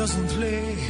doesn't 0.00 0.28
play 0.28 0.89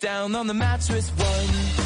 down 0.00 0.34
on 0.34 0.46
the 0.46 0.54
mattress 0.54 1.10
one. 1.10 1.85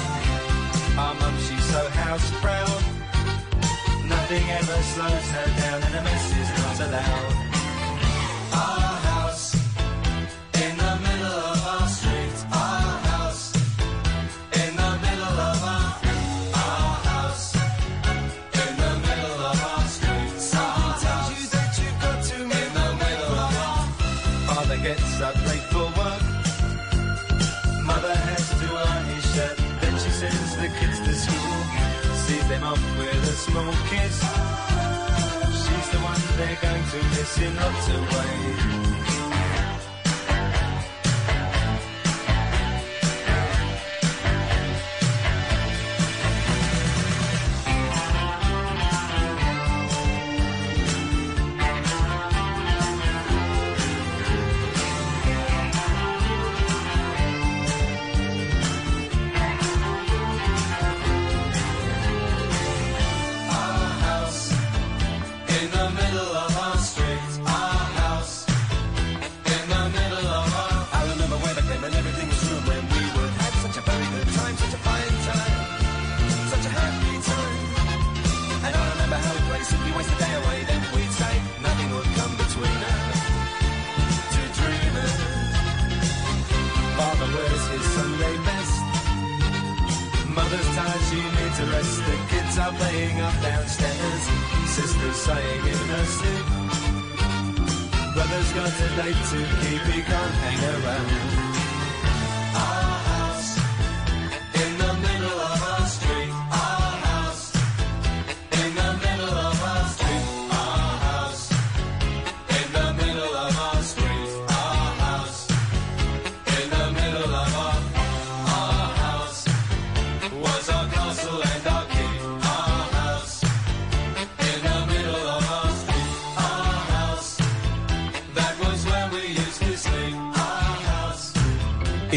mum, 1.21 1.37
she's 1.37 1.63
so 1.65 1.81
house 1.89 2.31
proud. 2.41 2.81
Nothing 4.05 4.45
ever 4.59 4.79
slows 4.93 5.27
her 5.35 5.47
down, 5.61 5.83
and 5.83 5.95
a 5.95 6.01
mess 6.03 6.25
is 6.41 6.49
not 6.59 6.79
allowed. 6.87 7.40
up 32.71 32.77
where 32.97 33.13
the 33.13 33.33
smoke 33.47 33.91
is. 34.05 34.17
She's 35.61 35.89
the 35.91 35.99
one 35.99 36.21
they're 36.37 36.57
going 36.61 36.85
to 36.93 36.97
miss 37.09 37.37
in 37.39 37.55
lots 37.57 37.87
of 37.89 38.01
ways. 38.13 38.90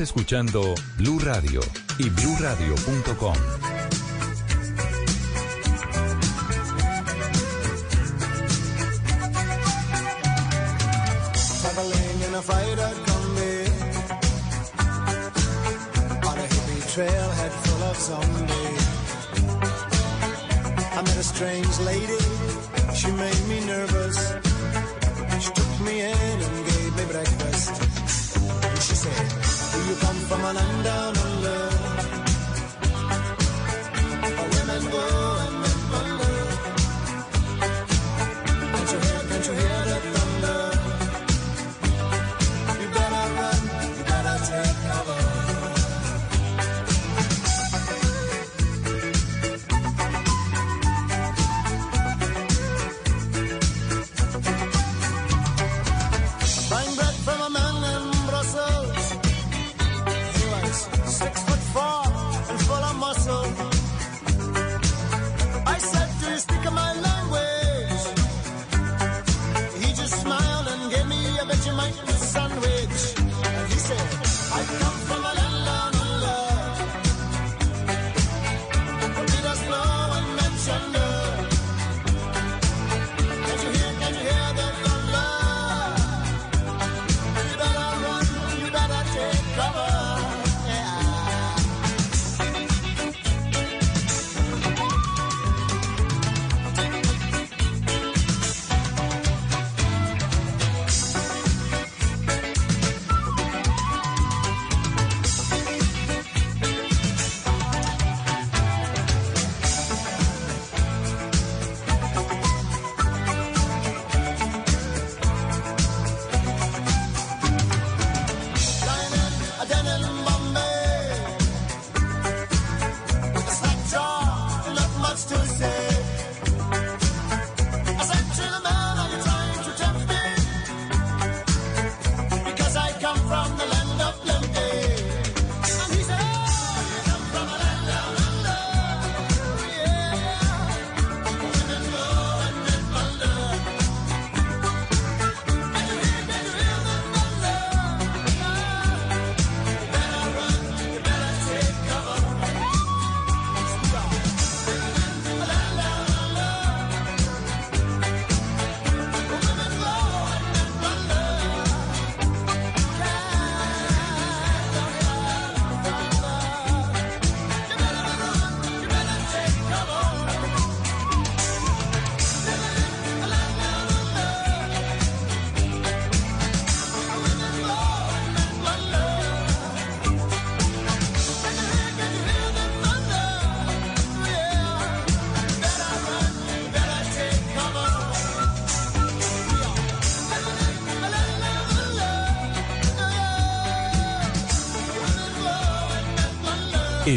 Escuchando 0.00 0.74
Blue 0.96 1.18
Radio 1.18 1.60
y 1.98 2.08
BlueRadio.com. 2.08 3.69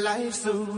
life's 0.00 0.46
a 0.46 0.77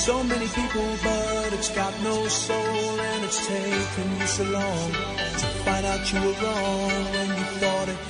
So 0.00 0.24
many 0.24 0.48
people, 0.48 0.96
but 1.04 1.52
it's 1.52 1.68
got 1.68 1.92
no 2.02 2.26
soul, 2.26 3.00
and 3.00 3.22
it's 3.22 3.46
taken 3.46 4.18
you 4.18 4.26
so 4.26 4.44
long 4.44 4.92
to 4.92 5.46
find 5.64 5.84
out 5.84 6.10
you 6.10 6.20
were 6.20 6.36
wrong 6.42 7.04
when 7.12 7.28
you 7.28 7.44
thought 7.60 7.88
it. 7.90 8.09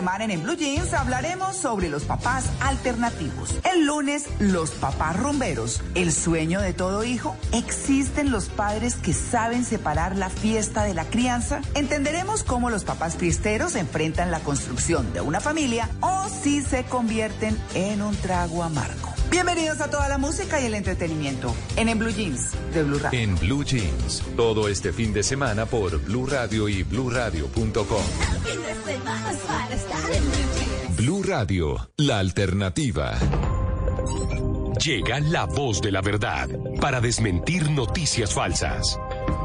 en, 0.00 0.42
Blue 0.42 0.56
Jeans 0.56 0.94
hablaremos 0.94 1.56
sobre 1.56 1.90
los 1.90 2.04
papás 2.04 2.46
alternativos. 2.60 3.54
El 3.70 3.84
lunes, 3.84 4.24
los 4.38 4.70
papás 4.70 5.14
rumberos. 5.18 5.82
El 5.94 6.10
sueño 6.10 6.62
de 6.62 6.72
todo 6.72 7.04
hijo. 7.04 7.36
¿Existen 7.52 8.30
los 8.30 8.48
padres 8.48 8.94
que 8.94 9.12
saben 9.12 9.62
separar 9.62 10.16
la 10.16 10.30
fiesta 10.30 10.84
de 10.84 10.94
la 10.94 11.04
crianza? 11.04 11.60
Entenderemos 11.74 12.44
cómo 12.44 12.70
los 12.70 12.84
papás 12.84 13.16
fiesteros 13.16 13.76
enfrentan 13.76 14.30
la 14.30 14.40
construcción 14.40 15.12
de 15.12 15.20
una 15.20 15.40
familia 15.40 15.90
o 16.00 16.28
si 16.30 16.62
se 16.62 16.84
convierten 16.84 17.58
en 17.74 18.00
un 18.00 18.16
trago 18.16 18.62
amargo. 18.62 19.10
Bienvenidos 19.30 19.82
a 19.82 19.90
toda 19.90 20.08
la 20.08 20.16
música 20.16 20.60
y 20.62 20.64
el 20.64 20.74
entretenimiento 20.74 21.54
en, 21.76 21.90
en 21.90 21.98
Blue 21.98 22.10
Jeans 22.10 22.52
de 22.72 22.82
Blue 22.84 22.98
Radio. 22.98 23.20
En 23.20 23.36
Blue 23.36 23.64
Jeans, 23.64 24.22
todo 24.34 24.66
este 24.66 24.94
fin 24.94 25.12
de 25.12 25.22
semana 25.22 25.66
por 25.66 25.98
Blue 26.02 26.26
Radio 26.26 26.68
y 26.68 26.82
bluradio.com. 26.84 28.29
Radio, 31.30 31.76
la 31.96 32.18
alternativa. 32.18 33.12
Llega 34.84 35.20
la 35.20 35.46
voz 35.46 35.80
de 35.80 35.92
la 35.92 36.00
verdad 36.00 36.48
para 36.80 37.00
desmentir 37.00 37.70
noticias 37.70 38.34
falsas. 38.34 38.98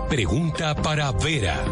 Pregunta 0.10 0.74
para 0.74 1.12
Vera. 1.12 1.64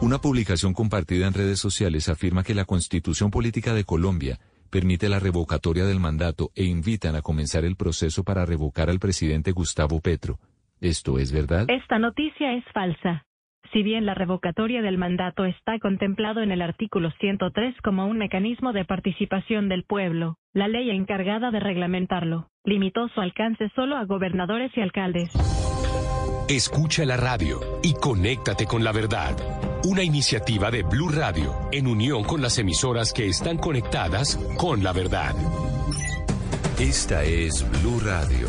Una 0.00 0.18
publicación 0.18 0.74
compartida 0.74 1.28
en 1.28 1.34
redes 1.34 1.60
sociales 1.60 2.08
afirma 2.08 2.42
que 2.42 2.56
la 2.56 2.64
Constitución 2.64 3.30
Política 3.30 3.74
de 3.74 3.84
Colombia 3.84 4.40
permite 4.70 5.08
la 5.08 5.20
revocatoria 5.20 5.84
del 5.84 6.00
mandato 6.00 6.50
e 6.56 6.64
invitan 6.64 7.14
a 7.14 7.22
comenzar 7.22 7.64
el 7.64 7.76
proceso 7.76 8.24
para 8.24 8.44
revocar 8.44 8.90
al 8.90 8.98
presidente 8.98 9.52
Gustavo 9.52 10.00
Petro. 10.00 10.40
¿Esto 10.80 11.20
es 11.20 11.30
verdad? 11.30 11.66
Esta 11.70 12.00
noticia 12.00 12.54
es 12.54 12.64
falsa. 12.74 13.24
Si 13.72 13.84
bien 13.84 14.04
la 14.04 14.14
revocatoria 14.14 14.82
del 14.82 14.98
mandato 14.98 15.44
está 15.44 15.78
contemplado 15.78 16.42
en 16.42 16.50
el 16.50 16.60
artículo 16.60 17.12
103 17.20 17.76
como 17.82 18.06
un 18.06 18.18
mecanismo 18.18 18.72
de 18.72 18.84
participación 18.84 19.68
del 19.68 19.84
pueblo, 19.84 20.38
la 20.52 20.66
ley 20.66 20.90
encargada 20.90 21.52
de 21.52 21.60
reglamentarlo 21.60 22.48
limitó 22.64 23.08
su 23.08 23.20
alcance 23.20 23.70
solo 23.76 23.96
a 23.96 24.04
gobernadores 24.04 24.72
y 24.76 24.80
alcaldes. 24.80 25.30
Escucha 26.48 27.04
la 27.04 27.16
radio 27.16 27.60
y 27.84 27.94
conéctate 27.94 28.66
con 28.66 28.82
la 28.82 28.90
verdad. 28.90 29.36
Una 29.84 30.02
iniciativa 30.02 30.72
de 30.72 30.82
Blue 30.82 31.08
Radio 31.08 31.54
en 31.70 31.86
unión 31.86 32.24
con 32.24 32.42
las 32.42 32.58
emisoras 32.58 33.12
que 33.12 33.28
están 33.28 33.56
conectadas 33.56 34.36
con 34.58 34.82
la 34.82 34.92
verdad. 34.92 35.36
Esta 36.80 37.22
es 37.22 37.64
Blue 37.80 38.00
Radio. 38.00 38.48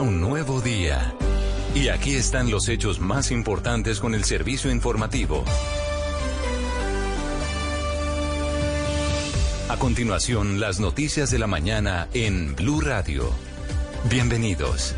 Un 0.00 0.20
nuevo 0.20 0.60
día. 0.60 1.14
Y 1.72 1.86
aquí 1.88 2.16
están 2.16 2.50
los 2.50 2.68
hechos 2.68 2.98
más 2.98 3.30
importantes 3.30 4.00
con 4.00 4.14
el 4.14 4.24
servicio 4.24 4.72
informativo. 4.72 5.44
A 9.68 9.76
continuación, 9.76 10.58
las 10.58 10.80
noticias 10.80 11.30
de 11.30 11.38
la 11.38 11.46
mañana 11.46 12.08
en 12.12 12.56
Blue 12.56 12.80
Radio. 12.80 13.30
Bienvenidos. 14.10 14.96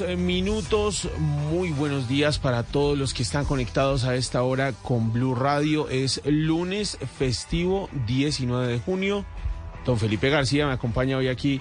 Dos 0.00 0.08
eh, 0.08 0.16
minutos. 0.16 1.08
Muy 1.18 1.70
buenos 1.70 2.08
días 2.08 2.38
para 2.38 2.62
todos 2.62 2.96
los 2.96 3.14
que 3.14 3.22
están 3.22 3.44
conectados 3.44 4.04
a 4.04 4.14
esta 4.14 4.42
hora 4.42 4.72
con 4.72 5.12
Blue 5.12 5.34
Radio. 5.34 5.88
Es 5.88 6.20
lunes 6.24 6.98
festivo 7.18 7.88
19 8.06 8.66
de 8.68 8.78
junio. 8.78 9.24
Don 9.84 9.98
Felipe 9.98 10.30
García 10.30 10.66
me 10.66 10.72
acompaña 10.72 11.16
hoy 11.16 11.28
aquí 11.28 11.60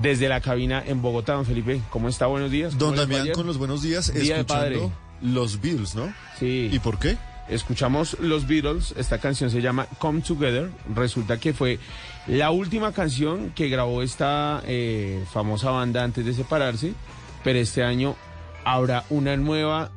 desde 0.00 0.28
la 0.28 0.40
cabina 0.40 0.82
en 0.86 1.02
Bogotá. 1.02 1.34
Don 1.34 1.46
Felipe, 1.46 1.80
¿cómo 1.90 2.08
está? 2.08 2.26
Buenos 2.26 2.50
días. 2.50 2.76
Don 2.78 2.90
¿Cómo 2.90 3.02
le 3.02 3.06
fue 3.06 3.16
Damián 3.18 3.34
con 3.34 3.46
los 3.46 3.58
buenos 3.58 3.82
días, 3.82 4.12
Día 4.12 4.38
escuchando 4.38 4.92
los 5.22 5.60
Beatles, 5.60 5.94
¿no? 5.94 6.12
Sí. 6.38 6.70
¿Y 6.72 6.78
por 6.78 6.98
qué? 6.98 7.16
Escuchamos 7.48 8.16
los 8.20 8.46
Beatles, 8.46 8.94
esta 8.96 9.18
canción 9.18 9.50
se 9.50 9.60
llama 9.60 9.86
Come 9.98 10.20
Together, 10.20 10.70
resulta 10.94 11.38
que 11.38 11.52
fue 11.52 11.80
la 12.28 12.52
última 12.52 12.92
canción 12.92 13.50
que 13.50 13.68
grabó 13.68 14.02
esta 14.02 14.62
eh, 14.66 15.24
famosa 15.32 15.70
banda 15.70 16.04
antes 16.04 16.24
de 16.24 16.32
separarse, 16.32 16.94
pero 17.42 17.58
este 17.58 17.82
año 17.82 18.16
habrá 18.64 19.04
una 19.10 19.36
nueva 19.36 19.90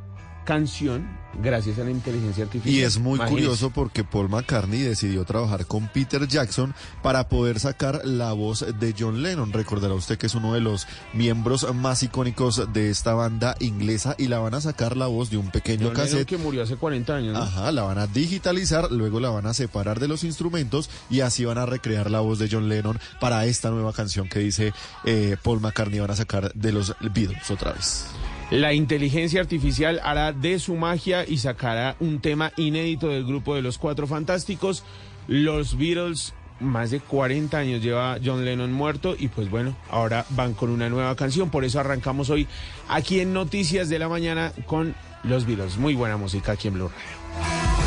canción 0.46 1.23
gracias 1.42 1.80
a 1.80 1.84
la 1.84 1.92
inteligencia 1.92 2.44
artificial. 2.44 2.76
Y 2.76 2.82
es 2.84 3.00
muy 3.00 3.20
curioso 3.20 3.70
porque 3.70 4.04
Paul 4.04 4.30
McCartney 4.30 4.82
decidió 4.82 5.26
trabajar 5.26 5.66
con 5.66 5.88
Peter 5.88 6.28
Jackson 6.28 6.74
para 7.02 7.30
poder 7.30 7.60
sacar 7.60 8.02
la 8.06 8.34
voz 8.34 8.66
de 8.80 8.96
John 8.98 9.22
Lennon. 9.24 9.54
Recordará 9.54 9.94
usted 9.94 10.18
que 10.18 10.28
es 10.28 10.36
uno 10.36 10.54
de 10.54 10.62
los 10.62 10.88
miembros 11.14 11.74
más 11.74 12.04
icónicos 12.04 12.74
de 12.74 12.90
esta 12.90 13.14
banda 13.14 13.56
inglesa 13.60 14.16
y 14.18 14.28
la 14.28 14.40
van 14.40 14.54
a 14.54 14.62
sacar 14.62 14.98
la 14.98 15.08
voz 15.08 15.30
de 15.30 15.38
un 15.38 15.50
pequeño 15.50 15.88
John 15.88 15.94
Lennon 15.96 16.12
cassette. 16.12 16.28
que 16.28 16.38
murió 16.38 16.64
hace 16.64 16.76
40 16.76 17.16
años, 17.16 17.34
¿no? 17.34 17.42
Ajá, 17.42 17.72
la 17.72 17.84
van 17.84 17.98
a 17.98 18.08
digitalizar, 18.08 18.92
luego 18.92 19.20
la 19.20 19.30
van 19.30 19.46
a 19.48 19.54
separar 19.54 20.00
de 20.00 20.08
los 20.08 20.24
instrumentos 20.24 20.90
y 21.10 21.22
así 21.22 21.46
van 21.46 21.58
a 21.58 21.66
recrear 21.66 22.12
la 22.12 22.20
voz 22.20 22.40
de 22.40 22.50
John 22.52 22.70
Lennon 22.70 23.00
para 23.20 23.46
esta 23.46 23.70
nueva 23.70 23.94
canción 23.94 24.28
que 24.30 24.40
dice 24.40 24.74
eh, 25.06 25.38
Paul 25.42 25.62
McCartney 25.62 26.00
van 26.00 26.12
a 26.12 26.16
sacar 26.16 26.54
de 26.54 26.72
los 26.72 26.96
Beatles 27.02 27.50
otra 27.52 27.74
vez. 27.74 28.06
La 28.54 28.72
inteligencia 28.72 29.42
artificial 29.42 30.00
hará 30.04 30.32
de 30.32 30.60
su 30.60 30.76
magia 30.76 31.26
y 31.28 31.40
sacará 31.40 31.96
un 32.00 32.20
tema 32.20 32.52
inédito 32.56 33.08
del 33.08 33.26
grupo 33.26 33.56
de 33.56 33.64
los 33.64 33.80
Cuatro 33.80 34.06
Fantásticos. 34.06 34.84
Los 35.28 35.76
Beatles, 35.76 36.36
más 36.60 36.92
de 36.92 37.00
40 37.00 37.58
años 37.58 37.82
lleva 37.82 38.20
John 38.24 38.46
Lennon 38.46 38.72
muerto 38.72 39.16
y 39.18 39.30
pues 39.30 39.50
bueno, 39.50 39.76
ahora 39.90 40.28
van 40.30 40.54
con 40.54 40.70
una 40.70 40.88
nueva 40.88 41.16
canción. 41.16 41.50
Por 41.50 41.66
eso 41.66 41.80
arrancamos 41.80 42.30
hoy 42.30 42.48
aquí 42.90 43.22
en 43.22 43.34
Noticias 43.34 43.90
de 43.90 43.98
la 43.98 44.08
Mañana 44.08 44.54
con 44.68 44.94
los 45.24 45.48
Beatles. 45.48 45.78
Muy 45.78 45.96
buena 45.96 46.18
música 46.18 46.52
aquí 46.52 46.68
en 46.68 46.76
Blue 46.76 46.90
Radio. 46.90 47.83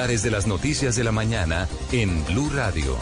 Titulares 0.00 0.22
de 0.22 0.30
las 0.30 0.46
noticias 0.46 0.96
de 0.96 1.04
la 1.04 1.12
mañana 1.12 1.68
en 1.92 2.24
Blue 2.24 2.48
Radio. 2.48 2.96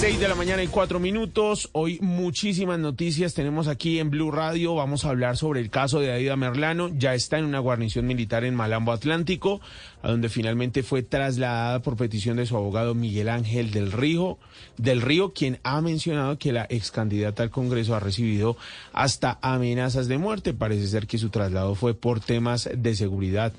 6 0.00 0.18
de 0.18 0.26
la 0.26 0.34
mañana 0.34 0.64
y 0.64 0.66
4 0.66 0.98
minutos. 0.98 1.68
Hoy 1.70 2.00
muchísimas 2.00 2.78
noticias 2.80 3.34
tenemos 3.34 3.68
aquí 3.68 4.00
en 4.00 4.10
Blue 4.10 4.32
Radio. 4.32 4.74
Vamos 4.74 5.04
a 5.04 5.10
hablar 5.10 5.36
sobre 5.36 5.60
el 5.60 5.70
caso 5.70 6.00
de 6.00 6.10
Aida 6.10 6.34
Merlano. 6.34 6.88
Ya 6.88 7.14
está 7.14 7.38
en 7.38 7.44
una 7.44 7.60
guarnición 7.60 8.06
militar 8.06 8.42
en 8.44 8.56
Malambo 8.56 8.90
Atlántico, 8.90 9.60
a 10.02 10.08
donde 10.08 10.28
finalmente 10.28 10.82
fue 10.82 11.02
trasladada 11.04 11.82
por 11.82 11.96
petición 11.96 12.38
de 12.38 12.46
su 12.46 12.56
abogado 12.56 12.96
Miguel 12.96 13.28
Ángel 13.28 13.70
del 13.70 13.92
Río, 13.92 14.38
del 14.76 15.02
Río, 15.02 15.34
quien 15.34 15.60
ha 15.62 15.80
mencionado 15.82 16.36
que 16.36 16.52
la 16.52 16.66
ex 16.68 16.90
candidata 16.90 17.44
al 17.44 17.50
Congreso 17.50 17.94
ha 17.94 18.00
recibido 18.00 18.56
hasta 18.92 19.38
amenazas 19.40 20.08
de 20.08 20.18
muerte. 20.18 20.52
Parece 20.52 20.88
ser 20.88 21.06
que 21.06 21.18
su 21.18 21.28
traslado 21.28 21.76
fue 21.76 21.94
por 21.94 22.18
temas 22.18 22.68
de 22.74 22.96
seguridad. 22.96 23.52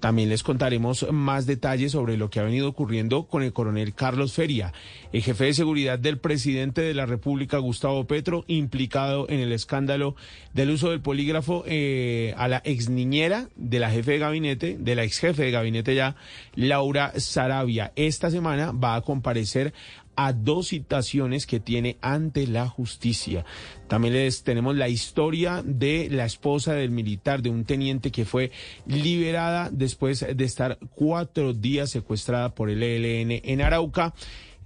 También 0.00 0.28
les 0.28 0.42
contaremos 0.42 1.06
más 1.10 1.46
detalles 1.46 1.92
sobre 1.92 2.16
lo 2.16 2.30
que 2.30 2.40
ha 2.40 2.44
venido 2.44 2.68
ocurriendo 2.68 3.26
con 3.26 3.42
el 3.42 3.52
coronel 3.52 3.94
Carlos 3.94 4.32
Feria, 4.32 4.72
el 5.12 5.22
jefe 5.22 5.46
de 5.46 5.54
seguridad 5.54 5.98
del 5.98 6.18
presidente 6.18 6.82
de 6.82 6.94
la 6.94 7.06
República, 7.06 7.58
Gustavo 7.58 8.06
Petro, 8.06 8.44
implicado 8.46 9.26
en 9.28 9.40
el 9.40 9.52
escándalo 9.52 10.14
del 10.54 10.70
uso 10.70 10.90
del 10.90 11.00
polígrafo 11.00 11.64
eh, 11.66 12.34
a 12.36 12.48
la 12.48 12.62
ex 12.64 12.88
niñera 12.88 13.48
de 13.56 13.80
la 13.80 13.90
jefe 13.90 14.12
de 14.12 14.18
gabinete, 14.18 14.76
de 14.78 14.94
la 14.94 15.04
ex 15.04 15.18
jefe 15.18 15.42
de 15.44 15.50
gabinete 15.50 15.94
ya, 15.94 16.16
Laura 16.54 17.12
Sarabia. 17.16 17.92
Esta 17.96 18.30
semana 18.30 18.72
va 18.72 18.94
a 18.94 19.02
comparecer 19.02 19.72
a 20.18 20.32
dos 20.32 20.68
citaciones 20.68 21.46
que 21.46 21.60
tiene 21.60 21.96
ante 22.00 22.48
la 22.48 22.66
justicia. 22.66 23.44
También 23.86 24.14
les 24.14 24.42
tenemos 24.42 24.74
la 24.74 24.88
historia 24.88 25.62
de 25.64 26.08
la 26.10 26.24
esposa 26.24 26.74
del 26.74 26.90
militar, 26.90 27.40
de 27.40 27.50
un 27.50 27.64
teniente 27.64 28.10
que 28.10 28.24
fue 28.24 28.50
liberada 28.84 29.70
después 29.70 30.26
de 30.34 30.44
estar 30.44 30.76
cuatro 30.96 31.54
días 31.54 31.90
secuestrada 31.90 32.52
por 32.52 32.68
el 32.68 32.82
ELN 32.82 33.42
en 33.44 33.62
Arauca. 33.62 34.12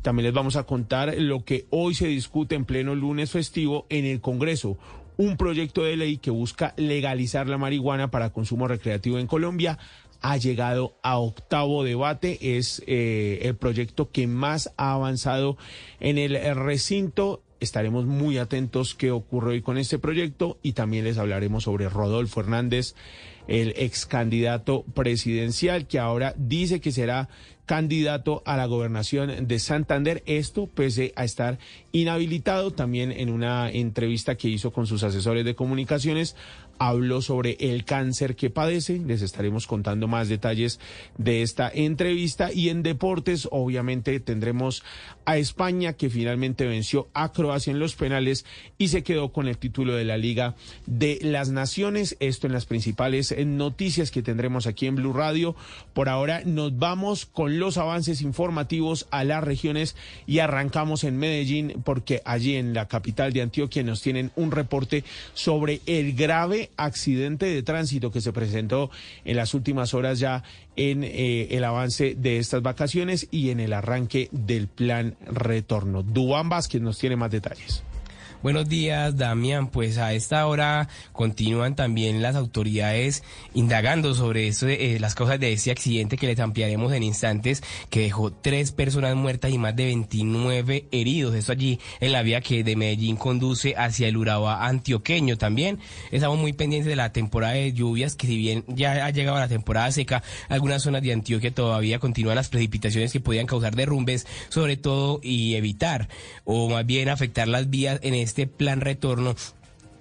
También 0.00 0.24
les 0.24 0.34
vamos 0.34 0.56
a 0.56 0.62
contar 0.64 1.14
lo 1.18 1.44
que 1.44 1.66
hoy 1.68 1.94
se 1.94 2.06
discute 2.06 2.54
en 2.54 2.64
pleno 2.64 2.94
lunes 2.94 3.30
festivo 3.30 3.84
en 3.90 4.06
el 4.06 4.22
Congreso. 4.22 4.78
Un 5.18 5.36
proyecto 5.36 5.84
de 5.84 5.98
ley 5.98 6.16
que 6.16 6.30
busca 6.30 6.72
legalizar 6.78 7.46
la 7.46 7.58
marihuana 7.58 8.10
para 8.10 8.32
consumo 8.32 8.68
recreativo 8.68 9.18
en 9.18 9.26
Colombia 9.26 9.78
ha 10.22 10.36
llegado 10.36 10.94
a 11.02 11.18
octavo 11.18 11.84
debate. 11.84 12.56
Es 12.56 12.82
eh, 12.86 13.40
el 13.42 13.56
proyecto 13.56 14.10
que 14.10 14.26
más 14.26 14.72
ha 14.76 14.94
avanzado 14.94 15.56
en 16.00 16.18
el 16.18 16.36
recinto. 16.56 17.42
Estaremos 17.60 18.06
muy 18.06 18.38
atentos 18.38 18.96
qué 18.96 19.12
ocurre 19.12 19.52
hoy 19.52 19.62
con 19.62 19.78
este 19.78 19.98
proyecto 19.98 20.58
y 20.62 20.72
también 20.72 21.04
les 21.04 21.18
hablaremos 21.18 21.62
sobre 21.64 21.88
Rodolfo 21.88 22.40
Hernández, 22.40 22.96
el 23.46 23.74
ex 23.76 24.04
candidato 24.04 24.84
presidencial 24.94 25.86
que 25.86 26.00
ahora 26.00 26.34
dice 26.36 26.80
que 26.80 26.90
será 26.90 27.28
candidato 27.66 28.42
a 28.44 28.56
la 28.56 28.66
gobernación 28.66 29.46
de 29.46 29.58
Santander. 29.58 30.22
Esto 30.26 30.66
pese 30.66 31.12
a 31.16 31.24
estar 31.24 31.58
inhabilitado. 31.92 32.72
También 32.72 33.12
en 33.12 33.30
una 33.30 33.70
entrevista 33.70 34.34
que 34.34 34.48
hizo 34.48 34.72
con 34.72 34.86
sus 34.86 35.02
asesores 35.04 35.44
de 35.44 35.54
comunicaciones 35.54 36.36
habló 36.78 37.22
sobre 37.22 37.56
el 37.60 37.84
cáncer 37.84 38.36
que 38.36 38.50
padece. 38.50 38.98
Les 38.98 39.22
estaremos 39.22 39.66
contando 39.66 40.08
más 40.08 40.28
detalles 40.28 40.80
de 41.18 41.42
esta 41.42 41.70
entrevista. 41.72 42.52
Y 42.52 42.68
en 42.68 42.82
deportes, 42.82 43.48
obviamente, 43.50 44.18
tendremos 44.20 44.82
a 45.24 45.36
España 45.36 45.92
que 45.92 46.10
finalmente 46.10 46.66
venció 46.66 47.08
a 47.14 47.32
Croacia 47.32 47.70
en 47.70 47.78
los 47.78 47.94
penales 47.94 48.44
y 48.78 48.88
se 48.88 49.02
quedó 49.02 49.32
con 49.32 49.48
el 49.48 49.58
título 49.58 49.94
de 49.94 50.04
la 50.04 50.16
Liga 50.16 50.56
de 50.86 51.18
las 51.22 51.50
Naciones. 51.50 52.16
Esto 52.20 52.46
en 52.46 52.52
las 52.52 52.66
principales 52.66 53.34
noticias 53.44 54.10
que 54.10 54.22
tendremos 54.22 54.66
aquí 54.66 54.86
en 54.86 54.96
Blue 54.96 55.12
Radio. 55.12 55.54
Por 55.94 56.08
ahora 56.08 56.42
nos 56.44 56.78
vamos 56.78 57.26
con 57.26 57.58
los 57.58 57.78
avances 57.78 58.22
informativos 58.22 59.06
a 59.10 59.24
las 59.24 59.44
regiones 59.44 59.96
y 60.26 60.40
arrancamos 60.40 61.04
en 61.04 61.18
Medellín 61.18 61.82
porque 61.84 62.22
allí 62.24 62.56
en 62.56 62.74
la 62.74 62.88
capital 62.88 63.32
de 63.32 63.42
Antioquia 63.42 63.82
nos 63.82 64.02
tienen 64.02 64.30
un 64.36 64.50
reporte 64.50 65.04
sobre 65.34 65.80
el 65.86 66.14
grave 66.14 66.61
accidente 66.76 67.46
de 67.46 67.62
tránsito 67.62 68.10
que 68.10 68.20
se 68.20 68.32
presentó 68.32 68.90
en 69.24 69.36
las 69.36 69.54
últimas 69.54 69.94
horas 69.94 70.18
ya 70.18 70.42
en 70.76 71.04
eh, 71.04 71.48
el 71.50 71.64
avance 71.64 72.14
de 72.16 72.38
estas 72.38 72.62
vacaciones 72.62 73.28
y 73.30 73.50
en 73.50 73.60
el 73.60 73.72
arranque 73.72 74.28
del 74.32 74.68
plan 74.68 75.16
retorno. 75.26 76.02
Dubán 76.02 76.48
Vázquez 76.48 76.80
nos 76.80 76.98
tiene 76.98 77.16
más 77.16 77.30
detalles. 77.30 77.82
Buenos 78.42 78.68
días, 78.68 79.16
Damián. 79.16 79.68
Pues 79.68 79.98
a 79.98 80.14
esta 80.14 80.44
hora 80.48 80.88
continúan 81.12 81.76
también 81.76 82.22
las 82.22 82.34
autoridades 82.34 83.22
indagando 83.54 84.16
sobre 84.16 84.48
eh, 84.48 84.98
las 84.98 85.14
causas 85.14 85.38
de 85.38 85.52
ese 85.52 85.70
accidente 85.70 86.16
que 86.16 86.26
les 86.26 86.40
ampliaremos 86.40 86.92
en 86.92 87.04
instantes, 87.04 87.62
que 87.88 88.00
dejó 88.00 88.32
tres 88.32 88.72
personas 88.72 89.14
muertas 89.14 89.52
y 89.52 89.58
más 89.58 89.76
de 89.76 89.84
29 89.84 90.86
heridos. 90.90 91.36
Esto 91.36 91.52
allí 91.52 91.78
en 92.00 92.10
la 92.10 92.22
vía 92.22 92.40
que 92.40 92.64
de 92.64 92.74
Medellín 92.74 93.14
conduce 93.14 93.76
hacia 93.76 94.08
el 94.08 94.16
Urabá 94.16 94.66
antioqueño. 94.66 95.38
También 95.38 95.78
estamos 96.10 96.36
muy 96.36 96.52
pendientes 96.52 96.88
de 96.88 96.96
la 96.96 97.12
temporada 97.12 97.54
de 97.54 97.72
lluvias, 97.72 98.16
que 98.16 98.26
si 98.26 98.36
bien 98.36 98.64
ya 98.66 99.06
ha 99.06 99.10
llegado 99.10 99.38
la 99.38 99.46
temporada 99.46 99.92
seca, 99.92 100.24
algunas 100.48 100.82
zonas 100.82 101.02
de 101.02 101.12
Antioquia 101.12 101.54
todavía 101.54 102.00
continúan 102.00 102.34
las 102.34 102.48
precipitaciones 102.48 103.12
que 103.12 103.20
podían 103.20 103.46
causar 103.46 103.76
derrumbes, 103.76 104.26
sobre 104.48 104.76
todo 104.76 105.20
y 105.22 105.54
evitar 105.54 106.08
o 106.42 106.68
más 106.68 106.84
bien 106.84 107.08
afectar 107.08 107.46
las 107.46 107.70
vías 107.70 108.00
en 108.02 108.14
este 108.14 108.31
plan 108.46 108.80
retorno 108.80 109.34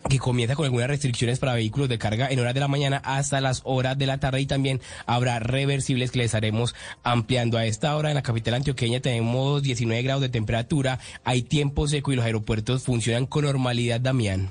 que 0.09 0.19
comienza 0.19 0.55
con 0.55 0.65
algunas 0.65 0.87
restricciones 0.87 1.39
para 1.39 1.53
vehículos 1.53 1.89
de 1.89 1.97
carga 1.97 2.27
en 2.29 2.39
horas 2.39 2.53
de 2.53 2.59
la 2.59 2.67
mañana 2.67 3.01
hasta 3.03 3.41
las 3.41 3.61
horas 3.65 3.97
de 3.97 4.07
la 4.07 4.19
tarde 4.19 4.41
y 4.41 4.45
también 4.45 4.81
habrá 5.05 5.39
reversibles 5.39 6.11
que 6.11 6.19
les 6.19 6.25
estaremos 6.27 6.75
ampliando. 7.03 7.57
A 7.57 7.65
esta 7.65 7.95
hora 7.95 8.09
en 8.09 8.15
la 8.15 8.23
capital 8.23 8.55
antioqueña 8.55 8.99
tenemos 8.99 9.61
19 9.61 10.01
grados 10.03 10.21
de 10.21 10.29
temperatura, 10.29 10.99
hay 11.23 11.43
tiempo 11.43 11.87
seco 11.87 12.11
y 12.11 12.15
los 12.15 12.25
aeropuertos 12.25 12.83
funcionan 12.83 13.25
con 13.25 13.45
normalidad, 13.45 14.01
Damián. 14.01 14.49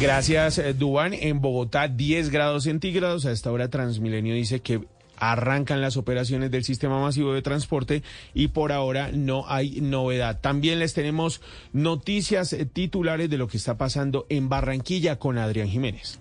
Gracias, 0.00 0.58
eh, 0.58 0.74
Dubán. 0.74 1.12
En 1.12 1.40
Bogotá, 1.40 1.88
10 1.88 2.30
grados 2.30 2.64
centígrados. 2.64 3.26
A 3.26 3.32
esta 3.32 3.50
hora, 3.50 3.68
Transmilenio 3.68 4.32
dice 4.32 4.60
que 4.60 4.80
arrancan 5.20 5.80
las 5.80 5.96
operaciones 5.96 6.50
del 6.50 6.64
sistema 6.64 7.00
masivo 7.00 7.34
de 7.34 7.42
transporte 7.42 8.02
y 8.34 8.48
por 8.48 8.72
ahora 8.72 9.10
no 9.12 9.44
hay 9.48 9.80
novedad. 9.80 10.40
También 10.40 10.78
les 10.78 10.94
tenemos 10.94 11.40
noticias 11.72 12.52
eh, 12.52 12.64
titulares 12.66 13.30
de 13.30 13.38
lo 13.38 13.48
que 13.48 13.56
está 13.56 13.78
pasando 13.78 14.26
en 14.28 14.48
Barranquilla 14.48 15.18
con 15.18 15.38
Adrián 15.38 15.68
Jiménez. 15.68 16.20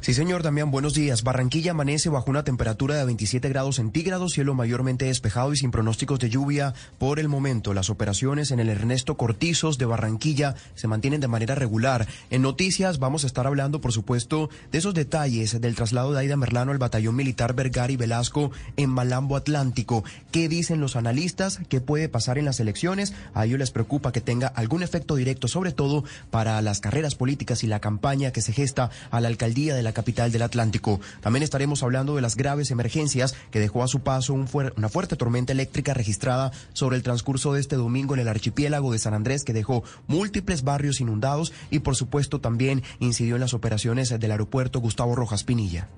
Sí, 0.00 0.14
señor 0.14 0.42
Damián, 0.42 0.70
buenos 0.70 0.94
días. 0.94 1.22
Barranquilla 1.22 1.72
amanece 1.72 2.08
bajo 2.08 2.30
una 2.30 2.44
temperatura 2.44 2.96
de 2.96 3.04
27 3.04 3.48
grados 3.48 3.76
centígrados, 3.76 4.32
cielo 4.32 4.54
mayormente 4.54 5.06
despejado 5.06 5.52
y 5.52 5.56
sin 5.56 5.70
pronósticos 5.70 6.18
de 6.18 6.30
lluvia 6.30 6.74
por 6.98 7.18
el 7.18 7.28
momento. 7.28 7.74
Las 7.74 7.90
operaciones 7.90 8.50
en 8.50 8.60
el 8.60 8.68
Ernesto 8.68 9.16
Cortizos 9.16 9.78
de 9.78 9.86
Barranquilla 9.86 10.54
se 10.74 10.88
mantienen 10.88 11.20
de 11.20 11.28
manera 11.28 11.54
regular. 11.54 12.06
En 12.30 12.42
noticias 12.42 12.98
vamos 12.98 13.24
a 13.24 13.26
estar 13.26 13.46
hablando, 13.46 13.80
por 13.80 13.92
supuesto, 13.92 14.50
de 14.72 14.78
esos 14.78 14.94
detalles 14.94 15.60
del 15.60 15.74
traslado 15.74 16.12
de 16.12 16.20
Aida 16.20 16.36
Merlano 16.36 16.72
al 16.72 16.78
batallón 16.78 17.16
militar 17.16 17.54
Vergari 17.54 17.96
Velasco 17.96 18.50
en 18.76 18.90
Malambo 18.90 19.36
Atlántico. 19.36 20.04
¿Qué 20.30 20.48
dicen 20.48 20.80
los 20.80 20.96
analistas? 20.96 21.60
¿Qué 21.68 21.80
puede 21.80 22.08
pasar 22.08 22.38
en 22.38 22.44
las 22.44 22.60
elecciones? 22.60 23.12
A 23.34 23.46
ellos 23.46 23.58
les 23.58 23.70
preocupa 23.70 24.12
que 24.12 24.20
tenga 24.20 24.48
algún 24.48 24.82
efecto 24.82 25.16
directo, 25.16 25.48
sobre 25.48 25.72
todo 25.72 26.04
para 26.30 26.60
las 26.62 26.80
carreras 26.80 27.14
políticas 27.14 27.64
y 27.64 27.66
la 27.66 27.80
campaña 27.80 28.32
que 28.32 28.40
se 28.40 28.52
gesta 28.52 28.90
a 29.10 29.20
la 29.20 29.28
alcaldía 29.28 29.73
de 29.74 29.82
la 29.82 29.92
capital 29.92 30.32
del 30.32 30.42
Atlántico. 30.42 31.00
También 31.20 31.42
estaremos 31.42 31.82
hablando 31.82 32.16
de 32.16 32.22
las 32.22 32.36
graves 32.36 32.70
emergencias 32.70 33.34
que 33.50 33.60
dejó 33.60 33.82
a 33.82 33.88
su 33.88 34.00
paso 34.00 34.32
una 34.34 34.88
fuerte 34.88 35.16
tormenta 35.16 35.52
eléctrica 35.52 35.94
registrada 35.94 36.52
sobre 36.72 36.96
el 36.96 37.02
transcurso 37.02 37.52
de 37.52 37.60
este 37.60 37.76
domingo 37.76 38.14
en 38.14 38.20
el 38.20 38.28
archipiélago 38.28 38.92
de 38.92 38.98
San 38.98 39.14
Andrés 39.14 39.44
que 39.44 39.52
dejó 39.52 39.84
múltiples 40.06 40.62
barrios 40.62 41.00
inundados 41.00 41.52
y 41.70 41.80
por 41.80 41.96
supuesto 41.96 42.40
también 42.40 42.82
incidió 43.00 43.36
en 43.36 43.40
las 43.40 43.54
operaciones 43.54 44.08
del 44.08 44.30
aeropuerto 44.30 44.80
Gustavo 44.80 45.14
Rojas 45.14 45.44
Pinilla. 45.44 45.88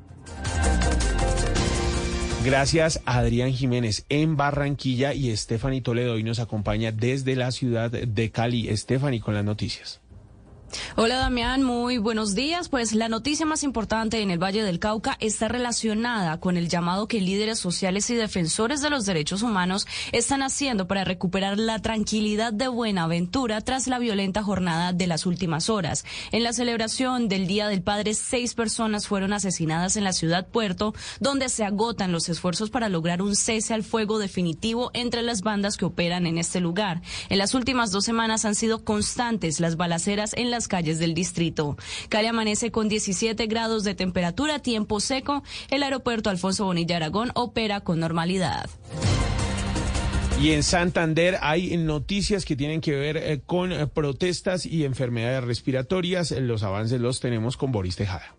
Gracias 2.45 3.01
Adrián 3.07 3.53
Jiménez 3.53 4.05
en 4.09 4.37
Barranquilla 4.37 5.15
y 5.15 5.37
Stephanie 5.37 5.81
Toledo 5.81 6.13
hoy 6.13 6.23
nos 6.23 6.39
acompaña 6.39 6.93
desde 6.93 7.35
la 7.35 7.51
ciudad 7.51 7.91
de 7.91 8.31
Cali. 8.31 8.75
Stephanie 8.77 9.21
con 9.21 9.35
las 9.35 9.45
noticias. 9.45 10.01
Hola 10.97 11.17
Damián, 11.17 11.63
muy 11.63 11.99
buenos 11.99 12.35
días. 12.35 12.69
Pues 12.69 12.93
la 12.93 13.09
noticia 13.09 13.47
más 13.47 13.63
importante 13.63 14.21
en 14.21 14.31
el 14.31 14.43
Valle 14.43 14.63
del 14.63 14.79
Cauca 14.79 15.17
está 15.21 15.49
relacionada 15.49 16.41
con 16.41 16.57
el 16.57 16.69
llamado 16.69 17.07
que 17.07 17.21
líderes 17.21 17.59
sociales 17.59 18.11
y 18.11 18.15
defensores 18.15 18.83
de 18.83 18.91
los 18.91 19.07
derechos 19.07 19.43
humanos 19.43 19.87
están 20.13 20.43
haciendo 20.43 20.87
para 20.89 21.05
recuperar 21.05 21.59
la 21.59 21.81
tranquilidad 21.81 22.53
de 22.53 22.69
Buenaventura 22.69 23.61
tras 23.61 23.87
la 23.87 23.99
violenta 23.99 24.43
jornada 24.43 24.93
de 24.93 25.07
las 25.07 25.27
últimas 25.27 25.71
horas. 25.71 26.05
En 26.33 26.43
la 26.43 26.53
celebración 26.53 27.29
del 27.29 27.47
Día 27.47 27.69
del 27.69 27.83
Padre, 27.83 28.15
seis 28.15 28.55
personas 28.55 29.07
fueron 29.07 29.33
asesinadas 29.33 29.97
en 29.97 30.05
la 30.05 30.13
ciudad 30.13 30.47
Puerto, 30.47 30.95
donde 31.21 31.49
se 31.49 31.65
agotan 31.65 32.13
los 32.13 32.29
esfuerzos 32.29 32.71
para 32.71 32.89
lograr 32.89 33.23
un 33.23 33.37
cese 33.37 33.75
al 33.75 33.83
fuego 33.83 34.19
definitivo 34.19 34.91
entre 34.95 35.23
las 35.23 35.43
bandas 35.43 35.77
que 35.77 35.85
operan 35.85 36.27
en 36.27 36.39
este 36.39 36.61
lugar. 36.61 37.03
En 37.29 37.39
las 37.39 37.55
últimas 37.55 37.91
dos 37.91 38.05
semanas 38.05 38.45
han 38.45 38.55
sido 38.55 38.85
constantes 38.85 39.61
las 39.61 39.77
balaceras 39.77 40.33
en 40.35 40.51
las 40.57 40.69
calles 40.69 40.99
del 40.99 41.13
distrito. 41.13 41.77
Cali 42.09 42.29
amanece 42.29 42.71
con 42.71 42.89
17 42.89 43.47
grados 43.47 43.85
de 43.85 43.95
temperatura, 43.95 44.59
tiempo 44.61 45.01
seco. 45.01 45.43
El 45.71 45.83
aeropuerto 45.83 46.31
Alfonso 46.31 46.65
Bonilla 46.65 46.97
Aragón 46.97 47.31
opera 47.35 47.81
con 47.81 48.01
normalidad. 48.01 48.71
Y 50.41 50.53
en 50.53 50.63
Santander 50.63 51.39
hay 51.41 51.77
noticias 51.77 52.45
que 52.45 52.57
tienen 52.57 52.81
que 52.81 52.95
ver 52.95 53.17
eh, 53.17 53.41
con 53.45 53.73
eh, 53.73 53.87
protestas 53.87 54.67
y 54.67 54.85
enfermedades 54.85 55.45
respiratorias. 55.45 56.31
Los 56.31 56.63
avances 56.63 57.01
los 57.01 57.21
tenemos 57.21 57.57
con 57.57 57.73
Boris 57.73 57.97
Tejada. 57.97 58.35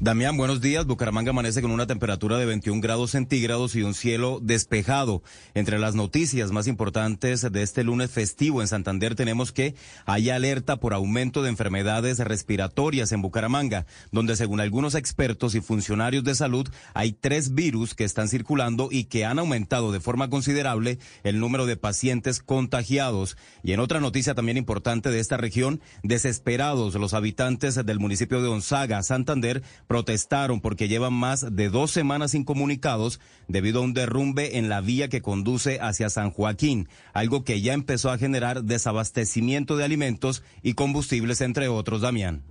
Damián, 0.00 0.36
buenos 0.36 0.60
días. 0.60 0.86
Bucaramanga 0.86 1.30
amanece 1.30 1.60
con 1.60 1.72
una 1.72 1.88
temperatura 1.88 2.38
de 2.38 2.46
21 2.46 2.80
grados 2.80 3.10
centígrados 3.10 3.74
y 3.74 3.82
un 3.82 3.94
cielo 3.94 4.38
despejado. 4.40 5.24
Entre 5.54 5.80
las 5.80 5.96
noticias 5.96 6.52
más 6.52 6.68
importantes 6.68 7.50
de 7.50 7.62
este 7.64 7.82
lunes 7.82 8.08
festivo 8.08 8.60
en 8.60 8.68
Santander 8.68 9.16
tenemos 9.16 9.50
que 9.50 9.74
hay 10.06 10.30
alerta 10.30 10.76
por 10.76 10.94
aumento 10.94 11.42
de 11.42 11.48
enfermedades 11.48 12.20
respiratorias 12.20 13.10
en 13.10 13.22
Bucaramanga, 13.22 13.86
donde 14.12 14.36
según 14.36 14.60
algunos 14.60 14.94
expertos 14.94 15.56
y 15.56 15.60
funcionarios 15.60 16.22
de 16.22 16.36
salud 16.36 16.68
hay 16.94 17.10
tres 17.10 17.56
virus 17.56 17.96
que 17.96 18.04
están 18.04 18.28
circulando 18.28 18.90
y 18.92 19.06
que 19.06 19.24
han 19.24 19.40
aumentado 19.40 19.90
de 19.90 19.98
forma 19.98 20.30
considerable 20.30 21.00
el 21.24 21.40
número 21.40 21.66
de 21.66 21.76
pacientes 21.76 22.38
contagiados. 22.38 23.36
Y 23.64 23.72
en 23.72 23.80
otra 23.80 23.98
noticia 23.98 24.36
también 24.36 24.58
importante 24.58 25.10
de 25.10 25.18
esta 25.18 25.38
región, 25.38 25.80
desesperados 26.04 26.94
los 26.94 27.14
habitantes 27.14 27.74
del 27.84 27.98
municipio 27.98 28.40
de 28.40 28.48
Onzaga, 28.48 29.02
Santander, 29.02 29.64
protestaron 29.88 30.60
porque 30.60 30.86
llevan 30.86 31.14
más 31.14 31.56
de 31.56 31.70
dos 31.70 31.90
semanas 31.90 32.34
incomunicados 32.34 33.18
debido 33.48 33.80
a 33.80 33.84
un 33.84 33.94
derrumbe 33.94 34.58
en 34.58 34.68
la 34.68 34.80
vía 34.80 35.08
que 35.08 35.22
conduce 35.22 35.80
hacia 35.80 36.10
San 36.10 36.30
Joaquín, 36.30 36.88
algo 37.12 37.42
que 37.42 37.60
ya 37.60 37.72
empezó 37.72 38.10
a 38.10 38.18
generar 38.18 38.62
desabastecimiento 38.62 39.76
de 39.76 39.84
alimentos 39.84 40.44
y 40.62 40.74
combustibles, 40.74 41.40
entre 41.40 41.66
otros, 41.66 42.02
Damián. 42.02 42.44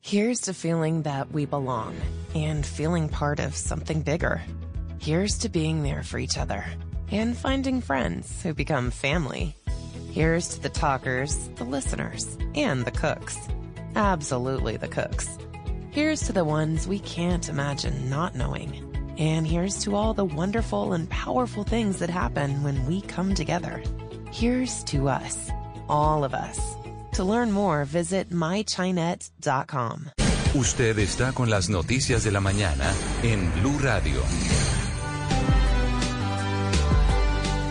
Here's 0.00 0.40
to 0.42 0.54
feeling 0.54 1.02
that 1.02 1.32
we 1.32 1.46
belong 1.46 1.96
and 2.32 2.64
feeling 2.64 3.08
part 3.08 3.40
of 3.40 3.56
something 3.56 4.02
bigger. 4.02 4.40
Here's 5.00 5.36
to 5.38 5.48
being 5.48 5.82
there 5.82 6.04
for 6.04 6.18
each 6.18 6.38
other 6.38 6.64
and 7.10 7.36
finding 7.36 7.80
friends 7.80 8.40
who 8.42 8.54
become 8.54 8.92
family. 8.92 9.56
Here's 10.12 10.48
to 10.54 10.62
the 10.62 10.68
talkers, 10.68 11.36
the 11.56 11.64
listeners, 11.64 12.38
and 12.54 12.84
the 12.84 12.92
cooks. 12.92 13.36
Absolutely 13.96 14.76
the 14.76 14.88
cooks. 14.88 15.26
Here's 15.90 16.20
to 16.26 16.32
the 16.34 16.44
ones 16.44 16.86
we 16.86 16.98
can't 16.98 17.48
imagine 17.48 18.10
not 18.10 18.34
knowing. 18.34 18.82
And 19.16 19.46
here's 19.46 19.82
to 19.84 19.96
all 19.96 20.12
the 20.12 20.22
wonderful 20.22 20.92
and 20.92 21.08
powerful 21.08 21.64
things 21.64 22.00
that 22.00 22.10
happen 22.10 22.62
when 22.62 22.84
we 22.84 23.00
come 23.00 23.34
together. 23.34 23.82
Here's 24.30 24.84
to 24.92 25.08
us, 25.08 25.50
all 25.88 26.24
of 26.24 26.34
us. 26.34 26.60
To 27.14 27.24
learn 27.24 27.50
more, 27.50 27.86
visit 27.86 28.28
mychinet.com. 28.28 30.10
Usted 30.54 30.98
está 30.98 31.32
con 31.32 31.48
las 31.48 31.70
noticias 31.70 32.22
de 32.22 32.32
la 32.32 32.40
mañana 32.40 32.92
en 33.22 33.50
Blue 33.62 33.78
Radio. 33.78 34.20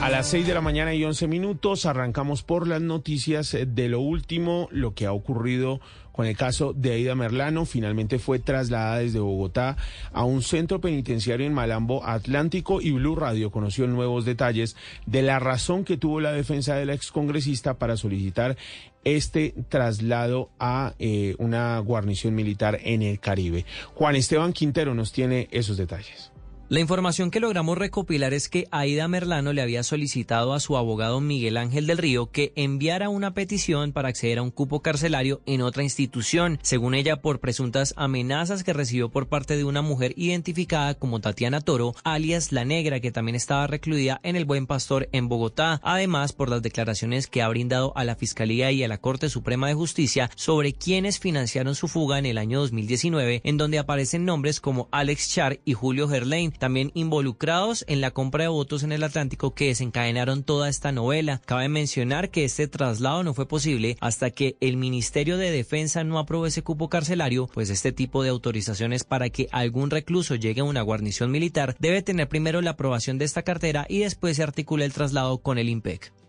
A 0.06 0.10
las 0.12 0.28
6 0.28 0.46
de 0.46 0.54
la 0.54 0.62
mañana 0.62 0.94
y 0.94 1.04
11 1.04 1.26
minutos 1.26 1.88
arrancamos 1.88 2.44
por 2.44 2.68
las 2.68 2.80
noticias 2.80 3.58
de 3.60 3.90
lo 3.90 4.02
último, 4.02 4.68
lo 4.70 4.94
que 4.94 5.08
ha 5.08 5.12
ocurrido 5.12 5.80
con 6.12 6.28
el 6.28 6.38
caso 6.38 6.74
de 6.74 6.92
Aida 6.92 7.16
Merlano. 7.16 7.66
Finalmente 7.66 8.20
fue 8.20 8.38
trasladada 8.38 9.00
desde 9.00 9.18
Bogotá 9.18 9.78
a 10.14 10.24
un 10.24 10.44
centro 10.44 10.80
penitenciario 10.80 11.48
en 11.48 11.56
Malambo 11.56 12.06
Atlántico 12.06 12.82
y 12.82 12.92
Blue 12.92 13.16
Radio 13.16 13.50
conoció 13.50 13.88
nuevos 13.88 14.26
detalles 14.26 14.76
de 15.08 15.24
la 15.24 15.40
razón 15.40 15.84
que 15.84 15.98
tuvo 15.98 16.22
la 16.22 16.34
defensa 16.34 16.76
de 16.76 16.86
la 16.86 16.94
excongresista 16.94 17.80
para 17.80 17.98
solicitar 17.98 18.58
este 19.06 19.56
traslado 19.70 20.52
a 20.60 20.94
eh, 21.00 21.34
una 21.40 21.80
guarnición 21.80 22.36
militar 22.36 22.80
en 22.84 23.02
el 23.02 23.20
Caribe. 23.20 23.66
Juan 23.96 24.16
Esteban 24.16 24.54
Quintero 24.54 24.94
nos 24.94 25.12
tiene 25.12 25.48
esos 25.50 25.78
detalles. 25.78 26.32
La 26.68 26.80
información 26.80 27.30
que 27.30 27.40
logramos 27.40 27.78
recopilar 27.78 28.34
es 28.34 28.50
que 28.50 28.68
Aida 28.72 29.08
Merlano 29.08 29.54
le 29.54 29.62
había 29.62 29.84
solicitado 29.84 30.52
a 30.52 30.60
su 30.60 30.78
abogado 30.78 31.22
Miguel 31.22 31.58
Ángel 31.58 31.86
del 31.86 32.00
Río 32.00 32.32
que 32.32 32.54
enviara 32.56 33.08
una 33.08 33.36
petición 33.36 33.92
para 33.92 34.10
acceder 34.10 34.40
a 34.40 34.42
un 34.42 34.50
cupo 34.50 34.82
carcelario 34.82 35.44
en 35.46 35.62
otra 35.62 35.84
institución, 35.84 36.58
según 36.64 36.96
ella 36.96 37.18
por 37.18 37.40
presuntas 37.40 37.94
amenazas 37.98 38.64
que 38.64 38.74
recibió 38.74 39.10
por 39.10 39.28
parte 39.28 39.58
de 39.58 39.64
una 39.64 39.84
mujer 39.84 40.14
identificada 40.18 40.96
como 40.96 41.22
Tatiana 41.22 41.62
Toro, 41.62 41.94
alias 42.04 42.52
La 42.52 42.66
Negra, 42.66 43.00
que 43.00 43.12
también 43.12 43.36
estaba 43.36 43.68
recluida 43.68 44.20
en 44.24 44.36
el 44.36 44.46
Buen 44.46 44.66
Pastor 44.66 45.08
en 45.12 45.30
Bogotá, 45.30 45.80
además 45.84 46.34
por 46.34 46.50
las 46.50 46.64
declaraciones 46.64 47.28
que 47.28 47.44
ha 47.44 47.48
brindado 47.48 47.94
a 47.96 48.04
la 48.06 48.16
Fiscalía 48.16 48.72
y 48.72 48.84
a 48.84 48.88
la 48.88 48.98
Corte 48.98 49.30
Suprema 49.30 49.68
de 49.68 49.76
Justicia 49.76 50.32
sobre 50.36 50.74
quienes 50.74 51.20
financiaron 51.20 51.76
su 51.76 51.88
fuga 51.88 52.18
en 52.18 52.26
el 52.26 52.40
año 52.40 52.60
2019, 52.62 53.42
en 53.44 53.58
donde 53.58 53.78
aparecen 53.78 54.26
nombres 54.26 54.60
como 54.60 54.90
Alex 54.90 55.30
Char 55.30 55.60
y 55.64 55.74
Julio 55.74 56.08
Gerlain, 56.08 56.55
también 56.58 56.92
involucrados 56.94 57.86
en 57.88 58.02
la 58.02 58.12
compra 58.12 58.44
de 58.44 58.50
votos 58.50 58.84
en 58.84 58.92
el 58.92 59.04
Atlántico 59.04 59.54
que 59.54 59.68
desencadenaron 59.68 60.44
toda 60.44 60.70
esta 60.70 60.92
novela. 60.92 61.42
Cabe 61.46 61.70
mencionar 61.70 62.30
que 62.30 62.46
este 62.46 62.68
traslado 62.68 63.24
no 63.24 63.34
fue 63.34 63.48
posible 63.48 63.98
hasta 64.00 64.32
que 64.32 64.58
el 64.60 64.78
Ministerio 64.78 65.38
de 65.38 65.52
Defensa 65.52 66.04
no 66.04 66.20
aprobó 66.20 66.46
ese 66.46 66.64
cupo 66.64 66.90
carcelario, 66.90 67.48
pues 67.48 67.70
este 67.70 67.92
tipo 67.92 68.24
de 68.24 68.30
autorizaciones 68.30 69.04
para 69.04 69.30
que 69.30 69.48
algún 69.52 69.90
recluso 69.90 70.36
llegue 70.36 70.62
a 70.62 70.66
una 70.66 70.82
guarnición 70.82 71.32
militar 71.32 71.76
debe 71.80 72.02
tener 72.02 72.28
primero 72.28 72.62
la 72.62 72.72
aprobación 72.72 73.18
de 73.18 73.26
esta 73.26 73.44
cartera 73.44 73.86
y 73.90 74.00
después 74.00 74.38
se 74.38 74.44
articula 74.44 74.86
el 74.86 74.94
traslado 74.94 75.40
con 75.40 75.58
el 75.58 75.70
IMPEC. 75.70 76.25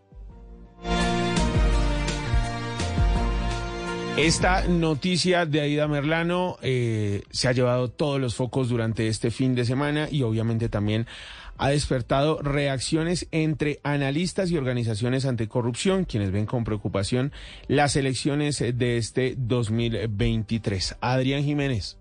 Esta 4.17 4.67
noticia 4.67 5.45
de 5.45 5.61
Aida 5.61 5.87
Merlano 5.89 6.57
eh, 6.63 7.23
se 7.31 7.49
ha 7.49 7.53
llevado 7.53 7.91
todos 7.91 8.19
los 8.19 8.35
focos 8.35 8.71
durante 8.71 9.09
este 9.09 9.31
fin 9.31 9.55
de 9.55 9.67
semana 9.67 10.09
y 10.11 10.23
obviamente 10.23 10.71
también 10.71 11.07
ha 11.59 11.69
despertado 11.69 12.41
reacciones 12.41 13.29
entre 13.31 13.79
analistas 13.83 14.51
y 14.51 14.57
organizaciones 14.57 15.27
anticorrupción, 15.27 16.07
quienes 16.07 16.31
ven 16.31 16.47
con 16.47 16.65
preocupación 16.65 17.31
las 17.69 17.95
elecciones 17.95 18.59
de 18.59 18.97
este 18.97 19.35
2023. 19.37 20.97
Adrián 21.03 21.45
Jiménez. 21.45 21.99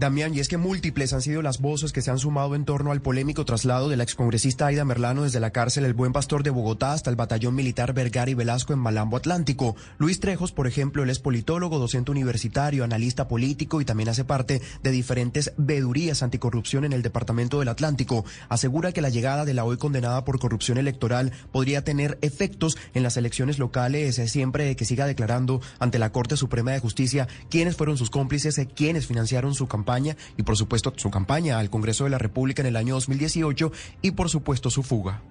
Damián, 0.00 0.34
y 0.34 0.40
es 0.40 0.48
que 0.48 0.56
múltiples 0.56 1.12
han 1.12 1.20
sido 1.20 1.42
las 1.42 1.60
voces 1.60 1.92
que 1.92 2.00
se 2.00 2.10
han 2.10 2.18
sumado 2.18 2.54
en 2.54 2.64
torno 2.64 2.90
al 2.90 3.02
polémico 3.02 3.44
traslado 3.44 3.90
de 3.90 3.98
la 3.98 4.02
excongresista 4.02 4.64
Aida 4.64 4.82
Merlano 4.82 5.24
desde 5.24 5.40
la 5.40 5.50
cárcel 5.50 5.84
El 5.84 5.92
Buen 5.92 6.14
Pastor 6.14 6.42
de 6.42 6.48
Bogotá 6.48 6.94
hasta 6.94 7.10
el 7.10 7.16
batallón 7.16 7.54
militar 7.54 7.92
Vergara 7.92 8.30
y 8.30 8.32
Velasco 8.32 8.72
en 8.72 8.78
Malambo 8.78 9.18
Atlántico. 9.18 9.76
Luis 9.98 10.18
Trejos, 10.18 10.52
por 10.52 10.66
ejemplo, 10.66 11.02
él 11.02 11.10
es 11.10 11.18
politólogo, 11.18 11.78
docente 11.78 12.12
universitario, 12.12 12.82
analista 12.82 13.28
político 13.28 13.82
y 13.82 13.84
también 13.84 14.08
hace 14.08 14.24
parte 14.24 14.62
de 14.82 14.90
diferentes 14.90 15.52
vedurías 15.58 16.22
anticorrupción 16.22 16.86
en 16.86 16.94
el 16.94 17.02
Departamento 17.02 17.58
del 17.58 17.68
Atlántico. 17.68 18.24
Asegura 18.48 18.92
que 18.92 19.02
la 19.02 19.10
llegada 19.10 19.44
de 19.44 19.52
la 19.52 19.64
hoy 19.64 19.76
condenada 19.76 20.24
por 20.24 20.38
corrupción 20.38 20.78
electoral 20.78 21.30
podría 21.52 21.84
tener 21.84 22.16
efectos 22.22 22.78
en 22.94 23.02
las 23.02 23.18
elecciones 23.18 23.58
locales, 23.58 24.18
eh, 24.18 24.28
siempre 24.28 24.74
que 24.76 24.86
siga 24.86 25.04
declarando 25.04 25.60
ante 25.78 25.98
la 25.98 26.10
Corte 26.10 26.38
Suprema 26.38 26.70
de 26.70 26.80
Justicia 26.80 27.28
quiénes 27.50 27.76
fueron 27.76 27.98
sus 27.98 28.08
cómplices, 28.08 28.56
eh, 28.56 28.66
quiénes 28.66 29.06
financiaron 29.06 29.54
su 29.54 29.66
campaña 29.66 29.89
y 30.36 30.42
por 30.42 30.56
supuesto 30.56 30.92
su 30.96 31.10
campaña 31.10 31.58
al 31.58 31.70
Congreso 31.70 32.04
de 32.04 32.10
la 32.10 32.18
República 32.18 32.62
en 32.62 32.68
el 32.68 32.76
año 32.76 32.94
2018 32.94 33.72
y 34.02 34.12
por 34.12 34.28
supuesto 34.28 34.70
su 34.70 34.82
fuga. 34.82 35.22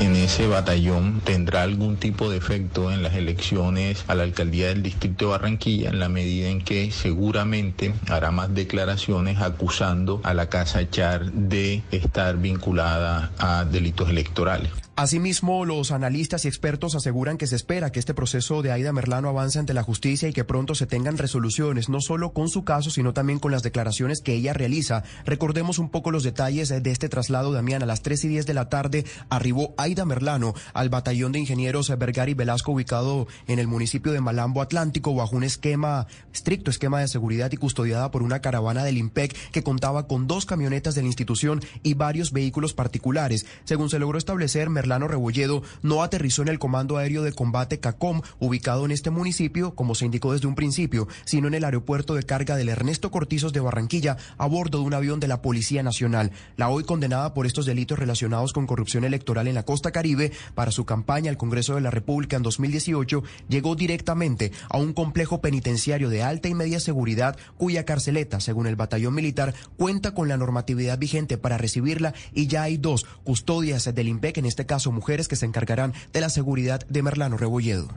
en 0.00 0.16
ese 0.16 0.46
batallón 0.46 1.20
tendrá 1.20 1.62
algún 1.62 1.96
tipo 1.96 2.30
de 2.30 2.38
efecto 2.38 2.90
en 2.90 3.02
las 3.02 3.14
elecciones 3.14 4.02
a 4.08 4.14
la 4.14 4.22
alcaldía 4.22 4.68
del 4.68 4.82
distrito 4.82 5.26
de 5.26 5.30
Barranquilla 5.32 5.90
en 5.90 5.98
la 5.98 6.08
medida 6.08 6.48
en 6.48 6.62
que 6.62 6.90
seguramente 6.90 7.92
hará 8.08 8.30
más 8.30 8.54
declaraciones 8.54 9.40
acusando 9.40 10.20
a 10.24 10.32
la 10.32 10.48
Casa 10.48 10.88
Char 10.88 11.30
de 11.30 11.82
estar 11.90 12.38
vinculada 12.38 13.30
a 13.38 13.66
delitos 13.66 14.08
electorales. 14.08 14.72
Asimismo, 15.00 15.64
los 15.64 15.92
analistas 15.92 16.44
y 16.44 16.48
expertos 16.48 16.94
aseguran 16.94 17.38
que 17.38 17.46
se 17.46 17.56
espera 17.56 17.90
que 17.90 17.98
este 17.98 18.12
proceso 18.12 18.60
de 18.60 18.70
Aida 18.70 18.92
Merlano 18.92 19.30
avance 19.30 19.58
ante 19.58 19.72
la 19.72 19.82
justicia 19.82 20.28
y 20.28 20.34
que 20.34 20.44
pronto 20.44 20.74
se 20.74 20.86
tengan 20.86 21.16
resoluciones, 21.16 21.88
no 21.88 22.02
solo 22.02 22.34
con 22.34 22.50
su 22.50 22.64
caso, 22.64 22.90
sino 22.90 23.14
también 23.14 23.38
con 23.38 23.50
las 23.50 23.62
declaraciones 23.62 24.20
que 24.20 24.34
ella 24.34 24.52
realiza. 24.52 25.02
Recordemos 25.24 25.78
un 25.78 25.88
poco 25.88 26.10
los 26.10 26.22
detalles 26.22 26.68
de 26.68 26.90
este 26.90 27.08
traslado, 27.08 27.50
Damián. 27.50 27.82
A 27.82 27.86
las 27.86 28.02
3 28.02 28.24
y 28.24 28.28
10 28.28 28.44
de 28.44 28.52
la 28.52 28.68
tarde 28.68 29.06
arribó 29.30 29.72
Aida 29.78 30.04
Merlano 30.04 30.52
al 30.74 30.90
batallón 30.90 31.32
de 31.32 31.38
ingenieros 31.38 31.88
Vergara 31.98 32.30
y 32.30 32.34
Velasco, 32.34 32.72
ubicado 32.72 33.26
en 33.46 33.58
el 33.58 33.68
municipio 33.68 34.12
de 34.12 34.20
Malambo 34.20 34.60
Atlántico, 34.60 35.14
bajo 35.14 35.34
un 35.34 35.44
esquema, 35.44 36.08
estricto 36.34 36.70
esquema 36.70 37.00
de 37.00 37.08
seguridad 37.08 37.50
y 37.52 37.56
custodiada 37.56 38.10
por 38.10 38.22
una 38.22 38.40
caravana 38.42 38.84
del 38.84 38.98
IMPEC 38.98 39.34
que 39.50 39.62
contaba 39.62 40.06
con 40.06 40.26
dos 40.26 40.44
camionetas 40.44 40.94
de 40.94 41.00
la 41.00 41.06
institución 41.06 41.62
y 41.82 41.94
varios 41.94 42.32
vehículos 42.32 42.74
particulares. 42.74 43.46
Según 43.64 43.88
se 43.88 43.98
logró 43.98 44.18
establecer, 44.18 44.68
Merlano 44.68 44.89
Rebolledo 44.98 45.62
no 45.82 46.02
aterrizó 46.02 46.42
en 46.42 46.48
el 46.48 46.58
Comando 46.58 46.96
Aéreo 46.96 47.22
de 47.22 47.32
Combate 47.32 47.80
CACOM, 47.80 48.22
ubicado 48.38 48.84
en 48.84 48.90
este 48.90 49.10
municipio, 49.10 49.74
como 49.74 49.94
se 49.94 50.04
indicó 50.04 50.32
desde 50.32 50.48
un 50.48 50.54
principio, 50.54 51.08
sino 51.24 51.48
en 51.48 51.54
el 51.54 51.64
aeropuerto 51.64 52.14
de 52.14 52.24
carga 52.24 52.56
del 52.56 52.68
Ernesto 52.68 53.10
Cortizos 53.10 53.52
de 53.52 53.60
Barranquilla, 53.60 54.16
a 54.38 54.46
bordo 54.46 54.78
de 54.78 54.84
un 54.84 54.94
avión 54.94 55.20
de 55.20 55.28
la 55.28 55.42
Policía 55.42 55.82
Nacional. 55.82 56.32
La 56.56 56.68
hoy 56.68 56.84
condenada 56.84 57.34
por 57.34 57.46
estos 57.46 57.66
delitos 57.66 57.98
relacionados 57.98 58.52
con 58.52 58.66
corrupción 58.66 59.04
electoral 59.04 59.48
en 59.48 59.54
la 59.54 59.64
costa 59.64 59.92
caribe 59.92 60.32
para 60.54 60.70
su 60.70 60.84
campaña 60.84 61.30
al 61.30 61.36
Congreso 61.36 61.74
de 61.74 61.80
la 61.80 61.90
República 61.90 62.36
en 62.36 62.42
2018 62.42 63.22
llegó 63.48 63.76
directamente 63.76 64.52
a 64.68 64.78
un 64.78 64.92
complejo 64.92 65.40
penitenciario 65.40 66.08
de 66.08 66.22
alta 66.22 66.48
y 66.48 66.54
media 66.54 66.80
seguridad 66.80 67.36
cuya 67.56 67.84
carceleta, 67.84 68.40
según 68.40 68.66
el 68.66 68.76
batallón 68.76 69.14
militar, 69.14 69.54
cuenta 69.76 70.14
con 70.14 70.28
la 70.28 70.36
normatividad 70.36 70.98
vigente 70.98 71.38
para 71.38 71.58
recibirla 71.58 72.14
y 72.32 72.46
ya 72.46 72.62
hay 72.62 72.78
dos 72.78 73.04
custodias 73.24 73.92
del 73.94 74.08
IMPEC, 74.08 74.38
en 74.38 74.46
este 74.46 74.66
caso 74.66 74.79
mujeres 74.86 75.28
que 75.28 75.36
se 75.36 75.46
encargarán 75.46 75.92
de 76.12 76.20
la 76.20 76.28
seguridad 76.30 76.80
de 76.88 77.02
Merlano 77.02 77.36
Rebolledo. 77.36 77.88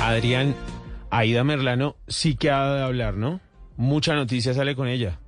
Adrián, 0.00 0.54
Aida 1.10 1.44
Merlano 1.44 1.96
sí 2.08 2.36
que 2.36 2.50
ha 2.50 2.74
de 2.74 2.82
hablar, 2.82 3.14
¿no? 3.14 3.40
Mucha 3.76 4.14
noticia 4.14 4.52
sale 4.52 4.76
con 4.76 4.88
ella. 4.88 5.18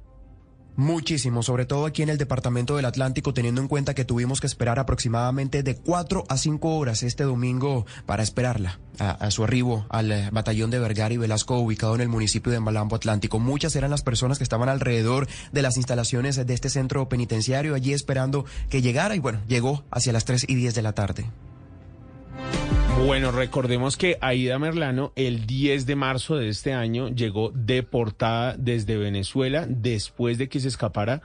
Muchísimo, 0.76 1.44
sobre 1.44 1.66
todo 1.66 1.86
aquí 1.86 2.02
en 2.02 2.08
el 2.08 2.18
Departamento 2.18 2.74
del 2.74 2.84
Atlántico, 2.84 3.32
teniendo 3.32 3.60
en 3.60 3.68
cuenta 3.68 3.94
que 3.94 4.04
tuvimos 4.04 4.40
que 4.40 4.48
esperar 4.48 4.80
aproximadamente 4.80 5.62
de 5.62 5.76
cuatro 5.76 6.24
a 6.28 6.36
cinco 6.36 6.76
horas 6.76 7.04
este 7.04 7.22
domingo 7.22 7.86
para 8.06 8.24
esperarla 8.24 8.80
a, 8.98 9.30
su 9.30 9.44
arribo 9.44 9.86
al 9.88 10.10
eh, 10.10 10.30
batallón 10.32 10.70
de 10.70 10.80
Vergara 10.80 11.14
y 11.14 11.16
Velasco 11.16 11.58
ubicado 11.58 11.94
en 11.94 12.00
el 12.00 12.08
municipio 12.08 12.50
de 12.50 12.58
Malambo 12.58 12.96
Atlántico. 12.96 13.38
Muchas 13.38 13.76
eran 13.76 13.90
las 13.90 14.02
personas 14.02 14.38
que 14.38 14.44
estaban 14.44 14.68
alrededor 14.68 15.28
de 15.52 15.62
las 15.62 15.76
instalaciones 15.76 16.44
de 16.44 16.54
este 16.54 16.70
centro 16.70 17.08
penitenciario 17.08 17.74
allí 17.76 17.92
esperando 17.92 18.44
que 18.68 18.82
llegara 18.82 19.14
y 19.14 19.20
bueno, 19.20 19.40
llegó 19.46 19.84
hacia 19.92 20.12
las 20.12 20.24
tres 20.24 20.44
y 20.48 20.56
diez 20.56 20.74
de 20.74 20.82
la 20.82 20.92
tarde. 20.92 21.30
Bueno, 23.02 23.32
recordemos 23.32 23.96
que 23.96 24.16
Aida 24.20 24.58
Merlano 24.58 25.12
el 25.14 25.46
10 25.46 25.84
de 25.84 25.94
marzo 25.94 26.36
de 26.36 26.48
este 26.48 26.72
año 26.72 27.08
llegó 27.08 27.50
deportada 27.54 28.56
desde 28.56 28.96
Venezuela 28.96 29.66
después 29.68 30.38
de 30.38 30.48
que 30.48 30.60
se 30.60 30.68
escapara 30.68 31.20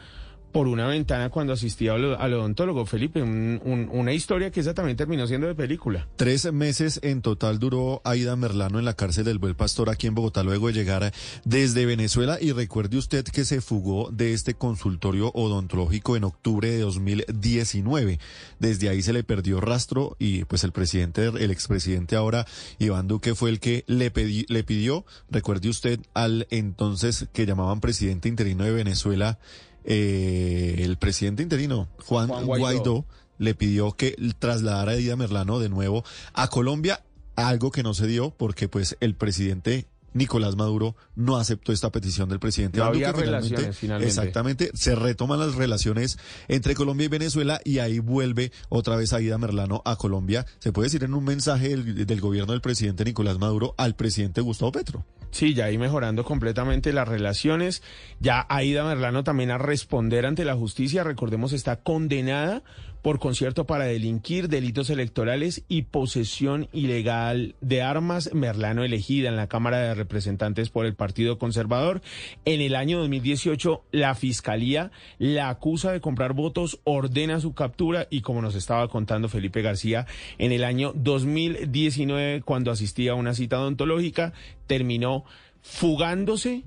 por 0.51 0.67
una 0.67 0.87
ventana 0.87 1.29
cuando 1.29 1.53
asistía 1.53 1.93
al, 1.93 2.33
odontólogo. 2.33 2.85
Felipe, 2.85 3.21
un- 3.21 3.61
un- 3.63 3.89
una 3.91 4.13
historia 4.13 4.51
que 4.51 4.59
esa 4.59 4.73
también 4.73 4.97
terminó 4.97 5.27
siendo 5.27 5.47
de 5.47 5.55
película. 5.55 6.07
Tres 6.15 6.51
meses 6.51 6.99
en 7.03 7.21
total 7.21 7.59
duró 7.59 8.01
Aida 8.03 8.35
Merlano 8.35 8.79
en 8.79 8.85
la 8.85 8.93
cárcel 8.95 9.25
del 9.25 9.37
Buen 9.39 9.55
Pastor 9.55 9.89
aquí 9.89 10.07
en 10.07 10.15
Bogotá 10.15 10.43
luego 10.43 10.67
de 10.67 10.73
llegar 10.73 11.11
desde 11.45 11.85
Venezuela 11.85 12.37
y 12.41 12.51
recuerde 12.51 12.97
usted 12.97 13.23
que 13.25 13.45
se 13.45 13.61
fugó 13.61 14.09
de 14.11 14.33
este 14.33 14.53
consultorio 14.53 15.31
odontológico 15.33 16.15
en 16.17 16.23
octubre 16.23 16.69
de 16.71 16.79
2019. 16.79 18.19
Desde 18.59 18.89
ahí 18.89 19.01
se 19.01 19.13
le 19.13 19.23
perdió 19.23 19.61
rastro 19.61 20.15
y 20.19 20.45
pues 20.45 20.63
el 20.63 20.71
presidente, 20.71 21.25
el 21.27 21.51
expresidente 21.51 22.15
ahora 22.15 22.45
Iván 22.79 23.07
Duque 23.07 23.35
fue 23.35 23.49
el 23.49 23.59
que 23.59 23.83
le, 23.87 24.11
le 24.47 24.63
pidió, 24.63 25.05
recuerde 25.29 25.69
usted 25.69 25.99
al 26.13 26.47
entonces 26.49 27.27
que 27.33 27.45
llamaban 27.45 27.79
presidente 27.79 28.27
interino 28.29 28.63
de 28.63 28.71
Venezuela, 28.71 29.39
eh, 29.83 30.75
el 30.79 30.97
presidente 30.97 31.43
interino 31.43 31.87
Juan, 32.05 32.27
Juan 32.27 32.45
Guaidó. 32.45 32.61
Guaidó 32.61 33.05
le 33.37 33.55
pidió 33.55 33.93
que 33.93 34.15
trasladara 34.37 34.91
a 34.91 34.95
Aida 34.95 35.15
Merlano 35.15 35.59
de 35.59 35.69
nuevo 35.69 36.03
a 36.33 36.49
Colombia, 36.49 37.03
algo 37.35 37.71
que 37.71 37.83
no 37.83 37.93
se 37.93 38.05
dio 38.05 38.31
porque 38.31 38.67
pues 38.67 38.97
el 38.99 39.15
presidente 39.15 39.87
Nicolás 40.13 40.55
Maduro 40.55 40.95
no 41.15 41.37
aceptó 41.37 41.71
esta 41.71 41.91
petición 41.91 42.29
del 42.29 42.39
presidente. 42.39 42.79
No 42.79 42.85
Iván 42.85 42.95
había 42.95 43.11
Duque, 43.11 43.21
relaciones, 43.25 43.77
finalmente. 43.77 44.07
Exactamente, 44.07 44.71
se 44.73 44.95
retoman 44.95 45.39
las 45.39 45.55
relaciones 45.55 46.17
entre 46.47 46.75
Colombia 46.75 47.05
y 47.05 47.09
Venezuela 47.09 47.61
y 47.63 47.79
ahí 47.79 47.99
vuelve 47.99 48.51
otra 48.69 48.95
vez 48.95 49.13
Aida 49.13 49.37
Merlano 49.37 49.81
a 49.85 49.95
Colombia. 49.95 50.45
Se 50.59 50.71
puede 50.71 50.87
decir 50.87 51.03
en 51.03 51.13
un 51.13 51.23
mensaje 51.23 51.69
del, 51.69 52.05
del 52.05 52.21
gobierno 52.21 52.53
del 52.53 52.61
presidente 52.61 53.05
Nicolás 53.05 53.39
Maduro 53.39 53.75
al 53.77 53.95
presidente 53.95 54.41
Gustavo 54.41 54.71
Petro. 54.71 55.05
Sí, 55.31 55.53
ya 55.53 55.65
ahí 55.65 55.77
mejorando 55.77 56.23
completamente 56.23 56.91
las 56.91 57.07
relaciones. 57.07 57.83
Ya 58.19 58.45
Aida 58.49 58.83
Merlano 58.83 59.23
también 59.23 59.51
a 59.51 59.57
responder 59.57 60.25
ante 60.25 60.43
la 60.43 60.55
justicia. 60.55 61.03
Recordemos, 61.03 61.53
está 61.53 61.77
condenada 61.77 62.63
por 63.01 63.19
concierto 63.19 63.65
para 63.65 63.85
delinquir, 63.85 64.49
delitos 64.49 64.89
electorales 64.89 65.63
y 65.67 65.83
posesión 65.83 66.67
ilegal 66.73 67.55
de 67.61 67.81
armas. 67.81 68.33
Merlano 68.33 68.83
elegida 68.83 69.29
en 69.29 69.35
la 69.35 69.47
Cámara 69.47 69.79
de 69.79 69.95
Representantes 69.95 70.69
por 70.69 70.85
el 70.85 70.95
Partido 70.95 71.37
Conservador. 71.37 72.01
En 72.45 72.61
el 72.61 72.75
año 72.75 72.99
2018, 72.99 73.83
la 73.91 74.15
Fiscalía 74.15 74.91
la 75.17 75.49
acusa 75.49 75.91
de 75.91 76.01
comprar 76.01 76.33
votos, 76.33 76.79
ordena 76.83 77.39
su 77.39 77.53
captura 77.53 78.07
y 78.09 78.21
como 78.21 78.41
nos 78.41 78.55
estaba 78.55 78.87
contando 78.87 79.29
Felipe 79.29 79.61
García, 79.61 80.05
en 80.37 80.51
el 80.51 80.63
año 80.63 80.93
2019, 80.95 82.41
cuando 82.41 82.71
asistía 82.71 83.13
a 83.13 83.15
una 83.15 83.33
cita 83.33 83.59
odontológica, 83.59 84.33
terminó 84.67 85.25
fugándose, 85.61 86.63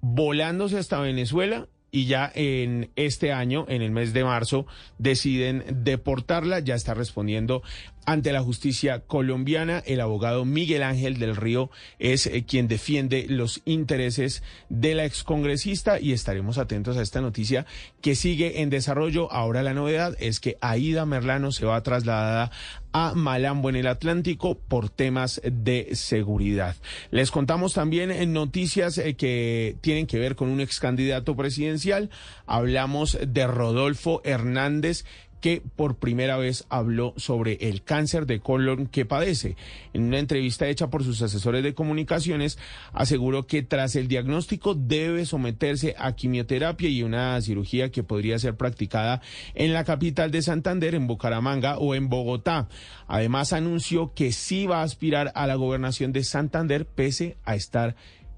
volándose 0.00 0.78
hasta 0.78 1.00
Venezuela 1.00 1.68
y 1.90 2.06
ya 2.06 2.30
en 2.34 2.90
este 2.96 3.32
año, 3.32 3.64
en 3.68 3.82
el 3.82 3.90
mes 3.90 4.12
de 4.12 4.24
marzo, 4.24 4.66
deciden 4.98 5.64
deportarla. 5.84 6.60
Ya 6.60 6.74
está 6.74 6.94
respondiendo 6.94 7.62
ante 8.10 8.32
la 8.32 8.42
justicia 8.42 9.00
colombiana. 9.06 9.84
El 9.86 10.00
abogado 10.00 10.44
Miguel 10.44 10.82
Ángel 10.82 11.20
del 11.20 11.36
Río 11.36 11.70
es 12.00 12.26
eh, 12.26 12.44
quien 12.44 12.66
defiende 12.66 13.26
los 13.28 13.62
intereses 13.64 14.42
de 14.68 14.96
la 14.96 15.04
excongresista 15.04 16.00
y 16.00 16.12
estaremos 16.12 16.58
atentos 16.58 16.96
a 16.96 17.02
esta 17.02 17.20
noticia 17.20 17.66
que 18.00 18.16
sigue 18.16 18.62
en 18.62 18.70
desarrollo. 18.70 19.30
Ahora 19.30 19.62
la 19.62 19.74
novedad 19.74 20.16
es 20.18 20.40
que 20.40 20.56
Aida 20.60 21.06
Merlano 21.06 21.52
se 21.52 21.66
va 21.66 21.80
trasladada 21.84 22.50
a 22.92 23.14
Malambo 23.14 23.68
en 23.68 23.76
el 23.76 23.86
Atlántico 23.86 24.58
por 24.58 24.90
temas 24.90 25.40
de 25.44 25.90
seguridad. 25.92 26.74
Les 27.12 27.30
contamos 27.30 27.74
también 27.74 28.10
en 28.10 28.32
noticias 28.32 28.98
eh, 28.98 29.14
que 29.14 29.76
tienen 29.82 30.08
que 30.08 30.18
ver 30.18 30.34
con 30.34 30.48
un 30.48 30.60
ex 30.60 30.80
candidato 30.80 31.36
presidencial. 31.36 32.10
Hablamos 32.46 33.18
de 33.24 33.46
Rodolfo 33.46 34.20
Hernández 34.24 35.04
que 35.40 35.62
por 35.76 35.96
primera 35.96 36.36
vez 36.36 36.66
habló 36.68 37.14
sobre 37.16 37.54
el 37.60 37.82
cáncer 37.82 38.26
de 38.26 38.40
colon 38.40 38.86
que 38.86 39.04
padece. 39.04 39.56
En 39.92 40.04
una 40.04 40.18
entrevista 40.18 40.68
hecha 40.68 40.88
por 40.88 41.04
sus 41.04 41.22
asesores 41.22 41.62
de 41.62 41.74
comunicaciones, 41.74 42.58
aseguró 42.92 43.46
que 43.46 43.62
tras 43.62 43.96
el 43.96 44.08
diagnóstico 44.08 44.74
debe 44.74 45.26
someterse 45.26 45.94
a 45.98 46.12
quimioterapia 46.12 46.88
y 46.88 47.02
una 47.02 47.40
cirugía 47.40 47.90
que 47.90 48.02
podría 48.02 48.38
ser 48.38 48.56
practicada 48.56 49.22
en 49.54 49.72
la 49.72 49.84
capital 49.84 50.30
de 50.30 50.42
Santander, 50.42 50.94
en 50.94 51.06
Bucaramanga 51.06 51.78
o 51.78 51.94
en 51.94 52.08
Bogotá. 52.08 52.68
Además, 53.06 53.52
anunció 53.52 54.12
que 54.14 54.32
sí 54.32 54.66
va 54.66 54.80
a 54.80 54.84
aspirar 54.84 55.32
a 55.34 55.46
la 55.46 55.54
gobernación 55.54 56.12
de 56.12 56.24
Santander 56.24 56.86
pese 56.86 57.36
a 57.44 57.54
estar 57.54 57.96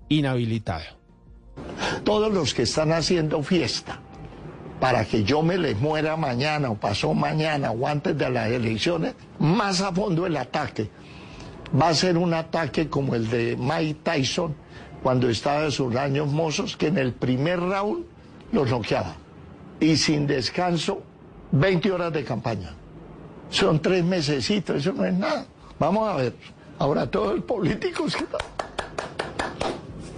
inhabilitado. 0.09 0.85
Todos 2.05 2.33
los 2.33 2.55
que 2.55 2.63
están 2.63 2.93
haciendo 2.93 3.43
fiesta 3.43 4.01
para 4.83 5.05
que 5.05 5.23
yo 5.23 5.45
me 5.45 5.57
les 5.57 5.79
muera 5.79 6.17
mañana 6.17 6.69
o 6.69 6.75
pasó 6.75 7.15
mañana 7.15 7.71
o 7.71 7.87
antes 7.87 8.19
de 8.19 8.29
las 8.29 8.51
elecciones, 8.51 9.15
más 9.39 9.81
a 9.81 9.93
fondo 9.93 10.27
el 10.27 10.37
ataque. 10.37 10.91
Va 11.81 11.91
a 11.91 11.95
ser 11.95 12.19
un 12.19 12.35
ataque 12.35 12.89
como 12.89 13.15
el 13.15 13.31
de 13.31 13.57
Mike 13.57 14.01
Tyson 14.03 14.57
cuando 15.01 15.29
estaba 15.29 15.67
en 15.67 15.71
sus 15.71 15.95
años 15.95 16.33
mozos, 16.33 16.77
que 16.77 16.89
en 16.89 16.99
el 16.99 17.13
primer 17.13 17.61
round 17.61 18.07
los 18.51 18.71
noqueaba. 18.71 19.15
Y 19.79 19.97
sin 19.97 20.27
descanso, 20.27 21.05
20 21.53 21.93
horas 21.93 22.13
de 22.13 22.25
campaña. 22.25 22.75
Son 23.51 23.81
tres 23.81 24.03
mesecitos, 24.05 24.79
eso 24.79 24.93
no 24.95 25.05
es 25.05 25.15
nada. 25.15 25.47
Vamos 25.79 26.09
a 26.09 26.17
ver. 26.17 26.35
Ahora 26.81 27.09
todos 27.09 27.37
los 27.37 27.45
políticos 27.45 28.17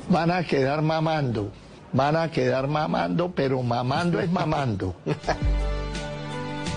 van 0.09 0.31
a 0.31 0.43
quedar 0.43 0.81
mamando. 0.81 1.53
Van 1.95 2.17
a 2.17 2.29
quedar 2.31 2.67
mamando, 2.67 3.33
pero 3.33 3.63
mamando 3.63 4.19
es 4.21 4.31
mamando. 4.31 4.97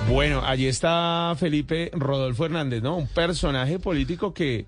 Bueno, 0.09 0.41
allí 0.45 0.67
está 0.67 1.35
Felipe 1.37 1.91
Rodolfo 1.93 2.45
Hernández, 2.45 2.81
¿no? 2.81 2.95
Un 2.95 3.07
personaje 3.07 3.77
político 3.79 4.33
que 4.33 4.65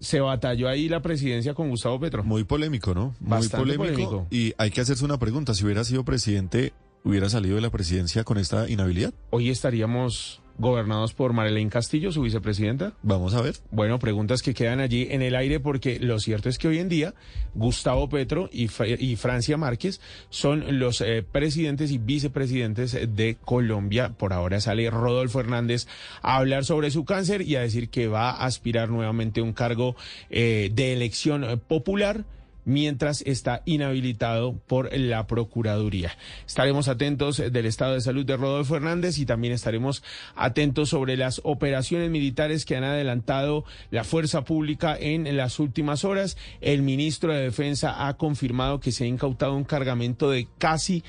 se 0.00 0.18
batalló 0.18 0.68
ahí 0.68 0.88
la 0.88 1.00
presidencia 1.02 1.54
con 1.54 1.68
Gustavo 1.68 2.00
Petro. 2.00 2.24
Muy 2.24 2.42
polémico, 2.42 2.92
¿no? 2.94 3.14
Muy 3.20 3.30
Bastante 3.30 3.76
polémico. 3.76 4.10
polémico. 4.10 4.26
Y 4.30 4.54
hay 4.58 4.70
que 4.70 4.80
hacerse 4.80 5.04
una 5.04 5.18
pregunta. 5.18 5.54
Si 5.54 5.64
hubiera 5.64 5.84
sido 5.84 6.04
presidente, 6.04 6.72
¿hubiera 7.04 7.28
salido 7.28 7.54
de 7.54 7.60
la 7.60 7.70
presidencia 7.70 8.24
con 8.24 8.38
esta 8.38 8.68
inhabilidad? 8.68 9.12
Hoy 9.30 9.50
estaríamos 9.50 10.41
gobernados 10.58 11.14
por 11.14 11.32
Marilyn 11.32 11.70
Castillo, 11.70 12.12
su 12.12 12.22
vicepresidenta. 12.22 12.92
Vamos 13.02 13.34
a 13.34 13.42
ver. 13.42 13.56
Bueno, 13.70 13.98
preguntas 13.98 14.42
que 14.42 14.54
quedan 14.54 14.80
allí 14.80 15.08
en 15.10 15.22
el 15.22 15.34
aire 15.34 15.60
porque 15.60 15.98
lo 15.98 16.18
cierto 16.18 16.48
es 16.48 16.58
que 16.58 16.68
hoy 16.68 16.78
en 16.78 16.88
día 16.88 17.14
Gustavo 17.54 18.08
Petro 18.08 18.48
y, 18.52 18.68
y 18.98 19.16
Francia 19.16 19.56
Márquez 19.56 20.00
son 20.30 20.78
los 20.78 21.00
eh, 21.00 21.22
presidentes 21.22 21.90
y 21.90 21.98
vicepresidentes 21.98 22.98
de 23.14 23.36
Colombia. 23.44 24.14
Por 24.16 24.32
ahora 24.32 24.60
sale 24.60 24.90
Rodolfo 24.90 25.40
Hernández 25.40 25.86
a 26.22 26.36
hablar 26.36 26.64
sobre 26.64 26.90
su 26.90 27.04
cáncer 27.04 27.42
y 27.42 27.56
a 27.56 27.60
decir 27.60 27.88
que 27.88 28.08
va 28.08 28.30
a 28.30 28.44
aspirar 28.46 28.90
nuevamente 28.90 29.40
a 29.40 29.44
un 29.44 29.52
cargo 29.52 29.96
eh, 30.30 30.70
de 30.72 30.92
elección 30.92 31.44
eh, 31.44 31.56
popular 31.56 32.24
mientras 32.64 33.22
está 33.22 33.62
inhabilitado 33.64 34.56
por 34.66 34.96
la 34.96 35.26
Procuraduría. 35.26 36.16
Estaremos 36.46 36.88
atentos 36.88 37.38
del 37.38 37.66
estado 37.66 37.94
de 37.94 38.00
salud 38.00 38.24
de 38.24 38.36
Rodolfo 38.36 38.76
Hernández 38.76 39.18
y 39.18 39.26
también 39.26 39.52
estaremos 39.52 40.02
atentos 40.34 40.90
sobre 40.90 41.16
las 41.16 41.40
operaciones 41.44 42.10
militares 42.10 42.64
que 42.64 42.76
han 42.76 42.84
adelantado 42.84 43.64
la 43.90 44.04
fuerza 44.04 44.44
pública 44.44 44.96
en 44.98 45.36
las 45.36 45.58
últimas 45.58 46.04
horas. 46.04 46.36
El 46.60 46.82
ministro 46.82 47.32
de 47.32 47.42
Defensa 47.42 48.06
ha 48.06 48.16
confirmado 48.16 48.80
que 48.80 48.92
se 48.92 49.04
ha 49.04 49.06
incautado 49.06 49.54
un 49.54 49.64
cargamento 49.64 50.30
de 50.30 50.48
casi 50.58 51.02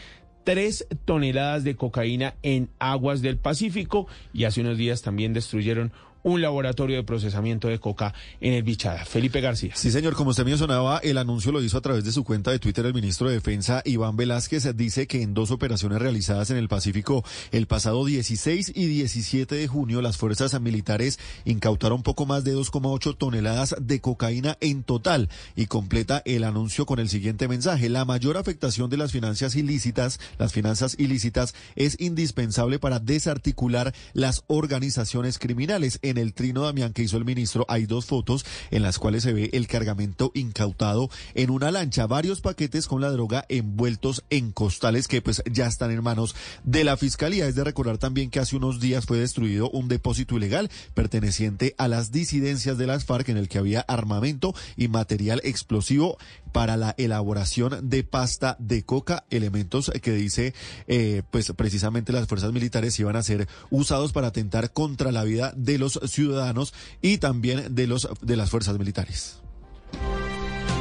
tres 0.44 0.88
toneladas 1.06 1.64
de 1.64 1.76
cocaína 1.76 2.36
en 2.44 2.70
aguas 2.80 3.22
del 3.22 3.38
Pacífico 3.38 4.08
y 4.34 4.44
hace 4.44 4.62
unos 4.62 4.78
días 4.78 5.02
también 5.02 5.34
destruyeron 5.34 5.94
un 6.24 6.42
laboratorio 6.42 6.98
de 6.98 7.04
procesamiento 7.04 7.68
de 7.68 7.80
coca 7.80 8.14
en 8.42 8.54
el 8.54 8.64
Bichada. 8.64 9.06
Felipe 9.06 9.42
García. 9.42 9.74
Sí, 9.76 9.92
señor, 9.92 10.16
como 10.16 10.32
usted 10.32 10.46
mencionaba, 10.46 11.00
el 11.00 11.18
anuncio 11.18 11.52
lo 11.52 11.62
hizo 11.62 11.78
a 11.78 11.82
través 11.82 12.04
de 12.04 12.12
su 12.12 12.24
cuenta 12.24 12.52
de 12.52 12.60
Twitter 12.60 12.86
el 12.86 12.94
ministro 12.94 13.28
de 13.28 13.36
Defensa, 13.36 13.82
Iván 13.86 14.16
Velázquez. 14.16 14.76
Dice 14.76 15.08
que 15.08 15.22
en 15.22 15.34
dos 15.34 15.52
operaciones 15.52 16.00
realizadas 16.00 16.50
en 16.50 16.58
el 16.58 16.68
Pacífico 16.68 17.24
el 17.52 17.68
pasado 17.68 18.06
16 18.06 18.72
y 18.76 18.86
17 18.86 19.56
de 19.56 19.68
junio, 19.68 20.02
las 20.02 20.18
fuerzas 20.18 20.60
militares 20.60 21.20
incautaron 21.46 22.04
poco 22.04 22.26
más 22.26 22.44
de 22.44 22.56
2,8 22.56 23.18
toneladas 23.18 23.76
de 23.80 24.00
cocaína 24.02 24.58
en 24.62 24.84
total 24.84 25.30
y 25.56 25.68
completa 25.68 26.22
el 26.26 26.44
anuncio 26.44 26.86
con 26.86 27.00
el 27.00 27.10
siguiente 27.10 27.48
mensaje. 27.48 27.90
La 27.90 28.06
mayor 28.06 28.38
afectación 28.38 28.90
de 28.90 28.98
las 28.98 29.12
finanzas 29.12 29.56
ilícitas, 29.56 30.20
las 30.38 30.54
finanzas 30.54 30.96
ilícitas, 30.98 31.54
es 31.76 32.00
indispensable 32.00 32.80
para 32.80 33.00
desarticular 33.00 33.94
las 34.14 34.44
organizaciones 34.48 35.40
criminales. 35.40 36.00
El 36.18 36.34
trino 36.34 36.62
Damián 36.64 36.94
que 36.94 37.04
hizo 37.04 37.18
el 37.18 37.26
ministro 37.26 37.66
hay 37.68 37.86
dos 37.86 38.06
fotos 38.06 38.46
en 38.72 38.82
las 38.82 39.00
cuales 39.00 39.24
se 39.24 39.34
ve 39.34 39.50
el 39.54 39.68
cargamento 39.68 40.32
incautado 40.34 41.10
en 41.34 41.50
una 41.50 41.72
lancha, 41.72 42.08
varios 42.08 42.42
paquetes 42.42 42.88
con 42.88 43.02
la 43.02 43.12
droga 43.12 43.46
envueltos 43.50 44.24
en 44.30 44.52
costales 44.52 45.08
que 45.08 45.22
pues 45.22 45.44
ya 45.52 45.68
están 45.68 45.92
en 45.92 46.04
manos 46.04 46.36
de 46.64 46.84
la 46.84 46.98
fiscalía. 46.98 47.48
Es 47.48 47.56
de 47.56 47.64
recordar 47.64 47.98
también 47.98 48.30
que 48.30 48.40
hace 48.40 48.56
unos 48.56 48.80
días 48.80 49.06
fue 49.06 49.18
destruido 49.18 49.70
un 49.70 49.88
depósito 49.88 50.38
ilegal 50.38 50.70
perteneciente 50.94 51.76
a 51.78 51.88
las 51.88 52.12
disidencias 52.12 52.78
de 52.78 52.88
las 52.88 53.06
FARC 53.06 53.30
en 53.30 53.38
el 53.38 53.50
que 53.50 53.58
había 53.58 53.82
armamento 53.82 54.54
y 54.78 54.88
material 54.88 55.42
explosivo 55.44 56.18
para 56.54 56.78
la 56.78 56.96
elaboración 56.98 57.90
de 57.90 58.06
pasta 58.06 58.56
de 58.60 58.84
coca, 58.84 59.26
elementos 59.30 59.92
que 60.02 60.14
dice 60.14 60.54
eh, 60.88 61.24
pues 61.32 61.52
precisamente 61.58 62.14
las 62.14 62.28
fuerzas 62.28 62.54
militares 62.54 62.98
iban 63.00 63.18
a 63.18 63.24
ser 63.24 63.50
usados 63.70 64.14
para 64.14 64.28
atentar 64.28 64.72
contra 64.72 65.12
la 65.12 65.26
vida 65.26 65.52
de 65.58 65.78
los 65.78 66.00
ciudadanos 66.06 66.74
y 67.02 67.18
también 67.18 67.76
de 67.76 67.88
los 67.88 68.08
de 68.22 68.38
las 68.38 68.50
fuerzas 68.50 68.78
militares. 68.80 69.44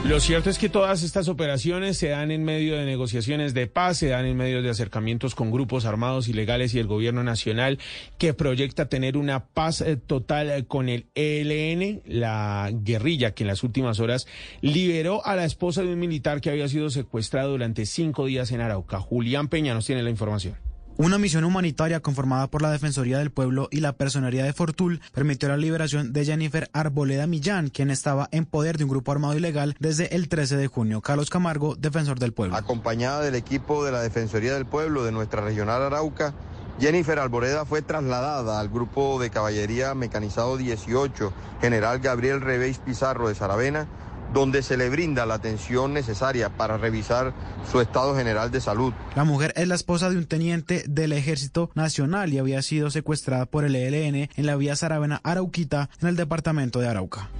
Lo 0.04 0.18
cierto 0.18 0.50
es 0.50 0.58
que 0.58 0.68
todas 0.68 1.04
estas 1.04 1.28
operaciones 1.28 1.96
se 1.96 2.08
dan 2.08 2.32
en 2.32 2.42
medio 2.42 2.76
de 2.76 2.84
negociaciones 2.84 3.54
de 3.54 3.68
paz, 3.68 3.98
se 3.98 4.08
dan 4.08 4.26
en 4.26 4.36
medio 4.36 4.60
de 4.60 4.68
acercamientos 4.68 5.36
con 5.36 5.52
grupos 5.52 5.84
armados 5.84 6.26
ilegales 6.26 6.74
y 6.74 6.80
el 6.80 6.88
gobierno 6.88 7.22
nacional 7.22 7.78
que 8.18 8.34
proyecta 8.34 8.88
tener 8.88 9.16
una 9.16 9.46
paz 9.46 9.80
eh, 9.80 9.96
total 9.96 10.50
eh, 10.50 10.64
con 10.66 10.88
el 10.88 11.06
ELN, 11.14 12.02
la 12.04 12.70
guerrilla 12.72 13.32
que 13.32 13.44
en 13.44 13.48
las 13.48 13.62
últimas 13.62 14.00
horas 14.00 14.26
liberó 14.60 15.24
a 15.24 15.36
la 15.36 15.44
esposa 15.44 15.82
de 15.82 15.92
un 15.92 16.00
militar 16.00 16.40
que 16.40 16.50
había 16.50 16.68
sido 16.68 16.90
secuestrado 16.90 17.52
durante 17.52 17.86
cinco 17.86 18.26
días 18.26 18.50
en 18.50 18.60
Arauca. 18.60 18.98
Julián 18.98 19.46
Peña 19.46 19.72
nos 19.72 19.86
tiene 19.86 20.02
la 20.02 20.10
información. 20.10 20.71
Una 21.02 21.18
misión 21.18 21.42
humanitaria 21.42 21.98
conformada 21.98 22.46
por 22.46 22.62
la 22.62 22.70
Defensoría 22.70 23.18
del 23.18 23.32
Pueblo 23.32 23.66
y 23.72 23.80
la 23.80 23.94
Personería 23.94 24.44
de 24.44 24.52
Fortul 24.52 25.00
permitió 25.12 25.48
la 25.48 25.56
liberación 25.56 26.12
de 26.12 26.24
Jennifer 26.24 26.70
Arboleda 26.72 27.26
Millán, 27.26 27.70
quien 27.70 27.90
estaba 27.90 28.28
en 28.30 28.46
poder 28.46 28.78
de 28.78 28.84
un 28.84 28.90
grupo 28.90 29.10
armado 29.10 29.36
ilegal 29.36 29.74
desde 29.80 30.14
el 30.14 30.28
13 30.28 30.56
de 30.56 30.68
junio. 30.68 31.00
Carlos 31.00 31.28
Camargo, 31.28 31.74
defensor 31.74 32.20
del 32.20 32.32
pueblo. 32.32 32.54
Acompañada 32.54 33.20
del 33.20 33.34
equipo 33.34 33.84
de 33.84 33.90
la 33.90 34.00
Defensoría 34.00 34.54
del 34.54 34.64
Pueblo 34.64 35.02
de 35.02 35.10
nuestra 35.10 35.40
regional 35.40 35.82
Arauca, 35.82 36.34
Jennifer 36.78 37.18
Arboleda 37.18 37.64
fue 37.64 37.82
trasladada 37.82 38.60
al 38.60 38.68
grupo 38.68 39.20
de 39.20 39.30
caballería 39.30 39.96
mecanizado 39.96 40.56
18, 40.56 41.32
General 41.60 41.98
Gabriel 41.98 42.40
Revéis 42.40 42.78
Pizarro 42.78 43.26
de 43.26 43.34
Saravena, 43.34 43.88
donde 44.32 44.62
se 44.62 44.76
le 44.76 44.88
brinda 44.88 45.26
la 45.26 45.34
atención 45.34 45.92
necesaria 45.92 46.50
para 46.50 46.76
revisar 46.76 47.34
su 47.70 47.80
estado 47.80 48.16
general 48.16 48.50
de 48.50 48.60
salud. 48.60 48.92
La 49.16 49.24
mujer 49.24 49.52
es 49.56 49.68
la 49.68 49.74
esposa 49.74 50.10
de 50.10 50.16
un 50.16 50.26
teniente 50.26 50.84
del 50.86 51.12
Ejército 51.12 51.70
Nacional 51.74 52.32
y 52.32 52.38
había 52.38 52.62
sido 52.62 52.90
secuestrada 52.90 53.46
por 53.46 53.64
el 53.64 53.76
ELN 53.76 54.28
en 54.34 54.46
la 54.46 54.56
vía 54.56 54.76
Saravena 54.76 55.20
Arauquita 55.22 55.90
en 56.00 56.08
el 56.08 56.16
departamento 56.16 56.80
de 56.80 56.88
Arauca. 56.88 57.30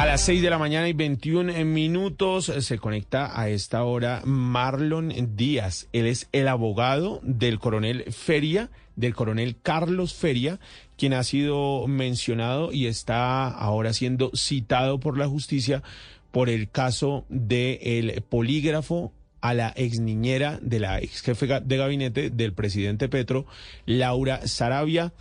A 0.00 0.06
las 0.06 0.22
6 0.22 0.40
de 0.40 0.48
la 0.48 0.56
mañana 0.56 0.88
y 0.88 0.94
21 0.94 1.62
minutos 1.66 2.48
eh, 2.48 2.62
se 2.62 2.78
conecta 2.78 3.38
a 3.38 3.50
esta 3.50 3.84
hora 3.84 4.22
Marlon 4.24 5.12
Díaz. 5.36 5.88
Él 5.92 6.06
es 6.06 6.26
el 6.32 6.48
abogado 6.48 7.20
del 7.22 7.58
coronel 7.58 8.04
Feria, 8.10 8.70
del 8.96 9.14
coronel 9.14 9.56
Carlos 9.62 10.14
Feria, 10.14 10.58
quien 11.00 11.14
ha 11.14 11.22
sido 11.22 11.86
mencionado 11.88 12.72
y 12.72 12.86
está 12.86 13.48
ahora 13.48 13.94
siendo 13.94 14.30
citado 14.34 15.00
por 15.00 15.16
la 15.16 15.26
justicia 15.26 15.82
por 16.30 16.50
el 16.50 16.70
caso 16.70 17.24
del 17.30 18.22
polígrafo 18.28 19.10
a 19.40 19.54
la 19.54 19.72
ex 19.76 19.98
niñera 19.98 20.58
de 20.60 20.78
la 20.78 21.00
ex 21.00 21.22
jefe 21.22 21.46
de 21.62 21.76
gabinete 21.78 22.28
del 22.28 22.52
presidente 22.52 23.08
Petro, 23.08 23.46
Laura 23.86 24.46
Sarabia. 24.46 25.14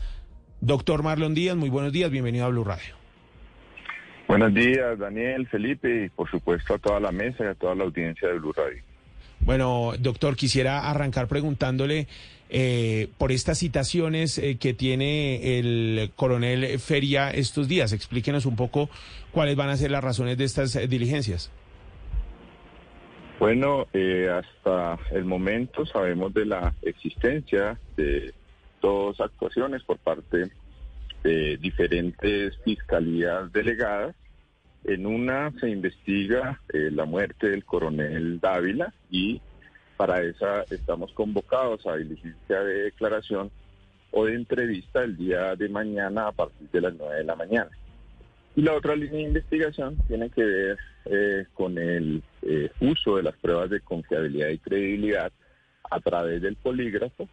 Doctor 0.59 1.01
Marlon 1.01 1.33
Díaz, 1.33 1.55
muy 1.55 1.69
buenos 1.69 1.93
días, 1.93 2.11
bienvenido 2.11 2.45
a 2.45 2.49
Blue 2.49 2.65
Radio. 2.65 2.95
Buenos 4.27 4.53
días, 4.53 4.99
Daniel, 4.99 5.47
Felipe, 5.47 6.05
y 6.05 6.09
por 6.09 6.29
supuesto 6.29 6.73
a 6.73 6.77
toda 6.77 6.99
la 6.99 7.13
mesa 7.13 7.45
y 7.45 7.47
a 7.47 7.55
toda 7.55 7.73
la 7.73 7.85
audiencia 7.85 8.27
de 8.27 8.37
Blue 8.37 8.51
Radio. 8.51 8.83
Bueno, 9.39 9.93
doctor, 9.97 10.35
quisiera 10.35 10.89
arrancar 10.89 11.29
preguntándole 11.29 12.09
eh, 12.51 13.09
por 13.19 13.31
estas 13.31 13.59
citaciones 13.59 14.39
eh, 14.39 14.57
que 14.57 14.73
tiene 14.73 15.59
el 15.59 16.09
coronel 16.15 16.79
Feria 16.79 17.29
estos 17.29 17.67
días. 17.67 17.93
Explíquenos 17.93 18.47
un 18.47 18.55
poco 18.55 18.89
cuáles 19.31 19.55
van 19.55 19.69
a 19.69 19.77
ser 19.77 19.91
las 19.91 20.03
razones 20.03 20.35
de 20.35 20.45
estas 20.45 20.75
eh, 20.75 20.87
diligencias. 20.87 21.51
Bueno, 23.37 23.85
hasta 24.33 24.97
el 25.11 25.25
momento 25.25 25.85
sabemos 25.85 26.33
de 26.33 26.45
la 26.45 26.73
existencia 26.81 27.79
de 27.95 28.33
dos 28.81 29.21
actuaciones 29.21 29.83
por 29.83 29.97
parte 29.99 30.51
de 31.23 31.57
diferentes 31.57 32.57
fiscalías 32.65 33.49
delegadas. 33.53 34.15
En 34.83 35.05
una 35.05 35.53
se 35.61 35.69
investiga 35.69 36.59
la 36.73 37.05
muerte 37.05 37.51
del 37.51 37.63
coronel 37.63 38.41
Dávila 38.41 38.93
y 39.09 39.39
para 39.99 40.21
esa 40.21 40.63
estamos 40.69 41.11
convocados 41.11 41.85
a 41.85 41.97
diligencia 41.97 42.61
de 42.61 42.83
declaración 42.83 43.51
o 44.11 44.23
de 44.23 44.35
entrevista 44.35 45.03
el 45.03 45.17
día 45.17 45.57
de 45.57 45.67
mañana 45.67 46.27
a 46.27 46.31
partir 46.31 46.69
de 46.69 46.79
las 46.79 46.93
9 46.93 47.17
de 47.17 47.23
la 47.25 47.35
mañana. 47.35 47.69
Y 48.55 48.61
la 48.61 48.75
otra 48.75 48.95
línea 48.95 49.17
de 49.17 49.23
investigación 49.23 49.97
tiene 50.07 50.29
que 50.29 50.45
ver 50.45 50.77
eh, 51.03 51.45
con 51.53 51.77
el 51.77 52.23
eh, 52.43 52.71
uso 52.79 53.17
de 53.17 53.23
las 53.23 53.35
pruebas 53.35 53.71
de 53.71 53.81
confiabilidad 53.81 54.47
y 54.47 54.59
credibilidad 54.59 55.33
a 55.91 55.99
través 55.99 56.41
del 56.41 56.55
polígrafo. 56.55 57.27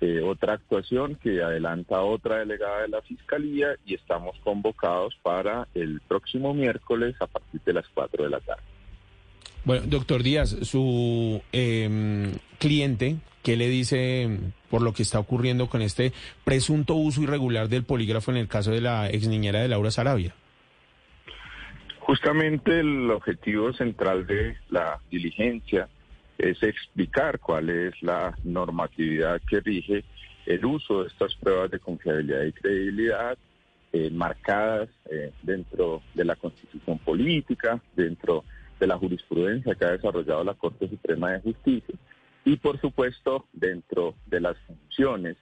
Eh, 0.00 0.22
otra 0.22 0.52
actuación 0.52 1.16
que 1.16 1.42
adelanta 1.42 2.02
otra 2.02 2.36
delegada 2.36 2.82
de 2.82 2.88
la 2.88 3.02
Fiscalía 3.02 3.74
y 3.84 3.94
estamos 3.94 4.38
convocados 4.44 5.16
para 5.24 5.66
el 5.74 6.00
próximo 6.06 6.54
miércoles 6.54 7.16
a 7.18 7.26
partir 7.26 7.60
de 7.62 7.72
las 7.72 7.88
4 7.88 8.22
de 8.22 8.30
la 8.30 8.38
tarde. 8.38 8.75
Bueno, 9.66 9.82
doctor 9.88 10.22
Díaz, 10.22 10.50
su 10.62 11.42
em, 11.50 12.34
cliente, 12.60 13.16
¿qué 13.42 13.56
le 13.56 13.68
dice 13.68 14.38
por 14.70 14.80
lo 14.80 14.92
que 14.92 15.02
está 15.02 15.18
ocurriendo 15.18 15.68
con 15.68 15.82
este 15.82 16.12
presunto 16.44 16.94
uso 16.94 17.20
irregular 17.20 17.68
del 17.68 17.82
polígrafo 17.82 18.30
en 18.30 18.36
el 18.36 18.46
caso 18.46 18.70
de 18.70 18.80
la 18.80 19.10
ex 19.10 19.26
niñera 19.26 19.58
de 19.58 19.66
Laura 19.66 19.90
Sarabia? 19.90 20.36
Justamente 21.98 22.78
el 22.78 23.10
objetivo 23.10 23.72
central 23.72 24.24
de 24.28 24.56
la 24.70 25.00
diligencia 25.10 25.88
es 26.38 26.62
explicar 26.62 27.40
cuál 27.40 27.68
es 27.68 28.00
la 28.02 28.36
normatividad 28.44 29.40
que 29.50 29.58
rige 29.58 30.04
el 30.46 30.64
uso 30.64 31.02
de 31.02 31.08
estas 31.08 31.34
pruebas 31.34 31.72
de 31.72 31.80
confiabilidad 31.80 32.44
y 32.44 32.52
credibilidad 32.52 33.36
eh, 33.92 34.10
marcadas 34.12 34.90
eh, 35.10 35.32
dentro 35.42 36.02
de 36.14 36.24
la 36.24 36.36
constitución 36.36 37.00
política, 37.00 37.80
dentro 37.96 38.44
de 38.44 38.55
la 38.84 38.98
jurisprudencia 38.98 39.74
que 39.74 39.84
ha 39.84 39.92
desarrollado 39.92 40.42
la 40.42 40.54
Corte 40.54 40.88
Suprema 40.88 41.32
de 41.32 41.40
Justicia 41.40 41.94
y 42.44 42.56
por 42.56 42.80
supuesto 42.80 43.46
dentro 43.52 44.14
de 44.26 44.40
las 44.40 44.56
funciones 44.66 45.36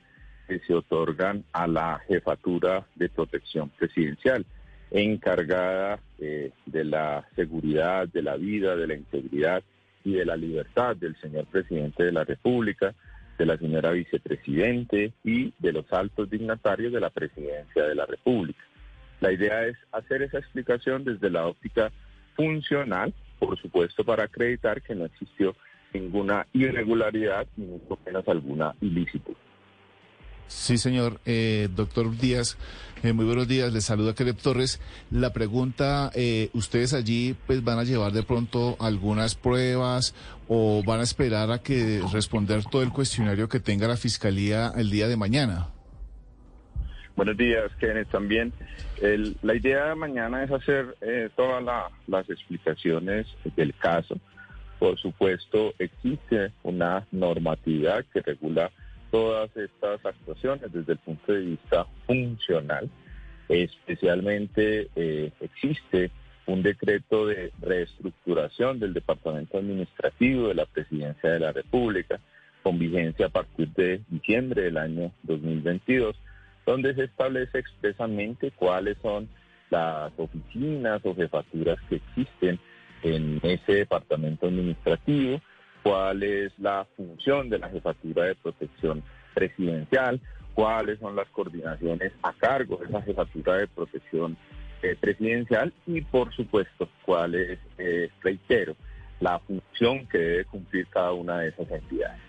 que 0.46 0.58
se 0.60 0.74
otorgan 0.74 1.44
a 1.52 1.66
la 1.66 2.00
jefatura 2.06 2.86
de 2.94 3.08
protección 3.08 3.70
presidencial 3.70 4.44
encargada 4.90 5.98
eh, 6.18 6.52
de 6.66 6.84
la 6.84 7.26
seguridad, 7.34 8.08
de 8.08 8.22
la 8.22 8.36
vida, 8.36 8.76
de 8.76 8.86
la 8.86 8.94
integridad 8.94 9.62
y 10.04 10.12
de 10.12 10.24
la 10.24 10.36
libertad 10.36 10.96
del 10.96 11.16
señor 11.20 11.46
presidente 11.46 12.04
de 12.04 12.12
la 12.12 12.24
República, 12.24 12.94
de 13.38 13.46
la 13.46 13.56
señora 13.56 13.90
vicepresidente 13.90 15.12
y 15.24 15.52
de 15.58 15.72
los 15.72 15.92
altos 15.92 16.30
dignatarios 16.30 16.92
de 16.92 17.00
la 17.00 17.10
presidencia 17.10 17.84
de 17.84 17.94
la 17.94 18.06
República. 18.06 18.62
La 19.20 19.32
idea 19.32 19.66
es 19.66 19.76
hacer 19.90 20.22
esa 20.22 20.38
explicación 20.38 21.04
desde 21.04 21.30
la 21.30 21.46
óptica 21.46 21.90
funcional, 22.36 23.12
por 23.46 23.60
supuesto, 23.60 24.04
para 24.04 24.24
acreditar 24.24 24.82
que 24.82 24.94
no 24.94 25.04
existió 25.04 25.54
ninguna 25.92 26.46
irregularidad 26.52 27.46
ni 27.56 27.66
mucho 27.66 27.98
menos 28.04 28.26
alguna 28.28 28.74
ilícito. 28.80 29.34
Sí, 30.46 30.76
señor. 30.76 31.20
Eh, 31.24 31.68
doctor 31.74 32.16
Díaz, 32.16 32.58
eh, 33.02 33.12
muy 33.12 33.24
buenos 33.24 33.48
días. 33.48 33.72
Les 33.72 33.84
saluda 33.84 34.14
Caleb 34.14 34.36
Torres. 34.36 34.80
La 35.10 35.32
pregunta, 35.32 36.10
eh, 36.14 36.50
¿ustedes 36.52 36.92
allí 36.92 37.34
pues 37.46 37.64
van 37.64 37.78
a 37.78 37.84
llevar 37.84 38.12
de 38.12 38.22
pronto 38.22 38.76
algunas 38.78 39.34
pruebas 39.34 40.14
o 40.48 40.82
van 40.84 41.00
a 41.00 41.04
esperar 41.04 41.50
a 41.50 41.58
que 41.58 42.02
responder 42.12 42.64
todo 42.64 42.82
el 42.82 42.90
cuestionario 42.90 43.48
que 43.48 43.60
tenga 43.60 43.88
la 43.88 43.96
Fiscalía 43.96 44.72
el 44.76 44.90
día 44.90 45.08
de 45.08 45.16
mañana? 45.16 45.68
Buenos 47.16 47.36
días, 47.36 47.70
Kenneth, 47.78 48.08
también. 48.10 48.52
El- 49.00 49.36
la 49.42 49.54
idea 49.54 49.88
de 49.90 49.94
mañana 49.94 50.42
es 50.42 50.50
hacer 50.50 50.96
eh, 51.00 51.28
todas 51.36 51.62
la- 51.62 51.88
las 52.08 52.28
explicaciones 52.28 53.26
del 53.56 53.72
caso. 53.74 54.18
Por 54.80 54.98
supuesto, 54.98 55.74
existe 55.78 56.50
una 56.64 57.06
normatividad 57.12 58.04
que 58.12 58.20
regula 58.20 58.70
todas 59.12 59.56
estas 59.56 60.04
actuaciones 60.04 60.72
desde 60.72 60.92
el 60.92 60.98
punto 60.98 61.32
de 61.32 61.40
vista 61.40 61.86
funcional. 62.06 62.90
Especialmente 63.48 64.88
eh, 64.96 65.30
existe 65.40 66.10
un 66.46 66.62
decreto 66.62 67.26
de 67.26 67.52
reestructuración 67.62 68.80
del 68.80 68.92
Departamento 68.92 69.56
Administrativo 69.58 70.48
de 70.48 70.54
la 70.54 70.66
Presidencia 70.66 71.30
de 71.30 71.38
la 71.40 71.52
República 71.52 72.18
con 72.62 72.78
vigencia 72.78 73.26
a 73.26 73.30
partir 73.30 73.68
de 73.68 74.00
diciembre 74.08 74.62
del 74.62 74.76
año 74.78 75.12
2022 75.22 76.16
donde 76.66 76.94
se 76.94 77.04
establece 77.04 77.58
expresamente 77.58 78.50
cuáles 78.52 78.96
son 79.02 79.28
las 79.70 80.12
oficinas 80.18 81.00
o 81.04 81.14
jefaturas 81.14 81.78
que 81.88 81.96
existen 81.96 82.58
en 83.02 83.40
ese 83.42 83.72
departamento 83.72 84.46
administrativo, 84.46 85.40
cuál 85.82 86.22
es 86.22 86.52
la 86.58 86.86
función 86.96 87.50
de 87.50 87.58
la 87.58 87.68
jefatura 87.68 88.24
de 88.24 88.34
protección 88.36 89.02
presidencial, 89.34 90.20
cuáles 90.54 90.98
son 91.00 91.16
las 91.16 91.28
coordinaciones 91.28 92.12
a 92.22 92.32
cargo 92.32 92.78
de 92.78 92.86
esa 92.86 93.02
jefatura 93.02 93.56
de 93.58 93.66
protección 93.66 94.36
eh, 94.82 94.96
presidencial 94.98 95.72
y 95.86 96.00
por 96.00 96.34
supuesto 96.34 96.88
cuál 97.04 97.34
es, 97.34 97.58
eh, 97.78 98.08
reitero, 98.22 98.76
la 99.20 99.38
función 99.40 100.06
que 100.06 100.18
debe 100.18 100.44
cumplir 100.44 100.86
cada 100.88 101.12
una 101.12 101.40
de 101.40 101.48
esas 101.48 101.70
entidades. 101.70 102.20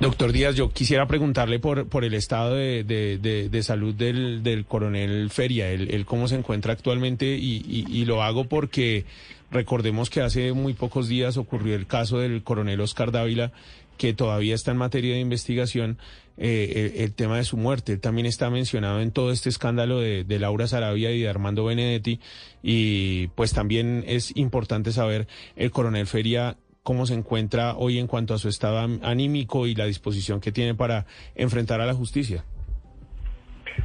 Doctor 0.00 0.30
Díaz, 0.30 0.54
yo 0.54 0.70
quisiera 0.70 1.06
preguntarle 1.08 1.58
por, 1.58 1.88
por 1.88 2.04
el 2.04 2.14
estado 2.14 2.54
de, 2.54 2.84
de- 2.84 3.18
de- 3.18 3.48
de 3.48 3.62
salud 3.64 3.92
del, 3.94 4.44
del 4.44 4.64
coronel 4.64 5.28
Feria, 5.28 5.70
el, 5.72 6.06
cómo 6.06 6.28
se 6.28 6.36
encuentra 6.36 6.72
actualmente 6.72 7.26
y, 7.36 7.64
y- 7.68 7.84
y 7.90 8.04
lo 8.04 8.22
hago 8.22 8.44
porque 8.44 9.04
recordemos 9.50 10.08
que 10.08 10.20
hace 10.20 10.52
muy 10.52 10.72
pocos 10.74 11.08
días 11.08 11.36
ocurrió 11.36 11.74
el 11.74 11.86
caso 11.88 12.18
del 12.18 12.44
coronel 12.44 12.80
Oscar 12.80 13.10
Dávila, 13.10 13.50
que 13.96 14.14
todavía 14.14 14.54
está 14.54 14.70
en 14.70 14.76
materia 14.76 15.14
de 15.14 15.20
investigación, 15.20 15.98
eh, 16.36 16.92
el, 16.94 17.02
el 17.02 17.12
tema 17.12 17.36
de 17.38 17.42
su 17.42 17.56
muerte. 17.56 17.94
Él 17.94 18.00
también 18.00 18.26
está 18.26 18.50
mencionado 18.50 19.00
en 19.00 19.10
todo 19.10 19.32
este 19.32 19.48
escándalo 19.48 19.98
de, 19.98 20.22
de 20.22 20.38
Laura 20.38 20.68
Sarabia 20.68 21.10
y 21.10 21.22
de 21.22 21.28
Armando 21.28 21.64
Benedetti 21.64 22.20
y 22.62 23.26
pues 23.34 23.52
también 23.52 24.04
es 24.06 24.36
importante 24.36 24.92
saber 24.92 25.26
el 25.56 25.72
coronel 25.72 26.06
Feria 26.06 26.56
cómo 26.88 27.04
se 27.04 27.12
encuentra 27.12 27.76
hoy 27.76 27.98
en 27.98 28.06
cuanto 28.06 28.32
a 28.32 28.38
su 28.38 28.48
estado 28.48 28.78
anímico 29.02 29.66
y 29.66 29.74
la 29.74 29.84
disposición 29.84 30.40
que 30.40 30.52
tiene 30.52 30.74
para 30.74 31.04
enfrentar 31.34 31.82
a 31.82 31.84
la 31.84 31.92
justicia. 31.92 32.46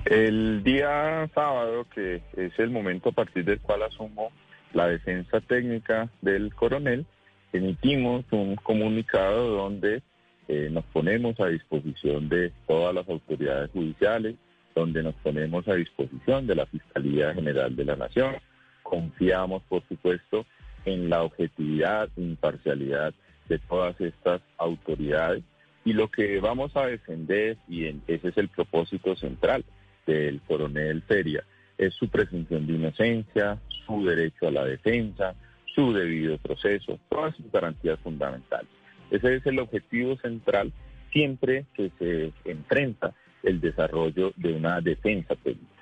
El 0.05 0.63
día 0.63 1.29
sábado, 1.35 1.85
que 1.93 2.21
es 2.37 2.57
el 2.59 2.69
momento 2.69 3.09
a 3.09 3.11
partir 3.11 3.43
del 3.43 3.59
cual 3.59 3.83
asumo 3.83 4.31
la 4.71 4.87
defensa 4.87 5.41
técnica 5.41 6.09
del 6.21 6.55
coronel, 6.55 7.05
emitimos 7.51 8.23
un 8.31 8.55
comunicado 8.55 9.49
donde 9.49 10.01
eh, 10.47 10.69
nos 10.71 10.85
ponemos 10.85 11.37
a 11.41 11.47
disposición 11.47 12.29
de 12.29 12.53
todas 12.65 12.95
las 12.95 13.09
autoridades 13.09 13.69
judiciales, 13.71 14.35
donde 14.73 15.03
nos 15.03 15.15
ponemos 15.15 15.67
a 15.67 15.73
disposición 15.73 16.47
de 16.47 16.55
la 16.55 16.65
Fiscalía 16.67 17.33
General 17.33 17.75
de 17.75 17.83
la 17.83 17.97
Nación. 17.97 18.37
Confiamos, 18.81 19.61
por 19.63 19.85
supuesto, 19.89 20.45
en 20.85 21.09
la 21.09 21.23
objetividad 21.23 22.09
e 22.17 22.21
imparcialidad 22.21 23.13
de 23.47 23.59
todas 23.59 23.99
estas 24.01 24.41
autoridades 24.57 25.43
y 25.85 25.93
lo 25.93 26.09
que 26.09 26.39
vamos 26.39 26.75
a 26.75 26.85
defender, 26.85 27.57
y 27.67 27.85
ese 27.85 28.29
es 28.29 28.37
el 28.37 28.47
propósito 28.47 29.15
central 29.15 29.65
del 30.05 30.41
coronel 30.41 31.01
Feria, 31.03 31.43
es 31.77 31.93
su 31.95 32.07
presunción 32.07 32.65
de 32.67 32.73
inocencia, 32.73 33.59
su 33.85 34.05
derecho 34.05 34.47
a 34.47 34.51
la 34.51 34.65
defensa, 34.65 35.35
su 35.75 35.91
debido 35.91 36.37
proceso, 36.37 36.99
todas 37.09 37.35
sus 37.35 37.51
garantías 37.51 37.99
fundamentales. 37.99 38.69
Ese 39.11 39.35
es 39.35 39.45
el 39.45 39.59
objetivo 39.59 40.15
central 40.17 40.71
siempre 41.11 41.65
que 41.73 41.91
se 41.99 42.31
enfrenta 42.49 43.13
el 43.43 43.59
desarrollo 43.59 44.33
de 44.37 44.53
una 44.53 44.79
defensa 44.81 45.35
técnica. 45.35 45.72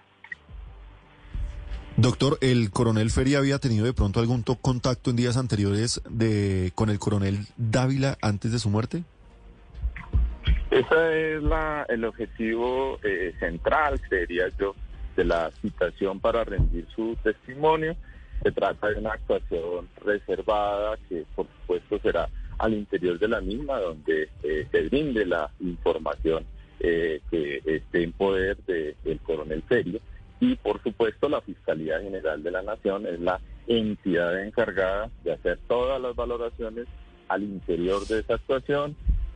Doctor, 2.02 2.40
¿el 2.42 2.72
coronel 2.72 3.12
Feria 3.12 3.38
había 3.38 3.60
tenido 3.60 3.86
de 3.86 3.94
pronto 3.94 4.20
algún 4.20 4.44
to- 4.44 4.56
contacto 4.56 5.12
en 5.12 5.18
días 5.18 5.38
anteriores 5.38 6.02
de, 6.10 6.72
con 6.74 6.90
el 6.90 6.98
coronel 6.98 7.46
Dávila 7.58 8.18
antes 8.24 8.52
de 8.52 8.58
su 8.58 8.70
muerte? 8.72 9.04
Ese 10.72 11.36
es 11.36 11.44
la, 11.44 11.86
el 11.90 12.04
objetivo 12.06 12.98
eh, 13.04 13.34
central, 13.40 14.02
creería 14.10 14.46
yo, 14.60 14.74
de 15.16 15.26
la 15.26 15.52
citación 15.62 16.20
para 16.20 16.44
rendir 16.44 16.88
su 16.96 17.16
testimonio. 17.24 17.96
Se 18.42 18.52
trata 18.52 18.88
de 18.88 18.96
una 19.00 19.12
actuación 19.12 19.88
reservada 20.04 20.98
que, 21.08 21.24
por 21.36 21.46
supuesto, 21.60 22.00
será 22.00 22.28
al 22.58 22.74
interior 22.74 23.20
de 23.20 23.28
la 23.28 23.42
misma, 23.42 23.80
donde 23.80 24.30
eh, 24.42 24.68
se 24.72 24.82
brinde 24.90 25.24
la 25.28 25.52
información 25.60 26.46
eh, 26.80 27.22
que 27.30 27.62
esté 27.64 28.02
en 28.04 28.12
poder 28.14 28.58
de- 28.66 28.96
del 29.04 29.20
coronel 29.20 29.62
Feria 29.68 30.00
Y 30.42 30.56
por 30.56 30.82
supuesto 30.82 31.30
la 31.30 31.40
Fiscalía 31.42 32.02
General 32.02 32.42
de 32.42 32.50
la 32.52 32.64
Nación 32.64 33.06
es 33.06 33.20
la 33.20 33.40
entidad 33.68 34.44
encargada 34.44 35.10
de 35.24 35.34
hacer 35.34 35.60
todas 35.68 36.02
las 36.02 36.16
valoraciones 36.16 36.88
al 37.28 37.44
interior 37.44 38.06
de 38.08 38.20
esa 38.20 38.34
actuación, 38.34 38.96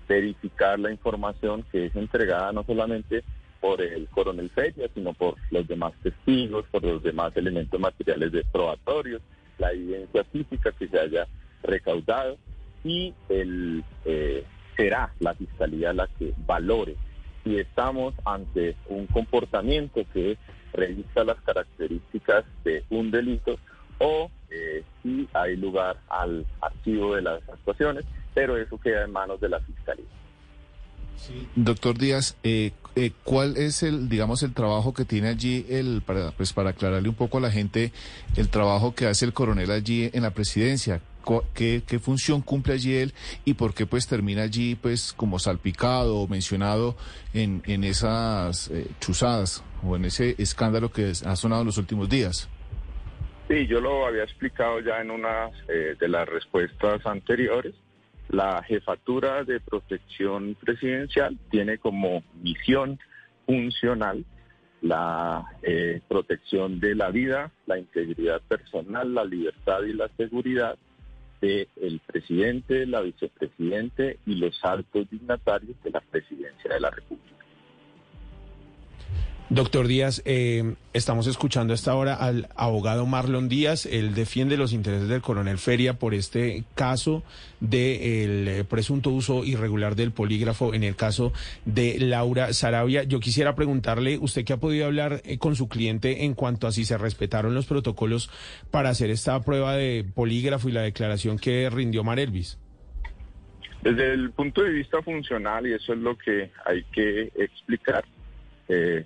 verificar 0.10 0.80
la 0.80 0.92
información 0.92 1.64
que 1.72 1.86
es 1.86 1.96
entregada 1.96 2.52
no 2.52 2.64
solamente 2.64 3.24
por 3.62 3.82
el 3.82 4.08
coronel 4.10 4.50
Feria, 4.50 4.90
sino 4.96 5.14
por 5.14 5.36
los 5.52 5.68
demás 5.68 5.94
testigos, 6.02 6.66
por 6.72 6.84
los 6.84 7.04
demás 7.04 7.38
elementos 7.38 7.80
materiales 7.80 8.32
de 8.32 8.44
probatorios, 8.52 9.22
la 9.60 9.72
evidencia 9.72 10.24
física 10.26 10.72
que 10.72 10.88
se 10.88 11.00
haya 11.00 11.28
recaudado 11.62 12.38
y 12.84 13.14
el, 13.30 13.84
eh, 14.06 14.44
será 14.76 15.14
la 15.20 15.36
fiscalía 15.36 15.94
la 15.94 16.08
que 16.20 16.34
valore 16.46 16.96
si 17.44 17.60
estamos 17.60 18.16
ante 18.26 18.76
un 18.88 19.06
comportamiento 19.06 20.04
que 20.12 20.38
revista 20.76 21.24
las 21.24 21.40
características 21.42 22.46
de 22.64 22.84
un 22.90 23.12
delito 23.12 23.58
o 24.00 24.30
eh, 24.50 24.84
si 25.02 25.28
hay 25.34 25.56
lugar 25.56 25.98
al 26.10 26.46
archivo 26.62 27.16
de 27.16 27.22
las 27.22 27.42
actuaciones, 27.50 28.06
pero 28.34 28.58
eso 28.58 28.78
queda 28.80 29.04
en 29.04 29.12
manos 29.12 29.40
de 29.40 29.50
la 29.50 29.60
fiscalía. 29.62 30.06
Doctor 31.56 31.98
Díaz, 31.98 32.36
eh, 32.44 32.72
eh, 32.96 33.12
¿cuál 33.24 33.58
es 33.58 33.84
el, 33.84 34.10
digamos, 34.10 34.44
el 34.44 34.54
trabajo 34.54 34.94
que 34.94 35.06
tiene 35.06 35.30
allí 35.30 35.66
el, 35.70 36.02
para, 36.06 36.32
pues 36.32 36.54
para 36.54 36.72
aclararle 36.72 37.10
un 37.10 37.16
poco 37.16 37.38
a 37.38 37.42
la 37.42 37.52
gente, 37.52 37.92
el 38.36 38.50
trabajo 38.50 38.94
que 38.94 39.08
hace 39.08 39.26
el 39.26 39.34
coronel 39.34 39.72
allí 39.72 40.10
en 40.14 40.24
la 40.24 40.32
presidencia? 40.32 41.02
¿Qué, 41.54 42.00
función 42.00 42.42
cumple 42.42 42.74
allí 42.74 42.96
él 42.96 43.14
y 43.46 43.56
por 43.56 43.74
qué 43.74 43.86
pues 43.86 44.08
termina 44.08 44.44
allí 44.44 44.76
pues 44.76 45.14
como 45.14 45.40
salpicado 45.40 46.18
o 46.18 46.28
mencionado 46.28 46.96
en, 47.34 47.64
en 47.66 47.84
esas 47.84 48.70
eh, 48.70 48.88
chuzadas 49.00 49.64
o 49.84 49.96
en 49.96 50.06
ese 50.06 50.36
escándalo 50.38 50.92
que 50.92 51.12
ha 51.26 51.36
sonado 51.36 51.62
en 51.62 51.68
los 51.68 51.78
últimos 51.78 52.10
días? 52.10 52.50
Sí, 53.48 53.68
yo 53.68 53.80
lo 53.80 54.08
había 54.08 54.24
explicado 54.24 54.80
ya 54.80 55.02
en 55.02 55.12
una 55.12 55.50
eh, 55.68 55.96
de 56.00 56.08
las 56.08 56.28
respuestas 56.28 57.06
anteriores. 57.06 57.76
La 58.30 58.64
jefatura 58.64 59.44
de 59.44 59.60
protección 59.60 60.56
presidencial 60.56 61.38
tiene 61.52 61.78
como 61.78 62.24
misión 62.42 63.00
funcional 63.46 64.26
la 64.82 65.46
eh, 65.62 66.02
protección 66.08 66.80
de 66.80 66.96
la 66.96 67.10
vida, 67.10 67.52
la 67.66 67.78
integridad 67.78 68.42
personal, 68.42 69.14
la 69.14 69.24
libertad 69.24 69.84
y 69.84 69.94
la 69.94 70.10
seguridad 70.18 70.76
del 71.42 72.02
presidente, 72.06 72.86
la 72.86 73.02
vicepresidente 73.02 74.20
y 74.26 74.36
los 74.36 74.58
altos 74.64 75.10
dignatarios 75.10 75.76
de 75.84 75.92
la 75.92 76.02
presidencia 76.02 76.74
de 76.74 76.80
la 76.80 76.90
República. 76.90 77.45
Doctor 79.50 79.86
Díaz, 79.86 80.24
eh, 80.26 80.74
estamos 80.92 81.28
escuchando 81.28 81.72
a 81.72 81.76
esta 81.76 81.94
hora 81.94 82.16
al 82.16 82.48
abogado 82.56 83.06
Marlon 83.06 83.48
Díaz. 83.48 83.86
Él 83.86 84.16
defiende 84.16 84.58
los 84.58 84.74
intereses 84.74 85.08
del 85.08 85.22
coronel 85.22 85.60
Feria 85.60 86.00
por 86.00 86.16
este 86.16 86.64
caso 86.74 87.24
del 87.60 88.48
eh, 88.48 88.64
presunto 88.68 89.12
uso 89.12 89.44
irregular 89.44 89.96
del 89.96 90.12
polígrafo 90.12 90.74
en 90.74 90.84
el 90.84 90.96
caso 90.96 91.32
de 91.64 92.00
Laura 92.00 92.54
Sarabia. 92.54 93.04
Yo 93.04 93.20
quisiera 93.20 93.54
preguntarle, 93.54 94.18
usted 94.18 94.46
que 94.46 94.54
ha 94.54 94.58
podido 94.58 94.88
hablar 94.88 95.22
eh, 95.24 95.38
con 95.38 95.56
su 95.56 95.70
cliente 95.70 96.26
en 96.26 96.34
cuanto 96.34 96.66
a 96.66 96.72
si 96.72 96.84
se 96.84 96.98
respetaron 96.98 97.54
los 97.54 97.68
protocolos 97.68 98.32
para 98.72 98.90
hacer 98.90 99.12
esta 99.12 99.40
prueba 99.44 99.76
de 99.76 100.04
polígrafo 100.16 100.70
y 100.70 100.72
la 100.72 100.82
declaración 100.82 101.38
que 101.38 101.70
rindió 101.70 102.04
Mar 102.04 102.18
Elvis. 102.18 102.58
Desde 103.84 104.12
el 104.12 104.32
punto 104.32 104.64
de 104.64 104.72
vista 104.72 105.04
funcional, 105.04 105.68
y 105.68 105.74
eso 105.74 105.94
es 105.94 106.00
lo 106.00 106.18
que 106.18 106.50
hay 106.66 106.84
que 106.86 107.32
explicar, 107.36 108.04
eh, 108.68 109.06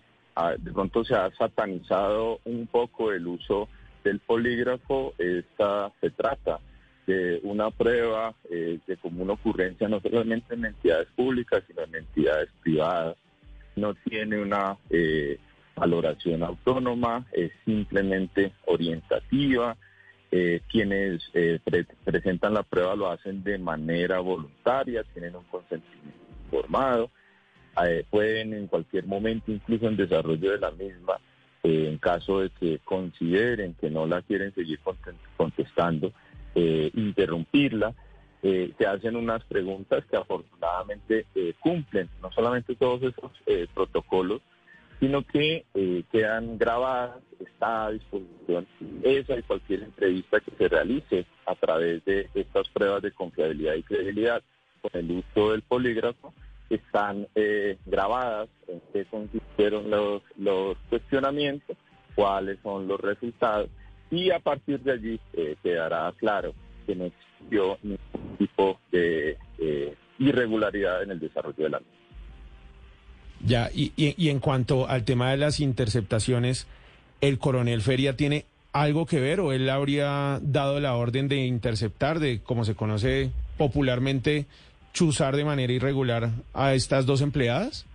de 0.57 0.71
pronto 0.71 1.03
se 1.03 1.15
ha 1.15 1.29
satanizado 1.37 2.39
un 2.45 2.67
poco 2.67 3.11
el 3.11 3.25
uso 3.27 3.67
del 4.03 4.19
polígrafo. 4.19 5.13
Esta 5.17 5.91
se 6.01 6.09
trata 6.11 6.59
de 7.05 7.39
una 7.43 7.71
prueba 7.71 8.33
eh, 8.49 8.79
de 8.85 8.97
común 8.97 9.29
ocurrencia 9.31 9.87
no 9.87 9.99
solamente 9.99 10.53
en 10.53 10.65
entidades 10.65 11.07
públicas, 11.15 11.63
sino 11.67 11.83
en 11.83 11.95
entidades 11.95 12.49
privadas. 12.61 13.17
No 13.75 13.93
tiene 13.95 14.41
una 14.41 14.77
eh, 14.89 15.37
valoración 15.75 16.43
autónoma, 16.43 17.25
es 17.31 17.51
simplemente 17.65 18.51
orientativa. 18.65 19.75
Eh, 20.31 20.61
quienes 20.69 21.23
pre- 21.31 21.87
presentan 22.03 22.53
la 22.53 22.61
prueba 22.61 22.95
lo 22.95 23.09
hacen 23.09 23.43
de 23.43 23.57
manera 23.57 24.19
voluntaria, 24.19 25.03
tienen 25.11 25.35
un 25.35 25.45
consentimiento 25.45 26.19
informado, 26.45 27.09
eh, 27.87 28.05
pueden 28.09 28.53
en 28.53 28.67
cualquier 28.67 29.05
momento, 29.05 29.51
incluso 29.51 29.87
en 29.87 29.95
desarrollo 29.95 30.51
de 30.51 30.59
la 30.59 30.71
misma, 30.71 31.19
eh, 31.63 31.87
en 31.89 31.97
caso 31.97 32.39
de 32.39 32.49
que 32.49 32.79
consideren 32.79 33.75
que 33.75 33.89
no 33.89 34.05
la 34.05 34.21
quieren 34.21 34.53
seguir 34.53 34.79
contestando, 35.37 36.11
eh, 36.55 36.89
interrumpirla. 36.93 37.93
Se 38.41 38.87
hacen 38.87 39.17
unas 39.17 39.43
preguntas 39.43 40.05
que 40.05 40.15
afortunadamente 40.15 41.25
cumplen 41.59 42.07
no 42.21 42.31
solamente 42.31 42.73
todos 42.75 43.03
esos 43.03 43.33
protocolos, 43.73 44.41
sino 45.01 45.23
que 45.23 45.65
quedan 46.09 46.57
grabadas, 46.57 47.17
está 47.37 47.87
a 47.87 47.91
disposición 47.91 48.65
esa 49.03 49.37
y 49.37 49.43
cualquier 49.43 49.83
entrevista 49.83 50.39
que 50.39 50.51
se 50.57 50.69
realice 50.69 51.25
a 51.45 51.55
través 51.55 52.05
de 52.05 52.29
estas 52.33 52.69
pruebas 52.69 53.01
de 53.01 53.11
confiabilidad 53.11 53.75
y 53.75 53.83
credibilidad 53.83 54.41
con 54.81 54.91
el 54.93 55.11
uso 55.11 55.51
del 55.51 55.61
polígrafo, 55.61 56.33
están 56.69 57.27
eh, 57.35 57.77
grabadas 57.85 58.49
en 58.67 58.81
qué 58.93 59.05
consistieron 59.05 59.89
los, 59.89 60.21
los 60.37 60.77
cuestionamientos, 60.89 61.75
cuáles 62.15 62.59
son 62.61 62.87
los 62.87 62.99
resultados 62.99 63.69
y 64.11 64.31
a 64.31 64.39
partir 64.39 64.79
de 64.81 64.91
allí 64.91 65.19
eh, 65.33 65.55
quedará 65.63 66.11
claro 66.17 66.53
que 66.85 66.95
no 66.95 67.05
existió 67.05 67.77
ningún 67.83 68.37
tipo 68.37 68.79
de 68.91 69.37
eh, 69.59 69.95
irregularidad 70.19 71.03
en 71.03 71.11
el 71.11 71.19
desarrollo 71.19 71.63
de 71.63 71.69
la. 71.69 71.81
Ya, 73.45 73.69
y, 73.73 73.93
y- 73.95 74.15
y 74.17 74.29
en 74.29 74.39
cuanto 74.39 74.87
al 74.87 75.05
tema 75.05 75.31
de 75.31 75.37
las 75.37 75.59
interceptaciones, 75.59 76.67
¿el 77.21 77.39
coronel 77.39 77.81
Feria 77.81 78.15
tiene 78.17 78.45
algo 78.73 79.05
que 79.05 79.19
ver 79.19 79.39
o 79.39 79.51
él 79.53 79.69
habría 79.69 80.39
dado 80.41 80.79
la 80.79 80.95
orden 80.95 81.27
de 81.27 81.45
interceptar, 81.45 82.19
de 82.19 82.41
como 82.41 82.65
se 82.65 82.75
conoce 82.75 83.31
popularmente, 83.57 84.45
chuzar 84.93 85.35
de 85.35 85.45
manera 85.45 85.71
irregular 85.73 86.29
a 86.53 86.73
estas 86.73 87.05
dos 87.05 87.21
empleadas? 87.21 87.85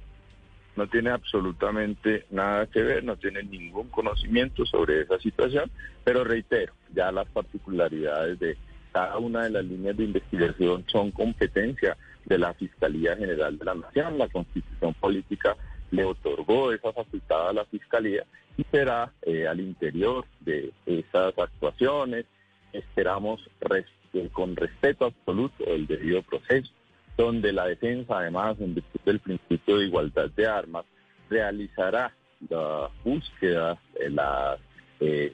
no 0.76 0.88
tiene 0.88 1.10
absolutamente 1.10 2.26
nada 2.32 2.66
que 2.66 2.82
ver, 2.82 3.04
no 3.04 3.16
tiene 3.16 3.44
ningún 3.44 3.88
conocimiento 3.90 4.66
sobre 4.66 5.02
esa 5.02 5.20
situación, 5.20 5.70
pero 6.02 6.24
reitero, 6.24 6.72
ya 6.92 7.12
las 7.12 7.28
particularidades 7.28 8.40
de 8.40 8.56
cada 8.92 9.16
una 9.18 9.44
de 9.44 9.50
las 9.50 9.64
líneas 9.64 9.96
de 9.96 10.02
investigación 10.02 10.84
son 10.88 11.12
competencia 11.12 11.96
de 12.24 12.38
la 12.38 12.54
Fiscalía 12.54 13.16
General 13.16 13.56
de 13.56 13.64
la 13.64 13.74
Nación, 13.76 14.18
la 14.18 14.26
Constitución 14.28 14.94
Política 14.94 15.56
le 15.92 16.04
otorgó 16.04 16.72
esa 16.72 16.92
facultad 16.92 17.50
a 17.50 17.52
la 17.52 17.64
Fiscalía 17.66 18.24
y 18.56 18.64
será 18.72 19.12
eh, 19.22 19.46
al 19.46 19.60
interior 19.60 20.24
de 20.40 20.72
esas 20.86 21.38
actuaciones, 21.38 22.26
esperamos 22.72 23.40
res- 23.60 23.86
eh, 24.12 24.28
con 24.32 24.56
respeto 24.56 25.04
absoluto 25.04 25.64
el 25.66 25.86
debido 25.86 26.20
proceso 26.22 26.72
donde 27.16 27.52
la 27.52 27.66
defensa, 27.66 28.18
además, 28.18 28.56
en 28.60 28.74
virtud 28.74 29.00
del 29.04 29.20
principio 29.20 29.78
de 29.78 29.86
igualdad 29.86 30.30
de 30.30 30.46
armas, 30.46 30.84
realizará 31.30 32.14
la 32.48 32.90
búsqueda 33.04 33.78
de 33.98 34.10
las 34.10 34.58
eh, 35.00 35.32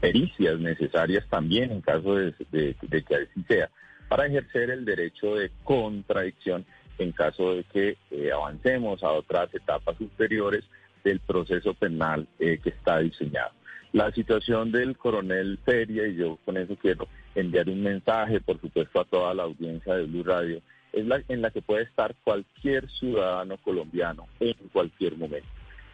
pericias 0.00 0.58
necesarias 0.58 1.24
también 1.28 1.70
en 1.70 1.80
caso 1.80 2.14
de 2.14 2.34
que 2.50 3.14
así 3.14 3.44
sea, 3.46 3.70
para 4.08 4.26
ejercer 4.26 4.70
el 4.70 4.84
derecho 4.84 5.36
de 5.36 5.50
contradicción 5.62 6.64
en 6.98 7.12
caso 7.12 7.54
de 7.54 7.64
que 7.64 7.96
eh, 8.10 8.30
avancemos 8.32 9.02
a 9.02 9.10
otras 9.12 9.52
etapas 9.54 9.96
superiores 9.96 10.64
del 11.04 11.20
proceso 11.20 11.74
penal 11.74 12.26
eh, 12.38 12.58
que 12.62 12.70
está 12.70 12.98
diseñado. 12.98 13.52
La 13.92 14.12
situación 14.12 14.70
del 14.70 14.96
coronel 14.96 15.58
Feria, 15.64 16.06
y 16.06 16.16
yo 16.16 16.38
con 16.44 16.56
eso 16.56 16.76
quiero 16.76 17.08
enviar 17.34 17.68
un 17.68 17.82
mensaje, 17.82 18.40
por 18.40 18.60
supuesto, 18.60 19.00
a 19.00 19.04
toda 19.04 19.34
la 19.34 19.44
audiencia 19.44 19.94
de 19.94 20.04
Blue 20.04 20.22
Radio, 20.22 20.60
es 20.92 21.06
la 21.06 21.22
en 21.28 21.42
la 21.42 21.50
que 21.50 21.62
puede 21.62 21.84
estar 21.84 22.14
cualquier 22.24 22.88
ciudadano 22.90 23.56
colombiano 23.58 24.26
en 24.40 24.54
cualquier 24.72 25.16
momento. 25.16 25.48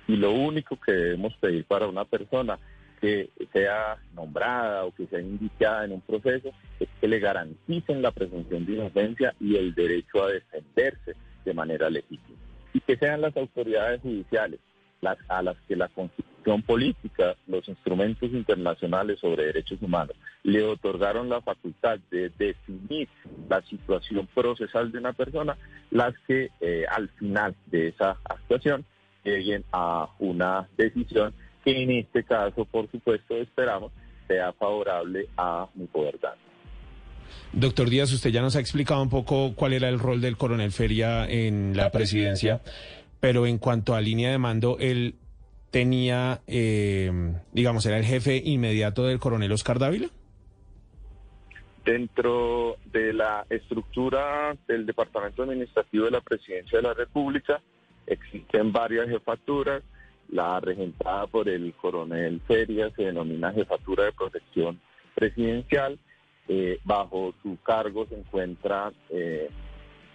Y 0.08 0.16
lo 0.16 0.32
único 0.32 0.78
que 0.80 0.92
debemos 0.92 1.34
pedir 1.36 1.64
para 1.64 1.86
una 1.86 2.04
persona 2.04 2.58
que 3.00 3.28
sea 3.52 3.98
nombrada 4.14 4.84
o 4.84 4.94
que 4.94 5.06
sea 5.06 5.20
indicada 5.20 5.84
en 5.84 5.92
un 5.92 6.00
proceso 6.00 6.50
es 6.80 6.88
que 7.00 7.08
le 7.08 7.18
garanticen 7.18 8.02
la 8.02 8.10
presunción 8.10 8.64
de 8.64 8.72
inocencia 8.74 9.34
y 9.40 9.56
el 9.56 9.74
derecho 9.74 10.24
a 10.24 10.30
defenderse 10.30 11.14
de 11.44 11.54
manera 11.54 11.90
legítima. 11.90 12.38
Y 12.72 12.80
que 12.80 12.96
sean 12.96 13.20
las 13.20 13.36
autoridades 13.36 14.00
judiciales 14.00 14.60
las, 15.00 15.18
a 15.28 15.42
las 15.42 15.56
que 15.68 15.76
la 15.76 15.88
constitución 15.88 16.62
política, 16.62 17.34
los 17.46 17.66
instrumentos 17.68 18.30
internacionales 18.32 19.18
sobre 19.20 19.46
derechos 19.46 19.80
humanos 19.82 20.16
le 20.42 20.62
otorgaron 20.62 21.28
la 21.28 21.40
facultad 21.40 21.98
de 22.10 22.30
definir 22.38 23.08
la 23.48 23.60
situación 23.62 24.28
procesal 24.32 24.92
de 24.92 24.98
una 24.98 25.12
persona, 25.12 25.56
las 25.90 26.14
que 26.26 26.50
eh, 26.60 26.84
al 26.88 27.08
final 27.10 27.54
de 27.66 27.88
esa 27.88 28.16
actuación 28.24 28.84
lleguen 29.24 29.64
a 29.72 30.08
una 30.20 30.68
decisión 30.76 31.34
que 31.64 31.82
en 31.82 31.90
este 31.90 32.22
caso, 32.22 32.64
por 32.64 32.88
supuesto, 32.90 33.34
esperamos 33.36 33.90
sea 34.28 34.52
favorable 34.52 35.28
a 35.36 35.66
mi 35.74 35.86
poder 35.86 36.18
dando. 36.20 36.46
Doctor 37.52 37.90
Díaz, 37.90 38.12
usted 38.12 38.30
ya 38.30 38.42
nos 38.42 38.56
ha 38.56 38.60
explicado 38.60 39.02
un 39.02 39.08
poco 39.08 39.54
cuál 39.54 39.72
era 39.72 39.88
el 39.88 39.98
rol 39.98 40.20
del 40.20 40.36
coronel 40.36 40.72
Feria 40.72 41.28
en 41.28 41.76
la 41.76 41.90
presidencia, 41.90 42.60
pero 43.20 43.46
en 43.46 43.58
cuanto 43.58 43.94
a 43.94 44.00
línea 44.00 44.30
de 44.30 44.38
mando, 44.38 44.76
él 44.78 45.14
tenía, 45.70 46.40
eh, 46.46 47.10
digamos, 47.52 47.84
era 47.86 47.98
el 47.98 48.04
jefe 48.04 48.40
inmediato 48.44 49.04
del 49.04 49.18
coronel 49.18 49.52
Oscar 49.52 49.78
Dávila. 49.78 50.08
Dentro 51.84 52.76
de 52.86 53.12
la 53.12 53.46
estructura 53.48 54.56
del 54.66 54.86
Departamento 54.86 55.42
Administrativo 55.42 56.06
de 56.06 56.10
la 56.10 56.20
Presidencia 56.20 56.78
de 56.78 56.82
la 56.82 56.94
República 56.94 57.60
existen 58.06 58.72
varias 58.72 59.08
jefaturas. 59.08 59.82
La 60.30 60.58
regentada 60.58 61.26
por 61.28 61.48
el 61.48 61.72
coronel 61.74 62.40
Feria 62.48 62.90
se 62.96 63.04
denomina 63.04 63.52
Jefatura 63.52 64.04
de 64.04 64.12
Protección 64.12 64.80
Presidencial. 65.14 65.98
Eh, 66.48 66.78
bajo 66.84 67.34
su 67.42 67.58
cargo 67.62 68.06
se 68.06 68.18
encuentra 68.18 68.92
eh, 69.10 69.50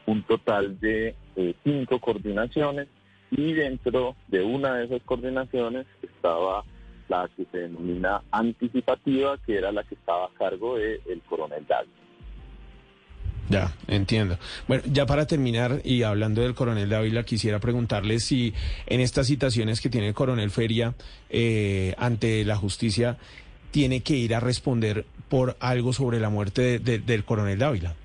un 0.05 0.23
total 0.23 0.79
de 0.79 1.15
eh, 1.35 1.53
cinco 1.63 1.99
coordinaciones 1.99 2.87
y 3.29 3.53
dentro 3.53 4.15
de 4.27 4.41
una 4.43 4.75
de 4.75 4.85
esas 4.85 5.01
coordinaciones 5.03 5.85
estaba 6.01 6.63
la 7.07 7.29
que 7.35 7.45
se 7.51 7.57
denomina 7.59 8.21
anticipativa, 8.31 9.37
que 9.45 9.57
era 9.57 9.71
la 9.71 9.83
que 9.83 9.95
estaba 9.95 10.25
a 10.25 10.29
cargo 10.37 10.77
del 10.77 11.21
coronel 11.29 11.65
Dávila. 11.67 11.93
Ya, 13.49 13.73
entiendo. 13.87 14.37
Bueno, 14.67 14.83
ya 14.85 15.05
para 15.05 15.25
terminar 15.27 15.81
y 15.83 16.03
hablando 16.03 16.41
del 16.41 16.55
coronel 16.55 16.87
Dávila, 16.87 17.23
quisiera 17.23 17.59
preguntarle 17.59 18.19
si 18.19 18.53
en 18.87 19.01
estas 19.01 19.27
citaciones 19.27 19.81
que 19.81 19.89
tiene 19.89 20.07
el 20.09 20.13
coronel 20.13 20.51
Feria 20.51 20.93
eh, 21.29 21.93
ante 21.97 22.45
la 22.45 22.55
justicia 22.55 23.17
tiene 23.71 24.01
que 24.03 24.15
ir 24.15 24.33
a 24.35 24.39
responder 24.39 25.05
por 25.27 25.57
algo 25.59 25.91
sobre 25.91 26.19
la 26.21 26.29
muerte 26.29 26.61
de- 26.61 26.79
de- 26.79 26.99
del 26.99 27.25
coronel 27.25 27.59
Dávila. 27.59 27.95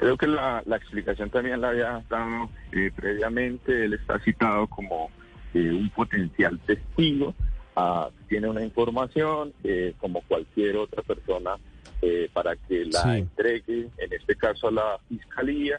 Creo 0.00 0.16
que 0.16 0.26
la, 0.26 0.62
la 0.64 0.76
explicación 0.76 1.28
también 1.28 1.60
la 1.60 1.68
había 1.68 2.02
dado 2.08 2.48
eh, 2.72 2.90
previamente. 2.96 3.84
Él 3.84 3.92
está 3.92 4.18
citado 4.20 4.66
como 4.66 5.10
eh, 5.54 5.70
un 5.70 5.90
potencial 5.90 6.58
testigo. 6.60 7.34
ah, 7.76 8.08
tiene 8.28 8.48
una 8.48 8.64
información 8.64 9.52
eh, 9.62 9.92
como 9.98 10.22
cualquier 10.22 10.76
otra 10.78 11.02
persona 11.02 11.52
para 12.32 12.56
que 12.56 12.86
la 12.86 13.02
Sí. 13.02 13.10
entregue, 13.10 13.88
en 13.98 14.12
este 14.12 14.34
caso 14.34 14.68
a 14.68 14.72
la 14.72 14.98
fiscalía. 15.06 15.78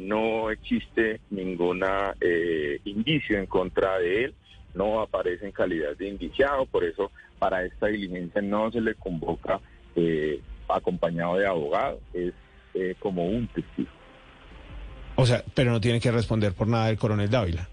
No 0.00 0.50
existe 0.50 1.20
ninguna 1.30 2.14
eh, 2.20 2.80
indicio 2.84 3.38
en 3.38 3.46
contra 3.46 3.98
de 4.00 4.24
él. 4.24 4.34
No 4.74 5.00
aparece 5.00 5.46
en 5.46 5.52
calidad 5.52 5.96
de 5.96 6.08
indiciado. 6.08 6.66
Por 6.66 6.82
eso 6.84 7.12
para 7.38 7.64
esta 7.64 7.86
diligencia 7.86 8.42
no 8.42 8.70
se 8.72 8.80
le 8.80 8.94
convoca 8.96 9.60
eh, 9.94 10.40
acompañado 10.68 11.36
de 11.36 11.46
abogado. 11.46 12.00
Es 12.12 12.32
eh, 12.74 12.94
como 12.98 13.26
un 13.26 13.46
testigo. 13.48 13.90
O 15.16 15.26
sea, 15.26 15.44
pero 15.54 15.70
no 15.70 15.80
tiene 15.80 16.00
que 16.00 16.10
responder 16.10 16.52
por 16.52 16.68
nada 16.68 16.86
del 16.86 16.98
coronel 16.98 17.30
Dávila. 17.30 17.68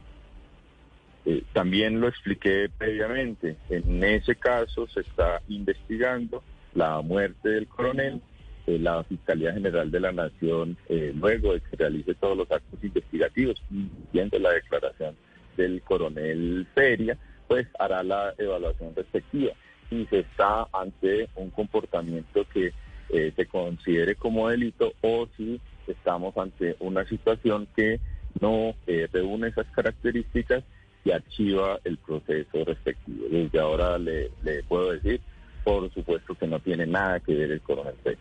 Eh, 1.25 1.43
también 1.53 1.99
lo 1.99 2.07
expliqué 2.07 2.69
previamente. 2.77 3.57
En 3.69 4.03
ese 4.03 4.35
caso 4.35 4.87
se 4.87 5.01
está 5.01 5.41
investigando 5.47 6.43
la 6.73 7.01
muerte 7.01 7.49
del 7.49 7.67
coronel. 7.67 8.21
Eh, 8.67 8.77
la 8.77 9.03
Fiscalía 9.03 9.53
General 9.53 9.89
de 9.89 9.99
la 9.99 10.11
Nación, 10.11 10.77
eh, 10.87 11.11
luego 11.15 11.53
de 11.53 11.61
que 11.61 11.75
realice 11.75 12.13
todos 12.15 12.37
los 12.37 12.51
actos 12.51 12.83
investigativos, 12.83 13.61
incluyendo 13.71 14.37
la 14.37 14.51
declaración 14.51 15.15
del 15.57 15.81
coronel 15.81 16.67
Feria, 16.75 17.17
pues 17.47 17.67
hará 17.79 18.03
la 18.03 18.33
evaluación 18.37 18.95
respectiva. 18.95 19.53
Si 19.89 20.05
se 20.05 20.19
está 20.19 20.67
ante 20.71 21.29
un 21.35 21.49
comportamiento 21.49 22.45
que 22.53 22.71
eh, 23.09 23.33
se 23.35 23.45
considere 23.45 24.15
como 24.15 24.49
delito 24.49 24.93
o 25.01 25.27
si 25.35 25.59
estamos 25.87 26.35
ante 26.37 26.75
una 26.79 27.05
situación 27.05 27.67
que 27.75 27.99
no 28.39 28.75
eh, 28.87 29.07
reúne 29.11 29.47
esas 29.47 29.67
características 29.67 30.63
y 31.03 31.11
archiva 31.11 31.79
el 31.83 31.97
proceso 31.97 32.63
respectivo. 32.65 33.25
Desde 33.29 33.59
ahora 33.59 33.97
le, 33.97 34.31
le 34.43 34.63
puedo 34.63 34.91
decir, 34.91 35.21
por 35.63 35.91
supuesto 35.93 36.35
que 36.35 36.47
no 36.47 36.59
tiene 36.59 36.85
nada 36.85 37.19
que 37.19 37.33
ver 37.33 37.51
el 37.51 37.61
coronel 37.61 37.95
Feria. 38.03 38.19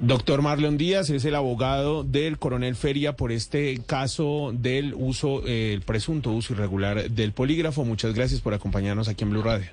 Doctor 0.00 0.42
Marlon 0.42 0.78
Díaz 0.78 1.10
es 1.10 1.24
el 1.24 1.36
abogado 1.36 2.02
del 2.02 2.38
coronel 2.38 2.74
Feria 2.74 3.12
por 3.12 3.30
este 3.30 3.78
caso 3.86 4.50
del 4.52 4.94
uso, 4.96 5.46
eh, 5.46 5.72
el 5.74 5.82
presunto 5.82 6.32
uso 6.32 6.54
irregular 6.54 7.08
del 7.08 7.32
polígrafo. 7.32 7.84
Muchas 7.84 8.12
gracias 8.12 8.40
por 8.40 8.52
acompañarnos 8.52 9.08
aquí 9.08 9.22
en 9.22 9.30
Blue 9.30 9.42
Radio. 9.42 9.70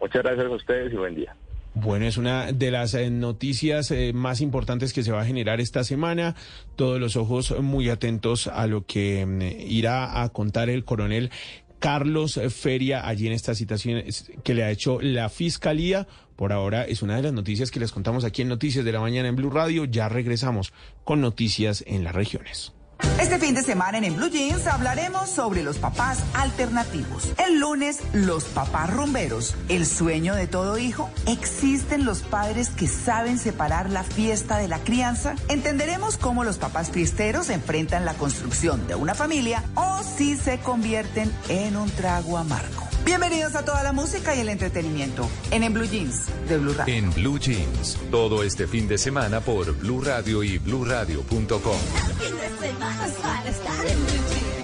Muchas 0.00 0.22
gracias 0.22 0.46
a 0.46 0.50
ustedes 0.50 0.92
y 0.92 0.96
buen 0.96 1.16
día. 1.16 1.34
Bueno, 1.74 2.04
es 2.06 2.16
una 2.16 2.52
de 2.52 2.70
las 2.70 2.94
eh, 2.94 3.10
noticias 3.10 3.90
eh, 3.92 4.12
más 4.12 4.40
importantes 4.40 4.92
que 4.92 5.04
se 5.04 5.12
va 5.12 5.22
a 5.22 5.24
generar 5.24 5.60
esta 5.60 5.84
semana. 5.84 6.34
Todos 6.74 6.98
los 6.98 7.16
ojos 7.16 7.54
muy 7.60 7.88
atentos 7.88 8.48
a 8.48 8.66
lo 8.66 8.84
que 8.84 9.24
mm, 9.24 9.70
irá 9.70 10.22
a 10.22 10.28
contar 10.30 10.68
el 10.68 10.84
coronel 10.84 11.30
Carlos 11.78 12.38
Feria 12.50 13.06
allí 13.06 13.26
en 13.26 13.32
esta 13.32 13.54
citación 13.54 14.02
que 14.44 14.54
le 14.54 14.64
ha 14.64 14.70
hecho 14.70 15.00
la 15.00 15.28
Fiscalía. 15.28 16.06
Por 16.36 16.52
ahora 16.52 16.84
es 16.84 17.02
una 17.02 17.16
de 17.16 17.22
las 17.22 17.32
noticias 17.32 17.70
que 17.70 17.80
les 17.80 17.92
contamos 17.92 18.24
aquí 18.24 18.42
en 18.42 18.48
Noticias 18.48 18.84
de 18.84 18.92
la 18.92 19.00
Mañana 19.00 19.28
en 19.28 19.36
Blue 19.36 19.50
Radio. 19.50 19.84
Ya 19.84 20.08
regresamos 20.08 20.72
con 21.04 21.20
noticias 21.20 21.84
en 21.86 22.04
las 22.04 22.14
regiones. 22.14 22.74
Este 23.20 23.38
fin 23.38 23.54
de 23.54 23.62
semana 23.62 23.98
en, 23.98 24.04
En 24.04 24.16
Blue 24.16 24.28
Jeans 24.28 24.66
hablaremos 24.66 25.30
sobre 25.30 25.62
los 25.62 25.78
papás 25.78 26.18
alternativos. 26.34 27.32
El 27.38 27.60
lunes, 27.60 28.00
los 28.12 28.44
papás 28.44 28.92
rumberos. 28.92 29.54
El 29.68 29.86
sueño 29.86 30.34
de 30.34 30.46
todo 30.46 30.78
hijo. 30.78 31.10
¿Existen 31.26 32.04
los 32.04 32.22
padres 32.22 32.70
que 32.70 32.86
saben 32.86 33.38
separar 33.38 33.90
la 33.90 34.02
fiesta 34.02 34.58
de 34.58 34.68
la 34.68 34.78
crianza? 34.78 35.34
Entenderemos 35.48 36.16
cómo 36.16 36.44
los 36.44 36.58
papás 36.58 36.90
fiesteros 36.90 37.50
enfrentan 37.50 38.04
la 38.04 38.14
construcción 38.14 38.86
de 38.86 38.94
una 38.94 39.14
familia 39.14 39.62
o 39.74 40.02
si 40.02 40.36
se 40.36 40.58
convierten 40.58 41.30
en 41.48 41.76
un 41.76 41.90
trago 41.90 42.38
amargo. 42.38 42.89
Bienvenidos 43.10 43.56
a 43.56 43.64
toda 43.64 43.82
la 43.82 43.90
música 43.90 44.36
y 44.36 44.38
el 44.38 44.48
entretenimiento 44.48 45.28
en 45.50 45.64
En 45.64 45.74
Blue 45.74 45.84
Jeans 45.84 46.26
de 46.48 46.58
Blue 46.58 46.72
Radio. 46.74 46.94
En 46.94 47.12
Blue 47.12 47.40
Jeans, 47.40 47.98
todo 48.08 48.44
este 48.44 48.68
fin 48.68 48.86
de 48.86 48.98
semana 48.98 49.40
por 49.40 49.76
Blue 49.80 50.00
Radio 50.00 50.44
y 50.44 50.58
bluradio.com. 50.58 51.80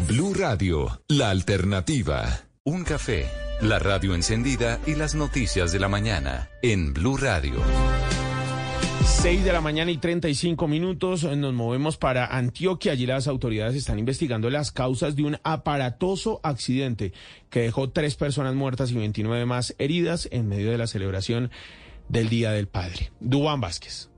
Blue 0.07 0.33
Radio, 0.33 1.03
la 1.09 1.31
alternativa. 1.31 2.25
Un 2.63 2.85
café, 2.85 3.27
la 3.63 3.81
radio 3.81 4.15
encendida 4.15 4.79
y 4.87 4.95
las 4.95 5.17
noticias 5.17 5.73
de 5.73 5.81
la 5.81 5.89
mañana 5.89 6.49
en 6.63 6.95
Blue 6.95 7.17
Radio. 7.17 7.57
6 9.05 9.45
de 9.45 9.53
la 9.53 9.61
mañana 9.61 9.91
y 9.91 9.99
35 9.99 10.69
minutos 10.69 11.25
nos 11.25 11.55
movemos 11.55 11.97
para 11.97 12.27
Antioquia. 12.27 12.93
Allí 12.93 13.07
las 13.07 13.29
autoridades 13.29 13.77
están 13.77 13.99
investigando 13.99 14.51
las 14.51 14.73
causas 14.73 15.17
de 15.17 15.25
un 15.25 15.39
aparatoso 15.43 16.41
accidente 16.43 17.13
que 17.51 17.61
dejó 17.61 17.91
tres 17.91 18.17
personas 18.17 18.55
muertas 18.55 18.91
y 18.91 18.95
29 18.95 19.47
más 19.47 19.75
heridas 19.79 20.29
en 20.33 20.49
medio 20.49 20.71
de 20.71 20.79
la 20.79 20.87
celebración 20.87 21.51
del 22.09 22.29
Día 22.29 22.53
del 22.53 22.69
Padre. 22.69 23.11
Dubán 23.21 23.61
Vázquez. 23.61 24.11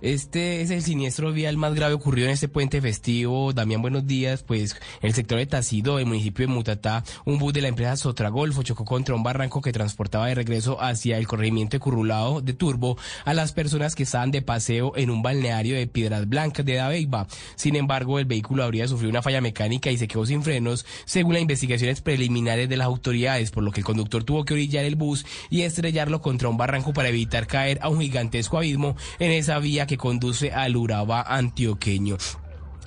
Este 0.00 0.62
es 0.62 0.70
el 0.70 0.82
siniestro 0.82 1.32
vial 1.32 1.56
más 1.56 1.74
grave 1.74 1.92
ocurrido 1.92 2.28
en 2.28 2.32
este 2.32 2.46
puente 2.46 2.80
festivo. 2.80 3.52
Damián, 3.52 3.82
buenos 3.82 4.06
días. 4.06 4.44
Pues 4.44 4.76
en 5.02 5.08
el 5.08 5.14
sector 5.14 5.38
de 5.38 5.46
Tacido, 5.46 5.98
el 5.98 6.06
municipio 6.06 6.46
de 6.46 6.52
Mutatá, 6.52 7.02
un 7.24 7.38
bus 7.38 7.52
de 7.52 7.62
la 7.62 7.68
empresa 7.68 7.96
Sotragolfo 7.96 8.62
chocó 8.62 8.84
contra 8.84 9.16
un 9.16 9.24
barranco 9.24 9.60
que 9.60 9.72
transportaba 9.72 10.28
de 10.28 10.36
regreso 10.36 10.80
hacia 10.80 11.18
el 11.18 11.26
corregimiento 11.26 11.78
de 11.78 12.42
de 12.42 12.52
Turbo 12.52 12.96
a 13.24 13.34
las 13.34 13.52
personas 13.52 13.96
que 13.96 14.04
estaban 14.04 14.30
de 14.30 14.40
paseo 14.40 14.92
en 14.94 15.10
un 15.10 15.22
balneario 15.22 15.74
de 15.74 15.88
Piedras 15.88 16.28
Blancas 16.28 16.64
de 16.64 16.74
Dabeiba. 16.74 17.26
Sin 17.56 17.74
embargo, 17.74 18.20
el 18.20 18.26
vehículo 18.26 18.62
habría 18.62 18.86
sufrido 18.86 19.10
una 19.10 19.22
falla 19.22 19.40
mecánica 19.40 19.90
y 19.90 19.98
se 19.98 20.06
quedó 20.06 20.24
sin 20.26 20.44
frenos, 20.44 20.86
según 21.06 21.32
las 21.32 21.42
investigaciones 21.42 22.02
preliminares 22.02 22.68
de 22.68 22.76
las 22.76 22.86
autoridades, 22.86 23.50
por 23.50 23.64
lo 23.64 23.72
que 23.72 23.80
el 23.80 23.86
conductor 23.86 24.22
tuvo 24.22 24.44
que 24.44 24.54
orillar 24.54 24.84
el 24.84 24.94
bus 24.94 25.26
y 25.50 25.62
estrellarlo 25.62 26.20
contra 26.20 26.48
un 26.48 26.56
barranco 26.56 26.92
para 26.92 27.08
evitar 27.08 27.48
caer 27.48 27.80
a 27.82 27.88
un 27.88 28.00
gigantesco 28.00 28.58
abismo 28.58 28.94
en 29.18 29.32
esa 29.32 29.58
vía 29.58 29.87
que 29.88 29.98
conduce 29.98 30.52
al 30.52 30.76
Urabá 30.76 31.22
antioqueño. 31.22 32.16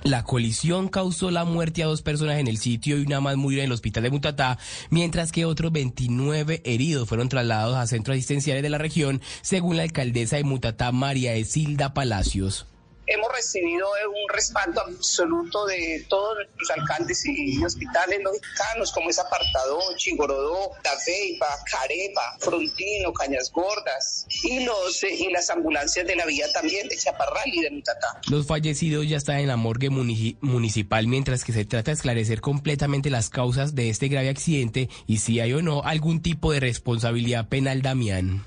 La 0.04 0.24
colisión 0.24 0.88
causó 0.88 1.30
la 1.30 1.44
muerte 1.44 1.82
a 1.82 1.86
dos 1.86 2.02
personas 2.02 2.38
en 2.38 2.48
el 2.48 2.58
sitio 2.58 2.98
y 2.98 3.02
una 3.02 3.20
más 3.20 3.36
murió 3.36 3.60
en 3.60 3.66
el 3.66 3.72
hospital 3.72 4.02
de 4.02 4.10
Mutatá, 4.10 4.58
mientras 4.90 5.30
que 5.30 5.44
otros 5.44 5.70
29 5.70 6.62
heridos 6.64 7.08
fueron 7.08 7.28
trasladados 7.28 7.76
a 7.76 7.86
centros 7.86 8.16
asistenciales 8.16 8.62
de 8.62 8.70
la 8.70 8.78
región, 8.78 9.20
según 9.42 9.76
la 9.76 9.84
alcaldesa 9.84 10.36
de 10.36 10.44
Mutatá, 10.44 10.90
María 10.90 11.34
Esilda 11.34 11.94
Palacios. 11.94 12.66
Hemos 13.06 13.32
recibido 13.34 13.88
un 14.08 14.28
respaldo 14.32 14.80
absoluto 14.80 15.66
de 15.66 16.06
todos 16.08 16.36
nuestros 16.36 16.70
alcaldes 16.78 17.24
y 17.26 17.62
hospitales 17.64 18.20
mexicanos, 18.20 18.92
como 18.92 19.10
es 19.10 19.18
Apartadó, 19.18 19.80
Chigorodó, 19.96 20.70
La 20.84 20.98
Ceiba, 20.98 21.48
Carepa, 21.70 22.36
Frontino, 22.38 23.12
Cañas 23.12 23.50
Gordas 23.52 24.26
y, 24.44 24.64
los, 24.64 25.02
eh, 25.02 25.14
y 25.14 25.30
las 25.32 25.50
ambulancias 25.50 26.06
de 26.06 26.14
la 26.16 26.24
vía 26.26 26.46
también 26.52 26.88
de 26.88 26.96
Chaparral 26.96 27.48
y 27.52 27.60
de 27.62 27.70
Mutatá. 27.70 28.20
Los 28.30 28.46
fallecidos 28.46 29.08
ya 29.08 29.16
están 29.16 29.38
en 29.38 29.48
la 29.48 29.56
morgue 29.56 29.90
munici- 29.90 30.36
municipal 30.40 31.06
mientras 31.08 31.44
que 31.44 31.52
se 31.52 31.64
trata 31.64 31.90
de 31.90 31.96
esclarecer 31.96 32.40
completamente 32.40 33.10
las 33.10 33.30
causas 33.30 33.74
de 33.74 33.90
este 33.90 34.08
grave 34.08 34.28
accidente 34.28 34.88
y 35.06 35.18
si 35.18 35.40
hay 35.40 35.52
o 35.54 35.62
no 35.62 35.82
algún 35.82 36.22
tipo 36.22 36.52
de 36.52 36.60
responsabilidad 36.60 37.48
penal, 37.48 37.82
Damián. 37.82 38.46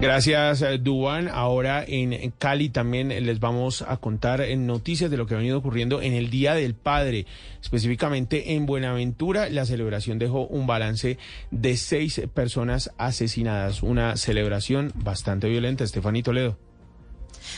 Gracias, 0.00 0.62
eh, 0.62 0.78
Duan. 0.78 1.28
Ahora 1.28 1.84
en 1.86 2.30
Cali 2.38 2.68
también 2.68 3.08
les 3.08 3.40
vamos 3.40 3.82
a 3.82 3.96
contar 3.96 4.40
en 4.40 4.64
noticias 4.64 5.10
de 5.10 5.16
lo 5.16 5.26
que 5.26 5.34
ha 5.34 5.38
venido 5.38 5.58
ocurriendo 5.58 6.00
en 6.00 6.14
el 6.14 6.30
Día 6.30 6.54
del 6.54 6.74
Padre. 6.74 7.26
Específicamente 7.60 8.54
en 8.54 8.64
Buenaventura, 8.64 9.48
la 9.48 9.64
celebración 9.64 10.20
dejó 10.20 10.46
un 10.46 10.68
balance 10.68 11.18
de 11.50 11.76
seis 11.76 12.22
personas 12.32 12.92
asesinadas. 12.96 13.82
Una 13.82 14.16
celebración 14.16 14.92
bastante 14.94 15.48
violenta. 15.48 15.82
Estefanía 15.82 16.22
Toledo. 16.22 16.67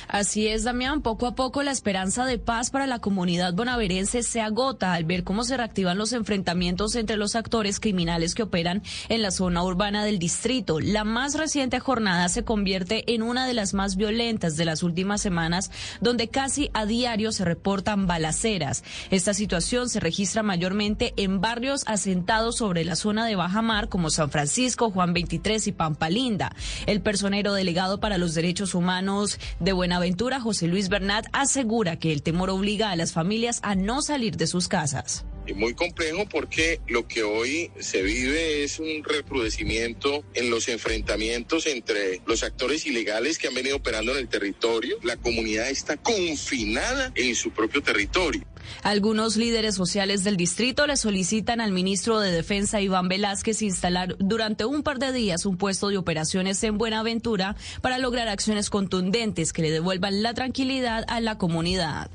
Así 0.08 0.48
es, 0.48 0.64
Damián. 0.64 1.02
Poco 1.02 1.26
a 1.26 1.34
poco 1.34 1.62
la 1.62 1.70
esperanza 1.70 2.24
de 2.24 2.38
paz 2.38 2.70
para 2.70 2.86
la 2.86 2.98
comunidad 2.98 3.54
bonaverense 3.54 4.22
se 4.22 4.40
agota 4.40 4.92
al 4.92 5.04
ver 5.04 5.24
cómo 5.24 5.44
se 5.44 5.56
reactivan 5.56 5.98
los 5.98 6.12
enfrentamientos 6.12 6.94
entre 6.96 7.16
los 7.16 7.34
actores 7.36 7.80
criminales 7.80 8.34
que 8.34 8.42
operan 8.42 8.82
en 9.08 9.22
la 9.22 9.30
zona 9.30 9.62
urbana 9.62 10.04
del 10.04 10.18
distrito. 10.18 10.80
La 10.80 11.04
más 11.04 11.34
reciente 11.34 11.80
jornada 11.80 12.28
se 12.28 12.44
convierte 12.44 13.14
en 13.14 13.22
una 13.22 13.46
de 13.46 13.54
las 13.54 13.74
más 13.74 13.96
violentas 13.96 14.56
de 14.56 14.64
las 14.64 14.82
últimas 14.82 15.20
semanas, 15.20 15.70
donde 16.00 16.28
casi 16.28 16.70
a 16.74 16.86
diario 16.86 17.32
se 17.32 17.44
reportan 17.44 18.06
balaceras. 18.06 18.84
Esta 19.10 19.34
situación 19.34 19.88
se 19.88 20.00
registra 20.00 20.42
mayormente 20.42 21.14
en 21.16 21.40
barrios 21.40 21.84
asentados 21.86 22.56
sobre 22.56 22.84
la 22.84 22.96
zona 22.96 23.26
de 23.26 23.36
Baja 23.36 23.62
Mar, 23.62 23.88
como 23.88 24.10
San 24.10 24.30
Francisco, 24.30 24.90
Juan 24.90 25.12
23 25.12 25.66
y 25.66 25.72
Pampalinda. 25.72 26.54
El 26.86 27.00
personero 27.00 27.52
delegado 27.52 28.00
para 28.00 28.18
los 28.18 28.34
derechos 28.34 28.74
humanos 28.74 29.38
de 29.58 29.72
Buenaventura, 29.80 30.40
José 30.40 30.66
Luis 30.66 30.90
Bernat, 30.90 31.24
asegura 31.32 31.98
que 31.98 32.12
el 32.12 32.22
temor 32.22 32.50
obliga 32.50 32.90
a 32.90 32.96
las 32.96 33.14
familias 33.14 33.60
a 33.62 33.74
no 33.74 34.02
salir 34.02 34.36
de 34.36 34.46
sus 34.46 34.68
casas. 34.68 35.24
Muy 35.56 35.72
complejo 35.72 36.28
porque 36.28 36.80
lo 36.86 37.08
que 37.08 37.22
hoy 37.22 37.70
se 37.80 38.02
vive 38.02 38.62
es 38.62 38.78
un 38.78 39.02
recrudecimiento 39.02 40.22
en 40.34 40.50
los 40.50 40.68
enfrentamientos 40.68 41.66
entre 41.66 42.20
los 42.26 42.42
actores 42.42 42.84
ilegales 42.84 43.38
que 43.38 43.48
han 43.48 43.54
venido 43.54 43.76
operando 43.76 44.12
en 44.12 44.18
el 44.18 44.28
territorio. 44.28 44.98
La 45.02 45.16
comunidad 45.16 45.70
está 45.70 45.96
confinada 45.96 47.10
en 47.14 47.34
su 47.34 47.50
propio 47.50 47.82
territorio. 47.82 48.42
Algunos 48.82 49.36
líderes 49.36 49.74
sociales 49.74 50.24
del 50.24 50.36
distrito 50.36 50.86
le 50.86 50.96
solicitan 50.96 51.60
al 51.60 51.72
ministro 51.72 52.20
de 52.20 52.30
Defensa 52.30 52.80
Iván 52.80 53.08
Velázquez 53.08 53.62
instalar 53.62 54.16
durante 54.18 54.64
un 54.64 54.82
par 54.82 54.98
de 54.98 55.12
días 55.12 55.46
un 55.46 55.56
puesto 55.56 55.88
de 55.88 55.98
operaciones 55.98 56.62
en 56.64 56.78
Buenaventura 56.78 57.56
para 57.82 57.98
lograr 57.98 58.28
acciones 58.28 58.70
contundentes 58.70 59.52
que 59.52 59.62
le 59.62 59.70
devuelvan 59.70 60.22
la 60.22 60.34
tranquilidad 60.34 61.04
a 61.08 61.20
la 61.20 61.38
comunidad. 61.38 62.10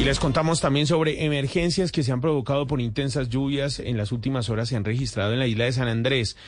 Y 0.00 0.04
les 0.04 0.18
contamos 0.18 0.62
también 0.62 0.86
sobre 0.86 1.26
emergencias 1.26 1.92
que 1.92 2.02
se 2.02 2.10
han 2.10 2.22
provocado 2.22 2.66
por 2.66 2.80
intensas 2.80 3.28
lluvias 3.28 3.80
en 3.80 3.98
las 3.98 4.12
últimas 4.12 4.48
horas 4.48 4.70
se 4.70 4.76
han 4.76 4.84
registrado 4.84 5.34
en 5.34 5.38
la 5.38 5.46
isla 5.46 5.66
de 5.66 5.72
San 5.72 5.88
Andrés. 5.88 6.38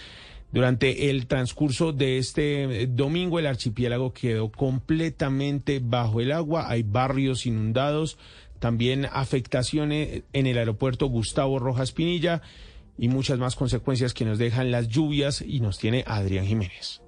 Durante 0.52 1.08
el 1.08 1.26
transcurso 1.26 1.92
de 1.92 2.18
este 2.18 2.82
eh, 2.82 2.86
domingo 2.86 3.38
el 3.38 3.46
archipiélago 3.46 4.12
quedó 4.12 4.52
completamente 4.52 5.80
bajo 5.82 6.20
el 6.20 6.30
agua, 6.30 6.68
hay 6.68 6.82
barrios 6.82 7.46
inundados, 7.46 8.18
también 8.58 9.06
afectaciones 9.10 10.22
en 10.34 10.46
el 10.46 10.58
aeropuerto 10.58 11.06
Gustavo 11.06 11.58
Rojas 11.58 11.92
Pinilla 11.92 12.42
y 12.98 13.08
muchas 13.08 13.38
más 13.38 13.56
consecuencias 13.56 14.12
que 14.12 14.26
nos 14.26 14.38
dejan 14.38 14.70
las 14.70 14.88
lluvias 14.88 15.40
y 15.40 15.60
nos 15.60 15.78
tiene 15.78 16.04
Adrián 16.06 16.46
Jiménez. 16.46 17.00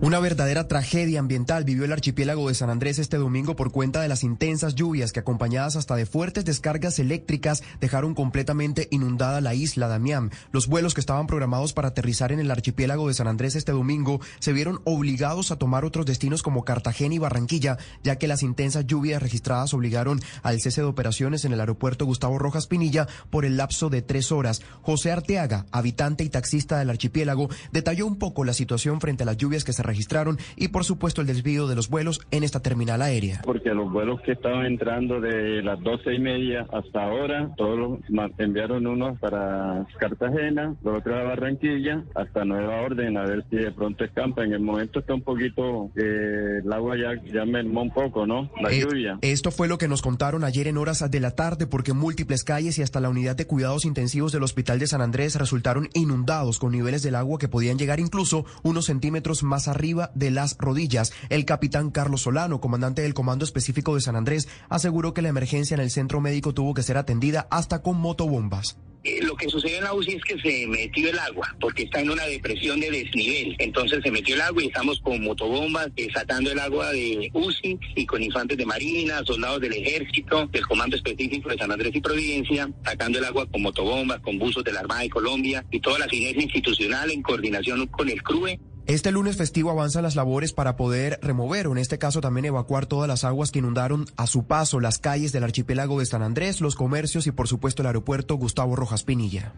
Una 0.00 0.20
verdadera 0.20 0.68
tragedia 0.68 1.18
ambiental 1.18 1.64
vivió 1.64 1.84
el 1.84 1.90
archipiélago 1.90 2.46
de 2.46 2.54
San 2.54 2.70
Andrés 2.70 3.00
este 3.00 3.16
domingo 3.16 3.56
por 3.56 3.72
cuenta 3.72 4.00
de 4.00 4.06
las 4.06 4.22
intensas 4.22 4.76
lluvias 4.76 5.10
que 5.10 5.18
acompañadas 5.18 5.74
hasta 5.74 5.96
de 5.96 6.06
fuertes 6.06 6.44
descargas 6.44 7.00
eléctricas 7.00 7.64
dejaron 7.80 8.14
completamente 8.14 8.86
inundada 8.92 9.40
la 9.40 9.56
isla 9.56 9.88
Damián. 9.88 10.30
Los 10.52 10.68
vuelos 10.68 10.94
que 10.94 11.00
estaban 11.00 11.26
programados 11.26 11.72
para 11.72 11.88
aterrizar 11.88 12.30
en 12.30 12.38
el 12.38 12.52
archipiélago 12.52 13.08
de 13.08 13.14
San 13.14 13.26
Andrés 13.26 13.56
este 13.56 13.72
domingo 13.72 14.20
se 14.38 14.52
vieron 14.52 14.80
obligados 14.84 15.50
a 15.50 15.56
tomar 15.56 15.84
otros 15.84 16.06
destinos 16.06 16.44
como 16.44 16.64
Cartagena 16.64 17.16
y 17.16 17.18
Barranquilla, 17.18 17.76
ya 18.04 18.16
que 18.18 18.28
las 18.28 18.44
intensas 18.44 18.86
lluvias 18.86 19.20
registradas 19.20 19.74
obligaron 19.74 20.20
al 20.44 20.60
cese 20.60 20.80
de 20.80 20.86
operaciones 20.86 21.44
en 21.44 21.52
el 21.52 21.58
aeropuerto 21.58 22.06
Gustavo 22.06 22.38
Rojas 22.38 22.68
Pinilla 22.68 23.08
por 23.30 23.44
el 23.44 23.56
lapso 23.56 23.90
de 23.90 24.02
tres 24.02 24.30
horas. 24.30 24.62
José 24.80 25.10
Arteaga, 25.10 25.66
habitante 25.72 26.22
y 26.22 26.28
taxista 26.28 26.78
del 26.78 26.90
archipiélago, 26.90 27.48
detalló 27.72 28.06
un 28.06 28.16
poco 28.16 28.44
la 28.44 28.54
situación 28.54 29.00
frente 29.00 29.24
a 29.24 29.26
las 29.26 29.36
lluvias 29.36 29.64
que 29.64 29.72
se 29.72 29.87
registraron 29.88 30.38
y 30.56 30.68
por 30.68 30.84
supuesto 30.84 31.20
el 31.20 31.26
desvío 31.26 31.66
de 31.66 31.74
los 31.74 31.88
vuelos 31.88 32.20
en 32.30 32.44
esta 32.44 32.60
terminal 32.60 33.02
aérea. 33.02 33.40
Porque 33.44 33.70
los 33.74 33.90
vuelos 33.90 34.20
que 34.22 34.32
estaban 34.32 34.64
entrando 34.66 35.20
de 35.20 35.62
las 35.62 35.80
doce 35.80 36.14
y 36.14 36.20
media 36.20 36.66
hasta 36.72 37.02
ahora, 37.02 37.50
todos 37.56 37.78
los 38.08 38.30
enviaron 38.38 38.86
unos 38.86 39.18
para 39.18 39.86
Cartagena, 39.98 40.74
los 40.82 40.98
otros 41.00 41.16
a 41.16 41.22
Barranquilla, 41.24 42.04
hasta 42.14 42.44
nueva 42.44 42.80
orden, 42.82 43.16
a 43.16 43.24
ver 43.24 43.44
si 43.50 43.56
de 43.56 43.72
pronto 43.72 44.04
escampa. 44.04 44.44
En 44.44 44.52
el 44.52 44.60
momento 44.60 45.00
está 45.00 45.14
un 45.14 45.22
poquito, 45.22 45.90
eh, 45.96 46.60
el 46.64 46.72
agua 46.72 46.96
ya, 46.96 47.20
ya 47.32 47.44
mermó 47.44 47.82
un 47.82 47.90
poco, 47.90 48.26
¿no? 48.26 48.50
La 48.60 48.70
Eh, 48.70 48.80
lluvia. 48.82 49.18
Esto 49.22 49.50
fue 49.50 49.68
lo 49.68 49.78
que 49.78 49.88
nos 49.88 50.02
contaron 50.02 50.44
ayer 50.44 50.68
en 50.68 50.76
horas 50.76 51.04
de 51.10 51.20
la 51.20 51.32
tarde 51.32 51.66
porque 51.66 51.92
múltiples 51.92 52.44
calles 52.44 52.78
y 52.78 52.82
hasta 52.82 53.00
la 53.00 53.08
unidad 53.08 53.36
de 53.36 53.46
cuidados 53.46 53.84
intensivos 53.84 54.32
del 54.32 54.42
Hospital 54.42 54.78
de 54.78 54.86
San 54.86 55.00
Andrés 55.00 55.36
resultaron 55.36 55.88
inundados 55.94 56.58
con 56.58 56.72
niveles 56.72 57.02
del 57.02 57.14
agua 57.14 57.38
que 57.38 57.48
podían 57.48 57.78
llegar 57.78 58.00
incluso 58.00 58.44
unos 58.62 58.86
centímetros 58.86 59.42
más 59.42 59.68
arriba 59.68 59.77
de 60.14 60.30
las 60.30 60.56
rodillas. 60.58 61.12
El 61.28 61.44
capitán 61.44 61.90
Carlos 61.90 62.22
Solano, 62.22 62.60
comandante 62.60 63.02
del 63.02 63.14
Comando 63.14 63.44
Específico 63.44 63.94
de 63.94 64.00
San 64.00 64.16
Andrés, 64.16 64.48
aseguró 64.68 65.14
que 65.14 65.22
la 65.22 65.28
emergencia 65.28 65.74
en 65.74 65.80
el 65.80 65.90
centro 65.90 66.20
médico 66.20 66.52
tuvo 66.52 66.74
que 66.74 66.82
ser 66.82 66.96
atendida 66.96 67.46
hasta 67.50 67.80
con 67.80 67.96
motobombas. 67.96 68.76
Eh, 69.04 69.22
Lo 69.22 69.36
que 69.36 69.48
sucedió 69.48 69.78
en 69.78 69.84
la 69.84 69.94
UCI 69.94 70.16
es 70.16 70.24
que 70.24 70.40
se 70.40 70.66
metió 70.66 71.08
el 71.08 71.18
agua, 71.18 71.56
porque 71.60 71.84
está 71.84 72.00
en 72.00 72.10
una 72.10 72.24
depresión 72.24 72.80
de 72.80 72.90
desnivel. 72.90 73.54
Entonces 73.58 74.00
se 74.02 74.10
metió 74.10 74.34
el 74.34 74.40
agua 74.40 74.62
y 74.62 74.66
estamos 74.66 74.98
con 75.00 75.22
motobombas 75.22 75.88
sacando 76.12 76.50
el 76.50 76.58
agua 76.58 76.90
de 76.90 77.30
UCI 77.32 77.78
y 77.94 78.06
con 78.06 78.22
infantes 78.22 78.58
de 78.58 78.66
marina, 78.66 79.22
soldados 79.24 79.60
del 79.60 79.72
ejército, 79.74 80.46
del 80.48 80.66
Comando 80.66 80.96
Específico 80.96 81.48
de 81.48 81.58
San 81.58 81.70
Andrés 81.70 81.94
y 81.94 82.00
Providencia, 82.00 82.68
sacando 82.84 83.18
el 83.18 83.24
agua 83.24 83.46
con 83.46 83.62
motobombas, 83.62 84.20
con 84.20 84.38
buzos 84.38 84.64
de 84.64 84.72
la 84.72 84.80
Armada 84.80 85.02
de 85.02 85.10
Colombia 85.10 85.64
y 85.70 85.80
toda 85.80 86.00
la 86.00 86.08
sinergia 86.08 86.42
institucional 86.42 87.10
en 87.10 87.22
coordinación 87.22 87.86
con 87.86 88.08
el 88.08 88.22
CRUE. 88.22 88.58
Este 88.88 89.12
lunes 89.12 89.36
festivo 89.36 89.70
avanzan 89.70 90.02
las 90.02 90.16
labores 90.16 90.54
para 90.54 90.76
poder 90.76 91.18
remover 91.20 91.66
o 91.66 91.72
en 91.72 91.78
este 91.78 91.98
caso 91.98 92.22
también 92.22 92.46
evacuar 92.46 92.86
todas 92.86 93.06
las 93.06 93.22
aguas 93.22 93.50
que 93.50 93.58
inundaron 93.58 94.06
a 94.16 94.26
su 94.26 94.46
paso 94.46 94.80
las 94.80 94.98
calles 94.98 95.30
del 95.30 95.44
archipiélago 95.44 96.00
de 96.00 96.06
San 96.06 96.22
Andrés, 96.22 96.62
los 96.62 96.74
comercios 96.74 97.26
y 97.26 97.30
por 97.30 97.48
supuesto 97.48 97.82
el 97.82 97.88
aeropuerto 97.88 98.36
Gustavo 98.36 98.76
Rojas 98.76 99.02
Pinilla. 99.02 99.52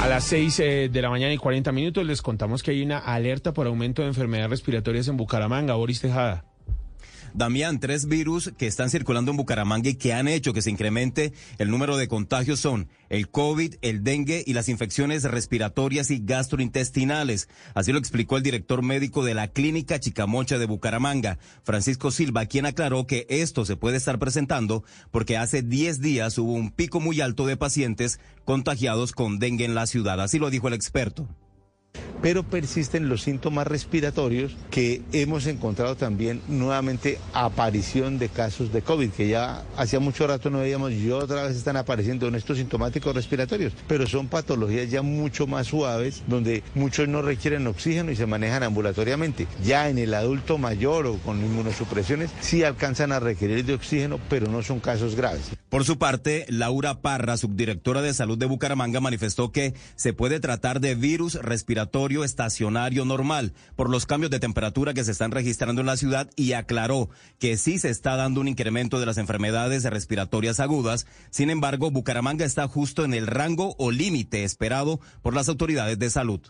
A 0.00 0.08
las 0.08 0.24
6 0.24 0.60
eh, 0.60 0.88
de 0.90 1.02
la 1.02 1.10
mañana 1.10 1.34
y 1.34 1.36
40 1.36 1.70
minutos 1.72 2.06
les 2.06 2.22
contamos 2.22 2.62
que 2.62 2.70
hay 2.70 2.80
una 2.80 3.00
alerta 3.00 3.52
por 3.52 3.66
aumento 3.66 4.00
de 4.00 4.08
enfermedades 4.08 4.48
respiratorias 4.48 5.06
en 5.08 5.18
Bucaramanga. 5.18 5.74
Boris 5.74 6.00
Tejada. 6.00 6.47
Damián, 7.38 7.78
tres 7.78 8.06
virus 8.06 8.52
que 8.58 8.66
están 8.66 8.90
circulando 8.90 9.30
en 9.30 9.36
Bucaramanga 9.36 9.88
y 9.88 9.94
que 9.94 10.12
han 10.12 10.26
hecho 10.26 10.52
que 10.52 10.60
se 10.60 10.70
incremente 10.70 11.32
el 11.58 11.70
número 11.70 11.96
de 11.96 12.08
contagios 12.08 12.58
son 12.58 12.88
el 13.10 13.30
COVID, 13.30 13.76
el 13.80 14.02
dengue 14.02 14.42
y 14.44 14.54
las 14.54 14.68
infecciones 14.68 15.22
respiratorias 15.22 16.10
y 16.10 16.18
gastrointestinales. 16.18 17.48
Así 17.74 17.92
lo 17.92 18.00
explicó 18.00 18.36
el 18.36 18.42
director 18.42 18.82
médico 18.82 19.24
de 19.24 19.34
la 19.34 19.46
Clínica 19.46 20.00
Chicamocha 20.00 20.58
de 20.58 20.66
Bucaramanga, 20.66 21.38
Francisco 21.62 22.10
Silva, 22.10 22.46
quien 22.46 22.66
aclaró 22.66 23.06
que 23.06 23.24
esto 23.30 23.64
se 23.64 23.76
puede 23.76 23.98
estar 23.98 24.18
presentando 24.18 24.82
porque 25.12 25.36
hace 25.36 25.62
10 25.62 26.00
días 26.00 26.36
hubo 26.38 26.52
un 26.52 26.72
pico 26.72 26.98
muy 26.98 27.20
alto 27.20 27.46
de 27.46 27.56
pacientes 27.56 28.18
contagiados 28.44 29.12
con 29.12 29.38
dengue 29.38 29.64
en 29.64 29.76
la 29.76 29.86
ciudad. 29.86 30.20
Así 30.20 30.40
lo 30.40 30.50
dijo 30.50 30.66
el 30.66 30.74
experto. 30.74 31.28
Pero 32.22 32.42
persisten 32.42 33.08
los 33.08 33.22
síntomas 33.22 33.66
respiratorios 33.66 34.56
que 34.70 35.02
hemos 35.12 35.46
encontrado 35.46 35.96
también 35.96 36.40
nuevamente 36.48 37.18
aparición 37.32 38.18
de 38.18 38.28
casos 38.28 38.72
de 38.72 38.82
COVID, 38.82 39.10
que 39.10 39.28
ya 39.28 39.64
hacía 39.76 40.00
mucho 40.00 40.26
rato 40.26 40.50
no 40.50 40.60
veíamos 40.60 40.92
y 40.92 41.10
otra 41.10 41.44
vez 41.44 41.56
están 41.56 41.76
apareciendo 41.76 42.26
en 42.28 42.34
estos 42.34 42.58
sintomáticos 42.58 43.14
respiratorios, 43.14 43.72
pero 43.86 44.06
son 44.06 44.28
patologías 44.28 44.90
ya 44.90 45.02
mucho 45.02 45.46
más 45.46 45.68
suaves, 45.68 46.22
donde 46.26 46.62
muchos 46.74 47.08
no 47.08 47.22
requieren 47.22 47.66
oxígeno 47.66 48.10
y 48.10 48.16
se 48.16 48.26
manejan 48.26 48.62
ambulatoriamente. 48.62 49.46
Ya 49.64 49.88
en 49.88 49.98
el 49.98 50.14
adulto 50.14 50.58
mayor 50.58 51.06
o 51.06 51.18
con 51.18 51.38
inmunosupresiones 51.38 52.30
sí 52.40 52.64
alcanzan 52.64 53.12
a 53.12 53.20
requerir 53.20 53.64
de 53.64 53.74
oxígeno, 53.74 54.18
pero 54.28 54.50
no 54.50 54.62
son 54.62 54.80
casos 54.80 55.14
graves. 55.14 55.50
Por 55.68 55.84
su 55.84 55.98
parte, 55.98 56.46
Laura 56.48 57.00
Parra, 57.00 57.36
subdirectora 57.36 58.02
de 58.02 58.14
salud 58.14 58.38
de 58.38 58.46
Bucaramanga, 58.46 59.00
manifestó 59.00 59.52
que 59.52 59.74
se 59.96 60.12
puede 60.12 60.40
tratar 60.40 60.80
de 60.80 60.94
virus 60.94 61.34
respiratorio 61.34 61.87
estacionario 62.24 63.04
normal 63.04 63.52
por 63.76 63.90
los 63.90 64.06
cambios 64.06 64.30
de 64.30 64.40
temperatura 64.40 64.94
que 64.94 65.04
se 65.04 65.12
están 65.12 65.30
registrando 65.30 65.80
en 65.80 65.86
la 65.86 65.96
ciudad 65.96 66.30
y 66.36 66.52
aclaró 66.52 67.10
que 67.38 67.56
sí 67.56 67.78
se 67.78 67.90
está 67.90 68.16
dando 68.16 68.40
un 68.40 68.48
incremento 68.48 69.00
de 69.00 69.06
las 69.06 69.18
enfermedades 69.18 69.84
respiratorias 69.84 70.60
agudas. 70.60 71.06
Sin 71.30 71.50
embargo, 71.50 71.90
Bucaramanga 71.90 72.44
está 72.44 72.68
justo 72.68 73.04
en 73.04 73.14
el 73.14 73.26
rango 73.26 73.74
o 73.78 73.90
límite 73.90 74.44
esperado 74.44 75.00
por 75.22 75.34
las 75.34 75.48
autoridades 75.48 75.98
de 75.98 76.10
salud. 76.10 76.40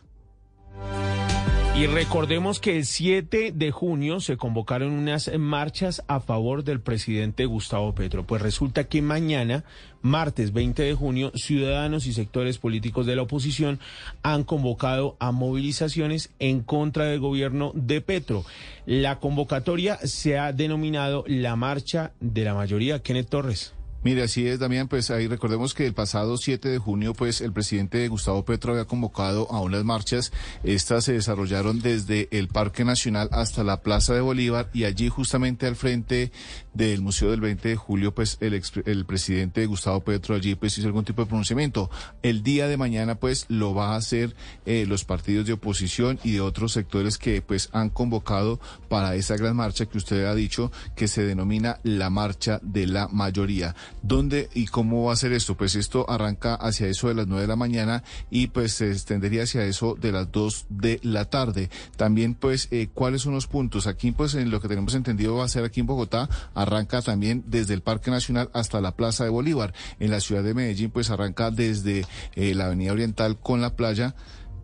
Y 1.79 1.87
recordemos 1.87 2.59
que 2.59 2.77
el 2.77 2.87
7 2.87 3.53
de 3.55 3.71
junio 3.71 4.19
se 4.19 4.37
convocaron 4.37 4.91
unas 4.91 5.31
marchas 5.39 6.03
a 6.09 6.19
favor 6.19 6.65
del 6.65 6.81
presidente 6.81 7.47
Gustavo 7.47 7.95
Petro. 7.95 8.27
Pues 8.27 8.43
resulta 8.43 8.89
que 8.89 9.01
mañana, 9.01 9.63
martes 10.03 10.53
20 10.53 10.83
de 10.83 10.95
junio, 10.95 11.31
ciudadanos 11.37 12.07
y 12.07 12.15
sectores 12.15 12.59
políticos 12.59 13.07
de 13.07 13.15
la 13.15 13.23
oposición 13.23 13.79
han 14.25 14.43
convocado 14.43 15.17
a 15.21 15.31
movilizaciones 15.31 16.31
en 16.41 16.63
contra 16.63 17.05
del 17.05 17.21
gobierno 17.21 17.71
de 17.77 18.01
Petro. 18.01 18.45
La 18.85 19.21
convocatoria 19.21 19.99
se 20.03 20.37
ha 20.37 20.53
denominado 20.53 21.23
la 21.29 21.55
marcha 21.55 22.11
de 22.19 22.43
la 22.43 22.55
mayoría. 22.55 23.05
Kenneth 23.05 23.29
Torres. 23.29 23.78
Mire, 24.05 24.23
así 24.23 24.47
es, 24.47 24.61
Damián, 24.61 24.87
pues 24.87 25.11
ahí 25.11 25.27
recordemos 25.27 25.75
que 25.75 25.85
el 25.85 25.93
pasado 25.93 26.37
7 26.37 26.69
de 26.69 26.79
junio, 26.79 27.15
pues 27.15 27.41
el 27.41 27.53
presidente 27.53 28.07
Gustavo 28.07 28.45
Petro 28.45 28.73
había 28.73 28.85
convocado 28.85 29.51
a 29.51 29.61
unas 29.61 29.85
marchas. 29.85 30.33
Estas 30.63 31.05
se 31.05 31.15
desarrollaron 31.15 31.81
desde 31.81 32.29
el 32.31 32.47
Parque 32.47 32.85
Nacional 32.85 33.29
hasta 33.33 33.65
la 33.65 33.83
Plaza 33.83 34.15
de 34.15 34.21
Bolívar 34.21 34.71
y 34.73 34.85
allí 34.85 35.09
justamente 35.09 35.67
al 35.67 35.75
frente 35.75 36.31
del 36.75 37.01
Museo 37.01 37.33
del 37.33 37.41
20 37.41 37.71
de 37.71 37.77
julio, 37.77 38.15
pues 38.15 38.39
el, 38.41 38.63
el 38.87 39.05
presidente 39.05 39.67
Gustavo 39.67 40.01
Petro 40.01 40.37
allí 40.37 40.55
pues 40.55 40.79
hizo 40.79 40.87
algún 40.87 41.05
tipo 41.05 41.23
de 41.23 41.27
pronunciamiento. 41.27 41.91
El 42.23 42.45
día 42.45 42.69
de 42.69 42.77
mañana, 42.77 43.17
pues 43.17 43.47
lo 43.49 43.75
va 43.75 43.95
a 43.95 43.97
hacer 43.97 44.37
eh, 44.65 44.87
los 44.87 45.05
partidos 45.05 45.45
de 45.47 45.55
oposición 45.55 46.21
y 46.23 46.33
de 46.33 46.41
otros 46.41 46.73
sectores 46.73 47.19
que 47.19 47.43
pues 47.43 47.69
han 47.73 47.91
convocado 47.91 48.61
para 48.89 49.17
esa 49.17 49.37
gran 49.37 49.57
marcha 49.57 49.87
que 49.87 49.99
usted 49.99 50.25
ha 50.27 50.37
dicho 50.37 50.71
que 50.95 51.09
se 51.09 51.25
denomina 51.25 51.81
la 51.83 52.11
marcha 52.11 52.61
de 52.63 52.87
la 52.87 53.09
mayoría. 53.09 53.75
¿Dónde 54.03 54.49
y 54.55 54.67
cómo 54.67 55.05
va 55.05 55.13
a 55.13 55.17
ser 55.17 55.33
esto? 55.33 55.57
Pues 55.57 55.75
esto 55.75 56.09
arranca 56.09 56.55
hacia 56.55 56.87
eso 56.87 57.09
de 57.09 57.15
las 57.15 57.27
9 57.27 57.43
de 57.43 57.49
la 57.49 57.57
mañana 57.57 58.05
y 58.31 58.49
pues 58.49 58.73
se 58.73 58.91
extendería 58.91 59.43
hacia 59.43 59.65
eso 59.65 59.97
de 60.01 60.13
las 60.13 60.31
2 60.31 60.67
de 60.69 61.01
la 61.03 61.25
tarde. 61.27 61.71
También 61.97 62.35
pues 62.35 62.69
eh, 62.71 62.89
cuáles 62.93 63.23
son 63.23 63.35
los 63.35 63.47
puntos. 63.47 63.87
Aquí 63.87 64.13
pues 64.13 64.35
en 64.35 64.51
lo 64.51 64.61
que 64.61 64.69
tenemos 64.69 64.95
entendido 64.95 65.37
va 65.37 65.45
a 65.45 65.49
ser 65.49 65.65
aquí 65.65 65.81
en 65.81 65.87
Bogotá, 65.87 66.29
arranca 66.55 67.03
también 67.03 67.45
desde 67.47 67.75
el 67.75 67.83
Parque 67.83 68.11
Nacional 68.11 68.51
hasta 68.53 68.81
la 68.81 68.93
Plaza 68.93 69.25
de 69.25 69.31
Bolívar. 69.31 69.75
En 70.01 70.11
la 70.11 70.21
ciudad 70.21 70.43
de 70.43 70.55
Medellín 70.55 70.91
pues 70.91 71.11
arranca 71.11 71.51
desde 71.51 72.07
eh, 72.35 72.55
la 72.55 72.67
Avenida 72.67 72.93
Oriental 72.93 73.39
con 73.39 73.61
la 73.61 73.75
playa 73.75 74.15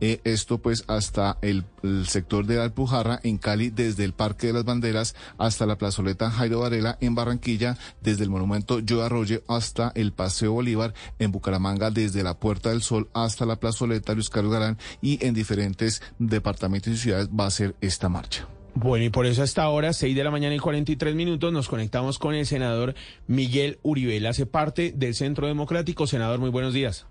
eh, 0.07 0.21
esto 0.25 0.59
pues 0.59 0.85
hasta 0.87 1.39
el, 1.41 1.65
sector 2.07 2.45
de 2.45 2.61
Alpujarra 2.61 3.21
en 3.23 3.39
Cali, 3.39 3.71
desde 3.71 4.05
el 4.05 4.13
Parque 4.13 4.49
de 4.49 4.53
las 4.53 4.65
Banderas 4.67 5.15
hasta 5.39 5.65
la 5.65 5.79
plazoleta 5.79 6.31
Jairo 6.31 6.61
Varela 6.61 6.99
en 7.01 7.15
Barranquilla, 7.15 7.79
desde 8.03 8.25
el 8.25 8.29
monumento 8.29 8.81
Yo 8.81 9.03
Arroyo 9.03 9.43
hasta 9.49 9.93
el 9.95 10.13
Paseo 10.13 10.53
Bolívar 10.53 10.93
en 11.19 11.33
Bucaramanga, 11.33 11.91
desde 11.91 12.23
la 12.23 12.39
Puerta 12.39 12.69
del 12.69 12.83
Sol 12.83 13.09
hasta 13.15 13.47
la 13.47 13.57
plazoleta 13.57 14.13
Luis 14.13 14.29
Carlos 14.29 14.53
Galán 14.53 14.77
y 15.01 15.25
en 15.25 15.33
diferentes 15.33 16.03
departamentos 16.19 16.93
y 16.93 16.99
ciudades 16.99 17.31
va 17.31 17.47
a 17.47 17.51
ser 17.51 17.75
esta 17.81 18.11
marcha. 18.11 18.47
Bueno, 18.75 19.07
y 19.07 19.11
por 19.11 19.25
eso 19.25 19.43
hasta 19.43 19.63
ahora, 19.63 19.95
6 19.95 20.15
de 20.15 20.25
la 20.25 20.31
mañana 20.31 20.55
y 20.55 20.59
43 20.59 21.15
minutos, 21.15 21.51
nos 21.51 21.69
conectamos 21.69 22.19
con 22.19 22.35
el 22.35 22.45
senador 22.45 22.95
Miguel 23.27 23.79
Uribe. 23.83 24.29
Hace 24.29 24.45
parte 24.45 24.93
del 24.95 25.15
Centro 25.15 25.47
Democrático. 25.47 26.07
Senador, 26.07 26.41
muy 26.41 26.51
buenos 26.51 26.75
días. 26.75 27.07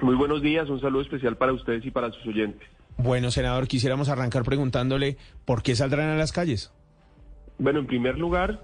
Muy 0.00 0.14
buenos 0.14 0.42
días, 0.42 0.68
un 0.68 0.80
saludo 0.80 1.02
especial 1.02 1.36
para 1.36 1.52
ustedes 1.52 1.84
y 1.86 1.90
para 1.90 2.10
sus 2.12 2.26
oyentes. 2.26 2.68
Bueno, 2.98 3.30
senador, 3.30 3.66
quisiéramos 3.66 4.08
arrancar 4.08 4.42
preguntándole 4.42 5.16
por 5.44 5.62
qué 5.62 5.74
saldrán 5.74 6.10
a 6.10 6.16
las 6.16 6.32
calles. 6.32 6.72
Bueno, 7.58 7.80
en 7.80 7.86
primer 7.86 8.18
lugar, 8.18 8.62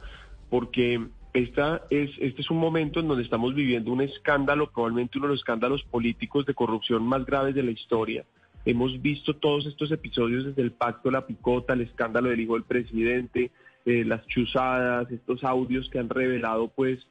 porque 0.50 1.00
esta 1.32 1.82
es, 1.88 2.10
este 2.20 2.42
es 2.42 2.50
un 2.50 2.58
momento 2.58 3.00
en 3.00 3.08
donde 3.08 3.24
estamos 3.24 3.54
viviendo 3.54 3.90
un 3.90 4.02
escándalo, 4.02 4.70
probablemente 4.70 5.18
uno 5.18 5.28
de 5.28 5.32
los 5.32 5.40
escándalos 5.40 5.82
políticos 5.84 6.44
de 6.44 6.54
corrupción 6.54 7.02
más 7.02 7.24
graves 7.24 7.54
de 7.54 7.62
la 7.62 7.70
historia. 7.70 8.24
Hemos 8.66 9.00
visto 9.00 9.34
todos 9.34 9.66
estos 9.66 9.90
episodios 9.90 10.44
desde 10.44 10.62
el 10.62 10.72
pacto 10.72 11.08
de 11.08 11.14
la 11.14 11.26
picota, 11.26 11.72
el 11.72 11.80
escándalo 11.80 12.28
del 12.28 12.40
hijo 12.40 12.54
del 12.54 12.64
presidente, 12.64 13.50
eh, 13.86 14.04
las 14.04 14.26
chuzadas, 14.26 15.10
estos 15.10 15.42
audios 15.42 15.88
que 15.88 15.98
han 15.98 16.08
revelado 16.08 16.68
pues 16.68 17.06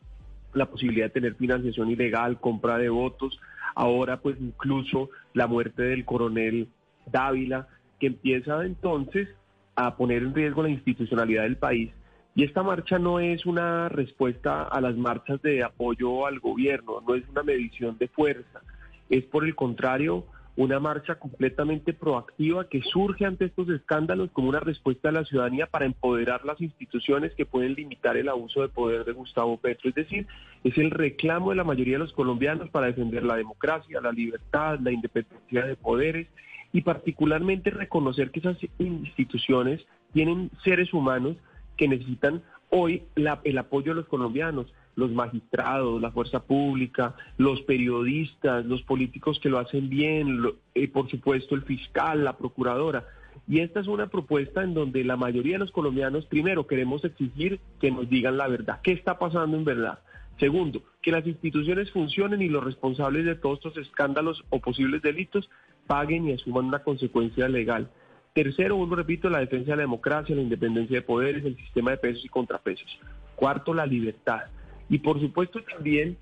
la 0.53 0.67
posibilidad 0.67 1.07
de 1.07 1.11
tener 1.11 1.35
financiación 1.35 1.89
ilegal, 1.89 2.39
compra 2.39 2.77
de 2.77 2.89
votos, 2.89 3.39
ahora 3.75 4.17
pues 4.17 4.37
incluso 4.39 5.09
la 5.33 5.47
muerte 5.47 5.83
del 5.83 6.05
coronel 6.05 6.67
Dávila, 7.05 7.67
que 7.99 8.07
empieza 8.07 8.65
entonces 8.65 9.29
a 9.75 9.95
poner 9.95 10.23
en 10.23 10.33
riesgo 10.33 10.63
la 10.63 10.69
institucionalidad 10.69 11.43
del 11.43 11.57
país. 11.57 11.91
Y 12.33 12.43
esta 12.43 12.63
marcha 12.63 12.97
no 12.97 13.19
es 13.19 13.45
una 13.45 13.89
respuesta 13.89 14.63
a 14.63 14.79
las 14.79 14.95
marchas 14.95 15.41
de 15.41 15.63
apoyo 15.63 16.25
al 16.25 16.39
gobierno, 16.39 17.01
no 17.05 17.15
es 17.15 17.27
una 17.29 17.43
medición 17.43 17.97
de 17.97 18.07
fuerza, 18.07 18.61
es 19.09 19.25
por 19.25 19.43
el 19.43 19.55
contrario 19.55 20.25
una 20.57 20.79
marcha 20.79 21.15
completamente 21.15 21.93
proactiva 21.93 22.67
que 22.67 22.81
surge 22.81 23.25
ante 23.25 23.45
estos 23.45 23.69
escándalos 23.69 24.31
como 24.31 24.49
una 24.49 24.59
respuesta 24.59 25.07
de 25.07 25.13
la 25.13 25.25
ciudadanía 25.25 25.65
para 25.65 25.85
empoderar 25.85 26.43
las 26.45 26.59
instituciones 26.59 27.33
que 27.35 27.45
pueden 27.45 27.73
limitar 27.75 28.17
el 28.17 28.27
abuso 28.27 28.61
de 28.61 28.69
poder 28.69 29.05
de 29.05 29.13
Gustavo 29.13 29.57
Petro. 29.57 29.89
Es 29.89 29.95
decir, 29.95 30.27
es 30.63 30.77
el 30.77 30.91
reclamo 30.91 31.51
de 31.51 31.55
la 31.55 31.63
mayoría 31.63 31.95
de 31.95 32.03
los 32.03 32.13
colombianos 32.13 32.69
para 32.69 32.87
defender 32.87 33.23
la 33.23 33.37
democracia, 33.37 34.01
la 34.01 34.11
libertad, 34.11 34.79
la 34.79 34.91
independencia 34.91 35.65
de 35.65 35.75
poderes 35.75 36.27
y 36.73 36.81
particularmente 36.81 37.69
reconocer 37.69 38.31
que 38.31 38.39
esas 38.39 38.57
instituciones 38.77 39.85
tienen 40.13 40.51
seres 40.63 40.93
humanos 40.93 41.37
que 41.77 41.87
necesitan 41.87 42.41
hoy 42.69 43.03
el 43.15 43.57
apoyo 43.57 43.91
de 43.91 44.01
los 44.01 44.07
colombianos 44.07 44.67
los 44.95 45.11
magistrados, 45.11 46.01
la 46.01 46.11
fuerza 46.11 46.43
pública, 46.43 47.15
los 47.37 47.61
periodistas, 47.61 48.65
los 48.65 48.81
políticos 48.83 49.39
que 49.39 49.49
lo 49.49 49.59
hacen 49.59 49.89
bien, 49.89 50.41
eh, 50.75 50.87
por 50.87 51.09
supuesto 51.09 51.55
el 51.55 51.63
fiscal, 51.63 52.23
la 52.23 52.37
procuradora. 52.37 53.05
Y 53.47 53.59
esta 53.59 53.79
es 53.79 53.87
una 53.87 54.07
propuesta 54.07 54.63
en 54.63 54.73
donde 54.73 55.03
la 55.03 55.17
mayoría 55.17 55.53
de 55.53 55.59
los 55.59 55.71
colombianos, 55.71 56.25
primero, 56.25 56.67
queremos 56.67 57.03
exigir 57.03 57.59
que 57.79 57.91
nos 57.91 58.09
digan 58.09 58.37
la 58.37 58.47
verdad, 58.47 58.79
qué 58.83 58.91
está 58.91 59.17
pasando 59.17 59.57
en 59.57 59.65
verdad. 59.65 59.99
Segundo, 60.39 60.81
que 61.01 61.11
las 61.11 61.25
instituciones 61.27 61.91
funcionen 61.91 62.41
y 62.41 62.49
los 62.49 62.63
responsables 62.63 63.25
de 63.25 63.35
todos 63.35 63.57
estos 63.59 63.77
escándalos 63.77 64.43
o 64.49 64.59
posibles 64.59 65.01
delitos 65.01 65.49
paguen 65.87 66.27
y 66.27 66.33
asuman 66.33 66.65
una 66.65 66.79
consecuencia 66.79 67.47
legal. 67.47 67.89
Tercero, 68.33 68.77
vuelvo 68.77 68.95
repito, 68.95 69.29
la 69.29 69.39
defensa 69.39 69.71
de 69.71 69.77
la 69.77 69.83
democracia, 69.83 70.35
la 70.35 70.41
independencia 70.41 70.97
de 70.97 71.01
poderes, 71.01 71.43
el 71.43 71.57
sistema 71.57 71.91
de 71.91 71.97
pesos 71.97 72.23
y 72.23 72.29
contrapesos. 72.29 72.87
Cuarto, 73.35 73.73
la 73.73 73.85
libertad. 73.85 74.43
Y 74.91 74.99
por 74.99 75.21
supuesto 75.21 75.63
también 75.63 76.17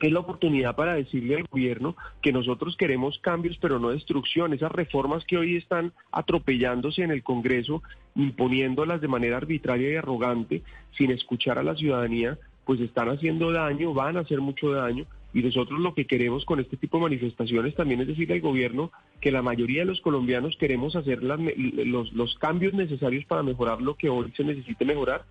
es 0.00 0.12
la 0.12 0.20
oportunidad 0.20 0.76
para 0.76 0.94
decirle 0.94 1.34
al 1.34 1.48
gobierno 1.50 1.96
que 2.22 2.32
nosotros 2.32 2.76
queremos 2.76 3.18
cambios, 3.18 3.58
pero 3.60 3.80
no 3.80 3.90
destrucción. 3.90 4.52
Esas 4.52 4.70
reformas 4.70 5.24
que 5.24 5.36
hoy 5.36 5.56
están 5.56 5.92
atropellándose 6.12 7.02
en 7.02 7.10
el 7.10 7.24
Congreso, 7.24 7.82
imponiéndolas 8.14 9.00
de 9.00 9.08
manera 9.08 9.38
arbitraria 9.38 9.90
y 9.90 9.96
arrogante, 9.96 10.62
sin 10.96 11.10
escuchar 11.10 11.58
a 11.58 11.64
la 11.64 11.74
ciudadanía, 11.74 12.38
pues 12.64 12.80
están 12.80 13.08
haciendo 13.08 13.50
daño, 13.50 13.92
van 13.94 14.16
a 14.16 14.20
hacer 14.20 14.40
mucho 14.40 14.70
daño. 14.70 15.06
Y 15.32 15.42
nosotros 15.42 15.80
lo 15.80 15.94
que 15.94 16.06
queremos 16.06 16.44
con 16.44 16.60
este 16.60 16.76
tipo 16.76 16.98
de 16.98 17.04
manifestaciones 17.04 17.74
también 17.74 18.00
es 18.00 18.06
decirle 18.06 18.34
al 18.34 18.40
gobierno 18.42 18.92
que 19.20 19.32
la 19.32 19.42
mayoría 19.42 19.80
de 19.80 19.86
los 19.86 20.00
colombianos 20.00 20.56
queremos 20.56 20.94
hacer 20.94 21.20
los, 21.24 22.12
los 22.12 22.38
cambios 22.38 22.74
necesarios 22.74 23.24
para 23.24 23.42
mejorar 23.42 23.82
lo 23.82 23.96
que 23.96 24.08
hoy 24.08 24.32
se 24.36 24.44
necesite 24.44 24.84
mejorar 24.84 25.24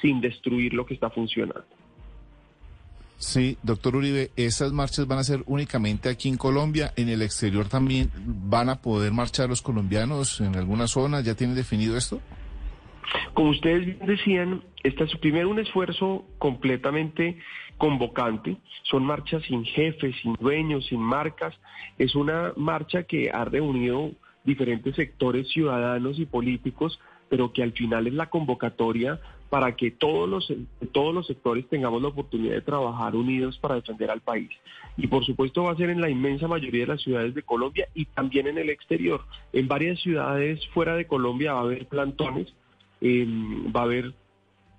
sin 0.00 0.20
destruir 0.20 0.72
lo 0.74 0.86
que 0.86 0.94
está 0.94 1.10
funcionando. 1.10 1.64
Sí, 3.18 3.58
doctor 3.64 3.96
Uribe, 3.96 4.30
¿esas 4.36 4.72
marchas 4.72 5.08
van 5.08 5.18
a 5.18 5.24
ser 5.24 5.42
únicamente 5.46 6.08
aquí 6.08 6.28
en 6.28 6.36
Colombia? 6.36 6.92
¿En 6.96 7.08
el 7.08 7.20
exterior 7.20 7.68
también 7.68 8.12
van 8.14 8.68
a 8.68 8.80
poder 8.80 9.10
marchar 9.12 9.48
los 9.48 9.60
colombianos 9.60 10.40
en 10.40 10.54
alguna 10.54 10.86
zona? 10.86 11.20
¿Ya 11.20 11.34
tienen 11.34 11.56
definido 11.56 11.96
esto? 11.96 12.20
Como 13.34 13.50
ustedes 13.50 13.86
bien 13.86 14.06
decían, 14.06 14.62
este 14.84 15.02
es 15.02 15.16
primero 15.16 15.50
un 15.50 15.58
esfuerzo 15.58 16.26
completamente 16.38 17.38
convocante. 17.76 18.56
Son 18.84 19.04
marchas 19.04 19.42
sin 19.48 19.64
jefes, 19.64 20.14
sin 20.22 20.34
dueños, 20.34 20.86
sin 20.86 21.00
marcas. 21.00 21.54
Es 21.98 22.14
una 22.14 22.52
marcha 22.56 23.02
que 23.02 23.30
ha 23.30 23.44
reunido 23.44 24.12
diferentes 24.44 24.94
sectores 24.94 25.48
ciudadanos 25.48 26.20
y 26.20 26.26
políticos, 26.26 27.00
pero 27.28 27.52
que 27.52 27.64
al 27.64 27.72
final 27.72 28.06
es 28.06 28.14
la 28.14 28.30
convocatoria 28.30 29.18
para 29.50 29.76
que 29.76 29.90
todos 29.90 30.28
los, 30.28 30.52
todos 30.92 31.14
los 31.14 31.26
sectores 31.26 31.66
tengamos 31.68 32.02
la 32.02 32.08
oportunidad 32.08 32.54
de 32.54 32.60
trabajar 32.60 33.16
unidos 33.16 33.58
para 33.58 33.76
defender 33.76 34.10
al 34.10 34.20
país. 34.20 34.50
Y 34.96 35.06
por 35.06 35.24
supuesto 35.24 35.62
va 35.64 35.72
a 35.72 35.76
ser 35.76 35.90
en 35.90 36.00
la 36.00 36.10
inmensa 36.10 36.48
mayoría 36.48 36.82
de 36.82 36.88
las 36.88 37.02
ciudades 37.02 37.34
de 37.34 37.42
Colombia 37.42 37.88
y 37.94 38.04
también 38.06 38.46
en 38.46 38.58
el 38.58 38.68
exterior. 38.68 39.24
En 39.52 39.68
varias 39.68 40.00
ciudades 40.00 40.66
fuera 40.68 40.96
de 40.96 41.06
Colombia 41.06 41.54
va 41.54 41.60
a 41.60 41.62
haber 41.62 41.86
plantones, 41.86 42.52
em, 43.00 43.72
va 43.74 43.80
a 43.80 43.84
haber 43.84 44.12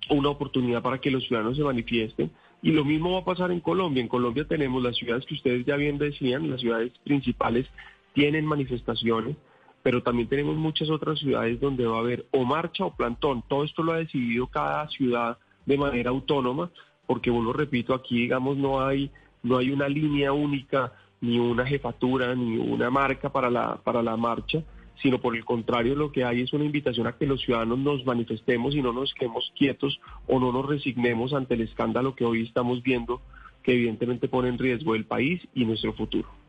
una 0.08 0.28
oportunidad 0.28 0.82
para 0.82 0.98
que 0.98 1.10
los 1.10 1.24
ciudadanos 1.26 1.56
se 1.56 1.64
manifiesten. 1.64 2.30
Y 2.62 2.72
lo 2.72 2.84
mismo 2.84 3.12
va 3.12 3.20
a 3.20 3.24
pasar 3.24 3.50
en 3.50 3.60
Colombia. 3.60 4.02
En 4.02 4.08
Colombia 4.08 4.44
tenemos 4.46 4.82
las 4.82 4.96
ciudades 4.96 5.24
que 5.26 5.34
ustedes 5.34 5.64
ya 5.64 5.76
bien 5.76 5.98
decían, 5.98 6.50
las 6.50 6.60
ciudades 6.60 6.92
principales 7.04 7.66
tienen 8.12 8.44
manifestaciones, 8.44 9.36
pero 9.82 10.02
también 10.02 10.28
tenemos 10.28 10.56
muchas 10.56 10.90
otras 10.90 11.18
ciudades 11.18 11.60
donde 11.60 11.86
va 11.86 11.96
a 11.96 12.00
haber 12.00 12.26
o 12.32 12.44
marcha 12.44 12.84
o 12.84 12.94
plantón. 12.94 13.42
Todo 13.48 13.64
esto 13.64 13.82
lo 13.82 13.92
ha 13.92 13.98
decidido 13.98 14.46
cada 14.46 14.88
ciudad 14.88 15.38
de 15.66 15.78
manera 15.78 16.10
autónoma, 16.10 16.70
porque 17.06 17.30
vuelvo 17.30 17.52
repito, 17.52 17.94
aquí 17.94 18.20
digamos 18.20 18.56
no 18.56 18.84
hay 18.84 19.10
no 19.42 19.56
hay 19.56 19.70
una 19.70 19.88
línea 19.88 20.32
única, 20.32 20.92
ni 21.22 21.38
una 21.38 21.64
jefatura, 21.64 22.34
ni 22.34 22.58
una 22.58 22.90
marca 22.90 23.30
para 23.30 23.50
la 23.50 23.76
para 23.76 24.02
la 24.02 24.16
marcha, 24.16 24.62
sino 25.02 25.20
por 25.20 25.34
el 25.34 25.44
contrario 25.44 25.94
lo 25.94 26.12
que 26.12 26.24
hay 26.24 26.42
es 26.42 26.52
una 26.52 26.64
invitación 26.64 27.06
a 27.06 27.12
que 27.12 27.26
los 27.26 27.40
ciudadanos 27.40 27.78
nos 27.78 28.04
manifestemos 28.04 28.74
y 28.74 28.82
no 28.82 28.92
nos 28.92 29.14
quedemos 29.14 29.50
quietos 29.56 29.98
o 30.26 30.38
no 30.38 30.52
nos 30.52 30.66
resignemos 30.66 31.32
ante 31.32 31.54
el 31.54 31.62
escándalo 31.62 32.14
que 32.14 32.24
hoy 32.24 32.42
estamos 32.42 32.82
viendo 32.82 33.22
que 33.62 33.72
evidentemente 33.72 34.28
pone 34.28 34.48
en 34.48 34.58
riesgo 34.58 34.94
el 34.94 35.04
país 35.04 35.46
y 35.54 35.64
nuestro 35.64 35.92
futuro. 35.92 36.39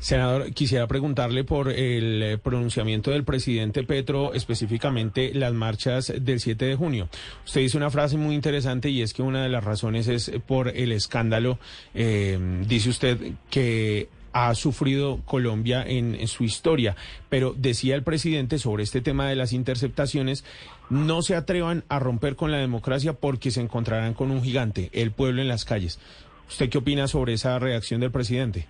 Senador, 0.00 0.52
quisiera 0.52 0.86
preguntarle 0.86 1.44
por 1.44 1.70
el 1.70 2.22
eh, 2.22 2.38
pronunciamiento 2.38 3.10
del 3.10 3.24
presidente 3.24 3.84
Petro, 3.84 4.34
específicamente 4.34 5.32
las 5.34 5.52
marchas 5.52 6.12
del 6.20 6.40
7 6.40 6.64
de 6.64 6.76
junio. 6.76 7.08
Usted 7.44 7.60
dice 7.62 7.76
una 7.76 7.90
frase 7.90 8.16
muy 8.16 8.34
interesante 8.34 8.90
y 8.90 9.02
es 9.02 9.12
que 9.12 9.22
una 9.22 9.42
de 9.42 9.48
las 9.48 9.64
razones 9.64 10.08
es 10.08 10.30
por 10.46 10.68
el 10.68 10.92
escándalo, 10.92 11.58
eh, 11.94 12.38
dice 12.66 12.90
usted, 12.90 13.18
que 13.50 14.08
ha 14.32 14.52
sufrido 14.56 15.20
Colombia 15.24 15.84
en, 15.86 16.16
en, 16.16 16.26
su 16.26 16.42
historia. 16.42 16.96
Pero 17.28 17.54
decía 17.56 17.94
el 17.94 18.02
presidente 18.02 18.58
sobre 18.58 18.82
este 18.82 19.00
tema 19.00 19.28
de 19.28 19.36
las 19.36 19.52
interceptaciones, 19.52 20.44
no 20.90 21.22
se 21.22 21.36
atrevan 21.36 21.84
a 21.88 22.00
romper 22.00 22.34
con 22.34 22.50
la 22.50 22.58
democracia 22.58 23.12
porque 23.12 23.52
se 23.52 23.60
encontrarán 23.60 24.12
con 24.12 24.32
un 24.32 24.42
gigante, 24.42 24.90
el 24.92 25.12
pueblo 25.12 25.40
en 25.40 25.48
las 25.48 25.64
calles. 25.64 26.00
¿Usted 26.48 26.68
qué 26.68 26.78
opina 26.78 27.08
sobre 27.08 27.34
esa 27.34 27.58
reacción 27.58 28.00
del 28.00 28.10
presidente? 28.10 28.66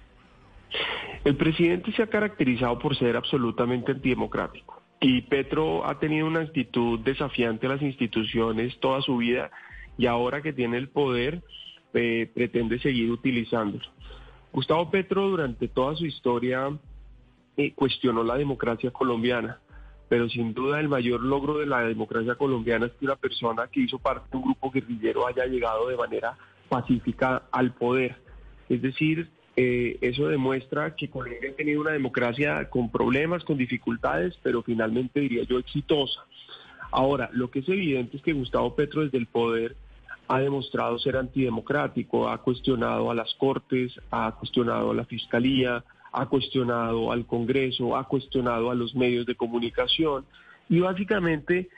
El 1.24 1.36
presidente 1.36 1.92
se 1.92 2.02
ha 2.02 2.06
caracterizado 2.06 2.78
por 2.78 2.96
ser 2.96 3.16
absolutamente 3.16 3.92
antidemocrático 3.92 4.84
y 5.06 5.20
Petro 5.20 5.86
ha 5.86 5.98
tenido 5.98 6.26
una 6.26 6.40
actitud 6.40 6.98
desafiante 7.00 7.66
a 7.66 7.70
las 7.70 7.82
instituciones 7.82 8.78
toda 8.80 9.02
su 9.02 9.18
vida 9.18 9.50
y 9.98 10.06
ahora 10.06 10.40
que 10.40 10.54
tiene 10.54 10.78
el 10.78 10.88
poder 10.88 11.42
eh, 11.92 12.30
pretende 12.34 12.78
seguir 12.78 13.10
utilizándolo. 13.10 13.84
Gustavo 14.50 14.90
Petro 14.90 15.28
durante 15.28 15.68
toda 15.68 15.94
su 15.94 16.06
historia 16.06 16.70
eh, 17.58 17.74
cuestionó 17.74 18.24
la 18.24 18.36
democracia 18.36 18.90
colombiana, 18.92 19.60
pero 20.08 20.28
sin 20.30 20.54
duda 20.54 20.80
el 20.80 20.88
mayor 20.88 21.20
logro 21.22 21.58
de 21.58 21.66
la 21.66 21.82
democracia 21.82 22.36
colombiana 22.36 22.86
es 22.86 22.92
que 22.92 23.04
una 23.04 23.16
persona 23.16 23.66
que 23.66 23.80
hizo 23.80 23.98
parte 23.98 24.28
de 24.30 24.38
un 24.38 24.44
grupo 24.44 24.70
guerrillero 24.70 25.26
haya 25.26 25.44
llegado 25.44 25.88
de 25.88 25.98
manera 25.98 26.36
pacífica 26.70 27.42
al 27.52 27.74
poder. 27.74 28.16
Es 28.70 28.80
decir, 28.80 29.28
eh, 29.56 29.98
eso 30.00 30.26
demuestra 30.28 30.96
que 30.96 31.08
Colombia 31.08 31.50
ha 31.50 31.56
tenido 31.56 31.80
una 31.80 31.92
democracia 31.92 32.68
con 32.70 32.90
problemas, 32.90 33.44
con 33.44 33.56
dificultades, 33.56 34.36
pero 34.42 34.62
finalmente 34.62 35.20
diría 35.20 35.44
yo 35.44 35.58
exitosa. 35.58 36.24
Ahora, 36.90 37.30
lo 37.32 37.50
que 37.50 37.60
es 37.60 37.68
evidente 37.68 38.16
es 38.16 38.22
que 38.22 38.32
Gustavo 38.32 38.74
Petro 38.74 39.02
desde 39.02 39.18
el 39.18 39.26
poder 39.26 39.76
ha 40.28 40.40
demostrado 40.40 40.98
ser 40.98 41.16
antidemocrático, 41.16 42.28
ha 42.28 42.38
cuestionado 42.38 43.10
a 43.10 43.14
las 43.14 43.34
Cortes, 43.34 43.92
ha 44.10 44.32
cuestionado 44.32 44.90
a 44.90 44.94
la 44.94 45.04
Fiscalía, 45.04 45.84
ha 46.12 46.26
cuestionado 46.26 47.12
al 47.12 47.26
Congreso, 47.26 47.96
ha 47.96 48.04
cuestionado 48.08 48.70
a 48.70 48.74
los 48.74 48.94
medios 48.94 49.26
de 49.26 49.34
comunicación 49.34 50.24
y 50.68 50.80
básicamente 50.80 51.68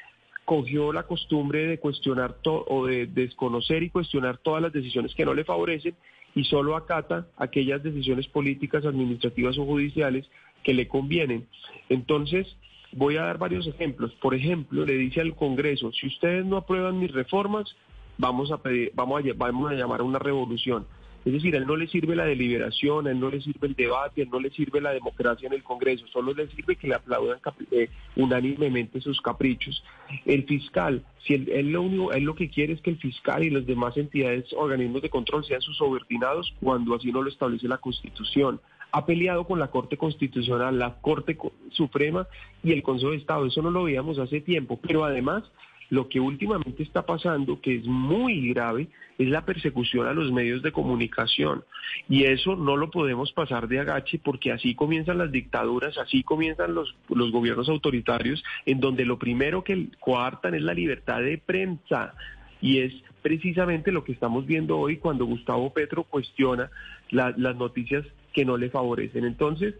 cogió 0.45 0.93
la 0.93 1.03
costumbre 1.03 1.67
de 1.67 1.79
cuestionar 1.79 2.37
o 2.45 2.87
de 2.87 3.07
desconocer 3.07 3.83
y 3.83 3.91
cuestionar 3.91 4.39
todas 4.39 4.63
las 4.63 4.73
decisiones 4.73 5.15
que 5.15 5.25
no 5.25 5.35
le 5.35 5.45
favorecen 5.45 5.95
y 6.37 6.45
solo 6.45 6.77
acata 6.77 7.27
aquellas 7.39 7.83
decisiones 7.83 8.29
políticas, 8.29 8.85
administrativas 8.85 9.57
o 9.59 9.65
judiciales 9.65 10.29
que 10.63 10.75
le 10.75 10.87
convienen. 10.87 11.49
Entonces, 11.89 12.47
voy 12.93 13.17
a 13.17 13.23
dar 13.23 13.39
varios 13.39 13.67
ejemplos. 13.67 14.13
Por 14.21 14.35
ejemplo, 14.35 14.85
le 14.85 14.99
dice 14.99 15.23
al 15.23 15.35
Congreso, 15.35 15.91
si 15.93 16.07
ustedes 16.07 16.45
no 16.45 16.59
aprueban 16.59 17.01
mis 17.01 17.11
reformas, 17.11 17.75
vamos 18.19 18.53
a 18.53 18.59
pedir, 18.59 18.93
vamos 18.95 19.25
a, 19.25 19.33
vamos 19.35 19.71
a 19.73 19.75
llamar 19.75 20.01
a 20.01 20.05
una 20.05 20.19
revolución. 20.19 20.87
Es 21.27 21.33
decir, 21.33 21.57
a 21.57 21.59
él 21.59 21.67
no 21.67 21.75
le 21.75 21.89
sirve 21.89 22.15
la 22.15 22.25
deliberación, 22.25 23.09
a 23.09 23.11
él 23.11 23.19
no 23.19 23.29
le 23.29 23.41
sirve 23.41 23.67
el 23.67 23.75
debate, 23.75 24.21
a 24.21 24.25
él 24.25 24.31
no 24.31 24.39
le 24.39 24.49
sirve 24.51 24.81
la 24.81 24.93
democracia 24.93 25.49
en 25.49 25.55
el 25.55 25.65
Congreso, 25.65 26.07
solo 26.07 26.33
le 26.33 26.47
sirve 26.51 26.77
que 26.77 26.87
le 26.87 26.95
aplaudan 26.95 27.41
eh, 27.73 27.89
unánimemente 28.15 29.01
sus 29.01 29.21
caprichos. 29.21 29.83
El 30.25 30.45
fiscal, 30.45 31.03
si 31.27 31.35
él, 31.35 31.73
lo 31.73 31.83
único, 31.83 32.13
él 32.13 32.23
lo 32.23 32.37
que 32.37 32.49
quiere 32.49 32.75
es 32.75 32.81
que 32.81 32.91
el 32.91 32.99
fiscal 32.99 33.43
y 33.43 33.51
las 33.51 33.67
demás 33.67 33.97
entidades, 33.97 34.53
organismos 34.53 35.03
de 35.03 35.11
control 35.11 35.45
sean 35.45 35.61
sus 35.61 35.77
subordinados 35.77 36.55
cuando 36.61 36.95
así 36.95 37.11
no 37.11 37.23
lo 37.23 37.29
establece 37.29 37.67
la 37.67 37.79
Constitución. 37.79 38.61
Ha 38.93 39.05
peleado 39.05 39.43
con 39.49 39.59
la 39.59 39.73
Corte 39.73 39.97
Constitucional, 39.97 40.79
la 40.79 40.95
Corte 41.01 41.37
Suprema 41.73 42.29
y 42.63 42.71
el 42.71 42.85
Consejo 42.85 43.11
de 43.11 43.17
Estado. 43.17 43.47
Eso 43.47 43.63
no 43.63 43.73
lo 43.73 43.83
veíamos 43.83 44.21
hace 44.21 44.41
tiempo, 44.41 44.79
pero 44.81 45.05
además 45.05 45.43
lo 45.91 46.09
que 46.09 46.21
últimamente 46.21 46.83
está 46.83 47.07
pasando, 47.07 47.61
que 47.61 47.77
es 47.77 47.87
muy 47.87 48.49
grave, 48.49 48.89
es 49.19 49.29
la 49.29 49.45
persecución 49.45 50.07
a 50.07 50.13
los 50.13 50.33
medios 50.33 50.63
de 50.63 50.73
comunicación. 50.73 51.65
Y 52.09 52.25
eso 52.25 52.57
no 52.57 52.77
lo 52.77 52.91
podemos 52.91 53.33
pasar 53.33 53.69
de 53.69 53.81
agache 53.81 54.21
porque 54.23 54.53
así 54.53 54.75
comienzan 54.75 55.19
las 55.19 55.33
dictaduras, 55.33 55.97
así 55.99 56.23
comienzan 56.23 56.75
los, 56.75 56.95
los 57.09 57.31
gobiernos 57.31 57.69
autoritarios, 57.69 58.43
en 58.67 58.81
donde 58.81 59.05
lo 59.05 59.19
primero 59.19 59.65
que 59.65 59.89
coartan 60.01 60.55
es 60.55 60.63
la 60.63 60.75
libertad 60.75 61.21
de 61.21 61.39
prensa. 61.39 62.15
Y 62.61 62.79
es 62.79 62.93
precisamente 63.23 63.93
lo 63.93 64.05
que 64.05 64.13
estamos 64.13 64.47
viendo 64.47 64.79
hoy 64.79 64.99
cuando 64.99 65.25
Gustavo 65.25 65.73
Petro 65.73 66.05
cuestiona 66.05 66.71
las 67.11 67.57
noticias 67.57 68.05
que 68.33 68.45
no 68.45 68.57
le 68.57 68.71
favorecen. 68.71 69.25
Entonces, 69.25 69.75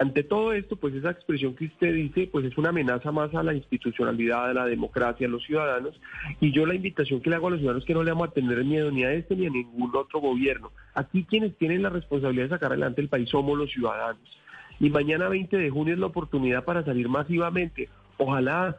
ante 0.00 0.24
todo 0.24 0.54
esto, 0.54 0.76
pues 0.76 0.94
esa 0.94 1.10
expresión 1.10 1.54
que 1.54 1.66
usted 1.66 1.92
dice, 1.92 2.26
pues 2.32 2.46
es 2.46 2.56
una 2.56 2.70
amenaza 2.70 3.12
más 3.12 3.34
a 3.34 3.42
la 3.42 3.52
institucionalidad, 3.52 4.48
a 4.48 4.54
la 4.54 4.64
democracia, 4.64 5.26
a 5.26 5.30
los 5.30 5.44
ciudadanos. 5.44 6.00
Y 6.40 6.52
yo 6.52 6.64
la 6.64 6.74
invitación 6.74 7.20
que 7.20 7.28
le 7.28 7.36
hago 7.36 7.48
a 7.48 7.50
los 7.50 7.58
ciudadanos 7.58 7.82
es 7.82 7.86
que 7.86 7.92
no 7.92 8.02
le 8.02 8.10
vamos 8.10 8.28
a 8.28 8.32
tener 8.32 8.64
miedo 8.64 8.90
ni 8.90 9.04
a 9.04 9.12
este 9.12 9.36
ni 9.36 9.44
a 9.44 9.50
ningún 9.50 9.94
otro 9.94 10.20
gobierno. 10.20 10.72
Aquí 10.94 11.26
quienes 11.28 11.54
tienen 11.58 11.82
la 11.82 11.90
responsabilidad 11.90 12.44
de 12.44 12.48
sacar 12.48 12.72
adelante 12.72 13.02
el 13.02 13.10
país 13.10 13.28
somos 13.28 13.58
los 13.58 13.70
ciudadanos. 13.70 14.22
Y 14.80 14.88
mañana 14.88 15.28
20 15.28 15.54
de 15.58 15.68
junio 15.68 15.92
es 15.92 16.00
la 16.00 16.06
oportunidad 16.06 16.64
para 16.64 16.82
salir 16.82 17.10
masivamente. 17.10 17.90
Ojalá 18.16 18.78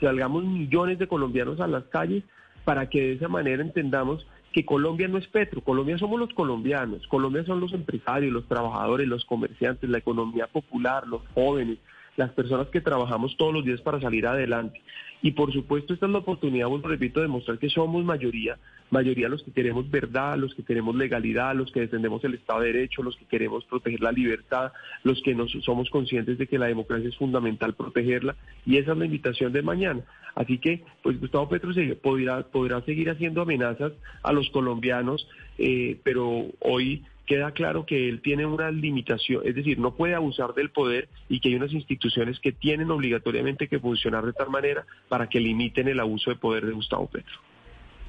salgamos 0.00 0.42
millones 0.42 0.98
de 0.98 1.06
colombianos 1.06 1.60
a 1.60 1.66
las 1.66 1.84
calles 1.84 2.24
para 2.64 2.88
que 2.88 2.98
de 2.98 3.12
esa 3.12 3.28
manera 3.28 3.62
entendamos 3.62 4.26
que 4.52 4.64
Colombia 4.64 5.08
no 5.08 5.18
es 5.18 5.26
Petro, 5.26 5.62
Colombia 5.62 5.98
somos 5.98 6.20
los 6.20 6.32
colombianos, 6.34 7.06
Colombia 7.08 7.44
son 7.44 7.60
los 7.60 7.72
empresarios, 7.72 8.32
los 8.32 8.46
trabajadores, 8.46 9.08
los 9.08 9.24
comerciantes, 9.24 9.88
la 9.88 9.98
economía 9.98 10.46
popular, 10.46 11.06
los 11.06 11.22
jóvenes, 11.34 11.78
las 12.16 12.30
personas 12.32 12.68
que 12.68 12.80
trabajamos 12.80 13.36
todos 13.36 13.54
los 13.54 13.64
días 13.64 13.80
para 13.80 14.00
salir 14.00 14.26
adelante. 14.26 14.80
Y 15.22 15.30
por 15.32 15.52
supuesto 15.52 15.94
esta 15.94 16.06
es 16.06 16.12
la 16.12 16.18
oportunidad, 16.18 16.66
vuelvo 16.66 16.88
repito, 16.88 17.20
de 17.20 17.26
demostrar 17.26 17.58
que 17.58 17.70
somos 17.70 18.04
mayoría, 18.04 18.58
mayoría 18.90 19.28
los 19.28 19.42
que 19.44 19.52
queremos 19.52 19.88
verdad, 19.88 20.36
los 20.36 20.52
que 20.52 20.64
queremos 20.64 20.96
legalidad, 20.96 21.54
los 21.54 21.70
que 21.70 21.80
defendemos 21.80 22.24
el 22.24 22.34
Estado 22.34 22.60
de 22.60 22.72
Derecho, 22.72 23.04
los 23.04 23.16
que 23.16 23.26
queremos 23.26 23.64
proteger 23.64 24.00
la 24.00 24.10
libertad, 24.10 24.72
los 25.04 25.22
que 25.22 25.34
nos, 25.34 25.52
somos 25.64 25.88
conscientes 25.90 26.38
de 26.38 26.48
que 26.48 26.58
la 26.58 26.66
democracia 26.66 27.08
es 27.08 27.16
fundamental 27.16 27.74
protegerla. 27.74 28.34
Y 28.66 28.78
esa 28.78 28.92
es 28.92 28.98
la 28.98 29.04
invitación 29.04 29.52
de 29.52 29.62
mañana. 29.62 30.02
Así 30.34 30.58
que, 30.58 30.82
pues 31.02 31.20
Gustavo 31.20 31.48
Petro 31.48 31.70
podrá, 32.02 32.42
podrá 32.42 32.80
seguir 32.82 33.08
haciendo 33.08 33.42
amenazas 33.42 33.92
a 34.24 34.32
los 34.32 34.50
colombianos, 34.50 35.28
eh, 35.58 36.00
pero 36.02 36.46
hoy 36.60 37.04
queda 37.26 37.52
claro 37.52 37.86
que 37.86 38.08
él 38.08 38.20
tiene 38.20 38.46
una 38.46 38.70
limitación, 38.70 39.42
es 39.44 39.54
decir, 39.54 39.78
no 39.78 39.94
puede 39.94 40.14
abusar 40.14 40.54
del 40.54 40.70
poder 40.70 41.08
y 41.28 41.40
que 41.40 41.48
hay 41.48 41.54
unas 41.54 41.72
instituciones 41.72 42.40
que 42.40 42.52
tienen 42.52 42.90
obligatoriamente 42.90 43.68
que 43.68 43.78
funcionar 43.78 44.24
de 44.26 44.32
tal 44.32 44.50
manera 44.50 44.84
para 45.08 45.28
que 45.28 45.40
limiten 45.40 45.88
el 45.88 46.00
abuso 46.00 46.30
de 46.30 46.36
poder 46.36 46.66
de 46.66 46.72
Gustavo 46.72 47.06
Petro. 47.06 47.34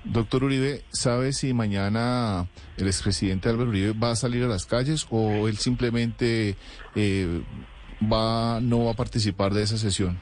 Doctor 0.03 0.43
Uribe, 0.43 0.81
¿sabe 0.89 1.31
si 1.31 1.53
mañana 1.53 2.47
el 2.77 2.87
expresidente 2.87 3.47
Álvaro 3.47 3.69
Uribe 3.69 3.93
va 3.93 4.11
a 4.11 4.15
salir 4.15 4.43
a 4.43 4.47
las 4.47 4.65
calles 4.65 5.07
o 5.09 5.47
él 5.47 5.57
simplemente 5.57 6.57
eh, 6.95 7.41
va, 8.01 8.59
no 8.59 8.85
va 8.85 8.91
a 8.91 8.95
participar 8.95 9.53
de 9.53 9.63
esa 9.63 9.77
sesión? 9.77 10.19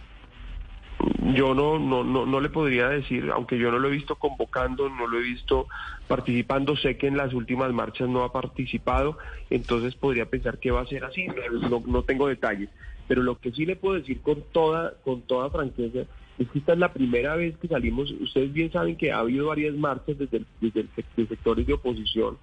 Yo 1.34 1.54
no, 1.54 1.80
no, 1.80 2.04
no, 2.04 2.26
no 2.26 2.40
le 2.40 2.50
podría 2.50 2.90
decir, 2.90 3.30
aunque 3.34 3.58
yo 3.58 3.72
no 3.72 3.80
lo 3.80 3.88
he 3.88 3.92
visto 3.92 4.16
convocando, 4.16 4.90
no 4.90 5.08
lo 5.08 5.20
he 5.20 5.24
visto 5.24 5.68
participando, 6.08 6.76
sé 6.76 6.98
que 6.98 7.08
en 7.08 7.18
las 7.18 7.34
últimas 7.34 7.72
marchas 7.72 8.10
no 8.10 8.24
ha 8.24 8.32
participado, 8.32 9.18
entonces 9.50 9.96
podría 9.96 10.26
pensar 10.26 10.60
que 10.60 10.72
va 10.72 10.82
a 10.82 10.88
ser 10.88 11.04
así, 11.04 11.28
no, 11.70 11.84
no 11.86 12.04
tengo 12.04 12.28
detalles. 12.28 12.70
Pero 13.08 13.24
lo 13.24 13.38
que 13.38 13.52
sí 13.52 13.66
le 13.66 13.76
puedo 13.76 13.96
decir 13.96 14.22
con 14.22 14.44
toda, 14.52 14.94
con 15.04 15.22
toda 15.22 15.50
franqueza 15.50 16.02
es 16.40 16.50
que 16.50 16.60
esta 16.60 16.74
es 16.74 16.80
la 16.80 16.94
primera 16.94 17.36
vez 17.36 17.58
que 17.58 17.68
salimos, 17.68 18.12
ustedes 18.12 18.52
bien 18.52 18.72
saben 18.72 18.96
que 18.96 19.12
ha 19.12 19.20
habido 19.20 19.48
varias 19.48 19.76
marchas 19.76 20.18
desde, 20.18 20.44
desde, 20.60 20.86
desde 21.16 21.30
sectores 21.30 21.68
de 21.68 21.74
oposición, 21.74 22.38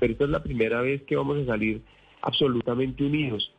pero 0.00 0.12
esta 0.12 0.24
es 0.24 0.30
la 0.30 0.42
primera 0.42 0.80
vez 0.80 1.02
que 1.02 1.16
vamos 1.16 1.38
a 1.38 1.46
salir 1.46 1.82
absolutamente 2.20 3.04
unidos 3.04 3.53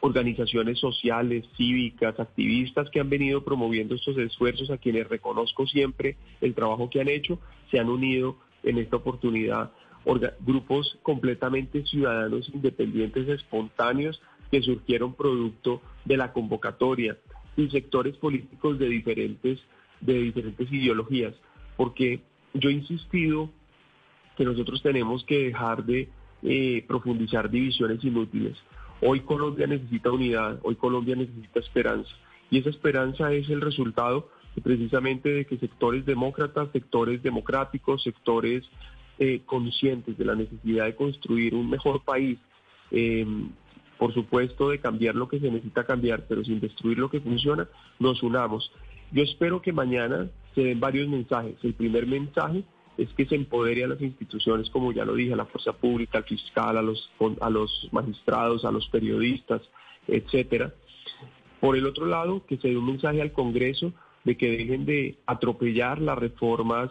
organizaciones 0.00 0.78
sociales, 0.78 1.44
cívicas, 1.56 2.18
activistas 2.20 2.88
que 2.90 3.00
han 3.00 3.10
venido 3.10 3.44
promoviendo 3.44 3.94
estos 3.94 4.16
esfuerzos, 4.18 4.70
a 4.70 4.78
quienes 4.78 5.08
reconozco 5.08 5.66
siempre 5.66 6.16
el 6.40 6.54
trabajo 6.54 6.88
que 6.88 7.00
han 7.00 7.08
hecho, 7.08 7.38
se 7.70 7.78
han 7.78 7.88
unido 7.88 8.36
en 8.62 8.78
esta 8.78 8.96
oportunidad 8.96 9.72
grupos 10.40 10.98
completamente 11.02 11.84
ciudadanos 11.84 12.48
independientes 12.54 13.28
espontáneos 13.28 14.20
que 14.50 14.62
surgieron 14.62 15.14
producto 15.14 15.82
de 16.04 16.16
la 16.16 16.32
convocatoria 16.32 17.18
y 17.56 17.68
sectores 17.68 18.16
políticos 18.16 18.78
de 18.78 18.88
diferentes, 18.88 19.58
de 20.00 20.14
diferentes 20.14 20.72
ideologías, 20.72 21.34
porque 21.76 22.20
yo 22.54 22.70
he 22.70 22.72
insistido 22.72 23.50
que 24.36 24.44
nosotros 24.44 24.82
tenemos 24.82 25.24
que 25.24 25.46
dejar 25.46 25.84
de 25.84 26.08
eh, 26.42 26.84
profundizar 26.86 27.50
divisiones 27.50 28.02
inútiles. 28.04 28.56
Hoy 29.00 29.20
Colombia 29.20 29.66
necesita 29.66 30.10
unidad, 30.10 30.58
hoy 30.62 30.74
Colombia 30.74 31.14
necesita 31.14 31.60
esperanza, 31.60 32.10
y 32.50 32.58
esa 32.58 32.70
esperanza 32.70 33.32
es 33.32 33.48
el 33.48 33.60
resultado 33.60 34.28
precisamente 34.62 35.28
de 35.28 35.44
que 35.44 35.56
sectores 35.58 36.04
demócratas, 36.04 36.68
sectores 36.72 37.22
democráticos, 37.22 38.02
sectores 38.02 38.64
eh, 39.18 39.42
conscientes 39.46 40.18
de 40.18 40.24
la 40.24 40.34
necesidad 40.34 40.86
de 40.86 40.96
construir 40.96 41.54
un 41.54 41.70
mejor 41.70 42.02
país, 42.02 42.38
eh, 42.90 43.26
por 43.98 44.14
supuesto 44.14 44.70
de 44.70 44.80
cambiar 44.80 45.14
lo 45.14 45.28
que 45.28 45.40
se 45.40 45.50
necesita 45.50 45.84
cambiar, 45.84 46.24
pero 46.28 46.44
sin 46.44 46.60
destruir 46.60 46.98
lo 46.98 47.10
que 47.10 47.20
funciona, 47.20 47.68
nos 47.98 48.22
unamos. 48.22 48.70
Yo 49.10 49.22
espero 49.22 49.62
que 49.62 49.72
mañana 49.72 50.28
se 50.54 50.62
den 50.62 50.80
varios 50.80 51.08
mensajes. 51.08 51.54
El 51.62 51.74
primer 51.74 52.06
mensaje 52.06 52.62
es 52.98 53.08
que 53.14 53.26
se 53.26 53.36
empodere 53.36 53.84
a 53.84 53.88
las 53.88 54.00
instituciones, 54.02 54.68
como 54.70 54.92
ya 54.92 55.04
lo 55.04 55.14
dije, 55.14 55.32
a 55.32 55.36
la 55.36 55.46
fuerza 55.46 55.72
pública, 55.72 56.18
al 56.18 56.24
fiscal, 56.24 56.76
a 56.76 56.82
los, 56.82 57.10
a 57.40 57.48
los 57.48 57.88
magistrados, 57.92 58.64
a 58.64 58.72
los 58.72 58.88
periodistas, 58.88 59.62
etcétera. 60.08 60.74
Por 61.60 61.76
el 61.76 61.86
otro 61.86 62.06
lado, 62.06 62.44
que 62.46 62.56
se 62.58 62.68
dé 62.68 62.76
un 62.76 62.86
mensaje 62.86 63.22
al 63.22 63.32
Congreso 63.32 63.92
de 64.24 64.36
que 64.36 64.50
dejen 64.50 64.84
de 64.84 65.16
atropellar 65.26 66.00
las 66.00 66.18
reformas 66.18 66.90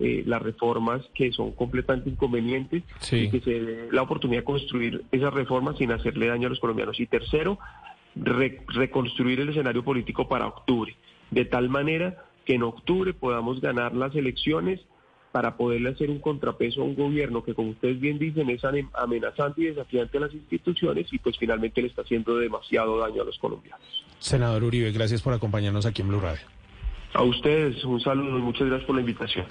eh, 0.00 0.22
las 0.24 0.40
reformas 0.40 1.02
que 1.12 1.32
son 1.32 1.50
completamente 1.50 2.08
inconvenientes 2.08 2.84
y 3.10 3.28
que 3.30 3.40
se 3.40 3.50
dé 3.50 3.88
la 3.90 4.02
oportunidad 4.02 4.42
de 4.42 4.44
construir 4.44 5.04
esas 5.10 5.34
reformas 5.34 5.76
sin 5.76 5.90
hacerle 5.90 6.28
daño 6.28 6.46
a 6.46 6.50
los 6.50 6.60
colombianos. 6.60 7.00
Y 7.00 7.06
tercero, 7.06 7.58
reconstruir 8.14 9.40
el 9.40 9.48
escenario 9.48 9.82
político 9.82 10.28
para 10.28 10.46
octubre, 10.46 10.94
de 11.32 11.44
tal 11.46 11.68
manera 11.68 12.24
que 12.44 12.54
en 12.54 12.62
octubre 12.62 13.12
podamos 13.12 13.60
ganar 13.60 13.92
las 13.92 14.14
elecciones 14.14 14.80
para 15.32 15.56
poderle 15.56 15.90
hacer 15.90 16.10
un 16.10 16.20
contrapeso 16.20 16.80
a 16.80 16.84
un 16.84 16.94
gobierno 16.94 17.44
que, 17.44 17.54
como 17.54 17.70
ustedes 17.70 18.00
bien 18.00 18.18
dicen, 18.18 18.48
es 18.50 18.62
amenazante 18.94 19.62
y 19.62 19.66
desafiante 19.66 20.18
a 20.18 20.22
las 20.22 20.34
instituciones 20.34 21.06
y 21.12 21.18
pues 21.18 21.36
finalmente 21.38 21.82
le 21.82 21.88
está 21.88 22.02
haciendo 22.02 22.36
demasiado 22.38 22.98
daño 22.98 23.22
a 23.22 23.24
los 23.24 23.38
colombianos. 23.38 24.04
Senador 24.18 24.64
Uribe, 24.64 24.90
gracias 24.92 25.22
por 25.22 25.34
acompañarnos 25.34 25.86
aquí 25.86 26.02
en 26.02 26.08
Blue 26.08 26.20
Radio. 26.20 26.46
A 27.14 27.22
ustedes 27.22 27.82
un 27.84 28.00
saludo 28.00 28.38
y 28.38 28.42
muchas 28.42 28.68
gracias 28.68 28.86
por 28.86 28.94
la 28.94 29.00
invitación. 29.00 29.46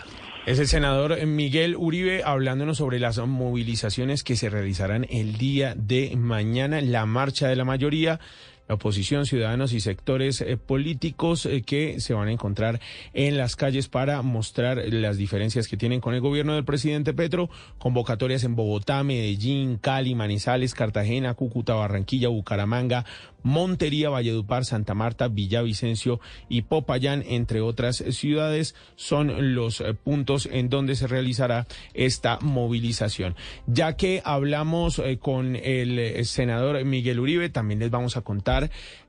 Es 0.45 0.59
el 0.59 0.67
senador 0.67 1.25
Miguel 1.25 1.75
Uribe 1.75 2.23
hablándonos 2.23 2.77
sobre 2.77 2.99
las 2.99 3.17
movilizaciones 3.17 4.23
que 4.23 4.35
se 4.35 4.49
realizarán 4.49 5.05
el 5.09 5.37
día 5.37 5.73
de 5.75 6.15
mañana, 6.15 6.81
la 6.81 7.05
marcha 7.05 7.47
de 7.47 7.55
la 7.55 7.65
mayoría 7.65 8.19
la 8.67 8.75
oposición, 8.75 9.25
ciudadanos 9.25 9.73
y 9.73 9.79
sectores 9.79 10.41
eh, 10.41 10.57
políticos 10.57 11.45
eh, 11.45 11.61
que 11.61 11.99
se 11.99 12.13
van 12.13 12.27
a 12.27 12.31
encontrar 12.31 12.79
en 13.13 13.37
las 13.37 13.55
calles 13.55 13.87
para 13.87 14.21
mostrar 14.21 14.77
las 14.91 15.17
diferencias 15.17 15.67
que 15.67 15.77
tienen 15.77 16.01
con 16.01 16.13
el 16.13 16.21
gobierno 16.21 16.55
del 16.55 16.65
presidente 16.65 17.13
Petro. 17.13 17.49
Convocatorias 17.77 18.43
en 18.43 18.55
Bogotá, 18.55 19.03
Medellín, 19.03 19.77
Cali, 19.77 20.15
Manizales, 20.15 20.73
Cartagena, 20.73 21.33
Cúcuta, 21.33 21.75
Barranquilla, 21.75 22.27
Bucaramanga, 22.27 23.05
Montería, 23.43 24.09
Valledupar, 24.09 24.65
Santa 24.65 24.93
Marta, 24.93 25.29
Villavicencio 25.29 26.19
y 26.49 26.63
Popayán, 26.63 27.23
entre 27.27 27.61
otras 27.61 27.97
ciudades, 28.09 28.75
son 28.95 29.55
los 29.55 29.79
eh, 29.79 29.93
puntos 29.93 30.49
en 30.51 30.69
donde 30.69 30.95
se 30.95 31.07
realizará 31.07 31.67
esta 31.93 32.39
movilización. 32.41 33.35
Ya 33.67 33.95
que 33.95 34.21
hablamos 34.25 35.01
con 35.19 35.55
el 35.55 36.25
senador 36.25 36.83
Miguel 36.83 37.19
Uribe, 37.19 37.49
también 37.49 37.79
les 37.79 37.91
vamos 37.91 38.17
a 38.17 38.21
contar 38.21 38.56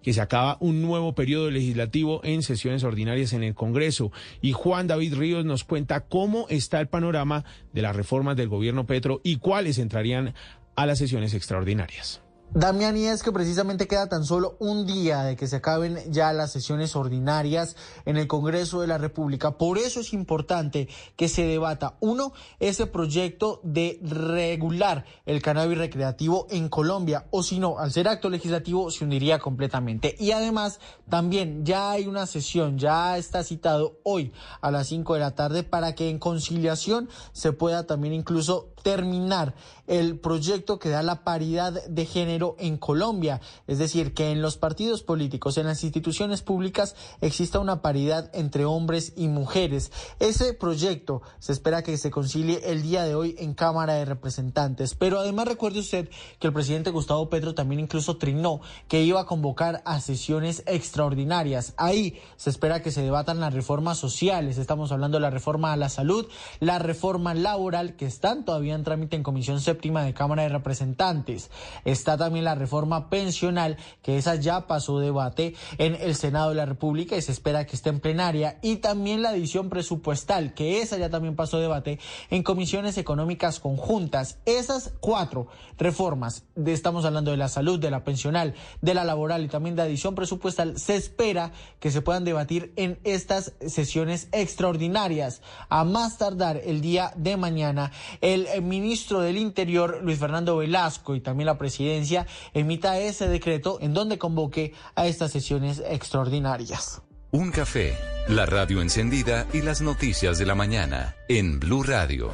que 0.02 0.12
se 0.12 0.20
acaba 0.20 0.56
un 0.60 0.82
nuevo 0.82 1.14
periodo 1.14 1.50
legislativo 1.50 2.20
en 2.24 2.42
sesiones 2.42 2.84
ordinarias 2.84 3.32
en 3.32 3.42
el 3.42 3.54
Congreso. 3.54 4.12
Y 4.40 4.52
Juan 4.52 4.86
David 4.86 5.14
Ríos 5.14 5.44
nos 5.44 5.64
cuenta 5.64 6.00
cómo 6.00 6.46
está 6.48 6.80
el 6.80 6.88
panorama 6.88 7.44
de 7.72 7.82
las 7.82 7.96
reformas 7.96 8.36
del 8.36 8.48
gobierno 8.48 8.86
Petro 8.86 9.20
y 9.24 9.36
cuáles 9.36 9.78
entrarían 9.78 10.34
a 10.76 10.86
las 10.86 10.98
sesiones 10.98 11.34
extraordinarias. 11.34 12.22
Damián, 12.54 12.96
y 12.96 13.04
es 13.04 13.22
que 13.22 13.30
precisamente 13.30 13.86
queda 13.86 14.08
tan 14.08 14.24
solo 14.24 14.56
un 14.58 14.86
día 14.86 15.22
de 15.22 15.36
que 15.36 15.46
se 15.46 15.56
acaben 15.56 15.98
ya 16.10 16.32
las 16.32 16.50
sesiones 16.50 16.96
ordinarias 16.96 17.76
en 18.06 18.16
el 18.16 18.26
Congreso 18.26 18.80
de 18.80 18.86
la 18.86 18.96
República. 18.96 19.58
Por 19.58 19.76
eso 19.76 20.00
es 20.00 20.14
importante 20.14 20.88
que 21.16 21.28
se 21.28 21.44
debata, 21.44 21.98
uno, 22.00 22.32
ese 22.58 22.86
proyecto 22.86 23.60
de 23.64 24.00
regular 24.02 25.04
el 25.26 25.42
cannabis 25.42 25.76
recreativo 25.76 26.46
en 26.48 26.70
Colombia, 26.70 27.26
o 27.30 27.42
si 27.42 27.58
no, 27.58 27.78
al 27.78 27.92
ser 27.92 28.08
acto 28.08 28.30
legislativo 28.30 28.90
se 28.90 29.04
hundiría 29.04 29.38
completamente. 29.38 30.16
Y 30.18 30.30
además, 30.30 30.80
también 31.10 31.66
ya 31.66 31.90
hay 31.90 32.06
una 32.06 32.24
sesión, 32.24 32.78
ya 32.78 33.18
está 33.18 33.44
citado 33.44 34.00
hoy 34.04 34.32
a 34.62 34.70
las 34.70 34.86
5 34.86 35.14
de 35.14 35.20
la 35.20 35.34
tarde 35.34 35.64
para 35.64 35.94
que 35.94 36.08
en 36.08 36.18
conciliación 36.18 37.10
se 37.32 37.52
pueda 37.52 37.86
también 37.86 38.14
incluso 38.14 38.72
terminar 38.82 39.54
el 39.88 40.18
proyecto 40.18 40.78
que 40.78 40.90
da 40.90 41.02
la 41.02 41.24
paridad 41.24 41.84
de 41.86 42.06
género 42.06 42.54
en 42.58 42.76
Colombia, 42.76 43.40
es 43.66 43.78
decir, 43.78 44.14
que 44.14 44.30
en 44.30 44.42
los 44.42 44.56
partidos 44.56 45.02
políticos, 45.02 45.58
en 45.58 45.66
las 45.66 45.82
instituciones 45.82 46.42
públicas 46.42 46.94
exista 47.20 47.58
una 47.58 47.82
paridad 47.82 48.30
entre 48.34 48.64
hombres 48.64 49.14
y 49.16 49.28
mujeres. 49.28 49.90
Ese 50.20 50.54
proyecto 50.54 51.22
se 51.38 51.52
espera 51.52 51.82
que 51.82 51.96
se 51.96 52.10
concilie 52.10 52.60
el 52.70 52.82
día 52.82 53.04
de 53.04 53.14
hoy 53.14 53.34
en 53.38 53.54
Cámara 53.54 53.94
de 53.94 54.04
Representantes, 54.04 54.94
pero 54.94 55.18
además 55.18 55.48
recuerde 55.48 55.80
usted 55.80 56.08
que 56.38 56.46
el 56.46 56.52
presidente 56.52 56.90
Gustavo 56.90 57.28
Petro 57.30 57.54
también 57.54 57.80
incluso 57.80 58.18
trinó 58.18 58.60
que 58.88 59.02
iba 59.02 59.20
a 59.20 59.26
convocar 59.26 59.82
a 59.84 60.00
sesiones 60.00 60.62
extraordinarias. 60.66 61.72
Ahí 61.76 62.20
se 62.36 62.50
espera 62.50 62.82
que 62.82 62.90
se 62.90 63.02
debatan 63.02 63.40
las 63.40 63.54
reformas 63.54 63.98
sociales, 63.98 64.58
estamos 64.58 64.92
hablando 64.92 65.16
de 65.16 65.22
la 65.22 65.30
reforma 65.30 65.72
a 65.72 65.76
la 65.76 65.88
salud, 65.88 66.26
la 66.60 66.78
reforma 66.78 67.34
laboral 67.34 67.96
que 67.96 68.06
están 68.06 68.44
todavía 68.44 68.74
en 68.74 68.84
trámite 68.84 69.16
en 69.16 69.22
Comisión 69.22 69.60
Séptima 69.78 70.02
de 70.02 70.12
Cámara 70.12 70.42
de 70.42 70.48
Representantes. 70.48 71.52
Está 71.84 72.16
también 72.16 72.44
la 72.44 72.56
reforma 72.56 73.08
pensional, 73.10 73.76
que 74.02 74.18
esa 74.18 74.34
ya 74.34 74.66
pasó 74.66 74.98
debate 74.98 75.54
en 75.78 75.94
el 75.94 76.16
Senado 76.16 76.48
de 76.48 76.56
la 76.56 76.66
República 76.66 77.16
y 77.16 77.22
se 77.22 77.30
espera 77.30 77.64
que 77.64 77.76
esté 77.76 77.90
en 77.90 78.00
plenaria. 78.00 78.58
Y 78.60 78.76
también 78.78 79.22
la 79.22 79.32
edición 79.32 79.68
presupuestal, 79.68 80.52
que 80.52 80.80
esa 80.80 80.98
ya 80.98 81.10
también 81.10 81.36
pasó 81.36 81.60
debate 81.60 82.00
en 82.28 82.42
comisiones 82.42 82.98
económicas 82.98 83.60
conjuntas. 83.60 84.38
Esas 84.46 84.94
cuatro 84.98 85.46
reformas, 85.78 86.42
estamos 86.66 87.04
hablando 87.04 87.30
de 87.30 87.36
la 87.36 87.48
salud, 87.48 87.78
de 87.78 87.92
la 87.92 88.02
pensional, 88.02 88.54
de 88.82 88.94
la 88.94 89.04
laboral 89.04 89.44
y 89.44 89.48
también 89.48 89.76
de 89.76 89.84
edición 89.84 90.16
presupuestal, 90.16 90.76
se 90.76 90.96
espera 90.96 91.52
que 91.78 91.92
se 91.92 92.02
puedan 92.02 92.24
debatir 92.24 92.72
en 92.74 92.98
estas 93.04 93.52
sesiones 93.64 94.26
extraordinarias. 94.32 95.40
A 95.68 95.84
más 95.84 96.18
tardar 96.18 96.56
el 96.64 96.80
día 96.80 97.12
de 97.14 97.36
mañana, 97.36 97.92
el 98.20 98.48
ministro 98.62 99.20
del 99.20 99.36
Interior, 99.36 99.67
Luis 99.68 100.18
Fernando 100.18 100.56
Velasco, 100.56 101.14
y 101.14 101.20
también 101.20 101.46
la 101.46 101.58
presidencia, 101.58 102.26
emita 102.54 102.98
ese 102.98 103.28
decreto 103.28 103.78
en 103.80 103.94
donde 103.94 104.18
convoque 104.18 104.72
a 104.94 105.06
estas 105.06 105.30
sesiones 105.32 105.82
extraordinarias. 105.86 107.02
Un 107.30 107.50
café, 107.50 107.94
la 108.28 108.46
radio 108.46 108.80
encendida 108.80 109.46
y 109.52 109.60
las 109.60 109.82
noticias 109.82 110.38
de 110.38 110.46
la 110.46 110.54
mañana 110.54 111.14
en 111.28 111.60
Blue 111.60 111.82
Radio. 111.82 112.30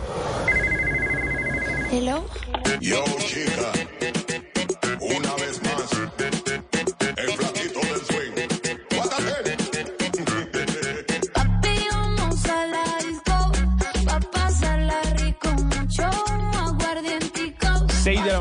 Hello. 1.90 2.24
Yo, 2.80 3.04
chica. 3.18 4.23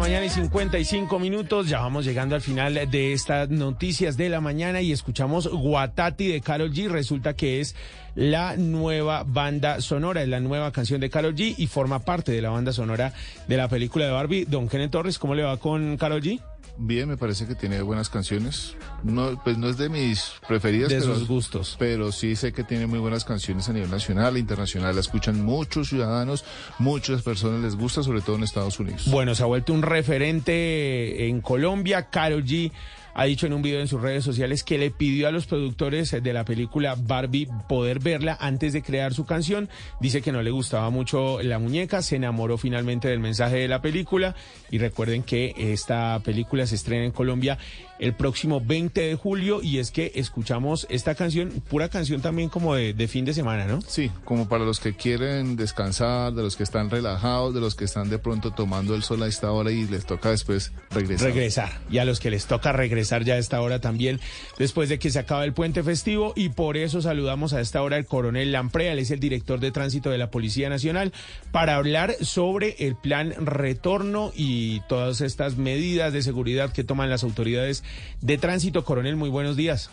Mañana 0.03 0.25
y 0.25 0.30
55 0.30 1.17
minutos. 1.17 1.69
Ya 1.69 1.80
vamos 1.80 2.03
llegando 2.03 2.35
al 2.35 2.41
final 2.41 2.73
de 2.73 3.14
estas 3.14 3.49
noticias 3.49 4.17
de 4.17 4.27
la 4.27 4.41
mañana 4.41 4.82
y 4.82 4.91
escuchamos 4.91 5.48
Guatati 5.48 6.27
de 6.27 6.41
Carol 6.41 6.73
G. 6.73 6.90
Resulta 6.90 7.38
que 7.38 7.61
es 7.61 7.73
la 8.14 8.57
nueva 8.57 9.23
banda 9.25 9.80
sonora, 9.80 10.22
es 10.22 10.27
la 10.27 10.41
nueva 10.41 10.73
canción 10.73 10.99
de 10.99 11.09
Carol 11.09 11.35
G 11.35 11.56
y 11.57 11.67
forma 11.67 11.99
parte 11.99 12.33
de 12.33 12.41
la 12.41 12.49
banda 12.49 12.73
sonora 12.73 13.14
de 13.48 13.56
la 13.56 13.69
película 13.69 14.03
de 14.03 14.11
Barbie. 14.11 14.43
Don 14.43 14.67
Kenneth 14.67 14.91
Torres, 14.91 15.17
¿cómo 15.17 15.35
le 15.35 15.43
va 15.43 15.56
con 15.56 15.95
Carol 15.95 16.22
G? 16.22 16.41
Bien, 16.77 17.08
me 17.08 17.18
parece 17.18 17.45
que 17.45 17.53
tiene 17.56 17.82
buenas 17.82 18.10
canciones. 18.10 18.76
No, 19.03 19.40
pues 19.43 19.58
no 19.58 19.69
es 19.69 19.77
de 19.77 19.90
mis 19.90 20.34
preferidas. 20.48 20.90
De 20.90 21.00
pero, 21.00 21.16
sus 21.16 21.27
gustos. 21.27 21.76
Pero 21.77 22.11
sí 22.11 22.35
sé 22.35 22.52
que 22.52 22.64
tiene 22.64 22.88
muy 22.88 23.00
buenas 23.00 23.26
canciones 23.26 23.69
a 23.69 23.74
nivel 23.74 23.92
nacional 23.92 24.35
e 24.35 24.40
internacional. 24.40 24.95
La 24.95 25.02
escuchan 25.02 25.43
muchos 25.43 25.90
ciudadanos, 25.90 26.43
muchas 26.80 27.22
personas 27.22 27.61
les 27.61 27.76
gusta, 27.76 28.02
sobre 28.02 28.22
todo 28.22 28.38
en 28.38 28.43
Estados 28.43 28.80
Unidos. 28.80 29.03
Bueno, 29.08 29.35
se 29.35 29.43
ha 29.43 29.45
vuelto 29.45 29.74
un 29.74 29.84
referente 29.84 31.27
en 31.27 31.42
Colombia. 31.42 32.10
Carol 32.10 32.43
G 32.43 32.72
ha 33.14 33.25
dicho 33.25 33.45
en 33.45 33.53
un 33.53 33.61
video 33.61 33.80
en 33.80 33.88
sus 33.88 34.01
redes 34.01 34.24
sociales 34.24 34.64
que 34.64 34.77
le 34.77 34.92
pidió 34.92 35.27
a 35.27 35.32
los 35.32 35.45
productores 35.45 36.11
de 36.11 36.33
la 36.33 36.45
película 36.45 36.95
Barbie 36.98 37.48
poder 37.67 38.00
verla 38.00 38.38
antes 38.40 38.74
de 38.74 38.82
crear 38.82 39.14
su 39.14 39.25
canción. 39.25 39.69
Dice 40.00 40.22
que 40.22 40.32
no 40.32 40.42
le 40.42 40.51
gustaba 40.51 40.90
mucho 40.90 41.42
la 41.42 41.59
muñeca, 41.59 42.01
se 42.01 42.16
enamoró 42.16 42.58
finalmente 42.58 43.08
del 43.08 43.19
mensaje 43.19 43.58
de 43.58 43.67
la 43.67 43.82
película 43.82 44.35
y 44.72 44.77
recuerden 44.77 45.24
que 45.24 45.53
esta 45.58 46.19
película 46.24 46.66
se 46.66 46.75
estrena 46.75 47.06
en 47.06 47.11
Colombia 47.11 47.58
el 47.99 48.13
próximo 48.13 48.61
20 48.61 49.01
de 49.01 49.15
julio 49.15 49.61
y 49.61 49.80
es 49.80 49.91
que 49.91 50.11
escuchamos 50.15 50.88
esta 50.89 51.15
canción, 51.15 51.49
pura 51.69 51.89
canción 51.89 52.22
también 52.22 52.49
como 52.49 52.75
de, 52.75 52.93
de, 52.93 53.07
fin 53.07 53.25
de 53.25 53.33
semana, 53.33 53.65
¿no? 53.65 53.81
Sí, 53.81 54.11
como 54.25 54.47
para 54.47 54.65
los 54.65 54.80
que 54.80 54.93
quieren 54.93 55.55
descansar, 55.55 56.33
de 56.33 56.43
los 56.43 56.55
que 56.55 56.63
están 56.63 56.89
relajados, 56.89 57.53
de 57.53 57.61
los 57.61 57.75
que 57.75 57.85
están 57.85 58.09
de 58.09 58.19
pronto 58.19 58.51
tomando 58.51 58.95
el 58.95 59.03
sol 59.03 59.22
a 59.23 59.27
esta 59.27 59.51
hora 59.51 59.72
y 59.72 59.88
les 59.88 60.05
toca 60.05 60.30
después 60.30 60.72
regresar. 60.91 61.27
Regresar, 61.27 61.81
y 61.89 61.99
a 61.99 62.05
los 62.05 62.19
que 62.19 62.30
les 62.30 62.45
toca 62.45 62.72
regresar 62.72 63.23
ya 63.23 63.35
a 63.35 63.38
esta 63.38 63.61
hora 63.61 63.80
también, 63.80 64.19
después 64.57 64.89
de 64.89 64.99
que 64.99 65.09
se 65.09 65.19
acaba 65.19 65.45
el 65.45 65.53
puente 65.53 65.83
festivo 65.83 66.33
y 66.35 66.49
por 66.49 66.77
eso 66.77 67.01
saludamos 67.01 67.53
a 67.53 67.61
esta 67.61 67.81
hora 67.81 67.97
al 67.97 68.05
coronel 68.05 68.51
Lamprea, 68.51 68.93
él 68.93 68.99
es 68.99 69.11
el 69.11 69.19
director 69.19 69.59
de 69.59 69.72
tránsito 69.72 70.09
de 70.09 70.17
la 70.17 70.31
Policía 70.31 70.69
Nacional, 70.69 71.13
para 71.51 71.75
hablar 71.75 72.15
sobre 72.22 72.75
el 72.80 72.95
plan 72.95 73.33
retorno 73.38 74.31
y 74.35 74.81
todas 74.81 75.22
estas 75.22 75.57
medidas 75.57 76.13
de 76.13 76.23
seguridad 76.23 76.72
que 76.72 76.83
toman 76.83 77.09
las 77.09 77.23
autoridades 77.23 77.82
de 78.21 78.37
tránsito. 78.37 78.83
Coronel, 78.83 79.15
muy 79.15 79.29
buenos 79.29 79.55
días. 79.55 79.91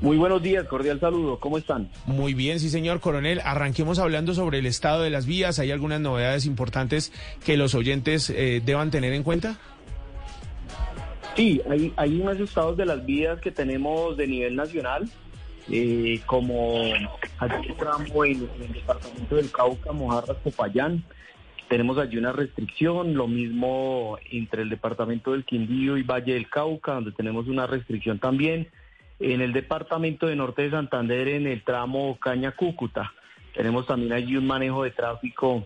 Muy 0.00 0.16
buenos 0.16 0.42
días, 0.42 0.66
cordial 0.66 0.98
saludo. 0.98 1.38
¿Cómo 1.38 1.58
están? 1.58 1.88
Muy 2.06 2.34
bien, 2.34 2.58
sí, 2.58 2.70
señor 2.70 2.98
coronel. 2.98 3.40
Arranquemos 3.44 4.00
hablando 4.00 4.34
sobre 4.34 4.58
el 4.58 4.66
estado 4.66 5.02
de 5.02 5.10
las 5.10 5.26
vías. 5.26 5.60
¿Hay 5.60 5.70
algunas 5.70 6.00
novedades 6.00 6.44
importantes 6.44 7.12
que 7.44 7.56
los 7.56 7.76
oyentes 7.76 8.28
eh, 8.30 8.60
deban 8.64 8.90
tener 8.90 9.12
en 9.12 9.22
cuenta? 9.22 9.58
Sí, 11.36 11.62
hay, 11.70 11.92
hay 11.96 12.20
unos 12.20 12.40
estados 12.40 12.76
de 12.76 12.84
las 12.84 13.06
vías 13.06 13.40
que 13.40 13.52
tenemos 13.52 14.16
de 14.16 14.26
nivel 14.26 14.56
nacional, 14.56 15.08
eh, 15.70 16.20
como 16.26 16.82
aquí 17.38 17.72
tramo 17.78 18.24
en, 18.24 18.48
en 18.56 18.62
el 18.62 18.72
departamento 18.72 19.36
del 19.36 19.52
Cauca, 19.52 19.92
Mojarras, 19.92 20.36
Popayán. 20.38 21.04
Tenemos 21.72 21.96
allí 21.96 22.18
una 22.18 22.32
restricción, 22.32 23.14
lo 23.14 23.26
mismo 23.26 24.18
entre 24.30 24.60
el 24.60 24.68
departamento 24.68 25.32
del 25.32 25.46
Quindío 25.46 25.96
y 25.96 26.02
Valle 26.02 26.34
del 26.34 26.50
Cauca, 26.50 26.92
donde 26.92 27.12
tenemos 27.12 27.48
una 27.48 27.66
restricción 27.66 28.18
también. 28.18 28.68
En 29.18 29.40
el 29.40 29.54
departamento 29.54 30.26
de 30.26 30.36
Norte 30.36 30.60
de 30.60 30.70
Santander, 30.70 31.28
en 31.28 31.46
el 31.46 31.62
tramo 31.62 32.18
Caña-Cúcuta, 32.20 33.14
tenemos 33.54 33.86
también 33.86 34.12
allí 34.12 34.36
un 34.36 34.46
manejo 34.46 34.84
de 34.84 34.90
tráfico 34.90 35.64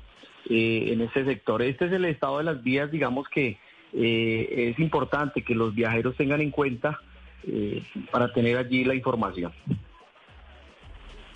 eh, 0.49 0.91
en 0.93 1.01
ese 1.01 1.25
sector. 1.25 1.61
Este 1.61 1.87
es 1.87 1.93
el 1.93 2.05
estado 2.05 2.39
de 2.39 2.45
las 2.45 2.63
vías, 2.63 2.89
digamos 2.89 3.29
que 3.29 3.59
eh, 3.93 4.71
es 4.71 4.79
importante 4.79 5.43
que 5.43 5.57
los 5.57 5.75
viajeros 5.75 6.15
tengan 6.15 6.41
en 6.41 6.53
cuenta 6.53 7.01
eh, 7.49 7.83
para 8.13 8.33
tener 8.33 8.59
allí 8.59 8.85
la 8.85 8.95
información. 8.95 9.51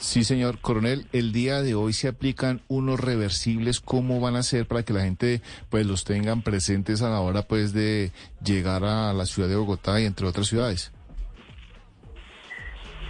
Sí, 0.00 0.24
señor 0.24 0.60
coronel, 0.60 1.04
el 1.12 1.30
día 1.30 1.60
de 1.60 1.74
hoy 1.74 1.92
se 1.92 2.08
aplican 2.08 2.62
unos 2.68 2.98
reversibles, 2.98 3.82
¿cómo 3.82 4.18
van 4.18 4.34
a 4.34 4.42
ser 4.42 4.66
para 4.66 4.82
que 4.82 4.94
la 4.94 5.02
gente 5.02 5.42
pues 5.68 5.86
los 5.86 6.04
tengan 6.04 6.40
presentes 6.40 7.02
a 7.02 7.10
la 7.10 7.20
hora 7.20 7.42
pues 7.42 7.74
de 7.74 8.10
llegar 8.42 8.82
a 8.82 9.12
la 9.12 9.26
ciudad 9.26 9.50
de 9.50 9.56
Bogotá 9.56 10.00
y 10.00 10.06
entre 10.06 10.26
otras 10.26 10.46
ciudades? 10.46 10.90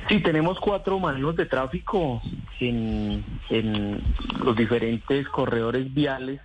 Sí, 0.09 0.19
tenemos 0.19 0.59
cuatro 0.59 0.99
manejos 0.99 1.37
de 1.37 1.47
tráfico 1.47 2.21
en, 2.59 3.25
en 3.51 4.03
los 4.45 4.57
diferentes 4.57 5.29
corredores 5.29 5.95
viales, 5.95 6.41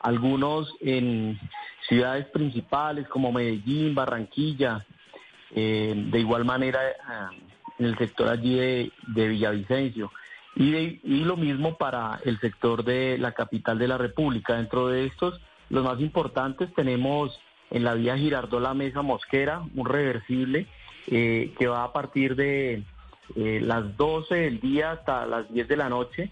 algunos 0.00 0.72
en 0.80 1.38
ciudades 1.86 2.24
principales 2.28 3.06
como 3.08 3.30
Medellín, 3.30 3.94
Barranquilla, 3.94 4.86
eh, 5.54 5.92
de 5.94 6.18
igual 6.18 6.46
manera 6.46 6.80
en 7.82 7.88
el 7.88 7.98
sector 7.98 8.28
allí 8.28 8.56
de, 8.56 8.92
de 9.08 9.28
Villavicencio. 9.28 10.12
Y, 10.54 11.00
lo 11.24 11.36
mismo 11.36 11.76
para 11.76 12.20
el 12.24 12.38
sector 12.38 12.84
de 12.84 13.16
la 13.18 13.32
capital 13.32 13.78
de 13.78 13.88
la 13.88 13.98
República. 13.98 14.56
Dentro 14.56 14.88
de 14.88 15.06
estos, 15.06 15.40
los 15.70 15.82
más 15.82 15.98
importantes 16.00 16.72
tenemos 16.74 17.40
en 17.70 17.84
la 17.84 17.94
vía 17.94 18.18
Girardó 18.18 18.60
La 18.60 18.74
Mesa 18.74 19.02
Mosquera, 19.02 19.62
un 19.74 19.86
reversible 19.86 20.66
eh, 21.08 21.52
que 21.58 21.66
va 21.66 21.84
a 21.84 21.92
partir 21.92 22.36
de 22.36 22.82
eh, 23.34 23.60
las 23.62 23.96
12 23.96 24.34
del 24.34 24.60
día 24.60 24.92
hasta 24.92 25.26
las 25.26 25.50
10 25.52 25.68
de 25.68 25.76
la 25.76 25.88
noche. 25.88 26.30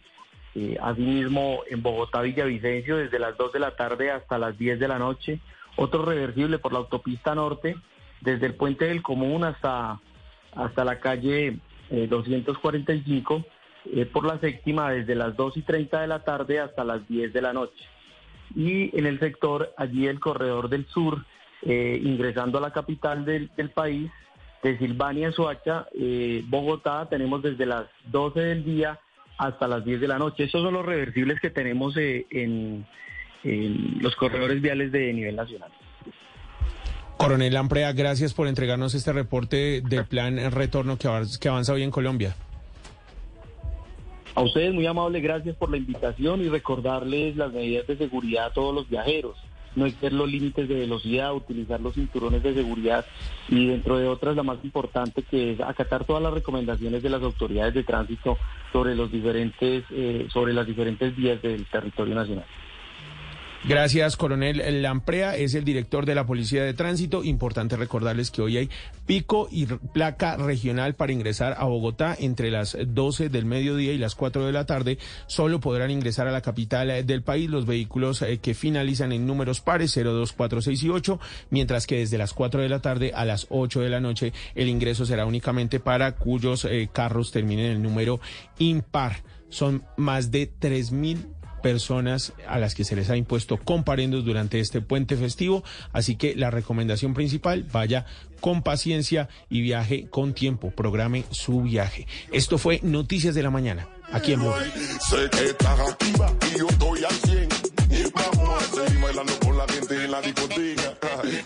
Eh, 0.55 0.77
asimismo, 0.81 1.62
en 1.69 1.83
Bogotá, 1.83 2.20
Villavicencio, 2.20 2.99
desde 2.99 3.19
las 3.19 3.37
2 3.39 3.53
de 3.53 3.59
la 3.59 3.75
tarde 3.75 4.11
hasta 4.11 4.39
las 4.39 4.57
10 4.59 4.79
de 4.79 4.89
la 4.89 4.99
noche. 4.99 5.41
Otro 5.77 6.05
reversible 6.05 6.59
por 6.59 6.73
la 6.73 6.81
autopista 6.81 7.35
norte, 7.35 7.77
desde 8.20 8.47
el 8.47 8.55
puente 8.55 8.85
del 8.87 9.03
Común 9.03 9.45
hasta 9.45 9.99
hasta 10.55 10.85
la 10.85 11.01
calle 11.01 11.59
eh, 11.91 12.07
245 12.09 13.45
eh, 13.93 14.07
por 14.07 14.27
la 14.27 14.39
séptima 14.39 14.91
desde 14.91 15.15
las 15.15 15.37
2 15.37 15.57
y 15.57 15.62
30 15.62 16.01
de 16.03 16.07
la 16.07 16.25
tarde 16.25 16.61
hasta 16.61 16.85
las 16.85 17.07
10 17.09 17.33
de 17.33 17.43
la 17.43 17.53
noche. 17.53 17.85
Y 18.55 18.97
en 18.99 19.07
el 19.07 19.19
sector, 19.20 19.73
allí 19.77 20.07
el 20.07 20.20
corredor 20.20 20.69
del 20.69 20.87
sur, 20.87 21.25
eh, 21.62 22.01
ingresando 22.03 22.59
a 22.59 22.61
la 22.61 22.73
capital 22.73 23.25
del, 23.25 23.51
país, 23.75 24.11
de 24.62 24.79
Silvania, 24.79 25.31
Soacha, 25.33 25.87
eh, 25.95 26.43
Bogotá, 26.47 27.09
tenemos 27.09 27.43
desde 27.43 27.67
las 27.67 27.87
12 28.07 28.41
del 28.41 28.65
día 28.65 28.99
hasta 29.39 29.69
las 29.69 29.85
10 29.85 30.01
de 30.01 30.09
la 30.09 30.19
noche. 30.19 30.45
Esos 30.45 30.62
son 30.62 30.75
los 30.75 30.85
reversibles 30.85 31.41
que 31.41 31.51
tenemos 31.51 31.97
eh, 31.97 32.27
en, 32.31 32.87
en 33.45 34.03
los 34.03 34.17
corredores 34.17 34.61
viales 34.61 34.91
de 34.91 35.12
nivel 35.12 35.37
nacional. 35.37 35.70
Coronel 37.20 37.52
Lamprea, 37.52 37.92
gracias 37.92 38.32
por 38.32 38.49
entregarnos 38.49 38.94
este 38.94 39.12
reporte 39.12 39.82
del 39.82 40.07
plan 40.07 40.39
retorno 40.52 40.97
que 40.97 41.07
avanza, 41.07 41.39
que 41.39 41.50
avanza 41.50 41.74
hoy 41.74 41.82
en 41.82 41.90
Colombia. 41.90 42.34
A 44.34 44.40
ustedes 44.40 44.73
muy 44.73 44.86
amable, 44.86 45.20
gracias 45.20 45.55
por 45.55 45.70
la 45.70 45.76
invitación 45.76 46.40
y 46.40 46.49
recordarles 46.49 47.36
las 47.36 47.52
medidas 47.52 47.86
de 47.86 47.99
seguridad 47.99 48.47
a 48.47 48.52
todos 48.55 48.74
los 48.74 48.89
viajeros. 48.89 49.36
No 49.76 49.84
exceder 49.84 50.15
los 50.15 50.31
límites 50.31 50.66
de 50.66 50.74
velocidad, 50.76 51.34
utilizar 51.34 51.78
los 51.82 51.92
cinturones 51.92 52.42
de 52.42 52.55
seguridad 52.55 53.05
y 53.50 53.66
dentro 53.66 53.99
de 53.99 54.08
otras 54.08 54.34
la 54.34 54.42
más 54.42 54.65
importante 54.65 55.23
que 55.23 55.52
es 55.52 55.60
acatar 55.60 56.07
todas 56.07 56.23
las 56.23 56.32
recomendaciones 56.32 57.02
de 57.02 57.10
las 57.10 57.23
autoridades 57.23 57.74
de 57.74 57.84
tránsito 57.84 58.39
sobre 58.73 58.94
los 58.94 59.12
diferentes 59.12 59.84
eh, 59.90 60.26
sobre 60.32 60.55
las 60.55 60.66
diferentes 60.66 61.15
vías 61.15 61.42
del 61.42 61.66
territorio 61.66 62.15
nacional. 62.15 62.47
Gracias, 63.63 64.17
coronel 64.17 64.81
Lamprea, 64.81 65.37
es 65.37 65.55
el 65.55 65.67
director 65.67 66.07
de 66.07 66.15
la 66.15 66.25
Policía 66.25 66.65
de 66.65 66.73
Tránsito. 66.73 67.23
Importante 67.23 67.77
recordarles 67.77 68.31
que 68.31 68.41
hoy 68.41 68.57
hay 68.57 68.71
pico 69.05 69.49
y 69.51 69.67
placa 69.67 70.39
regional 70.39 70.95
para 70.95 71.13
ingresar 71.13 71.55
a 71.59 71.65
Bogotá 71.65 72.17
entre 72.19 72.51
las 72.51 72.75
12 72.83 73.29
del 73.29 73.45
mediodía 73.45 73.93
y 73.93 73.99
las 73.99 74.15
4 74.15 74.47
de 74.47 74.53
la 74.53 74.65
tarde. 74.65 74.97
Solo 75.27 75.61
podrán 75.61 75.91
ingresar 75.91 76.27
a 76.27 76.33
la 76.33 76.41
capital 76.41 77.05
del 77.07 77.23
país 77.23 77.51
los 77.51 77.67
vehículos 77.67 78.25
que 78.41 78.55
finalizan 78.55 79.13
en 79.13 79.27
números 79.27 79.61
pares 79.61 79.91
0, 79.93 80.15
2, 80.15 80.33
4, 80.33 80.63
6 80.63 80.83
y 80.83 80.89
8, 80.89 81.21
mientras 81.51 81.87
que 81.87 81.99
desde 81.99 82.17
las 82.17 82.33
4 82.33 82.63
de 82.63 82.69
la 82.71 82.81
tarde 82.81 83.13
a 83.15 83.27
las 83.27 83.47
8 83.51 83.83
de 83.83 83.91
la 83.91 84.01
noche 84.01 84.33
el 84.55 84.71
ingreso 84.71 85.05
será 85.05 85.27
únicamente 85.27 85.81
para 85.81 86.13
cuyos 86.13 86.65
eh, 86.65 86.89
carros 86.91 87.31
terminen 87.31 87.73
el 87.73 87.83
número 87.83 88.21
impar. 88.59 89.19
Son 89.51 89.85
más 89.99 90.31
de 90.31 90.47
3 90.47 90.93
mil 90.93 91.27
personas 91.61 92.33
a 92.47 92.59
las 92.59 92.75
que 92.75 92.85
se 92.85 92.97
les 92.97 93.11
ha 93.11 93.17
impuesto 93.17 93.57
comparendos 93.57 94.25
durante 94.25 94.61
este 94.61 94.81
puente 94.81 95.17
festivo. 95.17 95.63
Así 95.93 96.17
que 96.17 96.35
la 96.35 96.51
recomendación 96.51 97.15
principal, 97.15 97.65
vaya 97.73 98.07
con 98.41 98.63
paciencia 98.63 99.29
y 99.49 99.61
viaje 99.61 100.09
con 100.09 100.35
tiempo. 100.35 100.71
Programe 100.71 101.25
su 101.31 101.63
viaje. 101.63 102.07
Esto 102.33 102.59
fue 102.59 102.81
Noticias 102.83 103.35
de 103.35 103.43
la 103.43 103.51
Mañana, 103.51 103.89
aquí 104.13 104.33
en 104.33 104.41
Blue. 104.41 104.53
Sé 105.09 105.29
que 105.31 105.45
estás 105.47 105.81
activa 105.81 106.35
y 106.55 106.59
yo 106.59 106.69
estoy 106.69 107.05
al 107.05 107.13
100. 107.13 107.49
Vamos 108.15 108.63
a 108.63 108.87
seguir 108.87 109.03
bailando 109.03 109.33
con 109.41 109.57
la 109.57 109.67
gente 109.67 110.05
en 110.05 110.11
la 110.11 110.21
discoteca. 110.21 110.97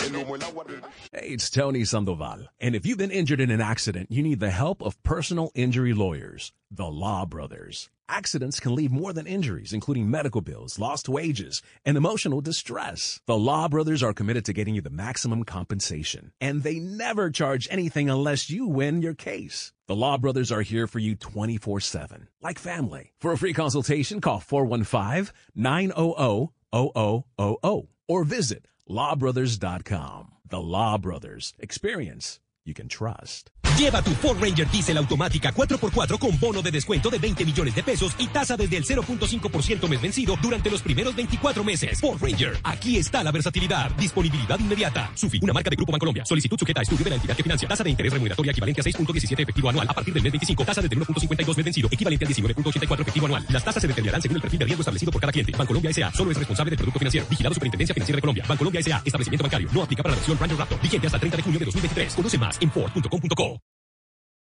El 0.06 0.16
humo, 0.16 0.36
el 0.36 0.42
agua. 0.42 0.64
Hey, 1.12 1.32
it's 1.32 1.50
Tony 1.50 1.84
Sandoval. 1.84 2.48
And 2.60 2.74
if 2.74 2.86
you've 2.86 2.98
been 2.98 3.10
injured 3.10 3.40
in 3.40 3.50
an 3.50 3.60
accident, 3.60 4.10
you 4.10 4.22
need 4.22 4.40
the 4.40 4.50
help 4.50 4.82
of 4.82 5.02
personal 5.02 5.50
injury 5.54 5.94
lawyers, 5.94 6.52
the 6.70 6.86
Law 6.86 7.24
Brothers. 7.24 7.90
Accidents 8.08 8.60
can 8.60 8.74
leave 8.74 8.92
more 8.92 9.14
than 9.14 9.26
injuries, 9.26 9.72
including 9.72 10.10
medical 10.10 10.42
bills, 10.42 10.78
lost 10.78 11.08
wages, 11.08 11.62
and 11.86 11.96
emotional 11.96 12.42
distress. 12.42 13.20
The 13.26 13.38
Law 13.38 13.66
Brothers 13.68 14.02
are 14.02 14.12
committed 14.12 14.44
to 14.44 14.52
getting 14.52 14.74
you 14.74 14.82
the 14.82 14.90
maximum 14.90 15.44
compensation, 15.44 16.32
and 16.38 16.62
they 16.62 16.78
never 16.78 17.30
charge 17.30 17.66
anything 17.70 18.10
unless 18.10 18.50
you 18.50 18.66
win 18.66 19.00
your 19.00 19.14
case. 19.14 19.72
The 19.86 19.96
Law 19.96 20.18
Brothers 20.18 20.52
are 20.52 20.62
here 20.62 20.86
for 20.86 20.98
you 20.98 21.14
24 21.16 21.80
7, 21.80 22.28
like 22.42 22.58
family. 22.58 23.12
For 23.20 23.32
a 23.32 23.38
free 23.38 23.54
consultation, 23.54 24.20
call 24.20 24.40
415 24.40 25.32
900 25.54 26.48
0000 26.74 27.88
or 28.06 28.24
visit 28.24 28.66
lawbrothers.com. 28.88 30.32
The 30.46 30.60
Law 30.60 30.98
Brothers. 30.98 31.54
Experience 31.58 32.38
you 32.66 32.74
can 32.74 32.88
trust. 32.88 33.50
Lleva 33.78 34.00
tu 34.02 34.12
Ford 34.12 34.40
Ranger 34.40 34.70
Diesel 34.70 34.96
automática 34.98 35.52
4x4 35.52 36.16
con 36.16 36.38
bono 36.38 36.62
de 36.62 36.70
descuento 36.70 37.10
de 37.10 37.18
20 37.18 37.44
millones 37.44 37.74
de 37.74 37.82
pesos 37.82 38.14
y 38.18 38.28
tasa 38.28 38.56
desde 38.56 38.76
el 38.76 38.84
0.5% 38.84 39.88
mes 39.88 40.00
vencido 40.00 40.36
durante 40.40 40.70
los 40.70 40.80
primeros 40.80 41.16
24 41.16 41.64
meses. 41.64 42.00
Ford 42.00 42.22
Ranger, 42.22 42.56
aquí 42.62 42.98
está 42.98 43.24
la 43.24 43.32
versatilidad. 43.32 43.90
Disponibilidad 43.96 44.60
inmediata. 44.60 45.10
Sufi, 45.16 45.40
una 45.42 45.52
marca 45.52 45.70
de 45.70 45.76
Grupo 45.76 45.90
Bancolombia. 45.90 46.24
Solicitud 46.24 46.56
sujeta 46.56 46.80
a 46.80 46.82
estudio 46.82 47.02
de 47.02 47.10
la 47.10 47.16
entidad 47.16 47.34
que 47.34 47.42
financia. 47.42 47.66
Tasa 47.66 47.82
de 47.82 47.90
interés 47.90 48.12
remuneratoria 48.12 48.52
equivalente 48.52 48.80
a 48.80 48.84
6.17 48.84 49.40
efectivo 49.40 49.68
anual 49.68 49.88
a 49.88 49.92
partir 49.92 50.14
del 50.14 50.22
mes 50.22 50.30
25. 50.30 50.64
Tasa 50.64 50.80
desde 50.80 50.96
1.52 50.96 51.56
mes 51.56 51.64
vencido, 51.64 51.88
equivalente 51.90 52.24
al 52.26 52.32
19.84 52.32 53.00
efectivo 53.00 53.26
anual. 53.26 53.44
Las 53.48 53.64
tasas 53.64 53.80
se 53.80 53.88
determinarán 53.88 54.22
según 54.22 54.36
el 54.36 54.42
perfil 54.42 54.60
de 54.60 54.64
riesgo 54.66 54.82
establecido 54.82 55.10
por 55.10 55.20
cada 55.20 55.32
cliente. 55.32 55.52
Bancolombia 55.56 55.90
S.A. 55.90 56.12
solo 56.12 56.30
es 56.30 56.38
responsable 56.38 56.70
del 56.70 56.78
producto 56.78 57.00
financiero. 57.00 57.26
Vigilado 57.28 57.54
Superintendencia 57.54 57.92
Financiera 57.92 58.18
de 58.18 58.20
Colombia. 58.20 58.44
Bancolombia 58.48 58.80
S.A. 58.80 59.02
Establecimiento 59.04 59.42
bancario. 59.42 59.68
No 59.72 59.82
aplica 59.82 60.04
para 60.04 60.14
la 60.14 60.20
versión 60.20 60.38
Ranger 60.38 60.58
Raptor. 60.58 60.80
Vigente 60.80 61.08
hasta 61.08 61.16
el 61.16 61.20
30 61.22 61.36
de 61.38 61.42
junio 61.42 61.58
de 61.58 61.64
2023. 61.64 62.14
Conoce 62.14 62.38
más 62.38 62.56
en 62.62 62.70
Ford.com.co. 62.70 63.63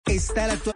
Está 0.06 0.48
la 0.48 0.53
actual... 0.53 0.75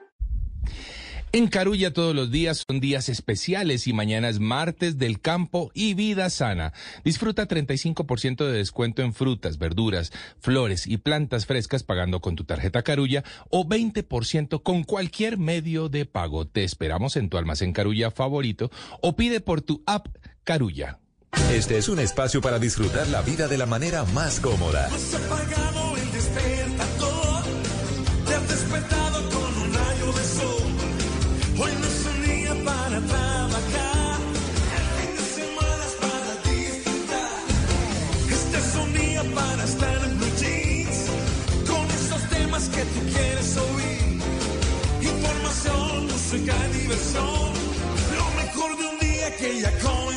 En 1.33 1.47
Carulla 1.49 1.91
todos 1.91 2.15
los 2.15 2.31
días 2.31 2.64
son 2.67 2.80
días 2.80 3.09
especiales 3.09 3.85
y 3.85 3.93
mañana 3.93 4.30
es 4.30 4.39
martes 4.39 4.97
del 4.97 5.19
campo 5.19 5.72
y 5.73 5.93
vida 5.93 6.30
sana. 6.30 6.72
Disfruta 7.03 7.47
35% 7.47 8.45
de 8.45 8.53
descuento 8.53 9.01
en 9.01 9.14
frutas, 9.14 9.57
verduras, 9.57 10.14
flores 10.39 10.88
y 10.88 10.97
plantas 10.97 11.45
frescas 11.45 11.83
pagando 11.83 12.22
con 12.22 12.38
tu 12.38 12.45
tarjeta 12.45 12.81
Carulla 12.81 13.25
o 13.49 13.67
20% 13.67 14.64
con 14.64 14.83
cualquier 14.83 15.38
medio 15.38 15.89
de 15.89 16.06
pago. 16.06 16.47
Te 16.47 16.64
esperamos 16.64 17.17
en 17.17 17.30
tu 17.30 17.38
almacén 17.38 17.73
Carulla 17.73 18.09
favorito 18.09 18.72
o 19.01 19.17
pide 19.17 19.41
por 19.41 19.61
tu 19.61 19.83
app 19.85 20.07
Carulla. 20.45 20.99
Este 21.51 21.77
es 21.77 21.89
un 21.89 21.99
espacio 21.99 22.41
para 22.41 22.57
disfrutar 22.57 23.07
la 23.09 23.22
vida 23.22 23.49
de 23.49 23.57
la 23.57 23.65
manera 23.65 24.06
más 24.06 24.39
cómoda. 24.39 24.88
Has 24.88 25.14
apagado 25.14 25.86
música, 46.48 46.67
diversión, 46.69 47.53
lo 48.16 48.42
mejor 48.42 48.77
de 48.77 48.88
un 48.88 49.00
día 49.00 49.35
que 49.35 49.59
ya 49.59 49.72
comenzó. 49.80 50.16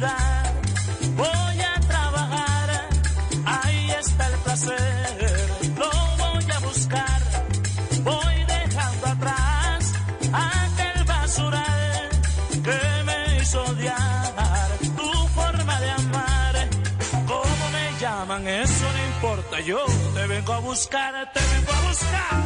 voy 0.00 1.60
a 1.60 1.80
trabajar, 1.88 2.88
ahí 3.46 3.90
está 3.90 4.26
el 4.28 4.38
placer, 4.40 5.50
lo 5.76 5.90
voy 6.18 6.44
a 6.54 6.58
buscar, 6.60 7.20
voy 8.02 8.44
dejando 8.44 9.06
atrás 9.06 9.92
aquel 10.32 11.04
basural 11.04 12.08
que 12.62 13.02
me 13.04 13.36
hizo 13.40 13.62
odiar 13.64 14.78
tu 14.96 15.28
forma 15.28 15.80
de 15.80 15.90
amar. 15.90 16.68
¿Cómo 17.26 17.70
me 17.72 18.00
llaman? 18.00 18.46
Eso 18.48 18.84
no 18.92 19.04
importa, 19.14 19.60
yo 19.60 19.84
te 20.14 20.26
vengo 20.26 20.52
a 20.52 20.58
buscar, 20.58 21.32
te 21.32 21.40
vengo 21.40 21.72
a 21.72 21.80
buscar. 21.88 22.36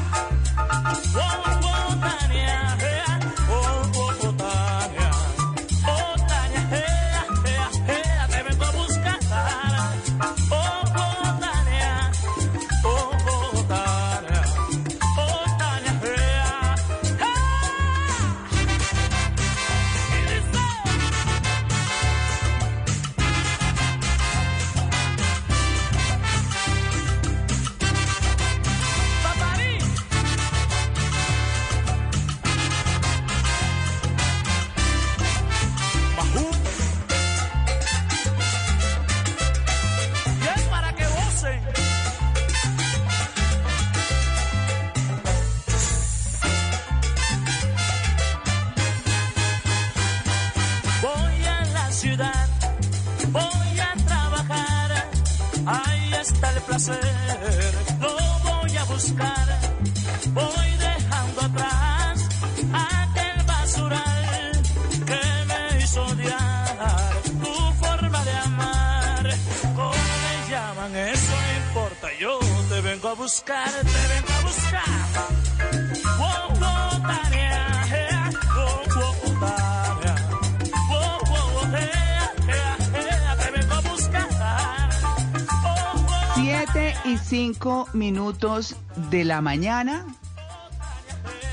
De 88.40 89.24
la 89.24 89.42
mañana. 89.42 90.06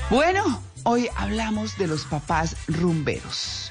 Bueno, 0.08 0.62
hoy 0.84 1.06
hablamos 1.16 1.76
de 1.76 1.86
los 1.86 2.04
papás 2.04 2.56
rumberos. 2.66 3.70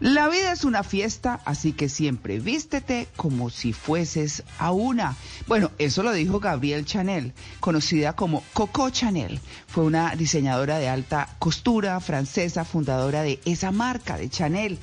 La 0.00 0.28
vida 0.28 0.50
es 0.50 0.64
una 0.64 0.82
fiesta, 0.82 1.40
así 1.44 1.72
que 1.72 1.88
siempre 1.88 2.40
vístete 2.40 3.06
como 3.14 3.50
si 3.50 3.72
fueses 3.72 4.42
a 4.58 4.72
una. 4.72 5.14
Bueno, 5.46 5.70
eso 5.78 6.02
lo 6.02 6.12
dijo 6.12 6.40
Gabrielle 6.40 6.84
Chanel, 6.84 7.34
conocida 7.60 8.14
como 8.14 8.42
Coco 8.52 8.90
Chanel. 8.90 9.38
Fue 9.68 9.84
una 9.84 10.16
diseñadora 10.16 10.78
de 10.78 10.88
alta 10.88 11.28
costura 11.38 12.00
francesa, 12.00 12.64
fundadora 12.64 13.22
de 13.22 13.38
esa 13.44 13.70
marca 13.70 14.18
de 14.18 14.28
Chanel. 14.28 14.80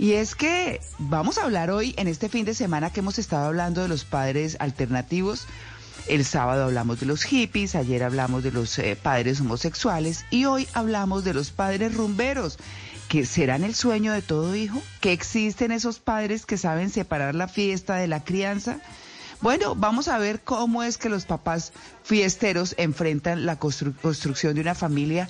Y 0.00 0.14
es 0.14 0.34
que 0.34 0.80
vamos 0.98 1.38
a 1.38 1.44
hablar 1.44 1.70
hoy, 1.70 1.94
en 1.96 2.08
este 2.08 2.28
fin 2.28 2.44
de 2.44 2.54
semana 2.54 2.90
que 2.90 3.00
hemos 3.00 3.20
estado 3.20 3.46
hablando 3.46 3.82
de 3.82 3.88
los 3.88 4.04
padres 4.04 4.56
alternativos. 4.58 5.46
El 6.06 6.24
sábado 6.24 6.64
hablamos 6.64 6.98
de 7.00 7.06
los 7.06 7.22
hippies, 7.22 7.74
ayer 7.74 8.02
hablamos 8.02 8.42
de 8.42 8.50
los 8.50 8.76
eh, 8.78 8.96
padres 9.00 9.40
homosexuales 9.40 10.24
y 10.30 10.44
hoy 10.44 10.66
hablamos 10.74 11.22
de 11.24 11.34
los 11.34 11.50
padres 11.50 11.94
rumberos, 11.94 12.58
que 13.08 13.24
serán 13.24 13.62
el 13.64 13.74
sueño 13.74 14.12
de 14.12 14.22
todo 14.22 14.56
hijo, 14.56 14.82
que 15.00 15.12
existen 15.12 15.70
esos 15.70 16.00
padres 16.00 16.46
que 16.46 16.56
saben 16.58 16.90
separar 16.90 17.34
la 17.34 17.46
fiesta 17.48 17.94
de 17.96 18.08
la 18.08 18.24
crianza. 18.24 18.80
Bueno, 19.40 19.74
vamos 19.74 20.08
a 20.08 20.18
ver 20.18 20.40
cómo 20.40 20.82
es 20.82 20.98
que 20.98 21.08
los 21.08 21.24
papás 21.26 21.72
fiesteros 22.02 22.74
enfrentan 22.76 23.46
la 23.46 23.58
constru- 23.58 23.94
construcción 24.02 24.54
de 24.54 24.60
una 24.62 24.74
familia 24.74 25.28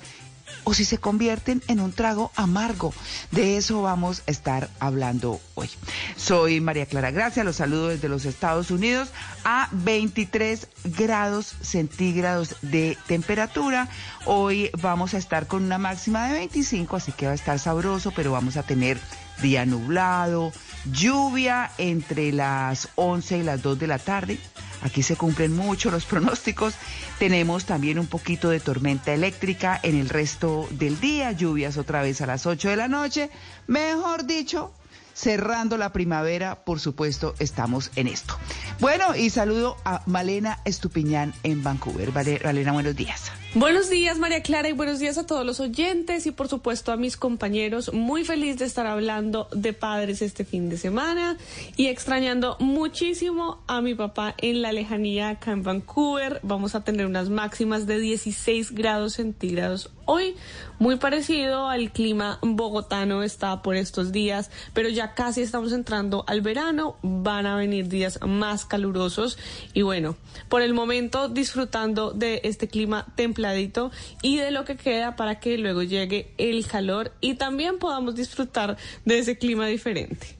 o 0.63 0.73
si 0.73 0.85
se 0.85 0.97
convierten 0.97 1.61
en 1.67 1.79
un 1.79 1.91
trago 1.91 2.31
amargo. 2.35 2.93
De 3.31 3.57
eso 3.57 3.81
vamos 3.81 4.23
a 4.27 4.31
estar 4.31 4.69
hablando 4.79 5.39
hoy. 5.55 5.69
Soy 6.15 6.61
María 6.61 6.85
Clara 6.85 7.11
Gracia, 7.11 7.43
los 7.43 7.57
saludo 7.57 7.89
desde 7.89 8.09
los 8.09 8.25
Estados 8.25 8.71
Unidos 8.71 9.09
a 9.43 9.69
23 9.71 10.67
grados 10.83 11.55
centígrados 11.61 12.55
de 12.61 12.97
temperatura. 13.07 13.89
Hoy 14.25 14.69
vamos 14.81 15.13
a 15.13 15.17
estar 15.17 15.47
con 15.47 15.63
una 15.63 15.77
máxima 15.77 16.27
de 16.27 16.33
25, 16.33 16.95
así 16.95 17.11
que 17.11 17.25
va 17.25 17.31
a 17.31 17.35
estar 17.35 17.59
sabroso, 17.59 18.11
pero 18.15 18.31
vamos 18.31 18.57
a 18.57 18.63
tener 18.63 18.99
día 19.41 19.65
nublado, 19.65 20.53
lluvia 20.91 21.71
entre 21.77 22.31
las 22.31 22.89
11 22.95 23.39
y 23.39 23.43
las 23.43 23.61
2 23.61 23.79
de 23.79 23.87
la 23.87 23.99
tarde. 23.99 24.37
Aquí 24.83 25.03
se 25.03 25.15
cumplen 25.15 25.55
mucho 25.55 25.91
los 25.91 26.05
pronósticos. 26.11 26.73
Tenemos 27.19 27.65
también 27.65 27.99
un 27.99 28.07
poquito 28.07 28.49
de 28.49 28.59
tormenta 28.59 29.13
eléctrica 29.13 29.79
en 29.83 29.99
el 29.99 30.09
resto 30.09 30.67
del 30.71 30.99
día, 30.99 31.31
lluvias 31.31 31.77
otra 31.77 32.01
vez 32.01 32.21
a 32.21 32.25
las 32.25 32.45
8 32.45 32.69
de 32.69 32.75
la 32.75 32.87
noche. 32.87 33.29
Mejor 33.67 34.25
dicho, 34.25 34.73
cerrando 35.13 35.77
la 35.77 35.93
primavera, 35.93 36.63
por 36.65 36.79
supuesto, 36.79 37.35
estamos 37.39 37.91
en 37.95 38.07
esto. 38.07 38.37
Bueno, 38.79 39.15
y 39.15 39.29
saludo 39.29 39.77
a 39.85 40.01
Malena 40.05 40.59
Estupiñán 40.65 41.33
en 41.43 41.63
Vancouver. 41.63 42.11
Malena, 42.11 42.71
buenos 42.71 42.95
días. 42.95 43.31
Buenos 43.53 43.89
días, 43.89 44.17
María 44.17 44.41
Clara, 44.41 44.69
y 44.69 44.71
buenos 44.71 44.99
días 44.99 45.17
a 45.17 45.25
todos 45.25 45.45
los 45.45 45.59
oyentes 45.59 46.25
y 46.25 46.31
por 46.31 46.47
supuesto 46.47 46.93
a 46.93 46.95
mis 46.95 47.17
compañeros. 47.17 47.91
Muy 47.91 48.23
feliz 48.23 48.57
de 48.57 48.63
estar 48.63 48.87
hablando 48.87 49.49
de 49.51 49.73
padres 49.73 50.21
este 50.21 50.45
fin 50.45 50.69
de 50.69 50.77
semana 50.77 51.37
y 51.75 51.87
extrañando 51.87 52.55
muchísimo 52.61 53.61
a 53.67 53.81
mi 53.81 53.93
papá 53.93 54.35
en 54.37 54.61
la 54.61 54.71
lejanía 54.71 55.27
acá 55.27 55.51
en 55.51 55.63
Vancouver. 55.63 56.39
Vamos 56.43 56.75
a 56.75 56.85
tener 56.85 57.05
unas 57.05 57.27
máximas 57.27 57.87
de 57.87 57.99
16 57.99 58.71
grados 58.71 59.15
centígrados 59.15 59.91
hoy, 60.11 60.35
muy 60.77 60.97
parecido 60.97 61.69
al 61.69 61.91
clima 61.91 62.37
bogotano 62.41 63.23
está 63.23 63.61
por 63.61 63.75
estos 63.75 64.11
días, 64.11 64.51
pero 64.73 64.89
ya 64.89 65.13
casi 65.13 65.41
estamos 65.41 65.71
entrando 65.71 66.25
al 66.27 66.41
verano, 66.41 66.97
van 67.01 67.45
a 67.45 67.55
venir 67.55 67.87
días 67.87 68.19
más 68.27 68.65
calurosos 68.65 69.37
y 69.73 69.83
bueno, 69.83 70.17
por 70.49 70.61
el 70.61 70.73
momento 70.73 71.29
disfrutando 71.29 72.11
de 72.11 72.41
este 72.43 72.67
clima 72.67 73.05
templadito 73.41 73.91
y 74.21 74.37
de 74.37 74.51
lo 74.51 74.65
que 74.65 74.75
queda 74.77 75.15
para 75.15 75.39
que 75.39 75.57
luego 75.57 75.81
llegue 75.83 76.31
el 76.37 76.65
calor 76.67 77.11
y 77.21 77.35
también 77.35 77.79
podamos 77.79 78.15
disfrutar 78.15 78.77
de 79.05 79.19
ese 79.19 79.37
clima 79.37 79.65
diferente. 79.67 80.37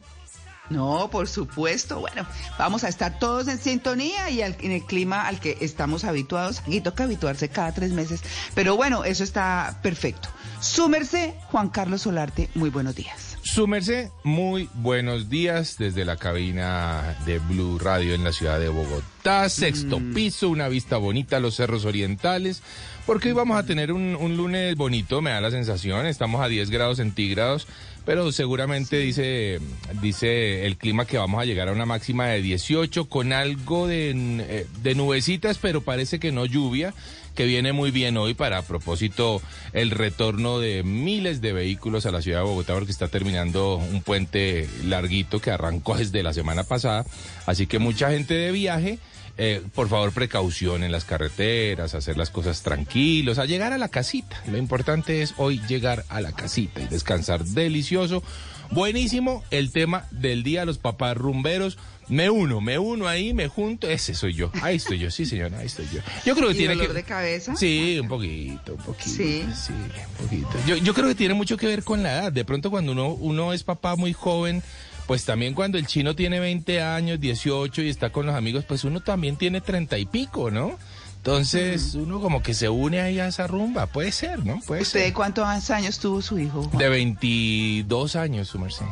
No, 0.70 1.10
por 1.10 1.28
supuesto. 1.28 2.00
Bueno, 2.00 2.26
vamos 2.58 2.86
a 2.86 2.88
estar 2.88 3.20
todos 3.20 3.48
en 3.50 3.58
sintonía 3.58 4.30
y 4.30 4.42
al- 4.42 4.56
en 4.62 4.72
el 4.72 4.86
clima 4.86 5.28
al 5.28 5.40
que 5.42 5.58
estamos 5.60 6.06
habituados. 6.06 6.60
Aquí 6.60 6.80
toca 6.80 7.04
habituarse 7.04 7.50
cada 7.50 7.74
tres 7.74 7.92
meses. 7.92 8.22
Pero 8.56 8.78
bueno, 8.78 9.04
eso 9.04 9.24
está 9.26 9.80
perfecto. 9.82 10.30
Súmerse, 10.62 11.34
Juan 11.52 11.70
Carlos 11.70 12.04
Solarte, 12.04 12.50
muy 12.54 12.70
buenos 12.70 12.96
días. 12.96 13.31
Su 13.44 13.68
merced, 13.68 14.10
muy 14.24 14.70
buenos 14.76 15.30
días 15.30 15.78
desde 15.78 16.06
la 16.06 16.16
cabina 16.16 17.18
de 17.26 17.40
Blue 17.40 17.80
Radio 17.80 18.14
en 18.14 18.24
la 18.24 18.32
ciudad 18.32 18.60
de 18.60 18.70
Bogotá. 18.70 19.50
Sexto 19.50 20.00
piso, 20.14 20.50
una 20.50 20.70
vista 20.70 20.98
bonita 20.98 21.38
a 21.38 21.40
los 21.40 21.56
cerros 21.56 21.86
orientales. 21.86 22.62
Porque 23.08 23.30
hoy 23.30 23.34
vamos 23.34 23.58
a 23.58 23.66
tener 23.66 23.92
un, 23.92 24.16
un 24.16 24.38
lunes 24.38 24.76
bonito, 24.76 25.22
me 25.24 25.32
da 25.32 25.42
la 25.42 25.50
sensación. 25.50 26.06
Estamos 26.06 26.40
a 26.40 26.48
10 26.48 26.70
grados 26.70 26.98
centígrados, 26.98 27.68
pero 28.06 28.32
seguramente 28.32 29.00
dice, 29.00 29.60
dice 30.02 30.68
el 30.68 30.78
clima 30.78 31.06
que 31.06 31.18
vamos 31.18 31.42
a 31.42 31.46
llegar 31.46 31.68
a 31.68 31.72
una 31.72 31.88
máxima 31.88 32.28
de 32.28 32.44
18 32.44 33.10
con 33.10 33.34
algo 33.34 33.88
de, 33.88 34.12
eh, 34.12 34.68
de 34.84 34.96
nubecitas, 34.96 35.58
pero 35.58 35.82
parece 35.82 36.20
que 36.20 36.32
no 36.32 36.46
lluvia 36.46 36.94
que 37.36 37.46
viene 37.46 37.74
muy 37.74 37.92
bien 37.92 38.18
hoy 38.18 38.34
para 38.34 38.60
a 38.60 38.62
propósito 38.62 39.42
el 39.74 39.92
retorno 39.92 40.60
de 40.60 40.84
miles 40.84 41.42
de 41.42 41.54
vehículos 41.54 42.06
a 42.06 42.12
la 42.12 42.22
ciudad 42.22 42.40
de 42.40 42.46
Bogotá 42.46 42.74
porque 42.74 42.92
está 42.92 43.08
terminando 43.08 43.76
un 43.76 44.02
puente 44.02 44.70
larguito 44.84 45.40
que 45.40 45.52
arrancó 45.52 45.96
desde 45.98 46.24
la 46.24 46.34
semana 46.34 46.64
pasada, 46.64 47.06
así 47.46 47.68
que 47.68 47.80
mucha 47.80 48.12
gente 48.12 48.34
de 48.34 48.52
viaje. 48.52 49.00
eh, 49.38 49.62
por 49.74 49.88
favor, 49.88 50.12
precaución 50.12 50.84
en 50.84 50.92
las 50.92 51.06
carreteras, 51.06 51.96
hacer 51.96 52.18
las 52.18 52.30
cosas 52.30 52.62
tranquilos, 52.64 53.40
a 53.40 53.46
llegar 53.46 53.72
a 53.74 53.78
la 53.78 53.88
casita. 53.88 54.42
Lo 54.48 54.58
importante 54.58 55.22
es 55.22 55.34
hoy 55.38 55.62
llegar 55.68 56.04
a 56.10 56.22
la 56.22 56.34
casita 56.34 56.82
y 56.82 56.88
descansar 56.88 57.44
delicioso. 57.46 58.24
Buenísimo 58.72 59.44
el 59.52 59.72
tema 59.72 60.06
del 60.12 60.44
día, 60.44 60.66
los 60.66 60.78
papás 60.78 61.18
rumberos. 61.18 61.78
Me 62.12 62.30
uno, 62.30 62.60
me 62.60 62.78
uno 62.78 63.08
ahí, 63.08 63.34
me 63.34 63.48
junto. 63.48 63.88
Ese 63.90 64.14
soy 64.14 64.34
yo. 64.34 64.52
Ahí 64.62 64.76
estoy 64.76 65.00
yo, 65.00 65.10
sí, 65.10 65.26
señora, 65.26 65.60
ahí 65.60 65.66
estoy 65.68 65.88
yo. 65.94 66.02
Yo 66.26 66.36
creo 66.36 66.50
que 66.50 66.56
¿Y 66.56 66.58
tiene 66.58 66.74
dolor 66.76 66.90
que. 66.90 66.94
de 66.96 67.04
cabeza? 67.04 67.56
Sí, 67.56 67.98
un 68.02 68.10
poquito, 68.10 68.74
un 68.76 68.84
poquito. 68.84 69.10
Sí. 69.10 69.46
Sí, 69.56 69.72
un 69.72 70.26
poquito. 70.26 70.50
Yo, 70.68 70.76
yo 70.76 70.94
creo 70.94 71.08
que 71.08 71.16
tiene 71.16 71.34
mucho 71.34 71.56
que 71.56 71.68
ver 71.68 71.84
con 71.84 72.04
la 72.04 72.12
edad. 72.12 72.32
De 72.34 72.44
pronto 72.44 72.70
cuando 72.70 72.92
uno, 72.92 73.14
uno 73.14 73.54
es 73.54 73.64
papá 73.64 73.96
muy 73.96 74.12
joven, 74.12 74.62
pues 75.08 75.24
también 75.24 75.54
cuando 75.54 75.78
el 75.78 75.88
chino 75.88 76.14
tiene 76.14 76.42
20 76.42 76.82
años, 76.82 77.20
18 77.22 77.82
y 77.82 77.90
está 77.90 78.10
con 78.12 78.26
los 78.26 78.36
amigos, 78.36 78.66
pues 78.68 78.84
uno 78.84 79.00
también 79.00 79.38
tiene 79.38 79.62
30 79.62 79.98
y 79.98 80.06
pico, 80.06 80.52
¿no? 80.52 80.78
Entonces 81.16 81.94
uno 81.96 82.20
como 82.20 82.42
que 82.44 82.54
se 82.54 82.68
une 82.68 83.00
ahí 83.00 83.20
a 83.20 83.28
esa 83.28 83.48
rumba. 83.48 83.86
Puede 83.86 84.12
ser, 84.12 84.44
¿no? 84.46 84.60
Puede 84.68 84.82
¿Usted 84.82 85.04
ser. 85.06 85.14
cuántos 85.14 85.46
años 85.70 85.98
tuvo 86.00 86.22
su 86.22 86.38
hijo? 86.40 86.64
Juan? 86.64 86.78
De 86.78 86.90
22 86.90 88.16
años, 88.16 88.48
su 88.50 88.60
merced. 88.60 88.86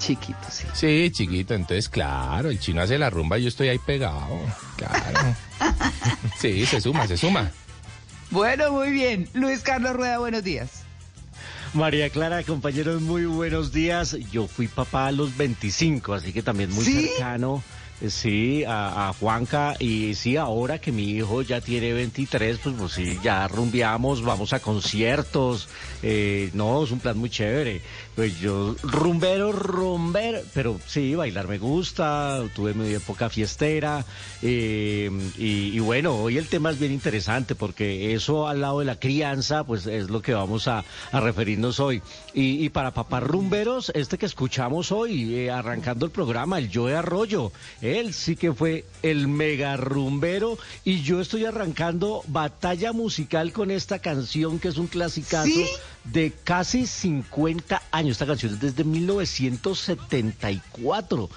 Chiquito, 0.00 0.38
sí. 0.50 0.64
Sí, 0.72 1.10
chiquito. 1.12 1.54
Entonces, 1.54 1.88
claro, 1.88 2.50
el 2.50 2.58
chino 2.58 2.82
hace 2.82 2.98
la 2.98 3.10
rumba 3.10 3.38
y 3.38 3.42
yo 3.42 3.48
estoy 3.48 3.68
ahí 3.68 3.78
pegado. 3.78 4.40
Claro. 4.76 5.36
Sí, 6.38 6.64
se 6.66 6.80
suma, 6.80 7.06
se 7.06 7.16
suma. 7.18 7.50
Bueno, 8.30 8.72
muy 8.72 8.90
bien. 8.90 9.28
Luis 9.34 9.60
Carlos 9.60 9.92
Rueda, 9.94 10.18
buenos 10.18 10.42
días. 10.42 10.82
María 11.74 12.08
Clara, 12.10 12.42
compañeros, 12.44 13.02
muy 13.02 13.26
buenos 13.26 13.72
días. 13.72 14.16
Yo 14.32 14.48
fui 14.48 14.66
papá 14.66 15.08
a 15.08 15.12
los 15.12 15.36
25, 15.36 16.14
así 16.14 16.32
que 16.32 16.42
también 16.42 16.72
muy 16.72 16.84
¿Sí? 16.84 17.08
cercano. 17.08 17.62
eh, 18.00 18.08
Sí, 18.08 18.64
a, 18.64 19.10
a 19.10 19.12
Juanca 19.12 19.76
y 19.78 20.14
sí, 20.14 20.36
ahora 20.38 20.80
que 20.80 20.90
mi 20.92 21.04
hijo 21.10 21.42
ya 21.42 21.60
tiene 21.60 21.92
23, 21.92 22.58
pues, 22.58 22.74
pues 22.78 22.92
sí, 22.92 23.18
ya 23.22 23.46
rumbeamos, 23.46 24.22
vamos 24.22 24.54
a 24.54 24.60
conciertos, 24.60 25.68
eh, 26.02 26.48
no, 26.54 26.82
es 26.82 26.90
un 26.90 27.00
plan 27.00 27.18
muy 27.18 27.28
chévere. 27.28 27.82
Pues 28.20 28.38
yo, 28.38 28.76
rumbero, 28.82 29.50
rumber, 29.50 30.44
pero 30.52 30.78
sí, 30.86 31.14
bailar 31.14 31.48
me 31.48 31.56
gusta, 31.56 32.44
tuve 32.54 32.74
mi 32.74 32.92
época 32.92 33.30
fiestera 33.30 34.04
eh, 34.42 35.10
y, 35.38 35.78
bueno, 35.78 36.16
hoy 36.16 36.36
el 36.36 36.46
tema 36.46 36.70
es 36.70 36.78
bien 36.78 36.92
interesante 36.92 37.54
porque 37.54 38.12
eso 38.12 38.46
al 38.46 38.60
lado 38.60 38.80
de 38.80 38.84
la 38.84 39.00
crianza, 39.00 39.64
pues 39.64 39.86
es 39.86 40.10
lo 40.10 40.20
que 40.20 40.34
vamos 40.34 40.68
a, 40.68 40.84
referirnos 41.14 41.80
hoy. 41.80 42.02
Y, 42.34 42.68
para 42.68 42.90
papás 42.90 43.22
rumberos, 43.22 43.90
este 43.94 44.18
que 44.18 44.26
escuchamos 44.26 44.92
hoy, 44.92 45.34
eh, 45.36 45.50
arrancando 45.50 46.04
el 46.04 46.12
programa, 46.12 46.58
el 46.58 46.70
Joe 46.70 46.94
Arroyo, 46.94 47.52
él 47.80 48.12
sí 48.12 48.36
que 48.36 48.52
fue 48.52 48.84
el 49.02 49.28
mega 49.28 49.78
rumbero 49.78 50.58
y 50.84 51.00
yo 51.00 51.22
estoy 51.22 51.46
arrancando 51.46 52.22
batalla 52.26 52.92
musical 52.92 53.50
con 53.52 53.70
esta 53.70 53.98
canción 53.98 54.58
que 54.58 54.68
es 54.68 54.76
un 54.76 54.88
clasicazo. 54.88 55.48
De 56.04 56.32
casi 56.44 56.86
50 56.86 57.82
años. 57.90 58.12
Esta 58.12 58.26
canción 58.26 58.54
es 58.54 58.60
desde 58.60 58.84
1974. 58.84 61.28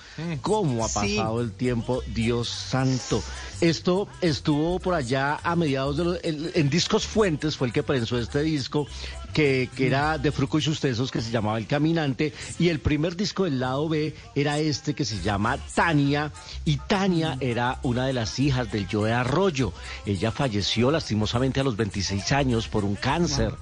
¿Cómo 0.42 0.86
ha 0.86 0.90
Sí. 0.90 1.18
pasado 1.18 1.42
el 1.42 1.52
tiempo? 1.52 2.02
Dios 2.14 2.48
santo. 2.50 3.24
Esto 3.62 4.08
estuvo 4.22 4.78
por 4.80 4.94
allá 4.94 5.40
a 5.44 5.56
mediados 5.56 5.98
de 5.98 6.04
los... 6.04 6.20
En, 6.24 6.52
en 6.54 6.70
Discos 6.70 7.08
Fuentes 7.08 7.58
fue 7.58 7.68
el 7.68 7.74
que 7.74 7.82
prensó 7.84 8.18
este 8.20 8.42
disco, 8.42 8.88
que, 9.34 9.70
que 9.76 9.88
era 9.88 10.18
de 10.18 10.32
Fruco 10.32 10.60
y 10.60 10.62
sus 10.62 10.80
tesos, 10.82 11.12
que 11.12 11.22
se 11.22 11.32
llamaba 11.32 11.58
El 11.58 11.66
Caminante, 11.68 12.34
y 12.60 12.68
el 12.70 12.80
primer 12.80 13.16
disco 13.16 13.46
del 13.46 13.60
lado 13.60 13.88
B 13.88 14.14
era 14.36 14.60
este 14.60 14.94
que 14.94 15.06
se 15.06 15.22
llama 15.22 15.58
Tania, 15.76 16.32
y 16.66 16.76
Tania 16.78 17.38
era 17.40 17.80
una 17.84 18.06
de 18.06 18.14
las 18.14 18.38
hijas 18.40 18.70
del 18.72 18.88
Joe 18.92 19.14
Arroyo. 19.14 19.72
Ella 20.06 20.32
falleció 20.32 20.92
lastimosamente 20.92 21.62
a 21.62 21.64
los 21.64 21.78
26 21.78 22.32
años 22.34 22.68
por 22.68 22.84
un 22.84 22.96
cáncer. 22.96 23.54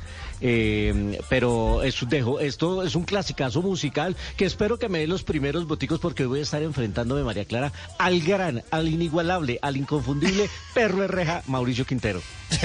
Eh, 0.41 1.19
pero 1.29 1.83
es, 1.83 1.95
dejo, 2.09 2.39
esto 2.39 2.83
es 2.83 2.95
un 2.95 3.03
clasicazo 3.03 3.61
musical 3.61 4.15
que 4.37 4.45
espero 4.45 4.79
que 4.79 4.89
me 4.89 4.99
dé 4.99 5.07
los 5.07 5.23
primeros 5.23 5.67
boticos 5.67 5.99
porque 5.99 6.23
hoy 6.23 6.29
voy 6.29 6.39
a 6.39 6.43
estar 6.43 6.63
enfrentándome, 6.63 7.23
María 7.23 7.45
Clara, 7.45 7.71
al 7.99 8.21
gran, 8.21 8.63
al 8.71 8.87
inigualable, 8.87 9.59
al 9.61 9.77
inconfundible 9.77 10.49
perro 10.73 11.01
de 11.01 11.07
reja, 11.07 11.43
Mauricio 11.47 11.85
Quintero. 11.85 12.21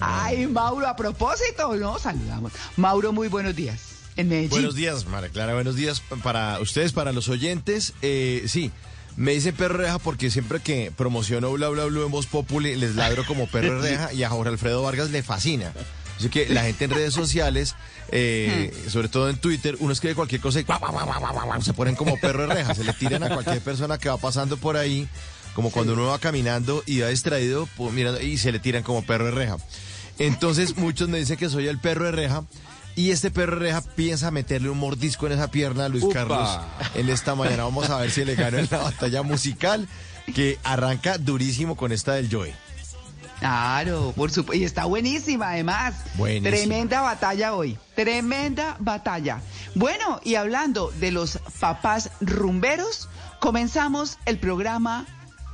Ay, 0.00 0.46
Mauro, 0.46 0.86
a 0.86 0.94
propósito, 0.94 1.74
no, 1.76 1.98
saludamos. 1.98 2.52
Mauro, 2.76 3.12
muy 3.12 3.28
buenos 3.28 3.56
días. 3.56 3.96
En 4.16 4.28
Medellín. 4.28 4.50
Buenos 4.50 4.74
días, 4.74 5.06
María 5.06 5.28
Clara. 5.28 5.54
Buenos 5.54 5.76
días 5.76 6.02
para 6.22 6.58
ustedes, 6.60 6.92
para 6.92 7.12
los 7.12 7.28
oyentes. 7.28 7.92
Eh, 8.00 8.44
sí, 8.46 8.72
me 9.16 9.32
dice 9.32 9.52
perro 9.52 9.78
reja 9.78 9.98
porque 9.98 10.30
siempre 10.30 10.60
que 10.60 10.92
promociono 10.96 11.50
Bla 11.52 11.68
Bla 11.68 11.84
Bla 11.86 12.02
en 12.02 12.10
Voz 12.10 12.26
Populi 12.26 12.76
les 12.76 12.96
ladro 12.96 13.24
como 13.26 13.46
perro 13.46 13.80
reja 13.82 14.12
y 14.12 14.22
a 14.22 14.30
Jorge 14.30 14.50
Alfredo 14.50 14.82
Vargas 14.82 15.10
le 15.10 15.22
fascina. 15.22 15.72
Así 16.18 16.30
que 16.30 16.48
la 16.48 16.62
gente 16.62 16.86
en 16.86 16.90
redes 16.92 17.12
sociales, 17.12 17.74
eh, 18.10 18.72
sobre 18.88 19.08
todo 19.08 19.28
en 19.28 19.36
Twitter, 19.36 19.76
uno 19.80 19.92
escribe 19.92 20.14
cualquier 20.14 20.40
cosa 20.40 20.60
y 20.60 20.62
guau, 20.62 20.80
guau, 20.80 20.92
guau, 20.94 21.62
se 21.62 21.74
ponen 21.74 21.94
como 21.94 22.18
perro 22.18 22.46
de 22.46 22.54
reja, 22.54 22.74
se 22.74 22.84
le 22.84 22.94
tiran 22.94 23.22
a 23.22 23.28
cualquier 23.28 23.60
persona 23.60 23.98
que 23.98 24.08
va 24.08 24.16
pasando 24.16 24.56
por 24.56 24.78
ahí 24.78 25.06
como 25.56 25.70
cuando 25.70 25.94
uno 25.94 26.06
va 26.06 26.18
caminando 26.18 26.82
y 26.84 27.00
va 27.00 27.08
distraído 27.08 27.66
pues, 27.78 27.92
mirando, 27.92 28.20
y 28.20 28.36
se 28.36 28.52
le 28.52 28.58
tiran 28.58 28.82
como 28.82 29.02
perro 29.02 29.24
de 29.24 29.30
reja. 29.30 29.56
Entonces 30.18 30.76
muchos 30.76 31.08
me 31.08 31.18
dicen 31.18 31.38
que 31.38 31.48
soy 31.48 31.66
el 31.66 31.78
perro 31.78 32.04
de 32.04 32.12
reja. 32.12 32.44
Y 32.96 33.10
este 33.10 33.30
perro 33.30 33.58
reja 33.58 33.82
piensa 33.82 34.30
meterle 34.30 34.70
un 34.70 34.78
mordisco 34.78 35.26
en 35.26 35.32
esa 35.32 35.50
pierna 35.50 35.84
a 35.84 35.88
Luis 35.90 36.02
Upa. 36.02 36.14
Carlos 36.14 36.48
en 36.94 37.10
esta 37.10 37.34
mañana. 37.34 37.64
Vamos 37.64 37.90
a 37.90 37.98
ver 37.98 38.10
si 38.10 38.24
le 38.24 38.34
gano 38.34 38.56
en 38.56 38.66
la 38.70 38.78
batalla 38.78 39.22
musical 39.22 39.86
que 40.34 40.58
arranca 40.64 41.18
durísimo 41.18 41.76
con 41.76 41.92
esta 41.92 42.14
del 42.14 42.32
Joey. 42.32 42.54
Claro, 43.38 44.14
por 44.16 44.30
supuesto. 44.30 44.58
Y 44.58 44.64
está 44.64 44.86
buenísima, 44.86 45.50
además. 45.50 45.94
Buenísima. 46.14 46.56
Tremenda 46.56 47.02
batalla 47.02 47.54
hoy. 47.54 47.78
Tremenda 47.94 48.76
batalla. 48.80 49.42
Bueno, 49.74 50.20
y 50.24 50.36
hablando 50.36 50.90
de 50.98 51.10
los 51.12 51.38
papás 51.60 52.10
rumberos, 52.22 53.10
comenzamos 53.40 54.18
el 54.24 54.38
programa 54.38 55.06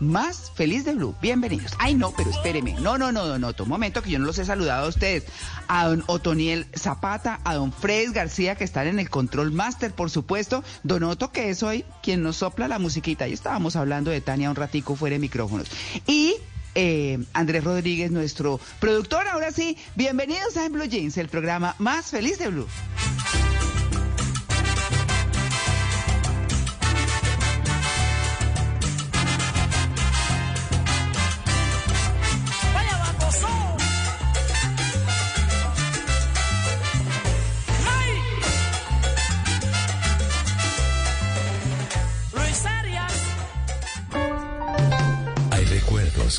más 0.03 0.51
feliz 0.55 0.85
de 0.85 0.95
Blue. 0.95 1.15
Bienvenidos. 1.23 1.73
Ay, 1.79 1.95
no, 1.95 2.13
pero 2.17 2.31
espéreme. 2.31 2.75
No, 2.75 2.99
no, 2.99 3.13
no, 3.13 3.27
no, 3.27 3.39
no. 3.39 3.55
Un 3.59 3.69
momento 3.69 4.03
que 4.03 4.11
yo 4.11 4.19
no 4.19 4.27
los 4.27 4.39
he 4.39 4.45
saludado 4.45 4.87
a 4.87 4.89
ustedes. 4.89 5.25
A 5.69 5.87
don 5.87 6.05
Otoniel 6.07 6.67
Zapata, 6.77 7.41
a 7.45 7.55
don 7.55 7.73
Fred 7.73 8.13
García, 8.13 8.57
que 8.57 8.65
están 8.65 8.89
en 8.89 8.99
el 8.99 9.09
Control 9.09 9.53
Master, 9.53 9.93
por 9.93 10.11
supuesto. 10.11 10.65
Don 10.83 11.05
Otto, 11.05 11.31
que 11.31 11.51
es 11.51 11.63
hoy 11.63 11.85
quien 12.03 12.23
nos 12.23 12.37
sopla 12.37 12.69
la 12.69 12.79
musiquita. 12.79 13.29
Y 13.29 13.33
estábamos 13.33 13.77
hablando 13.77 14.11
de 14.11 14.21
Tania 14.21 14.51
un 14.51 14.57
ratico 14.57 14.97
fuera 14.97 15.15
de 15.15 15.21
micrófonos. 15.21 15.69
Y 16.07 16.35
eh, 16.75 17.19
Andrés 17.33 17.65
Rodríguez, 17.65 18.11
nuestro 18.11 18.61
productor. 18.81 19.29
Ahora 19.29 19.53
sí, 19.53 19.77
bienvenidos 19.95 20.57
a 20.57 20.69
Blue 20.69 20.85
Jeans, 20.85 21.17
el 21.17 21.29
programa 21.29 21.77
más 21.79 22.11
feliz 22.11 22.39
de 22.39 22.49
Blue. 22.49 22.67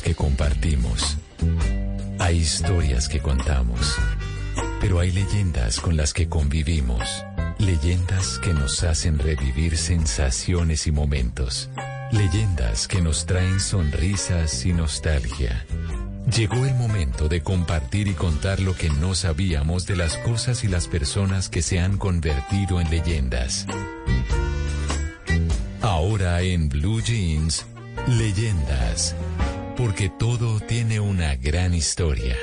Que 0.02 0.14
compartimos. 0.14 1.16
Hay 2.18 2.38
historias 2.38 3.08
que 3.08 3.20
contamos. 3.20 3.96
Pero 4.80 5.00
hay 5.00 5.12
leyendas 5.12 5.80
con 5.80 5.96
las 5.96 6.12
que 6.12 6.28
convivimos. 6.28 7.24
Leyendas 7.58 8.38
que 8.38 8.52
nos 8.52 8.82
hacen 8.84 9.18
revivir 9.18 9.76
sensaciones 9.76 10.86
y 10.86 10.92
momentos. 10.92 11.70
Leyendas 12.12 12.86
que 12.88 13.00
nos 13.00 13.26
traen 13.26 13.60
sonrisas 13.60 14.64
y 14.66 14.72
nostalgia. 14.72 15.64
Llegó 16.34 16.64
el 16.64 16.74
momento 16.74 17.28
de 17.28 17.42
compartir 17.42 18.08
y 18.08 18.14
contar 18.14 18.60
lo 18.60 18.74
que 18.74 18.88
no 18.88 19.14
sabíamos 19.14 19.86
de 19.86 19.96
las 19.96 20.16
cosas 20.18 20.64
y 20.64 20.68
las 20.68 20.88
personas 20.88 21.48
que 21.48 21.62
se 21.62 21.80
han 21.80 21.98
convertido 21.98 22.80
en 22.80 22.90
leyendas. 22.90 23.66
Ahora 25.82 26.40
en 26.40 26.68
Blue 26.70 27.02
Jeans, 27.02 27.66
leyendas. 28.08 29.14
Porque 29.76 30.08
todo 30.08 30.60
tiene 30.60 31.00
una 31.00 31.34
gran 31.34 31.74
historia. 31.74 32.36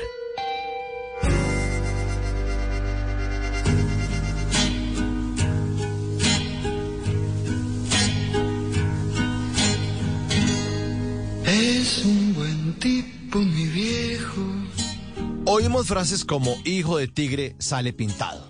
Oímos 15.54 15.86
frases 15.86 16.24
como 16.24 16.56
hijo 16.64 16.96
de 16.96 17.08
tigre 17.08 17.54
sale 17.58 17.92
pintado. 17.92 18.48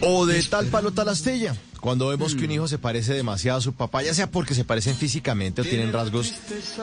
O 0.00 0.24
de 0.24 0.42
tal 0.44 0.64
palo 0.68 0.90
tal 0.90 1.10
astilla. 1.10 1.54
Cuando 1.82 2.08
vemos 2.08 2.34
que 2.34 2.46
un 2.46 2.50
hijo 2.50 2.66
se 2.66 2.78
parece 2.78 3.12
demasiado 3.12 3.58
a 3.58 3.60
su 3.60 3.74
papá, 3.74 4.02
ya 4.02 4.14
sea 4.14 4.30
porque 4.30 4.54
se 4.54 4.64
parecen 4.64 4.96
físicamente 4.96 5.60
o 5.60 5.64
tienen 5.64 5.92
rasgos 5.92 6.32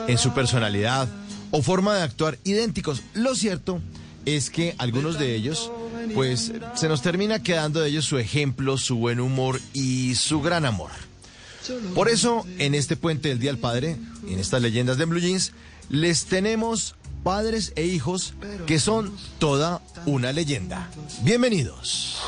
en 0.06 0.16
su 0.16 0.32
personalidad 0.32 1.08
o 1.50 1.60
forma 1.60 1.96
de 1.96 2.02
actuar 2.02 2.38
idénticos. 2.44 3.02
Lo 3.14 3.34
cierto 3.34 3.80
es 4.26 4.48
que 4.48 4.76
algunos 4.78 5.18
de 5.18 5.34
ellos, 5.34 5.72
pues, 6.14 6.52
se 6.76 6.86
nos 6.86 7.02
termina 7.02 7.42
quedando 7.42 7.80
de 7.80 7.88
ellos 7.88 8.04
su 8.04 8.16
ejemplo, 8.16 8.78
su 8.78 8.94
buen 8.94 9.18
humor 9.18 9.60
y 9.72 10.14
su 10.14 10.40
gran 10.40 10.64
amor. 10.64 10.92
Por 11.96 12.08
eso, 12.08 12.46
en 12.58 12.76
este 12.76 12.94
puente 12.96 13.28
del 13.28 13.40
Día 13.40 13.50
del 13.50 13.60
Padre, 13.60 13.96
en 14.28 14.38
estas 14.38 14.62
leyendas 14.62 14.98
de 14.98 15.04
Blue 15.04 15.18
Jeans, 15.18 15.52
les 15.90 16.26
tenemos 16.26 16.94
padres 17.22 17.72
e 17.76 17.84
hijos 17.84 18.34
que 18.66 18.78
son 18.78 19.16
toda 19.38 19.80
una 20.06 20.32
leyenda. 20.32 20.88
Bienvenidos. 21.22 22.22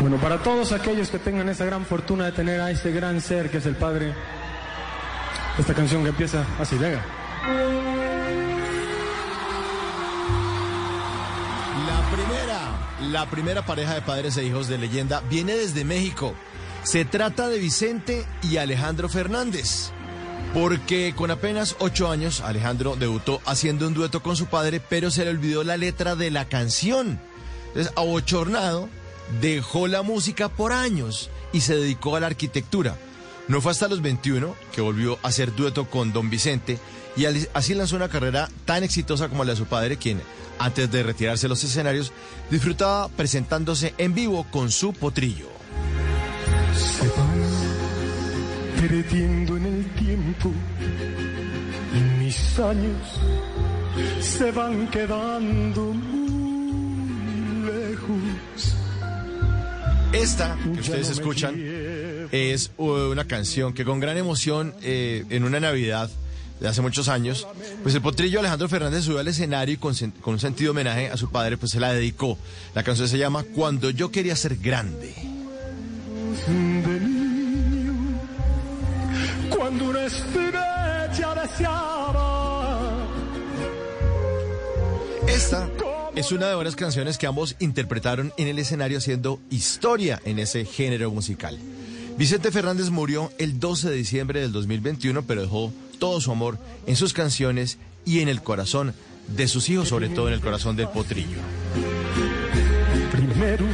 Bueno, 0.00 0.18
para 0.18 0.42
todos 0.42 0.72
aquellos 0.72 1.08
que 1.08 1.18
tengan 1.18 1.48
esa 1.48 1.64
gran 1.64 1.86
fortuna 1.86 2.26
de 2.26 2.32
tener 2.32 2.60
a 2.60 2.70
ese 2.70 2.92
gran 2.92 3.20
ser 3.20 3.50
que 3.50 3.58
es 3.58 3.66
el 3.66 3.76
Padre, 3.76 4.14
esta 5.58 5.72
canción 5.72 6.02
que 6.02 6.10
empieza 6.10 6.44
así, 6.60 6.76
venga. 6.76 7.02
La 11.86 12.10
primera, 12.10 13.08
la 13.10 13.30
primera 13.30 13.64
pareja 13.64 13.94
de 13.94 14.02
padres 14.02 14.36
e 14.36 14.44
hijos 14.44 14.68
de 14.68 14.78
leyenda 14.78 15.20
viene 15.30 15.54
desde 15.54 15.84
México. 15.84 16.34
Se 16.82 17.04
trata 17.04 17.48
de 17.48 17.58
Vicente 17.58 18.26
y 18.42 18.58
Alejandro 18.58 19.08
Fernández. 19.08 19.92
Porque 20.54 21.14
con 21.14 21.30
apenas 21.30 21.76
ocho 21.78 22.10
años, 22.10 22.40
Alejandro 22.40 22.96
debutó 22.96 23.40
haciendo 23.44 23.86
un 23.86 23.94
dueto 23.94 24.22
con 24.22 24.36
su 24.36 24.46
padre, 24.46 24.80
pero 24.80 25.10
se 25.10 25.24
le 25.24 25.30
olvidó 25.30 25.64
la 25.64 25.76
letra 25.76 26.16
de 26.16 26.30
la 26.30 26.46
canción. 26.46 27.20
Entonces, 27.68 27.92
abochornado, 27.96 28.88
dejó 29.40 29.86
la 29.86 30.02
música 30.02 30.48
por 30.48 30.72
años 30.72 31.30
y 31.52 31.60
se 31.60 31.76
dedicó 31.76 32.16
a 32.16 32.20
la 32.20 32.28
arquitectura. 32.28 32.96
No 33.48 33.60
fue 33.60 33.72
hasta 33.72 33.88
los 33.88 34.02
21 34.02 34.54
que 34.72 34.80
volvió 34.80 35.18
a 35.22 35.28
hacer 35.28 35.54
dueto 35.54 35.88
con 35.88 36.12
Don 36.12 36.30
Vicente 36.30 36.78
y 37.16 37.24
así 37.54 37.74
lanzó 37.74 37.96
una 37.96 38.08
carrera 38.08 38.48
tan 38.64 38.82
exitosa 38.82 39.28
como 39.28 39.44
la 39.44 39.52
de 39.52 39.56
su 39.56 39.66
padre, 39.66 39.96
quien 39.96 40.20
antes 40.58 40.90
de 40.90 41.02
retirarse 41.02 41.42
de 41.42 41.48
los 41.50 41.64
escenarios 41.64 42.12
disfrutaba 42.50 43.08
presentándose 43.08 43.94
en 43.98 44.14
vivo 44.14 44.46
con 44.50 44.70
su 44.70 44.92
potrillo. 44.92 45.48
Se 46.74 47.08
van 47.08 47.46
en 48.78 48.94
el 48.94 49.04
tiempo 49.06 49.56
y 51.94 52.24
mis 52.24 52.58
años 52.58 53.20
se 54.20 54.50
van 54.50 54.88
quedando 54.88 55.92
muy 55.92 57.70
lejos. 57.70 58.76
Esta 60.12 60.56
que 60.62 60.80
ustedes 60.80 61.10
escuchan 61.10 61.54
es 62.32 62.70
uh, 62.76 63.10
una 63.10 63.24
canción 63.26 63.72
que 63.72 63.84
con 63.84 64.00
gran 64.00 64.16
emoción 64.16 64.74
eh, 64.82 65.24
en 65.30 65.44
una 65.44 65.60
Navidad 65.60 66.10
de 66.60 66.68
hace 66.68 66.80
muchos 66.80 67.08
años, 67.08 67.46
pues 67.82 67.94
el 67.94 68.00
potrillo 68.00 68.40
Alejandro 68.40 68.68
Fernández 68.68 69.04
subió 69.04 69.18
al 69.18 69.28
escenario 69.28 69.74
y 69.74 69.76
con, 69.76 69.94
con 70.22 70.34
un 70.34 70.40
sentido 70.40 70.70
homenaje 70.70 71.10
a 71.10 71.16
su 71.16 71.30
padre, 71.30 71.58
pues 71.58 71.72
se 71.72 71.80
la 71.80 71.92
dedicó. 71.92 72.38
La 72.74 72.82
canción 72.82 73.08
se 73.08 73.18
llama 73.18 73.44
Cuando 73.54 73.90
yo 73.90 74.10
quería 74.10 74.34
ser 74.36 74.56
grande. 74.56 75.14
Cuando 79.50 79.84
una 79.86 80.04
estrella 80.04 81.34
deseaba. 81.42 83.06
Esta 85.28 85.68
es 86.14 86.32
una 86.32 86.48
de 86.48 86.54
varias 86.54 86.76
canciones 86.76 87.18
que 87.18 87.26
ambos 87.26 87.56
interpretaron 87.58 88.32
en 88.38 88.48
el 88.48 88.58
escenario 88.58 88.98
haciendo 88.98 89.38
historia 89.50 90.20
en 90.24 90.38
ese 90.38 90.64
género 90.64 91.10
musical. 91.10 91.58
Vicente 92.16 92.50
Fernández 92.50 92.88
murió 92.88 93.30
el 93.38 93.60
12 93.60 93.90
de 93.90 93.96
diciembre 93.96 94.40
del 94.40 94.52
2021, 94.52 95.22
pero 95.26 95.42
dejó 95.42 95.72
todo 95.98 96.20
su 96.20 96.32
amor 96.32 96.58
en 96.86 96.96
sus 96.96 97.12
canciones 97.12 97.78
y 98.06 98.20
en 98.20 98.28
el 98.28 98.42
corazón 98.42 98.94
de 99.28 99.48
sus 99.48 99.68
hijos, 99.68 99.88
sobre 99.88 100.08
todo 100.08 100.28
en 100.28 100.34
el 100.34 100.40
corazón 100.40 100.76
del 100.76 100.88
potrillo. 100.88 101.38
Primero, 103.12 103.66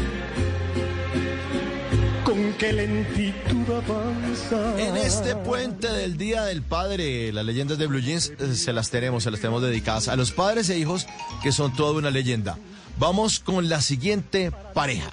con 2.52 2.58
qué 2.58 2.72
lentitud 2.72 3.70
avanza. 3.70 4.80
En 4.80 4.96
este 4.96 5.36
puente 5.36 5.88
del 5.88 6.16
Día 6.16 6.42
del 6.44 6.62
Padre, 6.62 7.32
las 7.32 7.44
leyendas 7.44 7.78
de 7.78 7.86
Blue 7.86 8.00
Jeans 8.00 8.32
eh, 8.38 8.54
se 8.54 8.72
las 8.72 8.90
tenemos, 8.90 9.22
se 9.24 9.30
las 9.30 9.40
tenemos 9.40 9.62
dedicadas 9.62 10.08
a 10.08 10.16
los 10.16 10.32
padres 10.32 10.68
e 10.70 10.78
hijos 10.78 11.06
que 11.42 11.52
son 11.52 11.72
toda 11.74 11.92
una 11.92 12.10
leyenda. 12.10 12.58
Vamos 12.98 13.40
con 13.40 13.68
la 13.68 13.80
siguiente 13.80 14.50
pareja. 14.74 15.10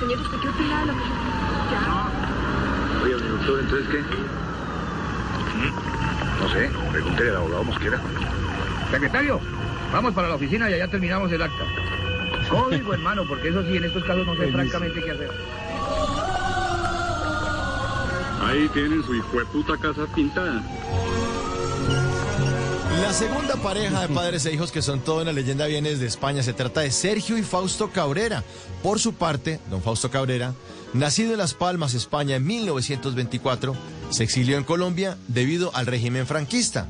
Señor, 0.00 0.20
¿usted 0.20 0.38
qué 0.40 0.48
opina 0.48 0.80
de 0.80 0.86
lo 0.86 0.92
que 0.92 1.00
Oye, 3.04 3.14
doctor, 3.14 3.60
¿entonces 3.60 3.88
qué? 3.90 4.00
No 6.40 6.48
sé, 6.52 6.70
pregúntele 6.90 7.30
al 7.30 7.36
abogado 7.36 7.64
Mosquera. 7.64 8.00
Secretario, 8.90 9.40
vamos 9.92 10.14
para 10.14 10.28
la 10.28 10.34
oficina 10.34 10.70
y 10.70 10.74
allá 10.74 10.88
terminamos 10.88 11.30
el 11.32 11.42
acta. 11.42 11.64
Código, 12.50 12.92
hermano, 12.92 13.24
porque 13.28 13.48
eso 13.48 13.62
sí, 13.62 13.76
en 13.76 13.84
estos 13.84 14.04
casos 14.04 14.26
no 14.26 14.36
sé 14.36 14.50
francamente 14.50 15.00
qué 15.02 15.10
hacer. 15.12 15.30
Ahí 18.42 18.68
tienen 18.70 19.04
su 19.04 19.14
hijo 19.14 19.38
de 19.38 19.44
puta 19.46 19.76
casa 19.76 20.06
pintada. 20.14 20.62
La 23.02 23.12
segunda 23.12 23.54
pareja 23.56 24.00
de 24.02 24.14
padres 24.14 24.44
e 24.46 24.52
hijos 24.52 24.72
que 24.72 24.82
son 24.82 25.00
toda 25.00 25.22
una 25.22 25.32
leyenda 25.32 25.66
viene 25.66 25.90
desde 25.90 26.06
España. 26.06 26.42
Se 26.42 26.52
trata 26.52 26.80
de 26.80 26.90
Sergio 26.90 27.38
y 27.38 27.42
Fausto 27.42 27.90
Cabrera. 27.90 28.42
Por 28.82 28.98
su 28.98 29.14
parte, 29.14 29.60
don 29.70 29.82
Fausto 29.82 30.10
Cabrera, 30.10 30.54
nacido 30.92 31.32
en 31.32 31.38
Las 31.38 31.54
Palmas, 31.54 31.94
España, 31.94 32.36
en 32.36 32.46
1924, 32.46 33.76
se 34.10 34.24
exilió 34.24 34.58
en 34.58 34.64
Colombia 34.64 35.16
debido 35.28 35.74
al 35.74 35.86
régimen 35.86 36.26
franquista. 36.26 36.88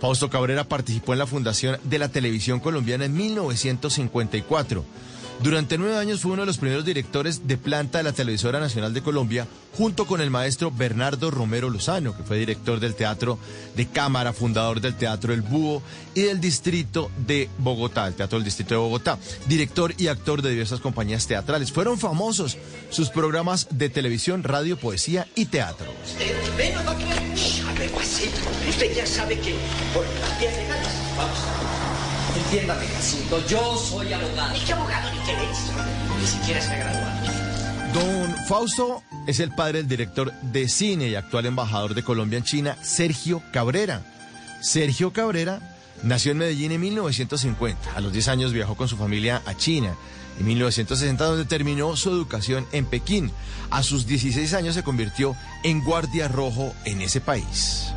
Fausto 0.00 0.30
Cabrera 0.30 0.64
participó 0.64 1.12
en 1.12 1.18
la 1.18 1.26
fundación 1.26 1.78
de 1.84 1.98
la 1.98 2.08
televisión 2.08 2.60
colombiana 2.60 3.06
en 3.06 3.14
1954. 3.14 4.84
Durante 5.40 5.78
nueve 5.78 5.96
años 5.96 6.20
fue 6.20 6.32
uno 6.32 6.42
de 6.42 6.46
los 6.46 6.58
primeros 6.58 6.84
directores 6.84 7.46
de 7.46 7.56
planta 7.56 7.98
de 7.98 8.04
la 8.04 8.12
Televisora 8.12 8.58
Nacional 8.58 8.92
de 8.92 9.02
Colombia, 9.02 9.46
junto 9.76 10.04
con 10.04 10.20
el 10.20 10.30
maestro 10.30 10.72
Bernardo 10.72 11.30
Romero 11.30 11.70
Lozano, 11.70 12.16
que 12.16 12.24
fue 12.24 12.38
director 12.38 12.80
del 12.80 12.96
Teatro 12.96 13.38
de 13.76 13.86
Cámara, 13.86 14.32
fundador 14.32 14.80
del 14.80 14.96
Teatro 14.96 15.32
El 15.32 15.42
Búho 15.42 15.80
y 16.14 16.22
del 16.22 16.40
Distrito 16.40 17.12
de 17.24 17.48
Bogotá, 17.58 18.08
el 18.08 18.14
Teatro 18.14 18.38
del 18.38 18.44
Distrito 18.44 18.74
de 18.74 18.80
Bogotá, 18.80 19.16
director 19.46 19.94
y 19.96 20.08
actor 20.08 20.42
de 20.42 20.50
diversas 20.50 20.80
compañías 20.80 21.28
teatrales. 21.28 21.70
Fueron 21.70 21.98
famosos 21.98 22.56
sus 22.90 23.10
programas 23.10 23.68
de 23.70 23.90
televisión, 23.90 24.42
radio, 24.42 24.76
poesía 24.76 25.28
y 25.36 25.46
teatro. 25.46 25.86
Entiéndame, 32.50 32.86
Jacinto, 32.86 33.46
yo 33.46 33.76
soy 33.76 34.10
abogado. 34.10 34.54
Ni 34.54 34.60
qué 34.60 34.72
abogado 34.72 35.10
ni 35.12 35.18
qué. 35.18 35.36
Ni 36.18 36.26
siquiera 36.26 36.62
se 36.62 36.70
ha 36.70 36.78
graduado. 36.78 37.26
Don 37.92 38.46
Fausto 38.46 39.02
es 39.26 39.40
el 39.40 39.50
padre 39.50 39.80
del 39.80 39.88
director 39.88 40.32
de 40.40 40.66
cine 40.66 41.08
y 41.08 41.14
actual 41.14 41.44
embajador 41.44 41.94
de 41.94 42.02
Colombia 42.02 42.38
en 42.38 42.44
China, 42.44 42.78
Sergio 42.80 43.42
Cabrera. 43.52 44.00
Sergio 44.62 45.12
Cabrera 45.12 45.60
nació 46.02 46.32
en 46.32 46.38
Medellín 46.38 46.72
en 46.72 46.80
1950. 46.80 47.92
A 47.94 48.00
los 48.00 48.14
10 48.14 48.28
años 48.28 48.54
viajó 48.54 48.76
con 48.78 48.88
su 48.88 48.96
familia 48.96 49.42
a 49.44 49.54
China. 49.54 49.94
En 50.40 50.46
1960, 50.46 51.22
donde 51.22 51.44
terminó 51.44 51.96
su 51.96 52.08
educación 52.08 52.66
en 52.72 52.86
Pekín. 52.86 53.30
A 53.68 53.82
sus 53.82 54.06
16 54.06 54.54
años 54.54 54.74
se 54.74 54.82
convirtió 54.82 55.36
en 55.64 55.84
guardia 55.84 56.28
rojo 56.28 56.74
en 56.86 57.02
ese 57.02 57.20
país. 57.20 57.92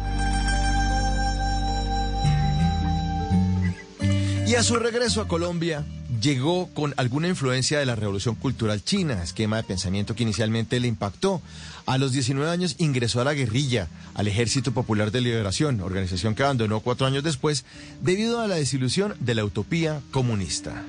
Y 4.51 4.55
a 4.55 4.63
su 4.63 4.75
regreso 4.75 5.21
a 5.21 5.29
Colombia, 5.29 5.85
llegó 6.21 6.67
con 6.73 6.93
alguna 6.97 7.29
influencia 7.29 7.79
de 7.79 7.85
la 7.85 7.95
Revolución 7.95 8.35
Cultural 8.35 8.83
China, 8.83 9.23
esquema 9.23 9.55
de 9.55 9.63
pensamiento 9.63 10.13
que 10.13 10.23
inicialmente 10.23 10.77
le 10.81 10.89
impactó. 10.89 11.41
A 11.85 11.97
los 11.97 12.11
19 12.11 12.51
años 12.51 12.75
ingresó 12.77 13.21
a 13.21 13.23
la 13.23 13.33
guerrilla, 13.33 13.87
al 14.13 14.27
Ejército 14.27 14.73
Popular 14.73 15.09
de 15.11 15.21
Liberación, 15.21 15.79
organización 15.79 16.35
que 16.35 16.43
abandonó 16.43 16.81
cuatro 16.81 17.07
años 17.07 17.23
después 17.23 17.63
debido 18.01 18.41
a 18.41 18.47
la 18.49 18.55
desilusión 18.55 19.15
de 19.21 19.35
la 19.35 19.45
utopía 19.45 20.01
comunista. 20.11 20.83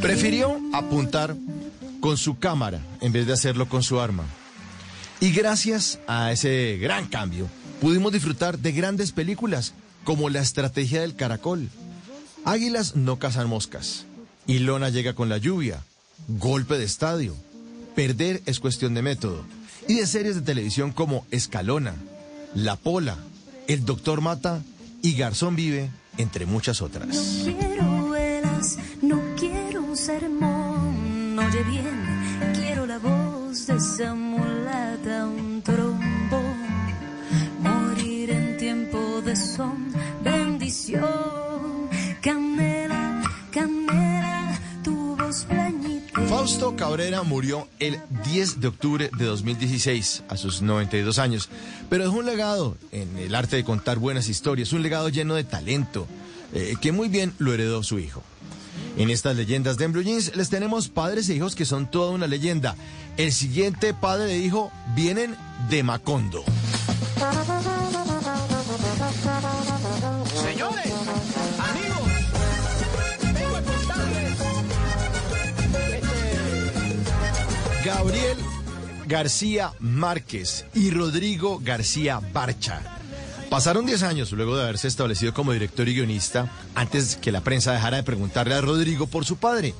Prefirió 0.00 0.60
apuntar 0.72 1.34
con 1.98 2.16
su 2.16 2.38
cámara 2.38 2.78
en 3.00 3.10
vez 3.10 3.26
de 3.26 3.32
hacerlo 3.32 3.68
con 3.68 3.82
su 3.82 3.98
arma. 3.98 4.26
Y 5.18 5.32
gracias 5.32 5.98
a 6.06 6.32
ese 6.32 6.78
gran 6.80 7.06
cambio, 7.06 7.48
pudimos 7.80 8.12
disfrutar 8.12 8.58
de 8.58 8.72
grandes 8.72 9.12
películas 9.12 9.72
como 10.04 10.28
La 10.28 10.40
Estrategia 10.40 11.00
del 11.00 11.16
Caracol, 11.16 11.68
Águilas 12.44 12.96
no 12.96 13.18
cazan 13.18 13.48
moscas, 13.48 14.06
Ilona 14.46 14.88
llega 14.88 15.14
con 15.14 15.28
la 15.28 15.38
lluvia, 15.38 15.82
Golpe 16.28 16.78
de 16.78 16.84
Estadio, 16.84 17.34
Perder 17.94 18.42
es 18.46 18.60
cuestión 18.60 18.94
de 18.94 19.02
método, 19.02 19.44
y 19.88 19.96
de 19.96 20.06
series 20.06 20.36
de 20.36 20.42
televisión 20.42 20.92
como 20.92 21.26
Escalona, 21.30 21.94
La 22.54 22.76
Pola, 22.76 23.18
El 23.66 23.84
Doctor 23.84 24.20
Mata 24.20 24.62
y 25.02 25.14
Garzón 25.14 25.56
Vive, 25.56 25.90
entre 26.16 26.46
muchas 26.46 26.82
otras. 26.82 27.08
quiero 27.44 28.10
velas, 28.10 28.78
no 29.02 29.20
quiero 29.38 29.82
un 29.82 29.96
sermón. 29.96 31.38
Oye 31.38 31.62
bien, 31.64 32.52
quiero 32.54 32.86
la 32.86 32.98
voz 32.98 33.66
de 33.66 33.76
esa 33.76 34.14
mulata, 34.14 35.26
un. 35.26 35.50
Son, 39.36 39.92
bendición. 40.22 41.88
Canela, 42.20 43.22
canela, 43.50 44.60
tu 44.82 45.16
voz 45.16 45.44
plañite. 45.44 46.10
Fausto 46.28 46.76
Cabrera 46.76 47.22
murió 47.22 47.68
el 47.78 48.00
10 48.24 48.60
de 48.60 48.68
octubre 48.68 49.10
de 49.16 49.24
2016, 49.24 50.24
a 50.28 50.36
sus 50.36 50.62
92 50.62 51.18
años, 51.18 51.48
pero 51.88 52.04
dejó 52.04 52.18
un 52.18 52.26
legado 52.26 52.76
en 52.92 53.16
el 53.18 53.34
arte 53.34 53.56
de 53.56 53.64
contar 53.64 53.98
buenas 53.98 54.28
historias, 54.28 54.72
un 54.72 54.82
legado 54.82 55.08
lleno 55.08 55.34
de 55.34 55.44
talento, 55.44 56.06
eh, 56.52 56.76
que 56.80 56.92
muy 56.92 57.08
bien 57.08 57.32
lo 57.38 57.52
heredó 57.52 57.82
su 57.82 57.98
hijo. 57.98 58.22
En 58.96 59.10
estas 59.10 59.36
leyendas 59.36 59.76
de 59.76 59.86
Blue 59.86 60.02
les 60.02 60.50
tenemos 60.50 60.88
padres 60.88 61.28
e 61.28 61.34
hijos 61.34 61.54
que 61.54 61.64
son 61.64 61.90
toda 61.90 62.10
una 62.10 62.26
leyenda. 62.26 62.76
El 63.16 63.32
siguiente 63.32 63.94
padre 63.94 64.34
e 64.34 64.38
hijo 64.38 64.72
vienen 64.94 65.36
de 65.68 65.82
Macondo. 65.82 66.44
Gabriel 77.84 78.36
García 79.06 79.72
Márquez 79.78 80.66
y 80.74 80.90
Rodrigo 80.90 81.60
García 81.62 82.20
Barcha. 82.32 82.82
Pasaron 83.48 83.86
10 83.86 84.02
años 84.02 84.32
luego 84.32 84.54
de 84.56 84.64
haberse 84.64 84.86
establecido 84.86 85.32
como 85.32 85.52
director 85.52 85.88
y 85.88 85.94
guionista 85.94 86.52
antes 86.74 87.16
que 87.16 87.32
la 87.32 87.40
prensa 87.40 87.72
dejara 87.72 87.96
de 87.96 88.02
preguntarle 88.02 88.54
a 88.54 88.60
Rodrigo 88.60 89.06
por 89.06 89.24
su 89.24 89.36
padre. 89.36 89.74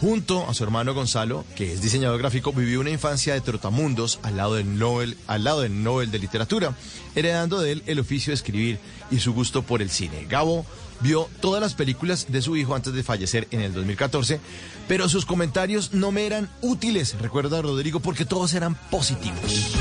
Junto 0.00 0.48
a 0.48 0.54
su 0.54 0.64
hermano 0.64 0.94
Gonzalo, 0.94 1.44
que 1.54 1.72
es 1.72 1.82
diseñador 1.82 2.18
gráfico, 2.18 2.52
vivió 2.52 2.80
una 2.80 2.90
infancia 2.90 3.34
de 3.34 3.40
trotamundos 3.40 4.18
al 4.22 4.38
lado 4.38 4.54
del 4.54 4.78
Nobel, 4.78 5.16
al 5.26 5.44
lado 5.44 5.60
del 5.60 5.84
Nobel 5.84 6.10
de 6.10 6.18
Literatura, 6.18 6.74
heredando 7.14 7.60
de 7.60 7.72
él 7.72 7.82
el 7.86 8.00
oficio 8.00 8.30
de 8.30 8.34
escribir 8.34 8.78
y 9.10 9.20
su 9.20 9.32
gusto 9.32 9.62
por 9.62 9.82
el 9.82 9.90
cine. 9.90 10.26
Gabo 10.28 10.66
vio 11.02 11.28
todas 11.40 11.60
las 11.60 11.74
películas 11.74 12.26
de 12.28 12.42
su 12.42 12.56
hijo 12.56 12.74
antes 12.74 12.92
de 12.92 13.02
fallecer 13.02 13.48
en 13.50 13.60
el 13.60 13.74
2014, 13.74 14.40
pero 14.88 15.08
sus 15.08 15.26
comentarios 15.26 15.92
no 15.92 16.12
me 16.12 16.26
eran 16.26 16.48
útiles, 16.60 17.16
recuerda 17.20 17.62
Rodrigo, 17.62 18.00
porque 18.00 18.24
todos 18.24 18.54
eran 18.54 18.74
positivos. 18.90 19.74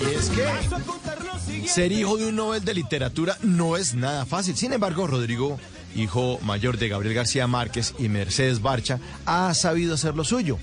Y 0.00 0.14
es 0.14 0.30
que 0.30 1.68
ser 1.68 1.92
hijo 1.92 2.16
de 2.16 2.28
un 2.28 2.36
Nobel 2.36 2.64
de 2.64 2.74
Literatura 2.74 3.36
no 3.42 3.76
es 3.76 3.94
nada 3.94 4.24
fácil. 4.24 4.56
Sin 4.56 4.72
embargo, 4.72 5.06
Rodrigo, 5.06 5.58
hijo 5.94 6.38
mayor 6.42 6.78
de 6.78 6.88
Gabriel 6.88 7.14
García 7.14 7.46
Márquez 7.46 7.94
y 7.98 8.08
Mercedes 8.08 8.62
Barcha, 8.62 9.00
ha 9.26 9.52
sabido 9.54 9.94
hacer 9.94 10.14
lo 10.14 10.24
suyo. 10.24 10.58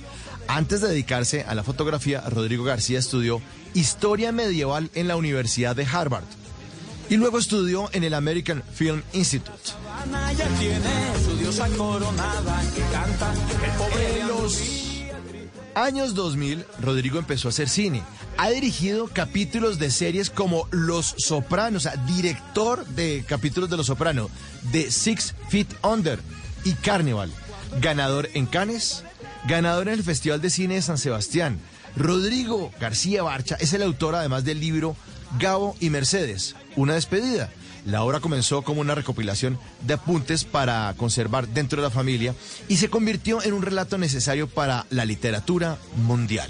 Antes 0.47 0.81
de 0.81 0.89
dedicarse 0.89 1.43
a 1.43 1.55
la 1.55 1.63
fotografía, 1.63 2.21
Rodrigo 2.21 2.63
García 2.63 2.99
estudió 2.99 3.41
Historia 3.73 4.31
Medieval 4.31 4.89
en 4.93 5.07
la 5.07 5.15
Universidad 5.15 5.75
de 5.75 5.85
Harvard 5.85 6.23
y 7.09 7.17
luego 7.17 7.37
estudió 7.37 7.89
en 7.93 8.03
el 8.03 8.13
American 8.13 8.63
Film 8.73 9.03
Institute. 9.13 9.71
En 13.97 14.27
los 14.27 14.95
años 15.75 16.15
2000, 16.15 16.65
Rodrigo 16.81 17.19
empezó 17.19 17.47
a 17.47 17.49
hacer 17.49 17.69
cine. 17.69 18.03
Ha 18.37 18.49
dirigido 18.49 19.07
capítulos 19.07 19.77
de 19.79 19.91
series 19.91 20.29
como 20.29 20.67
Los 20.71 21.15
Sopranos, 21.17 21.85
o 21.85 21.89
sea, 21.89 21.97
director 22.05 22.85
de 22.87 23.23
capítulos 23.27 23.69
de 23.69 23.77
Los 23.77 23.87
Sopranos, 23.87 24.29
de 24.71 24.91
Six 24.91 25.35
Feet 25.49 25.67
Under 25.83 26.19
y 26.63 26.73
Carnival. 26.73 27.31
Ganador 27.81 28.29
en 28.33 28.45
Cannes, 28.45 29.03
ganador 29.47 29.87
en 29.87 29.95
el 29.95 30.03
Festival 30.03 30.41
de 30.41 30.49
Cine 30.49 30.75
de 30.75 30.81
San 30.81 30.97
Sebastián. 30.97 31.59
Rodrigo 31.95 32.71
García 32.79 33.23
Barcha 33.23 33.55
es 33.59 33.73
el 33.73 33.81
autor 33.81 34.15
además 34.15 34.43
del 34.43 34.59
libro 34.59 34.95
Gabo 35.39 35.75
y 35.79 35.89
Mercedes, 35.89 36.55
una 36.75 36.95
despedida. 36.95 37.49
La 37.85 38.03
obra 38.03 38.19
comenzó 38.19 38.63
como 38.63 38.81
una 38.81 38.95
recopilación 38.95 39.59
de 39.81 39.93
apuntes 39.93 40.43
para 40.43 40.93
conservar 40.97 41.47
dentro 41.47 41.81
de 41.81 41.87
la 41.87 41.93
familia 41.93 42.33
y 42.67 42.77
se 42.77 42.89
convirtió 42.89 43.43
en 43.43 43.53
un 43.53 43.61
relato 43.61 43.97
necesario 43.97 44.47
para 44.47 44.87
la 44.89 45.05
literatura 45.05 45.77
mundial. 45.95 46.49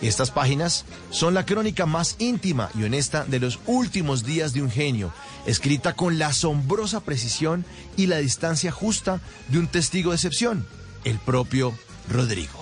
Estas 0.00 0.30
páginas 0.30 0.86
son 1.10 1.34
la 1.34 1.44
crónica 1.44 1.86
más 1.86 2.16
íntima 2.18 2.70
y 2.74 2.84
honesta 2.84 3.24
de 3.24 3.38
los 3.38 3.58
últimos 3.66 4.24
días 4.24 4.52
de 4.52 4.62
un 4.62 4.70
genio, 4.70 5.12
escrita 5.44 5.94
con 5.94 6.18
la 6.18 6.28
asombrosa 6.28 7.00
precisión 7.00 7.66
y 7.96 8.06
la 8.06 8.18
distancia 8.18 8.70
justa 8.70 9.20
de 9.48 9.58
un 9.58 9.66
testigo 9.66 10.10
de 10.10 10.16
excepción, 10.16 10.66
el 11.04 11.18
propio 11.18 11.74
Rodrigo. 12.08 12.59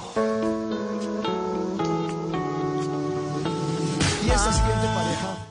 Esta 4.33 4.51
ah. 4.51 4.53
siguiente 4.53 4.87
pareja 4.95 5.49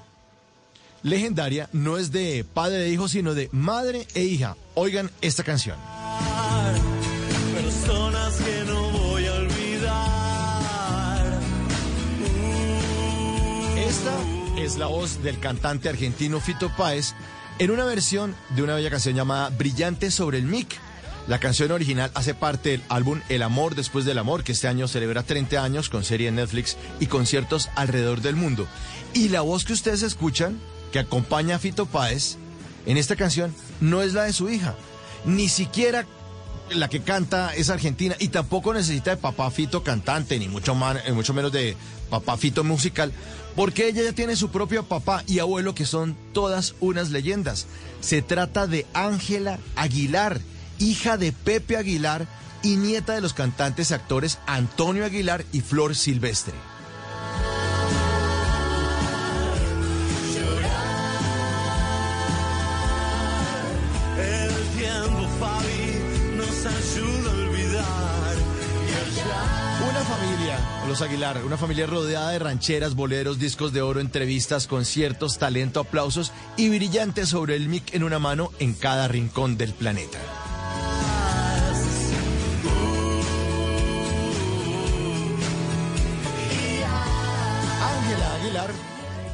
legendaria 1.03 1.69
no 1.73 1.97
es 1.97 2.11
de 2.11 2.45
padre 2.53 2.85
e 2.85 2.89
hijo, 2.89 3.07
sino 3.07 3.33
de 3.33 3.49
madre 3.51 4.07
e 4.13 4.23
hija. 4.23 4.55
Oigan 4.75 5.09
esta 5.21 5.43
canción. 5.43 5.77
Personas 7.53 8.35
que 8.35 8.63
no 8.65 8.89
voy 8.91 9.25
a 9.25 9.33
olvidar. 9.33 9.57
Esta 13.77 14.13
es 14.57 14.77
la 14.77 14.87
voz 14.87 15.23
del 15.23 15.39
cantante 15.39 15.89
argentino 15.89 16.39
Fito 16.39 16.69
Páez 16.75 17.13
en 17.59 17.71
una 17.71 17.85
versión 17.85 18.35
de 18.49 18.63
una 18.63 18.75
bella 18.75 18.89
canción 18.89 19.15
llamada 19.15 19.49
Brillante 19.49 20.11
sobre 20.11 20.37
el 20.37 20.45
mic 20.45 20.79
la 21.27 21.39
canción 21.39 21.71
original 21.71 22.09
hace 22.13 22.33
parte 22.33 22.69
del 22.69 22.83
álbum 22.87 23.19
El 23.27 23.43
amor 23.43 23.75
después 23.75 24.05
del 24.05 24.17
amor, 24.17 24.43
que 24.43 24.53
este 24.53 24.67
año 24.69 24.87
celebra 24.87 25.23
30 25.23 25.61
años 25.61 25.89
con 25.89 26.03
serie 26.05 26.29
en 26.29 26.35
Netflix 26.35 26.77
y 27.01 27.07
conciertos 27.07 27.69
alrededor 27.75 28.21
del 28.21 28.35
mundo. 28.37 28.65
Y 29.13 29.29
la 29.29 29.41
voz 29.41 29.65
que 29.65 29.73
ustedes 29.73 30.03
escuchan, 30.03 30.57
que 30.91 30.99
acompaña 30.99 31.55
a 31.55 31.59
Fito 31.59 31.85
Páez 31.85 32.37
en 32.85 32.95
esta 32.97 33.17
canción, 33.17 33.53
no 33.81 34.01
es 34.01 34.13
la 34.13 34.23
de 34.23 34.31
su 34.33 34.49
hija. 34.49 34.75
Ni 35.25 35.49
siquiera 35.49 36.05
la 36.69 36.87
que 36.89 37.01
canta 37.01 37.53
es 37.55 37.69
argentina 37.69 38.15
y 38.19 38.29
tampoco 38.29 38.73
necesita 38.73 39.11
de 39.11 39.17
papá 39.17 39.51
Fito 39.51 39.83
cantante, 39.83 40.39
ni 40.39 40.47
mucho, 40.47 40.75
man- 40.75 40.99
eh, 41.05 41.11
mucho 41.11 41.33
menos 41.33 41.51
de 41.51 41.75
papá 42.09 42.37
Fito 42.37 42.63
musical, 42.63 43.11
porque 43.55 43.87
ella 43.89 44.03
ya 44.03 44.13
tiene 44.13 44.37
su 44.37 44.49
propio 44.49 44.83
papá 44.83 45.23
y 45.27 45.39
abuelo 45.39 45.75
que 45.75 45.85
son 45.85 46.15
todas 46.33 46.75
unas 46.79 47.09
leyendas. 47.09 47.65
Se 47.99 48.21
trata 48.21 48.65
de 48.67 48.85
Ángela 48.93 49.59
Aguilar, 49.75 50.39
hija 50.79 51.17
de 51.17 51.31
Pepe 51.31 51.77
Aguilar 51.77 52.27
y 52.63 52.75
nieta 52.75 53.13
de 53.13 53.21
los 53.21 53.33
cantantes 53.33 53.91
y 53.91 53.93
actores 53.93 54.39
Antonio 54.45 55.05
Aguilar 55.05 55.45
y 55.51 55.61
Flor 55.61 55.95
Silvestre. 55.95 56.53
Los 70.87 71.01
Aguilar, 71.01 71.43
una 71.43 71.57
familia 71.57 71.85
rodeada 71.85 72.31
de 72.31 72.39
rancheras, 72.39 72.95
boleros, 72.95 73.39
discos 73.39 73.73
de 73.73 73.81
oro, 73.81 73.99
entrevistas, 73.99 74.67
conciertos, 74.67 75.37
talento, 75.37 75.81
aplausos 75.81 76.31
y 76.55 76.69
brillante 76.69 77.25
sobre 77.25 77.57
el 77.57 77.67
mic 77.67 77.93
en 77.93 78.03
una 78.03 78.19
mano 78.19 78.51
en 78.59 78.73
cada 78.73 79.09
rincón 79.09 79.57
del 79.57 79.73
planeta. 79.73 80.17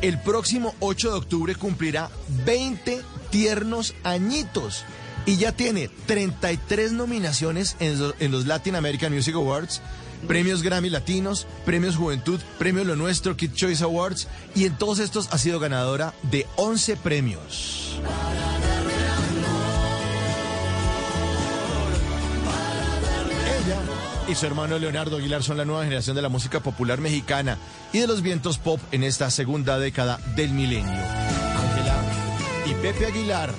El 0.03 0.19
próximo 0.19 0.75
8 0.80 1.11
de 1.11 1.17
octubre 1.17 1.56
cumplirá 1.56 2.09
20 2.45 3.01
tiernos 3.32 3.95
añitos 4.03 4.83
y 5.25 5.38
ya 5.38 5.53
tiene 5.53 5.90
33 6.06 6.91
nominaciones 6.91 7.75
en, 7.80 7.98
lo- 7.99 8.14
en 8.19 8.32
los 8.32 8.45
Latin 8.45 8.75
American 8.75 9.14
Music 9.14 9.33
Awards, 9.35 9.82
premios 10.27 10.61
Grammy 10.61 10.90
Latinos, 10.90 11.48
premios 11.65 11.95
Juventud, 11.95 12.40
premio 12.59 12.83
Lo 12.83 12.95
Nuestro, 12.98 13.35
Kid 13.38 13.53
Choice 13.53 13.83
Awards 13.83 14.27
y 14.56 14.65
en 14.65 14.77
todos 14.77 14.99
estos 14.99 15.30
ha 15.32 15.38
sido 15.38 15.59
ganadora 15.59 16.14
de 16.23 16.45
11 16.57 16.98
premios. 16.98 17.98
Y 24.27 24.35
su 24.35 24.45
hermano 24.45 24.80
Leonardo 24.80 25.18
Aguilar 25.18 25.43
son 25.43 25.58
la 25.58 25.66
nueva 25.66 25.84
generación 25.84 26.16
de 26.16 26.22
la 26.22 26.30
música 26.30 26.61
popular 26.61 27.02
mexicana 27.02 27.58
y 27.92 28.00
de 28.00 28.08
los 28.08 28.22
vientos 28.22 28.58
pop 28.58 28.80
en 28.92 29.03
esta 29.03 29.30
segunda 29.30 29.77
década 29.80 30.19
del 30.35 30.52
milenio. 30.52 30.92
Ángela 30.92 31.95
y 32.66 32.74
Pepe 32.76 33.06
Aguilar, 33.06 33.53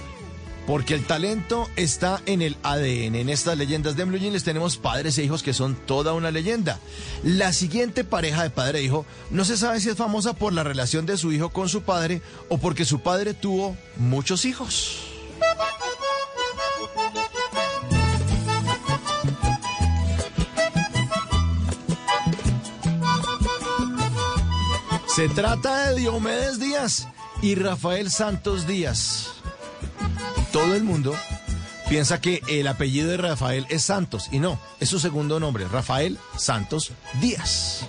porque 0.67 0.94
el 0.94 1.05
talento 1.05 1.68
está 1.76 2.23
en 2.26 2.41
el 2.41 2.57
ADN. 2.62 3.17
En 3.17 3.28
estas 3.28 3.59
leyendas 3.59 3.97
de 3.97 4.05
Blue 4.05 4.18
les 4.18 4.44
tenemos 4.44 4.76
padres 4.76 5.18
e 5.18 5.25
hijos 5.25 5.43
que 5.43 5.52
son 5.52 5.75
toda 5.75 6.15
una 6.15 6.31
leyenda. 6.31 6.78
La 7.23 7.52
siguiente 7.52 8.05
pareja 8.05 8.43
de 8.43 8.51
padre 8.51 8.78
e 8.81 8.84
hijo 8.84 9.05
no 9.31 9.44
se 9.44 9.57
sabe 9.57 9.81
si 9.81 9.91
es 9.91 9.97
famosa 9.97 10.33
por 10.33 10.52
la 10.52 10.65
relación 10.65 11.05
de 11.05 11.17
su 11.17 11.33
hijo 11.33 11.51
con 11.51 11.68
su 11.68 11.83
padre 11.83 12.23
o 12.49 12.59
porque 12.59 12.84
su 12.84 13.01
padre 13.01 13.34
tuvo 13.34 13.76
muchos 13.97 14.44
hijos. 14.44 15.14
Se 25.15 25.28
trata 25.28 25.91
de 25.91 26.01
Diomedes 26.01 26.59
Díaz 26.59 27.07
y 27.41 27.55
Rafael 27.55 28.10
Santos 28.10 28.67
Díaz. 28.67 29.28
Todo 30.52 30.75
el 30.75 30.83
mundo 30.83 31.15
piensa 31.89 32.20
que 32.20 32.43
el 32.49 32.67
apellido 32.67 33.10
de 33.10 33.18
Rafael 33.18 33.65
es 33.68 33.84
Santos 33.84 34.28
y 34.33 34.41
no, 34.41 34.59
es 34.81 34.89
su 34.89 34.99
segundo 34.99 35.39
nombre, 35.39 35.68
Rafael 35.68 36.18
Santos 36.36 36.91
Díaz. 37.20 37.86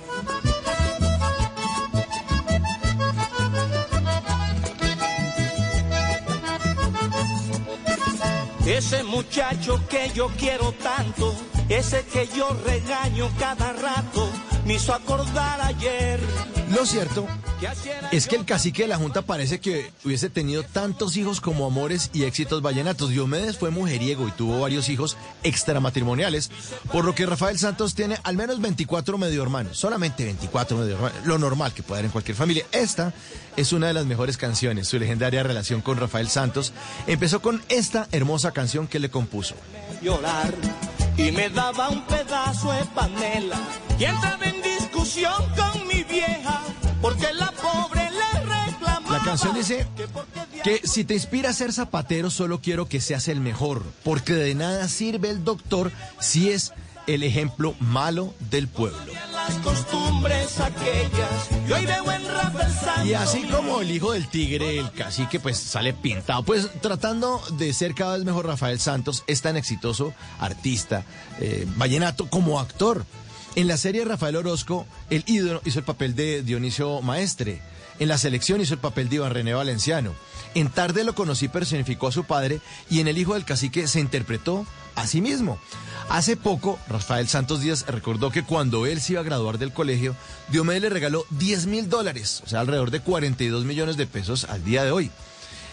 Ese 8.68 9.04
muchacho 9.04 9.82
que 9.90 10.12
yo 10.14 10.28
quiero 10.38 10.74
tanto, 10.74 11.34
ese 11.70 12.06
que 12.06 12.30
yo 12.38 12.56
regaño 12.68 13.32
cada 13.40 13.74
rato, 13.74 14.30
me 14.66 14.74
hizo 14.76 14.94
acordar 14.94 15.62
ayer. 15.62 16.20
Lo 16.72 16.86
cierto 16.86 17.28
es 18.12 18.28
que 18.28 18.36
el 18.36 18.46
cacique 18.46 18.84
de 18.84 18.88
la 18.88 18.98
Junta 18.98 19.22
parece 19.22 19.60
que 19.60 19.92
hubiese 20.04 20.30
tenido 20.30 20.64
tantos 20.64 21.16
hijos 21.16 21.40
como 21.40 21.66
amores 21.66 22.10
y 22.14 22.24
éxitos 22.24 22.62
vallenatos. 22.62 23.10
Diomedes 23.12 23.58
fue 23.58 23.70
mujeriego 23.70 24.28
y 24.28 24.32
tuvo 24.32 24.60
varios 24.60 24.90
hijos 24.90 25.16
extramatrimoniales, 25.44 26.50
por 26.92 27.06
lo 27.06 27.14
que 27.14 27.26
Rafael 27.26 27.60
Santos 27.60 27.94
tiene 27.94 28.18
al 28.24 28.36
menos 28.36 28.60
24 28.60 29.18
medio 29.18 29.44
hermanos, 29.44 29.78
solamente 29.78 30.26
24 30.26 30.78
medio 30.78 30.96
hermanos, 30.96 31.18
lo 31.26 31.38
normal 31.38 31.74
que 31.74 31.84
puede 31.84 32.00
haber 32.00 32.06
en 32.06 32.12
cualquier 32.12 32.36
familia. 32.36 32.66
Esta 32.72 33.14
es 33.56 33.72
una 33.72 33.88
de 33.88 33.94
las 33.94 34.06
mejores 34.06 34.38
canciones, 34.38 34.88
su 34.88 34.98
legendaria 34.98 35.44
relación 35.44 35.82
con 35.82 35.98
Rafael 35.98 36.28
Santos 36.28 36.74
empezó 37.08 37.42
con 37.42 37.62
esta 37.70 38.08
hermosa 38.12 38.52
canción 38.52 38.88
que 38.88 39.00
le 39.00 39.10
compuso. 39.10 39.56
llorar 40.02 40.54
y 41.18 41.32
me 41.32 41.50
daba 41.50 41.90
un 41.90 42.02
pedazo 42.06 42.72
de 42.72 42.86
panela. 42.86 43.58
Y 43.98 44.06
entraba 44.06 44.46
en 44.46 44.62
discusión 44.62 45.34
con 45.56 45.88
mi 45.88 46.04
vieja 46.04 46.62
porque 47.02 47.32
la 47.34 47.52
pobre 47.52 48.10
le 48.12 48.40
reclamaba 48.42 49.18
La 49.18 49.24
canción 49.24 49.54
dice 49.54 49.88
que 50.64 50.82
si 50.84 51.06
te 51.06 51.14
inspira 51.14 51.52
a 51.52 51.54
ser 51.54 51.72
zapatero, 51.72 52.30
solo 52.30 52.62
quiero 52.62 52.88
que 52.88 53.00
seas 53.00 53.28
el 53.28 53.40
mejor, 53.40 53.84
porque 54.04 54.34
de 54.34 54.56
nada 54.56 54.88
sirve 54.88 55.30
el 55.30 55.44
doctor 55.44 55.92
si 56.20 56.50
es 56.50 56.74
el 57.08 57.24
ejemplo 57.24 57.76
malo 57.80 58.34
del 58.50 58.68
pueblo. 58.68 59.00
Y 63.06 63.14
así 63.14 63.44
como 63.44 63.82
el 63.82 63.92
hijo 63.92 64.14
del 64.14 64.28
tigre, 64.28 64.80
el 64.80 64.92
cacique, 64.92 65.40
pues 65.40 65.58
sale 65.58 65.94
pintado. 65.94 66.44
Pues 66.44 66.70
tratando 66.82 67.42
de 67.58 67.74
ser 67.74 67.94
cada 67.94 68.18
vez 68.18 68.26
mejor, 68.26 68.48
Rafael 68.48 68.80
Santos 68.80 69.24
es 69.28 69.42
tan 69.42 69.58
exitoso 69.58 70.14
artista, 70.40 71.06
eh, 71.40 71.68
vallenato, 71.76 72.30
como 72.30 72.60
actor. 72.60 73.06
En 73.56 73.68
la 73.68 73.78
serie 73.78 74.04
Rafael 74.04 74.36
Orozco, 74.36 74.86
el 75.10 75.24
ídolo 75.28 75.62
hizo 75.66 75.80
el 75.80 75.86
papel 75.86 76.16
de 76.16 76.42
Dionisio 76.42 77.02
Maestre. 77.02 77.62
En 78.00 78.10
la 78.10 78.18
selección 78.18 78.60
hizo 78.60 78.74
el 78.74 78.80
papel 78.82 79.08
de 79.08 79.18
Iván 79.18 79.34
René 79.34 79.54
Valenciano. 79.54 80.14
En 80.56 80.70
Tarde 80.70 81.04
lo 81.04 81.16
conocí, 81.16 81.48
personificó 81.48 82.08
a 82.08 82.12
su 82.12 82.24
padre 82.24 82.60
y 82.90 83.00
en 83.00 83.08
El 83.08 83.18
Hijo 83.18 83.34
del 83.34 83.46
Cacique 83.46 83.88
se 83.88 84.00
interpretó 84.00 84.66
a 84.96 85.08
sí 85.08 85.22
mismo. 85.22 85.60
Hace 86.10 86.38
poco, 86.38 86.80
Rafael 86.88 87.28
Santos 87.28 87.62
Díaz 87.62 87.86
recordó 87.88 88.30
que 88.30 88.44
cuando 88.44 88.86
él 88.86 89.02
se 89.02 89.14
iba 89.14 89.22
a 89.22 89.26
graduar 89.26 89.58
del 89.58 89.74
colegio, 89.74 90.16
Diomedes 90.50 90.84
le 90.84 90.90
regaló 90.90 91.26
10 91.32 91.66
mil 91.66 91.90
dólares, 91.90 92.42
o 92.46 92.48
sea, 92.48 92.60
alrededor 92.60 92.92
de 92.92 93.00
42 93.00 93.66
millones 93.66 93.98
de 93.98 94.06
pesos 94.06 94.46
al 94.46 94.64
día 94.64 94.84
de 94.84 94.92
hoy. 94.92 95.12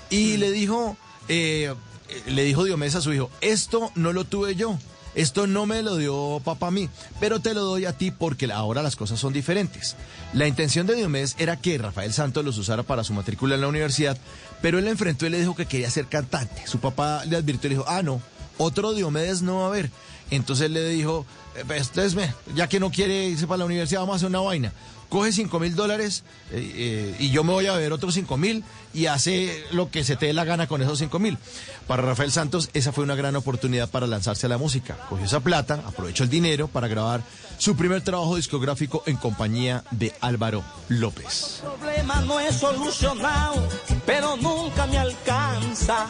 Y 0.09 0.39
le 0.39 0.51
dijo, 0.51 0.97
eh, 1.29 1.75
eh, 2.09 2.23
le 2.27 2.45
dijo 2.45 2.65
Diomedes 2.65 2.95
a 2.95 3.03
su 3.03 3.13
hijo, 3.13 3.31
esto 3.41 3.93
no 3.95 4.13
lo 4.13 4.25
tuve 4.25 4.55
yo, 4.55 4.79
esto 5.15 5.47
no 5.47 5.67
me 5.67 5.83
lo 5.83 5.97
dio 5.97 6.41
papá 6.43 6.69
a 6.69 6.71
mí, 6.71 6.89
pero 7.21 7.41
te 7.41 7.53
lo 7.53 7.65
doy 7.65 7.85
a 7.85 7.97
ti 7.97 8.11
porque 8.11 8.51
ahora 8.51 8.83
las 8.83 8.97
cosas 8.97 9.21
son 9.21 9.35
diferentes. 9.35 9.97
La 10.33 10.49
intención 10.49 10.87
de 10.87 10.95
Diomedes 10.95 11.37
era 11.39 11.61
que 11.61 11.77
Rafael 11.77 12.13
Santos 12.15 12.43
los 12.45 12.57
usara 12.57 12.83
para 12.83 13.05
su 13.05 13.13
matrícula 13.13 13.55
en 13.55 13.61
la 13.61 13.69
universidad, 13.69 14.17
pero 14.63 14.79
él 14.79 14.87
le 14.87 14.93
enfrentó 14.93 15.27
y 15.27 15.31
le 15.31 15.39
dijo 15.39 15.55
que 15.55 15.67
quería 15.67 15.91
ser 15.91 16.07
cantante. 16.07 16.67
Su 16.67 16.81
papá 16.81 17.25
le 17.27 17.37
advirtió 17.37 17.69
y 17.69 17.75
le 17.75 17.79
dijo, 17.79 17.89
ah, 17.89 18.03
no, 18.03 18.23
otro 18.57 18.95
Diomedes 18.95 19.43
no 19.43 19.59
va 19.59 19.65
a 19.65 19.69
haber. 19.69 19.91
Entonces 20.37 20.71
le 20.71 20.89
dijo, 20.89 21.27
eh, 21.55 21.65
pues, 21.67 21.89
entonces, 21.89 22.31
ya 22.55 22.67
que 22.67 22.81
no 22.81 22.91
quiere 22.91 23.27
irse 23.27 23.47
para 23.47 23.59
la 23.59 23.65
universidad, 23.67 24.01
vamos 24.01 24.15
a 24.15 24.17
hacer 24.17 24.29
una 24.29 24.41
vaina. 24.41 24.73
Coge 25.11 25.31
5 25.31 25.61
mil 25.61 25.75
dólares 25.75 26.25
eh, 26.51 26.73
eh, 26.75 27.17
y 27.19 27.31
yo 27.31 27.45
me 27.45 27.53
voy 27.53 27.67
a 27.67 27.75
beber 27.75 27.93
otros 27.93 28.15
5 28.15 28.35
mil 28.39 28.65
y 28.95 29.07
hace 29.07 29.63
lo 29.71 29.91
que 29.91 30.05
se 30.05 30.17
te 30.17 30.25
dé 30.25 30.33
la 30.33 30.45
gana 30.45 30.67
con 30.67 30.81
esos 30.81 30.99
5 30.99 31.19
mil. 31.19 31.37
Para 31.87 32.01
Rafael 32.01 32.33
Santos, 32.33 32.71
esa 32.73 32.93
fue 32.93 33.05
una 33.05 33.15
gran 33.15 33.37
oportunidad 33.37 33.91
para 33.91 34.07
lanzarse 34.07 34.47
a 34.47 34.49
la 34.49 34.57
música. 34.57 34.97
Cogió 35.11 35.27
esa 35.27 35.41
plata, 35.41 35.83
aprovechó 35.87 36.25
el 36.25 36.31
dinero 36.31 36.67
para 36.67 36.89
grabar 36.89 37.23
su 37.59 37.77
primer 37.77 38.01
trabajo 38.01 38.37
discográfico 38.37 39.03
en 39.05 39.19
compañía 39.19 39.85
de 39.91 40.15
Álvaro 40.23 40.65
López. 40.89 41.63
problema 41.79 42.23
no 42.23 42.41
es 42.41 42.57
solucionado, 42.57 43.69
pero 44.07 44.39
nunca 44.39 44.87
me 44.87 44.97
alcanza 44.97 46.09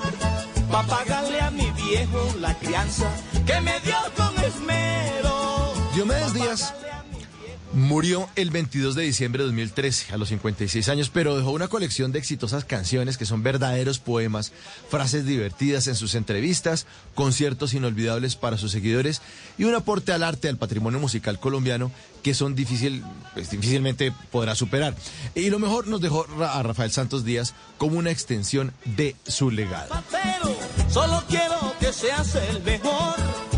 para 0.73 0.89
pagarle 0.89 1.41
a 1.41 1.51
mi 1.51 1.71
viejo 1.73 2.35
la 2.41 2.55
crianza 2.55 3.09
que 3.47 3.61
me 3.61 3.79
dio 3.81 3.97
con 4.17 4.33
esmero. 4.43 5.75
Diomedes 5.95 6.33
Díaz 6.33 6.75
Murió 7.75 8.29
el 8.37 8.51
22 8.51 8.95
de 8.95 9.03
diciembre 9.03 9.43
de 9.43 9.47
2013, 9.47 10.13
a 10.13 10.19
los 10.19 10.29
56 10.29 10.91
años, 10.91 11.09
pero 11.09 11.39
dejó 11.39 11.53
una 11.53 11.69
colección 11.69 12.13
de 12.13 12.19
exitosas 12.19 12.67
canciones 12.67 13.17
que 13.17 13.25
son 13.25 13.43
verdaderos 13.43 13.99
poemas, 13.99 14.53
frases 14.91 15.25
divertidas 15.25 15.87
en 15.87 15.95
sus 15.95 16.15
entrevistas, 16.15 16.87
conciertos 17.15 17.73
inolvidables 17.73 18.37
para 18.37 18.59
sus 18.59 18.73
seguidores 18.73 19.23
y 19.57 19.65
un 19.65 19.75
aporte 19.75 20.13
al 20.13 20.23
arte, 20.23 20.51
al 20.51 20.59
patrimonio 20.59 21.01
musical 21.01 21.41
colombiano 21.41 21.91
que 22.23 22.35
son 22.35 22.55
difícil, 22.55 23.03
pues, 23.33 23.51
difícilmente 23.51 24.13
podrá 24.31 24.55
superar. 24.55 24.95
Y 25.35 25.49
lo 25.49 25.59
mejor 25.59 25.87
nos 25.89 26.03
dejó 26.03 26.27
a 26.45 26.63
Rafael 26.63 26.93
Santos 26.93 27.25
Díaz 27.25 27.55
como 27.79 27.99
una 27.99 28.11
extensión 28.11 28.75
de 28.85 29.17
su 29.27 29.51
legado. 29.51 29.95
Solo 30.91 31.25
quiero 31.27 31.75
que 31.81 31.91
seas 31.91 32.35
el 32.35 32.63
mejor, 32.63 33.17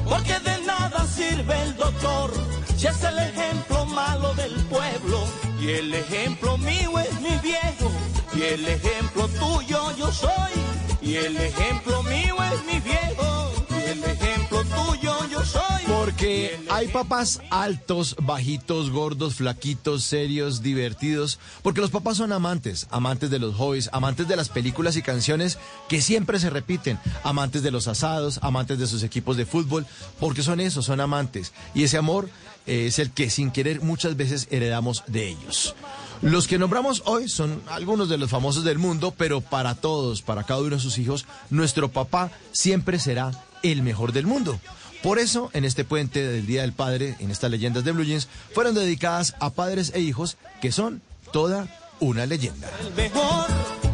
porque 0.08 0.38
de 0.38 0.64
nada 0.64 1.04
sirve 1.08 1.62
el 1.62 1.76
doctor 1.76 2.63
si 2.84 2.88
es 2.88 3.02
el 3.02 3.18
ejemplo 3.18 3.86
malo 3.86 4.34
del 4.34 4.52
pueblo. 4.64 5.24
Y 5.58 5.70
el 5.70 5.94
ejemplo 5.94 6.58
mío 6.58 6.98
es 6.98 7.20
mi 7.22 7.34
viejo, 7.38 7.90
y 8.34 8.42
el 8.42 8.68
ejemplo 8.68 9.26
tuyo 9.28 9.96
yo 9.96 10.12
soy. 10.12 10.52
Y 11.00 11.14
el 11.16 11.36
ejemplo 11.36 12.02
mío 12.02 12.36
es 12.52 12.64
mi 12.66 12.80
viejo, 12.80 13.52
y 13.70 13.90
el 13.90 14.04
ejemplo 14.04 14.62
tuyo 14.64 15.14
yo 15.30 15.42
soy. 15.46 15.84
Porque 15.86 16.60
hay 16.70 16.88
papás 16.88 17.40
altos, 17.48 18.16
bajitos, 18.20 18.90
gordos, 18.90 19.36
flaquitos, 19.36 20.04
serios, 20.04 20.60
divertidos. 20.60 21.38
Porque 21.62 21.80
los 21.80 21.90
papás 21.90 22.18
son 22.18 22.32
amantes, 22.32 22.86
amantes 22.90 23.30
de 23.30 23.38
los 23.38 23.54
hobbies, 23.54 23.88
amantes 23.94 24.28
de 24.28 24.36
las 24.36 24.50
películas 24.50 24.96
y 24.96 25.02
canciones 25.02 25.58
que 25.88 26.02
siempre 26.02 26.38
se 26.38 26.50
repiten, 26.50 26.98
amantes 27.22 27.62
de 27.62 27.70
los 27.70 27.88
asados, 27.88 28.40
amantes 28.42 28.78
de 28.78 28.86
sus 28.86 29.02
equipos 29.02 29.38
de 29.38 29.46
fútbol, 29.46 29.86
porque 30.20 30.42
son 30.42 30.60
eso, 30.60 30.82
son 30.82 31.00
amantes. 31.00 31.54
Y 31.74 31.84
ese 31.84 31.96
amor 31.96 32.28
es 32.66 32.98
el 32.98 33.10
que 33.10 33.30
sin 33.30 33.50
querer 33.50 33.80
muchas 33.80 34.16
veces 34.16 34.48
heredamos 34.50 35.04
de 35.06 35.28
ellos. 35.28 35.74
Los 36.22 36.46
que 36.46 36.58
nombramos 36.58 37.02
hoy 37.04 37.28
son 37.28 37.60
algunos 37.68 38.08
de 38.08 38.18
los 38.18 38.30
famosos 38.30 38.64
del 38.64 38.78
mundo, 38.78 39.12
pero 39.16 39.40
para 39.40 39.74
todos, 39.74 40.22
para 40.22 40.44
cada 40.44 40.60
uno 40.60 40.76
de 40.76 40.82
sus 40.82 40.98
hijos, 40.98 41.26
nuestro 41.50 41.90
papá 41.90 42.30
siempre 42.52 42.98
será 42.98 43.30
el 43.62 43.82
mejor 43.82 44.12
del 44.12 44.26
mundo. 44.26 44.58
Por 45.02 45.18
eso, 45.18 45.50
en 45.52 45.66
este 45.66 45.84
puente 45.84 46.26
del 46.26 46.46
Día 46.46 46.62
del 46.62 46.72
Padre, 46.72 47.16
en 47.18 47.30
estas 47.30 47.50
leyendas 47.50 47.84
de 47.84 47.92
Blue 47.92 48.04
Jeans, 48.04 48.28
fueron 48.54 48.74
dedicadas 48.74 49.34
a 49.38 49.50
padres 49.50 49.92
e 49.94 50.00
hijos 50.00 50.38
que 50.62 50.72
son 50.72 51.02
toda 51.30 51.68
una 52.00 52.24
leyenda. 52.24 52.70
el 52.80 52.94
mejor, 52.94 53.46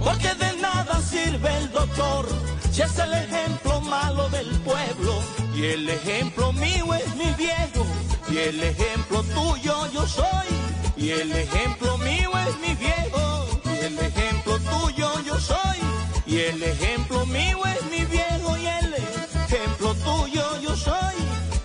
porque 0.04 0.32
de 0.34 0.56
nada 0.60 1.00
sirve 1.02 1.56
el 1.58 1.72
doctor, 1.72 2.28
si 2.70 2.82
es 2.82 2.98
el 2.98 3.12
ejemplo 3.12 3.80
malo 3.80 4.28
del 4.30 4.48
pueblo, 4.60 5.20
y 5.56 5.64
el 5.64 5.88
ejemplo 5.88 6.52
mío 6.52 6.94
es 6.94 7.16
mi 7.16 7.30
viejo, 7.34 7.84
y 8.30 8.38
el 8.38 8.62
ejemplo 8.62 9.22
tuyo 9.22 9.90
yo 9.92 10.06
soy, 10.06 10.48
y 10.96 11.10
el 11.10 11.32
ejemplo 11.32 11.98
mío 11.98 12.30
es 12.46 12.58
mi 12.58 12.74
viejo, 12.74 13.46
y 13.64 13.84
el 13.84 13.98
ejemplo 13.98 14.58
tuyo 14.58 15.20
yo 15.26 15.38
soy, 15.40 15.78
y 16.26 16.38
el 16.38 16.62
ejemplo 16.62 17.26
mío 17.26 17.58
es 17.66 17.84
mi 17.90 18.04
viejo, 18.04 18.56
y 18.56 18.66
el 18.66 18.94
ejemplo 18.94 19.94
tuyo 19.94 20.60
yo 20.60 20.76
soy, 20.76 21.16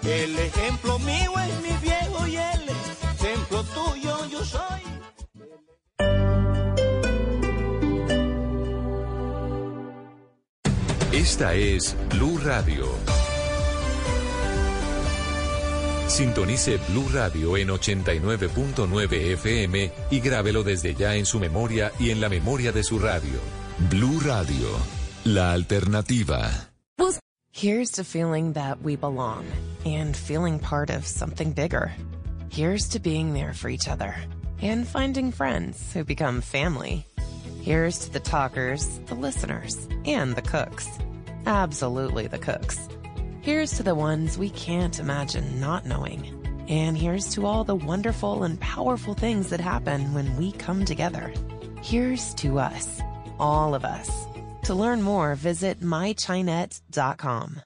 el 0.03 0.39
ejemplo 0.39 0.99
mío 0.99 1.33
es 1.39 1.61
mi 1.61 1.77
viejo, 1.87 2.27
y 2.27 2.37
el 2.37 2.63
ejemplo 3.13 3.63
tuyo 3.63 4.25
yo 4.31 4.43
soy. 4.43 4.81
Esta 11.11 11.53
es 11.53 11.95
Blue 12.09 12.39
Radio. 12.43 12.85
Sintonice 16.15 16.77
Blue 16.87 17.09
Radio 17.11 17.57
en 17.57 17.67
89.9 17.67 19.33
FM 19.33 19.91
y 20.09 20.21
grábelo 20.21 20.63
desde 20.63 20.95
ya 20.95 21.13
en 21.13 21.25
su 21.25 21.41
memoria 21.41 21.91
y 21.99 22.09
en 22.09 22.21
la 22.21 22.29
memoria 22.29 22.71
de 22.71 22.83
su 22.83 22.99
radio. 22.99 23.37
Blue 23.89 24.21
Radio, 24.21 24.69
la 25.25 25.51
alternativa. 25.51 26.49
Here's 27.51 27.91
to 27.91 28.05
feeling 28.05 28.53
that 28.53 28.81
we 28.81 28.95
belong 28.95 29.45
and 29.85 30.15
feeling 30.15 30.57
part 30.57 30.89
of 30.89 31.05
something 31.05 31.51
bigger. 31.51 31.91
Here's 32.49 32.87
to 32.89 32.99
being 32.99 33.33
there 33.33 33.53
for 33.53 33.67
each 33.67 33.89
other 33.89 34.15
and 34.61 34.87
finding 34.87 35.33
friends 35.33 35.91
who 35.93 36.05
become 36.05 36.39
family. 36.39 37.05
Here's 37.61 37.99
to 38.05 38.13
the 38.13 38.21
talkers, 38.21 38.87
the 39.07 39.15
listeners, 39.15 39.85
and 40.05 40.33
the 40.33 40.41
cooks. 40.41 40.87
Absolutely 41.45 42.27
the 42.27 42.39
cooks. 42.39 42.87
Here's 43.45 43.77
to 43.77 43.83
the 43.83 43.93
ones 43.93 44.39
we 44.39 44.49
can't 44.49 44.97
imagine 44.99 45.59
not 45.59 45.85
knowing. 45.85 46.25
And 46.67 46.97
here's 46.97 47.35
to 47.35 47.45
all 47.45 47.63
the 47.63 47.75
wonderful 47.75 48.43
and 48.43 48.59
powerful 48.59 49.13
things 49.13 49.51
that 49.51 49.59
happen 49.59 50.15
when 50.15 50.35
we 50.35 50.51
come 50.53 50.83
together. 50.83 51.31
Here's 51.83 52.33
to 52.41 52.57
us, 52.57 52.99
all 53.37 53.75
of 53.75 53.85
us. 53.85 54.09
To 54.63 54.73
learn 54.73 55.03
more, 55.03 55.35
visit 55.35 55.79
mychinet.com. 55.79 57.61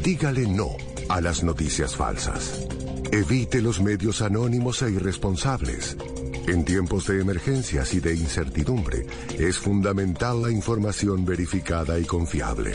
Dígale 0.00 0.46
no 0.46 0.76
a 1.08 1.20
las 1.20 1.42
noticias 1.42 1.96
falsas. 1.96 2.64
Evite 3.10 3.60
los 3.60 3.80
medios 3.80 4.22
anónimos 4.22 4.80
e 4.82 4.90
irresponsables. 4.90 5.96
En 6.46 6.64
tiempos 6.64 7.08
de 7.08 7.20
emergencias 7.20 7.94
y 7.94 7.98
de 7.98 8.14
incertidumbre, 8.14 9.06
es 9.36 9.58
fundamental 9.58 10.40
la 10.40 10.52
información 10.52 11.24
verificada 11.24 11.98
y 11.98 12.04
confiable. 12.04 12.74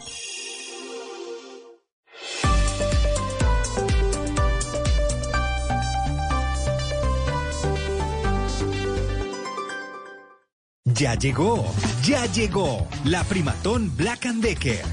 Ya 11.01 11.15
llegó, 11.15 11.65
ya 12.03 12.27
llegó 12.27 12.87
la 13.05 13.23
Primatón 13.23 13.91
Black 13.97 14.27
and 14.27 14.43
Decker. 14.43 14.83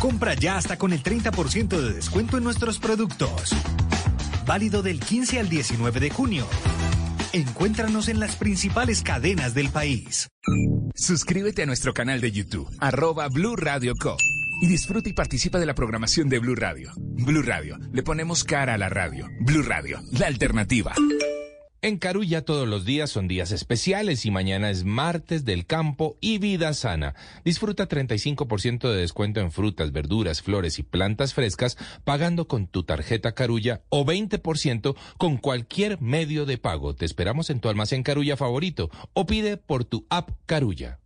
Compra 0.00 0.34
ya 0.34 0.56
hasta 0.56 0.76
con 0.76 0.92
el 0.92 1.04
30% 1.04 1.68
de 1.68 1.92
descuento 1.92 2.36
en 2.36 2.42
nuestros 2.42 2.80
productos. 2.80 3.54
Válido 4.44 4.82
del 4.82 4.98
15 4.98 5.38
al 5.38 5.48
19 5.48 6.00
de 6.00 6.10
junio. 6.10 6.48
Encuéntranos 7.32 8.08
en 8.08 8.18
las 8.18 8.34
principales 8.34 9.02
cadenas 9.02 9.54
del 9.54 9.68
país. 9.68 10.26
Suscríbete 10.96 11.62
a 11.62 11.66
nuestro 11.66 11.94
canal 11.94 12.20
de 12.20 12.32
YouTube, 12.32 12.68
arroba 12.80 13.28
Blue 13.28 13.54
Radio 13.54 13.94
Co. 13.94 14.16
Y 14.60 14.66
disfruta 14.66 15.08
y 15.08 15.12
participa 15.12 15.60
de 15.60 15.66
la 15.66 15.76
programación 15.76 16.28
de 16.28 16.40
Blue 16.40 16.56
Radio. 16.56 16.90
Blue 16.96 17.42
Radio, 17.42 17.78
le 17.92 18.02
ponemos 18.02 18.42
cara 18.42 18.74
a 18.74 18.78
la 18.78 18.88
radio. 18.88 19.28
Blue 19.42 19.62
Radio, 19.62 20.00
la 20.10 20.26
alternativa. 20.26 20.92
En 21.86 21.98
Carulla 21.98 22.44
todos 22.44 22.66
los 22.66 22.84
días 22.84 23.10
son 23.10 23.28
días 23.28 23.52
especiales 23.52 24.26
y 24.26 24.32
mañana 24.32 24.70
es 24.70 24.82
martes 24.82 25.44
del 25.44 25.66
campo 25.66 26.16
y 26.20 26.38
vida 26.38 26.74
sana. 26.74 27.14
Disfruta 27.44 27.88
35% 27.88 28.90
de 28.90 28.96
descuento 28.96 29.38
en 29.38 29.52
frutas, 29.52 29.92
verduras, 29.92 30.42
flores 30.42 30.80
y 30.80 30.82
plantas 30.82 31.32
frescas 31.32 31.78
pagando 32.02 32.48
con 32.48 32.66
tu 32.66 32.82
tarjeta 32.82 33.36
Carulla 33.36 33.82
o 33.88 34.04
20% 34.04 34.96
con 35.16 35.36
cualquier 35.36 36.00
medio 36.00 36.44
de 36.44 36.58
pago. 36.58 36.96
Te 36.96 37.04
esperamos 37.04 37.50
en 37.50 37.60
tu 37.60 37.68
almacén 37.68 38.02
Carulla 38.02 38.36
favorito 38.36 38.90
o 39.12 39.24
pide 39.26 39.56
por 39.56 39.84
tu 39.84 40.06
app 40.10 40.30
Carulla. 40.46 40.98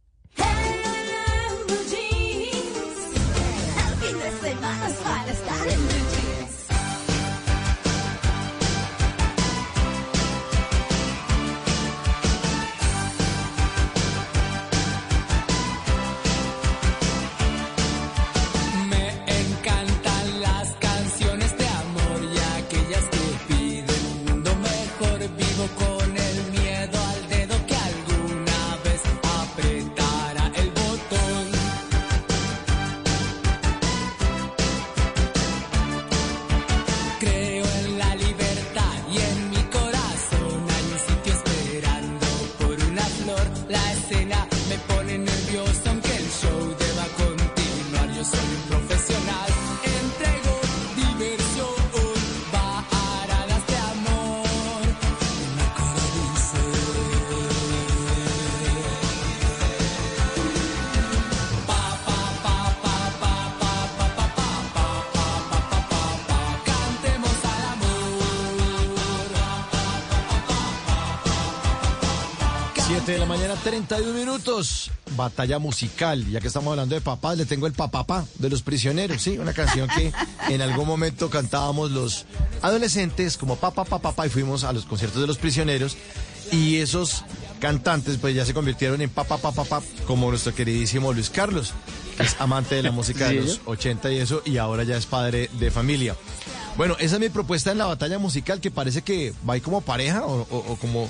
7 73.11 73.13
de 73.15 73.19
la 73.19 73.27
mañana, 73.27 73.55
31 73.57 74.13
minutos. 74.13 74.91
Batalla 75.17 75.59
musical. 75.59 76.25
Ya 76.31 76.41
que 76.41 76.47
estamos 76.47 76.71
hablando 76.71 76.95
de 76.95 77.01
papás, 77.01 77.37
le 77.37 77.45
tengo 77.45 77.67
el 77.67 77.73
papapá 77.73 78.25
de 78.39 78.49
los 78.49 78.63
prisioneros, 78.63 79.21
¿sí? 79.23 79.37
Una 79.39 79.53
canción 79.53 79.89
que 79.89 80.13
en 80.49 80.63
algún 80.63 80.87
momento 80.87 81.29
cantábamos 81.29 81.91
los 81.91 82.25
adolescentes 82.63 83.37
como 83.37 83.57
papá, 83.57 83.85
papá, 83.85 83.99
papá, 84.01 84.27
y 84.27 84.31
fuimos 84.31 84.63
a 84.63 84.73
los 84.73 84.85
conciertos 84.85 85.21
de 85.21 85.27
los 85.27 85.39
prisioneros. 85.39 85.97
Y 86.53 86.77
esos 86.77 87.25
cantantes, 87.59 88.17
pues 88.19 88.35
ya 88.35 88.45
se 88.45 88.55
convirtieron 88.55 89.01
en 89.01 89.11
papá, 89.11 89.39
papá, 89.39 89.65
papá, 89.65 89.83
como 90.07 90.31
nuestro 90.31 90.55
queridísimo 90.55 91.13
Luis 91.13 91.31
Carlos, 91.31 91.73
que 92.17 92.23
es 92.23 92.37
amante 92.41 92.77
de 92.77 92.83
la 92.85 92.91
música 92.93 93.27
de 93.29 93.35
los 93.41 93.51
señor. 93.55 93.63
80 93.67 94.13
y 94.13 94.19
eso, 94.19 94.43
y 94.45 94.57
ahora 94.59 94.85
ya 94.85 94.97
es 94.97 95.07
padre 95.07 95.51
de 95.59 95.71
familia. 95.73 96.15
Bueno, 96.77 96.95
esa 97.01 97.17
es 97.17 97.21
mi 97.21 97.29
propuesta 97.29 97.73
en 97.73 97.79
la 97.79 97.87
batalla 97.87 98.19
musical, 98.21 98.61
que 98.61 98.71
parece 98.71 99.03
que 99.03 99.33
va 99.49 99.55
ahí 99.55 99.61
como 99.61 99.81
pareja 99.81 100.25
o, 100.25 100.43
o- 100.43 100.73
o 100.73 100.77
como, 100.77 101.09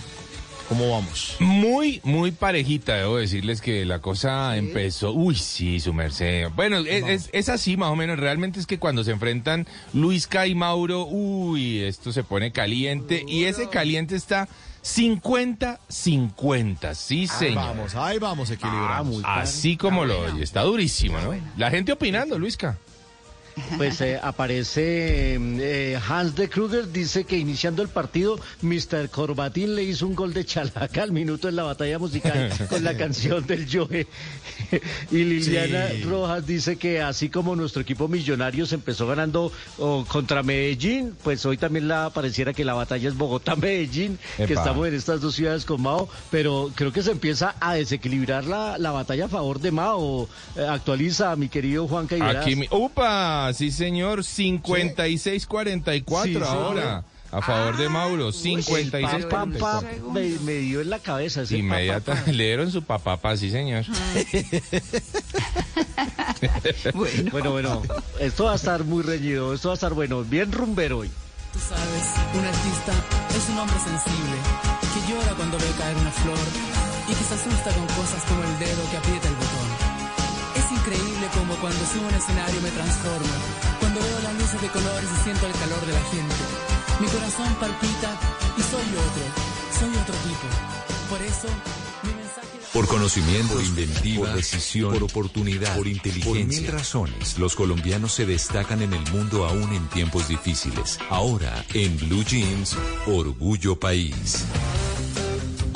¿cómo 0.70 0.90
vamos? 0.92 1.36
Muy, 1.40 2.00
muy 2.04 2.30
parejita, 2.30 2.94
debo 2.94 3.16
decirles 3.18 3.60
que 3.60 3.84
la 3.84 3.98
cosa 3.98 4.56
empezó. 4.56 5.12
Uy, 5.12 5.34
sí, 5.34 5.78
su 5.80 5.92
merced. 5.92 6.48
Bueno, 6.56 6.78
es, 6.78 7.04
es- 7.06 7.28
es 7.32 7.48
así 7.50 7.76
más 7.76 7.90
o 7.90 7.96
menos. 7.96 8.18
Realmente 8.18 8.58
es 8.60 8.66
que 8.66 8.78
cuando 8.78 9.04
se 9.04 9.10
enfrentan 9.10 9.66
Luisca 9.92 10.46
y 10.46 10.54
Mauro, 10.54 11.04
uy, 11.06 11.80
esto 11.80 12.12
se 12.12 12.22
pone 12.24 12.52
caliente. 12.52 13.24
Y 13.28 13.44
ese 13.44 13.68
caliente 13.68 14.16
está 14.16 14.48
50-50. 14.82 16.94
Sí, 16.94 17.20
Ahí 17.20 17.26
señor. 17.26 17.54
vamos, 17.56 17.94
ahí 17.96 18.18
vamos 18.18 18.50
equilibramos. 18.50 19.22
Así 19.24 19.76
como 19.76 20.04
lo 20.04 20.20
oye. 20.20 20.42
Está 20.42 20.62
durísimo, 20.62 21.18
¿no? 21.20 21.34
La 21.56 21.70
gente 21.70 21.92
opinando, 21.92 22.38
Luisca. 22.38 22.78
Pues 23.76 24.00
eh, 24.00 24.18
aparece 24.22 25.36
eh, 25.36 25.98
Hans 26.08 26.34
de 26.34 26.48
Kruger, 26.48 26.90
dice 26.92 27.24
que 27.24 27.36
iniciando 27.38 27.82
el 27.82 27.88
partido, 27.88 28.38
Mr. 28.62 29.08
Corbatín 29.10 29.74
le 29.74 29.82
hizo 29.84 30.06
un 30.06 30.14
gol 30.14 30.32
de 30.34 30.44
chalaca 30.44 31.02
al 31.02 31.12
minuto 31.12 31.48
en 31.48 31.56
la 31.56 31.62
batalla 31.62 31.98
musical 31.98 32.50
con 32.68 32.84
la 32.84 32.96
canción 32.96 33.46
del 33.46 33.66
Joe. 33.70 34.06
y 35.10 35.16
Liliana 35.24 35.88
Sí. 35.90 36.02
Rojas 36.02 36.46
dice 36.46 36.76
que 36.76 37.00
así 37.00 37.28
como 37.30 37.56
nuestro 37.56 37.82
equipo 37.82 38.06
Millonarios 38.08 38.72
empezó 38.72 39.06
ganando 39.06 39.50
oh, 39.78 40.04
contra 40.06 40.42
Medellín, 40.42 41.14
pues 41.22 41.44
hoy 41.46 41.56
también 41.56 41.88
la 41.88 42.10
pareciera 42.10 42.52
que 42.52 42.64
la 42.64 42.74
batalla 42.74 43.08
es 43.08 43.16
Bogotá-Medellín, 43.16 44.18
que 44.36 44.52
estamos 44.52 44.86
en 44.88 44.94
estas 44.94 45.20
dos 45.20 45.34
ciudades 45.34 45.64
con 45.64 45.80
Mao, 45.82 46.08
pero 46.30 46.70
creo 46.74 46.92
que 46.92 47.02
se 47.02 47.10
empieza 47.12 47.54
a 47.60 47.74
desequilibrar 47.74 48.44
la, 48.44 48.78
la 48.78 48.90
batalla 48.90 49.26
a 49.26 49.28
favor 49.28 49.60
de 49.60 49.70
Mao. 49.70 50.28
Eh, 50.56 50.66
actualiza, 50.68 51.34
mi 51.36 51.48
querido 51.48 51.86
Juan. 51.88 52.08
Aquí, 52.20 52.56
mi- 52.56 52.68
upa, 52.70 53.49
sí 53.52 53.70
señor, 53.70 54.20
56-44 54.20 56.24
Sí, 56.24 56.36
ahora. 56.42 57.04
A 57.32 57.40
favor 57.40 57.76
de 57.76 57.88
Mauro, 57.88 58.32
56 58.32 59.26
Pam, 59.26 59.52
pam, 59.52 59.60
pam, 59.60 59.84
me, 60.12 60.30
me 60.40 60.54
dio 60.54 60.80
en 60.80 60.90
la 60.90 60.98
cabeza 60.98 61.42
ese 61.42 61.58
Inmediata, 61.58 62.24
le 62.32 62.44
dieron 62.44 62.72
su 62.72 62.82
papá, 62.82 63.36
sí 63.36 63.50
señor. 63.50 63.84
Bueno. 67.30 67.50
bueno, 67.50 67.82
esto 68.18 68.44
va 68.44 68.52
a 68.52 68.56
estar 68.56 68.84
muy 68.84 69.02
reñido, 69.02 69.52
esto 69.52 69.68
va 69.68 69.74
a 69.74 69.76
estar 69.76 69.92
bueno, 69.92 70.24
bien 70.24 70.50
rumbero 70.50 70.98
hoy. 70.98 71.10
Tú 71.52 71.58
sabes, 71.58 72.14
un 72.34 72.44
artista 72.44 72.92
es 73.36 73.48
un 73.50 73.58
hombre 73.58 73.76
sensible 73.76 74.36
que 74.94 75.12
llora 75.12 75.34
cuando 75.34 75.58
ve 75.58 75.66
caer 75.76 75.96
una 75.96 76.10
flor 76.10 76.38
y 77.08 77.12
que 77.14 77.24
se 77.24 77.34
asusta 77.34 77.72
con 77.74 77.86
cosas 77.88 78.22
como 78.24 78.42
el 78.42 78.58
dedo 78.58 78.90
que 78.90 78.96
aprieta 78.96 79.28
el 79.28 79.34
botón. 79.34 79.49
Increíble 80.80 81.28
como 81.34 81.54
cuando 81.56 81.78
subo 81.84 82.06
a 82.06 82.08
un 82.08 82.14
escenario 82.14 82.60
me 82.62 82.70
transformo, 82.70 83.28
cuando 83.80 84.00
veo 84.00 84.20
las 84.22 84.34
luces 84.34 84.62
de 84.62 84.68
colores 84.68 85.10
y 85.12 85.24
siento 85.24 85.46
el 85.46 85.52
calor 85.52 85.84
de 85.84 85.92
la 85.92 86.00
gente. 86.04 86.34
Mi 87.00 87.06
corazón 87.06 87.54
palpita 87.60 88.18
y 88.56 88.62
soy 88.62 88.86
otro, 88.96 89.24
soy 89.78 89.90
otro 89.90 90.14
tipo. 90.24 90.46
Por 91.10 91.20
eso, 91.20 91.48
mi 92.02 92.14
mensaje... 92.14 92.48
Por 92.72 92.86
conocimiento, 92.86 93.54
por 93.54 93.62
inventiva, 93.62 94.26
por 94.28 94.36
decisión, 94.36 94.92
por 94.94 95.02
oportunidad, 95.02 95.76
por 95.76 95.86
inteligencia. 95.86 96.46
Por 96.46 96.46
mil 96.46 96.66
razones, 96.72 97.38
los 97.38 97.54
colombianos 97.56 98.12
se 98.12 98.24
destacan 98.24 98.80
en 98.80 98.94
el 98.94 99.12
mundo 99.12 99.44
aún 99.44 99.74
en 99.74 99.86
tiempos 99.88 100.28
difíciles. 100.28 100.98
Ahora, 101.10 101.62
en 101.74 101.98
Blue 101.98 102.24
Jeans, 102.24 102.74
Orgullo 103.06 103.78
País. 103.78 104.46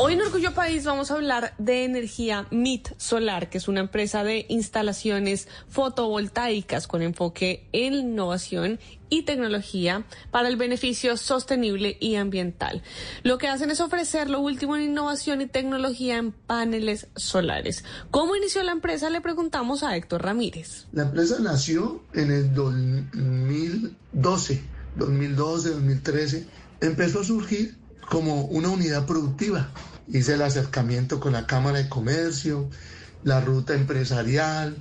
Hoy 0.06 0.12
en 0.12 0.20
Orgullo 0.20 0.52
País 0.52 0.84
vamos 0.84 1.10
a 1.10 1.14
hablar 1.14 1.54
de 1.56 1.86
energía 1.86 2.46
MIT 2.50 2.88
Solar, 2.98 3.48
que 3.48 3.56
es 3.56 3.68
una 3.68 3.80
empresa 3.80 4.22
de 4.22 4.44
instalaciones 4.50 5.48
fotovoltaicas 5.70 6.86
con 6.86 7.00
enfoque 7.00 7.66
en 7.72 7.94
innovación 7.94 8.78
y 9.08 9.22
tecnología 9.22 10.04
para 10.30 10.48
el 10.48 10.58
beneficio 10.58 11.16
sostenible 11.16 11.96
y 12.00 12.16
ambiental. 12.16 12.82
Lo 13.22 13.38
que 13.38 13.48
hacen 13.48 13.70
es 13.70 13.80
ofrecer 13.80 14.28
lo 14.28 14.40
último 14.40 14.76
en 14.76 14.82
innovación 14.82 15.40
y 15.40 15.46
tecnología 15.46 16.18
en 16.18 16.32
paneles 16.32 17.06
solares. 17.16 17.82
¿Cómo 18.10 18.36
inició 18.36 18.62
la 18.62 18.72
empresa? 18.72 19.08
Le 19.08 19.22
preguntamos 19.22 19.82
a 19.82 19.96
Héctor 19.96 20.22
Ramírez. 20.22 20.84
La 20.92 21.04
empresa 21.04 21.38
nació 21.40 22.02
en 22.12 22.30
el 22.30 22.52
2012, 22.52 24.62
2012, 24.96 25.70
2013. 25.70 26.46
Empezó 26.82 27.20
a 27.20 27.24
surgir 27.24 27.78
como 28.10 28.44
una 28.44 28.68
unidad 28.68 29.06
productiva. 29.06 29.70
Hice 30.08 30.34
el 30.34 30.42
acercamiento 30.42 31.20
con 31.20 31.32
la 31.32 31.46
Cámara 31.46 31.78
de 31.78 31.88
Comercio, 31.88 32.68
la 33.22 33.40
ruta 33.40 33.74
empresarial, 33.74 34.76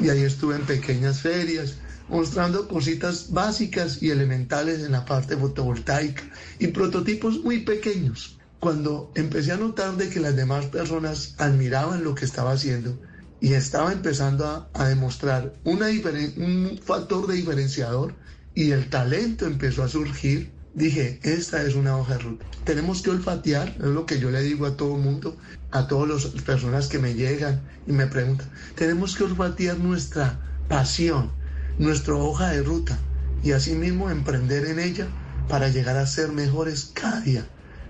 y 0.00 0.08
ahí 0.08 0.22
estuve 0.22 0.56
en 0.56 0.66
pequeñas 0.66 1.20
ferias 1.20 1.76
mostrando 2.08 2.68
cositas 2.68 3.32
básicas 3.32 4.02
y 4.02 4.10
elementales 4.10 4.80
en 4.80 4.92
la 4.92 5.04
parte 5.04 5.36
fotovoltaica 5.36 6.22
y 6.58 6.68
prototipos 6.68 7.40
muy 7.44 7.60
pequeños. 7.60 8.38
Cuando 8.60 9.12
empecé 9.14 9.52
a 9.52 9.56
notar 9.56 9.96
de 9.96 10.08
que 10.08 10.20
las 10.20 10.34
demás 10.34 10.66
personas 10.66 11.34
admiraban 11.38 12.02
lo 12.02 12.14
que 12.14 12.24
estaba 12.24 12.52
haciendo 12.52 12.98
y 13.40 13.52
estaba 13.52 13.92
empezando 13.92 14.68
a, 14.72 14.88
demostrar 14.88 15.54
un 15.64 16.80
factor 16.82 17.26
de 17.26 17.34
diferenciador 17.34 18.14
y 18.54 18.72
el 18.72 18.90
talento 18.90 19.46
empezó 19.46 19.84
a 19.84 19.88
surgir, 19.88 20.50
dije, 20.78 21.18
esta 21.22 21.62
es 21.62 21.74
una 21.74 21.96
hoja 21.96 22.14
de 22.14 22.20
ruta. 22.20 22.46
Tenemos 22.64 23.02
que 23.02 23.10
olfatear, 23.10 23.68
es 23.68 23.84
lo 23.84 24.06
que 24.06 24.18
yo 24.18 24.30
le 24.30 24.40
digo 24.42 24.66
a 24.66 24.76
todo 24.76 24.96
el 24.96 25.02
mundo, 25.02 25.36
a 25.70 25.86
todas 25.88 26.08
las 26.08 26.42
personas 26.42 26.88
que 26.88 26.98
me 26.98 27.14
llegan 27.14 27.60
y 27.86 27.92
me 27.92 28.06
preguntan, 28.06 28.48
tenemos 28.74 29.16
que 29.16 29.24
olfatear 29.24 29.78
nuestra 29.78 30.38
pasión, 30.68 31.30
nuestra 31.78 32.14
hoja 32.14 32.50
de 32.50 32.62
ruta 32.62 32.98
y 33.42 33.52
asimismo 33.52 34.10
emprender 34.10 34.66
en 34.66 34.78
ella 34.78 35.08
para 35.48 35.68
llegar 35.68 35.96
a 35.96 36.06
ser 36.06 36.30
mejores 36.30 36.90
cada 36.94 37.20
día, 37.20 37.46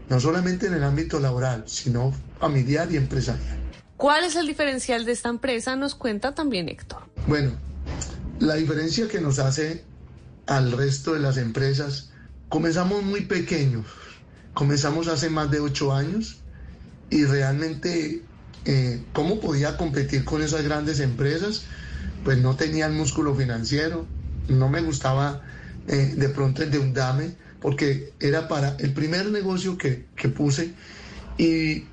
no 0.09 0.19
solamente 0.21 0.67
en 0.67 0.75
el 0.75 0.85
ámbito 0.85 1.21
laboral, 1.21 1.65
sino 1.67 2.15
familiar 2.41 2.91
y 2.91 2.97
empresarial. 2.97 3.59
¿Cuál 3.97 4.25
es 4.25 4.37
el 4.37 4.47
diferencial 4.47 5.05
de 5.05 5.13
esta 5.13 5.29
empresa? 5.29 5.75
Nos 5.75 5.95
cuenta 5.95 6.35
también 6.35 6.69
Héctor. 6.69 7.03
Bueno, 7.27 7.53
la 8.39 8.55
diferencia 8.55 9.09
que 9.09 9.21
nos 9.21 9.41
hace 9.41 9.85
al 10.47 10.73
resto 10.73 11.15
de 11.15 11.21
las 11.21 11.37
empresas, 11.37 12.08
comenzamos 12.49 13.03
muy 13.03 13.23
pequeños, 13.23 13.87
comenzamos 14.55 15.09
hace 15.09 15.31
más 15.31 15.51
de 15.51 15.61
ocho 15.61 15.93
años 15.93 16.41
y 17.11 17.25
realmente, 17.25 18.23
eh, 18.65 19.03
¿cómo 19.13 19.41
podía 19.41 19.77
competir 19.77 20.25
con 20.25 20.43
esas 20.43 20.63
grandes 20.63 21.01
empresas? 21.01 21.65
Pues 22.25 22.39
no 22.39 22.57
tenía 22.57 22.87
el 22.87 22.93
músculo 22.93 23.35
financiero, 23.35 24.07
no 24.49 24.69
me 24.69 24.81
gustaba 24.81 25.43
eh, 25.87 26.15
de 26.17 26.29
pronto 26.31 26.63
endeudarme 26.63 27.35
porque 27.61 28.13
era 28.21 28.49
para 28.49 28.77
el 28.79 28.93
primer 28.93 29.27
negocio 29.31 29.77
que, 29.77 30.07
que 30.17 30.29
puse 30.29 30.75
y 31.37 31.85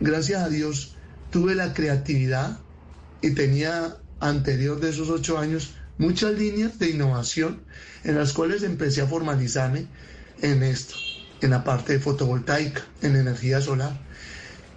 gracias 0.00 0.42
a 0.42 0.48
Dios 0.48 0.96
tuve 1.30 1.54
la 1.54 1.72
creatividad 1.72 2.58
y 3.22 3.30
tenía 3.30 3.96
anterior 4.20 4.80
de 4.80 4.90
esos 4.90 5.08
ocho 5.10 5.38
años 5.38 5.74
muchas 5.98 6.38
líneas 6.38 6.78
de 6.78 6.90
innovación 6.90 7.62
en 8.04 8.16
las 8.16 8.32
cuales 8.32 8.62
empecé 8.62 9.00
a 9.00 9.06
formalizarme 9.06 9.86
en 10.42 10.62
esto, 10.62 10.94
en 11.40 11.50
la 11.50 11.64
parte 11.64 11.98
fotovoltaica, 11.98 12.82
en 13.02 13.16
energía 13.16 13.60
solar. 13.60 13.98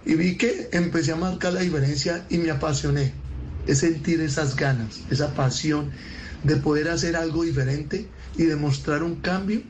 Y 0.04 0.14
vi 0.14 0.36
que 0.36 0.68
empecé 0.72 1.12
a 1.12 1.16
marcar 1.16 1.52
la 1.52 1.60
diferencia 1.60 2.24
y 2.28 2.38
me 2.38 2.50
apasioné. 2.50 3.12
Es 3.66 3.78
sentir 3.80 4.20
esas 4.20 4.56
ganas, 4.56 5.00
esa 5.10 5.34
pasión 5.34 5.90
de 6.42 6.56
poder 6.56 6.88
hacer 6.88 7.16
algo 7.16 7.44
diferente 7.44 8.08
y 8.36 8.44
demostrar 8.44 9.02
un 9.02 9.16
cambio 9.16 9.62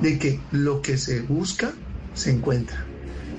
de 0.00 0.18
que 0.18 0.40
lo 0.50 0.80
que 0.80 0.96
se 0.96 1.20
busca 1.20 1.72
se 2.14 2.30
encuentra. 2.30 2.84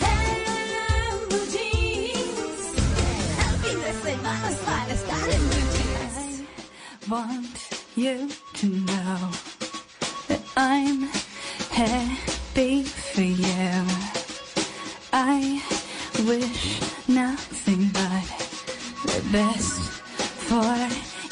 Want 7.08 7.68
you 7.96 8.28
to 8.54 8.66
know 8.66 9.30
that 10.28 10.40
I'm 10.56 11.02
happy 11.70 12.82
for 12.82 13.20
you. 13.20 13.84
I 15.12 15.62
wish 16.26 16.80
nothing 17.08 17.90
but 17.92 18.24
the 19.12 19.22
best 19.32 19.80
for 20.48 20.74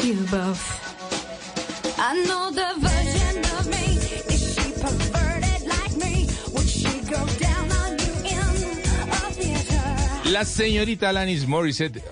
you 0.05 0.17
both. 0.31 0.65
I 1.99 2.23
know 2.27 2.51
the 2.51 2.75
version 2.79 3.39
of 3.59 3.67
me. 3.71 3.97
Is 4.35 4.55
she 4.55 4.73
perverted 4.73 5.67
like 5.67 5.95
me? 5.97 6.29
Would 6.53 6.69
she 6.69 7.01
go 7.09 7.25
down 7.39 7.73
on 7.83 7.91
you 7.99 8.13
in 8.29 8.83
a 9.11 9.31
theater? 9.33 10.31
La 10.31 10.45
señorita 10.45 11.09
Alanis 11.09 11.47
Morissette. 11.47 12.03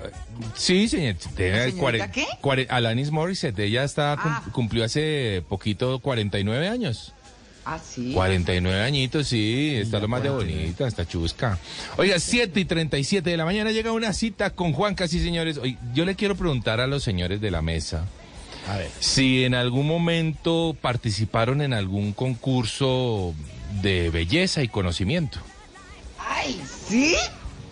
Sí, 0.61 0.89
señor. 0.89 1.15
tiene 1.37 1.51
¿La 1.57 1.71
señorita 1.71 2.11
cuare- 2.43 2.67
qué? 2.67 2.67
Alanis 2.69 3.11
Morissette. 3.11 3.59
Ella 3.61 3.83
está, 3.85 4.17
cum- 4.23 4.31
Ah. 4.31 4.43
cumplió 4.53 4.85
hace 4.85 5.43
poquito 5.49 5.99
49 6.01 6.69
años. 6.69 7.15
Ah, 7.65 7.79
sí. 7.79 8.13
49 8.13 8.83
añitos, 8.83 9.29
sí, 9.29 9.75
está 9.77 9.99
lo 10.01 10.09
más 10.09 10.23
de 10.23 10.29
bonita, 10.31 10.87
está 10.87 11.07
chusca. 11.07 11.59
Oiga, 11.99 12.19
7 12.19 12.59
y 12.61 12.65
37 12.65 13.31
de 13.31 13.37
la 13.37 13.45
mañana 13.45 13.71
llega 13.71 13.93
una 13.93 14.13
cita 14.13 14.51
con 14.51 14.73
Juan 14.73 14.95
Casi, 14.95 15.21
señores. 15.21 15.57
Oye, 15.59 15.77
yo 15.95 16.05
le 16.05 16.15
quiero 16.15 16.37
preguntar 16.37 16.81
a 16.81 16.87
los 16.87 17.03
señores 17.03 17.41
de 17.41 17.51
la 17.51 17.63
mesa. 17.63 18.05
A 18.69 18.77
ver. 18.77 18.91
Si 18.99 19.45
en 19.45 19.55
algún 19.55 19.87
momento 19.87 20.77
participaron 20.81 21.61
en 21.63 21.73
algún 21.73 22.13
concurso 22.13 23.35
de 23.83 24.11
belleza 24.11 24.63
y 24.63 24.69
conocimiento. 24.69 25.39
Ay, 26.19 26.61
¿sí? 26.89 27.15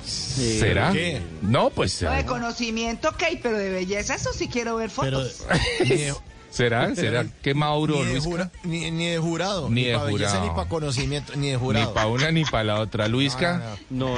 ¿Será? 0.08 0.92
¿qué? 0.92 1.20
No, 1.42 1.70
pues. 1.70 2.02
No, 2.02 2.12
de 2.12 2.24
conocimiento, 2.24 3.08
ok, 3.10 3.22
pero 3.42 3.58
de 3.58 3.70
belleza, 3.70 4.14
eso 4.14 4.32
sí 4.32 4.48
quiero 4.48 4.76
ver 4.76 4.90
fotos. 4.90 5.44
Ni 5.80 5.86
de, 5.96 6.14
¿Será? 6.50 6.94
¿Será? 6.96 7.26
¿Qué 7.42 7.54
Mauro, 7.54 8.04
ni 8.04 8.14
de 8.14 8.20
jura- 8.20 8.50
ni- 8.64 8.90
ni 8.90 9.06
de 9.06 9.18
jurado. 9.18 9.68
Ni 9.70 9.84
de 9.84 9.92
para 9.94 10.04
belleza, 10.06 10.30
jurado. 10.30 10.48
ni 10.48 10.56
para 10.56 10.68
conocimiento, 10.68 11.32
ni 11.36 11.46
de 11.48 11.52
Ni 11.54 11.58
jurado. 11.58 11.94
para 11.94 12.06
una 12.06 12.30
ni 12.32 12.44
para 12.44 12.64
la 12.64 12.80
otra. 12.80 13.06
Luisca. 13.08 13.76
No, 13.90 14.14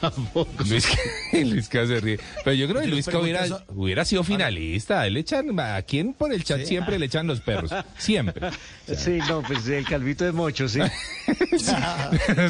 tampoco. 0.00 0.50
Luisca, 0.64 0.96
Luisca 1.32 1.86
se 1.86 2.00
ríe. 2.00 2.18
Pero 2.44 2.54
yo 2.54 2.68
creo 2.68 2.80
que 2.80 2.88
Luisca 2.88 3.18
hubiera, 3.18 3.44
eso- 3.44 3.62
hubiera 3.68 4.04
sido 4.04 4.24
finalista. 4.24 5.06
Él 5.06 5.14
le 5.14 5.20
echan, 5.20 5.58
¿A 5.60 5.80
quién 5.82 6.14
por 6.14 6.32
el 6.32 6.42
chat 6.44 6.64
siempre 6.64 6.98
le 6.98 7.06
echan 7.06 7.26
los 7.26 7.40
perros? 7.40 7.70
Siempre. 7.98 8.48
Sí, 8.98 9.18
no, 9.28 9.40
pues 9.42 9.66
el 9.68 9.86
calvito 9.86 10.24
de 10.26 10.32
mocho, 10.32 10.68
sí. 10.68 10.78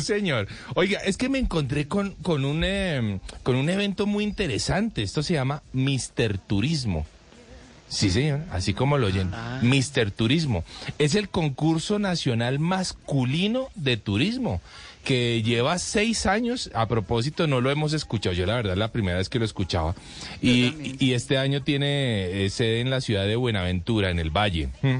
Señor. 0.01 0.49
Oiga, 0.75 0.99
es 1.01 1.17
que 1.17 1.29
me 1.29 1.39
encontré 1.39 1.87
con, 1.87 2.11
con, 2.23 2.45
un, 2.45 2.63
eh, 2.65 3.21
con 3.43 3.57
un 3.57 3.69
evento 3.71 4.07
muy 4.07 4.25
interesante. 4.25 5.03
Esto 5.03 5.23
se 5.23 5.35
llama 5.35 5.63
Mister 5.73 6.39
Turismo. 6.39 7.07
Sí, 7.95 8.11
señor, 8.11 8.41
así 8.51 8.75
como 8.75 8.99
lo 8.99 9.07
oyen. 9.07 9.31
Mister 9.63 10.11
Turismo. 10.11 10.65
Es 10.99 11.15
el 11.15 11.29
concurso 11.29 12.01
nacional 12.01 12.59
masculino 12.59 13.69
de 13.77 13.97
turismo 13.97 14.61
que 15.05 15.43
lleva 15.43 15.79
seis 15.79 16.27
años. 16.27 16.71
A 16.75 16.89
propósito, 16.89 17.47
no 17.47 17.61
lo 17.61 17.71
hemos 17.71 17.93
escuchado. 17.93 18.35
Yo, 18.35 18.47
la 18.47 18.57
verdad, 18.57 18.77
la 18.77 18.89
primera 18.89 19.19
vez 19.19 19.29
que 19.29 19.39
lo 19.39 19.45
escuchaba. 19.45 19.95
Y, 20.43 20.97
y 20.99 21.13
este 21.13 21.39
año 21.39 21.63
tiene 21.63 22.45
eh, 22.45 22.51
sede 22.51 22.81
en 22.81 22.91
la 22.91 23.01
ciudad 23.01 23.27
de 23.27 23.37
Buenaventura, 23.37 24.11
en 24.11 24.19
el 24.19 24.31
Valle. 24.31 24.71
Mm. 24.83 24.99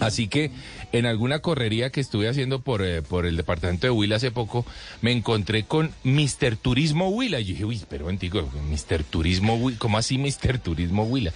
Así 0.00 0.26
que 0.26 0.50
en 0.92 1.06
alguna 1.06 1.38
correría 1.38 1.90
que 1.90 2.00
estuve 2.00 2.28
haciendo 2.28 2.60
por, 2.60 2.82
eh, 2.82 3.02
por 3.02 3.24
el 3.24 3.36
departamento 3.36 3.86
de 3.86 3.92
Huila 3.92 4.16
hace 4.16 4.32
poco, 4.32 4.66
me 5.00 5.12
encontré 5.12 5.62
con 5.62 5.92
Mister 6.02 6.56
Turismo 6.56 7.08
Huila. 7.08 7.38
Y 7.38 7.44
yo 7.44 7.50
dije, 7.52 7.64
uy, 7.64 7.80
pero 7.88 8.08
antico, 8.08 8.50
Mister 8.68 9.04
Turismo 9.04 9.54
Huila, 9.54 9.78
¿cómo 9.78 9.96
así 9.96 10.18
Mister 10.18 10.58
Turismo 10.58 11.04
Huila? 11.04 11.32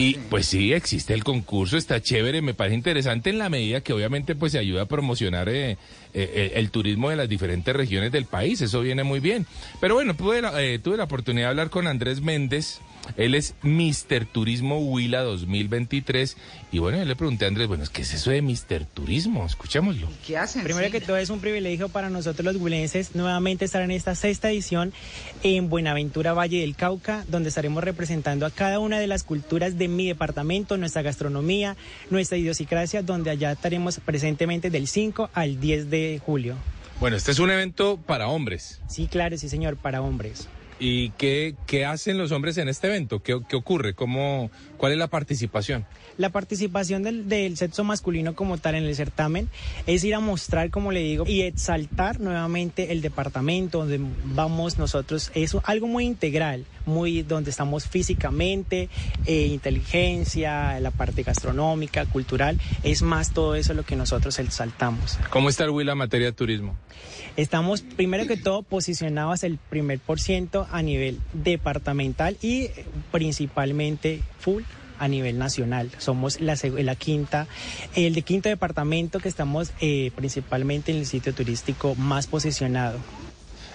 Y 0.00 0.14
pues 0.14 0.46
sí, 0.46 0.72
existe 0.72 1.12
el 1.12 1.22
concurso, 1.24 1.76
está 1.76 2.00
chévere, 2.00 2.40
me 2.40 2.54
parece 2.54 2.74
interesante 2.74 3.28
en 3.28 3.36
la 3.36 3.50
medida 3.50 3.82
que 3.82 3.92
obviamente 3.92 4.34
pues 4.34 4.52
se 4.52 4.58
ayuda 4.58 4.84
a 4.84 4.86
promocionar 4.86 5.50
eh, 5.50 5.76
eh, 6.14 6.52
el 6.54 6.70
turismo 6.70 7.10
de 7.10 7.16
las 7.16 7.28
diferentes 7.28 7.76
regiones 7.76 8.10
del 8.10 8.24
país, 8.24 8.62
eso 8.62 8.80
viene 8.80 9.04
muy 9.04 9.20
bien. 9.20 9.46
Pero 9.78 9.96
bueno, 9.96 10.16
la, 10.40 10.62
eh, 10.62 10.78
tuve 10.78 10.96
la 10.96 11.04
oportunidad 11.04 11.48
de 11.48 11.50
hablar 11.50 11.68
con 11.68 11.86
Andrés 11.86 12.22
Méndez, 12.22 12.80
él 13.16 13.34
es 13.34 13.54
Mister 13.62 14.24
Turismo 14.26 14.78
Huila 14.78 15.22
2023 15.22 16.36
y 16.72 16.78
bueno, 16.78 16.98
yo 16.98 17.04
le 17.04 17.16
pregunté 17.16 17.44
a 17.44 17.48
Andrés, 17.48 17.68
bueno, 17.68 17.84
¿qué 17.92 18.02
es 18.02 18.14
eso 18.14 18.30
de 18.30 18.42
Mister 18.42 18.84
Turismo? 18.86 19.44
Escuchémoslo. 19.46 20.08
¿Qué 20.26 20.36
hacen? 20.36 20.62
Primero 20.64 20.86
Sí. 20.86 20.92
que 20.92 21.00
todo 21.00 21.16
es 21.16 21.30
un 21.30 21.40
privilegio 21.40 21.88
para 21.88 22.10
nosotros 22.10 22.44
los 22.44 22.56
huilenses 22.62 23.14
nuevamente 23.14 23.64
estar 23.64 23.82
en 23.82 23.90
esta 23.90 24.14
sexta 24.14 24.50
edición 24.50 24.92
en 25.42 25.68
Buenaventura 25.68 26.32
Valle 26.32 26.60
del 26.60 26.76
Cauca, 26.76 27.24
donde 27.28 27.48
estaremos 27.48 27.82
representando 27.84 28.46
a 28.46 28.50
cada 28.50 28.78
una 28.78 28.98
de 28.98 29.06
las 29.06 29.24
culturas 29.24 29.78
de 29.78 29.88
mi 29.88 30.06
departamento, 30.06 30.76
nuestra 30.76 31.02
gastronomía, 31.02 31.76
nuestra 32.10 32.38
idiosincrasia, 32.38 33.02
donde 33.02 33.30
allá 33.30 33.52
estaremos 33.52 34.00
presentemente 34.04 34.70
del 34.70 34.86
5 34.86 35.30
al 35.34 35.60
10 35.60 35.90
de 35.90 36.20
julio. 36.24 36.56
Bueno, 37.00 37.16
este 37.16 37.30
es 37.30 37.38
un 37.38 37.50
evento 37.50 37.96
para 37.96 38.28
hombres. 38.28 38.80
Sí, 38.88 39.06
claro, 39.06 39.38
sí 39.38 39.48
señor, 39.48 39.76
para 39.76 40.02
hombres. 40.02 40.48
¿Y 40.80 41.10
qué, 41.10 41.54
qué 41.66 41.84
hacen 41.84 42.16
los 42.16 42.32
hombres 42.32 42.56
en 42.56 42.68
este 42.68 42.86
evento? 42.86 43.22
¿Qué, 43.22 43.38
qué 43.46 43.54
ocurre? 43.54 43.94
¿Cómo, 43.94 44.50
¿Cuál 44.78 44.92
es 44.92 44.98
la 44.98 45.08
participación? 45.08 45.86
La 46.20 46.28
participación 46.28 47.02
del, 47.02 47.30
del 47.30 47.56
sexo 47.56 47.82
masculino 47.82 48.34
como 48.34 48.58
tal 48.58 48.74
en 48.74 48.84
el 48.84 48.94
certamen 48.94 49.48
es 49.86 50.04
ir 50.04 50.14
a 50.14 50.20
mostrar, 50.20 50.68
como 50.68 50.92
le 50.92 51.00
digo, 51.00 51.24
y 51.26 51.40
exaltar 51.40 52.20
nuevamente 52.20 52.92
el 52.92 53.00
departamento 53.00 53.78
donde 53.78 53.98
vamos 54.24 54.76
nosotros. 54.76 55.32
Es 55.34 55.56
algo 55.64 55.86
muy 55.86 56.04
integral, 56.04 56.66
muy 56.84 57.22
donde 57.22 57.48
estamos 57.48 57.88
físicamente, 57.88 58.90
eh, 59.24 59.46
inteligencia, 59.46 60.78
la 60.80 60.90
parte 60.90 61.22
gastronómica, 61.22 62.04
cultural. 62.04 62.60
Es 62.82 63.00
más 63.00 63.32
todo 63.32 63.54
eso 63.54 63.72
lo 63.72 63.84
que 63.84 63.96
nosotros 63.96 64.38
exaltamos. 64.40 65.18
¿Cómo 65.30 65.48
está 65.48 65.64
el 65.64 65.70
Huila 65.70 65.92
en 65.92 65.98
materia 65.98 66.26
de 66.26 66.32
turismo? 66.32 66.76
Estamos 67.38 67.80
primero 67.80 68.26
que 68.26 68.36
todo 68.36 68.62
posicionados 68.62 69.42
el 69.42 69.56
primer 69.56 69.98
por 70.00 70.20
ciento 70.20 70.68
a 70.70 70.82
nivel 70.82 71.18
departamental 71.32 72.36
y 72.42 72.64
eh, 72.64 72.84
principalmente 73.10 74.20
full 74.38 74.64
a 75.00 75.08
nivel 75.08 75.38
nacional. 75.38 75.90
Somos 75.98 76.40
la, 76.40 76.56
la 76.62 76.94
quinta, 76.94 77.48
el 77.96 78.14
de 78.14 78.22
quinto 78.22 78.48
departamento 78.48 79.18
que 79.18 79.28
estamos 79.28 79.72
eh, 79.80 80.12
principalmente 80.14 80.92
en 80.92 80.98
el 80.98 81.06
sitio 81.06 81.34
turístico 81.34 81.96
más 81.96 82.28
posicionado. 82.28 82.98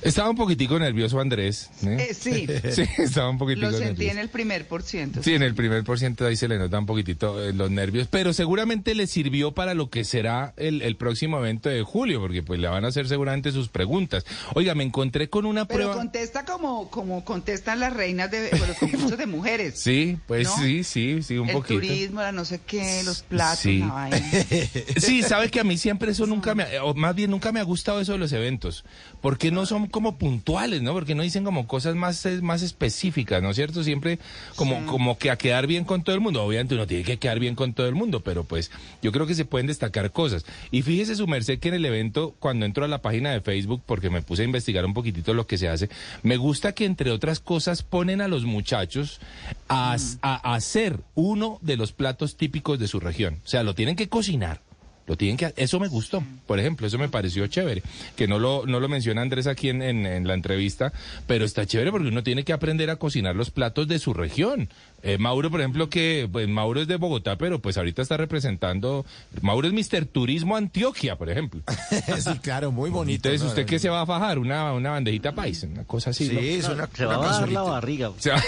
Estaba 0.06 0.30
un 0.30 0.35
poquitico 0.38 0.77
nervioso 0.80 1.19
Andrés. 1.19 1.69
¿eh? 1.85 2.08
Eh, 2.09 2.14
sí. 2.14 2.48
Sí, 2.72 2.84
estaba 2.98 3.30
un 3.30 3.38
poquitico 3.38 3.67
Lo 3.67 3.72
sentí 3.77 3.85
nervioso. 4.06 4.11
en 4.14 4.17
el 4.19 4.30
primer 4.30 4.67
por 4.67 4.84
ciento. 4.84 5.24
Sí, 5.24 5.34
en 5.34 5.43
el 5.43 5.56
primer 5.56 5.84
por 5.84 5.98
ciento 6.00 6.25
ahí 6.25 6.35
se 6.35 6.48
le 6.48 6.58
nota 6.58 6.77
un 6.80 6.85
poquitito 6.85 7.43
eh, 7.43 7.53
los 7.53 7.72
nervios, 7.72 8.08
pero 8.09 8.34
seguramente 8.34 8.95
le 8.95 9.08
sirvió 9.08 9.53
para 9.53 9.74
lo 9.74 9.90
que 9.90 10.03
será 10.03 10.53
el, 10.58 10.82
el 10.82 10.95
próximo 10.95 11.38
evento 11.40 11.69
de 11.69 11.82
julio, 11.84 12.19
porque 12.19 12.43
pues 12.43 12.59
le 12.59 12.67
van 12.67 12.85
a 12.85 12.90
hacer 12.90 13.08
seguramente 13.08 13.51
sus 13.51 13.69
preguntas. 13.69 14.25
Oiga, 14.53 14.75
me 14.75 14.84
encontré 14.84 15.30
con 15.30 15.45
una 15.45 15.66
Pero 15.66 15.77
prueba... 15.80 15.95
contesta 15.95 16.45
como, 16.45 16.90
como 16.90 17.24
contestan 17.25 17.80
las 17.80 17.93
reinas 17.93 18.30
de, 18.32 18.51
los 18.67 18.77
concursos 18.77 19.17
de 19.17 19.25
mujeres. 19.25 19.80
Sí, 19.80 20.17
pues 20.27 20.48
¿No? 20.48 20.58
sí, 20.58 20.84
sí, 20.84 21.24
sí, 21.24 21.38
un 21.38 21.50
el 21.50 21.56
poquito. 21.56 21.80
turismo, 21.80 22.22
la 22.22 22.32
no 22.32 22.45
sé 22.45 22.59
qué, 22.66 23.01
los 23.03 23.22
platos, 23.24 23.59
Sí. 23.59 23.80
la 23.80 23.88
vaina. 23.88 24.17
Sí, 24.98 25.24
sabe 25.24 25.50
que 25.50 25.59
a 25.59 25.64
mí 25.64 25.77
siempre 25.77 26.11
eso 26.11 26.25
nunca 26.25 26.53
me, 26.56 26.64
ha- 26.64 26.84
o 26.84 26.93
más 26.93 27.16
bien 27.16 27.32
nunca 27.32 27.51
me 27.51 27.59
ha 27.59 27.64
gustado 27.64 28.01
eso 28.01 28.11
de 28.14 28.17
los 28.17 28.32
eventos, 28.34 28.84
porque 29.22 29.51
no 29.51 29.66
son 29.66 29.88
como 29.95 30.17
puntuales, 30.17 30.82
¿no? 30.82 30.91
Porque 30.91 31.15
no 31.15 31.24
dicen 31.24 31.45
como 31.45 31.67
cosas 31.67 31.95
más, 31.95 32.25
eh, 32.25 32.41
más 32.41 32.61
específicas, 32.64 33.41
¿no 33.41 33.51
es 33.51 33.56
cierto? 33.56 33.82
Siempre 33.82 34.19
como, 34.57 34.85
como 34.88 35.17
que 35.17 35.32
a 35.32 35.38
quedar 35.38 35.67
bien 35.67 35.85
con 35.85 36.03
todo 36.03 36.14
el 36.14 36.19
mundo. 36.19 36.43
Obviamente 36.43 36.75
uno 36.75 36.85
tiene 36.85 37.06
que 37.06 37.15
quedar 37.15 37.40
bien 37.40 37.56
con 37.56 37.72
todo 37.74 37.88
el 37.88 37.95
mundo, 37.95 38.19
pero 38.19 38.43
pues 38.43 38.72
yo 39.01 39.14
creo 39.14 39.25
que 39.25 39.35
se 39.35 39.45
pueden 39.45 39.67
destacar 39.67 40.11
cosas. 40.11 40.45
Y 40.69 40.82
fíjese 40.82 41.15
su 41.15 41.27
merced 41.27 41.59
que 41.59 41.69
en 41.69 41.75
el 41.75 41.85
evento, 41.85 42.35
cuando 42.40 42.65
entro 42.65 42.83
a 42.83 42.90
la 42.90 43.01
página 43.01 43.32
de 43.32 43.40
Facebook, 43.40 43.83
porque 43.85 44.09
me 44.09 44.22
puse 44.22 44.41
a 44.41 44.45
investigar 44.45 44.83
un 44.83 44.93
poquitito 44.93 45.33
lo 45.33 45.48
que 45.48 45.57
se 45.57 45.69
hace, 45.69 45.90
me 46.24 46.35
gusta 46.35 46.74
que 46.74 46.83
entre 46.83 47.11
otras 47.11 47.40
cosas 47.40 47.82
ponen 47.82 48.19
a 48.19 48.27
los 48.27 48.43
muchachos 48.43 49.22
a, 49.69 49.95
a 50.22 50.56
hacer 50.56 50.99
uno 51.14 51.57
de 51.61 51.77
los 51.77 51.93
platos 51.93 52.35
típicos 52.35 52.80
de 52.80 52.90
su 52.90 52.99
región. 52.99 53.40
O 53.45 53.48
sea, 53.48 53.64
lo 53.64 53.74
tienen 53.74 53.95
que 53.95 54.09
cocinar. 54.09 54.59
Lo 55.08 55.16
tienen 55.16 55.38
que, 55.38 55.53
eso 55.56 55.80
me 55.80 55.88
gustó, 55.88 56.24
por 56.48 56.59
ejemplo, 56.59 56.88
eso 56.88 56.98
me 56.98 57.09
pareció 57.09 57.45
chévere, 57.45 57.84
que 58.16 58.27
no 58.27 58.40
lo, 58.40 58.66
no 58.66 58.80
lo 58.80 58.88
menciona 58.88 59.22
Andrés 59.22 59.45
aquí 59.45 59.69
en, 59.69 59.84
en, 59.84 60.06
en 60.06 60.27
la 60.27 60.34
entrevista, 60.34 60.93
pero 61.27 61.45
está 61.45 61.66
chévere 61.66 61.92
porque 61.92 62.08
uno 62.08 62.24
tiene 62.24 62.43
que 62.43 62.53
aprender 62.53 62.90
a 62.90 62.95
cocinar 62.95 63.35
los 63.35 63.51
platos 63.51 63.88
de 63.88 64.00
su 64.00 64.14
región. 64.14 64.67
Eh, 65.03 65.17
Mauro, 65.19 65.51
por 65.51 65.59
ejemplo, 65.61 65.88
que 65.90 66.27
pues, 66.32 66.48
Mauro 66.48 66.82
es 66.82 66.88
de 66.88 66.95
Bogotá, 66.95 67.38
pero 67.38 67.61
pues 67.61 67.77
ahorita 67.77 68.01
está 68.01 68.17
representando, 68.17 69.06
Mauro 69.41 69.67
es 69.67 69.74
Mister 69.74 70.06
Turismo 70.06 70.56
Antioquia, 70.57 71.15
por 71.15 71.30
ejemplo. 71.30 71.61
sí, 72.19 72.40
claro, 72.41 72.72
muy 72.72 72.90
bonito. 72.90 73.30
Entonces, 73.30 73.41
¿no? 73.43 73.48
¿usted 73.49 73.65
qué 73.67 73.77
se 73.77 73.90
va 73.90 74.01
a 74.01 74.06
fajar? 74.07 74.40
Una, 74.40 74.74
una 74.74 74.91
bandejita 74.91 75.33
paisa, 75.35 75.67
una 75.67 75.83
cosa 75.83 76.09
así. 76.09 76.27
Sí, 76.27 76.33
¿no? 76.33 76.40
es 76.40 76.67
una- 76.67 76.90
Se 76.91 77.06
va 77.06 77.19
una 77.19 77.30
a 77.30 77.40
dar 77.40 77.49
la 77.49 77.61
barriga. 77.61 78.09
O 78.09 78.15
sea, 78.19 78.35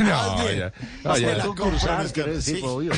no, 0.00 0.50
ya, 0.50 0.72
no, 1.04 1.16
ya. 1.18 1.36
la 1.36 1.44
concursar, 1.44 2.10
quiero 2.12 2.34
decir, 2.34 2.56
sí. 2.56 2.62
obvio. 2.64 2.92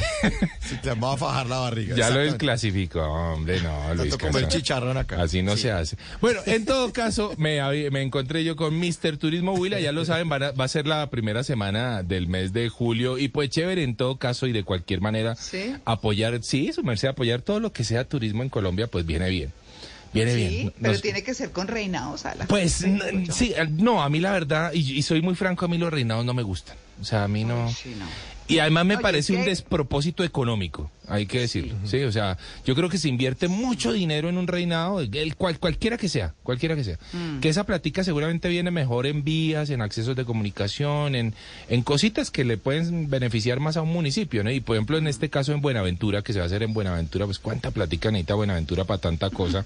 Se 0.61 0.77
te 0.77 0.95
va 0.95 1.15
a 1.15 1.17
fajar 1.17 1.47
la 1.47 1.59
barriga. 1.59 1.97
Ya 1.97 2.11
lo 2.11 2.21
desclasificó, 2.21 3.03
hombre, 3.03 3.61
no, 3.63 3.95
Luis. 3.95 4.11
Tanto 4.11 4.27
como 4.27 4.39
el 4.39 4.45
Casal. 4.45 4.61
chicharrón 4.61 4.97
acá. 4.97 5.23
Así 5.23 5.43
no 5.43 5.57
Sí. 5.57 5.63
se 5.63 5.73
hace. 5.73 5.97
Bueno, 6.21 6.41
en 6.47 6.65
todo 6.65 6.93
caso, 6.93 7.33
me, 7.37 7.61
me 7.91 8.03
encontré 8.03 8.45
yo 8.45 8.57
con 8.57 8.79
Mr. 8.79 9.17
Turismo 9.19 9.53
Huila, 9.55 9.81
ya 9.81 9.93
lo 9.93 10.05
saben, 10.05 10.29
van 10.29 10.43
a- 10.45 10.52
va 10.59 10.65
a 10.65 10.69
ser 10.69 10.87
la 10.87 11.09
primera 11.11 11.43
semana 11.45 12.03
del 12.03 12.27
mes 12.29 12.53
de 12.53 12.69
julio 12.69 13.19
y 13.19 13.29
pues 13.29 13.51
chévere 13.51 13.83
en 13.83 13.97
todo 13.97 14.17
caso 14.17 14.47
y 14.47 14.53
de 14.53 14.65
cualquier 14.65 15.01
manera 15.01 15.35
Sí. 15.35 15.75
apoyar, 15.85 16.43
sí, 16.43 16.73
su 16.73 16.83
merced, 16.83 17.09
apoyar 17.09 17.43
todo 17.43 17.61
lo 17.61 17.73
que 17.73 17.85
sea 17.85 18.05
turismo 18.09 18.43
en 18.43 18.49
Colombia, 18.49 18.87
pues 18.87 19.05
viene 19.07 19.29
bien. 19.31 19.53
Viene 20.15 20.33
Sí, 20.35 20.39
bien. 20.49 20.73
pero 20.79 20.93
Nos- 20.93 21.03
tiene 21.03 21.23
que 21.23 21.33
ser 21.33 21.53
con 21.53 21.69
reinados. 21.69 22.25
Pues 22.49 22.85
sí, 23.33 23.55
eh, 23.57 23.67
no, 23.71 24.03
a 24.03 24.11
mí 24.11 24.21
la 24.21 24.31
verdad, 24.33 24.71
y, 24.75 24.93
y 24.99 25.03
soy 25.03 25.23
muy 25.23 25.35
franco, 25.35 25.65
a 25.65 25.69
mí 25.69 25.79
los 25.79 25.91
reinados 25.93 26.25
no 26.27 26.35
me 26.35 26.43
gustan. 26.43 26.77
O 27.01 27.05
sea, 27.05 27.25
a 27.25 27.29
mí 27.29 27.45
no. 27.45 27.71
Sí, 27.73 27.95
no. 27.99 28.05
Y 28.53 28.59
además 28.59 28.85
me 28.85 28.95
Oye, 28.95 29.03
parece 29.03 29.35
un 29.35 29.45
despropósito 29.45 30.25
económico, 30.25 30.91
hay 31.09 31.27
que 31.27 31.41
decirlo. 31.41 31.75
Sí. 31.85 32.03
o 32.03 32.13
sea, 32.13 32.37
yo 32.65 32.75
creo 32.75 32.89
que 32.89 32.99
se 32.99 33.09
invierte 33.09 33.49
mucho 33.49 33.93
dinero 33.93 34.29
en 34.29 34.37
un 34.37 34.47
reinado, 34.47 35.01
el 35.01 35.37
cual, 35.37 35.59
cualquiera 35.59 35.97
que 35.97 36.09
sea, 36.09 36.35
cualquiera 36.43 36.77
que 36.77 36.85
sea. 36.85 36.99
Mm. 37.13 37.41
Que 37.41 37.49
esa 37.49 37.65
platica 37.65 38.05
seguramente 38.05 38.49
viene 38.49 38.71
mejor 38.71 39.07
en 39.07 39.25
vías, 39.25 39.71
en 39.71 39.81
accesos 39.81 40.17
de 40.17 40.25
comunicación, 40.25 41.15
en, 41.15 41.35
en 41.69 41.83
cositas 41.83 42.31
que 42.31 42.45
le 42.45 42.59
pueden 42.59 43.09
beneficiar 43.09 43.61
más 43.61 43.77
a 43.77 43.83
un 43.83 43.93
municipio, 43.93 44.45
¿no? 44.45 44.51
Y 44.51 44.61
por 44.61 44.77
ejemplo, 44.77 44.99
en 44.99 45.07
este 45.07 45.31
caso 45.31 45.53
en 45.53 45.61
Buenaventura, 45.61 46.23
que 46.23 46.33
se 46.33 46.39
va 46.39 46.45
a 46.45 46.47
hacer 46.47 46.63
en 46.63 46.75
Buenaventura, 46.75 47.25
pues 47.25 47.39
cuánta 47.39 47.71
platica 47.71 48.11
necesita 48.11 48.35
Buenaventura 48.35 48.85
para 48.85 49.01
tanta 49.01 49.31
cosa. 49.31 49.65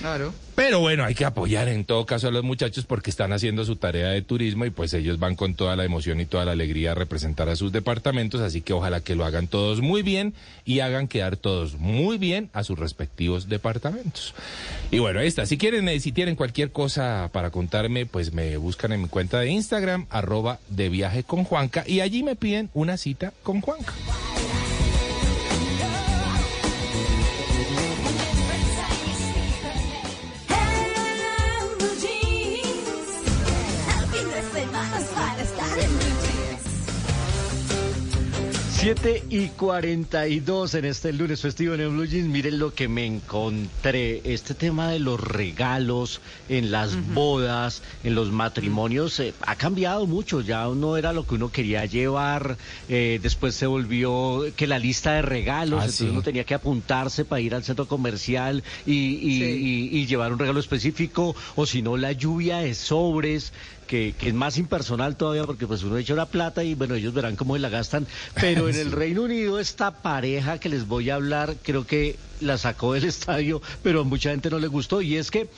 Claro. 0.00 0.32
Pero 0.54 0.80
bueno, 0.80 1.04
hay 1.04 1.14
que 1.14 1.24
apoyar 1.24 1.68
en 1.68 1.84
todo 1.84 2.04
caso 2.04 2.28
a 2.28 2.30
los 2.30 2.44
muchachos 2.44 2.84
porque 2.84 3.08
están 3.08 3.32
haciendo 3.32 3.64
su 3.64 3.76
tarea 3.76 4.08
de 4.08 4.20
turismo 4.20 4.66
y 4.66 4.70
pues 4.70 4.92
ellos 4.92 5.18
van 5.18 5.34
con 5.34 5.54
toda 5.54 5.76
la 5.76 5.84
emoción 5.84 6.20
y 6.20 6.26
toda 6.26 6.44
la 6.44 6.52
alegría 6.52 6.92
a 6.92 6.94
representar 6.94 7.48
a 7.48 7.56
sus 7.56 7.72
departamentos, 7.72 8.40
así 8.42 8.60
que 8.60 8.74
ojalá 8.74 9.00
que 9.00 9.14
lo 9.14 9.24
hagan 9.24 9.46
todos 9.46 9.80
muy 9.80 10.02
bien 10.02 10.34
y 10.64 10.80
hagan 10.80 11.08
quedar 11.08 11.36
todos 11.36 11.78
muy 11.78 12.18
bien 12.18 12.50
a 12.52 12.64
sus 12.64 12.78
respectivos 12.78 13.48
departamentos. 13.48 14.34
Y 14.90 14.98
bueno, 14.98 15.20
ahí 15.20 15.26
está. 15.26 15.46
Si 15.46 15.56
quieren, 15.56 15.88
eh, 15.88 16.00
si 16.00 16.12
tienen 16.12 16.36
cualquier 16.36 16.70
cosa 16.70 17.30
para 17.32 17.50
contarme, 17.50 18.04
pues 18.04 18.34
me 18.34 18.56
buscan 18.58 18.92
en 18.92 19.02
mi 19.02 19.08
cuenta 19.08 19.40
de 19.40 19.48
Instagram, 19.48 20.06
arroba 20.10 20.58
de 20.68 20.90
viaje 20.90 21.24
con 21.24 21.44
Juanca, 21.44 21.84
y 21.86 22.00
allí 22.00 22.22
me 22.22 22.36
piden 22.36 22.68
una 22.74 22.98
cita 22.98 23.32
con 23.42 23.62
Juanca. 23.62 23.94
Siete 38.82 39.22
y 39.30 39.46
42 39.46 40.74
en 40.74 40.84
este 40.86 41.12
lunes 41.12 41.40
festivo 41.40 41.74
en 41.74 41.82
el 41.82 41.90
Blue 41.90 42.04
Jeans. 42.04 42.26
Miren 42.28 42.58
lo 42.58 42.74
que 42.74 42.88
me 42.88 43.06
encontré. 43.06 44.20
Este 44.24 44.54
tema 44.54 44.88
de 44.90 44.98
los 44.98 45.20
regalos 45.20 46.20
en 46.48 46.72
las 46.72 46.96
bodas, 47.14 47.84
en 48.02 48.16
los 48.16 48.32
matrimonios, 48.32 49.20
eh, 49.20 49.34
ha 49.42 49.54
cambiado 49.54 50.08
mucho. 50.08 50.40
Ya 50.40 50.64
no 50.66 50.96
era 50.96 51.12
lo 51.12 51.24
que 51.24 51.36
uno 51.36 51.50
quería 51.52 51.86
llevar. 51.86 52.58
eh, 52.88 53.20
después 53.22 53.54
se 53.54 53.66
volvió 53.66 54.44
que 54.56 54.66
la 54.66 54.80
lista 54.80 55.12
de 55.12 55.22
regalos. 55.22 55.78
Ah, 55.78 55.84
entonces 55.84 56.06
sí. 56.06 56.10
uno 56.10 56.22
tenía 56.22 56.42
que 56.42 56.54
apuntarse 56.54 57.24
para 57.24 57.40
ir 57.40 57.54
al 57.54 57.62
centro 57.62 57.86
comercial 57.86 58.64
y, 58.84 58.92
y- 58.94 59.38
Sí. 59.38 59.44
y- 59.92 59.98
y 60.00 60.06
llevar 60.06 60.32
un 60.32 60.40
regalo 60.40 60.58
específico. 60.58 61.36
O 61.54 61.66
si 61.66 61.82
no, 61.82 61.96
la 61.96 62.10
lluvia 62.10 62.58
de 62.58 62.74
sobres 62.74 63.52
que, 63.86 64.14
que 64.18 64.28
es 64.28 64.34
más 64.34 64.58
impersonal 64.58 65.16
todavía 65.16 65.44
porque 65.44 65.66
pues 65.66 65.82
uno 65.82 65.96
echa 65.98 66.14
una 66.14 66.26
plata 66.26 66.62
y 66.64 66.74
bueno, 66.74 66.94
ellos 66.94 67.12
verán 67.14 67.36
cómo 67.36 67.56
la 67.58 67.68
gastan. 67.68 68.06
Pero 68.40 68.68
en 68.68 68.76
el 68.76 68.92
Reino 68.92 69.22
Unido 69.22 69.58
esta 69.58 69.90
pareja 70.02 70.58
que 70.58 70.68
les 70.68 70.86
voy 70.86 71.10
a 71.10 71.16
hablar 71.16 71.56
creo 71.62 71.86
que 71.86 72.16
la 72.40 72.58
sacó 72.58 72.94
del 72.94 73.04
estadio, 73.06 73.60
pero 73.82 74.00
a 74.00 74.04
mucha 74.04 74.30
gente 74.30 74.50
no 74.50 74.58
le 74.58 74.66
gustó 74.68 75.02
y 75.02 75.16
es 75.16 75.30
que... 75.30 75.48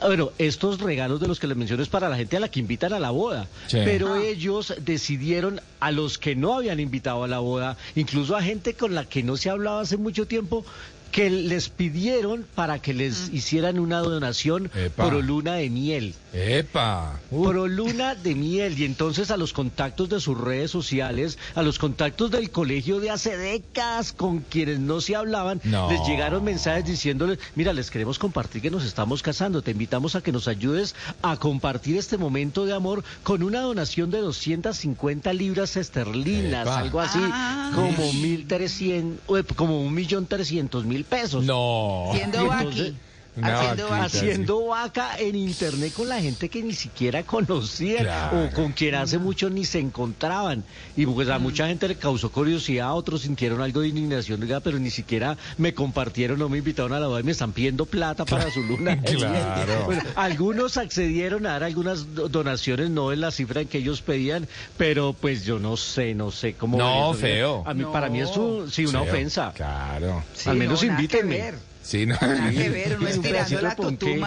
Bueno, 0.00 0.30
estos 0.38 0.78
regalos 0.80 1.20
de 1.20 1.26
los 1.26 1.40
que 1.40 1.48
les 1.48 1.56
menciono 1.56 1.82
es 1.82 1.88
para 1.88 2.08
la 2.08 2.16
gente 2.16 2.36
a 2.36 2.40
la 2.40 2.48
que 2.48 2.60
invitan 2.60 2.92
a 2.92 3.00
la 3.00 3.10
boda, 3.10 3.48
Sí. 3.66 3.78
pero 3.84 4.14
ellos 4.14 4.72
decidieron 4.84 5.60
a 5.80 5.90
los 5.90 6.18
que 6.18 6.36
no 6.36 6.54
habían 6.54 6.78
invitado 6.78 7.24
a 7.24 7.28
la 7.28 7.40
boda, 7.40 7.76
incluso 7.96 8.36
a 8.36 8.42
gente 8.42 8.74
con 8.74 8.94
la 8.94 9.04
que 9.06 9.24
no 9.24 9.36
se 9.36 9.50
hablaba 9.50 9.80
hace 9.80 9.96
mucho 9.96 10.24
tiempo, 10.28 10.64
que 11.10 11.30
les 11.30 11.68
pidieron 11.68 12.46
para 12.54 12.80
que 12.80 12.94
les 12.94 13.30
hicieran 13.32 13.80
una 13.80 13.98
donación 13.98 14.70
Epa. 14.72 15.02
por 15.02 15.14
luna 15.24 15.54
de 15.54 15.68
miel. 15.68 16.14
¡Epa! 16.32 17.18
Uh, 17.30 17.48
Pro 17.48 17.66
luna 17.66 18.14
de 18.14 18.34
miel 18.34 18.78
y 18.78 18.84
entonces 18.84 19.30
a 19.30 19.36
los 19.38 19.52
contactos 19.52 20.08
de 20.10 20.20
sus 20.20 20.38
redes 20.38 20.70
sociales, 20.70 21.38
a 21.54 21.62
los 21.62 21.78
contactos 21.78 22.30
del 22.30 22.50
colegio 22.50 23.00
de 23.00 23.10
hace 23.10 23.36
décadas 23.36 24.12
con 24.12 24.40
quienes 24.40 24.78
no 24.78 25.00
se 25.00 25.16
hablaban, 25.16 25.60
No. 25.64 25.90
les 25.90 26.06
llegaron 26.06 26.44
mensajes 26.44 26.84
diciéndoles, 26.84 27.38
mira, 27.54 27.72
les 27.72 27.90
queremos 27.90 28.18
compartir 28.18 28.60
que 28.60 28.70
nos 28.70 28.84
estamos 28.84 29.22
casando, 29.22 29.62
te 29.62 29.70
invitamos 29.70 30.16
a 30.16 30.20
que 30.20 30.32
nos 30.32 30.48
ayudes 30.48 30.94
a 31.22 31.36
compartir 31.38 31.96
este 31.96 32.18
momento 32.18 32.66
de 32.66 32.74
amor 32.74 33.04
con 33.22 33.42
una 33.42 33.60
donación 33.60 34.10
de 34.10 34.18
250 34.18 35.32
libras 35.32 35.76
esterlinas, 35.76 36.62
Epa. 36.66 36.78
algo 36.78 37.00
así 37.00 37.20
Ah. 37.22 37.72
como 37.74 38.12
mil 38.12 38.46
trescientos, 38.46 39.38
eh, 39.38 39.44
como 39.56 39.80
un 39.80 39.94
millón 39.94 40.26
trescientos 40.26 40.84
mil 40.84 41.04
pesos. 41.04 41.44
no. 41.44 42.10
Siendo 42.14 42.38
entonces- 42.52 42.90
Una 42.90 43.07
Haciendo 43.42 43.88
vaquita, 43.88 44.04
haciendo 44.04 44.66
vaca 44.66 45.18
en 45.18 45.34
internet 45.36 45.92
con 45.94 46.08
la 46.08 46.20
gente 46.20 46.48
que 46.48 46.62
ni 46.62 46.72
siquiera 46.74 47.22
conocían 47.22 48.04
Claro. 48.04 48.44
o 48.44 48.50
con 48.50 48.72
quien 48.72 48.94
hace 48.94 49.18
mucho 49.18 49.50
ni 49.50 49.64
se 49.64 49.78
encontraban. 49.78 50.64
Y 50.96 51.06
pues 51.06 51.28
a 51.28 51.38
mucha 51.38 51.66
gente 51.66 51.88
le 51.88 51.96
causó 51.96 52.30
curiosidad, 52.30 52.94
otros 52.94 53.22
sintieron 53.22 53.60
algo 53.62 53.80
de 53.80 53.88
indignación, 53.88 54.46
pero 54.62 54.78
ni 54.78 54.90
siquiera 54.90 55.36
me 55.56 55.74
compartieron, 55.74 56.38
no 56.38 56.48
me 56.48 56.58
invitaron 56.58 56.92
a 56.92 57.00
la 57.00 57.06
boda 57.06 57.20
y 57.20 57.24
me 57.24 57.32
están 57.32 57.52
pidiendo 57.52 57.86
plata 57.86 58.24
para 58.24 58.50
su 58.50 58.62
luna. 58.64 59.00
Claro. 59.02 59.82
Bueno, 59.86 60.02
algunos 60.16 60.76
accedieron 60.76 61.46
a 61.46 61.50
dar 61.52 61.64
algunas 61.64 62.14
do- 62.14 62.28
donaciones, 62.28 62.90
no 62.90 63.12
en 63.12 63.20
la 63.20 63.30
cifra 63.30 63.60
en 63.62 63.68
que 63.68 63.78
ellos 63.78 64.02
pedían, 64.02 64.46
pero 64.76 65.12
pues 65.18 65.44
yo 65.44 65.58
no 65.58 65.76
sé, 65.76 66.14
no 66.14 66.30
sé 66.30 66.54
cómo. 66.54 66.76
No, 66.78 67.14
feo. 67.14 67.62
A 67.66 67.74
mí, 67.74 67.84
Para 67.92 68.08
mí 68.08 68.20
es 68.20 68.36
un- 68.36 68.70
sí, 68.70 68.84
una 68.86 69.02
Feo. 69.02 69.12
ofensa. 69.12 69.52
Claro. 69.54 70.22
Sí, 70.34 70.48
Al 70.50 70.56
menos 70.56 70.82
no, 70.82 70.88
nada 70.88 70.98
que 70.98 71.02
invítenme. 71.18 71.54
Sí, 71.88 72.04
no. 72.04 72.16
Nada 72.20 72.50
que 72.50 72.68
ver, 72.68 72.96
uno 72.98 73.06
Un 73.06 73.08
estirando 73.08 73.60
la 73.62 73.74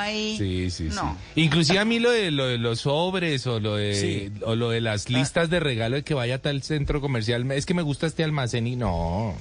ahí. 0.01 0.35
Sí, 0.35 0.72
sí, 0.72 0.83
No. 0.95 1.15
sí. 1.35 1.41
Inclusive 1.41 1.77
a 1.77 1.85
mí 1.85 1.99
lo 1.99 2.09
de, 2.09 2.31
lo 2.31 2.48
de 2.48 2.57
los 2.57 2.80
sobres 2.81 3.45
o 3.45 3.59
lo 3.59 3.75
de, 3.75 3.93
Sí. 3.93 4.31
o 4.43 4.56
lo 4.56 4.72
de 4.72 4.81
las 4.81 5.09
listas 5.11 5.51
de 5.51 5.59
regalo 5.59 5.95
de 5.98 6.03
que 6.03 6.15
vaya 6.15 6.35
a 6.35 6.38
tal 6.40 6.64
centro 6.64 7.01
comercial, 7.01 7.45
me- 7.45 7.57
es 7.57 7.67
que 7.67 7.75
me 7.75 7.83
gusta 7.83 8.07
este 8.07 8.23
almacén 8.23 8.65
y 8.65 8.75
no. 8.75 9.35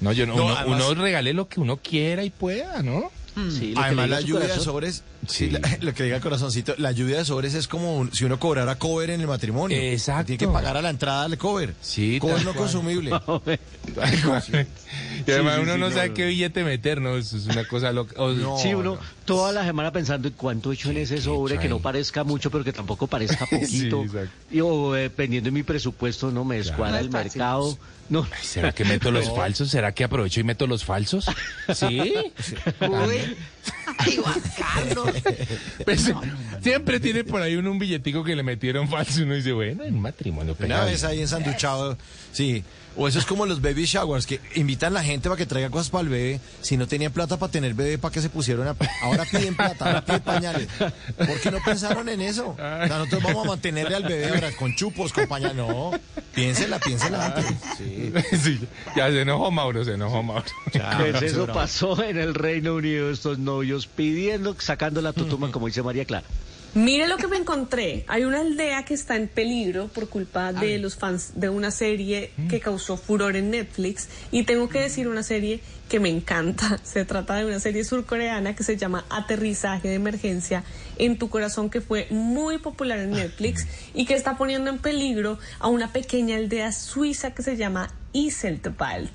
No, 0.00 0.12
yo 0.12 0.26
no, 0.26 0.34
No, 0.34 0.44
uno, 0.46 0.56
además- 0.56 0.86
uno 0.90 1.02
regale 1.02 1.32
lo 1.34 1.46
que 1.48 1.60
uno 1.60 1.76
quiera 1.76 2.24
y 2.24 2.30
pueda, 2.30 2.82
¿no? 2.82 3.12
Sí, 3.34 3.70
lo 3.72 3.80
que 3.80 3.86
Además, 3.86 4.10
la 4.10 4.20
lluvia 4.20 4.46
de 4.46 4.60
sobres, 4.60 5.04
Sí. 5.26 5.48
la- 5.50 5.60
lo 5.80 5.94
que 5.94 6.02
diga 6.04 6.16
el 6.16 6.22
corazoncito, 6.22 6.74
la 6.76 6.92
lluvia 6.92 7.16
de 7.18 7.24
sobres 7.24 7.54
es 7.54 7.66
como 7.66 7.96
un- 7.96 8.12
si 8.12 8.24
uno 8.24 8.38
cobrara 8.38 8.74
cover 8.78 9.08
en 9.10 9.20
el 9.22 9.26
matrimonio. 9.26 9.76
Exacto. 9.78 10.26
Tiene 10.26 10.38
que 10.38 10.48
pagar 10.48 10.76
a 10.76 10.82
la 10.82 10.90
entrada 10.90 11.24
al 11.24 11.38
cover. 11.38 11.74
Sí, 11.80 12.18
Cover 12.20 12.38
no 12.44 12.52
cual. 12.52 12.56
consumible. 12.56 13.10
y 13.90 14.00
además 14.00 14.44
sí, 14.46 14.52
uno 15.62 15.74
sí, 15.74 15.78
no 15.78 15.78
no, 15.78 15.90
sabe 15.90 16.08
no. 16.08 16.14
qué 16.14 16.26
billete 16.26 16.64
meter, 16.64 17.00
¿no? 17.00 17.16
Eso 17.16 17.36
es 17.36 17.46
una 17.46 17.64
cosa 17.66 17.92
loca. 17.92 18.20
O- 18.20 18.32
No. 18.32 18.58
Sí, 18.58 18.74
uno 18.74 18.98
toda 19.24 19.52
la 19.52 19.64
semana 19.64 19.92
pensando 19.92 20.28
en 20.28 20.34
cuánto 20.34 20.70
he 20.70 20.74
hecho 20.74 20.90
en 20.90 20.98
ese 20.98 21.20
sobre, 21.20 21.58
que 21.58 21.68
no 21.68 21.78
parezca 21.80 22.24
mucho, 22.24 22.50
pero 22.50 22.64
que 22.64 22.72
tampoco 22.72 23.06
parezca 23.06 23.46
poquito. 23.50 24.02
exacto. 24.02 24.30
y, 24.50 24.60
o 24.60 24.92
dependiendo 24.92 25.46
de 25.48 25.52
mi 25.52 25.62
presupuesto, 25.62 26.30
no 26.30 26.44
me 26.44 26.56
descuadra 26.56 27.00
el 27.00 27.10
fácil. 27.10 27.28
mercado. 27.38 27.78
No, 28.08 28.26
Ay, 28.30 28.44
¿Será 28.44 28.72
que 28.72 28.84
meto 28.84 29.10
los 29.10 29.30
falsos? 29.36 29.70
¿Será 29.70 29.92
que 29.92 30.04
aprovecho 30.04 30.40
y 30.40 30.44
meto 30.44 30.66
los 30.66 30.84
falsos? 30.84 31.24
Sí. 31.74 32.14
Uy. 32.80 33.36
Ay, 33.98 34.16
Juan 34.16 34.42
Carlos. 34.58 35.14
Pues, 35.84 36.12
Siempre 36.62 37.00
tiene 37.00 37.24
por 37.24 37.40
ahí 37.40 37.54
uno 37.56 37.70
un 37.70 37.78
billetico 37.78 38.22
que 38.24 38.34
le 38.36 38.42
metieron 38.42 38.88
falso 38.88 39.20
y 39.20 39.22
uno 39.22 39.34
dice, 39.34 39.52
bueno, 39.52 39.84
en 39.84 39.98
matrimonio. 40.00 40.56
Una 40.58 40.66
pega 40.68 40.84
vez 40.84 41.04
ahí 41.04 41.20
ensanduchado, 41.20 41.96
sí. 42.32 42.64
O 42.96 43.08
eso 43.08 43.18
es 43.18 43.24
como 43.24 43.46
los 43.46 43.60
baby 43.62 43.84
showers, 43.84 44.26
que 44.26 44.40
invitan 44.54 44.92
a 44.92 45.00
la 45.00 45.04
gente 45.04 45.28
para 45.28 45.38
que 45.38 45.46
traiga 45.46 45.70
cosas 45.70 45.90
para 45.90 46.02
el 46.02 46.08
bebé. 46.08 46.40
Si 46.60 46.76
no 46.76 46.86
tenían 46.86 47.12
plata 47.12 47.38
para 47.38 47.50
tener 47.50 47.74
bebé, 47.74 47.98
para 47.98 48.12
que 48.12 48.20
se 48.20 48.28
pusieron 48.28 48.68
a... 48.68 48.76
Ahora 49.02 49.24
piden 49.24 49.54
plata, 49.54 49.86
ahora 49.86 50.04
piden 50.04 50.20
pañales. 50.20 50.68
¿Por 51.16 51.40
qué 51.40 51.50
no 51.50 51.58
pensaron 51.64 52.08
en 52.08 52.20
eso? 52.20 52.50
O 52.50 52.56
sea, 52.56 52.86
nosotros 52.88 53.22
vamos 53.22 53.46
a 53.46 53.48
mantenerle 53.48 53.96
al 53.96 54.02
bebé 54.04 54.28
ahora 54.28 54.52
con 54.52 54.74
chupos, 54.74 55.12
con 55.12 55.26
pañales. 55.26 55.56
No, 55.56 55.92
piénsela, 56.34 56.78
piénsela 56.78 57.26
antes. 57.26 57.46
Sí. 57.78 58.12
Sí, 58.42 58.60
ya 58.96 59.08
se 59.08 59.20
enojó 59.20 59.50
Mauro, 59.50 59.84
se 59.84 59.92
enojó 59.92 60.22
Mauro. 60.22 60.44
pues 60.98 61.22
eso 61.22 61.46
pasó 61.46 62.02
en 62.02 62.18
el 62.18 62.34
Reino 62.34 62.74
Unido, 62.74 63.10
estos 63.10 63.38
novios 63.38 63.86
pidiendo, 63.86 64.56
sacando 64.58 65.00
la 65.02 65.12
tutuma, 65.12 65.50
como 65.52 65.66
dice 65.66 65.82
María 65.82 66.04
Clara. 66.04 66.26
Mire 66.74 67.06
lo 67.06 67.18
que 67.18 67.26
me 67.26 67.36
encontré. 67.36 68.04
Hay 68.08 68.24
una 68.24 68.40
aldea 68.40 68.84
que 68.84 68.94
está 68.94 69.16
en 69.16 69.28
peligro 69.28 69.88
por 69.88 70.08
culpa 70.08 70.54
de 70.54 70.78
los 70.78 70.96
fans 70.96 71.32
de 71.34 71.50
una 71.50 71.70
serie 71.70 72.32
que 72.48 72.60
causó 72.60 72.96
furor 72.96 73.36
en 73.36 73.50
Netflix. 73.50 74.08
Y 74.30 74.44
tengo 74.44 74.70
que 74.70 74.80
decir 74.80 75.06
una 75.06 75.22
serie 75.22 75.60
que 75.90 76.00
me 76.00 76.08
encanta. 76.08 76.80
Se 76.84 77.04
trata 77.04 77.34
de 77.36 77.44
una 77.44 77.60
serie 77.60 77.84
surcoreana 77.84 78.56
que 78.56 78.64
se 78.64 78.78
llama 78.78 79.04
Aterrizaje 79.10 79.88
de 79.88 79.94
Emergencia 79.94 80.64
en 80.96 81.18
tu 81.18 81.28
corazón, 81.28 81.68
que 81.68 81.82
fue 81.82 82.06
muy 82.10 82.56
popular 82.56 82.98
en 82.98 83.10
Netflix 83.10 83.66
y 83.92 84.06
que 84.06 84.14
está 84.14 84.38
poniendo 84.38 84.70
en 84.70 84.78
peligro 84.78 85.38
a 85.58 85.68
una 85.68 85.92
pequeña 85.92 86.36
aldea 86.36 86.72
suiza 86.72 87.32
que 87.32 87.42
se 87.42 87.58
llama 87.58 87.90
Iseltwald. 88.12 89.10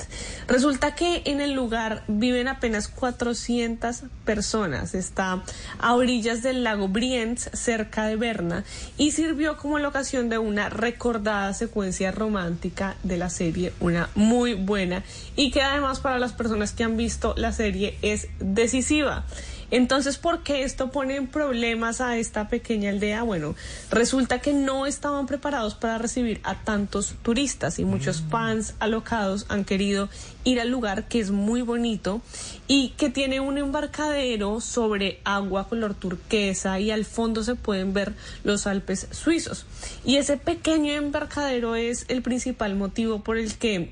Resulta 0.47 0.95
que 0.95 1.21
en 1.25 1.41
el 1.41 1.53
lugar 1.53 2.03
viven 2.07 2.47
apenas 2.47 2.87
400 2.87 4.03
personas. 4.25 4.95
Está 4.95 5.43
a 5.79 5.93
orillas 5.93 6.43
del 6.43 6.63
lago 6.63 6.87
Brienz, 6.87 7.49
cerca 7.53 8.05
de 8.05 8.15
Berna, 8.15 8.63
y 8.97 9.11
sirvió 9.11 9.57
como 9.57 9.79
locación 9.79 10.29
de 10.29 10.37
una 10.37 10.69
recordada 10.69 11.53
secuencia 11.53 12.11
romántica 12.11 12.95
de 13.03 13.17
la 13.17 13.29
serie, 13.29 13.73
una 13.79 14.09
muy 14.15 14.53
buena, 14.53 15.03
y 15.35 15.51
que 15.51 15.61
además 15.61 15.99
para 15.99 16.19
las 16.19 16.33
personas 16.33 16.71
que 16.71 16.83
han 16.83 16.97
visto 16.97 17.33
la 17.37 17.51
serie 17.51 17.97
es 18.01 18.27
decisiva. 18.39 19.25
Entonces, 19.69 20.17
¿por 20.17 20.43
qué 20.43 20.63
esto 20.63 20.91
pone 20.91 21.15
en 21.15 21.27
problemas 21.27 21.99
a 21.99 22.17
esta 22.17 22.47
pequeña 22.47 22.89
aldea? 22.89 23.23
Bueno, 23.23 23.55
resulta 23.91 24.39
que 24.39 24.53
no 24.53 24.85
estaban 24.85 25.25
preparados 25.25 25.75
para 25.75 25.97
recibir 25.97 26.39
a 26.43 26.55
tantos 26.55 27.15
turistas 27.21 27.79
y 27.79 27.85
muchos 27.85 28.23
fans 28.29 28.75
alocados 28.79 29.45
han 29.49 29.65
querido 29.65 30.09
ir 30.43 30.61
al 30.61 30.69
lugar 30.69 31.07
que 31.09 31.19
es 31.19 31.31
muy 31.31 31.61
bonito 31.61 32.21
y 32.67 32.89
que 32.97 33.09
tiene 33.09 33.41
un 33.41 33.57
embarcadero 33.57 34.61
sobre 34.61 35.19
agua 35.25 35.67
color 35.67 35.93
turquesa 35.93 36.79
y 36.79 36.91
al 36.91 37.03
fondo 37.03 37.43
se 37.43 37.55
pueden 37.55 37.93
ver 37.93 38.13
los 38.43 38.67
Alpes 38.67 39.07
suizos. 39.11 39.65
Y 40.05 40.15
ese 40.15 40.37
pequeño 40.37 40.93
embarcadero 40.93 41.75
es 41.75 42.05
el 42.07 42.21
principal 42.21 42.75
motivo 42.75 43.19
por 43.19 43.37
el 43.37 43.57
que 43.57 43.91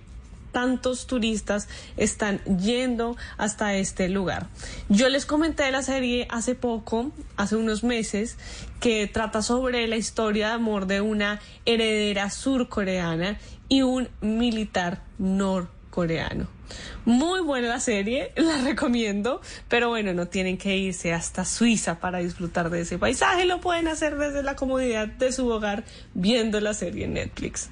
tantos 0.56 1.06
turistas 1.06 1.68
están 1.98 2.40
yendo 2.46 3.18
hasta 3.38 3.76
este 3.76 4.08
lugar. 4.08 4.48
Yo 4.88 5.10
les 5.10 5.26
comenté 5.26 5.64
de 5.64 5.72
la 5.74 5.82
serie 5.82 6.30
hace 6.32 6.56
poco, 6.56 7.12
hace 7.36 7.58
unos 7.58 7.84
meses, 7.84 8.38
que 8.80 9.06
trata 9.08 9.42
sobre 9.42 9.86
la 9.90 9.98
historia 9.98 10.48
de 10.48 10.54
amor 10.54 10.88
de 10.88 11.02
una 11.02 11.42
heredera 11.66 12.30
surcoreana 12.30 13.38
y 13.68 13.82
un 13.82 14.08
militar 14.22 15.02
norcoreano. 15.18 16.48
Muy 17.04 17.42
buena 17.42 17.68
la 17.68 17.82
serie, 17.82 18.32
la 18.38 18.60
recomiendo, 18.60 19.42
pero 19.68 19.90
bueno, 19.90 20.14
no 20.14 20.30
tienen 20.30 20.58
que 20.58 20.78
irse 20.78 21.12
hasta 21.12 21.44
Suiza 21.44 22.00
para 22.00 22.20
disfrutar 22.20 22.70
de 22.70 22.80
ese 22.80 22.98
paisaje, 22.98 23.44
lo 23.44 23.60
pueden 23.60 23.90
hacer 23.90 24.16
desde 24.16 24.42
la 24.42 24.56
comodidad 24.56 25.10
de 25.10 25.34
su 25.34 25.50
hogar 25.50 25.84
viendo 26.14 26.62
la 26.62 26.74
serie 26.74 27.04
en 27.04 27.16
Netflix. 27.16 27.72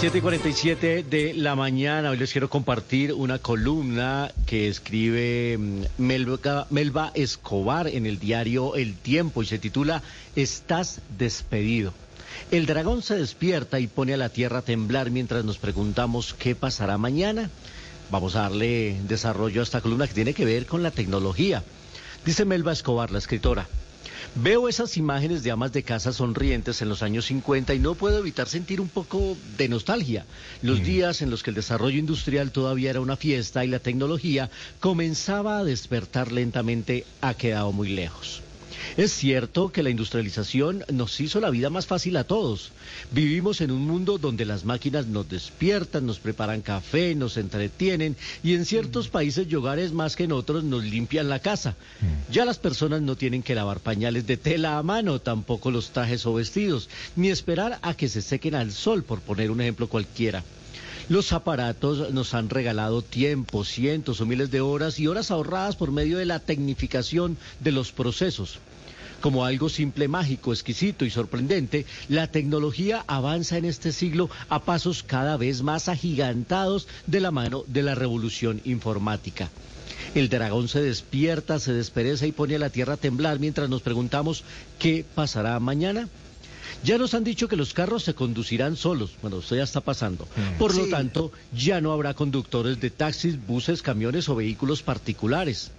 7 0.00 0.18
y 0.18 0.20
47 0.20 1.02
de 1.02 1.34
la 1.34 1.56
mañana. 1.56 2.10
Hoy 2.10 2.18
les 2.18 2.30
quiero 2.30 2.48
compartir 2.48 3.12
una 3.12 3.40
columna 3.40 4.30
que 4.46 4.68
escribe 4.68 5.58
mm, 5.58 5.82
Melba, 5.98 6.68
Melba 6.70 7.10
Escobar 7.14 7.88
en 7.88 8.06
el 8.06 8.20
diario 8.20 8.76
El 8.76 8.94
Tiempo 8.94 9.42
y 9.42 9.46
se 9.46 9.58
titula 9.58 10.04
Estás 10.36 11.00
despedido. 11.18 11.92
El 12.52 12.66
dragón 12.66 13.02
se 13.02 13.16
despierta 13.16 13.80
y 13.80 13.88
pone 13.88 14.14
a 14.14 14.18
la 14.18 14.28
tierra 14.28 14.58
a 14.58 14.62
temblar 14.62 15.10
mientras 15.10 15.44
nos 15.44 15.58
preguntamos 15.58 16.32
qué 16.32 16.54
pasará 16.54 16.96
mañana. 16.96 17.50
Vamos 18.12 18.36
a 18.36 18.42
darle 18.42 19.00
desarrollo 19.08 19.62
a 19.62 19.64
esta 19.64 19.80
columna 19.80 20.06
que 20.06 20.14
tiene 20.14 20.32
que 20.32 20.44
ver 20.44 20.66
con 20.66 20.84
la 20.84 20.92
tecnología. 20.92 21.64
Dice 22.24 22.44
Melba 22.44 22.70
Escobar, 22.70 23.10
la 23.10 23.18
escritora. 23.18 23.66
Veo 24.40 24.68
esas 24.68 24.96
imágenes 24.96 25.42
de 25.42 25.50
amas 25.50 25.72
de 25.72 25.82
casa 25.82 26.12
sonrientes 26.12 26.80
en 26.80 26.88
los 26.88 27.02
años 27.02 27.26
50 27.26 27.74
y 27.74 27.80
no 27.80 27.96
puedo 27.96 28.18
evitar 28.18 28.46
sentir 28.46 28.80
un 28.80 28.88
poco 28.88 29.36
de 29.56 29.68
nostalgia. 29.68 30.26
Los 30.62 30.84
días 30.84 31.22
en 31.22 31.30
los 31.30 31.42
que 31.42 31.50
el 31.50 31.56
desarrollo 31.56 31.98
industrial 31.98 32.52
todavía 32.52 32.90
era 32.90 33.00
una 33.00 33.16
fiesta 33.16 33.64
y 33.64 33.68
la 33.68 33.80
tecnología 33.80 34.48
comenzaba 34.78 35.58
a 35.58 35.64
despertar 35.64 36.30
lentamente 36.30 37.04
ha 37.20 37.34
quedado 37.34 37.72
muy 37.72 37.88
lejos. 37.88 38.47
Es 38.98 39.12
cierto 39.12 39.70
que 39.70 39.84
la 39.84 39.90
industrialización 39.90 40.82
nos 40.92 41.20
hizo 41.20 41.38
la 41.38 41.50
vida 41.50 41.70
más 41.70 41.86
fácil 41.86 42.16
a 42.16 42.24
todos. 42.24 42.72
Vivimos 43.12 43.60
en 43.60 43.70
un 43.70 43.86
mundo 43.86 44.18
donde 44.18 44.44
las 44.44 44.64
máquinas 44.64 45.06
nos 45.06 45.28
despiertan, 45.28 46.04
nos 46.04 46.18
preparan 46.18 46.62
café, 46.62 47.14
nos 47.14 47.36
entretienen 47.36 48.16
y 48.42 48.54
en 48.54 48.64
ciertos 48.64 49.08
países 49.08 49.46
y 49.48 49.54
hogares 49.54 49.92
más 49.92 50.16
que 50.16 50.24
en 50.24 50.32
otros 50.32 50.64
nos 50.64 50.82
limpian 50.82 51.28
la 51.28 51.38
casa. 51.38 51.76
Ya 52.32 52.44
las 52.44 52.58
personas 52.58 53.00
no 53.00 53.14
tienen 53.14 53.44
que 53.44 53.54
lavar 53.54 53.78
pañales 53.78 54.26
de 54.26 54.36
tela 54.36 54.78
a 54.78 54.82
mano, 54.82 55.20
tampoco 55.20 55.70
los 55.70 55.90
trajes 55.90 56.26
o 56.26 56.34
vestidos, 56.34 56.88
ni 57.14 57.28
esperar 57.28 57.78
a 57.82 57.94
que 57.94 58.08
se 58.08 58.20
sequen 58.20 58.56
al 58.56 58.72
sol, 58.72 59.04
por 59.04 59.20
poner 59.20 59.52
un 59.52 59.60
ejemplo 59.60 59.88
cualquiera. 59.88 60.42
Los 61.08 61.32
aparatos 61.32 62.12
nos 62.12 62.34
han 62.34 62.50
regalado 62.50 63.02
tiempo, 63.02 63.64
cientos 63.64 64.20
o 64.20 64.26
miles 64.26 64.50
de 64.50 64.60
horas 64.60 64.98
y 64.98 65.06
horas 65.06 65.30
ahorradas 65.30 65.76
por 65.76 65.92
medio 65.92 66.18
de 66.18 66.26
la 66.26 66.40
tecnificación 66.40 67.38
de 67.60 67.70
los 67.70 67.92
procesos. 67.92 68.58
Como 69.20 69.44
algo 69.44 69.68
simple, 69.68 70.06
mágico, 70.06 70.52
exquisito 70.52 71.04
y 71.04 71.10
sorprendente, 71.10 71.86
la 72.08 72.28
tecnología 72.28 73.04
avanza 73.08 73.56
en 73.56 73.64
este 73.64 73.92
siglo 73.92 74.30
a 74.48 74.62
pasos 74.64 75.02
cada 75.02 75.36
vez 75.36 75.62
más 75.62 75.88
agigantados 75.88 76.86
de 77.06 77.20
la 77.20 77.32
mano 77.32 77.64
de 77.66 77.82
la 77.82 77.94
revolución 77.96 78.60
informática. 78.64 79.50
El 80.14 80.28
dragón 80.28 80.68
se 80.68 80.80
despierta, 80.80 81.58
se 81.58 81.72
despereza 81.72 82.26
y 82.26 82.32
pone 82.32 82.56
a 82.56 82.58
la 82.58 82.70
tierra 82.70 82.94
a 82.94 82.96
temblar 82.98 83.40
mientras 83.40 83.68
nos 83.68 83.82
preguntamos 83.82 84.44
qué 84.78 85.04
pasará 85.14 85.58
mañana. 85.60 86.08
Ya 86.84 86.96
nos 86.96 87.14
han 87.14 87.24
dicho 87.24 87.48
que 87.48 87.56
los 87.56 87.74
carros 87.74 88.04
se 88.04 88.14
conducirán 88.14 88.76
solos. 88.76 89.16
Bueno, 89.20 89.40
esto 89.40 89.56
ya 89.56 89.64
está 89.64 89.80
pasando. 89.80 90.28
Por 90.58 90.76
lo 90.76 90.86
tanto, 90.86 91.32
ya 91.52 91.80
no 91.80 91.92
habrá 91.92 92.14
conductores 92.14 92.80
de 92.80 92.90
taxis, 92.90 93.44
buses, 93.46 93.82
camiones 93.82 94.28
o 94.28 94.36
vehículos 94.36 94.82
particulares. 94.82 95.72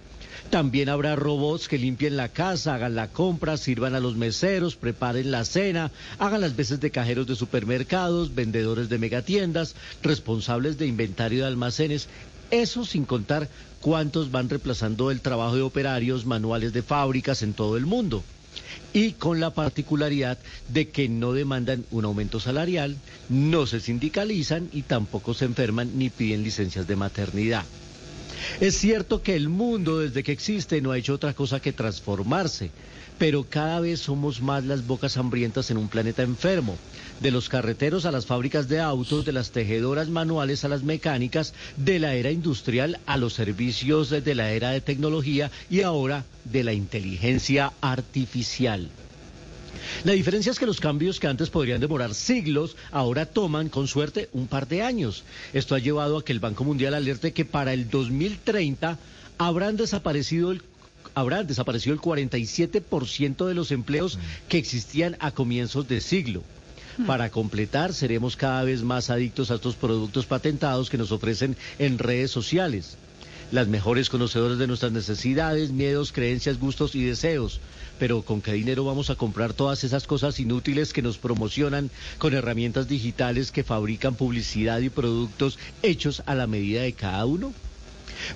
También 0.50 0.88
habrá 0.88 1.14
robots 1.14 1.68
que 1.68 1.78
limpien 1.78 2.16
la 2.16 2.28
casa, 2.28 2.74
hagan 2.74 2.96
la 2.96 3.06
compra, 3.06 3.56
sirvan 3.56 3.94
a 3.94 4.00
los 4.00 4.16
meseros, 4.16 4.74
preparen 4.74 5.30
la 5.30 5.44
cena, 5.44 5.92
hagan 6.18 6.40
las 6.40 6.56
veces 6.56 6.80
de 6.80 6.90
cajeros 6.90 7.28
de 7.28 7.36
supermercados, 7.36 8.34
vendedores 8.34 8.88
de 8.88 8.98
megatiendas, 8.98 9.76
responsables 10.02 10.76
de 10.76 10.88
inventario 10.88 11.42
de 11.42 11.46
almacenes. 11.46 12.08
Eso 12.50 12.84
sin 12.84 13.04
contar 13.04 13.48
cuántos 13.80 14.32
van 14.32 14.48
reemplazando 14.48 15.12
el 15.12 15.20
trabajo 15.20 15.54
de 15.54 15.62
operarios 15.62 16.26
manuales 16.26 16.72
de 16.72 16.82
fábricas 16.82 17.42
en 17.42 17.52
todo 17.52 17.76
el 17.76 17.86
mundo 17.86 18.24
y 18.92 19.12
con 19.12 19.38
la 19.38 19.50
particularidad 19.50 20.36
de 20.66 20.88
que 20.88 21.08
no 21.08 21.32
demandan 21.32 21.84
un 21.92 22.04
aumento 22.04 22.40
salarial, 22.40 22.96
no 23.28 23.66
se 23.66 23.78
sindicalizan 23.78 24.68
y 24.72 24.82
tampoco 24.82 25.32
se 25.32 25.44
enferman 25.44 25.96
ni 25.96 26.10
piden 26.10 26.42
licencias 26.42 26.88
de 26.88 26.96
maternidad. 26.96 27.64
Es 28.60 28.76
cierto 28.76 29.22
que 29.22 29.34
el 29.36 29.48
mundo 29.48 29.98
desde 29.98 30.22
que 30.22 30.32
existe 30.32 30.80
no 30.80 30.92
ha 30.92 30.98
hecho 30.98 31.14
otra 31.14 31.34
cosa 31.34 31.60
que 31.60 31.72
transformarse, 31.72 32.70
pero 33.18 33.44
cada 33.48 33.80
vez 33.80 34.00
somos 34.00 34.40
más 34.40 34.64
las 34.64 34.86
bocas 34.86 35.16
hambrientas 35.16 35.70
en 35.70 35.76
un 35.76 35.88
planeta 35.88 36.22
enfermo. 36.22 36.76
De 37.20 37.30
los 37.30 37.48
carreteros 37.48 38.06
a 38.06 38.12
las 38.12 38.26
fábricas 38.26 38.68
de 38.68 38.80
autos, 38.80 39.24
de 39.24 39.32
las 39.32 39.50
tejedoras 39.50 40.08
manuales 40.08 40.64
a 40.64 40.68
las 40.68 40.82
mecánicas, 40.82 41.52
de 41.76 41.98
la 41.98 42.14
era 42.14 42.30
industrial 42.30 42.98
a 43.06 43.16
los 43.16 43.34
servicios 43.34 44.10
de 44.10 44.34
la 44.34 44.52
era 44.52 44.70
de 44.70 44.80
tecnología 44.80 45.50
y 45.68 45.82
ahora 45.82 46.24
de 46.44 46.64
la 46.64 46.72
inteligencia 46.72 47.72
artificial. 47.80 48.90
La 50.04 50.12
diferencia 50.12 50.52
es 50.52 50.58
que 50.58 50.66
los 50.66 50.80
cambios 50.80 51.20
que 51.20 51.26
antes 51.26 51.50
podrían 51.50 51.80
demorar 51.80 52.14
siglos, 52.14 52.76
ahora 52.90 53.26
toman, 53.26 53.68
con 53.68 53.88
suerte, 53.88 54.28
un 54.32 54.46
par 54.46 54.68
de 54.68 54.82
años. 54.82 55.24
Esto 55.52 55.74
ha 55.74 55.78
llevado 55.78 56.18
a 56.18 56.24
que 56.24 56.32
el 56.32 56.40
Banco 56.40 56.64
Mundial 56.64 56.94
alerte 56.94 57.32
que 57.32 57.44
para 57.44 57.72
el 57.72 57.90
2030 57.90 58.98
habrán 59.38 59.76
desaparecido 59.76 60.52
el 60.52 60.62
habrán 61.14 61.46
desaparecido 61.46 61.94
el 61.94 62.00
47% 62.00 63.46
de 63.46 63.54
los 63.54 63.72
empleos 63.72 64.18
que 64.48 64.58
existían 64.58 65.16
a 65.18 65.32
comienzos 65.32 65.88
de 65.88 66.00
siglo. 66.00 66.42
Para 67.06 67.30
completar, 67.30 67.94
seremos 67.94 68.36
cada 68.36 68.62
vez 68.62 68.82
más 68.82 69.10
adictos 69.10 69.50
a 69.50 69.54
estos 69.54 69.74
productos 69.74 70.26
patentados 70.26 70.90
que 70.90 70.98
nos 70.98 71.12
ofrecen 71.12 71.56
en 71.78 71.98
redes 71.98 72.30
sociales. 72.30 72.96
Las 73.52 73.68
mejores 73.68 74.10
conocedoras 74.10 74.58
de 74.58 74.66
nuestras 74.66 74.92
necesidades, 74.92 75.72
miedos, 75.72 76.12
creencias, 76.12 76.60
gustos 76.60 76.94
y 76.94 77.02
deseos 77.02 77.60
pero 78.00 78.22
¿con 78.22 78.40
qué 78.40 78.54
dinero 78.54 78.82
vamos 78.86 79.10
a 79.10 79.14
comprar 79.14 79.52
todas 79.52 79.84
esas 79.84 80.06
cosas 80.06 80.40
inútiles 80.40 80.94
que 80.94 81.02
nos 81.02 81.18
promocionan 81.18 81.90
con 82.16 82.32
herramientas 82.32 82.88
digitales 82.88 83.52
que 83.52 83.62
fabrican 83.62 84.14
publicidad 84.14 84.80
y 84.80 84.88
productos 84.88 85.58
hechos 85.82 86.22
a 86.24 86.34
la 86.34 86.46
medida 86.46 86.80
de 86.80 86.94
cada 86.94 87.26
uno? 87.26 87.52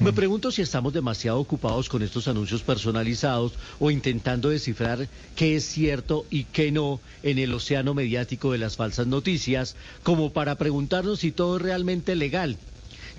Me 0.00 0.12
pregunto 0.12 0.50
si 0.50 0.60
estamos 0.60 0.92
demasiado 0.92 1.40
ocupados 1.40 1.88
con 1.88 2.02
estos 2.02 2.28
anuncios 2.28 2.62
personalizados 2.62 3.54
o 3.80 3.90
intentando 3.90 4.50
descifrar 4.50 5.08
qué 5.34 5.56
es 5.56 5.64
cierto 5.64 6.26
y 6.28 6.44
qué 6.44 6.70
no 6.70 7.00
en 7.22 7.38
el 7.38 7.54
océano 7.54 7.94
mediático 7.94 8.52
de 8.52 8.58
las 8.58 8.76
falsas 8.76 9.06
noticias, 9.06 9.76
como 10.02 10.30
para 10.30 10.56
preguntarnos 10.56 11.20
si 11.20 11.32
todo 11.32 11.56
es 11.56 11.62
realmente 11.62 12.16
legal. 12.16 12.58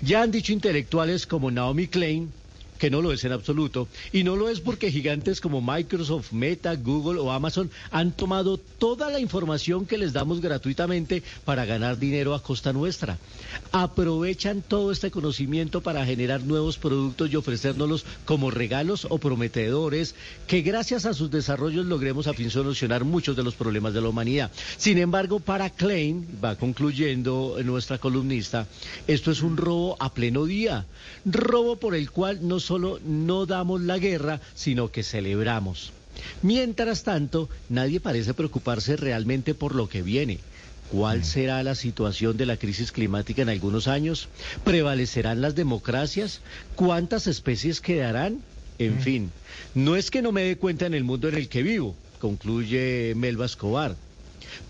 Ya 0.00 0.22
han 0.22 0.30
dicho 0.30 0.52
intelectuales 0.52 1.26
como 1.26 1.50
Naomi 1.50 1.88
Klein 1.88 2.30
que 2.78 2.90
no 2.90 3.02
lo 3.02 3.12
es 3.12 3.24
en 3.24 3.32
absoluto. 3.32 3.88
Y 4.12 4.24
no 4.24 4.36
lo 4.36 4.48
es 4.48 4.60
porque 4.60 4.90
gigantes 4.90 5.40
como 5.40 5.60
Microsoft, 5.60 6.32
Meta, 6.32 6.74
Google 6.76 7.20
o 7.20 7.32
Amazon 7.32 7.70
han 7.90 8.12
tomado 8.12 8.58
toda 8.58 9.10
la 9.10 9.20
información 9.20 9.86
que 9.86 9.98
les 9.98 10.12
damos 10.12 10.40
gratuitamente 10.40 11.22
para 11.44 11.64
ganar 11.64 11.98
dinero 11.98 12.34
a 12.34 12.42
costa 12.42 12.72
nuestra. 12.72 13.18
Aprovechan 13.72 14.62
todo 14.62 14.92
este 14.92 15.10
conocimiento 15.10 15.80
para 15.80 16.04
generar 16.04 16.42
nuevos 16.42 16.78
productos 16.78 17.30
y 17.30 17.36
ofrecérnoslos 17.36 18.04
como 18.24 18.50
regalos 18.50 19.06
o 19.08 19.18
prometedores 19.18 20.14
que 20.46 20.62
gracias 20.62 21.06
a 21.06 21.14
sus 21.14 21.30
desarrollos 21.30 21.86
logremos 21.86 22.26
a 22.26 22.34
fin 22.34 22.50
solucionar 22.50 23.04
muchos 23.04 23.36
de 23.36 23.42
los 23.42 23.54
problemas 23.54 23.94
de 23.94 24.00
la 24.00 24.08
humanidad. 24.08 24.50
Sin 24.76 24.98
embargo, 24.98 25.40
para 25.40 25.70
Klein, 25.70 26.26
va 26.42 26.56
concluyendo 26.56 27.56
nuestra 27.64 27.98
columnista, 27.98 28.66
esto 29.06 29.30
es 29.30 29.42
un 29.42 29.56
robo 29.56 29.96
a 30.00 30.12
pleno 30.12 30.44
día, 30.44 30.86
robo 31.24 31.76
por 31.76 31.94
el 31.94 32.10
cual 32.10 32.46
no 32.46 32.60
solo 32.66 32.98
no 33.04 33.46
damos 33.46 33.80
la 33.80 33.98
guerra, 33.98 34.40
sino 34.54 34.90
que 34.90 35.04
celebramos. 35.04 35.92
Mientras 36.42 37.04
tanto, 37.04 37.48
nadie 37.68 38.00
parece 38.00 38.34
preocuparse 38.34 38.96
realmente 38.96 39.54
por 39.54 39.74
lo 39.74 39.88
que 39.88 40.02
viene. 40.02 40.40
¿Cuál 40.90 41.24
será 41.24 41.62
la 41.62 41.74
situación 41.74 42.36
de 42.36 42.46
la 42.46 42.56
crisis 42.56 42.90
climática 42.90 43.42
en 43.42 43.48
algunos 43.48 43.86
años? 43.86 44.28
¿Prevalecerán 44.64 45.40
las 45.40 45.54
democracias? 45.54 46.40
¿Cuántas 46.74 47.26
especies 47.26 47.80
quedarán? 47.80 48.40
En 48.78 49.00
fin, 49.00 49.30
no 49.74 49.96
es 49.96 50.10
que 50.10 50.22
no 50.22 50.32
me 50.32 50.42
dé 50.42 50.56
cuenta 50.56 50.86
en 50.86 50.94
el 50.94 51.04
mundo 51.04 51.28
en 51.28 51.36
el 51.36 51.48
que 51.48 51.62
vivo, 51.62 51.94
concluye 52.20 53.14
Melba 53.16 53.46
Escobar. 53.46 53.96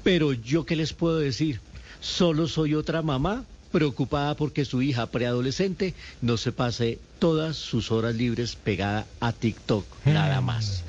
Pero 0.05 0.33
yo 0.33 0.65
qué 0.65 0.77
les 0.77 0.93
puedo 0.93 1.19
decir, 1.19 1.61
solo 2.01 2.47
soy 2.47 2.75
otra 2.75 3.03
mamá 3.03 3.45
preocupada 3.73 4.37
porque 4.37 4.65
su 4.65 4.81
hija 4.81 5.07
preadolescente 5.07 5.95
no 6.23 6.37
se 6.37 6.53
pase 6.53 6.99
todas 7.19 7.57
sus 7.57 7.91
horas 7.91 8.15
libres 8.15 8.57
pegada 8.57 9.07
a 9.21 9.33
TikTok, 9.33 9.85
nada 10.05 10.41
más. 10.41 10.85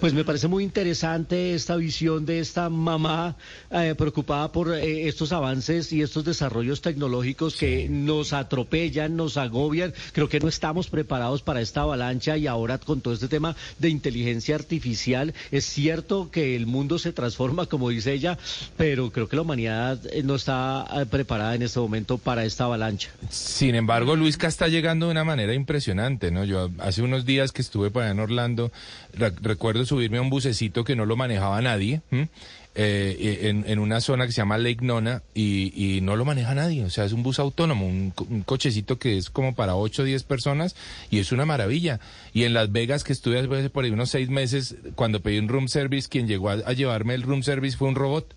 Pues 0.00 0.14
me 0.14 0.24
parece 0.24 0.48
muy 0.48 0.64
interesante 0.64 1.54
esta 1.54 1.76
visión 1.76 2.26
de 2.26 2.40
esta 2.40 2.68
mamá 2.68 3.36
eh, 3.70 3.94
preocupada 3.96 4.50
por 4.50 4.74
eh, 4.74 5.06
estos 5.06 5.32
avances 5.32 5.92
y 5.92 6.02
estos 6.02 6.24
desarrollos 6.24 6.80
tecnológicos 6.80 7.56
que 7.56 7.88
nos 7.88 8.32
atropellan, 8.32 9.16
nos 9.16 9.36
agobian. 9.36 9.94
Creo 10.12 10.28
que 10.28 10.40
no 10.40 10.48
estamos 10.48 10.88
preparados 10.88 11.42
para 11.42 11.60
esta 11.60 11.82
avalancha 11.82 12.36
y 12.36 12.46
ahora 12.46 12.78
con 12.78 13.00
todo 13.00 13.14
este 13.14 13.28
tema 13.28 13.54
de 13.78 13.90
inteligencia 13.90 14.56
artificial, 14.56 15.34
es 15.50 15.66
cierto 15.66 16.30
que 16.30 16.56
el 16.56 16.66
mundo 16.66 16.98
se 16.98 17.12
transforma, 17.12 17.66
como 17.66 17.88
dice 17.90 18.12
ella, 18.12 18.38
pero 18.76 19.10
creo 19.12 19.28
que 19.28 19.36
la 19.36 19.42
humanidad 19.42 20.00
eh, 20.12 20.22
no 20.22 20.34
está 20.34 20.84
preparada 21.10 21.54
en 21.54 21.62
este 21.62 21.78
momento 21.78 22.18
para 22.18 22.44
esta 22.44 22.64
avalancha. 22.64 23.10
Sin 23.30 23.74
embargo, 23.74 24.16
Luisca 24.16 24.48
está 24.48 24.68
llegando 24.68 25.06
de 25.06 25.12
una 25.12 25.24
manera 25.24 25.54
impresionante, 25.54 25.71
¿no? 26.30 26.44
Yo 26.44 26.70
hace 26.78 27.02
unos 27.02 27.24
días 27.24 27.52
que 27.52 27.62
estuve 27.62 27.90
allá 27.90 28.10
en 28.10 28.20
Orlando, 28.20 28.70
re- 29.14 29.32
recuerdo 29.40 29.84
subirme 29.86 30.18
a 30.18 30.22
un 30.22 30.30
bucecito 30.30 30.84
que 30.84 30.96
no 30.96 31.06
lo 31.06 31.16
manejaba 31.16 31.60
nadie, 31.62 32.02
¿m? 32.10 32.28
Eh, 32.74 33.40
en, 33.50 33.64
en 33.68 33.78
una 33.78 34.00
zona 34.00 34.24
que 34.24 34.32
se 34.32 34.38
llama 34.40 34.56
Lake 34.56 34.78
Nona 34.80 35.22
y, 35.34 35.74
y 35.76 36.00
no 36.00 36.16
lo 36.16 36.24
maneja 36.24 36.54
nadie, 36.54 36.82
o 36.86 36.88
sea, 36.88 37.04
es 37.04 37.12
un 37.12 37.22
bus 37.22 37.38
autónomo, 37.38 37.86
un, 37.86 38.12
co- 38.12 38.26
cochecito 38.46 38.98
que 38.98 39.18
es 39.18 39.28
como 39.28 39.54
para 39.54 39.76
8 39.76 40.00
o 40.00 40.04
10 40.06 40.22
personas 40.22 40.74
y 41.10 41.18
es 41.18 41.32
una 41.32 41.44
maravilla. 41.44 42.00
Y 42.32 42.44
en 42.44 42.54
Las 42.54 42.72
Vegas, 42.72 43.04
que 43.04 43.12
estuve 43.12 43.38
hace 43.38 43.68
por 43.68 43.84
ahí 43.84 43.90
unos 43.90 44.08
seis 44.08 44.30
meses, 44.30 44.76
cuando 44.94 45.20
pedí 45.20 45.38
un 45.38 45.48
room 45.48 45.68
service, 45.68 46.08
quien 46.08 46.26
llegó 46.26 46.48
a 46.48 46.72
llevarme 46.72 47.12
el 47.12 47.22
room 47.24 47.42
service 47.42 47.76
fue 47.76 47.88
un 47.88 47.94
robot. 47.94 48.34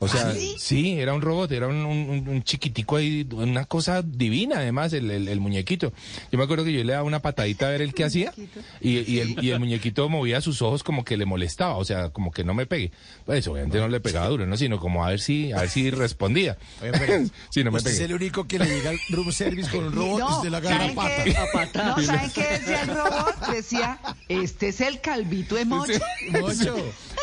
O 0.00 0.06
sea, 0.06 0.32
¿Sí? 0.58 0.92
era 1.00 1.12
un 1.12 1.22
robot, 1.22 1.50
era 1.50 1.66
un, 1.66 1.74
un- 1.84 2.28
un 2.28 2.42
chiquitico 2.44 2.96
ahí, 2.96 3.26
una 3.32 3.64
cosa 3.64 4.00
divina 4.02 4.58
además, 4.58 4.92
el, 4.92 5.10
el- 5.10 5.26
el 5.28 5.40
muñequito. 5.40 5.92
Yo 6.30 6.38
me 6.38 6.44
acuerdo 6.44 6.64
que 6.64 6.72
yo 6.72 6.84
le 6.84 6.92
daba 6.92 7.02
una 7.04 7.18
patadita 7.20 7.66
a 7.66 7.70
ver 7.70 7.82
el 7.82 7.92
qué 7.94 8.04
hacía 8.04 8.32
y, 8.80 8.98
y 9.12 9.18
el, 9.18 9.44
y 9.44 9.50
el 9.50 9.58
muñequito 9.58 10.08
movía 10.08 10.40
sus 10.40 10.62
ojos 10.62 10.84
como 10.84 11.04
que 11.04 11.16
le 11.16 11.24
molestaba, 11.26 11.76
o 11.76 11.84
sea, 11.84 12.10
como 12.10 12.30
que 12.30 12.44
no 12.44 12.54
me 12.54 12.64
pegue. 12.66 12.92
Pues 13.26 13.46
obviamente 13.48 13.78
no 13.78 13.88
le 13.88 13.98
pegaba 14.00 14.28
duro, 14.28 14.46
¿no? 14.46 14.56
Sino 14.56 14.78
como 14.78 15.04
a 15.04 15.10
ver 15.10 15.18
si, 15.20 15.50
a 15.52 15.62
ver 15.62 15.68
si 15.70 15.90
respondía. 15.90 16.56
Oye, 16.80 16.92
pero 16.92 17.14
si 17.50 17.64
no 17.64 17.72
me 17.72 17.78
usted 17.78 17.90
es 17.90 17.96
pegué. 17.98 18.10
el 18.10 18.14
único 18.14 18.46
que 18.46 18.60
le 18.60 18.66
llega 18.66 18.90
al 18.90 19.00
room 19.10 19.32
service 19.32 19.68
con 19.68 19.84
un 19.86 19.92
robot 19.92 20.20
y 20.20 20.32
usted 20.34 20.50
le 20.50 20.56
agarra 20.58 20.78
¿saben 20.78 20.92
a 20.92 21.02
pata. 21.02 21.42
A 21.42 21.52
pata. 21.52 21.84
No, 21.98 22.02
¿saben 22.04 22.30
qué 22.30 22.42
decía 22.42 22.82
el 22.82 22.88
robot? 22.88 23.48
Decía, 23.52 23.98
este 24.28 24.68
es 24.68 24.80
el 24.80 25.00
calvito 25.00 25.56
de 25.56 25.64
Mocho. 25.64 25.92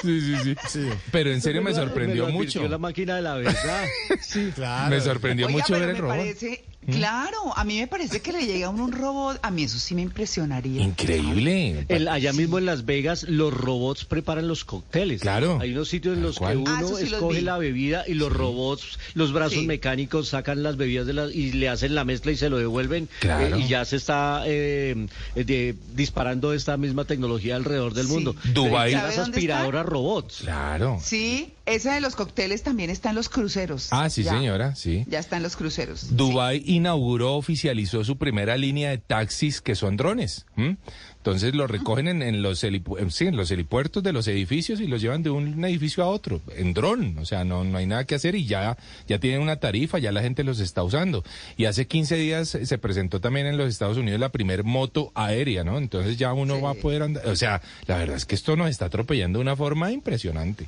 Sí, 0.02 0.22
sí, 0.22 0.56
sí, 0.70 0.80
Pero 1.12 1.32
en 1.32 1.42
serio 1.42 1.62
me 1.64 1.74
sorprendió 1.74 2.28
mucho. 2.28 2.65
La 2.70 2.78
máquina 2.78 3.16
de 3.16 3.22
la 3.22 3.36
verdad. 3.36 3.86
sí, 4.22 4.52
Me 4.90 5.02
sorprendió 5.02 5.48
Oiga, 5.48 5.58
mucho 5.60 5.74
ver 5.74 5.90
el 5.90 5.96
me 5.96 6.02
robot. 6.02 6.16
parece, 6.18 6.66
claro, 6.92 7.56
a 7.56 7.64
mí 7.64 7.80
me 7.80 7.88
parece 7.88 8.22
que 8.22 8.32
le 8.32 8.46
llega 8.46 8.68
a 8.68 8.70
uno 8.70 8.86
un 8.86 8.92
robot, 8.92 9.40
a 9.42 9.52
mí 9.52 9.64
eso 9.64 9.80
sí 9.80 9.96
me 9.96 10.02
impresionaría. 10.02 10.82
Increíble. 10.84 11.86
El- 11.90 12.08
allá 12.08 12.34
mismo 12.34 12.58
en 12.58 12.66
Las 12.66 12.86
Vegas, 12.86 13.24
los 13.24 13.54
robots 13.54 14.06
preparan 14.06 14.48
los 14.48 14.66
cócteles. 14.66 15.22
Claro. 15.22 15.60
Hay 15.62 15.72
unos 15.72 15.90
sitios 15.90 16.18
en 16.18 16.24
los 16.24 16.38
cual. 16.38 16.64
que 16.64 16.70
Ah, 16.70 16.80
uno 16.86 16.98
sí 16.98 17.04
escoge 17.06 17.42
la 17.42 17.58
bebida 17.58 18.04
y 18.08 18.14
los 18.14 18.32
robots, 18.32 19.00
los 19.14 19.32
brazos 19.34 19.64
mecánicos 19.64 20.30
sacan 20.30 20.64
las 20.64 20.78
bebidas 20.78 21.08
de 21.08 21.14
las 21.14 21.34
y 21.34 21.52
le 21.54 21.70
hacen 21.70 21.96
la 21.96 22.06
mezcla 22.06 22.32
y 22.32 22.38
se 22.38 22.50
lo 22.50 22.58
devuelven. 22.58 23.10
Claro. 23.20 23.58
Eh, 23.58 23.62
y 23.62 23.68
ya 23.68 23.86
se 23.86 23.96
está 23.98 24.44
eh, 24.46 25.08
de- 25.36 25.76
disparando 25.96 26.54
esta 26.54 26.78
misma 26.78 27.06
tecnología 27.06 27.56
alrededor 27.56 27.94
del 27.94 28.08
Sí. 28.08 28.14
mundo. 28.14 28.36
Dubái. 28.54 28.92
Las 28.92 29.02
¿Sabe 29.02 29.16
dónde 29.18 29.38
aspiradoras 29.38 29.86
robots. 29.86 30.38
Claro. 30.42 31.00
Sí, 31.04 31.54
esa 31.66 31.96
de 31.96 32.02
los 32.02 32.16
cócteles 32.16 32.64
también 32.64 32.90
está 32.90 33.10
en 33.10 33.16
los 33.16 33.30
cruceros. 33.30 33.88
Ah, 33.92 34.10
sí, 34.10 34.24
Ya, 34.24 34.32
señora, 34.32 34.76
sí. 34.76 35.04
Ya 35.08 35.20
está 35.20 35.38
en 35.38 35.44
los 35.44 35.56
cruceros. 35.56 36.16
Dubái 36.16 36.64
inauguró, 36.76 37.36
oficializó 37.36 38.04
su 38.04 38.18
primera 38.18 38.58
línea 38.58 38.90
de 38.92 38.98
taxis 39.00 39.62
que 39.62 39.76
son 39.76 39.98
drones. 39.98 40.46
¿m? 40.58 40.78
Entonces 41.18 41.56
los 41.56 41.72
recogen 41.72 42.08
en, 42.08 42.22
en 42.22 42.44
los 42.44 42.64
helipu- 42.64 43.00
en- 43.00 43.10
sí, 43.10 43.26
en 43.26 43.36
los 43.36 43.50
helipuertos 43.50 44.04
de 44.04 44.14
los 44.14 44.28
edificios 44.28 44.80
y 44.80 44.86
los 44.88 45.02
llevan 45.02 45.24
de 45.24 45.32
un 45.32 45.66
edificio 45.66 46.04
a 46.04 46.08
otro, 46.08 46.40
en 46.56 46.74
dron. 46.76 47.18
O 47.18 47.26
sea, 47.26 47.44
no, 47.44 47.64
no 47.64 47.78
hay 47.80 47.88
nada 47.88 48.04
que 48.06 48.14
hacer 48.14 48.36
y 48.36 48.46
ya, 48.46 48.78
ya 49.08 49.18
tienen 49.20 49.42
una 49.42 49.56
tarifa, 49.56 49.98
ya 49.98 50.12
la 50.12 50.22
gente 50.22 50.44
los 50.44 50.60
está 50.60 50.84
usando. 50.84 51.24
Y 51.58 51.66
hace 51.66 51.88
15 51.88 52.16
días 52.16 52.54
eh, 52.54 52.66
se 52.68 52.78
presentó 52.78 53.20
también 53.20 53.48
en 53.48 53.58
los 53.58 53.70
Estados 53.70 53.98
Unidos 53.98 54.20
la 54.20 54.30
primer 54.30 54.64
moto 54.64 55.12
aérea, 55.16 55.64
¿no? 55.64 55.80
Entonces 55.80 56.18
ya 56.18 56.32
uno 56.34 56.62
va 56.62 56.72
a 56.72 56.76
poder 56.76 57.02
andar. 57.02 57.28
O 57.28 57.36
sea, 57.36 57.60
la 57.88 57.98
verdad 57.98 58.18
es 58.18 58.26
que 58.26 58.36
esto 58.36 58.56
nos 58.56 58.70
está 58.70 58.86
atropellando 58.86 59.40
de 59.40 59.44
una 59.44 59.56
forma 59.56 59.92
impresionante. 59.92 60.68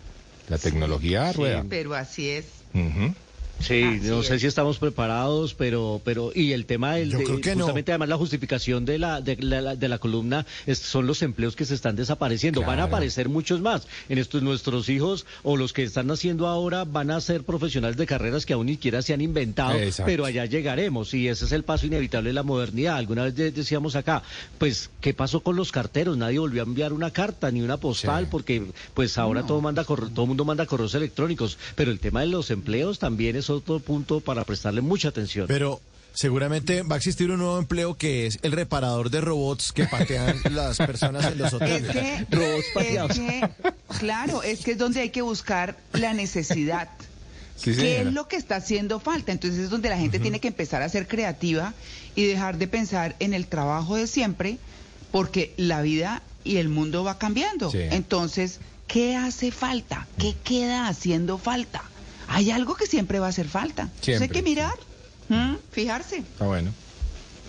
La 0.50 0.58
tecnología 0.58 1.32
rueda. 1.34 1.64
Pero 1.70 1.94
así 1.94 2.30
es. 2.30 2.46
Ujú. 2.74 3.14
Sí, 3.60 3.84
no 4.04 4.24
sé 4.24 4.40
si 4.40 4.48
estamos 4.48 4.78
preparados, 4.78 5.54
pero, 5.54 6.00
pero 6.04 6.32
y 6.34 6.52
el 6.54 6.66
tema 6.66 6.96
del, 6.96 7.12
Yo 7.12 7.18
de- 7.18 7.24
creo 7.24 7.42
que 7.42 7.56
no. 7.56 7.64
justamente 7.64 7.92
además 7.92 8.10
la 8.10 8.18
justificación 8.18 8.86
de 8.86 9.00
la 9.00 9.20
de 9.22 9.36
la, 9.38 9.76
de 9.76 9.88
la 9.88 9.98
columna 9.98 10.46
es- 10.66 10.80
son 10.80 11.08
los 11.08 11.22
empleos 11.22 11.56
que 11.56 11.66
se 11.66 11.74
están 11.74 11.96
desapareciendo. 11.96 12.62
Van 12.62 12.80
a 12.80 12.84
aparecer 12.84 13.30
muchos 13.30 13.60
más. 13.62 13.88
En 14.10 14.18
estos 14.20 14.42
nuestros 14.44 14.90
hijos 14.90 15.26
o 15.44 15.58
los 15.58 15.74
que 15.74 15.84
están 15.84 16.08
naciendo 16.08 16.48
ahora 16.48 16.84
van 16.86 17.10
a 17.12 17.20
ser 17.20 17.44
profesionales 17.44 17.98
de 17.98 18.06
carreras 18.06 18.46
que 18.46 18.54
aún 18.54 18.68
ni 18.68 18.74
siquiera 18.74 19.02
se 19.02 19.14
han 19.14 19.22
inventado, 19.22 19.74
Exacto. 19.78 20.06
pero 20.06 20.26
allá 20.26 20.46
llegaremos 20.46 21.14
y 21.14 21.28
ese 21.28 21.46
es 21.46 21.52
el 21.52 21.64
paso 21.64 21.88
inevitable 21.88 22.30
de 22.30 22.34
la 22.34 22.44
modernidad. 22.44 22.98
Alguna 22.98 23.24
vez 23.24 23.36
de- 23.36 23.52
decíamos 23.52 23.96
acá, 23.96 24.22
pues 24.60 24.90
qué 25.02 25.14
pasó 25.14 25.42
con 25.42 25.56
los 25.56 25.72
carteros? 25.72 26.16
Nadie 26.18 26.40
volvió 26.40 26.62
a 26.62 26.66
enviar 26.66 26.94
una 26.94 27.12
carta 27.12 27.50
ni 27.52 27.62
una 27.62 27.78
postal 27.78 28.26
Sí. 28.26 28.30
porque 28.32 28.64
pues 28.94 29.18
ahora 29.18 29.44
todo 29.44 29.62
manda 29.62 29.84
todo 29.84 30.26
mundo 30.26 30.46
manda 30.46 30.66
correos 30.66 30.94
electrónicos, 30.96 31.58
pero 31.76 31.92
el 31.92 32.00
tema 32.00 32.22
de 32.22 32.28
los 32.28 32.52
empleos 32.52 33.00
también 33.00 33.36
es 33.36 33.47
otro 33.50 33.80
punto 33.80 34.20
para 34.22 34.44
prestarle 34.44 34.82
mucha 34.82 35.10
atención. 35.10 35.46
Pero 35.48 35.82
seguramente 36.14 36.82
va 36.82 36.96
a 36.96 36.98
existir 36.98 37.30
un 37.30 37.38
nuevo 37.40 37.60
empleo 37.60 37.96
que 37.96 38.26
es 38.26 38.40
el 38.42 38.52
reparador 38.52 39.10
de 39.12 39.22
robots 39.22 39.72
que 39.72 39.86
patean 39.86 40.36
las 40.52 40.78
personas 40.78 41.26
en 41.26 41.38
los 41.38 41.48
Es 41.50 41.54
hoteles. 41.54 41.92
que, 41.92 42.26
Robots 42.36 42.66
es 42.66 42.74
pateados. 42.74 43.20
que, 43.20 43.50
claro, 44.00 44.42
es 44.44 44.64
que 44.64 44.72
es 44.72 44.78
donde 44.78 45.02
hay 45.02 45.10
que 45.12 45.22
buscar 45.22 45.78
la 45.94 46.14
necesidad. 46.14 46.90
Sí, 47.60 47.74
¿Qué 47.76 48.02
es 48.02 48.14
lo 48.14 48.28
que 48.28 48.36
está 48.36 48.58
haciendo 48.58 49.00
falta? 49.00 49.32
Entonces 49.32 49.60
es 49.62 49.70
donde 49.72 49.90
la 49.90 49.98
gente 49.98 50.20
tiene 50.20 50.40
que 50.40 50.48
empezar 50.48 50.84
a 50.84 50.90
ser 50.90 51.08
creativa 51.08 51.74
y 52.14 52.26
dejar 52.26 52.60
de 52.60 52.68
pensar 52.68 53.16
en 53.18 53.34
el 53.34 53.48
trabajo 53.48 53.96
de 53.96 54.06
siempre, 54.06 54.60
porque 55.12 55.56
la 55.58 55.82
vida 55.82 56.22
y 56.44 56.58
el 56.58 56.70
mundo 56.70 57.04
va 57.04 57.18
cambiando. 57.18 57.72
Sí. 57.72 57.80
Entonces, 57.82 58.60
¿qué 58.88 59.16
hace 59.16 59.50
falta? 59.50 60.06
¿Qué 60.20 60.36
queda 60.44 60.88
haciendo 60.88 61.40
falta? 61.40 61.82
Hay 62.28 62.52
algo 62.52 62.76
que 62.76 62.86
siempre 62.86 63.20
va 63.20 63.28
a 63.28 63.30
hacer 63.30 63.48
falta. 63.48 63.84
Entonces 63.84 64.08
hay 64.08 64.18
Siempre, 64.18 64.40
que 64.40 64.44
mirar, 64.44 64.74
fijarse. 65.72 66.18
Está 66.18 66.46
bueno. 66.46 66.72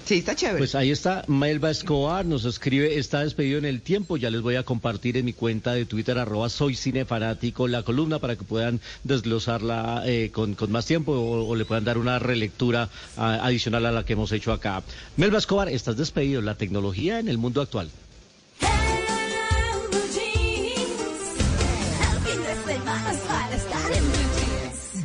Sí, 0.08 0.14
está 0.20 0.34
chévere. 0.34 0.56
Pues 0.56 0.74
ahí 0.74 0.90
está, 0.90 1.22
Melba 1.26 1.70
Escobar 1.70 2.24
nos 2.24 2.46
escribe, 2.46 2.96
está 2.98 3.20
despedido 3.20 3.58
en 3.58 3.66
el 3.66 3.82
tiempo, 3.82 4.16
ya 4.16 4.30
les 4.30 4.40
voy 4.40 4.56
a 4.56 4.62
compartir 4.62 5.18
en 5.18 5.26
mi 5.26 5.34
cuenta 5.34 5.74
de 5.74 5.84
Twitter, 5.84 6.16
arroba 6.16 6.48
soy 6.48 6.76
cinefanático, 6.76 7.68
la 7.68 7.82
columna 7.82 8.18
para 8.18 8.34
que 8.34 8.42
puedan 8.42 8.80
desglosarla 9.04 10.04
eh, 10.06 10.30
con, 10.32 10.54
con 10.54 10.72
más 10.72 10.86
tiempo 10.86 11.12
o, 11.12 11.46
o 11.46 11.54
le 11.54 11.66
puedan 11.66 11.84
dar 11.84 11.98
una 11.98 12.18
relectura 12.18 12.88
ah, 13.18 13.40
adicional 13.42 13.84
a 13.84 13.92
la 13.92 14.06
que 14.06 14.14
hemos 14.14 14.32
hecho 14.32 14.50
acá. 14.50 14.82
Melba 15.18 15.36
Escobar, 15.36 15.68
estás 15.68 15.98
despedido, 15.98 16.40
la 16.40 16.54
tecnología 16.54 17.18
en 17.18 17.28
el 17.28 17.36
mundo 17.36 17.60
actual. 17.60 17.90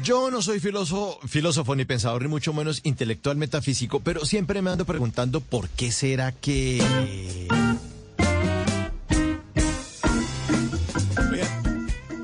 Yo 0.04 0.30
no 0.30 0.42
soy 0.42 0.60
filósofo, 0.60 1.18
filósofo 1.26 1.78
ni 1.78 1.86
pensador, 1.86 2.24
ni 2.24 2.28
mucho 2.28 2.52
menos 2.52 2.82
intelectual 2.84 3.38
metafísico, 3.38 4.02
pero 4.02 4.26
siempre 4.26 4.62
me 4.62 4.70
ando 4.70 4.84
preguntando 4.84 5.40
por 5.40 5.70
qué 5.70 5.94
será 5.94 6.34
que... 6.34 6.84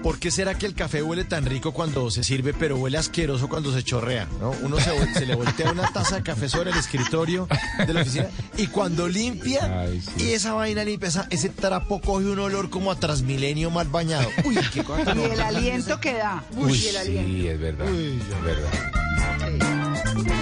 ¿Por 0.09 0.17
qué 0.17 0.31
será 0.31 0.57
que 0.57 0.65
el 0.65 0.73
café 0.73 1.03
huele 1.03 1.23
tan 1.23 1.45
rico 1.45 1.71
cuando 1.71 2.09
se 2.09 2.23
sirve, 2.23 2.51
pero 2.51 2.77
huele 2.77 2.97
asqueroso 2.97 3.47
cuando 3.47 3.71
se 3.71 3.83
chorrea? 3.83 4.27
¿no? 4.39 4.55
Uno 4.63 4.77
se, 4.79 5.23
le 5.27 5.35
voltea 5.35 5.71
una 5.71 5.87
taza 5.93 6.15
de 6.15 6.23
café 6.23 6.49
sobre 6.49 6.71
el 6.71 6.77
escritorio 6.79 7.47
de 7.85 7.93
la 7.93 8.01
oficina 8.01 8.25
y 8.57 8.65
cuando 8.65 9.07
limpia, 9.07 9.85
y 10.17 10.31
esa 10.31 10.53
vaina 10.53 10.83
limpia, 10.83 11.09
esa- 11.09 11.27
ese 11.29 11.49
trapo 11.49 12.01
coge 12.01 12.25
un 12.25 12.39
olor 12.39 12.71
como 12.71 12.91
a 12.91 12.95
Transmilenio 12.95 13.69
mal 13.69 13.87
bañado. 13.89 14.27
Uy, 14.45 14.57
qué 14.73 14.83
cosa 14.83 15.05
tan 15.05 15.19
Y 15.19 15.25
el 15.25 15.41
aliento 15.41 15.99
que 15.99 16.13
da. 16.15 16.43
Uy, 16.57 16.73
y 16.75 16.87
el 16.87 16.97
aliento. 16.97 17.29
sí, 17.29 17.47
es 17.47 17.59
verdad. 17.59 17.87
es 17.87 18.43
verdad. 18.43 20.38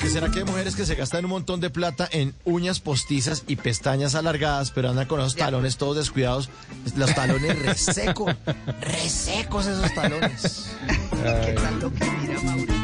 Porque 0.00 0.14
será 0.14 0.30
que 0.30 0.38
hay 0.38 0.44
mujeres 0.46 0.76
que 0.76 0.86
se 0.86 0.94
gastan 0.94 1.26
un 1.26 1.30
montón 1.32 1.60
de 1.60 1.68
plata 1.68 2.08
en 2.10 2.34
uñas 2.46 2.80
postizas 2.80 3.44
y 3.46 3.56
pestañas 3.56 4.14
alargadas, 4.14 4.70
pero 4.70 4.88
andan 4.88 5.06
con 5.06 5.20
esos 5.20 5.36
talones 5.36 5.76
todos 5.76 5.94
descuidados, 5.94 6.48
los 6.96 7.14
talones 7.14 7.58
resecos, 7.62 8.34
resecos 8.80 9.66
esos 9.66 9.92
talones. 9.92 10.70
¿Qué 11.44 11.52
tal 11.52 11.80
lo 11.80 11.92
que 11.92 12.10
mira, 12.12 12.40
Mauricio? 12.40 12.79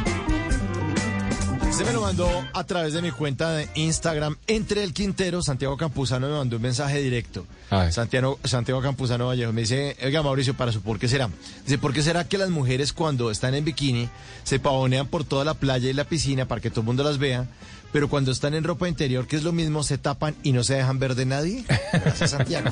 Se 1.76 1.84
me 1.84 1.92
lo 1.92 2.00
mandó 2.00 2.26
a 2.54 2.64
través 2.64 2.94
de 2.94 3.02
mi 3.02 3.10
cuenta 3.10 3.50
de 3.50 3.68
Instagram, 3.74 4.36
entre 4.46 4.82
el 4.82 4.94
Quintero, 4.94 5.42
Santiago 5.42 5.76
Campuzano 5.76 6.26
me 6.26 6.32
mandó 6.32 6.56
un 6.56 6.62
mensaje 6.62 7.02
directo. 7.02 7.44
Santiago, 7.90 8.38
Santiago 8.44 8.80
Campuzano 8.80 9.26
Vallejo 9.26 9.52
me 9.52 9.60
dice, 9.60 9.94
oiga 10.02 10.22
Mauricio, 10.22 10.54
para 10.54 10.72
su 10.72 10.80
¿por 10.80 10.98
qué 10.98 11.06
será? 11.06 11.28
Dice, 11.66 11.76
¿por 11.76 11.92
qué 11.92 12.00
será 12.00 12.26
que 12.26 12.38
las 12.38 12.48
mujeres 12.48 12.94
cuando 12.94 13.30
están 13.30 13.54
en 13.54 13.66
bikini 13.66 14.08
se 14.42 14.58
pavonean 14.58 15.06
por 15.08 15.24
toda 15.24 15.44
la 15.44 15.52
playa 15.52 15.90
y 15.90 15.92
la 15.92 16.04
piscina 16.04 16.48
para 16.48 16.62
que 16.62 16.70
todo 16.70 16.80
el 16.80 16.86
mundo 16.86 17.04
las 17.04 17.18
vea? 17.18 17.46
Pero 17.92 18.08
cuando 18.08 18.32
están 18.32 18.54
en 18.54 18.64
ropa 18.64 18.88
interior, 18.88 19.26
que 19.26 19.36
es 19.36 19.42
lo 19.42 19.52
mismo, 19.52 19.82
se 19.82 19.98
tapan 19.98 20.34
y 20.42 20.52
no 20.52 20.64
se 20.64 20.76
dejan 20.76 20.98
ver 20.98 21.14
de 21.14 21.26
nadie. 21.26 21.64
Gracias, 21.92 22.30
Santiago. 22.30 22.70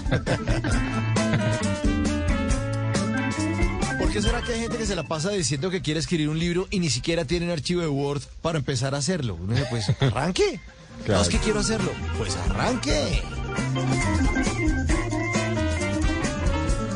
¿Por 4.14 4.22
qué 4.22 4.28
será 4.28 4.42
que 4.42 4.52
hay 4.52 4.60
gente 4.60 4.76
que 4.78 4.86
se 4.86 4.94
la 4.94 5.02
pasa 5.02 5.30
diciendo 5.30 5.70
que 5.70 5.82
quiere 5.82 5.98
escribir 5.98 6.28
un 6.28 6.38
libro 6.38 6.68
y 6.70 6.78
ni 6.78 6.88
siquiera 6.88 7.24
tiene 7.24 7.46
un 7.46 7.50
archivo 7.52 7.80
de 7.80 7.88
Word 7.88 8.22
para 8.42 8.58
empezar 8.58 8.94
a 8.94 8.98
hacerlo? 8.98 9.34
Uno 9.34 9.54
dice, 9.54 9.66
pues 9.68 9.86
arranque. 10.00 10.60
No, 11.08 11.20
es 11.20 11.28
que 11.28 11.38
quiero 11.38 11.58
hacerlo. 11.58 11.90
Pues 12.16 12.36
arranque. 12.36 13.22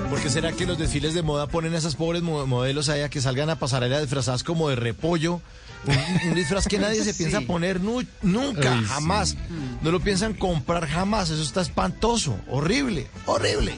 ¿Por 0.08 0.20
qué 0.20 0.30
será 0.30 0.52
que 0.52 0.64
los 0.64 0.78
desfiles 0.78 1.12
de 1.12 1.22
moda 1.22 1.48
ponen 1.48 1.74
a 1.74 1.78
esas 1.78 1.96
pobres 1.96 2.22
mo- 2.22 2.46
modelos 2.46 2.88
allá 2.88 3.08
que 3.08 3.20
salgan 3.20 3.50
a 3.50 3.58
pasarela 3.58 3.98
disfrazadas 4.00 4.44
como 4.44 4.68
de 4.68 4.76
repollo? 4.76 5.40
Un, 5.86 6.28
un 6.28 6.34
disfraz 6.36 6.68
que 6.68 6.78
nadie 6.78 7.02
se 7.02 7.14
piensa 7.18 7.40
Sí. 7.40 7.46
poner 7.46 7.80
nu- 7.80 8.06
nunca, 8.22 8.74
Ay, 8.74 8.78
sí. 8.78 8.84
jamás. 8.86 9.36
No 9.82 9.90
lo 9.90 9.98
piensan 9.98 10.34
comprar 10.34 10.86
jamás. 10.86 11.30
Eso 11.30 11.42
está 11.42 11.62
espantoso, 11.62 12.36
horrible, 12.48 13.08
horrible. 13.26 13.74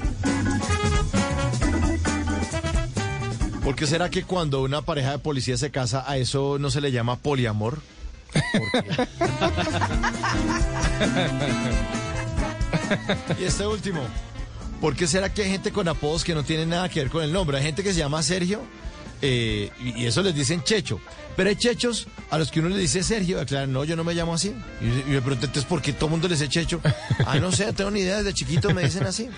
¿Por 3.62 3.76
qué 3.76 3.86
será 3.86 4.10
que 4.10 4.24
cuando 4.24 4.62
una 4.62 4.82
pareja 4.82 5.12
de 5.12 5.18
policía 5.18 5.56
se 5.56 5.70
casa 5.70 6.04
a 6.06 6.16
eso 6.16 6.58
no 6.58 6.70
se 6.70 6.80
le 6.80 6.90
llama 6.92 7.16
poliamor? 7.16 7.78
y 13.38 13.44
este 13.44 13.66
último. 13.66 14.00
¿Por 14.80 14.96
qué 14.96 15.06
será 15.06 15.32
que 15.32 15.42
hay 15.42 15.50
gente 15.50 15.72
con 15.72 15.88
apodos 15.88 16.24
que 16.24 16.34
no 16.34 16.42
tienen 16.42 16.70
nada 16.70 16.88
que 16.88 17.00
ver 17.00 17.10
con 17.10 17.22
el 17.22 17.32
nombre? 17.32 17.58
Hay 17.58 17.64
gente 17.64 17.82
que 17.82 17.92
se 17.92 17.98
llama 17.98 18.22
Sergio 18.22 18.62
eh, 19.20 19.70
y 19.78 20.06
eso 20.06 20.22
les 20.22 20.34
dicen 20.34 20.62
Checho. 20.62 21.00
Pero 21.36 21.50
hay 21.50 21.56
chechos 21.56 22.06
a 22.30 22.38
los 22.38 22.50
que 22.50 22.60
uno 22.60 22.70
le 22.70 22.78
dice 22.78 23.02
Sergio, 23.02 23.40
aclaran, 23.40 23.72
no, 23.72 23.84
yo 23.84 23.96
no 23.96 24.04
me 24.04 24.14
llamo 24.14 24.34
así. 24.34 24.54
Y, 24.80 25.10
me 25.10 25.20
pregunto, 25.20 25.46
entonces, 25.46 25.64
¿por 25.64 25.82
qué 25.82 25.92
todo 25.92 26.06
el 26.06 26.12
mundo 26.12 26.28
le 26.28 26.34
dice 26.34 26.48
Checho? 26.48 26.80
Ah, 27.26 27.38
no 27.38 27.52
sé, 27.52 27.72
tengo 27.72 27.90
ni 27.90 28.00
idea, 28.00 28.18
desde 28.18 28.32
chiquito 28.32 28.72
me 28.74 28.82
dicen 28.82 29.04
así. 29.04 29.28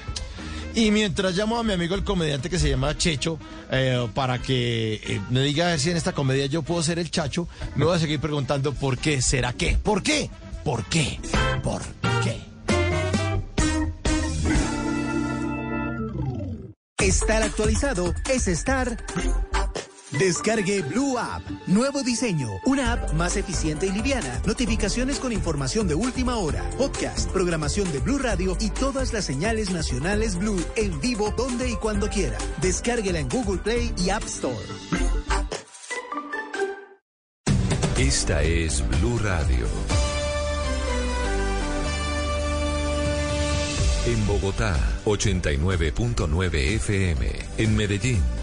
Y 0.74 0.90
mientras 0.90 1.36
llamo 1.36 1.58
a 1.58 1.62
mi 1.62 1.72
amigo 1.74 1.94
el 1.94 2.04
comediante 2.04 2.48
que 2.48 2.58
se 2.58 2.68
llama 2.68 2.96
Checho, 2.96 3.38
eh, 3.70 4.08
para 4.14 4.40
que 4.40 4.94
eh, 4.94 5.20
me 5.30 5.40
diga 5.42 5.76
si 5.78 5.90
en 5.90 5.96
esta 5.96 6.12
comedia 6.12 6.46
yo 6.46 6.62
puedo 6.62 6.82
ser 6.82 6.98
el 6.98 7.10
chacho, 7.10 7.46
me 7.76 7.84
voy 7.84 7.96
a 7.96 7.98
seguir 7.98 8.20
preguntando 8.20 8.72
por 8.72 8.98
qué 8.98 9.20
será 9.20 9.52
qué. 9.52 9.78
¿Por 9.82 10.02
qué? 10.02 10.30
¿Por 10.64 10.84
qué? 10.86 11.18
¿Por 11.62 11.82
qué? 12.22 12.52
Estar 16.98 17.42
actualizado 17.42 18.14
es 18.32 18.46
estar. 18.46 18.96
Descargue 20.18 20.82
Blue 20.82 21.18
App. 21.18 21.42
Nuevo 21.66 22.02
diseño. 22.02 22.48
Una 22.66 22.92
app 22.92 23.12
más 23.14 23.36
eficiente 23.36 23.86
y 23.86 23.92
liviana. 23.92 24.40
Notificaciones 24.46 25.18
con 25.18 25.32
información 25.32 25.88
de 25.88 25.94
última 25.94 26.36
hora. 26.36 26.68
Podcast, 26.76 27.30
programación 27.30 27.90
de 27.92 27.98
Blue 28.00 28.18
Radio 28.18 28.56
y 28.60 28.70
todas 28.70 29.12
las 29.12 29.24
señales 29.24 29.70
nacionales 29.70 30.36
Blue 30.36 30.62
en 30.76 31.00
vivo 31.00 31.32
donde 31.36 31.70
y 31.70 31.76
cuando 31.76 32.08
quiera. 32.08 32.38
Descárguela 32.60 33.18
en 33.18 33.28
Google 33.28 33.58
Play 33.58 33.92
y 33.96 34.10
App 34.10 34.24
Store. 34.24 34.56
Esta 37.96 38.42
es 38.42 38.82
Blue 38.88 39.18
Radio. 39.18 39.66
En 44.04 44.26
Bogotá, 44.26 44.76
89.9 45.04 46.54
FM. 46.54 47.30
En 47.58 47.76
Medellín, 47.76 48.20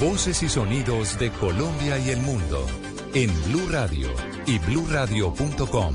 Voces 0.00 0.42
y 0.42 0.48
sonidos 0.48 1.18
de 1.18 1.30
Colombia 1.30 1.98
y 1.98 2.10
el 2.10 2.20
mundo 2.20 2.66
en 3.14 3.30
Blue 3.44 3.68
Radio 3.70 4.08
y 4.46 4.58
bluradio.com, 4.58 5.94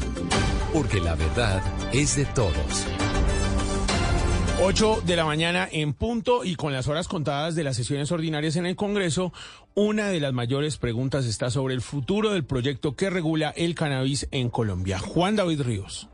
porque 0.73 0.99
la 0.99 1.15
verdad 1.15 1.61
es 1.93 2.15
de 2.15 2.25
todos. 2.25 2.87
8 4.59 5.03
de 5.05 5.15
la 5.15 5.25
mañana 5.25 5.67
en 5.71 5.93
punto 5.93 6.43
y 6.43 6.55
con 6.55 6.73
las 6.73 6.87
horas 6.87 7.07
contadas 7.07 7.53
de 7.53 7.63
las 7.63 7.75
sesiones 7.75 8.11
ordinarias 8.11 8.55
en 8.55 8.65
el 8.65 8.75
Congreso, 8.75 9.33
una 9.75 10.07
de 10.07 10.19
las 10.19 10.33
mayores 10.33 10.77
preguntas 10.77 11.25
está 11.25 11.51
sobre 11.51 11.75
el 11.75 11.81
futuro 11.81 12.31
del 12.31 12.43
proyecto 12.43 12.95
que 12.95 13.11
regula 13.11 13.53
el 13.55 13.75
cannabis 13.75 14.27
en 14.31 14.49
Colombia. 14.49 14.97
Juan 14.99 15.35
David 15.35 15.61
Ríos. 15.61 16.09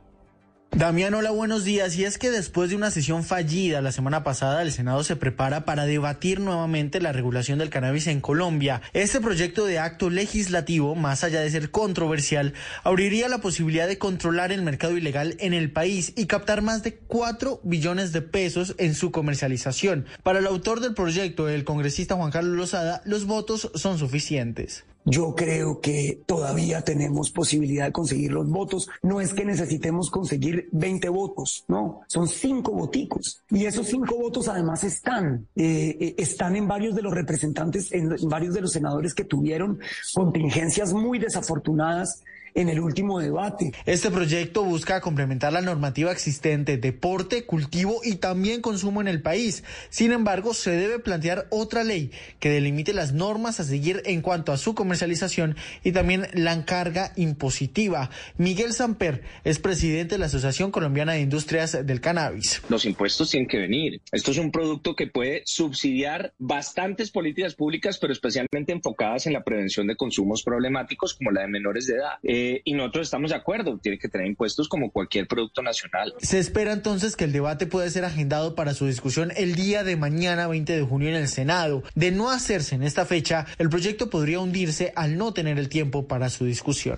Damián, 0.75 1.13
hola, 1.13 1.29
buenos 1.29 1.63
días. 1.63 1.95
Y 1.97 2.03
es 2.03 2.17
que 2.17 2.31
después 2.31 2.71
de 2.71 2.75
una 2.75 2.89
sesión 2.89 3.23
fallida 3.23 3.79
la 3.79 3.91
semana 3.91 4.23
pasada, 4.23 4.63
el 4.63 4.71
Senado 4.71 5.03
se 5.03 5.15
prepara 5.15 5.65
para 5.65 5.85
debatir 5.85 6.39
nuevamente 6.39 6.99
la 6.99 7.11
regulación 7.11 7.59
del 7.59 7.69
cannabis 7.69 8.07
en 8.07 8.21
Colombia. 8.21 8.81
Este 8.91 9.21
proyecto 9.21 9.65
de 9.65 9.77
acto 9.77 10.09
legislativo, 10.09 10.95
más 10.95 11.23
allá 11.23 11.41
de 11.41 11.51
ser 11.51 11.69
controversial, 11.69 12.55
abriría 12.83 13.29
la 13.29 13.37
posibilidad 13.37 13.87
de 13.87 13.99
controlar 13.99 14.51
el 14.51 14.63
mercado 14.63 14.97
ilegal 14.97 15.35
en 15.37 15.53
el 15.53 15.71
país 15.71 16.11
y 16.15 16.25
captar 16.25 16.63
más 16.63 16.81
de 16.81 16.95
4 16.95 17.61
billones 17.63 18.11
de 18.11 18.23
pesos 18.23 18.73
en 18.79 18.95
su 18.95 19.11
comercialización. 19.11 20.07
Para 20.23 20.39
el 20.39 20.47
autor 20.47 20.79
del 20.79 20.95
proyecto, 20.95 21.49
el 21.49 21.65
congresista 21.65 22.15
Juan 22.15 22.31
Carlos 22.31 22.57
Lozada, 22.57 23.03
los 23.05 23.25
votos 23.25 23.69
son 23.75 23.99
suficientes. 23.99 24.85
Yo 25.05 25.35
creo 25.35 25.79
que 25.79 26.21
todavía 26.25 26.81
tenemos 26.81 27.31
posibilidad 27.31 27.85
de 27.85 27.91
conseguir 27.91 28.31
los 28.31 28.49
votos. 28.49 28.89
No 29.01 29.21
es 29.21 29.33
que 29.33 29.45
necesitemos 29.45 30.09
conseguir 30.09 30.69
20 30.71 31.09
votos, 31.09 31.65
no, 31.67 32.01
son 32.07 32.27
cinco 32.27 32.71
voticos. 32.71 33.41
Y 33.49 33.65
esos 33.65 33.87
cinco 33.87 34.15
votos 34.17 34.47
además 34.47 34.83
están, 34.83 35.47
eh, 35.55 35.97
eh, 35.99 36.15
están 36.17 36.55
en 36.55 36.67
varios 36.67 36.95
de 36.95 37.01
los 37.01 37.13
representantes, 37.13 37.91
en, 37.91 38.11
en 38.11 38.29
varios 38.29 38.53
de 38.53 38.61
los 38.61 38.71
senadores 38.71 39.13
que 39.13 39.23
tuvieron 39.23 39.79
contingencias 40.13 40.93
muy 40.93 41.19
desafortunadas 41.19 42.23
en 42.55 42.69
el 42.69 42.79
último 42.79 43.19
debate. 43.19 43.71
Este 43.85 44.11
proyecto 44.11 44.63
busca 44.63 45.01
complementar 45.01 45.53
la 45.53 45.61
normativa 45.61 46.11
existente, 46.11 46.77
deporte, 46.77 47.45
cultivo 47.45 48.01
y 48.03 48.15
también 48.15 48.61
consumo 48.61 49.01
en 49.01 49.07
el 49.07 49.21
país. 49.21 49.63
Sin 49.89 50.11
embargo, 50.11 50.53
se 50.53 50.71
debe 50.71 50.99
plantear 50.99 51.47
otra 51.49 51.83
ley 51.83 52.11
que 52.39 52.49
delimite 52.49 52.93
las 52.93 53.13
normas 53.13 53.59
a 53.59 53.63
seguir 53.63 54.01
en 54.05 54.21
cuanto 54.21 54.51
a 54.51 54.57
su 54.57 54.75
comercialización 54.75 55.55
y 55.83 55.91
también 55.91 56.27
la 56.33 56.65
carga 56.65 57.11
impositiva. 57.15 58.09
Miguel 58.37 58.73
Samper 58.73 59.23
es 59.43 59.59
presidente 59.59 60.15
de 60.15 60.19
la 60.19 60.27
Asociación 60.27 60.71
Colombiana 60.71 61.13
de 61.13 61.21
Industrias 61.21 61.85
del 61.85 62.01
Cannabis. 62.01 62.61
Los 62.69 62.85
impuestos 62.85 63.31
tienen 63.31 63.47
que 63.47 63.57
venir. 63.57 64.01
Esto 64.11 64.31
es 64.31 64.37
un 64.37 64.51
producto 64.51 64.95
que 64.95 65.07
puede 65.07 65.41
subsidiar 65.45 66.33
bastantes 66.37 67.11
políticas 67.11 67.55
públicas, 67.55 67.97
pero 67.97 68.13
especialmente 68.13 68.71
enfocadas 68.71 69.27
en 69.27 69.33
la 69.33 69.43
prevención 69.43 69.87
de 69.87 69.95
consumos 69.95 70.43
problemáticos 70.43 71.13
como 71.13 71.31
la 71.31 71.41
de 71.41 71.47
menores 71.47 71.87
de 71.87 71.95
edad. 71.95 72.13
Eh, 72.23 72.42
y 72.63 72.73
nosotros 72.73 73.07
estamos 73.07 73.31
de 73.31 73.37
acuerdo, 73.37 73.77
tiene 73.77 73.97
que 73.97 74.09
tener 74.09 74.27
impuestos 74.27 74.67
como 74.67 74.91
cualquier 74.91 75.27
producto 75.27 75.61
nacional. 75.61 76.13
Se 76.19 76.39
espera 76.39 76.73
entonces 76.73 77.15
que 77.15 77.25
el 77.25 77.31
debate 77.31 77.67
pueda 77.67 77.89
ser 77.89 78.05
agendado 78.05 78.55
para 78.55 78.73
su 78.73 78.85
discusión 78.85 79.31
el 79.35 79.55
día 79.55 79.83
de 79.83 79.95
mañana 79.95 80.47
20 80.47 80.75
de 80.75 80.83
junio 80.83 81.09
en 81.09 81.15
el 81.15 81.27
Senado. 81.27 81.83
De 81.95 82.11
no 82.11 82.29
hacerse 82.29 82.75
en 82.75 82.83
esta 82.83 83.05
fecha, 83.05 83.45
el 83.57 83.69
proyecto 83.69 84.09
podría 84.09 84.39
hundirse 84.39 84.93
al 84.95 85.17
no 85.17 85.33
tener 85.33 85.57
el 85.57 85.69
tiempo 85.69 86.07
para 86.07 86.29
su 86.29 86.45
discusión. 86.45 86.97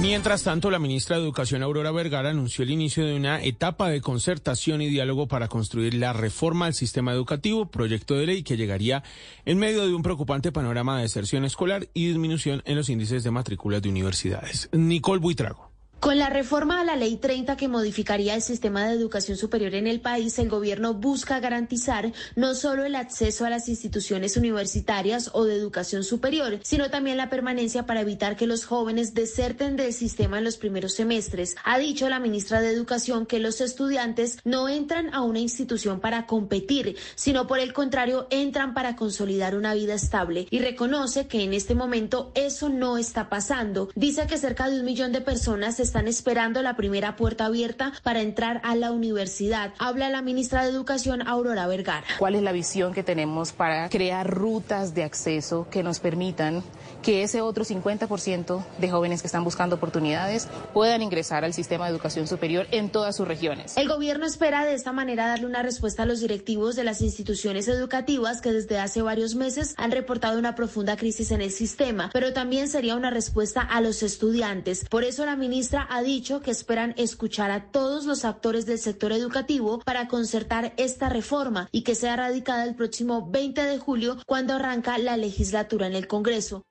Mientras 0.00 0.42
tanto, 0.42 0.70
la 0.70 0.78
ministra 0.78 1.16
de 1.16 1.22
Educación, 1.22 1.62
Aurora 1.62 1.90
Vergara, 1.90 2.30
anunció 2.30 2.62
el 2.62 2.70
inicio 2.70 3.04
de 3.06 3.16
una 3.16 3.42
etapa 3.42 3.88
de 3.88 4.00
concertación 4.00 4.82
y 4.82 4.88
diálogo 4.88 5.28
para 5.28 5.48
construir 5.48 5.94
la 5.94 6.12
reforma 6.12 6.66
al 6.66 6.74
sistema 6.74 7.12
educativo, 7.12 7.66
proyecto 7.66 8.14
de 8.14 8.26
ley 8.26 8.42
que 8.42 8.56
llegaría 8.56 9.02
en 9.44 9.58
medio 9.58 9.86
de 9.86 9.94
un 9.94 10.02
preocupante 10.02 10.52
panorama 10.52 10.96
de 10.96 11.02
deserción 11.02 11.44
escolar 11.44 11.88
y 11.94 12.08
disminución 12.08 12.62
en 12.64 12.76
los 12.76 12.88
índices 12.88 13.24
de 13.24 13.30
matrículas 13.30 13.82
de 13.82 13.88
universidades. 13.88 14.68
Nicole 14.72 15.20
Buitrago. 15.20 15.73
Con 16.04 16.18
la 16.18 16.28
reforma 16.28 16.82
a 16.82 16.84
la 16.84 16.96
Ley 16.96 17.16
30 17.16 17.56
que 17.56 17.66
modificaría 17.66 18.34
el 18.34 18.42
sistema 18.42 18.86
de 18.86 18.92
educación 18.92 19.38
superior 19.38 19.74
en 19.74 19.86
el 19.86 20.02
país, 20.02 20.38
el 20.38 20.50
gobierno 20.50 20.92
busca 20.92 21.40
garantizar 21.40 22.12
no 22.36 22.54
solo 22.54 22.84
el 22.84 22.94
acceso 22.94 23.46
a 23.46 23.48
las 23.48 23.70
instituciones 23.70 24.36
universitarias 24.36 25.30
o 25.32 25.46
de 25.46 25.56
educación 25.56 26.04
superior, 26.04 26.58
sino 26.62 26.90
también 26.90 27.16
la 27.16 27.30
permanencia 27.30 27.86
para 27.86 28.02
evitar 28.02 28.36
que 28.36 28.46
los 28.46 28.66
jóvenes 28.66 29.14
deserten 29.14 29.76
del 29.76 29.94
sistema 29.94 30.36
en 30.36 30.44
los 30.44 30.58
primeros 30.58 30.92
semestres. 30.92 31.56
Ha 31.64 31.78
dicho 31.78 32.06
la 32.10 32.20
ministra 32.20 32.60
de 32.60 32.70
Educación 32.70 33.24
que 33.24 33.38
los 33.38 33.62
estudiantes 33.62 34.36
no 34.44 34.68
entran 34.68 35.08
a 35.14 35.22
una 35.22 35.38
institución 35.38 36.00
para 36.00 36.26
competir, 36.26 36.98
sino 37.14 37.46
por 37.46 37.60
el 37.60 37.72
contrario 37.72 38.26
entran 38.28 38.74
para 38.74 38.94
consolidar 38.94 39.56
una 39.56 39.72
vida 39.72 39.94
estable 39.94 40.48
y 40.50 40.58
reconoce 40.58 41.28
que 41.28 41.44
en 41.44 41.54
este 41.54 41.74
momento 41.74 42.30
eso 42.34 42.68
no 42.68 42.98
está 42.98 43.30
pasando. 43.30 43.88
Dice 43.94 44.26
que 44.26 44.36
cerca 44.36 44.68
de 44.68 44.80
un 44.80 44.84
millón 44.84 45.10
de 45.10 45.22
personas 45.22 45.80
esperando 46.02 46.60
la 46.62 46.76
primera 46.76 47.16
puerta 47.16 47.46
abierta 47.46 47.92
para 48.02 48.20
entrar 48.20 48.60
a 48.64 48.74
la 48.74 48.90
universidad. 48.90 49.72
Habla 49.78 50.10
la 50.10 50.22
ministra 50.22 50.62
de 50.64 50.70
Educación, 50.70 51.26
Aurora 51.26 51.66
Vergara. 51.66 52.06
¿Cuál 52.18 52.34
es 52.34 52.42
la 52.42 52.52
visión 52.52 52.92
que 52.92 53.02
tenemos 53.02 53.52
para 53.52 53.88
crear 53.88 54.28
rutas 54.28 54.94
de 54.94 55.04
acceso 55.04 55.68
que 55.70 55.82
nos 55.82 56.00
permitan 56.00 56.62
que 57.04 57.22
ese 57.22 57.42
otro 57.42 57.64
50% 57.64 58.64
de 58.78 58.90
jóvenes 58.90 59.20
que 59.20 59.26
están 59.26 59.44
buscando 59.44 59.76
oportunidades 59.76 60.48
puedan 60.72 61.02
ingresar 61.02 61.44
al 61.44 61.52
sistema 61.52 61.84
de 61.84 61.92
educación 61.92 62.26
superior 62.26 62.66
en 62.70 62.90
todas 62.90 63.14
sus 63.14 63.28
regiones? 63.28 63.76
El 63.76 63.88
gobierno 63.88 64.24
espera 64.24 64.64
de 64.64 64.72
esta 64.72 64.90
manera 64.90 65.26
darle 65.26 65.44
una 65.46 65.62
respuesta 65.62 66.04
a 66.04 66.06
los 66.06 66.20
directivos 66.20 66.76
de 66.76 66.84
las 66.84 67.02
instituciones 67.02 67.68
educativas 67.68 68.40
que 68.40 68.52
desde 68.52 68.78
hace 68.78 69.02
varios 69.02 69.34
meses 69.34 69.74
han 69.76 69.92
reportado 69.92 70.38
una 70.38 70.54
profunda 70.54 70.96
crisis 70.96 71.30
en 71.30 71.42
el 71.42 71.50
sistema, 71.50 72.08
pero 72.12 72.32
también 72.32 72.68
sería 72.68 72.96
una 72.96 73.10
respuesta 73.10 73.60
a 73.60 73.82
los 73.82 74.02
estudiantes. 74.02 74.86
Por 74.88 75.04
eso 75.04 75.26
la 75.26 75.36
ministra 75.36 75.86
ha 75.90 76.02
dicho 76.02 76.40
que 76.40 76.50
esperan 76.50 76.94
escuchar 76.96 77.50
a 77.50 77.70
todos 77.70 78.06
los 78.06 78.24
actores 78.24 78.64
del 78.64 78.78
sector 78.78 79.12
educativo 79.12 79.80
para 79.84 80.08
concertar 80.08 80.72
esta 80.78 81.10
reforma 81.10 81.68
y 81.70 81.82
que 81.82 81.94
sea 81.94 82.16
radicada 82.16 82.64
el 82.64 82.74
próximo 82.74 83.28
20 83.30 83.62
de 83.62 83.78
julio 83.78 84.16
cuando 84.26 84.54
arranca 84.54 84.96
la 84.96 85.18
legislatura 85.18 85.86
en 85.86 85.94
el 85.94 86.06
Congreso. 86.06 86.64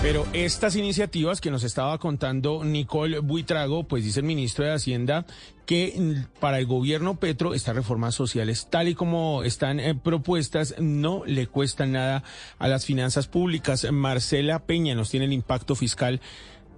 Pero 0.00 0.26
estas 0.32 0.76
iniciativas 0.76 1.40
que 1.40 1.50
nos 1.50 1.64
estaba 1.64 1.98
contando 1.98 2.62
Nicole 2.62 3.18
Buitrago, 3.18 3.82
pues 3.82 4.04
dice 4.04 4.20
el 4.20 4.26
ministro 4.26 4.64
de 4.64 4.72
Hacienda 4.72 5.26
que 5.66 5.92
mm, 5.98 6.38
para 6.40 6.60
el 6.60 6.66
gobierno 6.66 7.16
Petro 7.16 7.52
estas 7.52 7.74
reformas 7.74 8.14
sociales, 8.14 8.68
tal 8.70 8.88
y 8.88 8.94
como 8.94 9.42
están 9.42 9.80
eh, 9.80 9.96
propuestas, 9.96 10.76
no 10.78 11.24
le 11.26 11.48
cuestan 11.48 11.92
nada 11.92 12.22
a 12.58 12.68
las 12.68 12.86
finanzas 12.86 13.26
públicas. 13.26 13.90
Marcela 13.90 14.60
Peña 14.60 14.94
nos 14.94 15.10
tiene 15.10 15.26
el 15.26 15.32
impacto 15.32 15.74
fiscal 15.74 16.20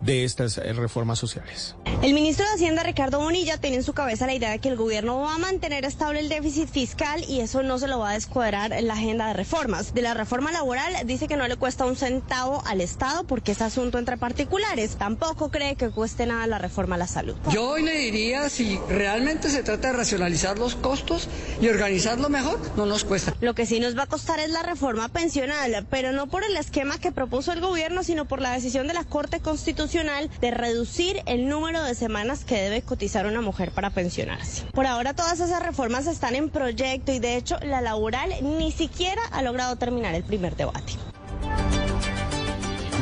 de 0.01 0.25
estas 0.25 0.59
eh, 0.59 0.73
reformas 0.73 1.19
sociales. 1.19 1.77
El 2.03 2.15
ministro 2.15 2.47
de 2.47 2.53
Hacienda, 2.53 2.83
Ricardo 2.83 3.19
Bonilla, 3.19 3.59
tiene 3.59 3.77
en 3.77 3.83
su 3.83 3.93
cabeza 3.93 4.27
la 4.27 4.35
idea 4.35 4.51
de 4.51 4.59
que 4.59 4.69
el 4.69 4.77
gobierno 4.77 5.21
va 5.21 5.35
a 5.35 5.39
mantener 5.39 5.85
estable 5.85 6.21
el 6.21 6.29
déficit 6.29 6.69
fiscal 6.69 7.25
y 7.29 7.41
eso 7.41 7.63
no 7.63 7.79
se 7.79 7.87
lo 7.87 7.99
va 7.99 8.11
a 8.11 8.15
descuadrar 8.15 8.73
en 8.73 8.87
la 8.87 8.95
agenda 8.95 9.29
de 9.29 9.35
reformas. 9.35 9.93
De 9.93 10.03
la 10.03 10.15
reforma 10.15 10.53
laboral 10.53 10.95
dice 11.05 11.29
que 11.29 11.37
no 11.37 11.47
le 11.47 11.57
cuesta 11.57 11.85
un 11.85 11.97
centavo 11.97 12.63
al 12.67 12.81
Estado 12.81 13.25
porque 13.25 13.53
es 13.53 13.61
asunto 13.61 13.99
entre 13.99 14.17
particulares. 14.17 14.97
Tampoco 14.97 15.51
cree 15.51 15.77
que 15.77 15.91
cueste 15.91 16.25
nada 16.27 16.47
la 16.47 16.59
reforma 16.59 16.95
a 16.95 16.99
la 16.99 17.07
salud. 17.07 17.37
Yo 17.51 17.69
hoy 17.69 17.83
le 17.83 17.99
diría, 17.99 18.49
si 18.49 18.79
realmente 18.89 19.51
se 19.51 19.63
trata 19.63 19.89
de 19.89 19.99
racionalizar 19.99 20.59
los 20.59 20.77
costos 20.77 21.29
y 21.61 21.69
organizarlo 21.69 22.31
mejor, 22.31 22.59
no 22.77 22.87
nos 22.87 23.05
cuesta. 23.05 23.35
Lo 23.41 23.55
que 23.55 23.67
sí 23.67 23.81
nos 23.81 23.97
va 23.97 24.05
a 24.05 24.07
costar 24.07 24.41
es 24.41 24.51
la 24.51 24.63
reforma 24.63 25.09
pensional, 25.09 25.87
pero 25.91 26.13
no 26.13 26.27
por 26.29 26.45
el 26.45 26.57
esquema 26.57 26.99
que 26.99 27.13
propuso 27.13 27.53
el 27.53 27.61
gobierno, 27.61 28.03
sino 28.03 28.25
por 28.25 28.41
la 28.41 28.53
decisión 28.53 28.87
de 28.87 28.95
la 28.95 29.05
Corte 29.05 29.41
Constitucional 29.41 29.90
de 29.91 30.53
reducir 30.53 31.21
el 31.27 31.49
número 31.49 31.83
de 31.83 31.97
semanas 31.97 32.45
que 32.45 32.55
debe 32.55 32.81
cotizar 32.81 33.27
una 33.27 33.41
mujer 33.41 33.73
para 33.73 33.91
pensionarse. 33.91 34.65
Por 34.73 34.87
ahora 34.87 35.15
todas 35.15 35.41
esas 35.41 35.61
reformas 35.65 36.07
están 36.07 36.37
en 36.37 36.49
proyecto 36.49 37.13
y 37.13 37.19
de 37.19 37.37
hecho 37.37 37.57
la 37.61 37.81
laboral 37.81 38.33
ni 38.41 38.71
siquiera 38.71 39.21
ha 39.33 39.43
logrado 39.43 39.75
terminar 39.77 40.15
el 40.15 40.23
primer 40.23 40.55
debate. 40.55 40.93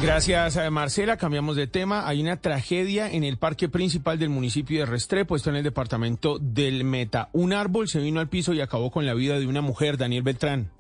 Gracias, 0.00 0.56
eh, 0.56 0.70
Marcela. 0.70 1.18
Cambiamos 1.18 1.56
de 1.56 1.66
tema. 1.66 2.08
Hay 2.08 2.22
una 2.22 2.40
tragedia 2.40 3.10
en 3.10 3.22
el 3.22 3.36
parque 3.36 3.68
principal 3.68 4.18
del 4.18 4.30
municipio 4.30 4.80
de 4.80 4.86
Restrepo, 4.86 5.36
esto 5.36 5.50
en 5.50 5.56
el 5.56 5.64
departamento 5.64 6.38
del 6.38 6.84
Meta. 6.84 7.28
Un 7.32 7.52
árbol 7.52 7.88
se 7.88 8.00
vino 8.00 8.20
al 8.20 8.30
piso 8.30 8.54
y 8.54 8.62
acabó 8.62 8.90
con 8.90 9.04
la 9.04 9.12
vida 9.12 9.38
de 9.38 9.46
una 9.46 9.60
mujer, 9.60 9.98
Daniel 9.98 10.22
Beltrán. 10.22 10.70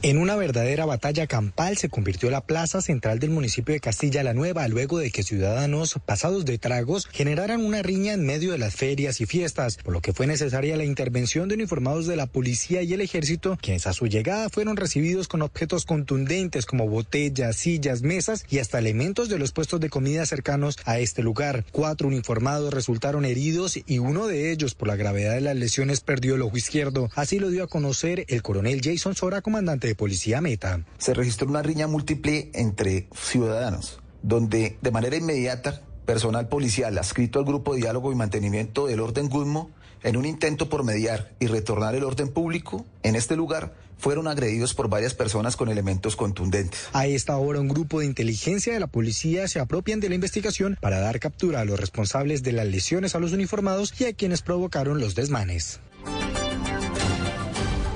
En 0.00 0.16
una 0.16 0.36
verdadera 0.36 0.86
batalla 0.86 1.26
campal 1.26 1.76
se 1.76 1.88
convirtió 1.88 2.30
la 2.30 2.42
plaza 2.42 2.80
central 2.80 3.18
del 3.18 3.30
municipio 3.30 3.74
de 3.74 3.80
Castilla 3.80 4.22
la 4.22 4.32
Nueva 4.32 4.68
luego 4.68 4.98
de 4.98 5.10
que 5.10 5.24
ciudadanos 5.24 5.98
pasados 6.06 6.44
de 6.44 6.56
tragos 6.56 7.08
generaran 7.10 7.64
una 7.64 7.82
riña 7.82 8.12
en 8.12 8.24
medio 8.24 8.52
de 8.52 8.58
las 8.58 8.76
ferias 8.76 9.20
y 9.20 9.26
fiestas, 9.26 9.78
por 9.78 9.92
lo 9.92 10.00
que 10.00 10.12
fue 10.12 10.28
necesaria 10.28 10.76
la 10.76 10.84
intervención 10.84 11.48
de 11.48 11.56
uniformados 11.56 12.06
de 12.06 12.14
la 12.14 12.26
policía 12.26 12.82
y 12.82 12.94
el 12.94 13.00
ejército, 13.00 13.58
quienes 13.60 13.88
a 13.88 13.92
su 13.92 14.06
llegada 14.06 14.48
fueron 14.50 14.76
recibidos 14.76 15.26
con 15.26 15.42
objetos 15.42 15.84
contundentes 15.84 16.64
como 16.64 16.86
botellas, 16.86 17.56
sillas, 17.56 18.02
mesas 18.02 18.46
y 18.48 18.60
hasta 18.60 18.78
elementos 18.78 19.28
de 19.28 19.40
los 19.40 19.50
puestos 19.50 19.80
de 19.80 19.90
comida 19.90 20.24
cercanos 20.26 20.76
a 20.84 21.00
este 21.00 21.24
lugar. 21.24 21.64
Cuatro 21.72 22.06
uniformados 22.06 22.72
resultaron 22.72 23.24
heridos 23.24 23.76
y 23.84 23.98
uno 23.98 24.28
de 24.28 24.52
ellos 24.52 24.76
por 24.76 24.86
la 24.86 24.94
gravedad 24.94 25.34
de 25.34 25.40
las 25.40 25.56
lesiones 25.56 26.02
perdió 26.02 26.36
el 26.36 26.42
ojo 26.42 26.56
izquierdo. 26.56 27.10
Así 27.16 27.40
lo 27.40 27.50
dio 27.50 27.64
a 27.64 27.68
conocer 27.68 28.26
el 28.28 28.42
coronel 28.42 28.80
Jason 28.80 29.16
Sora, 29.16 29.42
comandante 29.42 29.87
de 29.88 29.94
Policía 29.94 30.40
Meta. 30.40 30.84
Se 30.98 31.14
registró 31.14 31.48
una 31.48 31.62
riña 31.62 31.86
múltiple 31.86 32.50
entre 32.54 33.08
ciudadanos, 33.14 34.00
donde 34.22 34.78
de 34.80 34.90
manera 34.90 35.16
inmediata 35.16 35.82
personal 36.04 36.48
policial 36.48 36.96
adscrito 36.96 37.38
al 37.38 37.44
grupo 37.44 37.74
de 37.74 37.80
diálogo 37.80 38.12
y 38.12 38.14
mantenimiento 38.14 38.86
del 38.86 39.00
orden 39.00 39.28
Guzmo, 39.28 39.70
en 40.02 40.16
un 40.16 40.24
intento 40.24 40.68
por 40.68 40.84
mediar 40.84 41.32
y 41.40 41.48
retornar 41.48 41.94
el 41.94 42.04
orden 42.04 42.28
público 42.28 42.86
en 43.02 43.16
este 43.16 43.36
lugar, 43.36 43.74
fueron 43.98 44.28
agredidos 44.28 44.74
por 44.74 44.88
varias 44.88 45.14
personas 45.14 45.56
con 45.56 45.68
elementos 45.68 46.16
contundentes. 46.16 46.88
A 46.92 47.06
esta 47.06 47.36
hora, 47.36 47.60
un 47.60 47.68
grupo 47.68 48.00
de 48.00 48.06
inteligencia 48.06 48.72
de 48.72 48.80
la 48.80 48.86
policía 48.86 49.48
se 49.48 49.60
apropian 49.60 50.00
de 50.00 50.08
la 50.08 50.14
investigación 50.14 50.78
para 50.80 51.00
dar 51.00 51.18
captura 51.18 51.60
a 51.60 51.64
los 51.64 51.78
responsables 51.78 52.42
de 52.42 52.52
las 52.52 52.66
lesiones 52.66 53.14
a 53.14 53.18
los 53.18 53.32
uniformados 53.32 53.92
y 54.00 54.04
a 54.04 54.12
quienes 54.12 54.42
provocaron 54.42 55.00
los 55.00 55.14
desmanes. 55.14 55.80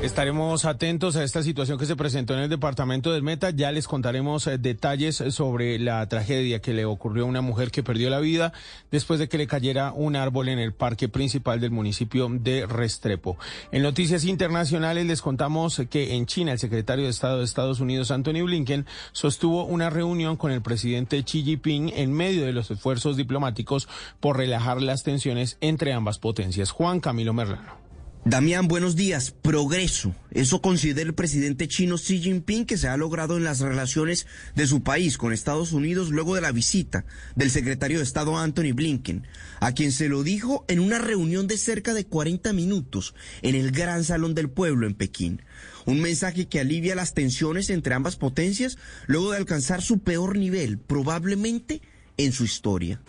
Estaremos 0.03 0.65
atentos 0.65 1.15
a 1.15 1.23
esta 1.23 1.45
situación 1.45 1.79
que 1.79 1.87
se 1.87 1.95
presentó 1.95 2.35
en 2.35 2.41
el 2.41 2.51
departamento 2.51 3.13
del 3.13 3.23
Meta. 3.23 3.51
Ya 3.51 3.71
les 3.71 3.87
contaremos 3.87 4.49
eh, 4.49 4.59
detalles 4.59 5.23
sobre 5.29 5.79
la 5.79 6.05
tragedia 6.09 6.61
que 6.61 6.73
le 6.73 6.85
ocurrió 6.85 7.23
a 7.23 7.29
una 7.29 7.41
mujer 7.41 7.71
que 7.71 7.85
perdió 7.85 8.11
la 8.11 8.19
vida 8.19 8.53
después 8.91 9.21
de 9.21 9.29
que 9.29 9.39
le 9.39 9.47
cayera 9.47 9.93
un 9.93 10.17
árbol 10.17 10.49
en 10.49 10.59
el 10.59 10.73
parque 10.73 11.09
principal 11.09 11.61
del 11.61 11.71
municipio 11.71 12.29
de 12.29 12.67
Restrepo. 12.67 13.39
En 13.71 13.83
noticias 13.83 14.25
internacionales 14.25 15.07
les 15.07 15.23
contamos 15.23 15.81
que 15.89 16.17
en 16.17 16.27
China 16.27 16.51
el 16.51 16.59
secretario 16.59 17.05
de 17.05 17.11
Estado 17.13 17.39
de 17.39 17.45
Estados 17.45 17.79
Unidos, 17.79 18.11
Anthony 18.11 18.43
Blinken, 18.43 18.87
sostuvo 19.13 19.67
una 19.67 19.89
reunión 19.89 20.37
con 20.37 20.51
el 20.51 20.63
presidente 20.63 21.23
Xi 21.23 21.45
Jinping 21.45 21.93
en 21.95 22.13
medio 22.13 22.45
de 22.45 22.53
los 22.53 22.73
esfuerzos 22.73 23.17
diplomáticos 23.17 23.89
por 24.19 24.37
relajar 24.37 24.83
las 24.83 25.05
tensiones 25.05 25.59
entre 25.61 25.93
ambas 25.93 26.19
potencias. 26.19 26.73
Juan 26.73 26.99
Camilo 26.99 27.33
Merlano. 27.33 27.82
Damián, 28.25 28.69
buenos 28.69 28.95
días. 28.95 29.33
Progreso. 29.33 30.15
Eso 30.31 30.63
considera 30.63 31.09
el 31.09 31.15
presidente 31.15 31.67
chino 31.67 31.97
Xi 31.97 32.21
Jinping 32.21 32.67
que 32.67 32.79
se 32.79 32.87
ha 32.87 32.97
logrado 32.97 33.37
en 33.37 33.43
las 33.43 33.59
relaciones 33.59 34.29
de 34.55 34.69
su 34.69 34.85
país 34.85 35.19
con 35.19 35.33
Estados 35.33 35.73
Unidos 35.73 36.11
luego 36.11 36.37
de 36.37 36.41
la 36.41 36.53
visita 36.53 37.05
del 37.35 37.51
secretario 37.51 37.99
de 37.99 38.05
Estado 38.05 38.39
Anthony 38.39 38.75
Blinken, 38.75 39.27
a 39.59 39.73
quien 39.73 39.91
se 39.91 40.09
lo 40.09 40.23
dijo 40.23 40.65
en 40.69 40.79
una 40.79 40.99
reunión 40.99 41.49
de 41.49 41.59
cerca 41.59 41.95
de 41.95 42.07
40 42.07 42.53
minutos 42.53 43.13
en 43.43 43.57
el 43.57 43.73
Gran 43.73 44.05
Salón 44.05 44.37
del 44.37 44.49
Pueblo 44.49 44.87
en 44.87 44.95
Pekín. 44.95 45.43
Un 45.85 46.01
mensaje 46.01 46.47
que 46.47 46.61
alivia 46.61 46.95
las 46.95 47.15
tensiones 47.15 47.71
entre 47.71 47.95
ambas 47.95 48.15
potencias 48.15 48.79
luego 49.09 49.33
de 49.33 49.39
alcanzar 49.39 49.83
su 49.83 49.99
peor 49.99 50.39
nivel, 50.39 50.79
probablemente 50.79 51.83
en 52.17 52.31
su 52.31 52.45
historia. 52.45 53.01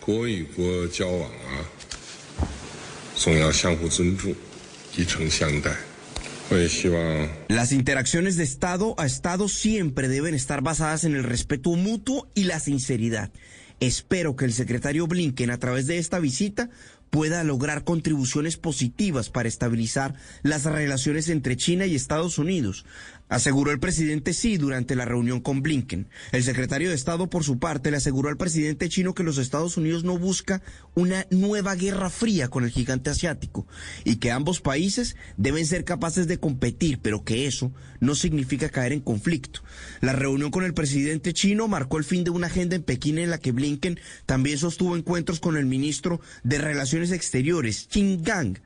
Las 7.48 7.72
interacciones 7.72 8.36
de 8.36 8.44
Estado 8.44 8.94
a 8.98 9.06
Estado 9.06 9.48
siempre 9.48 10.08
deben 10.08 10.34
estar 10.34 10.62
basadas 10.62 11.04
en 11.04 11.16
el 11.16 11.24
respeto 11.24 11.70
mutuo 11.70 12.28
y 12.34 12.44
la 12.44 12.60
sinceridad. 12.60 13.32
Espero 13.80 14.36
que 14.36 14.44
el 14.44 14.52
secretario 14.52 15.06
Blinken 15.06 15.50
a 15.50 15.58
través 15.58 15.86
de 15.86 15.98
esta 15.98 16.20
visita 16.20 16.70
pueda 17.10 17.44
lograr 17.44 17.84
contribuciones 17.84 18.56
positivas 18.56 19.30
para 19.30 19.48
estabilizar 19.48 20.14
las 20.42 20.64
relaciones 20.64 21.28
entre 21.28 21.56
China 21.56 21.86
y 21.86 21.94
Estados 21.94 22.38
Unidos, 22.38 22.84
aseguró 23.28 23.70
el 23.70 23.80
presidente 23.80 24.32
Xi 24.32 24.56
durante 24.56 24.94
la 24.96 25.04
reunión 25.04 25.40
con 25.40 25.62
Blinken. 25.62 26.08
El 26.32 26.44
secretario 26.44 26.88
de 26.88 26.94
Estado, 26.94 27.28
por 27.28 27.44
su 27.44 27.58
parte, 27.58 27.90
le 27.90 27.96
aseguró 27.96 28.28
al 28.28 28.36
presidente 28.36 28.88
chino 28.88 29.14
que 29.14 29.22
los 29.22 29.38
Estados 29.38 29.76
Unidos 29.76 30.04
no 30.04 30.18
busca 30.18 30.62
una 30.94 31.26
nueva 31.30 31.74
guerra 31.74 32.10
fría 32.10 32.48
con 32.48 32.64
el 32.64 32.70
gigante 32.70 33.10
asiático 33.10 33.66
y 34.04 34.16
que 34.16 34.30
ambos 34.30 34.60
países 34.60 35.16
deben 35.36 35.66
ser 35.66 35.84
capaces 35.84 36.26
de 36.26 36.38
competir, 36.38 36.98
pero 37.00 37.24
que 37.24 37.46
eso 37.46 37.72
no 38.00 38.14
significa 38.14 38.68
caer 38.68 38.92
en 38.92 39.00
conflicto. 39.00 39.60
La 40.00 40.12
reunión 40.12 40.50
con 40.50 40.64
el 40.64 40.74
presidente 40.74 41.32
chino 41.32 41.68
marcó 41.68 41.98
el 41.98 42.04
fin 42.04 42.24
de 42.24 42.30
una 42.30 42.48
agenda 42.48 42.76
en 42.76 42.82
Pekín 42.82 43.18
en 43.18 43.30
la 43.30 43.38
que 43.38 43.52
Blinken 43.52 43.98
también 44.26 44.58
sostuvo 44.58 44.96
encuentros 44.96 45.40
con 45.40 45.56
el 45.56 45.66
ministro 45.66 46.20
de 46.42 46.58
Relaciones 46.58 47.10
Exteriores, 47.10 47.86
Qin 47.90 48.22
Gang, 48.22 48.58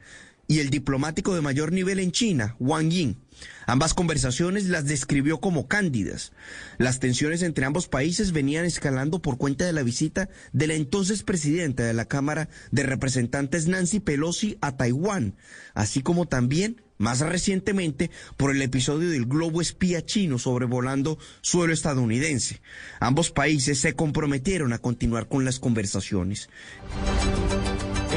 y 0.48 0.60
el 0.60 0.70
diplomático 0.70 1.34
de 1.34 1.42
mayor 1.42 1.72
nivel 1.72 2.00
en 2.00 2.10
China, 2.10 2.56
Wang 2.58 2.88
Yin. 2.88 3.18
Ambas 3.66 3.94
conversaciones 3.94 4.68
las 4.68 4.86
describió 4.86 5.40
como 5.40 5.68
cándidas. 5.68 6.32
Las 6.78 7.00
tensiones 7.00 7.42
entre 7.42 7.66
ambos 7.66 7.88
países 7.88 8.32
venían 8.32 8.64
escalando 8.64 9.20
por 9.20 9.36
cuenta 9.36 9.66
de 9.66 9.72
la 9.72 9.82
visita 9.82 10.28
de 10.52 10.66
la 10.66 10.74
entonces 10.74 11.22
presidenta 11.22 11.84
de 11.84 11.94
la 11.94 12.06
Cámara 12.06 12.48
de 12.70 12.82
Representantes 12.82 13.68
Nancy 13.68 14.00
Pelosi 14.00 14.58
a 14.60 14.76
Taiwán, 14.76 15.36
así 15.74 16.02
como 16.02 16.26
también 16.26 16.82
más 16.98 17.20
recientemente 17.20 18.10
por 18.36 18.50
el 18.50 18.60
episodio 18.60 19.10
del 19.10 19.26
globo 19.26 19.60
espía 19.60 20.04
chino 20.04 20.38
sobrevolando 20.38 21.18
suelo 21.40 21.72
estadounidense. 21.72 22.60
Ambos 23.00 23.30
países 23.30 23.78
se 23.78 23.94
comprometieron 23.94 24.72
a 24.72 24.78
continuar 24.78 25.28
con 25.28 25.44
las 25.44 25.60
conversaciones. 25.60 26.48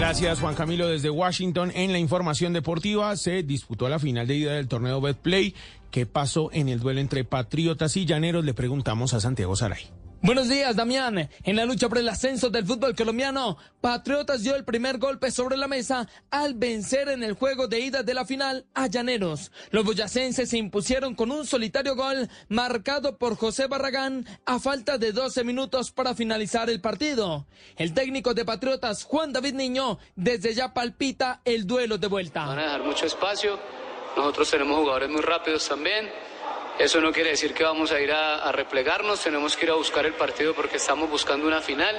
Gracias 0.01 0.39
Juan 0.39 0.55
Camilo 0.55 0.87
desde 0.87 1.11
Washington. 1.11 1.71
En 1.75 1.91
la 1.91 1.99
información 1.99 2.53
deportiva 2.53 3.15
se 3.17 3.43
disputó 3.43 3.87
la 3.87 3.99
final 3.99 4.25
de 4.25 4.33
ida 4.33 4.53
del 4.53 4.67
torneo 4.67 4.99
Betplay. 4.99 5.53
¿Qué 5.91 6.07
pasó 6.07 6.49
en 6.53 6.69
el 6.69 6.79
duelo 6.79 6.99
entre 6.99 7.23
Patriotas 7.23 7.95
y 7.97 8.05
Llaneros? 8.07 8.43
Le 8.43 8.55
preguntamos 8.55 9.13
a 9.13 9.19
Santiago 9.19 9.55
Saray. 9.55 10.00
Buenos 10.23 10.49
días, 10.49 10.75
Damián. 10.75 11.31
En 11.43 11.55
la 11.55 11.65
lucha 11.65 11.89
por 11.89 11.97
el 11.97 12.07
ascenso 12.07 12.51
del 12.51 12.67
fútbol 12.67 12.95
colombiano, 12.95 13.57
Patriotas 13.81 14.43
dio 14.43 14.55
el 14.55 14.63
primer 14.63 14.99
golpe 14.99 15.31
sobre 15.31 15.57
la 15.57 15.67
mesa 15.67 16.07
al 16.29 16.53
vencer 16.53 17.09
en 17.09 17.23
el 17.23 17.33
juego 17.33 17.67
de 17.67 17.79
ida 17.79 18.03
de 18.03 18.13
la 18.13 18.23
final 18.23 18.67
a 18.75 18.85
Llaneros. 18.85 19.51
Los 19.71 19.83
boyacenses 19.83 20.47
se 20.47 20.59
impusieron 20.59 21.15
con 21.15 21.31
un 21.31 21.47
solitario 21.47 21.95
gol 21.95 22.29
marcado 22.49 23.17
por 23.17 23.35
José 23.35 23.65
Barragán 23.65 24.27
a 24.45 24.59
falta 24.59 24.99
de 24.99 25.11
12 25.11 25.43
minutos 25.43 25.89
para 25.89 26.13
finalizar 26.13 26.69
el 26.69 26.81
partido. 26.81 27.47
El 27.75 27.95
técnico 27.95 28.35
de 28.35 28.45
Patriotas, 28.45 29.03
Juan 29.03 29.33
David 29.33 29.55
Niño, 29.55 29.97
desde 30.15 30.53
ya 30.53 30.71
palpita 30.71 31.41
el 31.45 31.65
duelo 31.65 31.97
de 31.97 32.05
vuelta. 32.05 32.45
Van 32.45 32.59
a 32.59 32.63
dejar 32.63 32.83
mucho 32.83 33.07
espacio. 33.07 33.59
Nosotros 34.15 34.51
tenemos 34.51 34.77
jugadores 34.77 35.09
muy 35.09 35.21
rápidos 35.21 35.67
también 35.67 36.30
eso 36.79 37.01
no 37.01 37.11
quiere 37.11 37.31
decir 37.31 37.53
que 37.53 37.63
vamos 37.63 37.91
a 37.91 37.99
ir 37.99 38.11
a, 38.11 38.51
replegarnos, 38.51 39.21
tenemos 39.21 39.55
que 39.55 39.65
ir 39.65 39.71
a 39.71 39.75
buscar 39.75 40.05
el 40.05 40.13
partido 40.13 40.53
porque 40.53 40.77
estamos 40.77 41.09
buscando 41.09 41.47
una 41.47 41.61
final. 41.61 41.95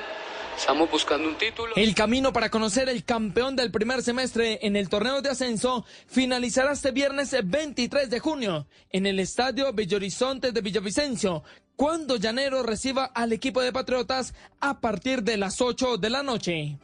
Estamos 0.57 0.91
buscando 0.91 1.29
un 1.29 1.37
título. 1.37 1.73
El 1.77 1.95
camino 1.95 2.31
para 2.31 2.51
conocer 2.51 2.91
el 2.91 3.05
campeón 3.05 3.57
del 3.57 3.71
primer 3.71 4.03
semestre 4.03 4.59
en 4.61 4.77
el 4.77 4.91
torneo 4.91 5.23
de 5.23 5.31
ascenso 5.31 5.87
finalizará 6.07 6.73
este 6.73 6.91
viernes 6.91 7.35
23 7.43 8.11
de 8.11 8.21
junio 8.21 8.67
en 8.91 9.07
el 9.07 9.19
estadio 9.19 9.69
Horizonte 9.71 10.53
de 10.53 10.61
Villavicencio, 10.61 11.43
cuando 11.75 12.17
Llanero 12.17 12.63
reciba 12.63 13.07
al 13.07 13.33
equipo 13.33 13.63
de 13.63 13.73
Patriotas 13.73 14.35
a 14.61 14.79
partir 14.81 15.23
de 15.23 15.39
las 15.39 15.61
8 15.61 15.97
de 15.97 16.11
la 16.11 16.23
noche. 16.23 16.79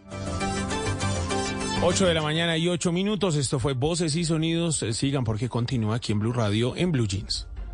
8 1.81 2.07
de 2.07 2.15
la 2.15 2.23
mañana 2.23 2.57
y 2.57 2.69
8 2.69 2.91
minutos. 2.91 3.37
Esto 3.37 3.59
fue 3.61 3.75
Voces 3.75 4.17
y 4.17 4.25
Sonidos. 4.25 4.85
Sigan 4.93 5.25
porque 5.25 5.49
continúa 5.49 5.97
aquí 5.97 6.13
en 6.13 6.19
Blue 6.19 6.33
Radio 6.33 6.75
en 6.75 6.91
Blue 6.91 7.07
Jeans. 7.07 7.48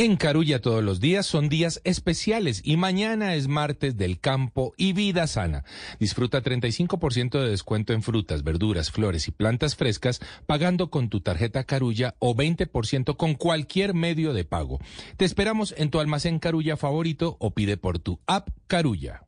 En 0.00 0.16
Carulla 0.16 0.62
todos 0.62 0.82
los 0.82 0.98
días 0.98 1.26
son 1.26 1.50
días 1.50 1.82
especiales 1.84 2.62
y 2.64 2.78
mañana 2.78 3.34
es 3.34 3.48
martes 3.48 3.98
del 3.98 4.18
campo 4.18 4.72
y 4.78 4.94
vida 4.94 5.26
sana. 5.26 5.62
Disfruta 5.98 6.42
35% 6.42 7.38
de 7.38 7.50
descuento 7.50 7.92
en 7.92 8.02
frutas, 8.02 8.42
verduras, 8.42 8.90
flores 8.90 9.28
y 9.28 9.30
plantas 9.30 9.76
frescas 9.76 10.20
pagando 10.46 10.88
con 10.88 11.10
tu 11.10 11.20
tarjeta 11.20 11.64
Carulla 11.64 12.14
o 12.18 12.34
20% 12.34 13.14
con 13.18 13.34
cualquier 13.34 13.92
medio 13.92 14.32
de 14.32 14.44
pago. 14.44 14.78
Te 15.18 15.26
esperamos 15.26 15.74
en 15.76 15.90
tu 15.90 16.00
almacén 16.00 16.38
Carulla 16.38 16.78
favorito 16.78 17.36
o 17.38 17.50
pide 17.50 17.76
por 17.76 17.98
tu 17.98 18.20
app 18.26 18.48
Carulla. 18.68 19.26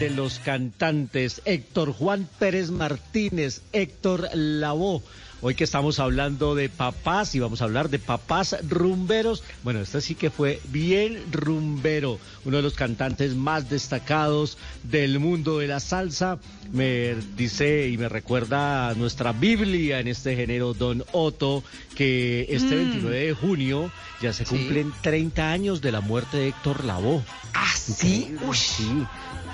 De 0.00 0.08
los 0.10 0.38
cantantes, 0.38 1.42
Héctor 1.44 1.92
Juan 1.92 2.26
Pérez 2.38 2.70
Martínez, 2.70 3.60
Héctor 3.72 4.30
Lavoe. 4.32 5.02
Hoy 5.42 5.54
que 5.54 5.64
estamos 5.64 5.98
hablando 5.98 6.54
de 6.54 6.68
papás 6.70 7.34
y 7.34 7.38
vamos 7.38 7.60
a 7.60 7.64
hablar 7.64 7.90
de 7.90 7.98
papás 7.98 8.56
rumberos. 8.66 9.42
Bueno, 9.62 9.80
este 9.80 10.00
sí 10.00 10.14
que 10.14 10.30
fue 10.30 10.60
bien 10.68 11.22
rumbero, 11.30 12.18
uno 12.46 12.56
de 12.58 12.62
los 12.62 12.74
cantantes 12.74 13.34
más 13.34 13.68
destacados 13.68 14.56
del 14.84 15.18
mundo 15.18 15.58
de 15.58 15.66
la 15.68 15.80
salsa. 15.80 16.38
Me 16.72 17.14
dice 17.36 17.88
y 17.88 17.98
me 17.98 18.08
recuerda 18.08 18.88
a 18.88 18.94
nuestra 18.94 19.32
Biblia 19.32 20.00
en 20.00 20.08
este 20.08 20.34
género, 20.34 20.72
Don 20.72 21.04
Otto, 21.12 21.62
que 21.94 22.46
este 22.48 22.74
Mm. 22.74 22.78
29 22.78 23.18
de 23.26 23.32
junio 23.34 23.92
ya 24.22 24.32
se 24.32 24.44
Sí. 24.46 24.54
cumplen 24.56 24.92
30 25.02 25.50
años 25.52 25.80
de 25.82 25.92
la 25.92 26.00
muerte 26.00 26.38
de 26.38 26.48
Héctor 26.48 26.84
Lavoe. 26.84 27.22
¿Ah, 27.54 27.72
sí? 27.76 28.34
Uy, 28.46 28.56
sí. 28.56 29.04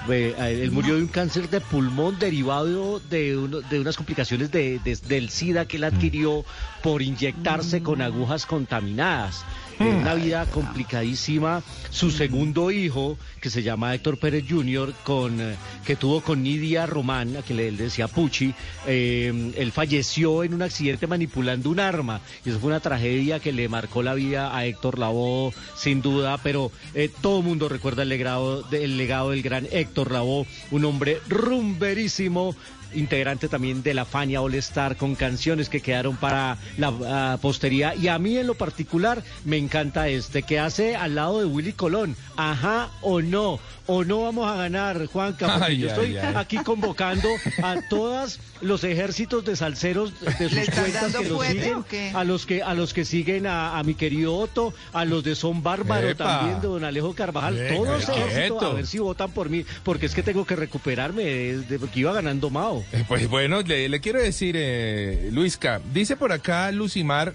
Él 0.08 0.70
murió 0.70 0.94
de 0.96 1.02
un 1.02 1.08
cáncer 1.08 1.48
de 1.50 1.60
pulmón 1.60 2.18
derivado 2.18 3.00
de, 3.10 3.36
uno- 3.36 3.60
de 3.60 3.80
unas 3.80 3.96
complicaciones 3.96 4.50
de- 4.50 4.78
de- 4.78 4.96
del 5.08 5.30
SIDA 5.30 5.64
que 5.66 5.76
él 5.78 5.84
adquirió 5.84 6.44
por 6.82 7.02
inyectarse 7.02 7.82
con 7.82 8.00
agujas 8.02 8.46
contaminadas. 8.46 9.44
Eh, 9.78 9.84
Una 9.84 10.14
vida 10.14 10.46
complicadísima. 10.46 11.62
Su 11.90 12.10
segundo 12.10 12.70
hijo, 12.70 13.18
que 13.40 13.50
se 13.50 13.62
llama 13.62 13.94
Héctor 13.94 14.18
Pérez 14.18 14.44
Jr., 14.48 14.94
con, 15.04 15.40
eh, 15.40 15.56
que 15.84 15.96
tuvo 15.96 16.22
con 16.22 16.42
Nidia 16.42 16.86
Román, 16.86 17.36
a 17.36 17.52
le, 17.52 17.68
él 17.68 17.76
decía 17.76 18.08
Pucci, 18.08 18.54
eh, 18.86 19.52
él 19.56 19.72
falleció 19.72 20.44
en 20.44 20.54
un 20.54 20.62
accidente 20.62 21.06
manipulando 21.06 21.70
un 21.70 21.80
arma. 21.80 22.20
Y 22.44 22.50
eso 22.50 22.58
fue 22.58 22.68
una 22.68 22.80
tragedia 22.80 23.38
que 23.38 23.52
le 23.52 23.68
marcó 23.68 24.02
la 24.02 24.14
vida 24.14 24.56
a 24.56 24.64
Héctor 24.64 24.98
Lavoe, 24.98 25.52
sin 25.76 26.00
duda, 26.00 26.38
pero 26.38 26.72
todo 27.20 27.38
el 27.40 27.44
mundo 27.44 27.68
recuerda 27.68 28.02
el 28.02 28.08
legado, 28.08 28.64
el 28.70 28.96
legado 28.96 29.30
del 29.30 29.42
gran 29.42 29.66
Héctor 29.70 30.10
Lavoe, 30.10 30.46
un 30.70 30.84
hombre 30.84 31.20
rumberísimo, 31.28 32.54
integrante 32.96 33.48
también 33.48 33.82
de 33.82 33.94
la 33.94 34.04
Fania 34.04 34.42
All 34.42 34.54
Star 34.56 34.96
con 34.96 35.14
canciones 35.14 35.68
que 35.68 35.80
quedaron 35.80 36.16
para 36.16 36.58
la 36.76 36.92
ah, 37.06 37.38
postería. 37.40 37.94
Y 37.94 38.08
a 38.08 38.18
mí 38.18 38.36
en 38.36 38.46
lo 38.46 38.54
particular 38.54 39.22
me 39.44 39.56
encanta 39.56 40.08
este 40.08 40.42
que 40.42 40.58
hace 40.58 40.96
al 40.96 41.14
lado 41.14 41.40
de 41.40 41.46
Willy 41.46 41.72
Colón. 41.72 42.16
Ajá 42.36 42.90
o 43.02 43.20
no 43.22 43.60
o 43.88 44.04
no 44.04 44.22
vamos 44.22 44.50
a 44.50 44.56
ganar 44.56 45.06
Juanca 45.06 45.46
porque 45.46 45.64
Ay, 45.64 45.78
yo 45.78 45.88
estoy 45.88 46.16
ay. 46.16 46.34
aquí 46.36 46.56
convocando 46.58 47.28
a 47.62 47.76
todos 47.88 48.40
los 48.60 48.82
ejércitos 48.84 49.44
de 49.44 49.54
salseros 49.56 50.12
de 50.38 50.50
¿Le 50.50 50.64
sus 50.64 50.74
cuentas 50.74 51.14
que 51.14 51.28
los 51.28 51.46
siguen 51.46 51.84
a 52.16 52.24
los 52.24 52.46
que 52.46 52.62
a 52.62 52.74
los 52.74 52.92
que 52.94 53.04
siguen 53.04 53.46
a, 53.46 53.78
a 53.78 53.82
mi 53.84 53.94
querido 53.94 54.34
Otto 54.36 54.74
a 54.92 55.04
los 55.04 55.22
de 55.24 55.34
Son 55.34 55.62
Bárbaro 55.62 56.08
Epa. 56.08 56.24
también 56.40 56.60
de 56.60 56.68
don 56.68 56.84
Alejo 56.84 57.14
Carvajal 57.14 57.54
Venga, 57.54 57.74
todos 57.76 58.08
ejércitos 58.08 58.62
a 58.62 58.68
ver 58.74 58.86
si 58.86 58.98
votan 58.98 59.30
por 59.30 59.48
mí 59.50 59.64
porque 59.84 60.06
es 60.06 60.14
que 60.14 60.22
tengo 60.22 60.44
que 60.44 60.56
recuperarme 60.56 61.24
de, 61.24 61.58
de- 61.60 61.78
porque 61.78 62.00
iba 62.00 62.12
ganando 62.12 62.50
Mao 62.50 62.84
Eh, 62.92 63.04
Pues 63.06 63.28
bueno, 63.28 63.62
le, 63.62 63.88
le 63.88 64.00
quiero 64.00 64.20
decir, 64.20 64.56
eh, 64.58 65.28
Luisca, 65.32 65.80
dice 65.92 66.16
por 66.16 66.32
acá 66.32 66.72
Lucimar, 66.72 67.34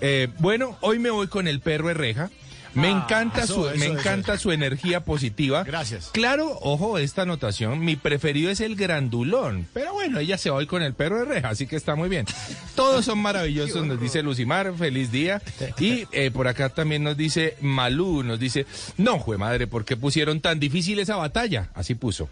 eh, 0.00 0.28
bueno, 0.40 0.76
hoy 0.82 0.98
me 0.98 1.10
voy 1.10 1.28
con 1.28 1.48
el 1.48 1.60
perro 1.60 1.88
de 1.88 1.94
reja. 1.94 2.30
Me 2.76 2.88
Ah, 2.88 3.02
encanta 3.04 3.42
eso, 3.42 3.54
su, 3.54 3.68
eso, 3.68 3.78
me 3.78 3.86
eso, 3.86 3.98
encanta 3.98 4.38
su 4.38 4.52
energía 4.52 5.00
positiva. 5.04 5.64
Gracias. 5.64 6.10
Claro, 6.12 6.58
ojo, 6.60 6.98
esta 6.98 7.22
anotación, 7.22 7.80
mi 7.80 7.96
preferido 7.96 8.50
es 8.50 8.60
el 8.60 8.76
grandulón, 8.76 9.66
pero 9.72 9.92
bueno, 9.94 10.18
ella 10.18 10.38
se 10.38 10.50
va 10.50 10.56
hoy 10.56 10.66
con 10.66 10.82
el 10.82 10.94
perro 10.94 11.18
de 11.20 11.24
reja, 11.24 11.48
así 11.48 11.66
que 11.66 11.76
está 11.76 11.94
muy 11.96 12.08
bien. 12.08 12.26
Todos 12.74 13.04
son 13.04 13.18
maravillosos, 13.18 13.86
nos 13.86 14.00
dice 14.00 14.22
Lucimar, 14.22 14.72
feliz 14.76 15.10
día. 15.10 15.42
Y 15.78 16.04
eh, 16.12 16.30
por 16.30 16.48
acá 16.48 16.68
también 16.68 17.02
nos 17.02 17.16
dice 17.16 17.56
Malú, 17.60 18.22
nos 18.22 18.38
dice, 18.38 18.66
no, 18.98 19.18
jue 19.18 19.38
madre, 19.38 19.66
¿por 19.66 19.84
qué 19.84 19.96
pusieron 19.96 20.40
tan 20.40 20.60
difícil 20.60 20.98
esa 20.98 21.16
batalla? 21.16 21.70
Así 21.74 21.94
puso. 21.94 22.28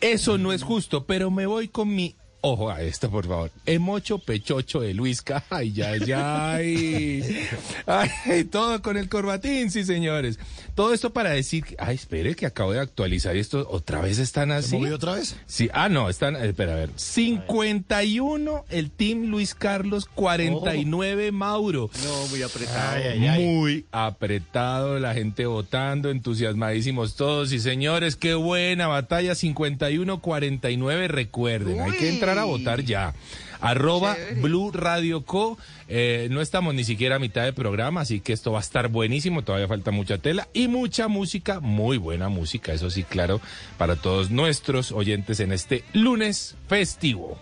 Eso 0.00 0.38
no 0.38 0.52
es 0.52 0.62
justo, 0.62 1.04
pero 1.04 1.30
me 1.30 1.46
voy 1.46 1.68
con 1.68 1.94
mi 1.94 2.14
Ojo 2.40 2.70
a 2.70 2.82
esto, 2.82 3.10
por 3.10 3.26
favor. 3.26 3.50
Emocho 3.66 4.20
pechocho 4.20 4.80
de 4.80 4.94
Luisca. 4.94 5.42
Ay, 5.50 5.82
ay, 5.82 6.12
ay. 6.12 7.48
Ay, 7.86 8.44
todo 8.44 8.80
con 8.80 8.96
el 8.96 9.08
corbatín, 9.08 9.70
sí, 9.72 9.84
señores. 9.84 10.38
Todo 10.78 10.94
esto 10.94 11.12
para 11.12 11.30
decir, 11.30 11.64
que- 11.64 11.74
ay, 11.76 11.96
espere 11.96 12.36
que 12.36 12.46
acabo 12.46 12.72
de 12.72 12.78
actualizar 12.78 13.34
y 13.36 13.40
esto 13.40 13.66
otra 13.68 14.00
vez 14.00 14.20
están 14.20 14.52
así. 14.52 14.76
movió 14.76 14.94
otra 14.94 15.14
vez? 15.16 15.34
Sí, 15.44 15.68
ah, 15.72 15.88
no, 15.88 16.08
están, 16.08 16.36
eh, 16.36 16.46
espera, 16.46 16.74
a 16.74 16.76
ver. 16.76 16.90
51 16.94 18.64
el 18.70 18.92
Team 18.92 19.24
Luis 19.24 19.56
Carlos, 19.56 20.04
49 20.14 21.32
Mauro. 21.32 21.90
No, 22.04 22.26
muy 22.28 22.42
apretado. 22.42 22.96
Muy 23.40 23.86
apretado, 23.90 25.00
la 25.00 25.14
gente 25.14 25.46
votando, 25.46 26.10
entusiasmadísimos 26.10 27.16
todos. 27.16 27.50
Y 27.52 27.58
señores, 27.58 28.14
qué 28.14 28.34
buena 28.34 28.86
batalla, 28.86 29.34
51-49. 29.34 31.08
Recuerden, 31.08 31.80
hay 31.80 31.90
que 31.90 32.08
entrar 32.08 32.38
a 32.38 32.44
votar 32.44 32.82
ya. 32.84 33.14
Arroba 33.60 34.16
Blue 34.40 34.70
Radio 34.72 35.24
Co. 35.24 35.58
Eh, 35.88 36.28
no 36.30 36.40
estamos 36.40 36.74
ni 36.74 36.84
siquiera 36.84 37.16
a 37.16 37.18
mitad 37.18 37.44
de 37.44 37.52
programa, 37.52 38.02
así 38.02 38.20
que 38.20 38.32
esto 38.32 38.52
va 38.52 38.58
a 38.58 38.62
estar 38.62 38.88
buenísimo. 38.88 39.42
Todavía 39.42 39.68
falta 39.68 39.90
mucha 39.90 40.18
tela 40.18 40.48
y 40.52 40.68
mucha 40.68 41.08
música, 41.08 41.60
muy 41.60 41.98
buena 41.98 42.28
música, 42.28 42.72
eso 42.72 42.90
sí, 42.90 43.04
claro, 43.04 43.40
para 43.76 43.96
todos 43.96 44.30
nuestros 44.30 44.92
oyentes 44.92 45.40
en 45.40 45.52
este 45.52 45.84
lunes 45.92 46.56
festivo. 46.68 47.38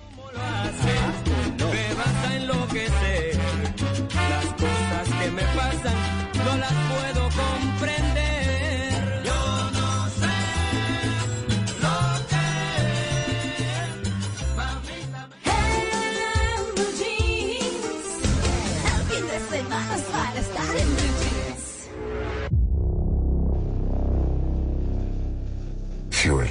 Fury. 26.26 26.48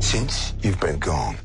Since 0.00 0.54
you've 0.62 0.80
been 0.80 0.98
gone, 0.98 1.36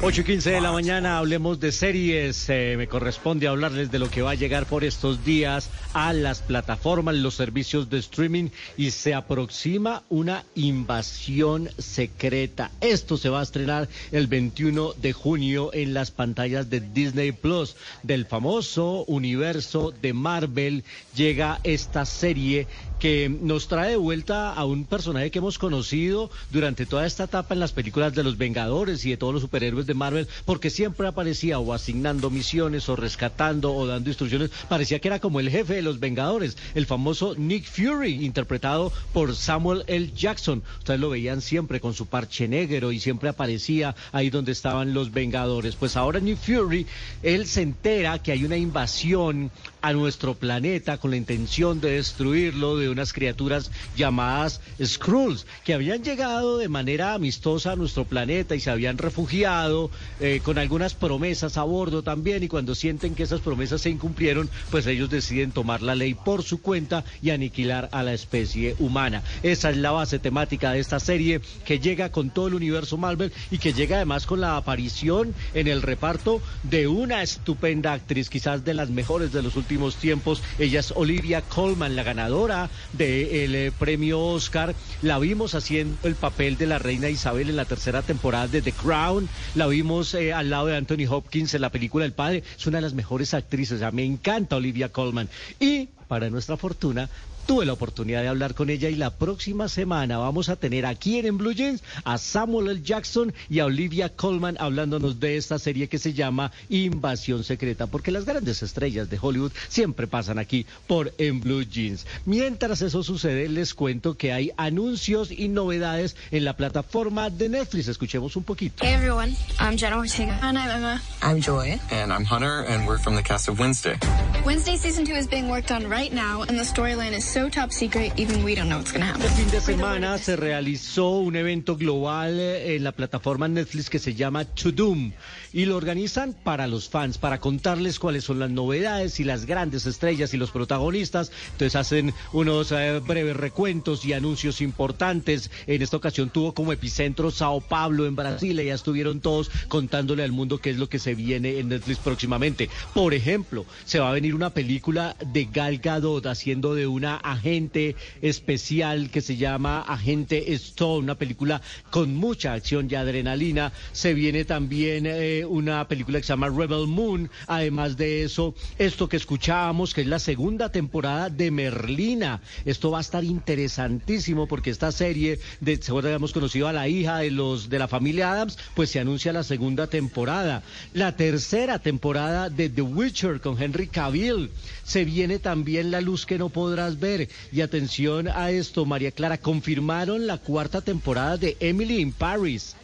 8 0.00 0.22
y 0.22 0.24
15 0.24 0.50
de 0.52 0.60
la 0.62 0.72
mañana, 0.72 1.18
hablemos 1.18 1.60
de 1.60 1.72
series. 1.72 2.48
Eh, 2.48 2.76
me 2.78 2.88
corresponde 2.88 3.48
hablarles 3.48 3.90
de 3.90 3.98
lo 3.98 4.10
que 4.10 4.22
va 4.22 4.30
a 4.30 4.34
llegar 4.34 4.64
por 4.64 4.82
estos 4.82 5.26
días 5.26 5.68
a 5.92 6.14
las 6.14 6.40
plataformas, 6.40 7.16
los 7.16 7.34
servicios 7.34 7.90
de 7.90 7.98
streaming 7.98 8.48
y 8.78 8.92
se 8.92 9.12
aproxima 9.12 10.04
una 10.08 10.46
invasión 10.54 11.68
secreta. 11.76 12.70
Esto 12.80 13.18
se 13.18 13.28
va 13.28 13.40
a 13.40 13.42
estrenar 13.42 13.90
el 14.10 14.26
21 14.26 14.94
de 14.94 15.12
junio 15.12 15.70
en 15.74 15.92
las 15.92 16.12
pantallas 16.12 16.70
de 16.70 16.80
Disney 16.80 17.32
Plus. 17.32 17.76
Del 18.02 18.24
famoso 18.24 19.04
universo 19.04 19.92
de 20.00 20.14
Marvel 20.14 20.82
llega 21.14 21.60
esta 21.62 22.06
serie 22.06 22.66
que 22.98 23.28
nos 23.28 23.68
trae 23.68 23.90
de 23.90 23.96
vuelta 23.96 24.52
a 24.52 24.64
un 24.64 24.84
personaje 24.84 25.30
que 25.30 25.38
hemos 25.38 25.58
conocido 25.58 26.30
durante 26.50 26.86
toda 26.86 27.06
esta 27.06 27.24
etapa 27.24 27.54
en 27.54 27.60
las 27.60 27.72
películas 27.72 28.14
de 28.14 28.24
los 28.24 28.38
Vengadores 28.38 29.04
y 29.04 29.10
de 29.10 29.16
todos 29.16 29.34
los 29.34 29.42
superhéroes 29.42 29.57
superhéroes 29.58 29.86
de 29.86 29.94
Marvel 29.94 30.28
porque 30.44 30.70
siempre 30.70 31.08
aparecía 31.08 31.58
o 31.58 31.72
asignando 31.72 32.30
misiones 32.30 32.88
o 32.88 32.94
rescatando 32.94 33.74
o 33.74 33.86
dando 33.88 34.08
instrucciones. 34.08 34.50
Parecía 34.68 35.00
que 35.00 35.08
era 35.08 35.18
como 35.18 35.40
el 35.40 35.50
jefe 35.50 35.74
de 35.74 35.82
los 35.82 35.98
Vengadores, 35.98 36.56
el 36.76 36.86
famoso 36.86 37.34
Nick 37.34 37.64
Fury, 37.64 38.24
interpretado 38.24 38.92
por 39.12 39.34
Samuel 39.34 39.82
L. 39.88 40.12
Jackson. 40.14 40.62
Ustedes 40.78 41.00
lo 41.00 41.10
veían 41.10 41.40
siempre 41.40 41.80
con 41.80 41.92
su 41.92 42.06
parche 42.06 42.46
negro 42.46 42.92
y 42.92 43.00
siempre 43.00 43.30
aparecía 43.30 43.96
ahí 44.12 44.30
donde 44.30 44.52
estaban 44.52 44.94
los 44.94 45.10
Vengadores. 45.10 45.74
Pues 45.74 45.96
ahora 45.96 46.20
Nick 46.20 46.38
Fury, 46.38 46.86
él 47.24 47.46
se 47.46 47.62
entera 47.62 48.22
que 48.22 48.30
hay 48.30 48.44
una 48.44 48.56
invasión 48.56 49.50
a 49.80 49.92
nuestro 49.92 50.34
planeta 50.34 50.98
con 50.98 51.10
la 51.10 51.16
intención 51.16 51.80
de 51.80 51.92
destruirlo 51.92 52.76
de 52.76 52.88
unas 52.88 53.12
criaturas 53.12 53.70
llamadas 53.96 54.60
Skrulls, 54.82 55.46
que 55.64 55.74
habían 55.74 56.02
llegado 56.02 56.58
de 56.58 56.68
manera 56.68 57.14
amistosa 57.14 57.72
a 57.72 57.76
nuestro 57.76 58.04
planeta 58.04 58.56
y 58.56 58.60
se 58.60 58.70
habían 58.70 58.98
refugiado 58.98 59.90
eh, 60.20 60.40
con 60.42 60.58
algunas 60.58 60.94
promesas 60.94 61.56
a 61.56 61.62
bordo 61.62 62.02
también 62.02 62.42
y 62.42 62.48
cuando 62.48 62.74
sienten 62.74 63.14
que 63.14 63.22
esas 63.22 63.40
promesas 63.40 63.82
se 63.82 63.90
incumplieron, 63.90 64.50
pues 64.70 64.86
ellos 64.86 65.10
deciden 65.10 65.52
tomar 65.52 65.82
la 65.82 65.94
ley 65.94 66.14
por 66.14 66.42
su 66.42 66.60
cuenta 66.60 67.04
y 67.22 67.30
aniquilar 67.30 67.88
a 67.92 68.02
la 68.02 68.14
especie 68.14 68.74
humana. 68.78 69.22
Esa 69.42 69.70
es 69.70 69.76
la 69.76 69.92
base 69.92 70.18
temática 70.18 70.72
de 70.72 70.80
esta 70.80 70.98
serie 70.98 71.40
que 71.64 71.78
llega 71.78 72.10
con 72.10 72.30
todo 72.30 72.48
el 72.48 72.54
universo 72.54 72.96
Marvel 72.96 73.32
y 73.50 73.58
que 73.58 73.72
llega 73.72 73.96
además 73.96 74.26
con 74.26 74.40
la 74.40 74.56
aparición 74.56 75.34
en 75.54 75.68
el 75.68 75.82
reparto 75.82 76.42
de 76.64 76.88
una 76.88 77.22
estupenda 77.22 77.92
actriz, 77.92 78.28
quizás 78.28 78.64
de 78.64 78.74
las 78.74 78.90
mejores 78.90 79.32
de 79.32 79.42
los 79.42 79.54
últimos 79.54 79.67
tiempos. 79.96 80.42
Ella 80.58 80.80
es 80.80 80.92
Olivia 80.96 81.42
Colman, 81.42 81.94
la 81.94 82.02
ganadora 82.02 82.70
del 82.92 83.54
eh, 83.54 83.72
premio 83.78 84.20
Oscar. 84.20 84.74
La 85.02 85.18
vimos 85.18 85.54
haciendo 85.54 85.96
el 86.02 86.14
papel 86.14 86.56
de 86.56 86.66
la 86.66 86.78
reina 86.78 87.08
Isabel 87.08 87.50
en 87.50 87.56
la 87.56 87.64
tercera 87.64 88.02
temporada 88.02 88.48
de 88.48 88.62
The 88.62 88.72
Crown. 88.72 89.28
La 89.54 89.66
vimos 89.66 90.14
eh, 90.14 90.32
al 90.32 90.50
lado 90.50 90.66
de 90.66 90.76
Anthony 90.76 91.06
Hopkins 91.08 91.54
en 91.54 91.60
la 91.60 91.70
película 91.70 92.04
El 92.04 92.12
Padre. 92.12 92.42
Es 92.56 92.66
una 92.66 92.78
de 92.78 92.82
las 92.82 92.94
mejores 92.94 93.34
actrices. 93.34 93.82
O 93.82 93.92
me 93.92 94.04
encanta 94.04 94.56
Olivia 94.56 94.90
Colman. 94.90 95.28
Y 95.60 95.88
para 96.08 96.30
nuestra 96.30 96.56
fortuna, 96.56 97.08
tuve 97.48 97.64
la 97.64 97.72
oportunidad 97.72 98.20
de 98.20 98.28
hablar 98.28 98.54
con 98.54 98.68
ella 98.68 98.90
y 98.90 98.94
la 98.94 99.08
próxima 99.08 99.70
semana 99.70 100.18
vamos 100.18 100.50
a 100.50 100.56
tener 100.56 100.84
aquí 100.84 101.18
en, 101.18 101.38
Blue 101.38 101.52
Jeans 101.52 101.82
a 102.04 102.18
Samuel 102.18 102.68
L. 102.68 102.82
Jackson 102.82 103.32
y 103.48 103.60
a 103.60 103.64
Olivia 103.64 104.10
Colman 104.10 104.58
hablándonos 104.60 105.18
de 105.18 105.38
esta 105.38 105.58
serie 105.58 105.88
que 105.88 105.98
se 105.98 106.12
llama 106.12 106.52
Invasión 106.68 107.44
Secreta, 107.44 107.86
porque 107.86 108.10
las 108.10 108.26
grandes 108.26 108.62
estrellas 108.62 109.08
de 109.08 109.18
Hollywood 109.18 109.52
siempre 109.68 110.06
pasan 110.06 110.38
aquí 110.38 110.66
por 110.86 111.14
En 111.16 111.40
Blue 111.40 111.62
Jeans. 111.62 112.06
Mientras 112.26 112.82
eso 112.82 113.02
sucede, 113.02 113.48
les 113.48 113.72
cuento 113.72 114.18
que 114.18 114.34
hay 114.34 114.52
anuncios 114.58 115.30
y 115.30 115.48
novedades 115.48 116.16
en 116.30 116.44
la 116.44 116.54
plataforma 116.54 117.30
de 117.30 117.48
Netflix. 117.48 117.88
Escuchemos 117.88 118.36
un 118.36 118.44
poquito. 118.44 118.84
Hey 118.84 118.92
everyone, 118.92 119.34
I'm 119.58 119.78
Jenna 119.78 119.96
Ortega. 119.96 120.38
And 120.42 120.58
I'm 120.58 120.70
Emma. 120.70 121.00
I'm 121.22 121.40
Joy. 121.40 121.80
And 121.90 122.12
I'm 122.12 122.26
Hunter, 122.26 122.66
and 122.68 122.86
we're 122.86 122.98
from 122.98 123.16
the 123.16 123.22
cast 123.22 123.48
of 123.48 123.58
Wednesday. 123.58 123.98
Wednesday 124.44 124.76
season 124.76 125.06
two 125.06 125.14
is 125.14 125.26
being 125.26 125.48
worked 125.48 125.70
on 125.70 125.88
right 125.88 126.12
now, 126.12 126.42
and 126.42 126.58
the 126.58 126.64
storyline 126.64 127.12
is 127.12 127.24
so 127.24 127.37
top 127.46 127.70
secret, 127.70 128.12
even 128.16 128.42
we 128.42 128.56
don't 128.56 128.68
know 128.68 128.78
what's 128.78 128.92
to 128.92 129.00
happen. 129.00 129.22
Este 129.22 129.42
fin 129.42 129.50
de 129.50 129.60
semana 129.60 130.18
se 130.18 130.34
realizó 130.34 131.18
un 131.18 131.36
evento 131.36 131.76
global 131.76 132.40
eh, 132.40 132.74
en 132.74 132.82
la 132.82 132.90
plataforma 132.90 133.46
Netflix 133.46 133.88
que 133.88 134.00
se 134.00 134.14
llama 134.14 134.44
To 134.44 134.72
Doom 134.72 135.12
y 135.52 135.64
lo 135.64 135.76
organizan 135.76 136.34
para 136.34 136.66
los 136.66 136.88
fans, 136.88 137.18
para 137.18 137.38
contarles 137.38 137.98
cuáles 137.98 138.24
son 138.24 138.38
las 138.38 138.50
novedades 138.50 139.20
y 139.20 139.24
las 139.24 139.46
grandes 139.46 139.86
estrellas 139.86 140.34
y 140.34 140.36
los 140.36 140.50
protagonistas. 140.50 141.30
Entonces 141.52 141.76
hacen 141.76 142.12
unos 142.32 142.72
eh, 142.72 143.00
breves 143.06 143.36
recuentos 143.36 144.04
y 144.04 144.12
anuncios 144.12 144.60
importantes. 144.60 145.50
En 145.66 145.80
esta 145.80 145.96
ocasión 145.96 146.30
tuvo 146.30 146.54
como 146.54 146.72
epicentro 146.72 147.30
Sao 147.30 147.60
Paulo 147.60 148.06
en 148.06 148.16
Brasil 148.16 148.60
y 148.60 148.66
ya 148.66 148.74
estuvieron 148.74 149.20
todos 149.20 149.50
contándole 149.68 150.24
al 150.24 150.32
mundo 150.32 150.58
qué 150.58 150.70
es 150.70 150.78
lo 150.78 150.88
que 150.88 150.98
se 150.98 151.14
viene 151.14 151.58
en 151.58 151.68
Netflix 151.68 151.98
próximamente. 152.00 152.68
Por 152.94 153.14
ejemplo, 153.14 153.64
se 153.84 154.00
va 154.00 154.10
a 154.10 154.12
venir 154.12 154.34
una 154.34 154.50
película 154.50 155.16
de 155.24 155.44
Gal 155.44 155.78
Gadot 155.78 156.26
haciendo 156.26 156.74
de 156.74 156.86
una 156.86 157.16
agente 157.32 157.96
especial 158.22 159.10
que 159.10 159.20
se 159.20 159.36
llama 159.36 159.80
Agente 159.80 160.52
Stone, 160.54 161.04
una 161.04 161.14
película 161.14 161.60
con 161.90 162.14
mucha 162.14 162.52
acción 162.52 162.88
y 162.90 162.94
adrenalina. 162.94 163.72
Se 163.92 164.14
viene 164.14 164.44
también 164.44 165.06
eh, 165.06 165.44
una 165.44 165.86
película 165.88 166.18
que 166.18 166.24
se 166.24 166.32
llama 166.32 166.48
Rebel 166.48 166.86
Moon. 166.86 167.30
Además 167.46 167.96
de 167.96 168.22
eso, 168.22 168.54
esto 168.78 169.08
que 169.08 169.16
escuchábamos, 169.16 169.94
que 169.94 170.02
es 170.02 170.06
la 170.06 170.18
segunda 170.18 170.70
temporada 170.70 171.30
de 171.30 171.50
Merlina. 171.50 172.40
Esto 172.64 172.90
va 172.90 172.98
a 172.98 173.02
estar 173.02 173.24
interesantísimo 173.24 174.46
porque 174.46 174.70
esta 174.70 174.92
serie, 174.92 175.40
de, 175.60 175.80
seguro 175.80 176.08
habíamos 176.08 176.32
conocido 176.32 176.68
a 176.68 176.72
la 176.72 176.88
hija 176.88 177.18
de 177.18 177.30
los 177.30 177.68
de 177.68 177.78
la 177.78 177.88
familia 177.88 178.32
Adams, 178.32 178.58
pues 178.74 178.90
se 178.90 179.00
anuncia 179.00 179.32
la 179.32 179.42
segunda 179.42 179.86
temporada. 179.88 180.62
La 180.92 181.16
tercera 181.16 181.78
temporada 181.78 182.50
de 182.50 182.68
The 182.68 182.82
Witcher 182.82 183.40
con 183.40 183.60
Henry 183.60 183.88
Cavill. 183.88 184.50
Se 184.84 185.04
viene 185.04 185.38
también 185.38 185.90
La 185.90 186.00
Luz 186.00 186.24
que 186.24 186.38
no 186.38 186.48
podrás 186.48 186.98
ver. 186.98 187.17
Y 187.52 187.60
atención 187.60 188.28
a 188.28 188.50
esto, 188.50 188.84
María 188.84 189.10
Clara, 189.10 189.38
confirmaron 189.38 190.26
la 190.26 190.38
cuarta 190.38 190.80
temporada 190.80 191.36
de 191.36 191.56
Emily 191.60 192.00
in 192.00 192.12
Paris 192.12 192.76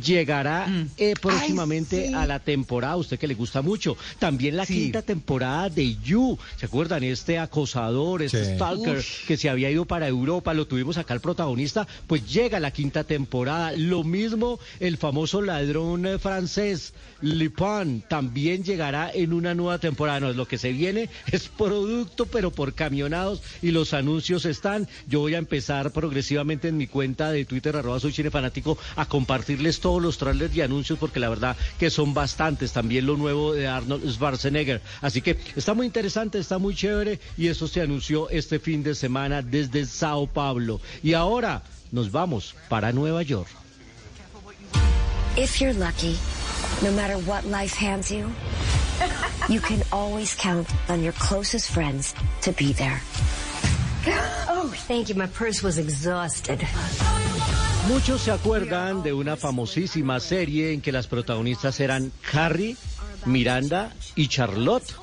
llegará 0.00 0.66
eh, 0.96 1.14
próximamente 1.20 2.02
Ay, 2.04 2.08
sí. 2.08 2.14
a 2.14 2.26
la 2.26 2.38
temporada, 2.40 2.96
usted 2.96 3.18
que 3.18 3.26
le 3.26 3.34
gusta 3.34 3.62
mucho. 3.62 3.96
También 4.18 4.56
la 4.56 4.66
Sí. 4.66 4.74
quinta 4.74 5.02
temporada 5.02 5.68
de 5.68 5.96
You. 5.96 6.38
¿Se 6.56 6.66
acuerdan? 6.66 7.02
Este 7.04 7.38
acosador, 7.38 8.22
este 8.22 8.44
Sí. 8.44 8.54
stalker 8.54 8.98
Uf. 8.98 9.26
que 9.26 9.36
se 9.36 9.48
había 9.50 9.70
ido 9.70 9.84
para 9.84 10.08
Europa, 10.08 10.54
lo 10.54 10.66
tuvimos 10.66 10.96
acá 10.98 11.14
el 11.14 11.20
protagonista, 11.20 11.86
pues 12.06 12.30
llega 12.32 12.60
la 12.60 12.70
quinta 12.70 13.04
temporada. 13.04 13.72
Lo 13.76 14.04
mismo 14.04 14.58
el 14.80 14.96
famoso 14.96 15.42
ladrón 15.42 16.06
eh, 16.06 16.18
francés, 16.18 16.92
Lupin, 17.20 18.02
también 18.08 18.64
llegará 18.64 19.10
en 19.12 19.32
una 19.32 19.54
nueva 19.54 19.78
temporada. 19.78 20.20
No, 20.20 20.32
lo 20.32 20.46
que 20.46 20.58
se 20.58 20.72
viene 20.72 21.08
es 21.32 21.48
producto, 21.48 22.26
pero 22.26 22.50
por 22.50 22.74
camionados 22.74 23.42
y 23.62 23.70
los 23.70 23.94
anuncios 23.94 24.44
están. 24.44 24.88
Yo 25.08 25.20
voy 25.20 25.34
a 25.34 25.38
empezar 25.38 25.92
progresivamente 25.92 26.68
en 26.68 26.76
mi 26.76 26.86
cuenta 26.86 27.30
de 27.30 27.44
Twitter, 27.44 27.76
arroba 27.76 28.00
soy 28.00 28.12
cinefanático, 28.12 28.78
a 28.96 29.06
compartirles 29.06 29.80
todos 29.82 30.00
los 30.00 30.16
trailers 30.16 30.56
y 30.56 30.62
anuncios 30.62 30.98
porque 30.98 31.20
la 31.20 31.28
verdad 31.28 31.56
que 31.78 31.90
son 31.90 32.14
bastantes. 32.14 32.72
También 32.72 33.04
lo 33.04 33.18
nuevo 33.18 33.52
de 33.52 33.68
Arnold 33.68 34.08
Schwarzenegger. 34.10 34.80
Así 35.02 35.20
que 35.20 35.36
está 35.54 35.74
muy 35.74 35.84
interesante, 35.84 36.38
está 36.38 36.56
muy 36.56 36.74
chévere 36.74 37.20
y 37.36 37.48
eso 37.48 37.68
se 37.68 37.82
anunció 37.82 38.30
este 38.30 38.58
fin 38.58 38.82
de 38.82 38.94
semana 38.94 39.42
desde 39.42 39.84
Sao 39.84 40.26
Paulo. 40.26 40.80
Y 41.02 41.12
ahora 41.12 41.62
nos 41.90 42.10
vamos 42.10 42.54
para 42.70 42.92
Nueva 42.92 43.22
York. 43.22 43.48
If 45.36 45.60
you're 45.60 45.74
lucky, 45.74 46.16
no 46.82 46.92
matter 46.92 47.16
what 47.26 47.44
life 47.44 47.74
hands 47.74 48.10
you, 48.10 48.30
you 49.48 49.60
can 49.60 49.82
always 49.90 50.34
count 50.34 50.68
on 50.88 51.02
your 51.02 51.14
closest 51.14 51.70
friends 51.70 52.14
to 52.42 52.52
be 52.52 52.72
there. 52.72 53.00
Oh, 54.06 54.72
thank 54.88 55.08
you. 55.08 55.14
My 55.14 55.26
purse 55.26 55.62
was 55.62 55.78
exhausted. 55.78 56.60
Muchos 57.88 58.22
se 58.22 58.30
acuerdan 58.30 59.02
de 59.02 59.12
una 59.12 59.36
famosísima 59.36 60.20
serie 60.20 60.72
en 60.72 60.80
que 60.80 60.92
las 60.92 61.06
protagonistas 61.06 61.80
eran 61.80 62.12
Harry, 62.32 62.76
Miranda 63.26 63.92
y 64.14 64.28
Charlotte. 64.28 64.94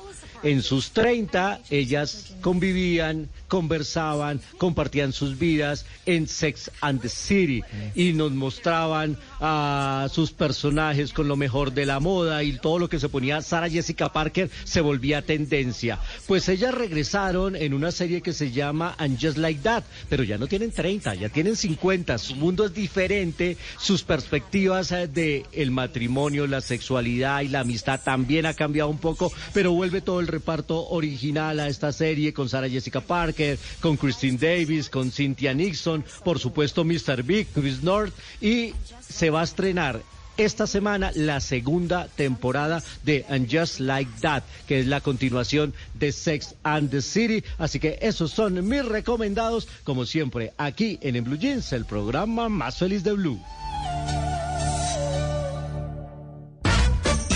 En 0.42 0.62
sus 0.62 0.92
30, 0.92 1.60
ellas 1.68 2.34
convivían, 2.40 3.28
conversaban, 3.48 4.40
compartían 4.56 5.12
sus 5.12 5.38
vidas 5.38 5.84
en 6.06 6.26
Sex 6.26 6.70
and 6.80 7.02
the 7.02 7.10
City 7.10 7.62
y 7.94 8.14
nos 8.14 8.32
mostraban 8.32 9.18
a 9.40 10.08
sus 10.12 10.32
personajes 10.32 11.12
con 11.12 11.28
lo 11.28 11.36
mejor 11.36 11.72
de 11.72 11.86
la 11.86 12.00
moda 12.00 12.42
y 12.42 12.58
todo 12.58 12.78
lo 12.78 12.88
que 12.88 13.00
se 13.00 13.08
ponía 13.08 13.42
Sarah 13.42 13.70
Jessica 13.70 14.12
Parker 14.12 14.50
se 14.64 14.80
volvía 14.80 15.22
tendencia. 15.22 15.98
Pues 16.26 16.48
ellas 16.48 16.74
regresaron 16.74 17.56
en 17.56 17.74
una 17.74 17.90
serie 17.90 18.20
que 18.20 18.32
se 18.32 18.50
llama 18.50 18.94
And 18.98 19.18
Just 19.20 19.38
Like 19.38 19.60
That, 19.62 19.84
pero 20.08 20.22
ya 20.24 20.38
no 20.38 20.46
tienen 20.46 20.72
30, 20.72 21.14
ya 21.14 21.28
tienen 21.28 21.56
50, 21.56 22.18
su 22.18 22.36
mundo 22.36 22.66
es 22.66 22.74
diferente, 22.74 23.56
sus 23.78 24.02
perspectivas 24.02 24.92
eh, 24.92 25.08
de 25.08 25.46
el 25.52 25.70
matrimonio, 25.70 26.46
la 26.46 26.60
sexualidad 26.60 27.42
y 27.42 27.48
la 27.48 27.60
amistad 27.60 28.00
también 28.02 28.46
ha 28.46 28.54
cambiado 28.54 28.90
un 28.90 28.98
poco, 28.98 29.32
pero 29.52 29.72
vuelve 29.72 30.00
todo 30.00 30.20
el 30.20 30.26
reparto 30.26 30.88
original 30.88 31.60
a 31.60 31.68
esta 31.68 31.92
serie 31.92 32.32
con 32.32 32.48
Sarah 32.48 32.68
Jessica 32.68 33.00
Parker, 33.00 33.58
con 33.80 33.96
Christine 33.96 34.38
Davis, 34.38 34.88
con 34.90 35.10
Cynthia 35.10 35.54
Nixon, 35.54 36.04
por 36.24 36.38
supuesto 36.38 36.84
Mr. 36.84 37.22
Big, 37.22 37.48
Chris 37.52 37.82
North 37.82 38.14
y 38.40 38.72
se 39.10 39.30
va 39.30 39.40
a 39.40 39.44
estrenar 39.44 40.02
esta 40.36 40.66
semana 40.66 41.12
la 41.14 41.40
segunda 41.40 42.08
temporada 42.08 42.82
de 43.04 43.26
And 43.28 43.48
Just 43.50 43.80
Like 43.80 44.10
That, 44.22 44.42
que 44.66 44.80
es 44.80 44.86
la 44.86 45.00
continuación 45.00 45.74
de 45.94 46.12
Sex 46.12 46.54
and 46.62 46.90
the 46.90 47.02
City. 47.02 47.44
Así 47.58 47.78
que 47.78 47.98
esos 48.00 48.30
son 48.30 48.66
mis 48.66 48.84
recomendados, 48.84 49.68
como 49.84 50.06
siempre, 50.06 50.52
aquí 50.56 50.98
en, 51.02 51.16
en 51.16 51.24
Blue 51.24 51.36
Jeans, 51.36 51.72
el 51.72 51.84
programa 51.84 52.48
más 52.48 52.78
feliz 52.78 53.04
de 53.04 53.12
Blue. 53.12 53.40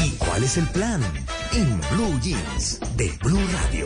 ¿Y 0.02 0.10
cuál 0.16 0.42
es 0.42 0.56
el 0.56 0.66
plan? 0.68 1.02
En 1.52 1.80
Blue 1.92 2.18
Jeans 2.20 2.80
de 2.96 3.12
Blue 3.22 3.42
Radio. 3.52 3.84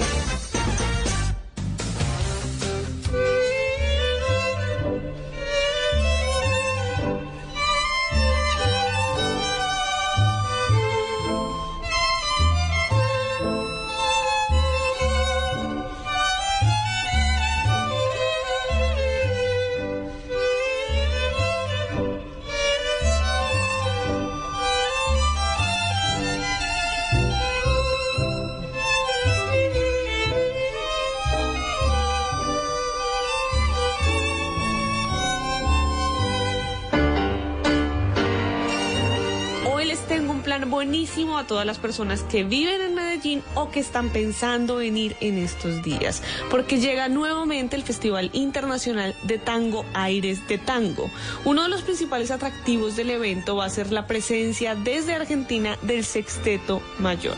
Buenísimo 40.68 41.38
a 41.38 41.46
todas 41.46 41.66
las 41.66 41.78
personas 41.78 42.22
que 42.22 42.44
viven 42.44 42.80
en 42.80 42.94
Medellín 42.94 43.42
o 43.54 43.70
que 43.70 43.80
están 43.80 44.10
pensando 44.10 44.80
en 44.80 44.96
ir 44.96 45.16
en 45.20 45.38
estos 45.38 45.82
días, 45.82 46.22
porque 46.50 46.80
llega 46.80 47.08
nuevamente 47.08 47.76
el 47.76 47.82
Festival 47.82 48.30
Internacional 48.32 49.14
de 49.24 49.38
Tango 49.38 49.84
Aires 49.94 50.46
de 50.48 50.58
Tango. 50.58 51.10
Uno 51.44 51.62
de 51.62 51.68
los 51.68 51.82
principales 51.82 52.30
atractivos 52.30 52.96
del 52.96 53.10
evento 53.10 53.56
va 53.56 53.64
a 53.64 53.70
ser 53.70 53.92
la 53.92 54.06
presencia 54.06 54.74
desde 54.74 55.14
Argentina 55.14 55.78
del 55.82 56.04
Sexteto 56.04 56.82
Mayor. 56.98 57.36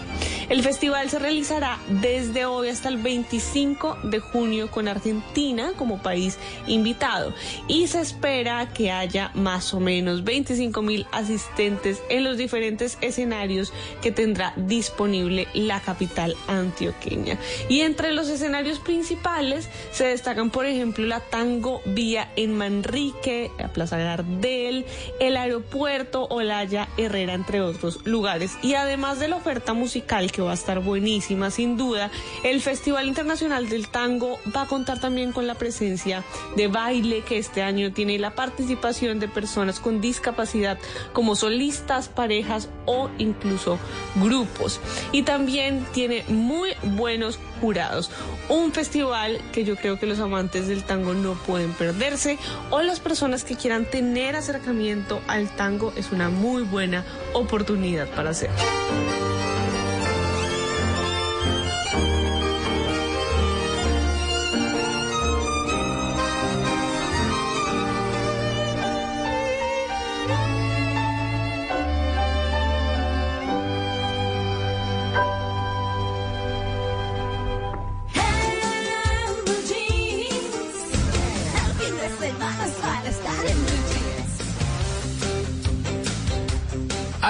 El 0.50 0.64
festival 0.64 1.08
se 1.08 1.20
realizará 1.20 1.78
desde 2.02 2.44
hoy 2.44 2.70
hasta 2.70 2.88
el 2.88 2.96
25 2.96 3.98
de 4.02 4.18
junio 4.18 4.68
con 4.68 4.88
Argentina 4.88 5.74
como 5.76 6.02
país 6.02 6.38
invitado 6.66 7.32
y 7.68 7.86
se 7.86 8.00
espera 8.00 8.68
que 8.74 8.90
haya 8.90 9.30
más 9.34 9.72
o 9.74 9.78
menos 9.78 10.24
25 10.24 10.82
mil 10.82 11.06
asistentes 11.12 12.02
en 12.08 12.24
los 12.24 12.36
diferentes 12.36 12.98
escenarios 13.00 13.72
que 14.02 14.10
tendrá 14.10 14.52
disponible 14.56 15.46
la 15.54 15.78
capital 15.78 16.34
antioqueña. 16.48 17.38
Y 17.68 17.82
entre 17.82 18.10
los 18.10 18.28
escenarios 18.28 18.80
principales 18.80 19.68
se 19.92 20.06
destacan, 20.06 20.50
por 20.50 20.66
ejemplo, 20.66 21.06
la 21.06 21.20
Tango 21.20 21.80
Vía 21.84 22.28
en 22.34 22.56
Manrique, 22.56 23.52
la 23.56 23.68
Plaza 23.68 23.98
Gardel, 23.98 24.84
el 25.20 25.36
aeropuerto 25.36 26.26
Olaya 26.26 26.88
Herrera, 26.96 27.34
entre 27.34 27.60
otros 27.60 28.04
lugares. 28.04 28.58
Y 28.62 28.74
además 28.74 29.20
de 29.20 29.28
la 29.28 29.36
oferta 29.36 29.74
musical 29.74 30.32
que 30.32 30.39
va 30.46 30.52
a 30.52 30.54
estar 30.54 30.80
buenísima, 30.80 31.50
sin 31.50 31.76
duda, 31.76 32.10
el 32.44 32.60
Festival 32.60 33.08
Internacional 33.08 33.68
del 33.68 33.88
Tango 33.88 34.38
va 34.54 34.62
a 34.62 34.66
contar 34.66 35.00
también 35.00 35.32
con 35.32 35.46
la 35.46 35.54
presencia 35.54 36.24
de 36.56 36.68
baile 36.68 37.22
que 37.22 37.38
este 37.38 37.62
año 37.62 37.92
tiene 37.92 38.18
la 38.18 38.34
participación 38.34 39.18
de 39.20 39.28
personas 39.28 39.80
con 39.80 40.00
discapacidad 40.00 40.78
como 41.12 41.36
solistas, 41.36 42.08
parejas 42.08 42.68
o 42.86 43.10
incluso 43.18 43.78
grupos. 44.16 44.80
Y 45.12 45.22
también 45.22 45.86
tiene 45.92 46.24
muy 46.28 46.70
buenos 46.82 47.38
jurados. 47.60 48.10
Un 48.48 48.72
festival 48.72 49.40
que 49.52 49.64
yo 49.64 49.76
creo 49.76 49.98
que 49.98 50.06
los 50.06 50.18
amantes 50.18 50.66
del 50.66 50.84
tango 50.84 51.14
no 51.14 51.34
pueden 51.34 51.72
perderse 51.72 52.38
o 52.70 52.80
las 52.82 53.00
personas 53.00 53.44
que 53.44 53.56
quieran 53.56 53.84
tener 53.84 54.36
acercamiento 54.36 55.20
al 55.28 55.54
tango 55.54 55.92
es 55.96 56.10
una 56.12 56.30
muy 56.30 56.62
buena 56.62 57.04
oportunidad 57.34 58.08
para 58.08 58.30
hacerlo. 58.30 58.56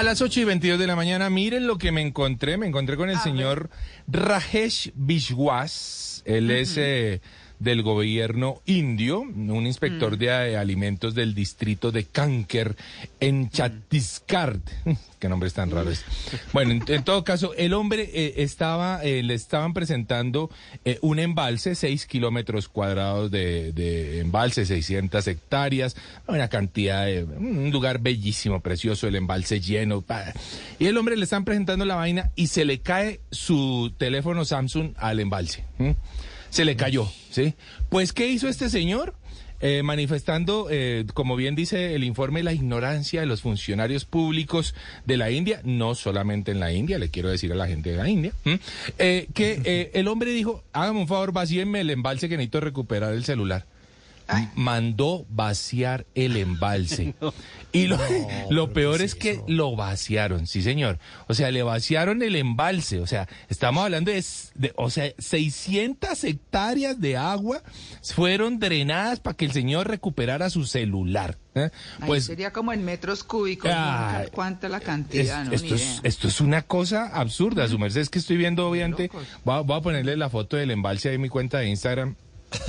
A 0.00 0.02
las 0.02 0.22
8 0.22 0.40
y 0.40 0.44
22 0.44 0.78
de 0.78 0.86
la 0.86 0.96
mañana, 0.96 1.28
miren 1.28 1.66
lo 1.66 1.76
que 1.76 1.92
me 1.92 2.00
encontré. 2.00 2.56
Me 2.56 2.66
encontré 2.66 2.96
con 2.96 3.10
el 3.10 3.18
señor 3.18 3.68
Rajesh 4.08 4.92
Vishwas. 4.94 6.22
Él 6.24 6.50
es 6.50 6.78
eh, 6.78 7.20
del 7.60 7.82
gobierno 7.82 8.62
indio, 8.66 9.20
un 9.20 9.66
inspector 9.66 10.18
de 10.18 10.26
eh, 10.26 10.56
alimentos 10.56 11.14
del 11.14 11.34
distrito 11.34 11.92
de 11.92 12.04
Kanker 12.04 12.74
en 13.20 13.50
Chhattisgarh. 13.50 14.60
Qué 15.20 15.28
nombres 15.28 15.52
tan 15.52 15.70
raros. 15.70 16.02
Bueno, 16.52 16.72
en, 16.72 16.82
en 16.88 17.04
todo 17.04 17.22
caso, 17.22 17.54
el 17.54 17.74
hombre 17.74 18.10
eh, 18.12 18.34
estaba, 18.38 19.04
eh, 19.04 19.22
le 19.22 19.34
estaban 19.34 19.74
presentando 19.74 20.50
eh, 20.84 20.98
un 21.02 21.18
embalse, 21.18 21.74
6 21.74 22.06
kilómetros 22.06 22.68
cuadrados 22.68 23.30
de, 23.30 23.72
de 23.72 24.20
embalse, 24.20 24.64
600 24.64 25.26
hectáreas, 25.26 25.96
una 26.26 26.48
cantidad 26.48 27.04
de, 27.04 27.24
un 27.24 27.70
lugar 27.70 28.00
bellísimo, 28.00 28.60
precioso, 28.60 29.06
el 29.06 29.16
embalse 29.16 29.60
lleno. 29.60 30.02
Y 30.78 30.86
el 30.86 30.96
hombre 30.96 31.16
le 31.16 31.24
están 31.24 31.44
presentando 31.44 31.84
la 31.84 31.96
vaina 31.96 32.30
y 32.34 32.46
se 32.46 32.64
le 32.64 32.80
cae 32.80 33.20
su 33.30 33.92
teléfono 33.98 34.46
Samsung 34.46 34.94
al 34.96 35.20
embalse. 35.20 35.64
Se 36.50 36.64
le 36.64 36.76
cayó, 36.76 37.08
¿sí? 37.30 37.54
Pues, 37.88 38.12
¿qué 38.12 38.28
hizo 38.28 38.48
este 38.48 38.68
señor? 38.68 39.14
Eh, 39.62 39.82
manifestando, 39.82 40.68
eh, 40.70 41.04
como 41.12 41.36
bien 41.36 41.54
dice 41.54 41.94
el 41.94 42.02
informe, 42.02 42.42
la 42.42 42.54
ignorancia 42.54 43.20
de 43.20 43.26
los 43.26 43.42
funcionarios 43.42 44.06
públicos 44.06 44.74
de 45.04 45.18
la 45.18 45.30
India, 45.30 45.60
no 45.64 45.94
solamente 45.94 46.50
en 46.50 46.60
la 46.60 46.72
India, 46.72 46.98
le 46.98 47.10
quiero 47.10 47.28
decir 47.28 47.52
a 47.52 47.56
la 47.56 47.66
gente 47.66 47.90
de 47.90 47.96
la 47.98 48.08
India, 48.08 48.32
eh, 48.98 49.26
que 49.34 49.60
eh, 49.64 49.90
el 49.92 50.08
hombre 50.08 50.30
dijo, 50.30 50.64
hágame 50.72 51.00
un 51.00 51.08
favor, 51.08 51.32
vacíenme 51.32 51.82
el 51.82 51.90
embalse 51.90 52.30
que 52.30 52.38
necesito 52.38 52.60
recuperar 52.60 53.12
el 53.12 53.24
celular. 53.24 53.66
Mandó 54.54 55.26
vaciar 55.28 56.06
el 56.14 56.36
embalse. 56.36 57.14
Y 57.72 57.86
lo, 57.86 57.98
lo 58.50 58.72
peor 58.72 59.00
es 59.00 59.14
que 59.14 59.40
lo 59.46 59.76
vaciaron, 59.76 60.48
sí 60.48 60.60
señor. 60.60 60.98
O 61.28 61.34
sea, 61.34 61.52
le 61.52 61.62
vaciaron 61.62 62.20
el 62.20 62.34
embalse. 62.34 62.98
O 62.98 63.06
sea, 63.06 63.28
estamos 63.48 63.84
hablando 63.84 64.10
de, 64.10 64.24
o 64.74 64.90
sea, 64.90 65.12
600 65.18 66.24
hectáreas 66.24 67.00
de 67.00 67.16
agua 67.16 67.62
fueron 68.02 68.58
drenadas 68.58 69.20
para 69.20 69.36
que 69.36 69.44
el 69.44 69.52
señor 69.52 69.86
recuperara 69.88 70.50
su 70.50 70.64
celular. 70.64 71.38
¿eh? 71.54 71.70
Ahí 72.00 72.06
Pues 72.08 72.24
sería 72.24 72.52
como 72.52 72.72
en 72.72 72.84
metros 72.84 73.22
cúbicos, 73.22 73.70
Ah, 73.72 74.22
¿no? 74.24 74.30
¿cuánta 74.32 74.68
la 74.68 74.80
cantidad? 74.80 75.52
esto, 75.52 75.76
es, 75.76 76.00
esto 76.02 76.26
es 76.26 76.40
una 76.40 76.62
cosa 76.62 77.06
absurda, 77.06 77.68
su 77.68 77.78
merced. 77.78 78.00
Es 78.00 78.10
que 78.10 78.18
estoy 78.18 78.36
viendo, 78.36 78.68
obviamente, 78.68 79.12
voy 79.44 79.54
a, 79.54 79.60
voy 79.60 79.78
a 79.78 79.80
ponerle 79.80 80.16
la 80.16 80.28
foto 80.28 80.56
del 80.56 80.72
embalse 80.72 81.10
ahí 81.10 81.14
en 81.14 81.20
mi 81.20 81.28
cuenta 81.28 81.58
de 81.58 81.68
Instagram 81.68 82.16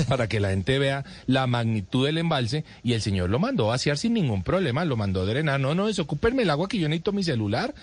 para 0.08 0.28
que 0.28 0.40
la 0.40 0.50
gente 0.50 0.80
vea 0.80 1.04
la 1.28 1.48
magnitud 1.48 2.06
del 2.06 2.18
embalse 2.18 2.64
y 2.84 2.94
el 2.94 3.02
señor 3.02 3.30
lo 3.30 3.40
mandó 3.40 3.66
a 3.66 3.70
vaciar 3.70 3.98
sin 3.98 4.14
ningún 4.14 4.44
problema, 4.44 4.86
lo 4.86 4.98
mandó 4.98 5.22
a 5.22 5.26
drenar. 5.26 5.60
No, 5.60 5.76
no, 5.76 5.88
desocúpenme 5.88 6.44
el 6.44 6.50
agua 6.50 6.68
que 6.68 6.78
yo 6.80 6.88
necesito 6.90 7.12
mi 7.12 7.24
celular. 7.24 7.74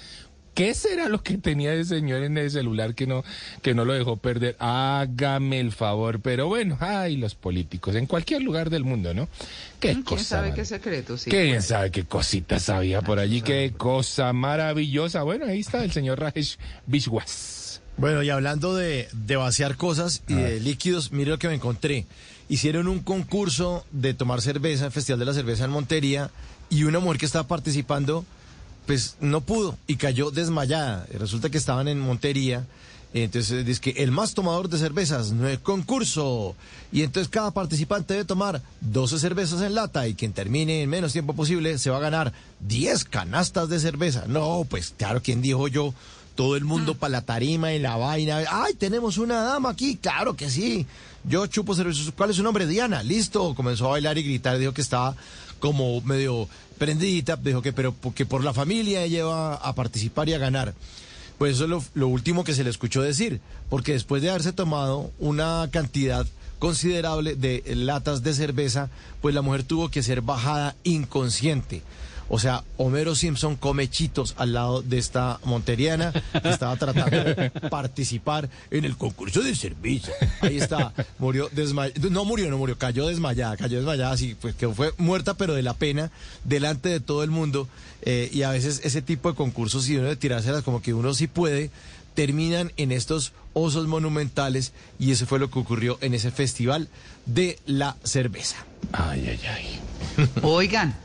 ¿Qué 0.54 0.74
será 0.74 1.08
lo 1.08 1.22
que 1.22 1.38
tenía 1.38 1.72
ese 1.72 1.94
señor 2.00 2.24
en 2.24 2.36
el 2.36 2.50
celular 2.50 2.96
que 2.96 3.06
no, 3.06 3.22
que 3.62 3.74
no 3.74 3.84
lo 3.84 3.92
dejó 3.92 4.16
perder? 4.16 4.56
Hágame 4.58 5.60
el 5.60 5.70
favor. 5.70 6.18
Pero 6.20 6.48
bueno, 6.48 6.76
ay, 6.80 7.16
los 7.16 7.36
políticos, 7.36 7.94
en 7.94 8.06
cualquier 8.06 8.42
lugar 8.42 8.68
del 8.68 8.82
mundo, 8.82 9.14
¿no? 9.14 9.28
Qué 9.78 9.92
¿Quién 9.92 10.02
cosa. 10.02 10.24
sabe 10.24 10.54
qué 10.54 10.64
secreto? 10.64 11.16
Sí, 11.16 11.30
¿Quién 11.30 11.50
pues. 11.50 11.66
sabe 11.66 11.92
qué 11.92 12.02
cositas 12.02 12.68
había 12.70 13.02
por 13.02 13.20
allí? 13.20 13.40
Qué 13.40 13.72
cosa 13.76 14.32
maravillosa. 14.32 15.22
Bueno, 15.22 15.46
ahí 15.46 15.60
está 15.60 15.84
el 15.84 15.92
señor 15.92 16.18
Rajesh 16.18 16.56
Vishwas. 16.86 17.57
Bueno, 17.98 18.22
y 18.22 18.30
hablando 18.30 18.76
de, 18.76 19.08
de 19.12 19.34
vaciar 19.34 19.76
cosas 19.76 20.22
y 20.28 20.34
de 20.34 20.60
líquidos, 20.60 21.10
mire 21.10 21.30
lo 21.30 21.38
que 21.40 21.48
me 21.48 21.54
encontré. 21.54 22.06
Hicieron 22.48 22.86
un 22.86 23.00
concurso 23.00 23.84
de 23.90 24.14
tomar 24.14 24.40
cerveza, 24.40 24.86
el 24.86 24.92
Festival 24.92 25.18
de 25.18 25.26
la 25.26 25.34
Cerveza 25.34 25.64
en 25.64 25.72
Montería, 25.72 26.30
y 26.70 26.84
una 26.84 27.00
mujer 27.00 27.18
que 27.18 27.26
estaba 27.26 27.48
participando, 27.48 28.24
pues 28.86 29.16
no 29.20 29.40
pudo 29.40 29.76
y 29.88 29.96
cayó 29.96 30.30
desmayada. 30.30 31.06
Resulta 31.12 31.50
que 31.50 31.58
estaban 31.58 31.88
en 31.88 31.98
Montería. 31.98 32.64
Entonces 33.14 33.64
dice 33.64 33.80
que 33.80 34.02
el 34.02 34.12
más 34.12 34.34
tomador 34.34 34.68
de 34.68 34.78
cervezas 34.78 35.32
no 35.32 35.48
es 35.48 35.58
concurso. 35.58 36.54
Y 36.92 37.02
entonces 37.02 37.28
cada 37.28 37.50
participante 37.50 38.14
debe 38.14 38.26
tomar 38.26 38.62
12 38.82 39.18
cervezas 39.18 39.60
en 39.62 39.74
lata 39.74 40.06
y 40.06 40.14
quien 40.14 40.32
termine 40.32 40.82
en 40.82 40.90
menos 40.90 41.12
tiempo 41.12 41.34
posible 41.34 41.78
se 41.78 41.90
va 41.90 41.96
a 41.96 42.00
ganar 42.00 42.32
10 42.60 43.04
canastas 43.04 43.68
de 43.68 43.80
cerveza. 43.80 44.26
No, 44.28 44.66
pues 44.68 44.94
claro, 44.96 45.20
¿quién 45.22 45.42
dijo 45.42 45.66
yo? 45.68 45.94
Todo 46.38 46.54
el 46.54 46.64
mundo 46.64 46.94
para 46.94 47.10
la 47.10 47.22
tarima 47.22 47.72
y 47.72 47.80
la 47.80 47.96
vaina. 47.96 48.44
¡Ay, 48.48 48.74
tenemos 48.74 49.18
una 49.18 49.42
dama 49.42 49.70
aquí! 49.70 49.96
¡Claro 49.96 50.36
que 50.36 50.48
sí! 50.48 50.86
Yo 51.24 51.44
chupo 51.48 51.74
cerveza. 51.74 52.12
¿Cuál 52.16 52.30
es 52.30 52.36
su 52.36 52.44
nombre? 52.44 52.64
Diana. 52.68 53.02
Listo. 53.02 53.56
Comenzó 53.56 53.86
a 53.86 53.90
bailar 53.90 54.18
y 54.18 54.22
gritar. 54.22 54.56
Dijo 54.56 54.72
que 54.72 54.80
estaba 54.80 55.16
como 55.58 56.00
medio 56.02 56.48
prendidita. 56.78 57.34
Dijo 57.34 57.60
que, 57.60 57.72
pero 57.72 57.92
que 58.14 58.24
por 58.24 58.44
la 58.44 58.54
familia 58.54 59.02
ella 59.02 59.18
iba 59.18 59.54
a 59.54 59.74
participar 59.74 60.28
y 60.28 60.34
a 60.34 60.38
ganar. 60.38 60.74
Pues 61.38 61.56
eso 61.56 61.64
es 61.64 61.70
lo, 61.70 61.82
lo 61.94 62.06
último 62.06 62.44
que 62.44 62.54
se 62.54 62.62
le 62.62 62.70
escuchó 62.70 63.02
decir. 63.02 63.40
Porque 63.68 63.94
después 63.94 64.22
de 64.22 64.30
haberse 64.30 64.52
tomado 64.52 65.10
una 65.18 65.68
cantidad 65.72 66.24
considerable 66.60 67.34
de 67.34 67.64
latas 67.74 68.22
de 68.22 68.32
cerveza, 68.34 68.90
pues 69.20 69.34
la 69.34 69.42
mujer 69.42 69.64
tuvo 69.64 69.90
que 69.90 70.04
ser 70.04 70.20
bajada 70.20 70.76
inconsciente. 70.84 71.82
O 72.28 72.38
sea, 72.38 72.62
Homero 72.76 73.14
Simpson 73.14 73.56
come 73.56 73.88
chitos 73.88 74.34
al 74.36 74.52
lado 74.52 74.82
de 74.82 74.98
esta 74.98 75.40
monteriana 75.44 76.12
que 76.12 76.48
estaba 76.48 76.76
tratando 76.76 77.16
de 77.16 77.50
participar 77.70 78.48
en 78.70 78.84
el 78.84 78.96
concurso 78.96 79.42
de 79.42 79.54
cerveza. 79.54 80.12
Ahí 80.40 80.58
está, 80.58 80.92
murió 81.18 81.48
desmayada, 81.52 82.08
no 82.10 82.24
murió, 82.24 82.50
no 82.50 82.58
murió, 82.58 82.76
cayó 82.76 83.06
desmayada, 83.06 83.56
cayó 83.56 83.78
desmayada, 83.78 84.12
así 84.12 84.36
pues 84.40 84.54
que 84.54 84.68
fue 84.68 84.92
muerta, 84.98 85.34
pero 85.34 85.54
de 85.54 85.62
la 85.62 85.74
pena, 85.74 86.10
delante 86.44 86.88
de 86.88 87.00
todo 87.00 87.22
el 87.22 87.30
mundo. 87.30 87.68
Eh, 88.02 88.30
y 88.32 88.42
a 88.42 88.50
veces 88.50 88.80
ese 88.84 89.02
tipo 89.02 89.30
de 89.30 89.34
concursos, 89.34 89.84
si 89.84 89.96
uno 89.96 90.08
de 90.08 90.16
tirárselas 90.16 90.62
como 90.62 90.82
que 90.82 90.94
uno 90.94 91.14
sí 91.14 91.26
puede, 91.26 91.70
terminan 92.14 92.72
en 92.76 92.92
estos 92.92 93.32
osos 93.52 93.86
monumentales 93.86 94.72
y 94.98 95.12
eso 95.12 95.26
fue 95.26 95.38
lo 95.38 95.50
que 95.50 95.58
ocurrió 95.58 95.98
en 96.00 96.14
ese 96.14 96.30
festival 96.30 96.88
de 97.26 97.58
la 97.64 97.96
cerveza. 98.02 98.56
Ay, 98.92 99.28
ay, 99.28 99.40
ay. 99.48 100.26
Oigan, 100.42 100.96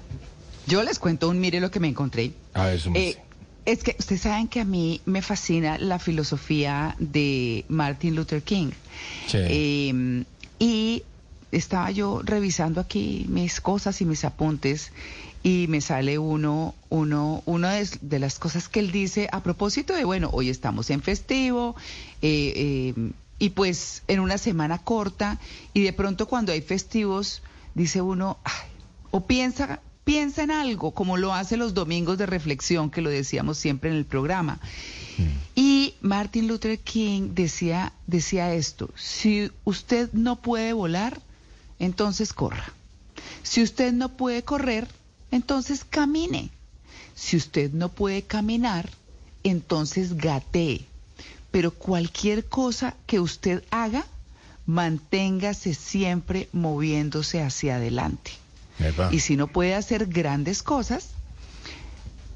yo 0.67 0.83
les 0.83 1.00
cuento 1.00 1.30
un 1.30 1.40
mire 1.40 1.59
lo 1.59 1.69
que 1.72 1.80
me 1.80 1.88
encontré. 1.88 2.33
A 2.53 2.66
ver, 2.66 2.80
Eh, 2.95 3.17
Es 3.66 3.82
que 3.82 3.95
ustedes 3.98 4.22
saben 4.24 4.50
que 4.50 4.59
a 4.59 4.66
mí 4.66 5.00
me 5.06 5.22
fascina 5.22 5.77
la 5.77 5.98
filosofía 5.98 6.95
de 7.00 7.64
Martin 7.69 8.14
Luther 8.14 8.42
King. 8.43 8.72
Eh, 9.50 10.25
y 10.59 11.03
estaba 11.51 11.90
yo 11.92 12.22
revisando 12.24 12.82
aquí 12.82 13.25
mis 13.30 13.61
cosas 13.61 14.01
y 14.01 14.06
mis 14.06 14.25
apuntes 14.25 14.92
y 15.43 15.67
me 15.69 15.80
sale 15.80 16.17
uno, 16.17 16.75
uno, 16.90 17.42
una 17.45 17.72
de, 17.75 17.88
de 18.01 18.19
las 18.19 18.38
cosas 18.38 18.67
que 18.67 18.82
él 18.82 18.92
dice 18.92 19.30
a 19.32 19.42
propósito 19.43 19.93
de, 19.93 20.03
bueno, 20.03 20.30
hoy 20.33 20.50
estamos 20.50 20.90
en 20.90 21.01
festivo, 21.01 21.75
eh, 22.22 22.93
eh, 22.98 23.11
y 23.40 23.50
pues 23.51 24.03
en 24.09 24.19
una 24.19 24.38
semana 24.38 24.80
corta, 24.80 25.40
y 25.74 25.83
de 25.83 25.93
pronto 25.93 26.27
cuando 26.27 26.51
hay 26.51 26.61
festivos, 26.61 27.42
dice 27.75 28.01
uno, 28.01 28.40
"Ay", 28.43 28.69
o 29.11 29.25
piensa, 29.25 29.80
piensa 30.03 30.43
en 30.43 30.51
algo, 30.51 30.91
como 30.91 31.17
lo 31.17 31.33
hace 31.33 31.57
los 31.57 31.73
domingos 31.73 32.17
de 32.17 32.25
reflexión, 32.25 32.90
que 32.90 33.01
lo 33.01 33.09
decíamos 33.09 33.57
siempre 33.57 33.90
en 33.90 33.95
el 33.95 34.06
programa. 34.06 34.59
Y 35.56 35.95
Martin 36.01 36.48
Luther 36.48 36.80
King 36.80 37.30
decía, 37.33 37.93
decía 38.07 38.53
esto, 38.53 38.90
si 38.95 39.51
usted 39.64 40.11
no 40.14 40.38
puede 40.38 40.73
volar, 40.73 41.22
entonces 41.80 42.33
corra. 42.33 42.73
Si 43.43 43.61
usted 43.61 43.93
no 43.93 44.09
puede 44.09 44.43
correr, 44.43 44.88
entonces 45.32 45.85
camine. 45.85 46.49
Si 47.15 47.38
usted 47.38 47.72
no 47.72 47.90
puede 47.90 48.23
caminar, 48.23 48.90
entonces 49.43 50.17
gatee. 50.17 50.85
Pero 51.51 51.72
cualquier 51.72 52.45
cosa 52.45 52.95
que 53.06 53.19
usted 53.19 53.64
haga, 53.69 54.06
manténgase 54.65 55.73
siempre 55.73 56.49
moviéndose 56.51 57.41
hacia 57.41 57.75
adelante. 57.75 58.32
Y 59.11 59.19
si 59.19 59.38
no 59.38 59.48
puede 59.48 59.76
hacer 59.76 60.08
grandes 60.08 60.64
cosas, 60.64 61.10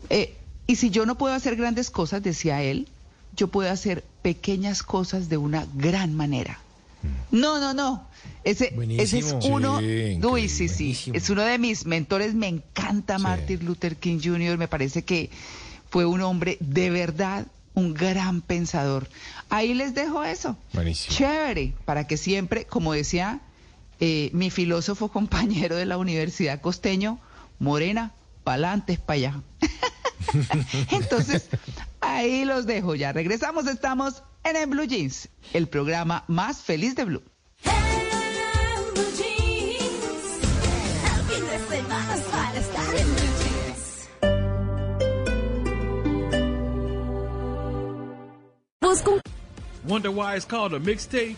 eh, 0.09 0.35
y 0.67 0.75
si 0.75 0.89
yo 0.89 1.05
no 1.05 1.17
puedo 1.17 1.33
hacer 1.33 1.55
grandes 1.55 1.89
cosas, 1.89 2.21
decía 2.23 2.61
él, 2.61 2.87
yo 3.35 3.47
puedo 3.47 3.71
hacer 3.71 4.03
pequeñas 4.21 4.83
cosas 4.83 5.29
de 5.29 5.37
una 5.37 5.65
gran 5.75 6.13
manera. 6.15 6.59
No, 7.31 7.59
no, 7.59 7.73
no. 7.73 8.07
Ese, 8.43 8.73
ese 8.97 9.19
es 9.19 9.35
uno, 9.43 9.79
Sí, 9.79 10.19
uy, 10.23 10.49
sí, 10.49 10.67
sí, 10.67 10.97
es 11.13 11.29
uno 11.29 11.41
de 11.43 11.57
mis 11.57 11.85
mentores. 11.85 12.33
Me 12.33 12.47
encanta 12.47 13.17
Martin 13.19 13.65
Luther 13.65 13.97
King 13.97 14.19
Jr. 14.23 14.57
Me 14.57 14.67
parece 14.67 15.03
que 15.03 15.29
fue 15.89 16.05
un 16.05 16.21
hombre 16.21 16.57
de 16.59 16.89
verdad, 16.89 17.45
un 17.73 17.93
gran 17.93 18.41
pensador. 18.41 19.07
Ahí 19.49 19.73
les 19.73 19.93
dejo 19.93 20.23
eso. 20.23 20.57
Buenísimo. 20.73 21.15
Chévere, 21.15 21.73
para 21.85 22.07
que 22.07 22.17
siempre, 22.17 22.65
como 22.65 22.93
decía 22.93 23.41
eh, 23.99 24.29
mi 24.33 24.49
filósofo 24.49 25.07
compañero 25.11 25.75
de 25.75 25.85
la 25.85 25.97
Universidad 25.97 26.61
Costeño, 26.61 27.19
Morena, 27.59 28.13
pa'lantes, 28.43 28.99
para 28.99 29.17
allá. 29.17 29.41
Entonces, 30.91 31.49
ahí 32.01 32.45
los 32.45 32.65
dejo 32.65 32.95
ya. 32.95 33.13
Regresamos, 33.13 33.67
estamos 33.67 34.23
en 34.43 34.55
el 34.55 34.67
Blue 34.67 34.85
Jeans, 34.85 35.29
el 35.53 35.67
programa 35.67 36.23
más 36.27 36.61
feliz 36.61 36.95
de 36.95 37.05
Blue. 37.05 37.23
Wonder 49.87 50.11
why 50.11 50.35
it's 50.35 50.43
called 50.43 50.73
a 50.73 50.79
mixtape? 50.79 51.37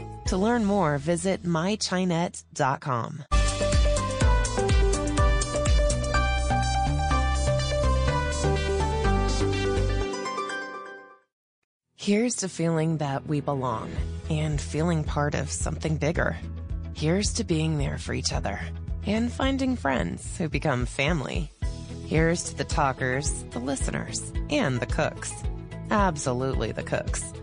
To 0.31 0.37
learn 0.37 0.63
more, 0.63 0.97
visit 0.97 1.43
mychinet.com. 1.43 3.25
Here's 11.97 12.35
to 12.37 12.47
feeling 12.47 12.99
that 12.99 13.27
we 13.27 13.41
belong 13.41 13.91
and 14.29 14.61
feeling 14.61 15.03
part 15.03 15.35
of 15.35 15.51
something 15.51 15.97
bigger. 15.97 16.37
Here's 16.93 17.33
to 17.33 17.43
being 17.43 17.77
there 17.77 17.97
for 17.97 18.13
each 18.13 18.31
other 18.31 18.57
and 19.05 19.29
finding 19.29 19.75
friends 19.75 20.37
who 20.37 20.47
become 20.47 20.85
family. 20.85 21.51
Here's 22.05 22.43
to 22.43 22.55
the 22.55 22.63
talkers, 22.63 23.43
the 23.49 23.59
listeners, 23.59 24.31
and 24.49 24.79
the 24.79 24.85
cooks. 24.85 25.33
Absolutely 25.89 26.71
the 26.71 26.83
cooks. 26.83 27.33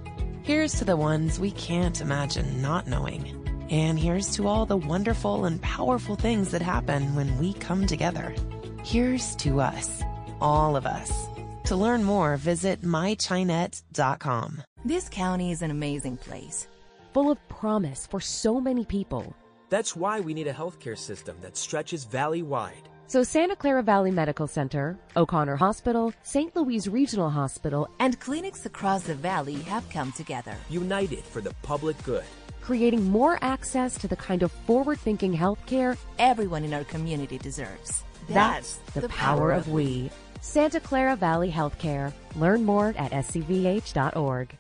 Here's 0.49 0.73
to 0.79 0.87
the 0.87 0.97
ones 0.97 1.39
we 1.39 1.51
can't 1.51 2.01
imagine 2.01 2.63
not 2.63 2.87
knowing. 2.87 3.67
And 3.69 3.99
here's 3.99 4.35
to 4.37 4.47
all 4.47 4.65
the 4.65 4.79
wonderful 4.79 5.45
and 5.45 5.61
powerful 5.61 6.17
things 6.17 6.53
that 6.53 6.63
happen 6.63 7.15
when 7.15 7.37
we 7.37 7.53
come 7.53 7.87
together. 7.87 8.35
Here's 8.83 9.37
to 9.45 9.61
us, 9.61 10.03
all 10.41 10.75
of 10.75 10.87
us. 10.87 11.29
To 11.67 11.77
learn 11.77 12.03
more, 12.03 12.39
visit 12.39 12.81
mychinet.com. 12.81 14.63
This 14.87 15.11
county 15.11 15.51
is 15.51 15.61
an 15.61 15.71
amazing 15.71 16.17
place. 16.17 16.67
full 17.13 17.31
of 17.31 17.49
promise 17.51 18.07
for 18.07 18.19
so 18.19 18.59
many 18.59 18.87
people. 18.87 19.37
That's 19.69 19.95
why 19.95 20.21
we 20.21 20.33
need 20.33 20.49
a 20.49 20.55
healthcare 20.55 20.97
system 20.97 21.37
that 21.43 21.59
stretches 21.59 22.05
valley 22.05 22.43
wide. 22.43 22.88
So 23.09 23.23
Santa 23.23 23.57
Clara 23.57 23.83
Valley 23.83 24.11
Medical 24.11 24.47
Center, 24.47 24.99
O'Connor 25.17 25.57
Hospital, 25.57 26.13
St. 26.25 26.55
Louis 26.55 26.87
Regional 26.89 27.31
Hospital, 27.31 27.89
And 28.01 28.21
clinics 28.21 28.67
across 28.67 29.05
the 29.05 29.15
valley 29.15 29.55
have 29.63 29.89
come 29.89 30.13
together. 30.13 30.55
United 30.69 31.25
for 31.25 31.41
the 31.41 31.55
public 31.63 31.97
good. 32.05 32.25
creating 32.61 33.03
more 33.09 33.39
access 33.41 33.97
to 33.97 34.07
the 34.07 34.17
kind 34.17 34.43
of 34.43 34.53
forward-thinking 34.67 35.35
healthcare 35.35 35.97
everyone 36.19 36.63
in 36.65 36.75
our 36.75 36.85
community 36.85 37.39
deserves. 37.39 38.05
That's, 38.29 38.75
the, 38.93 39.09
power 39.09 39.53
of 39.53 39.69
we. 39.69 40.11
Santa 40.43 40.79
Clara 40.79 41.17
Valley 41.17 41.51
Healthcare. 41.51 42.13
Learn 42.37 42.63
more 42.67 42.89
at 42.99 43.13
scvh.org. 43.13 44.55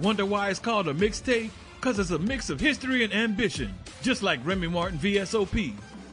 Wonder 0.00 0.26
why 0.26 0.50
it's 0.50 0.58
called 0.58 0.88
a 0.88 0.94
mixtape? 0.94 1.50
Because 1.76 2.00
it's 2.00 2.10
a 2.10 2.18
mix 2.18 2.50
of 2.50 2.58
history 2.58 3.04
and 3.04 3.14
ambition, 3.14 3.72
just 4.02 4.24
like 4.24 4.44
Remy 4.44 4.66
Martin 4.66 4.98
VSOP. 4.98 5.74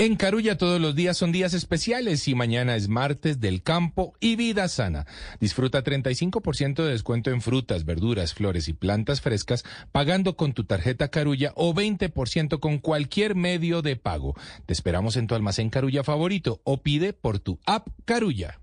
En 0.00 0.14
Carulla 0.14 0.56
todos 0.56 0.80
los 0.80 0.94
días 0.94 1.16
son 1.16 1.32
días 1.32 1.54
especiales 1.54 2.28
y 2.28 2.36
mañana 2.36 2.76
es 2.76 2.88
martes 2.88 3.40
del 3.40 3.64
campo 3.64 4.14
y 4.20 4.36
vida 4.36 4.68
sana. 4.68 5.08
Disfruta 5.40 5.82
35% 5.82 6.84
de 6.84 6.92
descuento 6.92 7.32
en 7.32 7.40
frutas, 7.40 7.84
verduras, 7.84 8.32
flores 8.32 8.68
y 8.68 8.74
plantas 8.74 9.20
frescas 9.20 9.64
pagando 9.90 10.36
con 10.36 10.52
tu 10.52 10.62
tarjeta 10.62 11.08
Carulla 11.08 11.52
o 11.56 11.74
20% 11.74 12.60
con 12.60 12.78
cualquier 12.78 13.34
medio 13.34 13.82
de 13.82 13.96
pago. 13.96 14.36
Te 14.66 14.72
esperamos 14.72 15.16
en 15.16 15.26
tu 15.26 15.34
almacén 15.34 15.68
Carulla 15.68 16.04
favorito 16.04 16.60
o 16.62 16.80
pide 16.80 17.12
por 17.12 17.40
tu 17.40 17.58
app 17.66 17.88
Carulla. 18.04 18.60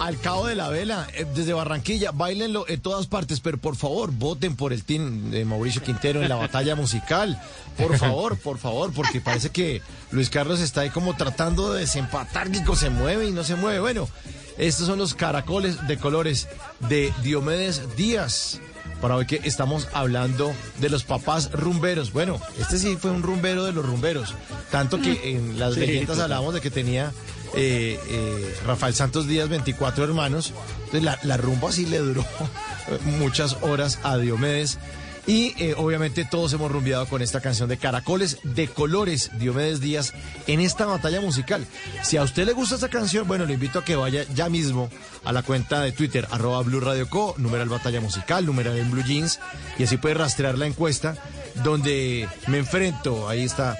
Al 0.00 0.18
Cabo 0.18 0.46
de 0.46 0.56
la 0.56 0.68
Vela, 0.68 1.06
eh, 1.14 1.26
desde 1.34 1.52
Barranquilla, 1.52 2.10
bailenlo 2.10 2.64
en 2.68 2.80
todas 2.80 3.06
partes, 3.06 3.38
pero 3.40 3.58
por 3.58 3.76
favor, 3.76 4.10
voten 4.10 4.56
por 4.56 4.72
el 4.72 4.82
team 4.82 5.30
de 5.30 5.44
Mauricio 5.44 5.82
Quintero 5.82 6.22
en 6.22 6.28
la 6.28 6.36
batalla 6.36 6.74
musical. 6.74 7.40
Por 7.76 7.96
favor, 7.98 8.38
por 8.38 8.58
favor, 8.58 8.92
porque 8.92 9.20
parece 9.20 9.50
que 9.50 9.82
Luis 10.10 10.30
Carlos 10.30 10.60
está 10.60 10.80
ahí 10.80 10.90
como 10.90 11.14
tratando 11.16 11.72
de 11.72 11.80
desempatar, 11.80 12.48
Nico 12.50 12.74
se 12.76 12.88
mueve 12.90 13.28
y 13.28 13.30
no 13.30 13.44
se 13.44 13.56
mueve. 13.56 13.80
Bueno, 13.80 14.08
estos 14.56 14.86
son 14.86 14.98
los 14.98 15.14
caracoles 15.14 15.86
de 15.86 15.98
colores 15.98 16.48
de 16.88 17.12
Diomedes 17.22 17.94
Díaz. 17.96 18.58
Para 19.02 19.16
hoy 19.16 19.24
que 19.24 19.40
estamos 19.44 19.88
hablando 19.94 20.52
de 20.78 20.90
los 20.90 21.04
papás 21.04 21.52
rumberos. 21.52 22.12
Bueno, 22.12 22.38
este 22.58 22.76
sí 22.76 22.96
fue 23.00 23.10
un 23.10 23.22
rumbero 23.22 23.64
de 23.64 23.72
los 23.72 23.86
rumberos. 23.86 24.34
Tanto 24.70 25.00
que 25.00 25.30
en 25.34 25.58
las 25.58 25.72
Sí, 25.74 25.80
leyendas 25.80 26.18
hablamos 26.18 26.52
de 26.52 26.60
que 26.60 26.70
tenía 26.70 27.10
eh, 27.54 27.98
eh, 28.08 28.54
Rafael 28.66 28.94
Santos 28.94 29.26
Díaz 29.26 29.48
24 29.48 30.04
hermanos. 30.04 30.52
Entonces 30.76 31.02
la, 31.02 31.18
la 31.22 31.36
rumba 31.36 31.70
le 31.70 31.98
duró 31.98 32.24
muchas 33.18 33.56
horas 33.62 33.98
a 34.02 34.16
Diomedes. 34.18 34.78
Y 35.26 35.54
eh, 35.62 35.74
obviamente 35.76 36.24
todos 36.24 36.52
hemos 36.54 36.72
rumbeado 36.72 37.06
con 37.06 37.22
esta 37.22 37.40
canción 37.40 37.68
de 37.68 37.76
Caracoles 37.76 38.38
de 38.42 38.68
Colores, 38.68 39.30
Diomedes 39.38 39.80
Díaz, 39.80 40.14
en 40.46 40.60
esta 40.60 40.86
batalla 40.86 41.20
musical. 41.20 41.66
Si 42.02 42.16
a 42.16 42.22
usted 42.22 42.46
le 42.46 42.52
gusta 42.52 42.76
esta 42.76 42.88
canción, 42.88 43.28
bueno, 43.28 43.44
le 43.44 43.54
invito 43.54 43.78
a 43.78 43.84
que 43.84 43.96
vaya 43.96 44.24
ya 44.34 44.48
mismo 44.48 44.88
a 45.24 45.32
la 45.32 45.42
cuenta 45.42 45.82
de 45.82 45.92
Twitter, 45.92 46.26
arroba 46.30 46.62
Blue 46.62 46.80
Radio 46.80 47.08
Co, 47.08 47.34
numeral 47.36 47.68
batalla 47.68 48.00
musical, 48.00 48.46
numeral 48.46 48.78
en 48.78 48.90
Blue 48.90 49.04
Jeans, 49.04 49.40
y 49.78 49.84
así 49.84 49.98
puede 49.98 50.14
rastrear 50.14 50.56
la 50.56 50.66
encuesta 50.66 51.16
donde 51.62 52.26
me 52.46 52.58
enfrento, 52.58 53.28
ahí 53.28 53.44
está 53.44 53.76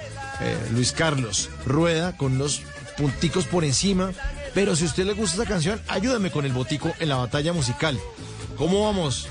Luis 0.73 0.91
Carlos 0.91 1.49
Rueda 1.65 2.17
con 2.17 2.33
unos 2.33 2.63
punticos 3.01 3.45
por 3.45 3.65
encima. 3.65 4.11
Pero 4.53 4.75
si 4.75 4.83
a 4.83 4.87
usted 4.87 5.05
le 5.05 5.13
gusta 5.13 5.41
esta 5.41 5.51
canción, 5.51 5.81
ayúdame 5.87 6.29
con 6.29 6.45
el 6.45 6.53
botico 6.53 6.93
en 6.99 7.09
la 7.09 7.15
batalla 7.15 7.51
musical. 7.51 7.99
¿Cómo 8.57 8.85
vamos, 8.85 9.27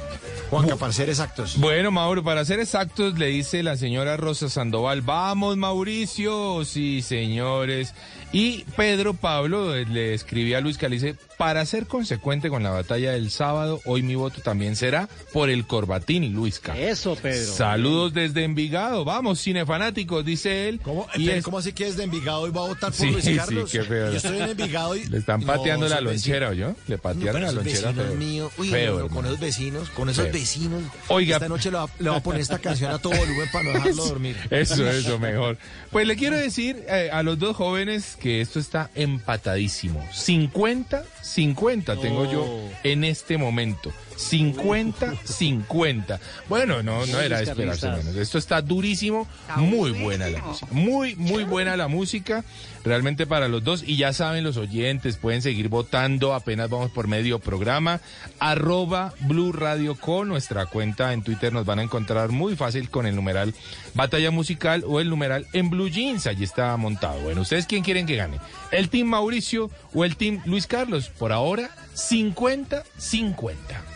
Juanca, 0.51 0.75
para 0.75 0.93
ser 0.93 1.09
exactos? 1.09 1.57
Bueno, 1.59 1.93
Mauro, 1.93 2.25
para 2.25 2.45
ser 2.45 2.59
exactos, 2.59 3.17
le 3.17 3.27
dice 3.27 3.63
la 3.63 3.77
señora 3.77 4.17
Rosa 4.17 4.49
Sandoval, 4.49 5.03
vamos, 5.03 5.57
Mauricio, 5.57 6.65
sí, 6.65 7.01
señores. 7.03 7.95
Y 8.33 8.65
Pedro 8.77 9.15
Pablo 9.15 9.75
eh, 9.75 9.85
le 9.87 10.15
escribía 10.15 10.59
a 10.59 10.61
Luis 10.61 10.79
Calice, 10.79 11.17
para 11.37 11.67
ser 11.67 11.87
consecuente 11.87 12.49
con 12.49 12.63
la 12.63 12.71
batalla 12.71 13.11
del 13.13 13.31
sábado, 13.31 13.81
hoy 13.87 14.03
mi 14.05 14.15
voto 14.15 14.41
también 14.41 14.77
será 14.77 15.09
por 15.33 15.51
el 15.51 15.67
Corbatín, 15.67 16.33
Luisca. 16.33 16.79
Eso, 16.79 17.17
Pedro. 17.17 17.53
Saludos 17.53 18.13
desde 18.15 18.45
Envigado, 18.45 19.05
vamos, 19.05 19.41
cinefanáticos, 19.43 20.25
dice 20.25 20.69
él. 20.69 20.81
¿Cómo, 20.81 21.07
Y 21.17 21.23
Espere, 21.23 21.39
es- 21.39 21.45
¿Cómo 21.45 21.59
así 21.59 21.73
que 21.73 21.89
es 21.89 21.97
de 21.97 22.05
Envigado 22.05 22.47
y 22.47 22.51
va 22.51 22.65
a 22.65 22.69
votar 22.69 22.93
por 22.93 23.01
Sí, 23.01 23.11
Luis 23.11 23.25
sí, 23.25 23.35
Carlos? 23.37 23.71
qué 23.73 23.83
feo. 23.83 24.11
Yo 24.11 24.17
estoy 24.19 24.37
en 24.39 24.49
Envigado 24.51 24.95
y... 24.95 25.05
Le 25.07 25.19
están 25.19 25.41
No, 25.41 25.47
pateando 25.47 25.89
la 25.89 25.97
esos 25.97 26.05
lonchera, 26.05 26.49
¿oyó? 26.51 26.77
Le 26.87 26.99
patearon 26.99 27.43
la 27.43 27.51
lonchera. 27.53 27.89
vecinos 27.89 28.07
feo. 28.07 28.17
míos, 28.17 28.53
uy, 28.59 28.69
Feo, 28.71 28.99
no, 29.01 29.09
con 29.09 29.25
esos 29.27 29.41
vecinos, 29.41 29.91
con 29.91 30.09
esos 30.09 30.25
Feo. 30.25 30.33
vecinos. 30.35 30.83
Oiga. 31.09 31.37
Esta 31.37 31.49
noche 31.49 31.71
le 31.73 31.79
va, 31.79 31.89
le 31.99 32.11
va 32.11 32.17
a 32.19 32.23
poner 32.23 32.43
esta 32.43 32.61
canción 32.61 32.93
a 32.93 32.99
todo 32.99 33.13
volumen 33.17 33.49
para 33.53 33.65
no 33.65 33.73
dejarlo 33.73 34.05
dormir. 34.07 34.37
Eso, 34.51 34.89
eso, 34.89 35.19
mejor. 35.19 35.57
Pues 35.91 36.07
le 36.07 36.15
quiero 36.15 36.37
decir 36.37 36.85
eh, 36.89 37.09
a 37.13 37.23
los 37.25 37.39
dos 37.41 37.57
jóvenes 37.57 38.19
que 38.21 38.41
esto 38.41 38.61
está 38.61 38.91
empatadísimo. 38.95 40.07
50, 40.13 41.05
50 41.23 41.97
tengo 41.97 42.31
yo 42.31 42.47
en 42.85 43.03
este 43.03 43.37
momento. 43.39 43.93
50, 44.21 45.15
50. 45.25 46.21
Bueno, 46.49 46.83
no, 46.83 47.07
no 47.07 47.21
era 47.21 47.39
de 47.39 47.45
esperarse 47.45 47.89
menos. 47.89 48.15
Esto 48.17 48.39
está 48.39 48.61
durísimo. 48.61 49.27
Muy 49.57 49.93
buena 49.93 50.29
la 50.29 50.43
música. 50.43 50.67
Muy, 50.71 51.17
muy 51.17 51.45
buena 51.45 51.77
la 51.77 51.89
música. 51.89 52.45
Realmente 52.85 53.27
para 53.27 53.49
los 53.49 53.65
dos. 53.65 53.83
Y 53.85 53.97
ya 53.97 54.13
saben 54.13 54.45
los 54.45 54.57
oyentes, 54.57 55.17
pueden 55.17 55.43
seguir 55.43 55.69
votando. 55.69 56.35
Apenas 56.35 56.69
vamos 56.69 56.91
por 56.91 57.09
medio 57.09 57.39
programa. 57.39 58.01
Arroba 58.39 59.15
Blue 59.21 59.53
Radio 59.53 59.95
con 59.95 60.29
nuestra 60.29 60.67
cuenta 60.67 61.13
en 61.13 61.23
Twitter 61.23 61.53
nos 61.53 61.65
van 61.65 61.79
a 61.79 61.83
encontrar 61.83 62.29
muy 62.29 62.57
fácil 62.57 62.91
con 62.91 63.07
el 63.07 63.17
numeral 63.17 63.55
Batalla 63.95 64.31
Musical 64.31 64.85
o 64.87 65.01
el 65.01 65.09
numeral 65.09 65.47
en 65.55 65.71
Blue 65.71 65.89
Jeans. 65.89 66.27
Allí 66.27 66.45
está 66.45 66.77
montado. 66.77 67.21
Bueno, 67.21 67.41
¿ustedes 67.41 67.67
quién 67.67 67.83
quieren 67.83 68.07
que 68.07 68.17
gane? 68.17 68.39
¿El 68.71 68.91
Team 68.91 69.09
Mauricio 69.09 69.71
o 69.95 70.05
el 70.05 70.17
Team 70.17 70.43
Luis 70.45 70.67
Carlos? 70.67 71.09
Por 71.09 71.33
ahora, 71.33 71.71
50-50. 71.95 73.90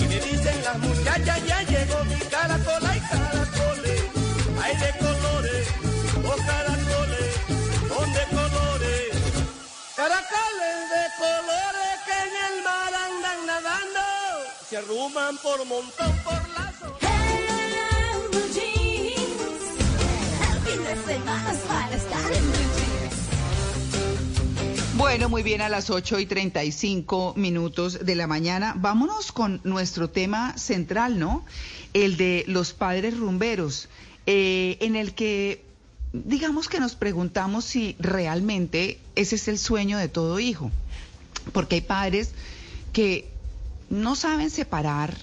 Y 0.00 0.04
me 0.06 0.20
dicen 0.20 0.64
las 0.64 0.78
muchachas, 0.78 1.46
ya 1.46 1.62
llegó 1.62 2.04
mi 2.04 2.16
caracola 2.16 2.96
y 2.96 3.00
caracoles. 3.00 4.02
Hay 4.62 4.76
de 4.76 4.90
colores, 4.98 5.68
o 6.24 6.36
caracoles, 6.46 7.34
son 7.88 8.12
de 8.12 8.24
colores. 8.36 9.10
Caracoles 9.96 10.76
de 10.94 11.04
colores 11.18 11.94
que 12.06 12.16
en 12.26 12.34
el 12.48 12.64
mar 12.64 12.92
andan 12.94 13.46
nadando. 13.46 14.00
Se 14.68 14.76
arruman 14.78 15.36
por 15.38 15.64
montón 15.66 16.16
por 16.24 16.48
la 16.50 16.62
Bueno, 24.94 25.30
muy 25.30 25.42
bien, 25.42 25.62
a 25.62 25.70
las 25.70 25.88
8 25.88 26.18
y 26.18 26.26
35 26.26 27.32
minutos 27.36 28.04
de 28.04 28.14
la 28.14 28.26
mañana. 28.26 28.74
Vámonos 28.76 29.32
con 29.32 29.62
nuestro 29.64 30.10
tema 30.10 30.56
central, 30.58 31.18
¿no? 31.18 31.46
El 31.94 32.18
de 32.18 32.44
los 32.46 32.74
padres 32.74 33.16
rumberos, 33.16 33.88
eh, 34.26 34.76
en 34.80 34.94
el 34.94 35.14
que 35.14 35.64
digamos 36.12 36.68
que 36.68 36.78
nos 36.78 36.94
preguntamos 36.94 37.64
si 37.64 37.96
realmente 37.98 38.98
ese 39.14 39.36
es 39.36 39.48
el 39.48 39.58
sueño 39.58 39.96
de 39.96 40.08
todo 40.08 40.38
hijo. 40.40 40.70
Porque 41.52 41.76
hay 41.76 41.80
padres 41.80 42.32
que 42.92 43.30
no 43.88 44.14
saben 44.14 44.50
separar 44.50 45.16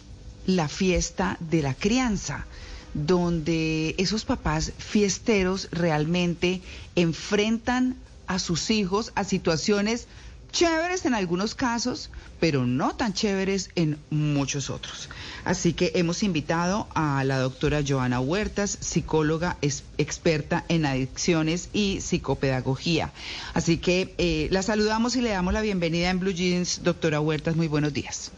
la 0.48 0.68
fiesta 0.68 1.38
de 1.40 1.62
la 1.62 1.76
crianza, 1.76 2.48
donde 2.96 3.94
esos 4.00 4.26
papás 4.26 4.74
fiesteros 4.80 5.68
realmente 5.72 6.62
enfrentan 6.96 7.96
a 8.30 8.38
sus 8.40 8.70
hijos 8.70 9.12
a 9.16 9.24
situaciones 9.26 10.08
chéveres 10.52 11.06
en 11.06 11.14
algunos 11.14 11.54
casos, 11.56 12.10
pero 12.40 12.66
no 12.66 12.96
tan 12.96 13.14
chéveres 13.14 13.70
en 13.76 13.98
muchos 14.10 14.70
otros. 14.70 15.10
Así 15.46 15.74
que 15.74 15.92
hemos 15.96 16.24
invitado 16.24 16.88
a 16.96 17.24
la 17.24 17.38
doctora 17.40 17.82
Joana 17.88 18.20
Huertas, 18.20 18.78
psicóloga 18.82 19.58
es- 19.62 19.84
experta 19.98 20.64
en 20.70 20.86
adicciones 20.86 21.70
y 21.74 22.02
psicopedagogía. 22.02 23.12
Así 23.54 23.78
que 23.78 24.14
eh, 24.18 24.48
la 24.52 24.62
saludamos 24.64 25.16
y 25.16 25.22
le 25.22 25.30
damos 25.32 25.54
la 25.54 25.62
bienvenida 25.62 26.10
en 26.10 26.20
Blue 26.20 26.32
Jeans, 26.34 26.84
doctora 26.84 27.20
Huertas. 27.20 27.56
Muy 27.56 27.68
buenos 27.68 27.94
días. 27.94 28.32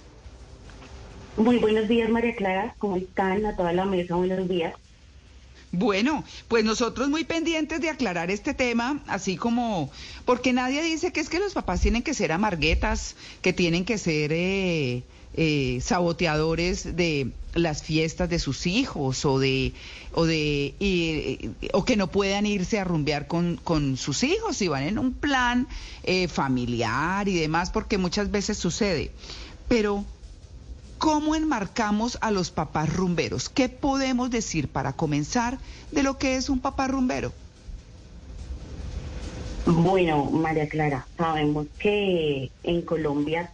Muy 1.38 1.58
buenos 1.60 1.88
días, 1.88 2.10
María 2.10 2.36
Clara. 2.36 2.76
¿Cómo 2.78 2.98
están? 2.98 3.46
A 3.46 3.56
toda 3.56 3.72
la 3.72 3.86
mesa, 3.86 4.16
buenos 4.16 4.48
días. 4.50 4.74
Bueno, 5.74 6.26
pues 6.50 6.66
nosotros 6.66 7.08
muy 7.08 7.24
pendientes 7.24 7.80
de 7.80 7.90
aclarar 7.90 8.30
este 8.30 8.54
tema, 8.54 9.02
así 9.08 9.38
como, 9.38 9.90
porque 10.26 10.52
nadie 10.52 10.84
dice 10.84 11.14
que 11.14 11.22
es 11.22 11.30
que 11.30 11.40
los 11.40 11.54
papás 11.54 11.80
tienen 11.80 12.04
que 12.04 12.14
ser 12.14 12.34
amarguetas, 12.34 13.16
que 13.42 13.54
tienen 13.54 13.86
que 13.86 13.98
ser 13.98 14.34
eh, 14.34 15.04
eh, 15.34 15.80
saboteadores 15.82 16.98
de 16.98 17.32
las 17.54 17.84
fiestas 17.84 18.30
de 18.30 18.40
sus 18.40 18.68
hijos 18.68 19.24
o 19.24 19.40
de 19.40 19.72
o 20.14 20.26
de 20.26 20.74
y- 20.80 21.50
o 21.72 21.86
que 21.86 21.96
no 21.96 22.08
puedan 22.12 22.46
irse 22.46 22.78
a 22.78 22.84
rumbear 22.84 23.28
con, 23.28 23.56
con 23.64 23.96
sus 23.96 24.24
hijos 24.24 24.58
si 24.58 24.68
van 24.68 24.84
en 24.84 25.00
un 25.00 25.14
plan 25.14 25.68
eh, 26.04 26.28
familiar 26.28 27.30
y 27.30 27.36
demás, 27.36 27.72
porque 27.72 27.98
muchas 27.98 28.30
veces 28.30 28.58
sucede. 28.58 29.12
Pero 29.70 30.04
¿Cómo 31.02 31.34
enmarcamos 31.34 32.20
a 32.22 32.30
los 32.30 32.52
papás 32.52 32.96
rumberos? 32.96 33.50
¿Qué 33.50 33.70
podemos 33.70 34.30
decir 34.30 34.68
para 34.68 34.94
comenzar 34.94 35.58
de 35.92 36.04
lo 36.04 36.20
que 36.20 36.36
es 36.36 36.48
un 36.48 36.60
papá 36.60 36.88
rumbero? 36.88 37.34
Bueno, 39.66 40.26
María 40.26 40.70
Clara, 40.70 41.08
sabemos 41.18 41.66
que 41.80 42.52
en 42.62 42.84
Colombia 42.84 43.52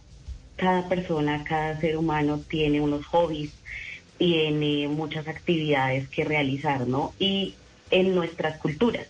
cada 0.56 0.90
persona, 0.90 1.42
cada 1.44 1.80
ser 1.80 1.96
humano 1.96 2.38
tiene 2.38 2.82
unos 2.82 3.06
hobbies, 3.06 3.52
tiene 4.18 4.86
muchas 4.88 5.26
actividades 5.26 6.06
que 6.10 6.24
realizar, 6.24 6.86
¿no? 6.86 7.14
Y 7.18 7.54
en 7.90 8.14
nuestras 8.14 8.58
culturas, 8.58 9.06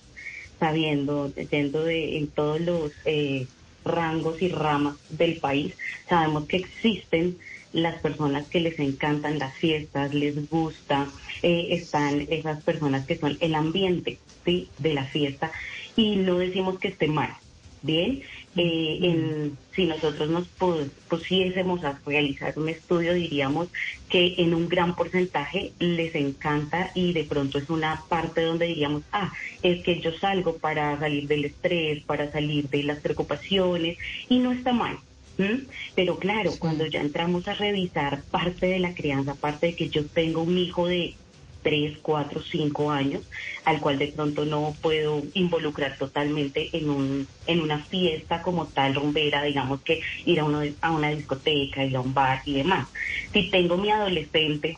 sabiendo, 0.61 1.35
yendo 1.35 1.83
de, 1.83 2.19
en 2.19 2.29
todos 2.29 2.61
los 2.61 2.93
eh, 3.05 3.49
rangos 3.85 4.41
y 4.41 4.49
ramas 4.49 4.95
del 5.11 5.39
país, 5.39 5.75
sabemos 6.09 6.47
que 6.47 6.59
existen 6.59 7.37
las 7.73 8.01
personas 8.01 8.49
que 8.49 8.61
les 8.61 8.79
encantan 8.79 9.39
las 9.39 9.57
fiestas, 9.59 10.13
les 10.15 10.49
gusta, 10.49 11.13
eh, 11.43 11.69
están 11.71 12.27
esas 12.31 12.63
personas 12.65 13.07
que 13.07 13.19
son 13.19 13.37
el 13.41 13.55
ambiente 13.55 14.23
¿sí? 14.45 14.73
de 14.79 14.95
la 14.95 15.07
fiesta 15.09 15.53
y 15.97 16.17
no 16.17 16.39
decimos 16.39 16.79
que 16.81 16.89
esté 16.89 17.09
mal. 17.09 17.37
Bien, 17.81 18.21
eh, 18.57 18.99
en- 19.03 19.61
si 19.75 19.85
nosotros 19.87 20.29
nos 20.31 20.49
pu- 20.59 20.93
pusiésemos 21.09 21.85
a 21.85 22.01
realizar 22.05 22.53
un 22.59 22.69
estudio, 22.69 23.15
diríamos 23.15 23.71
que 24.09 24.35
en 24.39 24.53
un 24.55 24.69
gran 24.69 24.97
porcentaje 24.97 25.75
les 25.79 26.13
encanta 26.17 26.91
y 26.95 27.13
de 27.13 27.25
pronto 27.25 27.59
es 27.59 27.69
una 27.71 28.05
parte 28.09 28.43
donde 28.43 28.67
diríamos, 28.67 29.05
ah, 29.13 29.33
es 29.63 29.85
que 29.85 30.01
yo 30.01 30.13
salgo 30.15 30.59
para 30.59 30.99
salir 30.99 31.29
del 31.29 31.45
estrés, 31.45 32.05
para 32.05 32.33
salir 32.33 32.69
de 32.69 32.83
las 32.83 33.01
preocupaciones 33.01 33.97
y 34.29 34.41
no 34.41 34.53
está 34.53 34.73
mal. 34.73 34.99
¿M? 35.39 35.69
Pero 35.95 36.19
claro, 36.19 36.53
cuando 36.59 36.87
ya 36.87 37.01
entramos 37.01 37.47
a 37.49 37.55
revisar 37.55 38.25
parte 38.31 38.67
de 38.67 38.79
la 38.81 38.95
crianza, 38.95 39.35
parte 39.37 39.69
de 39.69 39.77
que 39.77 39.91
yo 39.91 40.09
tengo 40.11 40.43
un 40.43 40.59
hijo 40.59 40.87
de 40.89 41.19
3, 41.63 41.99
4, 42.03 42.43
5 42.43 42.91
años, 42.91 43.25
al 43.65 43.81
cual 43.81 43.99
de 43.99 44.09
pronto 44.13 44.45
no 44.45 44.79
puedo 44.81 45.23
involucrar 45.35 45.99
totalmente 45.99 46.77
en 46.77 46.91
un 46.91 47.29
en 47.47 47.61
una 47.61 47.87
fiesta 47.87 48.43
como 48.43 48.69
tal 48.73 48.95
rumbera, 48.95 49.43
digamos 49.43 49.83
que 49.83 50.01
ir 50.27 50.41
a, 50.41 50.45
uno, 50.45 50.63
a 50.83 50.91
una 50.93 51.11
discoteca, 51.11 51.85
ir 51.85 51.97
a 51.97 52.01
un 52.01 52.13
bar 52.15 52.43
y 52.45 52.55
demás. 52.55 52.89
Si 53.33 53.51
tengo 53.51 53.77
mi 53.79 53.91
adolescente, 53.91 54.77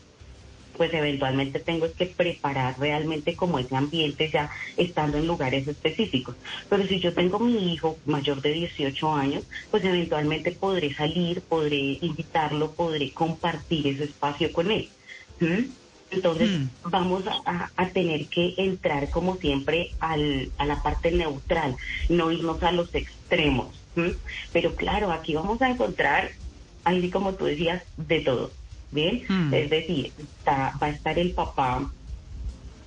pues 0.75 0.93
eventualmente 0.93 1.59
tengo 1.59 1.91
que 1.93 2.05
preparar 2.05 2.79
realmente 2.79 3.35
como 3.35 3.59
ese 3.59 3.75
ambiente 3.75 4.29
ya 4.31 4.49
estando 4.77 5.17
en 5.17 5.27
lugares 5.27 5.67
específicos. 5.67 6.35
Pero 6.69 6.87
si 6.87 6.99
yo 6.99 7.13
tengo 7.13 7.39
mi 7.39 7.73
hijo 7.73 7.97
mayor 8.05 8.41
de 8.41 8.53
18 8.53 9.13
años, 9.13 9.43
pues 9.69 9.83
eventualmente 9.83 10.51
podré 10.51 10.93
salir, 10.93 11.41
podré 11.41 11.97
invitarlo, 12.01 12.71
podré 12.71 13.11
compartir 13.11 13.87
ese 13.87 14.05
espacio 14.05 14.51
con 14.51 14.71
él. 14.71 14.89
¿Mm? 15.39 15.81
Entonces 16.11 16.49
vamos 16.83 17.23
a, 17.45 17.87
tener 17.93 18.27
que 18.27 18.53
entrar 18.57 19.09
como 19.09 19.37
siempre 19.37 19.91
al, 19.99 20.51
a 20.57 20.65
la 20.65 20.83
parte 20.83 21.11
neutral, 21.11 21.75
no 22.09 22.31
irnos 22.31 22.61
a 22.63 22.71
los 22.73 22.93
extremos. 22.93 23.67
Pero 24.51 24.75
claro, 24.75 25.11
aquí 25.11 25.33
vamos 25.33 25.61
a 25.61 25.69
encontrar, 25.69 26.31
así 26.83 27.09
como 27.09 27.33
tú 27.33 27.45
decías, 27.45 27.83
de 27.97 28.19
todo. 28.21 28.51
Bien, 28.91 29.23
Mm. 29.27 29.53
es 29.53 29.69
decir, 29.69 30.13
está- 30.17 30.77
va 30.81 30.87
a 30.87 30.89
estar 30.91 31.17
el 31.17 31.33
papá 31.33 31.93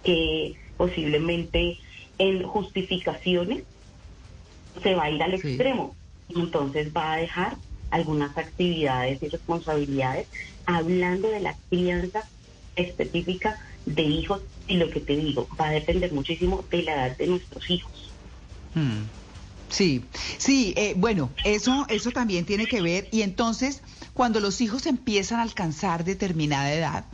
que 0.02 0.54
posiblemente 0.76 1.78
en 2.18 2.42
justificaciones 2.42 3.64
se 4.82 4.94
va 4.94 5.04
a 5.04 5.10
ir 5.10 5.22
al 5.22 5.34
extremo 5.34 5.96
y 6.28 6.40
entonces 6.40 6.92
va 6.94 7.14
a 7.14 7.16
dejar 7.16 7.56
algunas 7.90 8.36
actividades 8.36 9.22
y 9.22 9.28
responsabilidades 9.28 10.28
hablando 10.66 11.28
de 11.28 11.40
la 11.40 11.56
crianza 11.70 12.28
específica 12.76 13.58
de 13.86 14.02
hijos 14.02 14.42
y 14.66 14.76
lo 14.76 14.90
que 14.90 15.00
te 15.00 15.16
digo 15.16 15.48
va 15.58 15.68
a 15.68 15.72
depender 15.72 16.12
muchísimo 16.12 16.66
de 16.70 16.82
la 16.82 16.92
edad 17.06 17.16
de 17.16 17.26
nuestros 17.28 17.70
hijos. 17.70 18.12
Mm. 18.74 19.04
Sí, 19.68 20.04
sí, 20.38 20.74
eh, 20.76 20.94
bueno, 20.96 21.30
eso, 21.44 21.86
eso 21.88 22.10
también 22.12 22.44
tiene 22.44 22.66
que 22.66 22.80
ver. 22.82 23.08
Y 23.10 23.22
entonces, 23.22 23.82
cuando 24.14 24.40
los 24.40 24.60
hijos 24.60 24.86
empiezan 24.86 25.40
a 25.40 25.42
alcanzar 25.42 26.04
determinada 26.04 26.72
edad, 26.72 27.04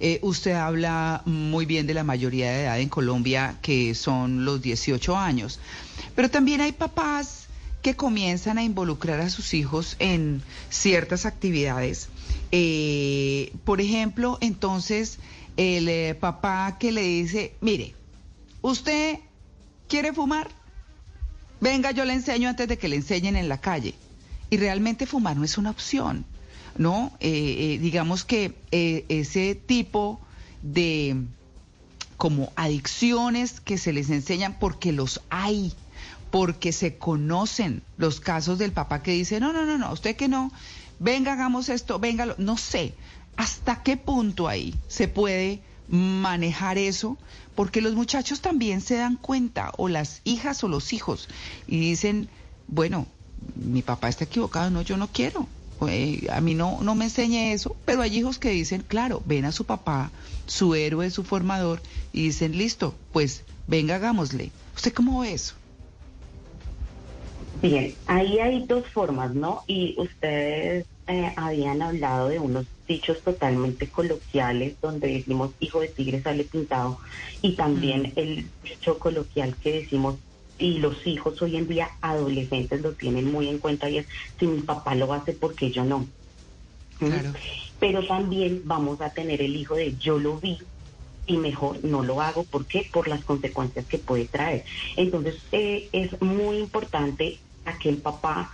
eh, 0.00 0.18
usted 0.22 0.52
habla 0.52 1.22
muy 1.26 1.66
bien 1.66 1.86
de 1.86 1.94
la 1.94 2.04
mayoría 2.04 2.50
de 2.50 2.62
edad 2.62 2.80
en 2.80 2.88
Colombia, 2.88 3.58
que 3.62 3.94
son 3.94 4.44
los 4.44 4.62
18 4.62 5.16
años. 5.16 5.60
Pero 6.14 6.30
también 6.30 6.60
hay 6.60 6.72
papás 6.72 7.48
que 7.82 7.96
comienzan 7.96 8.58
a 8.58 8.64
involucrar 8.64 9.20
a 9.20 9.30
sus 9.30 9.54
hijos 9.54 9.96
en 9.98 10.42
ciertas 10.70 11.26
actividades. 11.26 12.08
Eh, 12.50 13.52
por 13.64 13.80
ejemplo, 13.80 14.38
entonces, 14.40 15.18
el 15.56 15.88
eh, 15.88 16.16
papá 16.18 16.76
que 16.78 16.92
le 16.92 17.02
dice, 17.02 17.54
mire, 17.60 17.94
¿usted 18.62 19.18
quiere 19.88 20.12
fumar? 20.12 20.48
Venga, 21.60 21.90
yo 21.90 22.04
le 22.04 22.14
enseño 22.14 22.48
antes 22.48 22.68
de 22.68 22.78
que 22.78 22.88
le 22.88 22.96
enseñen 22.96 23.36
en 23.36 23.48
la 23.48 23.60
calle. 23.60 23.94
Y 24.50 24.56
realmente 24.56 25.06
fumar 25.06 25.36
no 25.36 25.44
es 25.44 25.58
una 25.58 25.70
opción, 25.70 26.24
¿no? 26.78 27.12
Eh, 27.20 27.74
eh, 27.74 27.78
digamos 27.78 28.24
que 28.24 28.54
eh, 28.70 29.04
ese 29.08 29.54
tipo 29.54 30.20
de 30.62 31.16
como 32.16 32.52
adicciones 32.56 33.60
que 33.60 33.78
se 33.78 33.92
les 33.92 34.10
enseñan 34.10 34.58
porque 34.58 34.92
los 34.92 35.20
hay, 35.30 35.72
porque 36.30 36.72
se 36.72 36.96
conocen 36.96 37.82
los 37.96 38.20
casos 38.20 38.58
del 38.58 38.72
papá 38.72 39.02
que 39.02 39.12
dice, 39.12 39.38
no, 39.40 39.52
no, 39.52 39.64
no, 39.66 39.78
no, 39.78 39.92
usted 39.92 40.16
que 40.16 40.28
no, 40.28 40.50
venga, 40.98 41.34
hagamos 41.34 41.68
esto, 41.68 41.98
venga, 41.98 42.26
lo-". 42.26 42.34
no 42.38 42.56
sé, 42.56 42.94
hasta 43.36 43.82
qué 43.82 43.96
punto 43.96 44.48
ahí 44.48 44.74
se 44.88 45.06
puede 45.06 45.60
manejar 45.88 46.76
eso, 46.76 47.16
porque 47.54 47.80
los 47.80 47.94
muchachos 47.94 48.40
también 48.40 48.80
se 48.80 48.96
dan 48.96 49.16
cuenta, 49.16 49.72
o 49.78 49.88
las 49.88 50.20
hijas 50.24 50.62
o 50.64 50.68
los 50.68 50.92
hijos, 50.92 51.28
y 51.66 51.78
dicen, 51.78 52.28
bueno, 52.66 53.06
mi 53.54 53.82
papá 53.82 54.08
está 54.08 54.24
equivocado, 54.24 54.70
no, 54.70 54.82
yo 54.82 54.96
no 54.96 55.08
quiero. 55.08 55.48
Eh, 55.86 56.26
a 56.30 56.40
mí 56.40 56.54
no, 56.54 56.80
no 56.82 56.94
me 56.94 57.04
enseñe 57.04 57.52
eso, 57.52 57.76
pero 57.84 58.02
hay 58.02 58.16
hijos 58.16 58.38
que 58.38 58.50
dicen, 58.50 58.82
claro, 58.86 59.22
ven 59.24 59.44
a 59.44 59.52
su 59.52 59.64
papá, 59.64 60.10
su 60.46 60.74
héroe, 60.74 61.10
su 61.10 61.22
formador, 61.22 61.80
y 62.12 62.24
dicen, 62.24 62.56
listo, 62.58 62.94
pues 63.12 63.44
venga, 63.66 63.96
hagámosle. 63.96 64.50
¿Usted 64.74 64.92
cómo 64.92 65.20
ve 65.20 65.34
eso? 65.34 65.54
Bien, 67.62 67.94
ahí 68.06 68.38
hay 68.38 68.64
dos 68.66 68.86
formas, 68.86 69.34
¿no? 69.34 69.62
Y 69.66 69.94
ustedes 69.98 70.86
eh, 71.08 71.32
habían 71.36 71.82
hablado 71.82 72.28
de 72.28 72.38
unos 72.38 72.66
dichos 72.86 73.20
totalmente 73.22 73.88
coloquiales 73.88 74.74
donde 74.80 75.08
decimos 75.08 75.50
hijo 75.60 75.80
de 75.80 75.88
tigre 75.88 76.22
sale 76.22 76.44
pintado 76.44 76.98
y 77.42 77.52
también 77.52 78.12
el 78.16 78.48
dicho 78.62 78.98
coloquial 78.98 79.54
que 79.56 79.72
decimos 79.72 80.16
y 80.58 80.78
los 80.78 81.06
hijos 81.06 81.40
hoy 81.40 81.56
en 81.56 81.68
día 81.68 81.90
adolescentes 82.00 82.80
lo 82.80 82.92
tienen 82.92 83.30
muy 83.30 83.48
en 83.48 83.58
cuenta 83.58 83.88
y 83.88 83.98
es 83.98 84.06
si 84.38 84.46
mi 84.46 84.60
papá 84.60 84.94
lo 84.94 85.12
hace 85.12 85.32
porque 85.32 85.70
yo 85.70 85.84
no. 85.84 86.06
¿Mm? 87.00 87.32
Pero 87.78 88.06
también 88.06 88.62
vamos 88.64 89.00
a 89.00 89.10
tener 89.10 89.40
el 89.40 89.54
hijo 89.54 89.76
de 89.76 89.96
yo 89.96 90.18
lo 90.18 90.38
vi 90.38 90.58
y 91.26 91.36
mejor 91.36 91.84
no 91.84 92.02
lo 92.02 92.20
hago. 92.20 92.42
¿Por 92.44 92.66
qué? 92.66 92.88
Por 92.92 93.06
las 93.06 93.24
consecuencias 93.24 93.86
que 93.86 93.98
puede 93.98 94.24
traer. 94.24 94.64
Entonces 94.96 95.36
eh, 95.52 95.88
es 95.92 96.20
muy 96.20 96.58
importante 96.58 97.38
aquel 97.64 97.98
papá 97.98 98.50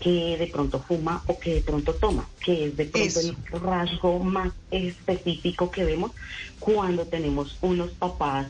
que 0.00 0.36
de 0.36 0.46
pronto 0.48 0.80
fuma 0.80 1.22
o 1.26 1.38
que 1.38 1.54
de 1.54 1.60
pronto 1.62 1.94
toma, 1.94 2.28
que 2.44 2.66
es 2.66 2.76
de 2.76 2.84
pronto 2.86 3.20
el 3.20 3.36
rasgo 3.62 4.18
más 4.18 4.52
específico 4.70 5.70
que 5.70 5.84
vemos 5.84 6.10
cuando 6.58 7.06
tenemos 7.06 7.56
unos 7.62 7.92
papás 7.92 8.48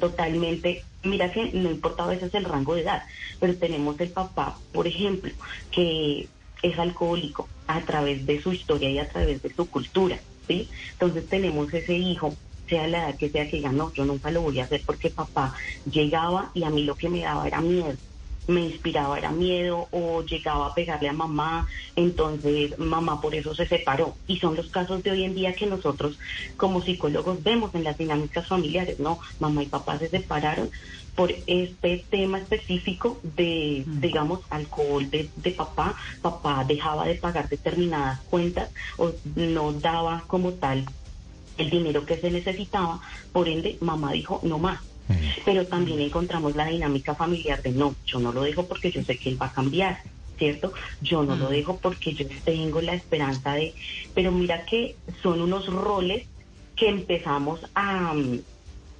totalmente, 0.00 0.84
mira 1.02 1.32
que 1.32 1.52
no 1.52 1.70
importa 1.70 2.04
a 2.04 2.08
veces 2.08 2.34
el 2.34 2.44
rango 2.44 2.74
de 2.74 2.82
edad, 2.82 3.02
pero 3.38 3.56
tenemos 3.56 3.98
el 4.00 4.10
papá, 4.10 4.58
por 4.72 4.86
ejemplo, 4.86 5.32
que 5.70 6.28
es 6.62 6.78
alcohólico 6.78 7.48
a 7.66 7.80
través 7.82 8.26
de 8.26 8.42
su 8.42 8.52
historia 8.52 8.90
y 8.90 8.98
a 8.98 9.08
través 9.08 9.42
de 9.42 9.54
su 9.54 9.68
cultura, 9.68 10.18
¿sí? 10.46 10.68
Entonces 10.92 11.28
tenemos 11.28 11.72
ese 11.72 11.94
hijo, 11.94 12.36
sea 12.68 12.86
la 12.88 13.10
edad 13.10 13.18
que 13.18 13.30
sea 13.30 13.48
que 13.48 13.58
diga, 13.58 13.72
no, 13.72 13.92
yo 13.92 14.04
nunca 14.04 14.30
lo 14.30 14.42
voy 14.42 14.60
a 14.60 14.64
hacer 14.64 14.82
porque 14.84 15.10
papá 15.10 15.54
llegaba 15.90 16.50
y 16.54 16.64
a 16.64 16.70
mí 16.70 16.84
lo 16.84 16.96
que 16.96 17.08
me 17.08 17.20
daba 17.20 17.46
era 17.46 17.60
miedo 17.60 17.96
me 18.48 18.62
inspiraba 18.62 19.18
era 19.18 19.30
miedo 19.30 19.88
o 19.92 20.22
llegaba 20.22 20.66
a 20.66 20.74
pegarle 20.74 21.08
a 21.08 21.12
mamá, 21.12 21.68
entonces 21.94 22.76
mamá 22.78 23.20
por 23.20 23.34
eso 23.34 23.54
se 23.54 23.66
separó. 23.66 24.16
Y 24.26 24.38
son 24.38 24.56
los 24.56 24.68
casos 24.70 25.02
de 25.02 25.10
hoy 25.10 25.24
en 25.24 25.34
día 25.34 25.54
que 25.54 25.66
nosotros 25.66 26.18
como 26.56 26.82
psicólogos 26.82 27.42
vemos 27.42 27.74
en 27.74 27.84
las 27.84 27.98
dinámicas 27.98 28.48
familiares, 28.48 28.98
¿no? 28.98 29.20
Mamá 29.38 29.62
y 29.62 29.66
papá 29.66 29.98
se 29.98 30.08
separaron 30.08 30.70
por 31.14 31.32
este 31.46 32.04
tema 32.10 32.38
específico 32.38 33.20
de, 33.22 33.84
digamos, 33.86 34.40
alcohol 34.50 35.10
de, 35.10 35.28
de 35.36 35.50
papá. 35.50 35.94
Papá 36.22 36.64
dejaba 36.66 37.06
de 37.06 37.16
pagar 37.16 37.48
determinadas 37.48 38.20
cuentas 38.30 38.70
o 38.96 39.12
no 39.36 39.72
daba 39.72 40.24
como 40.26 40.52
tal 40.52 40.86
el 41.58 41.70
dinero 41.70 42.06
que 42.06 42.16
se 42.16 42.30
necesitaba, 42.30 43.00
por 43.32 43.48
ende 43.48 43.76
mamá 43.80 44.12
dijo 44.12 44.40
no 44.44 44.58
más 44.58 44.80
pero 45.44 45.66
también 45.66 46.00
encontramos 46.00 46.54
la 46.54 46.66
dinámica 46.66 47.14
familiar 47.14 47.62
de 47.62 47.70
no, 47.70 47.94
yo 48.06 48.18
no 48.18 48.32
lo 48.32 48.42
dejo 48.42 48.66
porque 48.66 48.90
yo 48.90 49.02
sé 49.02 49.18
que 49.18 49.30
él 49.30 49.40
va 49.40 49.46
a 49.46 49.52
cambiar, 49.52 50.00
¿cierto? 50.38 50.72
Yo 51.00 51.22
no 51.22 51.36
lo 51.36 51.48
dejo 51.48 51.78
porque 51.78 52.14
yo 52.14 52.26
tengo 52.44 52.80
la 52.80 52.94
esperanza 52.94 53.54
de, 53.54 53.74
pero 54.14 54.32
mira 54.32 54.64
que 54.66 54.96
son 55.22 55.40
unos 55.40 55.66
roles 55.66 56.26
que 56.76 56.88
empezamos 56.88 57.60
a, 57.74 58.14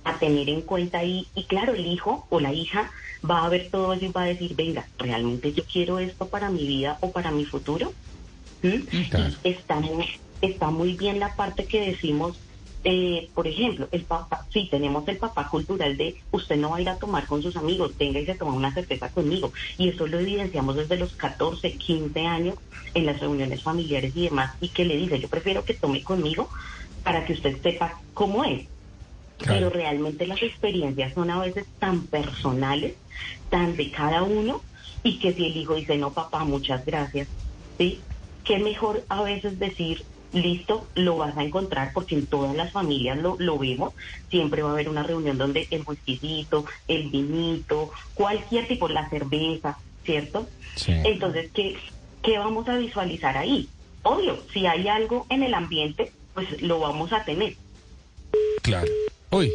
a 0.04 0.18
tener 0.18 0.48
en 0.48 0.62
cuenta 0.62 1.04
y, 1.04 1.26
y 1.34 1.44
claro, 1.44 1.74
el 1.74 1.86
hijo 1.86 2.26
o 2.30 2.40
la 2.40 2.52
hija 2.52 2.90
va 3.28 3.44
a 3.44 3.48
ver 3.48 3.68
todo 3.70 3.92
eso 3.92 4.04
y 4.04 4.12
va 4.12 4.22
a 4.22 4.26
decir, 4.26 4.54
venga, 4.54 4.88
¿realmente 4.98 5.52
yo 5.52 5.64
quiero 5.64 5.98
esto 5.98 6.28
para 6.28 6.50
mi 6.50 6.66
vida 6.66 6.98
o 7.00 7.10
para 7.12 7.30
mi 7.30 7.44
futuro? 7.44 7.92
¿Mm? 8.62 9.08
Claro. 9.10 9.34
Está, 9.44 9.80
muy, 9.80 10.06
está 10.40 10.70
muy 10.70 10.94
bien 10.94 11.20
la 11.20 11.34
parte 11.36 11.66
que 11.66 11.80
decimos, 11.80 12.38
eh, 12.84 13.28
por 13.34 13.46
ejemplo, 13.46 13.88
el 13.90 14.02
papá, 14.02 14.46
sí, 14.52 14.68
tenemos 14.70 15.06
el 15.08 15.16
papá 15.16 15.48
cultural 15.48 15.96
de 15.96 16.16
usted 16.30 16.56
no 16.56 16.70
va 16.70 16.76
a 16.76 16.80
ir 16.80 16.88
a 16.88 16.96
tomar 16.96 17.26
con 17.26 17.42
sus 17.42 17.56
amigos, 17.56 17.92
venga 17.98 18.20
y 18.20 18.26
se 18.26 18.34
toma 18.34 18.52
una 18.52 18.72
cerveza 18.72 19.08
conmigo. 19.10 19.52
Y 19.76 19.88
eso 19.88 20.06
lo 20.06 20.18
evidenciamos 20.20 20.76
desde 20.76 20.96
los 20.96 21.12
14, 21.14 21.72
15 21.72 22.26
años 22.26 22.56
en 22.94 23.06
las 23.06 23.20
reuniones 23.20 23.62
familiares 23.62 24.12
y 24.14 24.24
demás, 24.24 24.54
y 24.60 24.68
que 24.68 24.84
le 24.84 24.96
dice, 24.96 25.18
yo 25.18 25.28
prefiero 25.28 25.64
que 25.64 25.74
tome 25.74 26.02
conmigo 26.02 26.48
para 27.02 27.24
que 27.24 27.32
usted 27.32 27.60
sepa 27.62 28.00
cómo 28.14 28.44
es. 28.44 28.66
Pero 29.44 29.70
realmente 29.70 30.26
las 30.26 30.42
experiencias 30.42 31.14
son 31.14 31.30
a 31.30 31.38
veces 31.38 31.66
tan 31.78 32.06
personales, 32.06 32.94
tan 33.50 33.76
de 33.76 33.90
cada 33.90 34.22
uno, 34.22 34.62
y 35.02 35.18
que 35.18 35.32
si 35.32 35.46
el 35.46 35.56
hijo 35.56 35.74
dice, 35.74 35.96
no 35.96 36.12
papá, 36.12 36.44
muchas 36.44 36.84
gracias, 36.84 37.28
¿sí? 37.76 38.00
Qué 38.44 38.58
mejor 38.58 39.04
a 39.08 39.22
veces 39.22 39.58
decir, 39.58 40.04
listo, 40.32 40.86
lo 40.94 41.16
vas 41.16 41.36
a 41.36 41.44
encontrar, 41.44 41.92
porque 41.92 42.14
en 42.14 42.26
todas 42.26 42.54
las 42.54 42.72
familias 42.72 43.18
lo, 43.18 43.36
lo 43.38 43.58
vemos, 43.58 43.94
siempre 44.30 44.62
va 44.62 44.70
a 44.70 44.72
haber 44.72 44.88
una 44.88 45.02
reunión 45.02 45.38
donde 45.38 45.66
el 45.70 45.82
whiskycito, 45.86 46.64
el 46.86 47.10
vinito, 47.10 47.90
cualquier 48.14 48.68
tipo, 48.68 48.88
la 48.88 49.08
cerveza, 49.08 49.78
¿cierto? 50.04 50.48
Entonces, 50.86 51.50
¿qué, 51.52 51.76
¿qué 52.22 52.38
vamos 52.38 52.68
a 52.68 52.76
visualizar 52.76 53.36
ahí? 53.36 53.68
Obvio, 54.02 54.38
si 54.52 54.66
hay 54.66 54.88
algo 54.88 55.26
en 55.28 55.42
el 55.42 55.54
ambiente, 55.54 56.12
pues 56.34 56.62
lo 56.62 56.80
vamos 56.80 57.12
a 57.12 57.24
tener. 57.24 57.56
Claro. 58.62 58.88
Uy. 59.30 59.52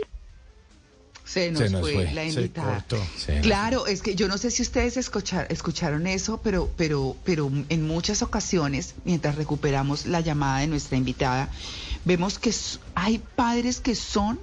Se 1.25 1.51
nos, 1.51 1.61
Se 1.63 1.69
nos 1.69 1.81
fue, 1.81 1.93
fue, 1.93 2.13
la 2.13 2.25
invitada. 2.25 2.85
claro, 3.41 3.87
es 3.87 4.01
que 4.01 4.13
yo 4.15 4.27
no 4.27 4.37
sé 4.37 4.51
si 4.51 4.61
ustedes 4.61 4.97
escuchar- 4.97 5.47
escucharon 5.49 6.05
eso, 6.05 6.41
pero, 6.43 6.69
pero, 6.75 7.15
pero 7.23 7.49
en 7.69 7.87
muchas 7.87 8.21
ocasiones, 8.21 8.95
mientras 9.05 9.35
recuperamos 9.35 10.05
la 10.05 10.19
llamada 10.19 10.59
de 10.59 10.67
nuestra 10.67 10.97
invitada, 10.97 11.49
vemos 12.03 12.39
que 12.39 12.53
hay 12.95 13.19
padres 13.37 13.79
que 13.79 13.95
son 13.95 14.37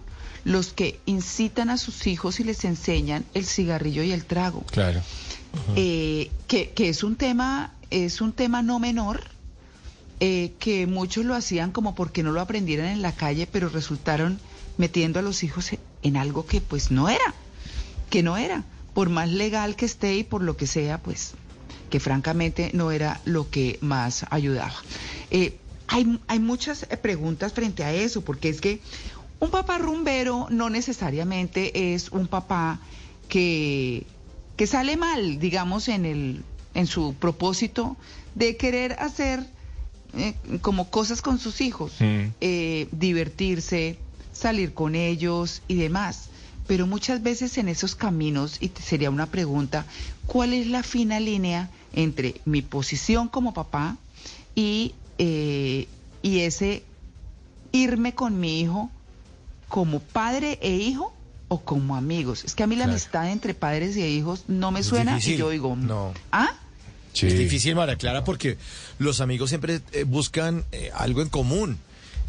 los 0.44 0.72
que 0.72 0.98
incitan 1.04 1.68
a 1.68 1.76
sus 1.76 2.06
hijos 2.06 2.40
y 2.40 2.44
les 2.44 2.64
enseñan 2.64 3.26
el 3.34 3.44
cigarrillo 3.44 4.02
y 4.02 4.12
el 4.12 4.24
trago. 4.24 4.64
Claro. 4.70 5.02
Eh, 5.76 6.30
que, 6.48 6.70
que 6.70 6.88
es 6.88 7.02
un 7.04 7.16
tema, 7.16 7.74
es 7.90 8.22
un 8.22 8.32
tema 8.32 8.62
no 8.62 8.78
menor, 8.78 9.20
eh, 10.20 10.52
que 10.58 10.86
muchos 10.86 11.26
lo 11.26 11.34
hacían 11.34 11.72
como 11.72 11.94
porque 11.94 12.22
no 12.22 12.32
lo 12.32 12.40
aprendieran 12.40 12.86
en 12.86 13.02
la 13.02 13.12
calle, 13.12 13.46
pero 13.46 13.68
resultaron 13.68 14.40
metiendo 14.78 15.18
a 15.18 15.22
los 15.22 15.42
hijos 15.42 15.72
en 16.02 16.16
algo 16.16 16.46
que 16.46 16.60
pues 16.60 16.90
no 16.90 17.08
era, 17.08 17.34
que 18.08 18.22
no 18.22 18.36
era, 18.36 18.64
por 18.94 19.08
más 19.08 19.28
legal 19.30 19.76
que 19.76 19.86
esté 19.86 20.16
y 20.16 20.24
por 20.24 20.42
lo 20.42 20.56
que 20.56 20.66
sea, 20.66 20.98
pues 20.98 21.34
que 21.90 22.00
francamente 22.00 22.70
no 22.72 22.92
era 22.92 23.20
lo 23.24 23.50
que 23.50 23.78
más 23.80 24.24
ayudaba. 24.30 24.74
Eh, 25.30 25.58
hay, 25.88 26.20
hay 26.28 26.38
muchas 26.38 26.84
eh, 26.84 26.96
preguntas 26.96 27.52
frente 27.52 27.84
a 27.84 27.92
eso, 27.92 28.22
porque 28.22 28.48
es 28.48 28.60
que 28.60 28.80
un 29.40 29.50
papá 29.50 29.78
rumbero 29.78 30.46
no 30.50 30.70
necesariamente 30.70 31.94
es 31.94 32.10
un 32.10 32.28
papá 32.28 32.78
que, 33.28 34.06
que 34.56 34.66
sale 34.66 34.96
mal, 34.96 35.40
digamos, 35.40 35.88
en, 35.88 36.04
el, 36.06 36.44
en 36.74 36.86
su 36.86 37.14
propósito 37.14 37.96
de 38.34 38.56
querer 38.56 38.92
hacer 39.00 39.44
eh, 40.16 40.34
como 40.60 40.90
cosas 40.90 41.22
con 41.22 41.38
sus 41.38 41.60
hijos, 41.60 41.92
eh, 42.00 42.88
divertirse, 42.92 43.98
salir 44.40 44.72
con 44.74 44.94
ellos 44.94 45.62
y 45.68 45.74
demás. 45.76 46.28
Pero 46.66 46.86
muchas 46.86 47.22
veces 47.22 47.58
en 47.58 47.68
esos 47.68 47.94
caminos, 47.94 48.56
y 48.60 48.68
te- 48.68 48.82
sería 48.82 49.10
una 49.10 49.26
pregunta, 49.26 49.84
¿cuál 50.26 50.52
es 50.52 50.66
la 50.68 50.82
fina 50.82 51.18
línea 51.20 51.68
entre 51.92 52.40
mi 52.44 52.62
posición 52.62 53.28
como 53.28 53.52
papá 53.54 53.96
y, 54.54 54.94
eh, 55.18 55.88
y 56.22 56.40
ese 56.40 56.84
irme 57.72 58.14
con 58.14 58.38
mi 58.40 58.60
hijo 58.60 58.90
como 59.68 60.00
padre 60.00 60.58
e 60.62 60.70
hijo 60.76 61.12
o 61.48 61.60
como 61.60 61.96
amigos? 61.96 62.44
Es 62.44 62.54
que 62.54 62.62
a 62.62 62.66
mí 62.68 62.76
la 62.76 62.84
Claro. 62.84 62.92
amistad 62.92 63.30
entre 63.30 63.54
padres 63.54 63.96
y 63.96 64.04
hijos 64.04 64.44
no 64.48 64.70
me 64.70 64.80
Es 64.80 64.86
suena 64.86 65.14
difícil. 65.16 65.34
y 65.34 65.38
yo 65.38 65.50
digo, 65.50 65.74
No. 65.76 66.12
¿ah? 66.32 66.50
Es 67.12 67.36
difícil, 67.36 67.74
María 67.74 67.96
Clara, 67.96 68.22
porque 68.22 68.56
los 68.98 69.20
amigos 69.20 69.48
siempre 69.50 69.80
eh, 69.92 70.04
buscan 70.04 70.64
eh, 70.70 70.90
algo 70.94 71.20
en 71.22 71.28
común. 71.28 71.78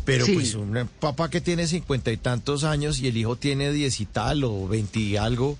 Pero 0.05 0.25
Sí. 0.25 0.33
pues 0.33 0.55
un 0.55 0.89
papá 0.99 1.29
que 1.29 1.41
tiene 1.41 1.67
cincuenta 1.67 2.11
y 2.11 2.17
tantos 2.17 2.63
años 2.63 2.99
y 2.99 3.07
el 3.07 3.17
hijo 3.17 3.35
tiene 3.35 3.71
diez 3.71 3.99
y 4.01 4.05
tal 4.05 4.43
o 4.43 4.67
veinte 4.67 4.99
y 4.99 5.17
algo, 5.17 5.57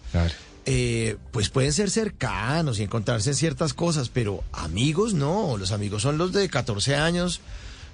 eh, 0.66 1.18
pues 1.32 1.50
pueden 1.50 1.74
ser 1.74 1.90
cercanos 1.90 2.80
y 2.80 2.84
encontrarse 2.84 3.30
en 3.32 3.36
ciertas 3.36 3.74
cosas, 3.74 4.10
pero 4.10 4.44
amigos 4.52 5.14
no, 5.14 5.58
los 5.58 5.72
amigos 5.72 6.02
son 6.04 6.18
los 6.18 6.34
de 6.34 6.50
14 6.50 6.96
años, 6.96 7.42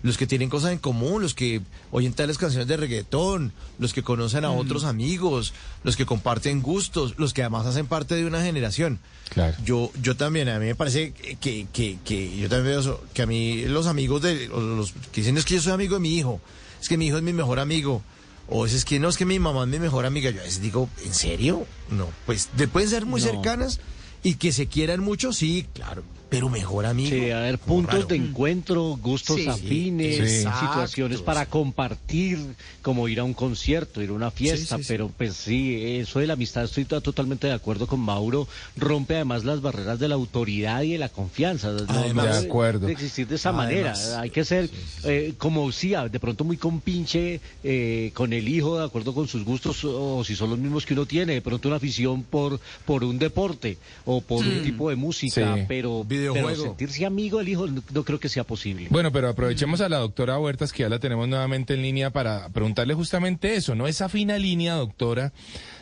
los 0.03 0.17
que 0.17 0.27
tienen 0.27 0.49
cosas 0.49 0.71
en 0.71 0.77
común, 0.79 1.21
los 1.21 1.33
que 1.33 1.61
oyen 1.91 2.13
tales 2.13 2.37
canciones 2.37 2.67
de 2.67 2.77
reggaetón, 2.77 3.51
los 3.79 3.93
que 3.93 4.03
conocen 4.03 4.45
a 4.45 4.49
Mm. 4.51 4.57
otros 4.57 4.83
amigos, 4.83 5.53
los 5.83 5.95
que 5.97 6.05
comparten 6.05 6.61
gustos, 6.61 7.15
los 7.17 7.33
que 7.33 7.41
además 7.41 7.65
hacen 7.65 7.87
parte 7.87 8.15
de 8.15 8.25
una 8.25 8.41
generación. 8.43 8.99
Claro. 9.29 9.55
Yo, 9.65 9.91
yo 10.01 10.15
también, 10.15 10.49
a 10.49 10.59
mí 10.59 10.65
me 10.67 10.75
parece 10.75 11.13
que, 11.13 11.67
que, 11.73 11.97
que 12.05 12.37
yo 12.37 12.47
también 12.49 12.65
veo 12.73 12.79
eso, 12.79 13.03
que 13.13 13.23
a 13.23 13.25
mí 13.25 13.63
los 13.65 13.87
amigos 13.87 14.21
de, 14.21 14.47
los 14.47 14.91
que 15.11 15.21
dicen 15.21 15.37
es 15.37 15.45
que 15.45 15.55
yo 15.55 15.61
soy 15.61 15.73
amigo 15.73 15.95
de 15.95 15.99
mi 16.01 16.15
hijo, 16.15 16.39
es 16.81 16.87
que 16.87 16.97
mi 16.97 17.07
hijo 17.07 17.17
es 17.17 17.23
mi 17.23 17.33
mejor 17.33 17.59
amigo, 17.59 18.01
o 18.49 18.65
es 18.65 18.85
que 18.85 18.99
no, 18.99 19.09
es 19.09 19.17
que 19.17 19.25
mi 19.25 19.39
mamá 19.39 19.63
es 19.63 19.67
mi 19.67 19.79
mejor 19.79 20.05
amiga, 20.05 20.29
yo 20.29 20.39
a 20.39 20.43
veces 20.43 20.61
digo, 20.61 20.89
¿en 21.03 21.13
serio? 21.13 21.65
No, 21.89 22.07
pues 22.25 22.49
de- 22.55 22.67
pueden 22.67 22.89
ser 22.89 23.05
muy 23.05 23.19
No. 23.21 23.27
cercanas 23.27 23.79
y 24.23 24.35
que 24.35 24.51
se 24.53 24.67
quieran 24.67 25.01
mucho, 25.01 25.33
sí, 25.33 25.65
claro, 25.73 26.03
pero 26.29 26.49
mejor 26.49 26.85
amigo. 26.85 27.09
Sí, 27.09 27.31
a 27.31 27.39
ver, 27.39 27.57
puntos 27.57 27.95
raro. 27.95 28.07
de 28.07 28.15
encuentro, 28.17 28.97
gustos 29.01 29.37
Sí, 29.37 29.47
afines, 29.47 30.17
sí. 30.17 30.39
situaciones 30.59 31.21
para 31.21 31.45
compartir, 31.45 32.37
como 32.81 33.07
ir 33.07 33.19
a 33.19 33.23
un 33.23 33.33
concierto, 33.33 34.01
ir 34.01 34.09
a 34.09 34.13
una 34.13 34.31
fiesta, 34.31 34.77
Sí, 34.77 34.83
sí, 34.83 34.87
sí. 34.87 34.93
pero 34.93 35.09
pues 35.17 35.35
sí, 35.35 35.75
eso 35.99 36.19
de 36.19 36.27
la 36.27 36.33
amistad 36.33 36.65
estoy 36.65 36.85
to- 36.85 36.99
totalmente 37.01 37.47
de 37.47 37.53
acuerdo 37.53 37.87
con 37.87 37.99
Mauro, 37.99 38.47
rompe 38.75 39.15
además 39.15 39.45
las 39.45 39.61
barreras 39.61 39.99
de 39.99 40.07
la 40.09 40.15
autoridad 40.15 40.81
y 40.81 40.93
de 40.93 40.97
la 40.97 41.09
confianza. 41.09 41.69
Además. 41.87 42.41
De 42.41 42.47
acuerdo. 42.47 42.87
de 42.87 42.93
existir 42.93 43.27
de 43.27 43.35
esa 43.35 43.49
Además. 43.49 43.65
manera, 44.01 44.19
hay 44.21 44.29
que 44.29 44.43
ser 44.43 44.69
eh, 45.05 45.33
como 45.37 45.71
sí, 45.71 45.93
a- 45.93 46.09
de 46.09 46.19
pronto 46.19 46.43
muy 46.43 46.57
compinche 46.57 47.39
eh, 47.63 48.11
con 48.13 48.33
el 48.33 48.47
hijo, 48.47 48.77
de 48.79 48.85
acuerdo 48.85 49.13
con 49.13 49.27
sus 49.27 49.43
gustos, 49.45 49.83
o 49.85 50.23
si 50.23 50.35
son 50.35 50.49
los 50.49 50.59
mismos 50.59 50.85
que 50.85 50.93
uno 50.93 51.05
tiene, 51.05 51.33
de 51.35 51.41
pronto 51.41 51.67
una 51.67 51.77
afición 51.77 52.23
por, 52.23 52.59
por 52.85 53.03
un 53.03 53.17
deporte 53.19 53.77
o 54.05 54.21
por 54.21 54.45
un 54.45 54.59
Mm. 54.59 54.63
tipo 54.63 54.89
de 54.89 54.95
música, 54.95 55.55
Sí. 55.55 55.61
pero, 55.67 56.03
Videojuego. 56.17 56.47
pero 56.47 56.61
sentirse 56.61 57.05
amigo 57.05 57.39
del 57.39 57.49
hijo 57.49 57.67
no, 57.67 57.83
no 57.93 58.03
creo 58.03 58.19
que 58.19 58.29
sea 58.29 58.43
posible. 58.43 58.87
Bueno, 58.89 59.11
pero 59.11 59.29
aprovechemos 59.29 59.81
a 59.81 59.89
la 59.89 59.97
doctora 59.97 60.39
Huertas, 60.39 60.73
que 60.73 60.83
ya 60.83 60.89
la 60.89 60.99
tenemos 60.99 61.27
nuevamente 61.27 61.73
en 61.73 61.81
línea, 61.81 62.09
para 62.11 62.49
preguntarle 62.49 62.93
justamente 62.93 63.55
eso, 63.55 63.75
¿no? 63.75 63.87
Esa 63.87 64.09
fina 64.09 64.37
línea, 64.37 64.75
doctora, 64.75 65.33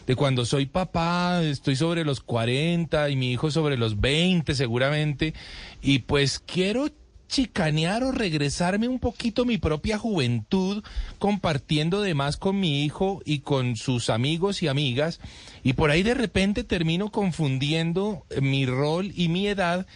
de 0.08 0.16
cuando 0.16 0.46
soy 0.46 0.66
papá, 0.66 1.42
estoy 1.44 1.76
sobre 1.76 2.06
los 2.06 2.22
40 2.22 3.10
y 3.10 3.16
mi 3.16 3.32
hijo 3.32 3.52
sobre 3.52 3.78
los 3.78 4.00
20 4.00 4.54
seguramente, 4.54 5.34
y 5.82 6.00
pues 6.00 6.40
quiero 6.40 6.90
chicanear 7.28 8.04
o 8.04 8.12
regresarme 8.12 8.88
un 8.88 9.00
poquito 9.00 9.46
mi 9.46 9.58
propia 9.58 9.98
juventud 9.98 10.84
compartiendo 11.20 12.02
de 12.02 12.14
más 12.14 12.38
con 12.38 12.60
mi 12.60 12.84
hijo 12.84 13.22
y 13.26 13.40
con 13.40 13.76
sus 13.76 14.10
amigos 14.10 14.62
y 14.62 14.68
amigas 14.68 15.20
y 15.64 15.74
por 15.74 15.90
ahí 15.90 16.04
de 16.04 16.14
repente 16.14 16.64
termino 16.64 17.10
confundiendo 17.10 18.26
mi 18.42 18.66
rol 18.66 19.12
y 19.16 19.30
mi 19.30 19.48
edad 19.48 19.88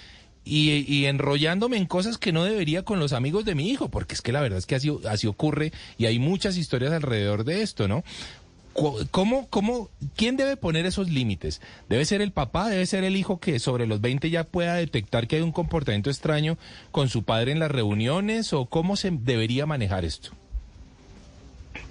y, 0.49 0.85
y 0.87 1.05
enrollándome 1.05 1.77
en 1.77 1.85
cosas 1.85 2.17
que 2.17 2.31
no 2.31 2.43
debería 2.43 2.83
con 2.83 2.99
los 2.99 3.13
amigos 3.13 3.45
de 3.45 3.55
mi 3.55 3.69
hijo, 3.69 3.89
porque 3.89 4.15
es 4.15 4.21
que 4.21 4.31
la 4.31 4.41
verdad 4.41 4.57
es 4.57 4.65
que 4.65 4.75
así, 4.75 4.91
así 5.07 5.27
ocurre 5.27 5.71
y 5.97 6.05
hay 6.05 6.19
muchas 6.19 6.57
historias 6.57 6.91
alrededor 6.91 7.43
de 7.43 7.61
esto, 7.61 7.87
¿no? 7.87 8.03
¿Cómo, 9.11 9.47
cómo, 9.49 9.89
¿Quién 10.15 10.37
debe 10.37 10.55
poner 10.55 10.85
esos 10.85 11.09
límites? 11.09 11.61
¿Debe 11.89 12.05
ser 12.05 12.21
el 12.21 12.31
papá? 12.31 12.69
¿Debe 12.69 12.85
ser 12.85 13.03
el 13.03 13.17
hijo 13.17 13.39
que 13.39 13.59
sobre 13.59 13.87
los 13.87 13.99
20 13.99 14.29
ya 14.29 14.45
pueda 14.45 14.75
detectar 14.75 15.27
que 15.27 15.35
hay 15.35 15.41
un 15.41 15.51
comportamiento 15.51 16.09
extraño 16.09 16.57
con 16.91 17.09
su 17.09 17.23
padre 17.23 17.51
en 17.51 17.59
las 17.59 17.71
reuniones? 17.71 18.53
¿O 18.53 18.67
cómo 18.67 18.95
se 18.95 19.11
debería 19.11 19.65
manejar 19.65 20.05
esto? 20.05 20.31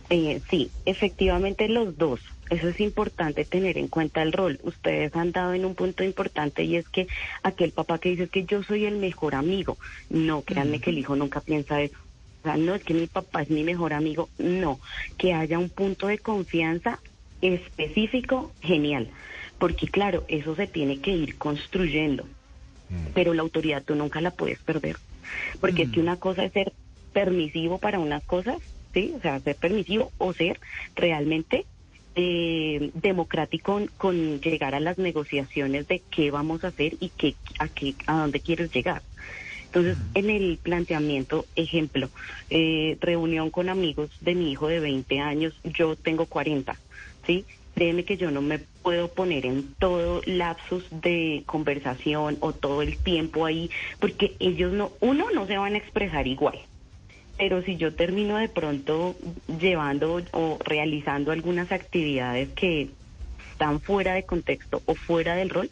Eh, 0.08 0.40
sí, 0.48 0.70
efectivamente 0.86 1.68
los 1.68 1.98
dos. 1.98 2.20
Eso 2.50 2.68
es 2.68 2.80
importante 2.80 3.44
tener 3.44 3.76
en 3.76 3.88
cuenta 3.88 4.22
el 4.22 4.32
rol. 4.32 4.58
Ustedes 4.62 5.14
han 5.14 5.32
dado 5.32 5.52
en 5.52 5.64
un 5.64 5.74
punto 5.74 6.02
importante 6.02 6.64
y 6.64 6.76
es 6.76 6.88
que 6.88 7.06
aquel 7.42 7.72
papá 7.72 7.98
que 7.98 8.10
dice 8.10 8.28
que 8.28 8.44
yo 8.44 8.62
soy 8.62 8.86
el 8.86 8.96
mejor 8.96 9.34
amigo. 9.34 9.76
No, 10.08 10.42
créanme 10.42 10.80
que 10.80 10.90
el 10.90 10.98
hijo 10.98 11.14
nunca 11.14 11.40
piensa 11.40 11.82
eso. 11.82 11.96
O 12.40 12.42
sea, 12.44 12.56
no 12.56 12.74
es 12.74 12.82
que 12.84 12.94
mi 12.94 13.06
papá 13.06 13.42
es 13.42 13.50
mi 13.50 13.64
mejor 13.64 13.92
amigo. 13.92 14.28
No, 14.38 14.80
que 15.18 15.34
haya 15.34 15.58
un 15.58 15.68
punto 15.68 16.06
de 16.06 16.18
confianza 16.18 17.00
específico, 17.42 18.52
genial. 18.62 19.08
Porque 19.58 19.88
claro, 19.88 20.24
eso 20.28 20.54
se 20.54 20.66
tiene 20.66 21.00
que 21.00 21.10
ir 21.10 21.36
construyendo. 21.36 22.26
Pero 23.12 23.34
la 23.34 23.42
autoridad 23.42 23.82
tú 23.82 23.94
nunca 23.94 24.22
la 24.22 24.30
puedes 24.30 24.58
perder. 24.60 24.96
Porque 25.60 25.82
es 25.82 25.90
que 25.90 26.00
una 26.00 26.16
cosa 26.16 26.44
es 26.44 26.52
ser 26.52 26.72
permisivo 27.12 27.78
para 27.78 27.98
unas 27.98 28.22
cosas, 28.22 28.56
¿sí? 28.94 29.12
O 29.14 29.20
sea, 29.20 29.40
ser 29.40 29.56
permisivo 29.56 30.10
o 30.16 30.32
ser 30.32 30.58
realmente 30.94 31.66
eh, 32.20 32.90
democrático 32.94 33.74
con, 33.74 33.86
con 33.96 34.40
llegar 34.40 34.74
a 34.74 34.80
las 34.80 34.98
negociaciones 34.98 35.86
de 35.86 36.02
qué 36.10 36.32
vamos 36.32 36.64
a 36.64 36.68
hacer 36.68 36.96
y 36.98 37.10
qué, 37.10 37.36
a, 37.60 37.68
qué, 37.68 37.94
a 38.06 38.18
dónde 38.18 38.40
quieres 38.40 38.72
llegar. 38.72 39.02
Entonces, 39.66 39.96
en 40.14 40.28
el 40.28 40.58
planteamiento, 40.60 41.46
ejemplo, 41.54 42.10
eh, 42.50 42.96
reunión 43.00 43.50
con 43.50 43.68
amigos 43.68 44.10
de 44.20 44.34
mi 44.34 44.50
hijo 44.50 44.66
de 44.66 44.80
20 44.80 45.20
años, 45.20 45.54
yo 45.62 45.94
tengo 45.94 46.26
40, 46.26 46.76
¿sí? 47.24 47.44
Créeme 47.76 48.04
que 48.04 48.16
yo 48.16 48.32
no 48.32 48.42
me 48.42 48.58
puedo 48.82 49.06
poner 49.06 49.46
en 49.46 49.74
todo 49.74 50.20
lapsus 50.24 50.84
de 50.90 51.44
conversación 51.46 52.38
o 52.40 52.52
todo 52.52 52.82
el 52.82 52.96
tiempo 52.96 53.46
ahí, 53.46 53.70
porque 54.00 54.34
ellos 54.40 54.72
no, 54.72 54.90
uno, 54.98 55.30
no 55.32 55.46
se 55.46 55.56
van 55.56 55.74
a 55.74 55.78
expresar 55.78 56.26
igual. 56.26 56.58
Pero 57.38 57.62
si 57.62 57.76
yo 57.76 57.94
termino 57.94 58.36
de 58.36 58.48
pronto 58.48 59.14
llevando 59.60 60.20
o 60.32 60.58
realizando 60.64 61.30
algunas 61.30 61.70
actividades 61.70 62.48
que 62.50 62.90
están 63.52 63.80
fuera 63.80 64.14
de 64.14 64.24
contexto 64.24 64.82
o 64.86 64.94
fuera 64.94 65.36
del 65.36 65.50
rol, 65.50 65.70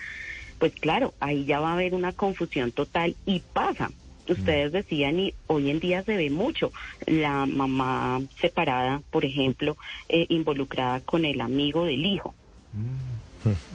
pues 0.59 0.73
claro, 0.75 1.13
ahí 1.21 1.45
ya 1.45 1.61
va 1.61 1.71
a 1.71 1.75
haber 1.75 1.95
una 1.95 2.13
confusión 2.13 2.73
total 2.73 3.17
y 3.27 3.41
pasa. 3.53 3.91
Ustedes 4.29 4.73
decían, 4.73 5.21
y 5.21 5.35
hoy 5.47 5.71
en 5.71 5.79
día 5.79 6.03
se 6.03 6.17
ve 6.17 6.31
mucho, 6.31 6.73
la 7.07 7.47
mamá 7.47 8.21
separada, 8.41 9.01
por 9.11 9.25
ejemplo, 9.25 9.77
eh, 10.09 10.27
involucrada 10.31 11.01
con 11.01 11.25
el 11.25 11.41
amigo 11.41 11.85
del 11.85 12.05
hijo. 12.05 12.35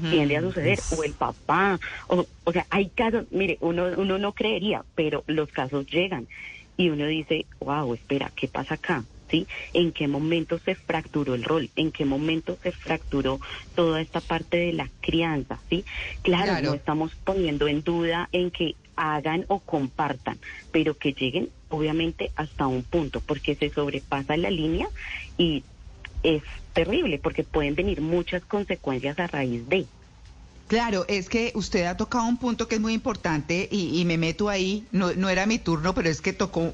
Tiende 0.09 0.35
a 0.35 0.41
suceder, 0.41 0.79
o 0.97 1.03
el 1.05 1.13
papá, 1.13 1.79
o, 2.07 2.25
o 2.43 2.51
sea, 2.51 2.65
hay 2.69 2.89
casos, 2.89 3.25
mire, 3.31 3.57
uno, 3.61 3.85
uno 3.95 4.17
no 4.17 4.33
creería, 4.33 4.83
pero 4.95 5.23
los 5.27 5.49
casos 5.51 5.85
llegan 5.87 6.27
y 6.81 6.89
uno 6.89 7.05
dice, 7.05 7.45
wow, 7.59 7.93
espera, 7.93 8.31
¿qué 8.35 8.47
pasa 8.47 8.73
acá? 8.73 9.03
¿Sí? 9.29 9.45
¿En 9.73 9.91
qué 9.91 10.07
momento 10.07 10.59
se 10.65 10.73
fracturó 10.75 11.35
el 11.35 11.43
rol? 11.43 11.69
¿En 11.75 11.91
qué 11.91 12.05
momento 12.05 12.57
se 12.63 12.71
fracturó 12.71 13.39
toda 13.75 14.01
esta 14.01 14.19
parte 14.19 14.57
de 14.57 14.73
la 14.73 14.89
crianza? 14.99 15.59
¿Sí? 15.69 15.85
Claro, 16.23 16.45
Claro. 16.53 16.67
no 16.69 16.73
estamos 16.73 17.15
poniendo 17.23 17.67
en 17.67 17.83
duda 17.83 18.29
en 18.31 18.49
que 18.49 18.75
hagan 18.95 19.45
o 19.47 19.59
compartan, 19.59 20.39
pero 20.71 20.97
que 20.97 21.13
lleguen 21.13 21.49
obviamente 21.69 22.31
hasta 22.35 22.65
un 22.65 22.83
punto, 22.83 23.21
porque 23.21 23.55
se 23.55 23.69
sobrepasa 23.69 24.35
la 24.35 24.49
línea 24.49 24.87
y 25.37 25.63
es 26.23 26.43
terrible, 26.73 27.19
porque 27.19 27.43
pueden 27.43 27.75
venir 27.75 28.01
muchas 28.01 28.43
consecuencias 28.45 29.19
a 29.19 29.27
raíz 29.27 29.67
de. 29.69 29.85
Claro, 30.71 31.03
es 31.09 31.27
que 31.27 31.51
usted 31.55 31.83
ha 31.83 31.97
tocado 31.97 32.23
un 32.23 32.37
punto 32.37 32.69
que 32.69 32.75
es 32.75 32.81
muy 32.81 32.93
importante 32.93 33.67
y, 33.69 34.05
me 34.05 34.17
meto 34.17 34.47
ahí, 34.47 34.87
no, 34.93 35.11
no 35.15 35.27
era 35.27 35.45
mi 35.45 35.59
turno, 35.59 35.93
pero 35.93 36.07
es 36.07 36.21
que 36.21 36.31
tocó 36.31 36.73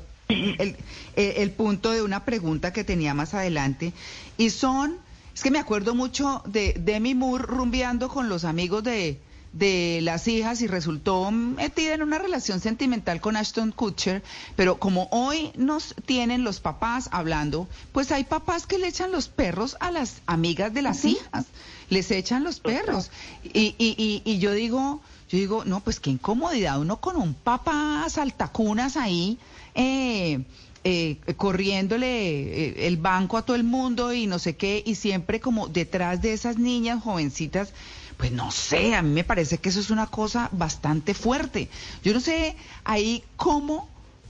el 1.15 1.51
punto 1.57 1.89
de 1.89 2.03
una 2.03 2.23
pregunta 2.23 2.71
que 2.71 2.83
tenía 2.83 3.15
más 3.15 3.33
adelante. 3.33 3.93
Y 4.37 4.51
son, 4.51 4.99
es 5.33 5.41
que 5.41 5.49
me 5.49 5.57
acuerdo 5.57 5.95
mucho 5.95 6.43
de 6.45 6.75
Demi 6.77 7.15
Moore 7.15 7.45
rumbeando 7.47 8.07
con 8.07 8.29
los 8.29 8.43
amigos 8.45 8.83
de, 8.83 9.19
de 9.57 9.99
las 10.03 10.27
hijas 10.27 10.61
y 10.61 10.67
resultó 10.67 11.31
metida 11.31 11.93
en 11.93 12.03
una 12.03 12.19
relación 12.19 12.59
sentimental 12.59 13.21
con 13.21 13.35
Ashton 13.35 13.71
Kutcher, 13.71 14.23
pero 14.55 14.77
como 14.77 15.07
hoy 15.11 15.51
nos 15.55 15.95
tienen 16.05 16.43
los 16.43 16.59
papás 16.59 17.09
hablando, 17.11 17.67
pues 17.91 18.11
hay 18.11 18.23
papás 18.23 18.67
que 18.67 18.77
le 18.77 18.87
echan 18.87 19.11
los 19.11 19.29
perros 19.29 19.77
a 19.79 19.91
las 19.91 20.21
amigas 20.27 20.73
de 20.73 20.81
las 20.81 21.05
hijas, 21.05 21.45
les 21.89 22.11
echan 22.11 22.43
los 22.43 22.59
perros. 22.59 23.09
Y, 23.43 23.75
y, 23.77 23.95
y, 23.97 24.21
y 24.25 24.39
yo 24.39 24.51
digo, 24.51 25.01
yo 25.29 25.37
digo, 25.37 25.65
no, 25.65 25.79
pues 25.79 25.99
qué 25.99 26.11
incomodidad 26.11 26.79
uno 26.79 27.01
con 27.01 27.15
un 27.17 27.33
papá 27.33 28.05
saltacunas 28.09 28.95
ahí, 28.95 29.37
eh, 29.75 30.43
eh, 30.83 31.17
corriéndole 31.35 32.07
eh, 32.07 32.87
el 32.87 32.97
banco 32.97 33.37
a 33.37 33.41
todo 33.41 33.57
el 33.57 33.63
mundo 33.63 34.13
y 34.13 34.27
no 34.27 34.39
sé 34.39 34.55
qué, 34.55 34.83
y 34.85 34.95
siempre 34.95 35.39
como 35.39 35.67
detrás 35.67 36.21
de 36.21 36.33
esas 36.33 36.57
niñas 36.57 37.03
jovencitas, 37.03 37.73
pues 38.17 38.31
no 38.31 38.51
sé, 38.51 38.95
a 38.95 39.01
mí 39.01 39.11
me 39.11 39.23
parece 39.23 39.59
que 39.59 39.69
eso 39.69 39.79
es 39.79 39.91
una 39.91 40.07
cosa 40.07 40.49
bastante 40.51 41.13
fuerte. 41.13 41.69
Yo 42.03 42.13
no 42.13 42.19
sé 42.19 42.55
ahí 42.83 43.23
cómo 43.35 43.87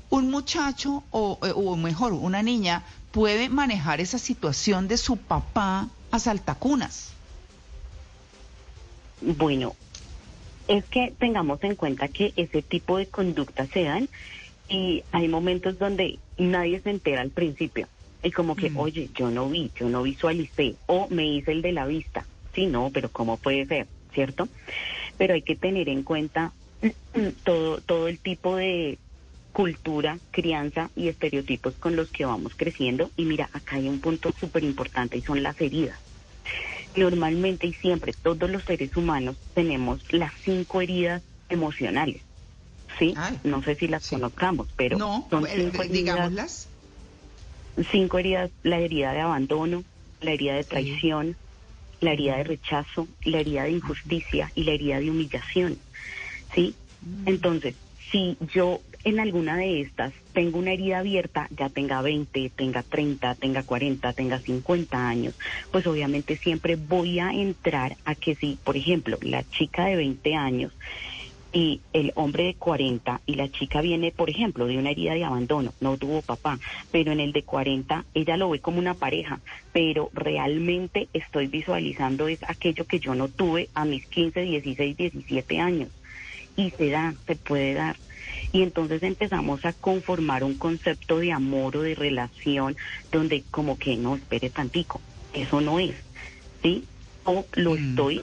un 0.09 0.29
muchacho 0.29 1.03
o, 1.11 1.39
eh, 1.43 1.51
o 1.55 1.75
mejor, 1.75 2.13
una 2.13 2.43
niña 2.43 2.83
puede 3.11 3.49
manejar 3.49 4.01
esa 4.01 4.19
situación 4.19 4.87
de 4.87 4.97
su 4.97 5.17
papá 5.17 5.87
a 6.11 6.19
saltacunas. 6.19 7.13
Bueno, 9.21 9.75
es 10.67 10.85
que 10.85 11.13
tengamos 11.17 11.63
en 11.63 11.75
cuenta 11.75 12.07
que 12.07 12.33
ese 12.35 12.61
tipo 12.61 12.97
de 12.97 13.07
conductas 13.07 13.69
se 13.69 13.83
dan 13.83 14.09
y 14.69 15.03
hay 15.11 15.27
momentos 15.27 15.79
donde 15.79 16.19
nadie 16.37 16.81
se 16.81 16.89
entera 16.89 17.21
al 17.21 17.29
principio. 17.29 17.87
Y 18.23 18.31
como 18.31 18.55
que, 18.55 18.71
oye, 18.75 19.09
yo 19.15 19.29
no 19.29 19.47
vi, 19.47 19.71
yo 19.79 19.87
no 19.89 20.03
visualicé, 20.03 20.75
o 20.87 21.07
me 21.09 21.25
hice 21.25 21.51
el 21.51 21.61
de 21.61 21.71
la 21.71 21.85
vista. 21.85 22.25
Sí, 22.57 22.65
no, 22.65 22.89
pero 22.91 23.09
¿cómo 23.11 23.37
puede 23.37 23.67
ser? 23.67 23.85
¿Cierto? 24.15 24.47
Pero 25.15 25.35
hay 25.35 25.43
que 25.43 25.55
tener 25.55 25.89
en 25.89 26.01
cuenta 26.01 26.53
todo, 27.43 27.81
todo 27.81 28.07
el 28.07 28.17
tipo 28.17 28.55
de 28.55 28.97
cultura, 29.53 30.17
crianza 30.31 30.89
y 30.95 31.07
estereotipos 31.07 31.75
con 31.75 31.95
los 31.95 32.09
que 32.09 32.25
vamos 32.25 32.53
creciendo. 32.57 33.11
Y 33.15 33.25
mira, 33.25 33.47
acá 33.53 33.75
hay 33.75 33.87
un 33.87 33.99
punto 34.01 34.33
súper 34.39 34.63
importante 34.63 35.17
y 35.17 35.21
son 35.21 35.43
las 35.43 35.61
heridas. 35.61 35.99
Normalmente 36.95 37.67
y 37.67 37.73
siempre 37.73 38.11
todos 38.11 38.49
los 38.49 38.63
seres 38.63 38.97
humanos 38.97 39.35
tenemos 39.53 40.01
las 40.11 40.33
cinco 40.43 40.81
heridas 40.81 41.21
emocionales. 41.49 42.21
¿Sí? 42.97 43.13
no 43.43 43.61
sé 43.61 43.75
si 43.75 43.87
las 43.87 44.09
conozcamos, 44.09 44.67
pero 44.75 44.97
No, 44.97 45.27
son 45.29 45.45
eh, 45.45 45.51
cinco 45.55 45.83
heridas 45.83 45.91
digámoslas. 45.91 46.67
cinco 47.91 48.17
heridas, 48.17 48.49
la 48.63 48.79
herida 48.79 49.13
de 49.13 49.19
abandono, 49.21 49.83
la 50.21 50.31
herida 50.31 50.55
de 50.55 50.63
traición, 50.63 51.35
la 52.01 52.13
herida 52.13 52.37
de 52.37 52.43
rechazo, 52.43 53.07
la 53.23 53.39
herida 53.39 53.63
de 53.63 53.71
injusticia 53.71 54.51
y 54.55 54.63
la 54.63 54.71
herida 54.71 54.99
de 54.99 55.09
humillación. 55.09 55.77
¿Sí? 56.53 56.75
Entonces, 57.25 57.75
si 58.11 58.37
yo 58.53 58.81
en 59.03 59.19
alguna 59.19 59.57
de 59.57 59.81
estas 59.81 60.13
tengo 60.33 60.59
una 60.59 60.73
herida 60.73 60.99
abierta, 60.99 61.47
ya 61.51 61.69
tenga 61.69 62.01
20, 62.01 62.51
tenga 62.55 62.83
30, 62.83 63.35
tenga 63.35 63.63
40, 63.63 64.13
tenga 64.13 64.39
50 64.39 65.07
años, 65.07 65.35
pues 65.71 65.87
obviamente 65.87 66.37
siempre 66.37 66.75
voy 66.75 67.19
a 67.19 67.31
entrar 67.31 67.97
a 68.05 68.15
que 68.15 68.35
si, 68.35 68.57
por 68.63 68.77
ejemplo, 68.77 69.17
la 69.21 69.43
chica 69.49 69.85
de 69.85 69.95
20 69.95 70.35
años 70.35 70.73
y 71.57 71.81
el 71.91 72.11
hombre 72.13 72.43
de 72.43 72.53
40 72.53 73.19
y 73.25 73.33
la 73.33 73.49
chica 73.49 73.81
viene, 73.81 74.11
por 74.11 74.29
ejemplo, 74.29 74.67
de 74.67 74.77
una 74.77 74.91
herida 74.91 75.15
de 75.15 75.23
abandono, 75.23 75.73
no 75.79 75.97
tuvo 75.97 76.21
papá, 76.21 76.59
pero 76.91 77.11
en 77.11 77.19
el 77.19 77.31
de 77.31 77.41
40 77.41 78.05
ella 78.13 78.37
lo 78.37 78.51
ve 78.51 78.59
como 78.59 78.77
una 78.77 78.93
pareja, 78.93 79.41
pero 79.73 80.11
realmente 80.13 81.09
estoy 81.13 81.47
visualizando 81.47 82.27
es 82.27 82.37
aquello 82.47 82.85
que 82.85 82.99
yo 82.99 83.15
no 83.15 83.27
tuve 83.27 83.69
a 83.73 83.85
mis 83.85 84.05
15, 84.05 84.39
16, 84.39 84.97
17 84.97 85.59
años 85.59 85.89
y 86.55 86.69
se 86.77 86.91
da, 86.91 87.15
se 87.25 87.35
puede 87.35 87.73
dar. 87.73 87.97
Y 88.51 88.61
entonces 88.61 89.01
empezamos 89.01 89.65
a 89.65 89.73
conformar 89.73 90.43
un 90.43 90.59
concepto 90.59 91.17
de 91.17 91.31
amor 91.31 91.75
o 91.77 91.81
de 91.81 91.95
relación 91.95 92.77
donde 93.11 93.45
como 93.49 93.79
que 93.79 93.97
no, 93.97 94.15
espere 94.15 94.51
tantico, 94.51 95.01
eso 95.33 95.59
no 95.59 95.79
es, 95.79 95.95
¿sí? 96.61 96.85
O 97.23 97.47
lo 97.55 97.75
estoy 97.75 98.21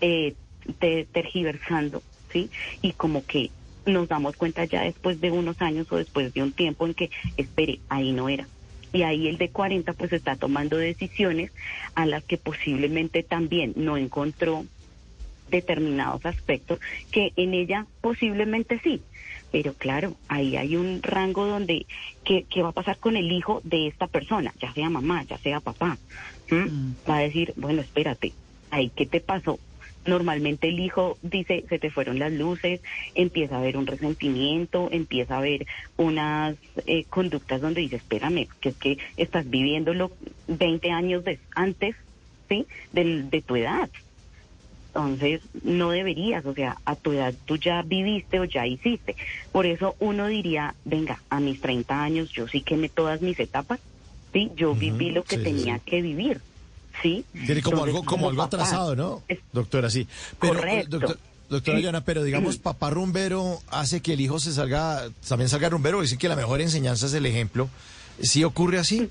eh, 0.00 0.32
te- 0.78 1.04
tergiversando, 1.12 2.02
¿sí? 2.32 2.50
Y 2.80 2.92
como 2.92 3.24
que 3.24 3.50
nos 3.86 4.08
damos 4.08 4.36
cuenta 4.36 4.64
ya 4.64 4.82
después 4.82 5.20
de 5.20 5.30
unos 5.30 5.60
años 5.60 5.90
o 5.90 5.96
después 5.96 6.32
de 6.32 6.42
un 6.42 6.52
tiempo 6.52 6.86
en 6.86 6.94
que, 6.94 7.10
espere, 7.36 7.80
ahí 7.88 8.12
no 8.12 8.28
era. 8.28 8.46
Y 8.92 9.02
ahí 9.02 9.26
el 9.26 9.38
de 9.38 9.48
40 9.48 9.92
pues 9.94 10.12
está 10.12 10.36
tomando 10.36 10.76
decisiones 10.76 11.50
a 11.94 12.06
las 12.06 12.22
que 12.24 12.36
posiblemente 12.36 13.22
también 13.22 13.72
no 13.76 13.96
encontró 13.96 14.64
determinados 15.50 16.24
aspectos 16.26 16.80
que 17.10 17.32
en 17.36 17.54
ella 17.54 17.86
posiblemente 18.00 18.80
sí. 18.82 19.02
Pero 19.50 19.74
claro, 19.74 20.14
ahí 20.28 20.56
hay 20.56 20.76
un 20.76 21.02
rango 21.02 21.46
donde, 21.46 21.86
¿qué, 22.24 22.46
qué 22.48 22.62
va 22.62 22.70
a 22.70 22.72
pasar 22.72 22.96
con 22.98 23.16
el 23.16 23.30
hijo 23.30 23.60
de 23.64 23.86
esta 23.86 24.06
persona? 24.06 24.52
Ya 24.60 24.72
sea 24.72 24.88
mamá, 24.88 25.24
ya 25.24 25.36
sea 25.38 25.60
papá. 25.60 25.98
¿Mm? 26.50 26.92
Va 27.08 27.18
a 27.18 27.20
decir, 27.20 27.52
bueno, 27.56 27.82
espérate, 27.82 28.32
ahí, 28.70 28.90
¿qué 28.96 29.04
te 29.04 29.20
pasó? 29.20 29.58
Normalmente 30.04 30.68
el 30.68 30.80
hijo 30.80 31.16
dice, 31.22 31.64
se 31.68 31.78
te 31.78 31.90
fueron 31.90 32.18
las 32.18 32.32
luces, 32.32 32.80
empieza 33.14 33.56
a 33.56 33.58
haber 33.58 33.76
un 33.76 33.86
resentimiento, 33.86 34.88
empieza 34.90 35.34
a 35.34 35.38
haber 35.38 35.66
unas 35.96 36.56
eh, 36.86 37.04
conductas 37.04 37.60
donde 37.60 37.82
dice, 37.82 37.96
espérame, 37.96 38.48
que 38.60 38.70
es 38.70 38.76
que 38.76 38.98
estás 39.16 39.48
viviéndolo 39.48 40.10
20 40.48 40.90
años 40.90 41.24
de- 41.24 41.38
antes, 41.54 41.94
¿sí? 42.48 42.66
De 42.92 43.42
tu 43.46 43.56
edad. 43.56 43.88
Entonces, 44.94 45.40
no 45.62 45.90
deberías, 45.90 46.44
o 46.44 46.52
sea, 46.52 46.76
a 46.84 46.96
tu 46.96 47.12
edad 47.12 47.32
tú 47.46 47.56
ya 47.56 47.80
viviste 47.82 48.40
o 48.40 48.44
ya 48.44 48.66
hiciste. 48.66 49.16
Por 49.50 49.64
eso 49.64 49.96
uno 50.00 50.26
diría, 50.26 50.74
venga, 50.84 51.22
a 51.30 51.40
mis 51.40 51.60
30 51.60 52.02
años 52.02 52.30
yo 52.32 52.46
sí 52.46 52.60
quemé 52.60 52.90
todas 52.90 53.22
mis 53.22 53.40
etapas, 53.40 53.80
¿sí? 54.34 54.50
Yo 54.54 54.74
viví 54.74 55.10
lo 55.10 55.22
que 55.24 55.36
sí, 55.38 55.44
sí, 55.44 55.50
tenía 55.50 55.78
que 55.78 56.02
vivir, 56.02 56.42
¿sí? 57.02 57.24
Tiene 57.46 57.62
como 57.62 57.78
Entonces, 57.78 57.94
algo, 57.96 58.04
como 58.04 58.28
algo 58.28 58.42
papá, 58.42 58.56
atrasado, 58.56 58.96
¿no? 58.96 59.22
Doctora, 59.52 59.88
sí. 59.90 60.06
Pero, 60.40 60.54
Correcto. 60.54 60.98
doctor- 60.98 61.18
doctora 61.48 61.80
Joana, 61.82 62.04
pero 62.04 62.22
digamos, 62.24 62.58
papá 62.58 62.90
rumbero 62.90 63.58
hace 63.68 64.00
que 64.00 64.14
el 64.14 64.20
hijo 64.20 64.38
se 64.40 64.52
salga, 64.52 65.08
también 65.28 65.48
salga 65.48 65.68
rumbero, 65.68 66.00
dicen 66.00 66.18
que 66.18 66.28
la 66.28 66.36
mejor 66.36 66.60
enseñanza 66.60 67.06
es 67.06 67.14
el 67.14 67.26
ejemplo. 67.26 67.68
¿Sí 68.20 68.42
ocurre 68.44 68.78
así? 68.78 69.10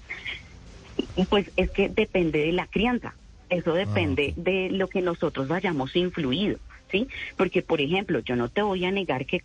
Pues 1.29 1.47
es 1.55 1.69
que 1.71 1.89
depende 1.89 2.39
de 2.39 2.51
la 2.51 2.67
crianza. 2.67 3.13
Ah, 3.15 3.55
Eso 3.55 3.73
depende 3.73 4.33
de 4.37 4.69
lo 4.71 4.87
que 4.87 5.01
nosotros 5.01 5.49
hayamos 5.51 5.95
influido, 5.95 6.57
¿sí? 6.91 7.07
Porque, 7.37 7.61
por 7.61 7.81
ejemplo, 7.81 8.19
yo 8.19 8.35
no 8.35 8.49
te 8.49 8.61
voy 8.61 8.85
a 8.85 8.91
negar 8.91 9.25
que 9.25 9.43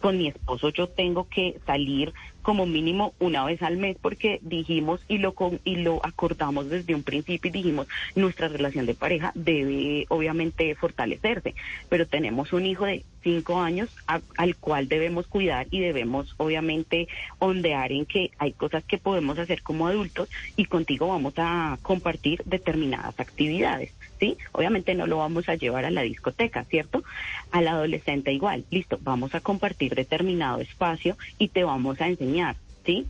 con 0.00 0.16
mi 0.16 0.28
esposo 0.28 0.68
yo 0.70 0.88
tengo 0.88 1.26
que 1.28 1.58
salir 1.66 2.14
como 2.48 2.64
mínimo 2.64 3.12
una 3.18 3.44
vez 3.44 3.60
al 3.60 3.76
mes 3.76 3.98
porque 4.00 4.38
dijimos 4.40 5.02
y 5.06 5.18
lo 5.18 5.34
con, 5.34 5.60
y 5.64 5.76
lo 5.76 6.00
acordamos 6.02 6.70
desde 6.70 6.94
un 6.94 7.02
principio 7.02 7.50
y 7.50 7.52
dijimos 7.52 7.88
nuestra 8.14 8.48
relación 8.48 8.86
de 8.86 8.94
pareja 8.94 9.32
debe 9.34 10.06
obviamente 10.08 10.74
fortalecerse, 10.74 11.54
pero 11.90 12.06
tenemos 12.06 12.54
un 12.54 12.64
hijo 12.64 12.86
de 12.86 13.04
cinco 13.22 13.60
años 13.60 13.90
a- 14.06 14.22
al 14.38 14.56
cual 14.56 14.88
debemos 14.88 15.26
cuidar 15.26 15.66
y 15.70 15.80
debemos 15.80 16.34
obviamente 16.38 17.06
ondear 17.38 17.92
en 17.92 18.06
que 18.06 18.30
hay 18.38 18.52
cosas 18.52 18.82
que 18.84 18.96
podemos 18.96 19.38
hacer 19.38 19.60
como 19.60 19.86
adultos 19.86 20.30
y 20.56 20.64
contigo 20.64 21.08
vamos 21.08 21.34
a 21.36 21.78
compartir 21.82 22.40
determinadas 22.46 23.20
actividades. 23.20 23.90
¿Sí? 24.20 24.36
Obviamente 24.50 24.96
no 24.96 25.06
lo 25.06 25.18
vamos 25.18 25.48
a 25.48 25.54
llevar 25.54 25.84
a 25.84 25.92
la 25.92 26.02
discoteca, 26.02 26.64
¿cierto? 26.64 27.04
Al 27.52 27.68
adolescente 27.68 28.32
igual, 28.32 28.64
listo, 28.68 28.98
vamos 29.00 29.32
a 29.32 29.40
compartir 29.40 29.94
determinado 29.94 30.58
espacio 30.60 31.16
y 31.38 31.50
te 31.50 31.62
vamos 31.62 32.00
a 32.00 32.08
enseñar, 32.38 32.56
¿sí? 32.84 33.06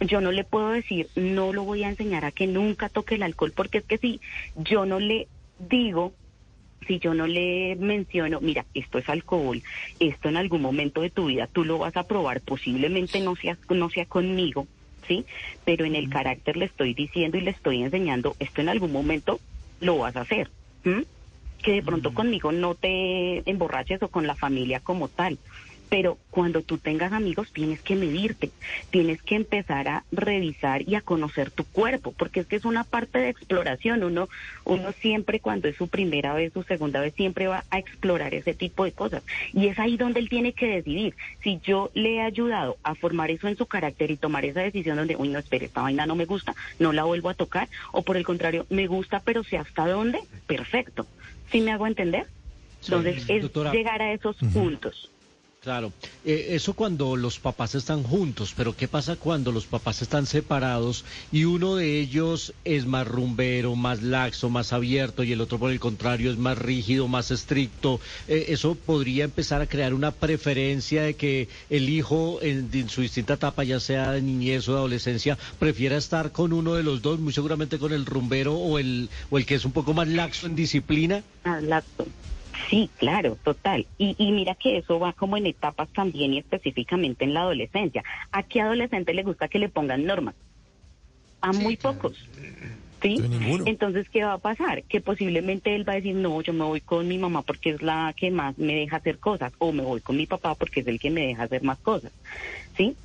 Yo 0.00 0.20
no 0.20 0.30
le 0.30 0.44
puedo 0.44 0.70
decir, 0.70 1.08
no 1.16 1.52
lo 1.52 1.64
voy 1.64 1.84
a 1.84 1.88
enseñar 1.88 2.24
a 2.24 2.32
que 2.32 2.46
nunca 2.46 2.88
toque 2.88 3.14
el 3.14 3.22
alcohol, 3.22 3.52
porque 3.54 3.78
es 3.78 3.84
que 3.84 3.98
si 3.98 4.20
yo 4.56 4.84
no 4.86 5.00
le 5.00 5.28
digo 5.58 6.12
si 6.86 6.98
yo 7.00 7.14
no 7.14 7.26
le 7.26 7.74
menciono, 7.76 8.40
mira, 8.40 8.64
esto 8.74 8.98
es 8.98 9.08
alcohol, 9.08 9.62
esto 9.98 10.28
en 10.28 10.36
algún 10.36 10.62
momento 10.62 11.00
de 11.00 11.10
tu 11.10 11.26
vida 11.26 11.48
tú 11.48 11.64
lo 11.64 11.78
vas 11.78 11.96
a 11.96 12.04
probar, 12.04 12.40
posiblemente 12.40 13.20
no 13.20 13.34
sea, 13.34 13.58
no 13.70 13.90
sea 13.90 14.06
conmigo, 14.06 14.68
¿sí? 15.08 15.24
Pero 15.64 15.84
en 15.84 15.96
el 15.96 16.08
carácter 16.08 16.56
le 16.56 16.66
estoy 16.66 16.94
diciendo 16.94 17.38
y 17.38 17.40
le 17.40 17.50
estoy 17.50 17.82
enseñando, 17.82 18.36
esto 18.38 18.60
en 18.60 18.68
algún 18.68 18.92
momento 18.92 19.40
lo 19.80 19.98
vas 19.98 20.14
a 20.14 20.20
hacer, 20.20 20.48
que 21.62 21.72
de 21.72 21.82
pronto 21.82 22.14
conmigo 22.14 22.52
no 22.52 22.74
te 22.76 23.48
emborraches 23.50 24.02
o 24.02 24.08
con 24.08 24.26
la 24.26 24.36
familia 24.36 24.78
como 24.80 25.08
tal. 25.08 25.38
Pero 25.88 26.18
cuando 26.30 26.62
tú 26.62 26.78
tengas 26.78 27.12
amigos 27.12 27.52
tienes 27.52 27.80
que 27.80 27.94
medirte, 27.94 28.50
tienes 28.90 29.22
que 29.22 29.36
empezar 29.36 29.88
a 29.88 30.04
revisar 30.10 30.82
y 30.82 30.94
a 30.94 31.00
conocer 31.00 31.50
tu 31.50 31.64
cuerpo, 31.64 32.12
porque 32.12 32.40
es 32.40 32.46
que 32.46 32.56
es 32.56 32.64
una 32.64 32.84
parte 32.84 33.18
de 33.18 33.28
exploración. 33.28 34.02
Uno, 34.02 34.28
uno 34.64 34.92
siempre 35.00 35.40
cuando 35.40 35.68
es 35.68 35.76
su 35.76 35.88
primera 35.88 36.34
vez, 36.34 36.52
su 36.52 36.62
segunda 36.64 37.00
vez, 37.00 37.14
siempre 37.14 37.46
va 37.46 37.64
a 37.70 37.78
explorar 37.78 38.34
ese 38.34 38.54
tipo 38.54 38.84
de 38.84 38.92
cosas. 38.92 39.22
Y 39.52 39.68
es 39.68 39.78
ahí 39.78 39.96
donde 39.96 40.20
él 40.20 40.28
tiene 40.28 40.52
que 40.52 40.66
decidir. 40.66 41.14
Si 41.42 41.60
yo 41.62 41.90
le 41.94 42.16
he 42.16 42.20
ayudado 42.20 42.76
a 42.82 42.94
formar 42.94 43.30
eso 43.30 43.48
en 43.48 43.56
su 43.56 43.66
carácter 43.66 44.10
y 44.10 44.16
tomar 44.16 44.44
esa 44.44 44.60
decisión 44.60 44.96
donde, 44.96 45.16
uy, 45.16 45.28
no, 45.28 45.38
espere, 45.38 45.66
esta 45.66 45.82
vaina 45.82 46.06
no 46.06 46.16
me 46.16 46.24
gusta, 46.24 46.54
no 46.78 46.92
la 46.92 47.04
vuelvo 47.04 47.28
a 47.28 47.34
tocar, 47.34 47.68
o 47.92 48.02
por 48.02 48.16
el 48.16 48.24
contrario, 48.24 48.66
me 48.70 48.86
gusta, 48.86 49.20
pero 49.20 49.44
sé 49.44 49.56
hasta 49.56 49.86
dónde, 49.86 50.20
perfecto. 50.46 51.06
¿Sí 51.50 51.60
me 51.60 51.72
hago 51.72 51.86
entender? 51.86 52.26
Entonces, 52.82 53.24
es 53.28 53.52
llegar 53.72 54.02
a 54.02 54.12
esos 54.12 54.36
puntos. 54.52 55.10
Claro, 55.66 55.92
eh, 56.24 56.50
eso 56.50 56.74
cuando 56.74 57.16
los 57.16 57.40
papás 57.40 57.74
están 57.74 58.04
juntos, 58.04 58.54
pero 58.56 58.76
¿qué 58.76 58.86
pasa 58.86 59.16
cuando 59.16 59.50
los 59.50 59.66
papás 59.66 60.00
están 60.00 60.24
separados 60.24 61.04
y 61.32 61.42
uno 61.42 61.74
de 61.74 61.98
ellos 61.98 62.54
es 62.64 62.86
más 62.86 63.04
rumbero, 63.04 63.74
más 63.74 64.00
laxo, 64.00 64.48
más 64.48 64.72
abierto 64.72 65.24
y 65.24 65.32
el 65.32 65.40
otro 65.40 65.58
por 65.58 65.72
el 65.72 65.80
contrario 65.80 66.30
es 66.30 66.38
más 66.38 66.56
rígido, 66.56 67.08
más 67.08 67.32
estricto? 67.32 67.98
Eh, 68.28 68.44
eso 68.50 68.76
podría 68.76 69.24
empezar 69.24 69.60
a 69.60 69.66
crear 69.66 69.92
una 69.92 70.12
preferencia 70.12 71.02
de 71.02 71.16
que 71.16 71.48
el 71.68 71.88
hijo 71.88 72.38
en, 72.42 72.88
su 72.88 73.00
distinta 73.00 73.34
etapa, 73.34 73.64
ya 73.64 73.80
sea 73.80 74.12
de 74.12 74.22
niñez 74.22 74.68
o 74.68 74.72
de 74.74 74.78
adolescencia, 74.78 75.36
prefiera 75.58 75.96
estar 75.96 76.30
con 76.30 76.52
uno 76.52 76.74
de 76.74 76.84
los 76.84 77.02
dos, 77.02 77.18
muy 77.18 77.32
seguramente 77.32 77.80
con 77.80 77.92
el 77.92 78.06
rumbero 78.06 78.54
o 78.54 78.78
el, 78.78 79.10
o 79.30 79.38
el 79.38 79.44
que 79.44 79.56
es 79.56 79.64
un 79.64 79.72
poco 79.72 79.94
más 79.94 80.06
laxo 80.06 80.46
en 80.46 80.54
disciplina. 80.54 81.24
Ah, 81.42 81.60
laxo. 81.60 82.06
Sí, 82.68 82.90
claro, 82.98 83.36
total. 83.42 83.86
Y, 83.98 84.16
y 84.18 84.32
mira 84.32 84.54
que 84.54 84.78
eso 84.78 84.98
va 84.98 85.12
como 85.12 85.36
en 85.36 85.46
etapas 85.46 85.88
también 85.90 86.34
y 86.34 86.38
específicamente 86.38 87.24
en 87.24 87.34
la 87.34 87.42
adolescencia. 87.42 88.02
¿A 88.32 88.42
qué 88.42 88.60
adolescente 88.60 89.14
le 89.14 89.22
gusta 89.22 89.48
que 89.48 89.58
le 89.58 89.68
pongan 89.68 90.04
normas? 90.04 90.34
A 91.40 91.52
muy 91.52 91.76
pocos. 91.76 92.28
¿Sí? 93.02 93.22
Entonces, 93.66 94.08
¿qué 94.08 94.24
va 94.24 94.32
a 94.32 94.38
pasar? 94.38 94.82
Que 94.84 95.00
posiblemente 95.00 95.74
él 95.74 95.88
va 95.88 95.92
a 95.92 95.96
decir, 95.96 96.16
no, 96.16 96.40
yo 96.40 96.52
me 96.52 96.64
voy 96.64 96.80
con 96.80 97.06
mi 97.06 97.18
mamá 97.18 97.42
porque 97.42 97.70
es 97.70 97.82
la 97.82 98.12
que 98.16 98.30
más 98.30 98.58
me 98.58 98.74
deja 98.74 98.96
hacer 98.96 99.18
cosas, 99.18 99.52
o 99.58 99.70
me 99.70 99.82
voy 99.82 100.00
con 100.00 100.16
mi 100.16 100.26
papá 100.26 100.54
porque 100.54 100.80
es 100.80 100.86
el 100.88 100.98
que 100.98 101.10
me 101.10 101.26
deja 101.26 101.44
hacer 101.44 101.62
más 101.62 101.78
cosas. 101.78 102.10
¿Sí? 102.76 102.96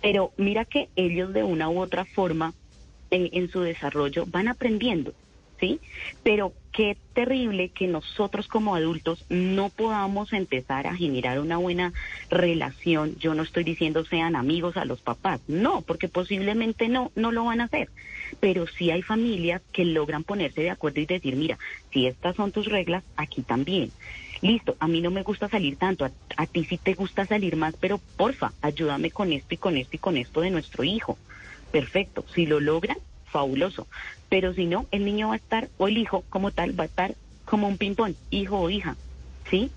Pero 0.00 0.32
mira 0.36 0.64
que 0.64 0.88
ellos 0.96 1.32
de 1.34 1.42
una 1.42 1.68
u 1.68 1.80
otra 1.80 2.04
forma 2.04 2.54
en, 3.10 3.28
en 3.32 3.50
su 3.50 3.60
desarrollo 3.60 4.24
van 4.26 4.48
aprendiendo. 4.48 5.12
¿sí? 5.60 5.80
Pero 6.22 6.52
qué 6.74 6.96
terrible 7.12 7.68
que 7.68 7.86
nosotros 7.86 8.48
como 8.48 8.74
adultos 8.74 9.24
no 9.28 9.68
podamos 9.68 10.32
empezar 10.32 10.88
a 10.88 10.96
generar 10.96 11.38
una 11.38 11.56
buena 11.56 11.92
relación. 12.30 13.16
Yo 13.20 13.32
no 13.34 13.44
estoy 13.44 13.62
diciendo 13.62 14.04
sean 14.04 14.34
amigos 14.34 14.76
a 14.76 14.84
los 14.84 15.00
papás, 15.00 15.40
no, 15.46 15.82
porque 15.82 16.08
posiblemente 16.08 16.88
no, 16.88 17.12
no 17.14 17.30
lo 17.30 17.44
van 17.44 17.60
a 17.60 17.64
hacer. 17.64 17.90
Pero 18.40 18.66
sí 18.66 18.90
hay 18.90 19.02
familias 19.02 19.62
que 19.72 19.84
logran 19.84 20.24
ponerse 20.24 20.62
de 20.62 20.70
acuerdo 20.70 21.00
y 21.00 21.06
decir, 21.06 21.36
mira, 21.36 21.58
si 21.92 22.08
estas 22.08 22.34
son 22.34 22.50
tus 22.50 22.66
reglas, 22.66 23.04
aquí 23.16 23.42
también. 23.42 23.92
Listo, 24.42 24.76
a 24.80 24.88
mí 24.88 25.00
no 25.00 25.12
me 25.12 25.22
gusta 25.22 25.48
salir 25.48 25.76
tanto, 25.76 26.04
a, 26.04 26.10
a 26.36 26.46
ti 26.46 26.64
sí 26.64 26.76
te 26.76 26.94
gusta 26.94 27.24
salir 27.24 27.54
más, 27.54 27.76
pero 27.78 28.00
porfa, 28.16 28.52
ayúdame 28.60 29.12
con 29.12 29.32
esto 29.32 29.54
y 29.54 29.58
con 29.58 29.76
esto 29.76 29.94
y 29.94 30.00
con 30.00 30.16
esto 30.16 30.40
de 30.40 30.50
nuestro 30.50 30.82
hijo. 30.82 31.16
Perfecto, 31.70 32.24
si 32.34 32.46
lo 32.46 32.58
logran, 32.58 32.98
fabuloso. 33.34 33.88
Pero 34.28 34.54
si 34.54 34.64
no, 34.66 34.86
el 34.92 35.04
niño 35.04 35.28
va 35.28 35.34
a 35.34 35.38
estar, 35.38 35.68
o 35.76 35.88
el 35.88 35.98
hijo 35.98 36.24
como 36.30 36.52
tal, 36.52 36.78
va 36.78 36.84
a 36.84 36.86
estar 36.86 37.14
como 37.44 37.66
un 37.66 37.76
ping-pong, 37.76 38.14
hijo 38.30 38.60
o 38.60 38.70
hija, 38.70 38.96
¿sí? 39.50 39.70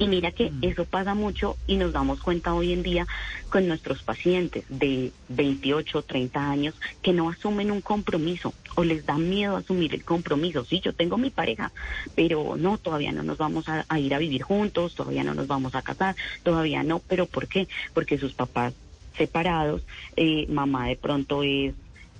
Y 0.00 0.06
mira 0.06 0.30
que 0.30 0.52
eso 0.62 0.84
pasa 0.84 1.14
mucho 1.14 1.56
y 1.66 1.76
nos 1.76 1.92
damos 1.92 2.20
cuenta 2.20 2.54
hoy 2.54 2.72
en 2.72 2.84
día 2.84 3.04
con 3.50 3.66
nuestros 3.66 4.04
pacientes 4.04 4.62
de 4.68 5.10
28, 5.28 6.02
30 6.02 6.50
años 6.50 6.74
que 7.02 7.12
no 7.12 7.28
asumen 7.28 7.72
un 7.72 7.80
compromiso 7.80 8.54
o 8.76 8.84
les 8.84 9.04
da 9.04 9.18
miedo 9.18 9.56
asumir 9.56 9.92
el 9.94 10.04
compromiso. 10.04 10.64
Sí, 10.64 10.78
yo 10.78 10.92
tengo 10.92 11.18
mi 11.18 11.30
pareja, 11.30 11.72
pero 12.14 12.54
no, 12.56 12.78
todavía 12.78 13.10
no 13.10 13.24
nos 13.24 13.38
vamos 13.38 13.68
a, 13.68 13.86
a 13.88 13.98
ir 13.98 14.14
a 14.14 14.18
vivir 14.18 14.42
juntos, 14.42 14.94
todavía 14.94 15.24
no 15.24 15.34
nos 15.34 15.48
vamos 15.48 15.74
a 15.74 15.82
casar, 15.82 16.14
todavía 16.44 16.84
no. 16.84 17.00
¿Pero 17.00 17.26
por 17.26 17.48
qué? 17.48 17.66
Porque 17.92 18.18
sus 18.18 18.34
papás 18.34 18.74
separados, 19.16 19.82
eh, 20.16 20.46
mamá 20.48 20.86
de 20.86 20.96
pronto 20.96 21.42
es 21.42 21.74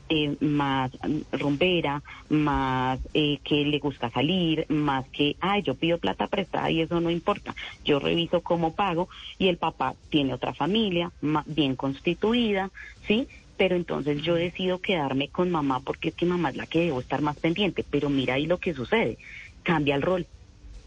eh, 0.09 0.37
más 0.41 0.91
rumbera, 1.33 2.03
más 2.29 2.99
eh, 3.15 3.39
que 3.45 3.65
le 3.65 3.79
gusta 3.79 4.11
salir, 4.11 4.67
más 4.69 5.07
que, 5.09 5.37
ay, 5.41 5.63
yo 5.63 5.75
pido 5.75 5.99
plata 5.99 6.27
prestada 6.27 6.71
y 6.71 6.81
eso 6.81 7.01
no 7.01 7.11
importa. 7.11 7.55
Yo 7.85 7.99
reviso 7.99 8.41
cómo 8.41 8.75
pago 8.75 9.09
y 9.39 9.49
el 9.49 9.59
papá 9.59 9.95
tiene 10.11 10.35
otra 10.35 10.55
familia 10.55 11.13
bien 11.47 11.77
constituida, 11.77 12.71
¿sí? 13.07 13.29
Pero 13.57 13.77
entonces 13.77 14.23
yo 14.23 14.35
decido 14.35 14.79
quedarme 14.79 15.29
con 15.29 15.51
mamá 15.51 15.81
porque 15.81 16.11
es 16.11 16.15
que 16.15 16.27
mamá 16.27 16.51
es 16.51 16.57
la 16.57 16.67
que 16.67 16.81
debo 16.81 17.01
estar 17.01 17.21
más 17.21 17.37
pendiente. 17.37 17.85
Pero 17.89 18.09
mira 18.09 18.35
ahí 18.35 18.47
lo 18.47 18.59
que 18.59 18.75
sucede, 18.75 19.19
cambia 19.63 19.97
el 19.97 20.03
rol. 20.03 20.27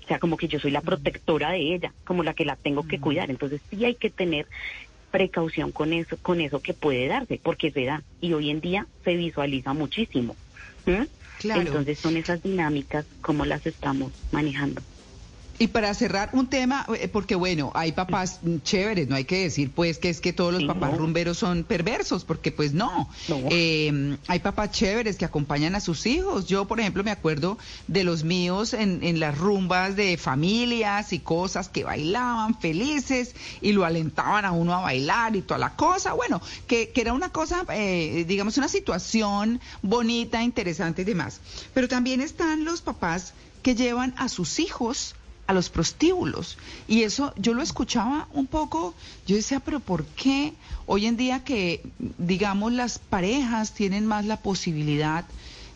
O 0.04 0.08
sea, 0.08 0.20
como 0.20 0.36
que 0.36 0.48
yo 0.48 0.60
soy 0.60 0.72
la 0.72 0.82
protectora 0.82 1.52
de 1.52 1.76
ella, 1.76 1.94
como 2.06 2.24
la 2.24 2.34
que 2.34 2.46
la 2.46 2.56
tengo 2.56 2.88
que 2.88 3.00
cuidar. 3.00 3.30
Entonces 3.30 3.62
sí 3.70 3.86
hay 3.86 3.96
que 3.96 4.10
tener 4.10 4.48
precaución 5.12 5.72
con 5.72 5.94
eso, 5.94 6.18
con 6.22 6.42
eso 6.42 6.62
que 6.62 6.74
puede 6.74 7.08
darse, 7.08 7.40
porque 7.42 7.72
se 7.72 7.86
da 7.86 8.02
y 8.20 8.34
hoy 8.34 8.50
en 8.50 8.62
día 8.62 8.88
se 9.04 9.16
visualiza 9.16 9.74
muchísimo. 9.74 10.36
¿Mm? 10.86 11.04
Claro. 11.40 11.62
Entonces 11.62 12.00
son 12.00 12.18
esas 12.18 12.42
dinámicas 12.44 13.06
como 13.22 13.46
las 13.46 13.66
estamos 13.66 14.12
manejando. 14.32 14.82
Y 15.62 15.68
para 15.68 15.94
cerrar 15.94 16.32
un 16.34 16.48
tema, 16.48 16.88
eh, 16.98 17.08
porque 17.08 17.36
bueno, 17.36 17.72
hay 17.76 17.92
papás 17.92 18.40
chéveres, 18.64 19.10
no 19.10 19.16
hay 19.16 19.26
que 19.26 19.44
decir 19.44 19.70
pues 19.70 20.00
que 20.00 20.10
es 20.10 20.20
que 20.20 20.34
todos 20.34 20.52
los 20.52 20.64
papás 20.64 20.98
rumberos 20.98 21.38
son 21.38 21.64
perversos, 21.66 22.26
porque 22.26 22.52
pues 22.52 22.74
no. 22.74 23.08
Eh, 23.30 24.18
hay 24.26 24.40
papás 24.40 24.72
chéveres 24.72 25.18
que 25.18 25.26
acompañan 25.26 25.76
a 25.76 25.80
sus 25.80 26.08
hijos. 26.08 26.48
Yo, 26.48 26.66
por 26.66 26.80
ejemplo, 26.80 27.04
me 27.04 27.12
acuerdo 27.12 27.60
de 27.88 28.04
los 28.04 28.24
míos 28.24 28.74
en, 28.74 29.04
en 29.04 29.20
las 29.20 29.38
rumbas 29.38 29.96
de 29.96 30.18
familias 30.18 31.14
y 31.14 31.20
cosas 31.20 31.70
que 31.70 31.84
bailaban 31.84 32.60
felices 32.60 33.36
y 33.62 33.74
lo 33.74 33.86
alentaban 33.86 34.46
a 34.46 34.54
uno 34.54 34.74
a 34.74 34.82
bailar 34.82 35.36
y 35.36 35.44
toda 35.44 35.60
la 35.60 35.76
cosa. 35.76 36.14
Bueno, 36.14 36.42
que, 36.66 36.90
que 36.90 37.02
era 37.02 37.14
una 37.14 37.30
cosa, 37.30 37.68
eh, 37.72 38.26
digamos, 38.28 38.58
una 38.58 38.68
situación 38.68 39.62
bonita, 39.84 40.42
interesante 40.42 41.04
y 41.04 41.06
demás. 41.06 41.40
Pero 41.76 41.88
también 41.88 42.20
están 42.20 42.66
los 42.66 42.82
papás 42.82 43.36
que 43.62 43.76
llevan 43.76 44.16
a 44.18 44.28
sus 44.28 44.58
hijos 44.58 45.14
a 45.52 45.54
los 45.54 45.70
prostíbulos. 45.70 46.58
Y 46.88 47.04
eso 47.04 47.34
yo 47.38 47.54
lo 47.54 47.62
escuchaba 47.62 48.28
un 48.32 48.48
poco, 48.48 48.96
yo 49.28 49.36
decía, 49.36 49.60
pero 49.60 49.80
¿por 49.80 50.06
qué 50.06 50.54
hoy 50.86 51.06
en 51.06 51.18
día 51.18 51.44
que, 51.44 51.84
digamos, 52.18 52.72
las 52.72 53.00
parejas 53.00 53.74
tienen 53.74 54.08
más 54.08 54.26
la 54.26 54.38
posibilidad 54.38 55.26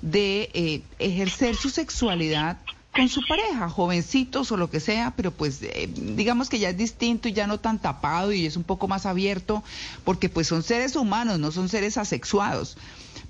de 0.01 0.49
eh, 0.53 0.81
ejercer 0.99 1.56
su 1.56 1.69
sexualidad 1.69 2.58
con 2.93 3.09
su 3.09 3.22
pareja, 3.27 3.69
jovencitos 3.69 4.53
o 4.53 4.58
lo 4.58 4.69
que 4.69 4.79
sea, 4.79 5.13
pero 5.17 5.31
pues 5.31 5.61
eh, 5.61 5.90
digamos 5.93 6.47
que 6.47 6.59
ya 6.59 6.69
es 6.69 6.77
distinto 6.77 7.27
y 7.27 7.33
ya 7.33 7.45
no 7.45 7.59
tan 7.59 7.77
tapado 7.79 8.31
y 8.31 8.45
es 8.45 8.56
un 8.56 8.63
poco 8.63 8.88
más 8.88 9.06
abierto, 9.06 9.63
porque 10.06 10.29
pues 10.29 10.47
son 10.47 10.63
seres 10.63 10.95
humanos, 10.95 11.38
no 11.38 11.51
son 11.51 11.67
seres 11.67 11.97
asexuados. 11.97 12.77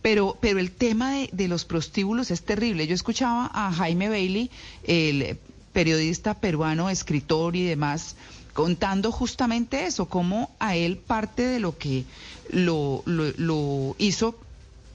Pero, 0.03 0.37
pero 0.39 0.59
el 0.59 0.69
tema 0.69 1.13
de, 1.13 1.29
de 1.31 1.47
los 1.47 1.65
prostíbulos 1.65 2.29
es 2.29 2.43
terrible. 2.43 2.85
Yo 2.85 2.93
escuchaba 2.93 3.49
a 3.51 3.71
Jaime 3.71 4.07
Bailey, 4.07 4.51
el 4.83 5.39
periodista 5.75 6.35
peruano, 6.35 6.89
escritor 6.89 7.57
y 7.57 7.65
demás, 7.65 8.15
contando 8.53 9.11
justamente 9.11 9.85
eso, 9.85 10.07
cómo 10.07 10.49
a 10.57 10.77
él 10.77 10.95
parte 10.95 11.45
de 11.45 11.59
lo 11.59 11.77
que 11.77 12.05
lo, 12.49 13.03
lo, 13.05 13.25
lo 13.35 13.95
hizo 13.97 14.39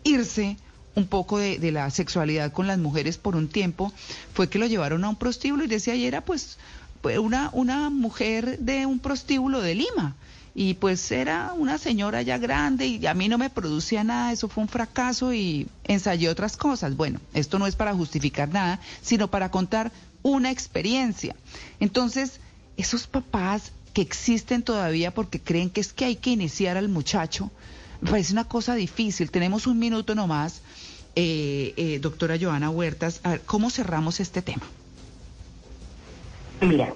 irse 0.05 0.57
un 0.95 1.07
poco 1.07 1.37
de, 1.37 1.59
la 1.71 1.91
sexualidad 1.91 2.51
con 2.51 2.67
las 2.67 2.79
mujeres 2.79 3.19
por 3.19 3.37
un 3.37 3.49
tiempo 3.49 3.93
fue 4.33 4.49
que 4.49 4.59
lo 4.59 4.67
llevaron 4.67 5.05
a 5.05 5.11
un 5.11 5.17
prostíbulo 5.17 5.65
y 5.65 5.69
decía 5.69 5.95
y 5.95 6.07
era 6.07 6.23
pues 6.23 6.57
pues, 7.03 7.19
una, 7.19 7.51
una 7.53 7.91
mujer 7.91 8.59
de 8.59 8.87
un 8.87 9.01
prostíbulo 9.01 9.61
de 9.61 9.75
Lima. 9.75 10.17
Y 10.53 10.75
pues 10.75 11.13
era 11.13 11.53
una 11.57 11.79
señora 11.79 12.23
ya 12.23 12.37
grande 12.39 12.87
y 12.87 13.07
a 13.07 13.15
mí 13.15 13.29
no 13.29 13.39
me 13.39 13.51
producía 13.51 14.03
nada, 14.03 14.33
eso 14.33 14.49
fue 14.49 14.65
un 14.65 14.69
fracaso 14.69 15.33
y 15.33 15.69
ensayé 15.85 16.29
otras 16.29 16.57
cosas. 16.57 16.97
Bueno, 16.97 17.21
esto 17.35 17.59
no 17.59 17.69
es 17.69 17.77
para 17.77 17.95
justificar 17.95 18.49
nada, 18.49 18.81
sino 19.01 19.29
para 19.29 19.51
contar 19.51 19.93
una 20.23 20.51
experiencia. 20.51 21.35
Entonces, 21.79 22.41
esos 22.77 23.07
papás 23.07 23.73
que 23.93 24.03
existen 24.03 24.63
todavía 24.63 25.13
porque 25.13 25.41
creen 25.41 25.71
que 25.71 25.81
es 25.81 25.93
que 25.93 26.05
hay 26.05 26.17
que 26.17 26.31
iniciar 26.31 26.77
al 26.77 26.89
muchacho, 26.89 27.51
me 28.01 28.11
parece 28.11 28.33
una 28.33 28.45
cosa 28.45 28.75
difícil. 28.75 29.31
Tenemos 29.31 29.67
un 29.67 29.79
minuto 29.79 30.15
nomás, 30.15 30.63
eh, 31.17 31.75
eh, 31.77 31.99
doctora 32.01 32.37
Joana 32.41 32.71
Huertas. 32.71 33.21
A 33.25 33.31
ver, 33.31 33.43
¿cómo 33.43 33.71
cerramos 33.71 34.21
este 34.21 34.43
tema? 34.43 34.63
Mira, 36.61 36.95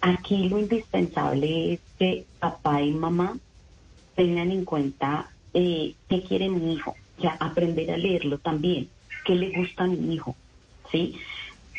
aquí 0.00 0.48
lo 0.48 0.58
indispensable 0.58 1.74
es 1.74 1.80
que 1.98 2.24
papá 2.38 2.82
y 2.82 2.92
mamá 2.92 3.36
tengan 4.16 4.50
en 4.50 4.64
cuenta 4.64 5.30
eh, 5.54 5.94
qué 6.08 6.22
quiere 6.22 6.48
mi 6.48 6.74
hijo, 6.74 6.96
o 7.18 7.20
sea, 7.20 7.36
aprender 7.38 7.90
a 7.90 7.96
leerlo 7.96 8.38
también, 8.38 8.88
qué 9.24 9.34
le 9.34 9.50
gusta 9.50 9.84
a 9.84 9.86
mi 9.86 10.14
hijo, 10.14 10.34
¿sí? 10.90 11.16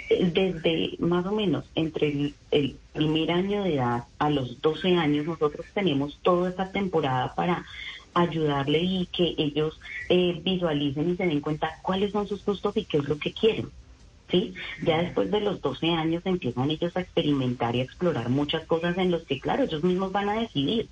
Desde 0.09 0.95
más 0.99 1.25
o 1.25 1.31
menos 1.31 1.65
entre 1.75 2.33
el, 2.51 2.75
primer 2.93 3.31
año 3.31 3.63
de 3.63 3.75
edad 3.75 4.05
a 4.17 4.29
los 4.29 4.61
12 4.61 4.95
años, 4.95 5.25
nosotros 5.25 5.65
tenemos 5.73 6.19
toda 6.21 6.49
esa 6.49 6.71
temporada 6.71 7.35
para 7.35 7.65
ayudarle 8.13 8.79
y 8.79 9.05
que 9.05 9.35
ellos 9.37 9.79
eh, 10.09 10.41
visualicen 10.43 11.11
y 11.11 11.15
se 11.15 11.27
den 11.27 11.41
cuenta 11.41 11.79
cuáles 11.81 12.11
son 12.11 12.27
sus 12.27 12.43
gustos 12.43 12.75
y 12.75 12.85
qué 12.85 12.97
es 12.97 13.07
lo 13.07 13.19
que 13.19 13.33
quieren. 13.33 13.69
¿sí? 14.29 14.53
Ya 14.83 15.01
después 15.01 15.31
de 15.31 15.41
los 15.41 15.61
12 15.61 15.91
años 15.91 16.23
empiezan 16.25 16.71
ellos 16.71 16.95
a 16.95 17.01
experimentar 17.01 17.75
y 17.75 17.81
a 17.81 17.83
explorar 17.83 18.29
muchas 18.29 18.65
cosas 18.65 18.97
en 18.97 19.11
los 19.11 19.23
que, 19.23 19.39
claro, 19.39 19.63
ellos 19.63 19.83
mismos 19.83 20.11
van 20.11 20.29
a 20.29 20.39
decidir. 20.39 20.89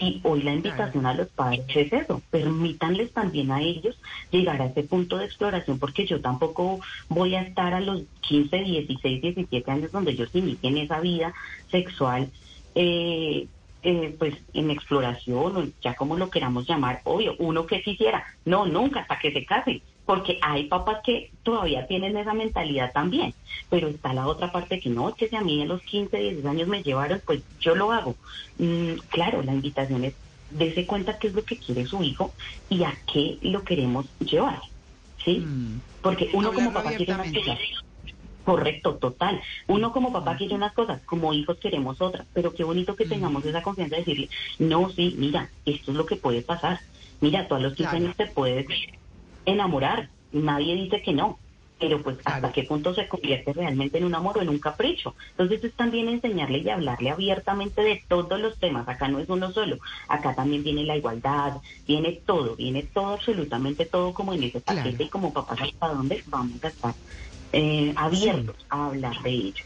Y 0.00 0.18
hoy 0.24 0.42
la 0.42 0.54
invitación 0.54 1.04
a 1.04 1.12
los 1.12 1.28
padres 1.28 1.64
es 1.74 1.92
eso, 1.92 2.22
permítanles 2.30 3.12
también 3.12 3.52
a 3.52 3.60
ellos 3.60 4.00
llegar 4.30 4.62
a 4.62 4.66
ese 4.66 4.82
punto 4.82 5.18
de 5.18 5.26
exploración, 5.26 5.78
porque 5.78 6.06
yo 6.06 6.22
tampoco 6.22 6.80
voy 7.10 7.34
a 7.34 7.42
estar 7.42 7.74
a 7.74 7.80
los 7.80 8.04
15, 8.22 8.60
16, 8.60 9.20
17 9.20 9.70
años 9.70 9.92
donde 9.92 10.12
ellos 10.12 10.30
inicien 10.32 10.78
esa 10.78 11.00
vida 11.00 11.34
sexual, 11.70 12.30
eh, 12.74 13.46
eh, 13.82 14.16
pues 14.18 14.36
en 14.54 14.70
exploración, 14.70 15.56
o 15.56 15.64
ya 15.82 15.94
como 15.94 16.16
lo 16.16 16.30
queramos 16.30 16.66
llamar, 16.66 17.02
obvio, 17.04 17.34
uno 17.38 17.66
que 17.66 17.82
quisiera, 17.82 18.24
no, 18.46 18.64
nunca, 18.64 19.00
hasta 19.00 19.18
que 19.18 19.32
se 19.32 19.44
case, 19.44 19.82
porque 20.10 20.40
hay 20.42 20.64
papás 20.64 21.02
que 21.04 21.30
todavía 21.44 21.86
tienen 21.86 22.16
esa 22.16 22.34
mentalidad 22.34 22.90
también, 22.92 23.32
pero 23.68 23.86
está 23.86 24.12
la 24.12 24.26
otra 24.26 24.50
parte 24.50 24.80
que 24.80 24.90
no, 24.90 25.14
que 25.14 25.28
si 25.28 25.36
a 25.36 25.40
mí 25.40 25.62
a 25.62 25.66
los 25.66 25.82
15, 25.82 26.16
16 26.16 26.46
años 26.46 26.66
me 26.66 26.82
llevaron, 26.82 27.22
pues 27.24 27.42
yo 27.60 27.76
lo 27.76 27.92
hago. 27.92 28.16
Mm, 28.58 28.94
claro, 29.08 29.40
la 29.44 29.54
invitación 29.54 30.02
es, 30.02 30.14
dése 30.50 30.84
cuenta 30.84 31.16
qué 31.16 31.28
es 31.28 31.34
lo 31.34 31.44
que 31.44 31.58
quiere 31.58 31.86
su 31.86 32.02
hijo 32.02 32.34
y 32.68 32.82
a 32.82 32.92
qué 33.06 33.38
lo 33.42 33.62
queremos 33.62 34.06
llevar, 34.18 34.58
¿sí? 35.24 35.46
Porque 36.02 36.28
uno 36.32 36.52
como 36.52 36.72
papá 36.72 36.92
quiere 36.94 37.14
unas 37.14 37.32
cosas. 37.32 37.58
Correcto, 38.44 38.96
total. 38.96 39.40
Uno 39.68 39.92
como 39.92 40.12
papá 40.12 40.36
quiere 40.36 40.56
unas 40.56 40.72
cosas, 40.72 41.00
como 41.02 41.32
hijos 41.32 41.58
queremos 41.58 42.00
otras, 42.00 42.26
pero 42.34 42.52
qué 42.52 42.64
bonito 42.64 42.96
que 42.96 43.06
tengamos 43.06 43.44
esa 43.46 43.62
confianza 43.62 43.94
de 43.94 44.02
decirle, 44.02 44.28
no, 44.58 44.90
sí, 44.90 45.14
mira, 45.16 45.50
esto 45.64 45.92
es 45.92 45.96
lo 45.96 46.04
que 46.04 46.16
puede 46.16 46.42
pasar. 46.42 46.80
Mira, 47.20 47.46
tú 47.46 47.54
a 47.54 47.60
los 47.60 47.74
15 47.74 47.96
años 47.96 48.16
te 48.16 48.26
puedes 48.26 48.66
enamorar, 49.44 50.10
nadie 50.32 50.74
dice 50.74 51.02
que 51.02 51.12
no, 51.12 51.38
pero 51.80 52.02
pues 52.02 52.18
hasta 52.24 52.52
qué 52.52 52.64
punto 52.64 52.94
se 52.94 53.08
convierte 53.08 53.52
realmente 53.54 53.98
en 53.98 54.04
un 54.04 54.14
amor 54.14 54.38
o 54.38 54.42
en 54.42 54.50
un 54.50 54.58
capricho. 54.58 55.14
Entonces 55.30 55.64
es 55.64 55.72
también 55.74 56.08
enseñarle 56.08 56.58
y 56.58 56.68
hablarle 56.68 57.10
abiertamente 57.10 57.82
de 57.82 58.02
todos 58.06 58.38
los 58.38 58.58
temas, 58.58 58.86
acá 58.86 59.08
no 59.08 59.18
es 59.18 59.28
uno 59.28 59.50
solo, 59.50 59.78
acá 60.08 60.34
también 60.34 60.62
viene 60.62 60.84
la 60.84 60.96
igualdad, 60.96 61.56
viene 61.86 62.20
todo, 62.26 62.54
viene 62.54 62.82
todo, 62.82 63.14
absolutamente 63.14 63.86
todo 63.86 64.12
como 64.12 64.34
en 64.34 64.44
ese 64.44 64.60
paquete 64.60 65.04
y 65.04 65.08
como 65.08 65.32
papás 65.32 65.60
hasta 65.62 65.88
dónde 65.88 66.22
vamos 66.26 66.62
a 66.62 66.68
estar 66.68 66.94
eh, 67.52 67.92
abiertos 67.96 68.56
a 68.68 68.86
hablar 68.86 69.22
de 69.22 69.30
ello. 69.30 69.64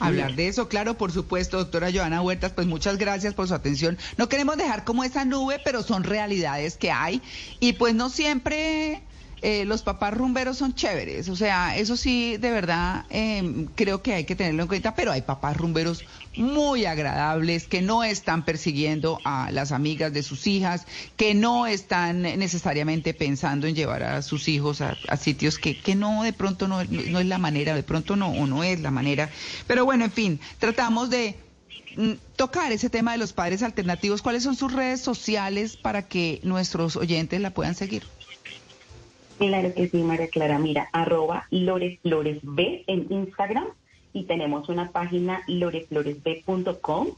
Hablar 0.00 0.34
de 0.34 0.48
eso, 0.48 0.68
claro, 0.68 0.98
por 0.98 1.12
supuesto, 1.12 1.58
doctora 1.58 1.90
Joana 1.92 2.22
Huertas, 2.22 2.52
pues 2.52 2.66
muchas 2.66 2.98
gracias 2.98 3.34
por 3.34 3.46
su 3.48 3.54
atención. 3.54 3.96
No 4.16 4.28
queremos 4.28 4.56
dejar 4.56 4.84
como 4.84 5.04
esa 5.04 5.24
nube, 5.24 5.60
pero 5.64 5.82
son 5.82 6.02
realidades 6.02 6.76
que 6.76 6.90
hay. 6.90 7.22
Y 7.60 7.74
pues 7.74 7.94
no 7.94 8.10
siempre 8.10 9.02
eh, 9.42 9.64
los 9.64 9.82
papás 9.82 10.14
rumberos 10.14 10.56
son 10.58 10.74
chéveres, 10.74 11.28
o 11.28 11.36
sea, 11.36 11.76
eso 11.76 11.96
sí, 11.96 12.36
de 12.38 12.50
verdad, 12.50 13.04
eh, 13.10 13.66
creo 13.74 14.02
que 14.02 14.14
hay 14.14 14.24
que 14.24 14.34
tenerlo 14.34 14.62
en 14.62 14.68
cuenta, 14.68 14.94
pero 14.94 15.12
hay 15.12 15.22
papás 15.22 15.56
rumberos 15.56 16.04
muy 16.36 16.84
agradables 16.84 17.66
que 17.66 17.82
no 17.82 18.04
están 18.04 18.44
persiguiendo 18.44 19.18
a 19.24 19.50
las 19.50 19.72
amigas 19.72 20.12
de 20.12 20.22
sus 20.22 20.46
hijas, 20.46 20.86
que 21.16 21.34
no 21.34 21.66
están 21.66 22.22
necesariamente 22.22 23.14
pensando 23.14 23.66
en 23.66 23.74
llevar 23.74 24.02
a 24.02 24.22
sus 24.22 24.48
hijos 24.48 24.80
a, 24.80 24.96
sitios 25.16 25.58
que, 25.58 25.78
que 25.78 25.94
no, 25.94 26.22
de 26.22 26.32
pronto 26.32 26.68
no, 26.68 26.84
no 26.84 27.18
es 27.18 27.26
la 27.26 27.38
manera, 27.38 27.74
de 27.74 27.82
pronto 27.82 28.16
no, 28.16 28.30
o 28.30 28.46
no 28.46 28.62
es 28.62 28.80
la 28.80 28.90
manera. 28.90 29.30
Pero 29.66 29.84
bueno, 29.84 30.04
en 30.04 30.10
fin, 30.10 30.40
tratamos 30.58 31.10
de 31.10 31.36
mm, 31.96 32.12
tocar 32.36 32.72
ese 32.72 32.90
tema 32.90 33.12
de 33.12 33.18
los 33.18 33.32
padres 33.32 33.62
alternativos. 33.62 34.22
¿Cuáles 34.22 34.42
son 34.42 34.56
sus 34.56 34.72
redes 34.72 35.00
sociales 35.00 35.76
para 35.76 36.06
que 36.06 36.40
nuestros 36.42 36.96
oyentes 36.96 37.40
la 37.40 37.50
puedan 37.50 37.74
seguir? 37.74 38.04
Claro 39.38 39.74
que 39.74 39.88
sí, 39.88 39.98
María 39.98 40.28
Clara. 40.28 40.58
Mira, 40.58 40.88
arroba 40.92 41.46
Lores 41.50 41.98
B 42.42 42.84
en 42.86 43.06
Instagram 43.10 43.66
y 44.16 44.24
tenemos 44.24 44.70
una 44.70 44.90
página 44.92 45.42
lorefloresb.com 45.46 47.08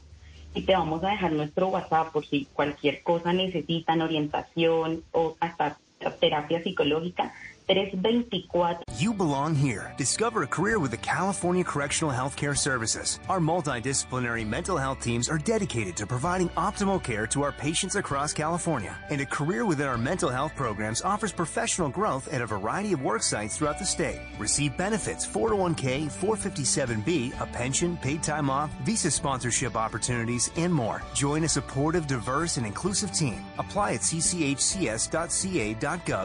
y 0.53 0.61
te 0.63 0.73
vamos 0.73 1.01
a 1.03 1.11
dejar 1.11 1.31
nuestro 1.31 1.69
WhatsApp 1.69 2.11
por 2.11 2.25
si 2.25 2.45
cualquier 2.51 3.03
cosa 3.03 3.31
necesitan, 3.31 4.01
orientación 4.01 5.03
o 5.13 5.37
hasta 5.39 5.77
terapia 6.19 6.61
psicológica. 6.61 7.33
324 7.67 8.88
You 8.99 9.13
belong 9.13 9.55
here. 9.55 9.93
Discover 9.95 10.43
a 10.43 10.47
career 10.47 10.77
with 10.77 10.91
the 10.91 10.97
California 10.97 11.63
Correctional 11.63 12.13
Healthcare 12.13 12.57
Services. 12.57 13.21
Our 13.29 13.39
multidisciplinary 13.39 14.45
mental 14.45 14.75
health 14.75 14.99
teams 14.99 15.29
are 15.29 15.37
dedicated 15.37 15.95
to 15.95 16.05
providing 16.05 16.49
optimal 16.57 17.01
care 17.01 17.25
to 17.27 17.41
our 17.43 17.53
patients 17.53 17.95
across 17.95 18.33
California. 18.33 18.93
And 19.09 19.21
a 19.21 19.25
career 19.25 19.65
within 19.65 19.87
our 19.87 19.97
mental 19.97 20.27
health 20.27 20.53
programs 20.53 21.01
offers 21.01 21.31
professional 21.31 21.87
growth 21.87 22.27
at 22.33 22.41
a 22.41 22.45
variety 22.45 22.91
of 22.91 23.01
work 23.01 23.23
sites 23.23 23.55
throughout 23.57 23.79
the 23.79 23.85
state. 23.85 24.19
Receive 24.37 24.75
benefits 24.75 25.25
401k, 25.25 26.07
457b, 26.11 27.39
a 27.39 27.45
pension, 27.45 27.95
paid 27.95 28.21
time 28.21 28.49
off, 28.49 28.69
visa 28.83 29.09
sponsorship 29.09 29.77
opportunities, 29.77 30.51
and 30.57 30.73
more. 30.73 31.01
Join 31.13 31.45
a 31.45 31.47
supportive, 31.47 32.05
diverse, 32.05 32.57
and 32.57 32.65
inclusive 32.65 33.13
team. 33.13 33.45
Apply 33.59 33.93
at 33.93 34.01
cchcs.ca.gov 34.01 34.51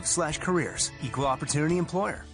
slash 0.07 0.39
careers. 0.39 0.91
Equal 1.05 1.27
opportunity 1.27 1.79
employer. 1.79 2.25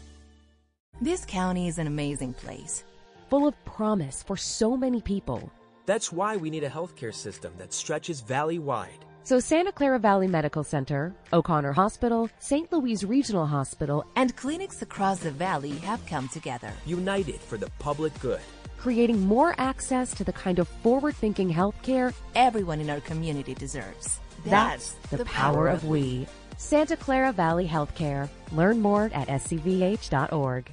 This 1.01 1.25
county 1.25 1.67
is 1.69 1.79
an 1.79 1.87
amazing 1.87 2.35
place. 2.35 2.85
Full 3.31 3.49
of 3.49 3.55
promise 3.65 4.23
for 4.23 4.37
so 4.37 4.77
many 4.77 5.01
people. 5.01 5.51
That's 5.87 6.13
why 6.13 6.37
we 6.37 6.51
need 6.51 6.63
a 6.65 6.69
healthcare 6.69 7.15
system 7.15 7.53
that 7.59 7.73
stretches 7.73 8.21
valley 8.21 8.59
wide. 8.59 9.05
So 9.23 9.41
Santa 9.41 9.73
Clara 9.73 9.99
Valley 9.99 10.27
Medical 10.27 10.63
Center, 10.65 11.15
O'Connor 11.33 11.73
Hospital, 11.73 12.29
St. 12.39 12.71
Louis 12.73 13.03
Regional 13.05 13.47
Hospital, 13.47 14.05
And 14.17 14.37
clinics 14.37 14.83
across 14.83 15.21
the 15.21 15.31
valley 15.31 15.77
have 15.79 16.05
come 16.07 16.29
together. 16.29 16.73
United 16.87 17.41
for 17.41 17.57
the 17.57 17.71
public 17.79 18.19
good. 18.21 18.41
creating 18.79 19.21
more 19.21 19.55
access 19.59 20.15
to 20.15 20.25
the 20.25 20.33
kind 20.33 20.59
of 20.59 20.67
forward-thinking 20.83 21.53
healthcare 21.53 22.15
everyone 22.35 22.81
in 22.81 22.89
our 22.89 23.01
community 23.01 23.53
deserves. 23.55 24.21
That's 24.47 24.93
the 25.11 25.25
power 25.27 25.69
of 25.69 25.85
we. 25.85 26.27
Santa 26.57 26.97
Clara 26.97 27.31
Valley 27.33 27.69
Healthcare. 27.69 28.29
Learn 28.53 28.81
more 28.81 29.11
at 29.13 29.29
scvh.org. 29.29 30.73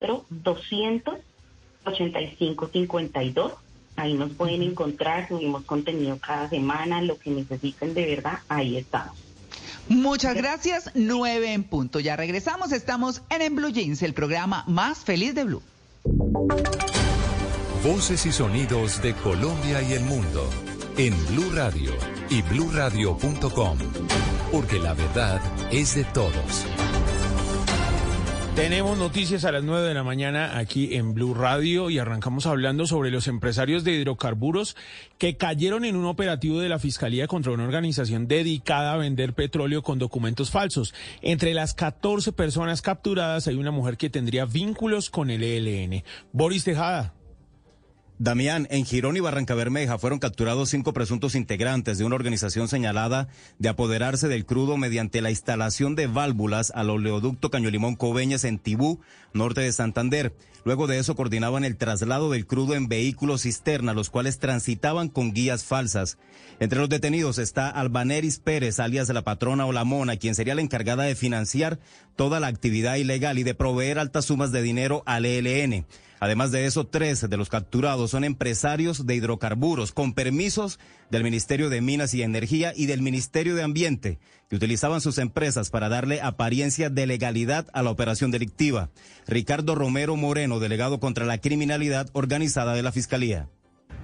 285 0.00 2.70
52 2.72 3.52
Ahí 3.98 4.14
nos 4.14 4.30
pueden 4.30 4.62
encontrar, 4.62 5.26
subimos 5.26 5.64
contenido 5.64 6.18
cada 6.18 6.48
semana, 6.48 7.02
lo 7.02 7.18
que 7.18 7.30
necesiten 7.30 7.94
de 7.94 8.06
verdad, 8.06 8.38
ahí 8.48 8.76
estamos. 8.76 9.16
Muchas 9.88 10.36
gracias, 10.36 10.92
9 10.94 11.52
en 11.52 11.64
punto. 11.64 11.98
Ya 11.98 12.14
regresamos, 12.14 12.70
estamos 12.70 13.22
en 13.28 13.42
En 13.42 13.56
Blue 13.56 13.70
Jeans, 13.70 14.00
el 14.04 14.14
programa 14.14 14.62
más 14.68 14.98
feliz 14.98 15.34
de 15.34 15.42
Blue. 15.42 15.62
Voces 17.82 18.24
y 18.24 18.30
sonidos 18.30 19.02
de 19.02 19.14
Colombia 19.14 19.82
y 19.82 19.94
el 19.94 20.04
mundo 20.04 20.48
en 20.96 21.12
Blue 21.26 21.50
Radio 21.52 21.90
y 22.30 22.42
bluradio.com, 22.42 23.78
porque 24.52 24.78
la 24.78 24.94
verdad 24.94 25.42
es 25.72 25.96
de 25.96 26.04
todos. 26.04 26.66
Tenemos 28.58 28.98
noticias 28.98 29.44
a 29.44 29.52
las 29.52 29.62
9 29.62 29.86
de 29.86 29.94
la 29.94 30.02
mañana 30.02 30.58
aquí 30.58 30.96
en 30.96 31.14
Blue 31.14 31.32
Radio 31.32 31.90
y 31.90 32.00
arrancamos 32.00 32.44
hablando 32.44 32.88
sobre 32.88 33.12
los 33.12 33.28
empresarios 33.28 33.84
de 33.84 33.92
hidrocarburos 33.92 34.74
que 35.16 35.36
cayeron 35.36 35.84
en 35.84 35.94
un 35.94 36.06
operativo 36.06 36.58
de 36.58 36.68
la 36.68 36.80
Fiscalía 36.80 37.28
contra 37.28 37.52
una 37.52 37.62
organización 37.62 38.26
dedicada 38.26 38.94
a 38.94 38.96
vender 38.96 39.32
petróleo 39.32 39.82
con 39.82 40.00
documentos 40.00 40.50
falsos. 40.50 40.92
Entre 41.22 41.54
las 41.54 41.72
14 41.72 42.32
personas 42.32 42.82
capturadas 42.82 43.46
hay 43.46 43.54
una 43.54 43.70
mujer 43.70 43.96
que 43.96 44.10
tendría 44.10 44.44
vínculos 44.44 45.08
con 45.08 45.30
el 45.30 45.44
ELN. 45.44 46.02
Boris 46.32 46.64
Tejada. 46.64 47.14
Damián, 48.20 48.66
en 48.70 48.84
Girón 48.84 49.16
y 49.16 49.20
Barranca 49.20 49.54
Bermeja 49.54 49.96
fueron 49.96 50.18
capturados 50.18 50.70
cinco 50.70 50.92
presuntos 50.92 51.36
integrantes 51.36 51.98
de 51.98 52.04
una 52.04 52.16
organización 52.16 52.66
señalada 52.66 53.28
de 53.60 53.68
apoderarse 53.68 54.26
del 54.26 54.44
crudo 54.44 54.76
mediante 54.76 55.20
la 55.20 55.30
instalación 55.30 55.94
de 55.94 56.08
válvulas 56.08 56.72
al 56.74 56.90
oleoducto 56.90 57.50
Cañolimón 57.50 57.94
Coveñas 57.94 58.42
en 58.42 58.58
Tibú, 58.58 58.98
norte 59.32 59.60
de 59.60 59.70
Santander. 59.70 60.34
Luego 60.64 60.86
de 60.86 60.98
eso 60.98 61.14
coordinaban 61.14 61.64
el 61.64 61.76
traslado 61.76 62.30
del 62.30 62.46
crudo 62.46 62.74
en 62.74 62.88
vehículos 62.88 63.42
cisterna, 63.42 63.94
los 63.94 64.10
cuales 64.10 64.38
transitaban 64.38 65.08
con 65.08 65.32
guías 65.32 65.64
falsas. 65.64 66.18
Entre 66.60 66.78
los 66.78 66.88
detenidos 66.88 67.38
está 67.38 67.68
Albaneris 67.68 68.38
Pérez, 68.38 68.80
alias 68.80 69.08
la 69.08 69.22
patrona 69.22 69.66
o 69.66 69.72
la 69.72 69.84
mona, 69.84 70.16
quien 70.16 70.34
sería 70.34 70.54
la 70.54 70.62
encargada 70.62 71.04
de 71.04 71.14
financiar 71.14 71.78
toda 72.16 72.40
la 72.40 72.48
actividad 72.48 72.96
ilegal 72.96 73.38
y 73.38 73.44
de 73.44 73.54
proveer 73.54 73.98
altas 73.98 74.24
sumas 74.24 74.52
de 74.52 74.62
dinero 74.62 75.02
al 75.06 75.24
ELN. 75.24 75.86
Además 76.20 76.50
de 76.50 76.66
eso, 76.66 76.86
tres 76.86 77.28
de 77.28 77.36
los 77.36 77.48
capturados 77.48 78.10
son 78.10 78.24
empresarios 78.24 79.06
de 79.06 79.14
hidrocarburos 79.14 79.92
con 79.92 80.14
permisos 80.14 80.80
del 81.10 81.22
Ministerio 81.22 81.70
de 81.70 81.80
Minas 81.80 82.12
y 82.12 82.22
Energía 82.22 82.72
y 82.74 82.86
del 82.86 83.02
Ministerio 83.02 83.54
de 83.54 83.62
Ambiente, 83.62 84.18
que 84.48 84.56
utilizaban 84.56 85.00
sus 85.00 85.18
empresas 85.18 85.70
para 85.70 85.88
darle 85.88 86.20
apariencia 86.22 86.90
de 86.90 87.06
legalidad 87.06 87.66
a 87.72 87.82
la 87.82 87.90
operación 87.90 88.30
delictiva. 88.30 88.90
Ricardo 89.26 89.74
Romero 89.74 90.16
Moreno, 90.16 90.58
delegado 90.58 91.00
contra 91.00 91.26
la 91.26 91.38
criminalidad 91.38 92.08
organizada 92.12 92.74
de 92.74 92.82
la 92.82 92.92
Fiscalía. 92.92 93.48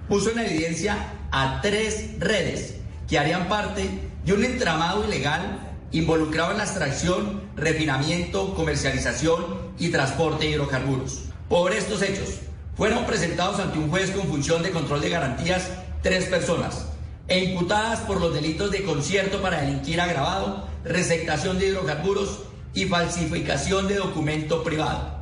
puso 0.07 0.31
en 0.31 0.39
evidencia 0.39 1.13
a 1.31 1.61
tres 1.61 2.19
redes 2.19 2.75
que 3.09 3.17
harían 3.17 3.47
parte 3.47 3.89
de 4.23 4.33
un 4.33 4.43
entramado 4.43 5.03
ilegal 5.05 5.59
involucrado 5.91 6.51
en 6.51 6.57
la 6.57 6.65
extracción, 6.65 7.41
refinamiento, 7.55 8.53
comercialización 8.53 9.43
y 9.79 9.89
transporte 9.89 10.45
de 10.45 10.51
hidrocarburos. 10.51 11.23
Por 11.49 11.73
estos 11.73 12.01
hechos, 12.01 12.39
fueron 12.75 13.05
presentados 13.05 13.59
ante 13.59 13.79
un 13.79 13.89
juez 13.89 14.11
con 14.11 14.27
función 14.27 14.61
de 14.61 14.71
control 14.71 15.01
de 15.01 15.09
garantías 15.09 15.69
tres 16.01 16.25
personas 16.25 16.94
e 17.27 17.43
imputadas 17.43 18.01
por 18.01 18.19
los 18.19 18.33
delitos 18.33 18.71
de 18.71 18.83
concierto 18.83 19.41
para 19.41 19.61
delinquir 19.61 19.99
agravado, 19.99 20.67
receptación 20.83 21.57
de 21.57 21.67
hidrocarburos 21.67 22.43
y 22.73 22.85
falsificación 22.85 23.87
de 23.87 23.95
documento 23.95 24.63
privado. 24.63 25.14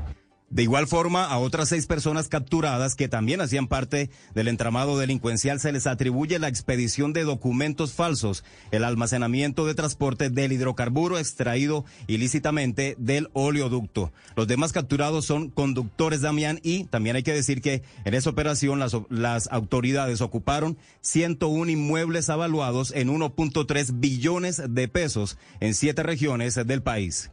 De 0.54 0.62
igual 0.62 0.86
forma, 0.86 1.26
a 1.26 1.40
otras 1.40 1.70
seis 1.70 1.88
personas 1.88 2.28
capturadas 2.28 2.94
que 2.94 3.08
también 3.08 3.42
hacían 3.42 3.68
parte 3.68 4.12
del 4.36 4.48
entramado 4.48 5.00
delincuencial 5.00 5.60
se 5.60 5.72
les 5.72 5.88
atribuye 5.88 6.38
la 6.38 6.48
expedición 6.48 7.12
de 7.12 7.24
documentos 7.24 7.94
falsos, 7.94 8.44
el 8.70 8.84
almacenamiento 8.84 9.66
de 9.66 9.74
transporte 9.74 10.30
del 10.30 10.52
hidrocarburo 10.52 11.18
extraído 11.18 11.86
ilícitamente 12.06 12.96
del 13.00 13.32
oleoducto. 13.34 14.14
Los 14.36 14.48
demás 14.48 14.74
capturados 14.74 15.26
son 15.26 15.50
conductores 15.50 16.22
Damián 16.22 16.60
y 16.62 16.84
también 16.84 17.16
hay 17.16 17.24
que 17.24 17.34
decir 17.34 17.60
que 17.60 17.82
en 18.06 18.14
esa 18.14 18.30
operación 18.30 18.78
las, 18.78 18.96
las 19.10 19.52
autoridades 19.52 20.22
ocuparon 20.22 20.78
101 21.02 21.72
inmuebles 21.72 22.30
avaluados 22.30 22.92
en 22.92 23.10
1.3 23.10 24.00
billones 24.00 24.62
de 24.70 24.88
pesos 24.88 25.40
en 25.62 25.74
siete 25.74 26.04
regiones 26.04 26.54
del 26.54 26.84
país. 26.84 27.32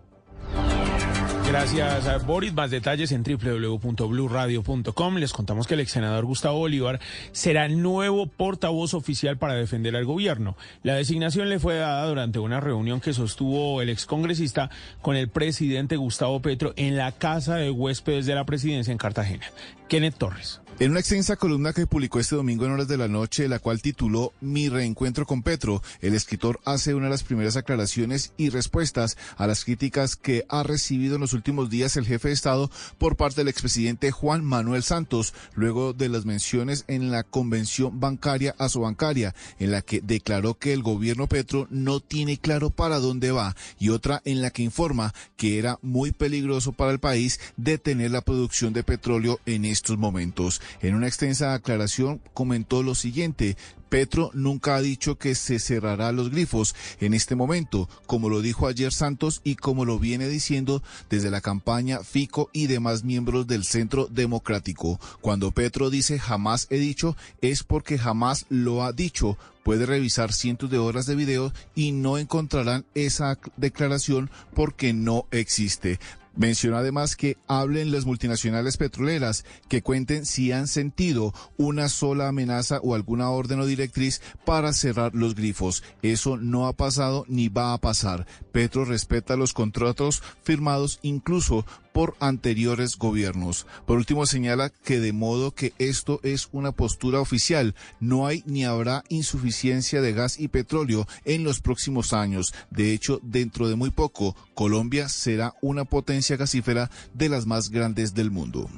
Gracias 1.50 2.06
a 2.06 2.18
Boris. 2.18 2.52
Más 2.54 2.70
detalles 2.70 3.10
en 3.10 3.24
www.bluradio.com. 3.24 5.16
Les 5.16 5.32
contamos 5.32 5.66
que 5.66 5.74
el 5.74 5.80
ex 5.80 5.90
senador 5.90 6.24
Gustavo 6.24 6.60
Bolívar 6.60 7.00
será 7.32 7.68
nuevo 7.68 8.28
portavoz 8.28 8.94
oficial 8.94 9.36
para 9.36 9.54
defender 9.54 9.96
al 9.96 10.04
gobierno. 10.04 10.56
La 10.84 10.94
designación 10.94 11.48
le 11.48 11.58
fue 11.58 11.74
dada 11.74 12.06
durante 12.06 12.38
una 12.38 12.60
reunión 12.60 13.00
que 13.00 13.12
sostuvo 13.12 13.82
el 13.82 13.88
excongresista 13.88 14.70
con 15.02 15.16
el 15.16 15.28
presidente 15.28 15.96
Gustavo 15.96 16.40
Petro 16.40 16.72
en 16.76 16.96
la 16.96 17.10
casa 17.10 17.56
de 17.56 17.72
huéspedes 17.72 18.26
de 18.26 18.36
la 18.36 18.44
presidencia 18.44 18.92
en 18.92 18.98
Cartagena. 18.98 19.46
Kenneth 19.88 20.18
Torres. 20.18 20.60
En 20.80 20.92
una 20.92 21.00
extensa 21.00 21.36
columna 21.36 21.74
que 21.74 21.86
publicó 21.86 22.20
este 22.20 22.36
domingo 22.36 22.64
en 22.64 22.72
horas 22.72 22.88
de 22.88 22.96
la 22.96 23.06
noche, 23.06 23.48
la 23.48 23.58
cual 23.58 23.82
tituló 23.82 24.32
Mi 24.40 24.70
reencuentro 24.70 25.26
con 25.26 25.42
Petro, 25.42 25.82
el 26.00 26.14
escritor 26.14 26.58
hace 26.64 26.94
una 26.94 27.04
de 27.04 27.10
las 27.10 27.22
primeras 27.22 27.56
aclaraciones 27.56 28.32
y 28.38 28.48
respuestas 28.48 29.18
a 29.36 29.46
las 29.46 29.66
críticas 29.66 30.16
que 30.16 30.46
ha 30.48 30.62
recibido 30.62 31.16
en 31.16 31.20
los 31.20 31.34
últimos 31.34 31.68
días 31.68 31.98
el 31.98 32.06
jefe 32.06 32.28
de 32.28 32.34
Estado 32.34 32.70
por 32.96 33.16
parte 33.18 33.42
del 33.42 33.48
expresidente 33.48 34.10
Juan 34.10 34.42
Manuel 34.42 34.82
Santos, 34.82 35.34
luego 35.54 35.92
de 35.92 36.08
las 36.08 36.24
menciones 36.24 36.86
en 36.88 37.10
la 37.10 37.24
convención 37.24 38.00
bancaria 38.00 38.54
asobancaria, 38.56 39.34
en 39.58 39.72
la 39.72 39.82
que 39.82 40.00
declaró 40.00 40.54
que 40.54 40.72
el 40.72 40.82
gobierno 40.82 41.26
Petro 41.26 41.66
no 41.68 42.00
tiene 42.00 42.38
claro 42.38 42.70
para 42.70 43.00
dónde 43.00 43.32
va, 43.32 43.54
y 43.78 43.90
otra 43.90 44.22
en 44.24 44.40
la 44.40 44.48
que 44.48 44.62
informa 44.62 45.12
que 45.36 45.58
era 45.58 45.78
muy 45.82 46.12
peligroso 46.12 46.72
para 46.72 46.90
el 46.90 47.00
país 47.00 47.38
detener 47.58 48.12
la 48.12 48.22
producción 48.22 48.72
de 48.72 48.82
petróleo 48.82 49.40
en 49.44 49.66
estos 49.66 49.98
momentos. 49.98 50.62
En 50.80 50.94
una 50.94 51.06
extensa 51.06 51.54
aclaración 51.54 52.20
comentó 52.34 52.82
lo 52.82 52.94
siguiente. 52.94 53.56
Petro 53.90 54.30
nunca 54.34 54.76
ha 54.76 54.80
dicho 54.80 55.18
que 55.18 55.34
se 55.34 55.58
cerrará 55.58 56.12
los 56.12 56.30
grifos 56.30 56.76
en 57.00 57.12
este 57.12 57.34
momento, 57.34 57.88
como 58.06 58.28
lo 58.28 58.40
dijo 58.40 58.68
ayer 58.68 58.92
Santos 58.92 59.40
y 59.42 59.56
como 59.56 59.84
lo 59.84 59.98
viene 59.98 60.28
diciendo 60.28 60.82
desde 61.10 61.30
la 61.30 61.40
campaña 61.40 62.04
Fico 62.04 62.50
y 62.52 62.68
demás 62.68 63.02
miembros 63.02 63.48
del 63.48 63.64
Centro 63.64 64.06
Democrático. 64.06 65.00
Cuando 65.20 65.50
Petro 65.50 65.90
dice 65.90 66.20
jamás 66.20 66.68
he 66.70 66.78
dicho, 66.78 67.16
es 67.42 67.64
porque 67.64 67.98
jamás 67.98 68.46
lo 68.48 68.84
ha 68.84 68.92
dicho. 68.92 69.36
Puede 69.64 69.86
revisar 69.86 70.32
cientos 70.32 70.70
de 70.70 70.78
horas 70.78 71.06
de 71.06 71.16
video 71.16 71.52
y 71.74 71.92
no 71.92 72.16
encontrarán 72.16 72.86
esa 72.94 73.38
declaración 73.56 74.30
porque 74.54 74.92
no 74.92 75.26
existe. 75.32 75.98
Mencionó 76.40 76.78
además 76.78 77.16
que 77.16 77.36
hablen 77.48 77.92
las 77.92 78.06
multinacionales 78.06 78.78
petroleras, 78.78 79.44
que 79.68 79.82
cuenten 79.82 80.24
si 80.24 80.52
han 80.52 80.68
sentido 80.68 81.34
una 81.58 81.90
sola 81.90 82.28
amenaza 82.28 82.80
o 82.82 82.94
alguna 82.94 83.28
orden 83.28 83.60
o 83.60 83.66
directriz 83.66 84.22
para 84.46 84.72
cerrar 84.72 85.14
los 85.14 85.34
grifos. 85.34 85.82
Eso 86.00 86.38
no 86.38 86.66
ha 86.66 86.72
pasado 86.72 87.26
ni 87.28 87.50
va 87.50 87.74
a 87.74 87.78
pasar. 87.78 88.26
Petro 88.52 88.86
respeta 88.86 89.36
los 89.36 89.52
contratos 89.52 90.22
firmados 90.42 90.98
incluso 91.02 91.66
por 91.92 92.16
anteriores 92.20 92.96
gobiernos. 92.96 93.66
Por 93.86 93.98
último, 93.98 94.26
señala 94.26 94.70
que 94.70 95.00
de 95.00 95.12
modo 95.12 95.52
que 95.52 95.72
esto 95.78 96.20
es 96.22 96.48
una 96.52 96.72
postura 96.72 97.20
oficial, 97.20 97.74
no 98.00 98.26
hay 98.26 98.42
ni 98.46 98.64
habrá 98.64 99.04
insuficiencia 99.08 100.00
de 100.00 100.12
gas 100.12 100.38
y 100.38 100.48
petróleo 100.48 101.06
en 101.24 101.44
los 101.44 101.60
próximos 101.60 102.12
años. 102.12 102.54
De 102.70 102.92
hecho, 102.92 103.20
dentro 103.22 103.68
de 103.68 103.76
muy 103.76 103.90
poco, 103.90 104.36
Colombia 104.54 105.08
será 105.08 105.54
una 105.60 105.84
potencia 105.84 106.36
gasífera 106.36 106.90
de 107.14 107.28
las 107.28 107.46
más 107.46 107.70
grandes 107.70 108.14
del 108.14 108.30
mundo. 108.30 108.68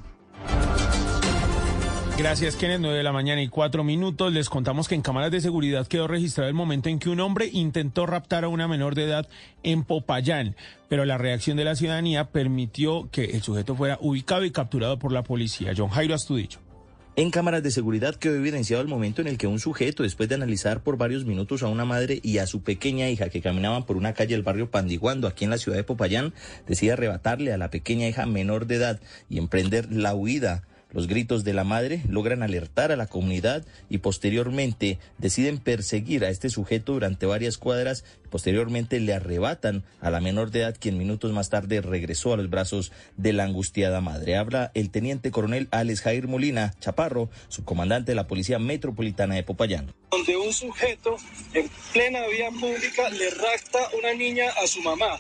Gracias, 2.19 2.57
Kenneth. 2.57 2.81
9 2.81 2.99
de 2.99 3.03
la 3.03 3.13
mañana 3.13 3.43
y 3.43 3.49
cuatro 3.49 3.85
minutos. 3.85 4.33
Les 4.33 4.51
contamos 4.51 4.87
que 4.87 4.95
en 4.95 5.01
cámaras 5.01 5.31
de 5.31 5.41
seguridad 5.41 5.87
quedó 5.87 6.07
registrado 6.07 6.49
el 6.49 6.55
momento 6.55 6.91
en 6.91 6.99
que 6.99 7.09
un 7.09 7.21
hombre 7.21 7.49
intentó 7.51 8.05
raptar 8.05 8.45
a 8.45 8.49
una 8.49 8.69
menor 8.69 8.95
de 8.95 9.05
edad 9.05 9.29
en 9.63 9.83
Popayán, 9.83 10.55
pero 10.89 11.07
la 11.07 11.17
reacción 11.17 11.57
de 11.57 11.65
la 11.65 11.75
ciudadanía 11.75 12.31
permitió 12.31 13.09
que 13.11 13.25
el 13.25 13.43
sujeto 13.43 13.75
fuera 13.75 13.99
ubicado 14.01 14.45
y 14.45 14.51
capturado 14.51 14.99
por 14.99 15.11
la 15.11 15.23
policía. 15.23 15.73
John 15.77 15.89
Jairo 15.89 16.15
Astudillo. 16.15 16.59
En 17.17 17.31
cámaras 17.31 17.63
de 17.63 17.71
seguridad 17.71 18.15
quedó 18.15 18.37
evidenciado 18.37 18.83
el 18.83 18.89
momento 18.89 19.21
en 19.23 19.27
el 19.27 19.39
que 19.39 19.47
un 19.47 19.59
sujeto, 19.59 20.03
después 20.03 20.29
de 20.29 20.35
analizar 20.35 20.83
por 20.83 20.99
varios 20.99 21.25
minutos 21.25 21.63
a 21.63 21.69
una 21.69 21.85
madre 21.87 22.21
y 22.23 22.39
a 22.39 22.47
su 22.47 22.63
pequeña 22.63 23.09
hija 23.09 23.31
que 23.31 23.43
caminaban 23.43 23.85
por 23.85 23.97
una 23.97 24.13
calle 24.13 24.35
del 24.35 24.43
barrio 24.43 24.71
Pandiguando, 24.71 25.29
aquí 25.29 25.45
en 25.45 25.51
la 25.51 25.59
ciudad 25.59 25.79
de 25.79 25.85
Popayán, 25.85 26.35
decide 26.67 26.93
arrebatarle 26.93 27.53
a 27.53 27.59
la 27.59 27.71
pequeña 27.71 28.07
hija 28.07 28.27
menor 28.27 28.67
de 28.67 28.77
edad 28.77 29.01
y 29.29 29.39
emprender 29.39 29.93
la 29.93 30.15
huida 30.15 30.63
Los 30.93 31.07
gritos 31.07 31.43
de 31.43 31.55
la 31.55 31.65
madre 31.65 32.03
logran 32.09 32.43
alertar 32.43 32.93
a 32.93 32.97
la 32.97 33.07
comunidad 33.07 33.65
y 33.89 33.99
posteriormente 33.99 34.99
deciden 35.19 35.59
perseguir 35.59 36.25
a 36.25 36.29
este 36.29 36.51
sujeto 36.51 36.93
durante 36.93 37.27
varias 37.27 37.57
cuadras. 37.57 38.05
Posteriormente 38.31 39.01
le 39.01 39.15
arrebatan 39.15 39.85
a 40.01 40.11
la 40.11 40.21
menor 40.21 40.51
de 40.51 40.61
edad, 40.61 40.77
quien 40.79 40.99
minutos 40.99 41.33
más 41.33 41.49
tarde 41.49 41.81
regresó 41.81 42.35
a 42.35 42.37
los 42.37 42.51
brazos 42.51 42.93
de 43.17 43.33
la 43.33 43.45
angustiada 43.45 44.01
madre. 44.01 44.37
Habla 44.37 44.71
el 44.75 44.91
teniente 44.91 45.31
coronel 45.31 45.69
Alex 45.71 46.03
Jair 46.03 46.29
Molina 46.29 46.75
Chaparro, 46.81 47.31
subcomandante 47.49 48.13
de 48.13 48.17
la 48.17 48.27
Policía 48.27 48.59
Metropolitana 48.59 49.35
de 49.35 49.43
Popayán. 49.43 49.93
donde 50.11 50.37
un 50.37 50.53
sujeto 50.53 51.17
en 51.55 51.71
plena 51.93 52.21
vía 52.29 52.51
pública 52.51 53.09
le 53.11 53.31
rapta 53.31 53.79
una 53.99 54.13
niña 54.13 54.51
a 54.63 54.67
su 54.67 54.83
mamá. 54.83 55.19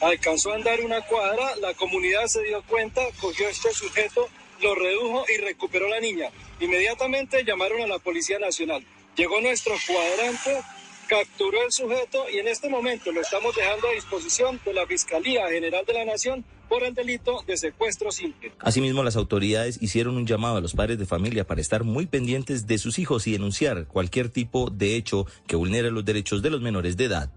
Alcanzó 0.00 0.52
a 0.52 0.56
andar 0.56 0.80
una 0.82 1.00
cuadra, 1.02 1.56
la 1.62 1.72
comunidad 1.74 2.26
se 2.26 2.42
dio 2.42 2.62
cuenta, 2.64 3.00
cogió 3.20 3.46
a 3.46 3.50
este 3.50 3.72
sujeto, 3.72 4.28
lo 4.64 4.74
redujo 4.74 5.24
y 5.32 5.40
recuperó 5.42 5.88
la 5.88 6.00
niña. 6.00 6.30
Inmediatamente 6.58 7.44
llamaron 7.44 7.82
a 7.82 7.86
la 7.86 7.98
Policía 7.98 8.38
Nacional. 8.38 8.82
Llegó 9.14 9.40
nuestro 9.40 9.74
cuadrante, 9.86 10.62
capturó 11.06 11.62
el 11.64 11.70
sujeto 11.70 12.24
y 12.32 12.38
en 12.38 12.48
este 12.48 12.70
momento 12.70 13.12
lo 13.12 13.20
estamos 13.20 13.54
dejando 13.54 13.88
a 13.88 13.92
disposición 13.92 14.58
de 14.64 14.72
la 14.72 14.86
Fiscalía 14.86 15.48
General 15.48 15.84
de 15.84 15.92
la 15.92 16.04
Nación 16.06 16.44
por 16.68 16.82
el 16.82 16.94
delito 16.94 17.42
de 17.46 17.58
secuestro 17.58 18.10
simple. 18.10 18.52
Asimismo, 18.58 19.04
las 19.04 19.16
autoridades 19.16 19.80
hicieron 19.82 20.16
un 20.16 20.26
llamado 20.26 20.56
a 20.56 20.60
los 20.62 20.72
padres 20.72 20.98
de 20.98 21.04
familia 21.04 21.46
para 21.46 21.60
estar 21.60 21.84
muy 21.84 22.06
pendientes 22.06 22.66
de 22.66 22.78
sus 22.78 22.98
hijos 22.98 23.26
y 23.26 23.32
denunciar 23.32 23.86
cualquier 23.86 24.30
tipo 24.30 24.70
de 24.70 24.96
hecho 24.96 25.26
que 25.46 25.56
vulnere 25.56 25.90
los 25.90 26.06
derechos 26.06 26.40
de 26.40 26.50
los 26.50 26.62
menores 26.62 26.96
de 26.96 27.04
edad. 27.04 27.30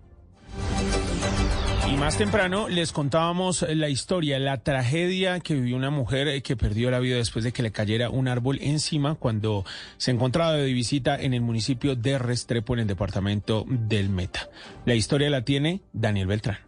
Más 1.99 2.15
temprano 2.15 2.69
les 2.69 2.91
contábamos 2.91 3.65
la 3.67 3.89
historia, 3.89 4.37
la 4.37 4.57
tragedia 4.61 5.39
que 5.39 5.55
vivió 5.55 5.75
una 5.75 5.89
mujer 5.89 6.27
eh, 6.27 6.43
que 6.43 6.55
perdió 6.55 6.91
la 6.91 6.99
vida 6.99 7.17
después 7.17 7.43
de 7.43 7.51
que 7.51 7.63
le 7.63 7.71
cayera 7.71 8.11
un 8.11 8.27
árbol 8.27 8.59
encima 8.61 9.15
cuando 9.15 9.65
se 9.97 10.11
encontraba 10.11 10.53
de 10.53 10.71
visita 10.71 11.19
en 11.19 11.33
el 11.33 11.41
municipio 11.41 11.95
de 11.95 12.19
Restrepo 12.19 12.75
en 12.75 12.81
el 12.81 12.87
departamento 12.87 13.65
del 13.67 14.09
Meta. 14.09 14.47
La 14.85 14.93
historia 14.93 15.31
la 15.31 15.43
tiene 15.43 15.81
Daniel 15.91 16.27
Beltrán. 16.27 16.59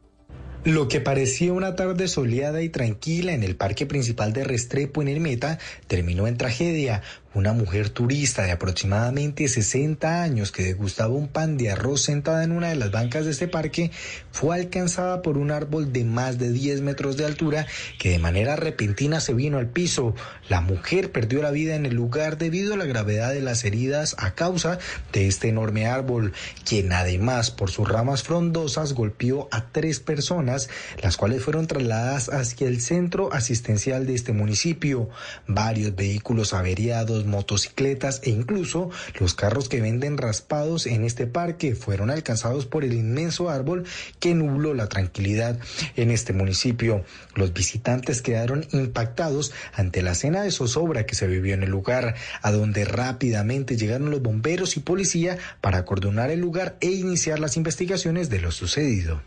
Lo 0.66 0.90
que 0.90 1.00
parecía 1.00 1.54
una 1.54 1.76
tarde 1.76 2.10
soleada 2.10 2.62
y 2.62 2.68
tranquila 2.68 3.32
en 3.32 3.44
el 3.44 3.56
parque 3.56 3.86
principal 3.86 4.34
de 4.34 4.44
Restrepo 4.44 5.02
en 5.02 5.08
el 5.08 5.22
Meta 5.22 5.58
terminó 5.88 6.28
en 6.28 6.38
tragedia. 6.38 7.02
Una 7.36 7.54
mujer 7.54 7.92
turista 7.92 8.42
de 8.42 8.52
aproximadamente 8.52 9.48
60 9.48 10.24
años 10.24 10.52
que 10.52 10.64
degustaba 10.64 11.14
un 11.14 11.28
pan 11.28 11.58
de 11.58 11.70
arroz 11.70 12.02
sentada 12.02 12.44
en 12.44 12.52
una 12.52 12.70
de 12.70 12.76
las 12.76 12.90
bancas 12.90 13.26
de 13.26 13.32
este 13.32 13.48
parque 13.48 13.92
fue 14.32 14.56
alcanzada 14.56 15.22
por 15.22 15.38
un 15.38 15.52
árbol 15.52 15.94
de 15.94 16.06
más 16.06 16.40
de 16.40 16.52
10 16.52 16.82
metros 16.82 17.18
de 17.18 17.26
altura 17.26 17.68
que 18.00 18.10
de 18.10 18.18
manera 18.18 18.56
repentina 18.56 19.20
se 19.20 19.36
vino 19.36 19.60
al 19.60 19.68
piso. 19.68 20.16
La 20.48 20.62
mujer 20.62 21.12
perdió 21.12 21.44
la 21.44 21.52
vida 21.52 21.76
en 21.76 21.86
el 21.86 21.94
lugar 21.94 22.40
debido 22.40 22.74
a 22.74 22.78
la 22.78 22.86
gravedad 22.86 23.32
de 23.32 23.42
las 23.42 23.64
heridas 23.64 24.16
a 24.18 24.34
causa 24.34 24.80
de 25.14 25.28
este 25.28 25.50
enorme 25.50 25.86
árbol, 25.86 26.34
quien 26.68 26.92
además 26.92 27.52
por 27.52 27.70
sus 27.70 27.88
ramas 27.88 28.24
frondosas 28.24 28.94
golpeó 28.94 29.48
a 29.52 29.68
tres 29.72 30.00
personas, 30.00 30.68
las 31.04 31.16
cuales 31.16 31.44
fueron 31.44 31.68
trasladadas 31.68 32.30
hacia 32.30 32.68
el 32.68 32.82
centro 32.82 33.32
asistencial 33.34 34.08
de 34.08 34.16
este 34.16 34.34
municipio. 34.34 35.10
Varios 35.48 35.96
vehículos 35.96 36.56
averiados, 36.56 37.19
motocicletas 37.26 38.22
e 38.24 38.30
incluso 38.30 38.90
los 39.20 39.34
carros 39.34 39.70
que 39.70 39.82
venden 39.82 40.18
raspados 40.18 40.86
en 40.86 41.04
este 41.04 41.28
parque 41.28 41.76
fueron 41.76 42.10
alcanzados 42.10 42.66
por 42.66 42.84
el 42.84 42.94
inmenso 42.94 43.50
árbol 43.50 43.86
que 44.20 44.36
nubló 44.36 44.74
la 44.74 44.88
tranquilidad 44.88 45.60
en 45.96 46.12
este 46.12 46.34
municipio. 46.34 47.04
Los 47.36 47.54
visitantes 47.54 48.22
quedaron 48.22 48.66
impactados 48.72 49.54
ante 49.74 50.02
la 50.02 50.12
escena 50.12 50.42
de 50.42 50.52
zozobra 50.52 51.06
que 51.06 51.16
se 51.16 51.28
vivió 51.28 51.54
en 51.54 51.64
el 51.64 51.70
lugar, 51.70 52.16
a 52.42 52.52
donde 52.52 52.86
rápidamente 52.86 53.78
llegaron 53.78 54.12
los 54.12 54.22
bomberos 54.22 54.78
y 54.78 54.80
policía 54.80 55.38
para 55.62 55.80
acordonar 55.80 56.32
el 56.32 56.40
lugar 56.40 56.78
e 56.82 56.88
iniciar 56.88 57.40
las 57.40 57.58
investigaciones 57.58 58.30
de 58.30 58.40
lo 58.40 58.52
sucedido. 58.52 59.22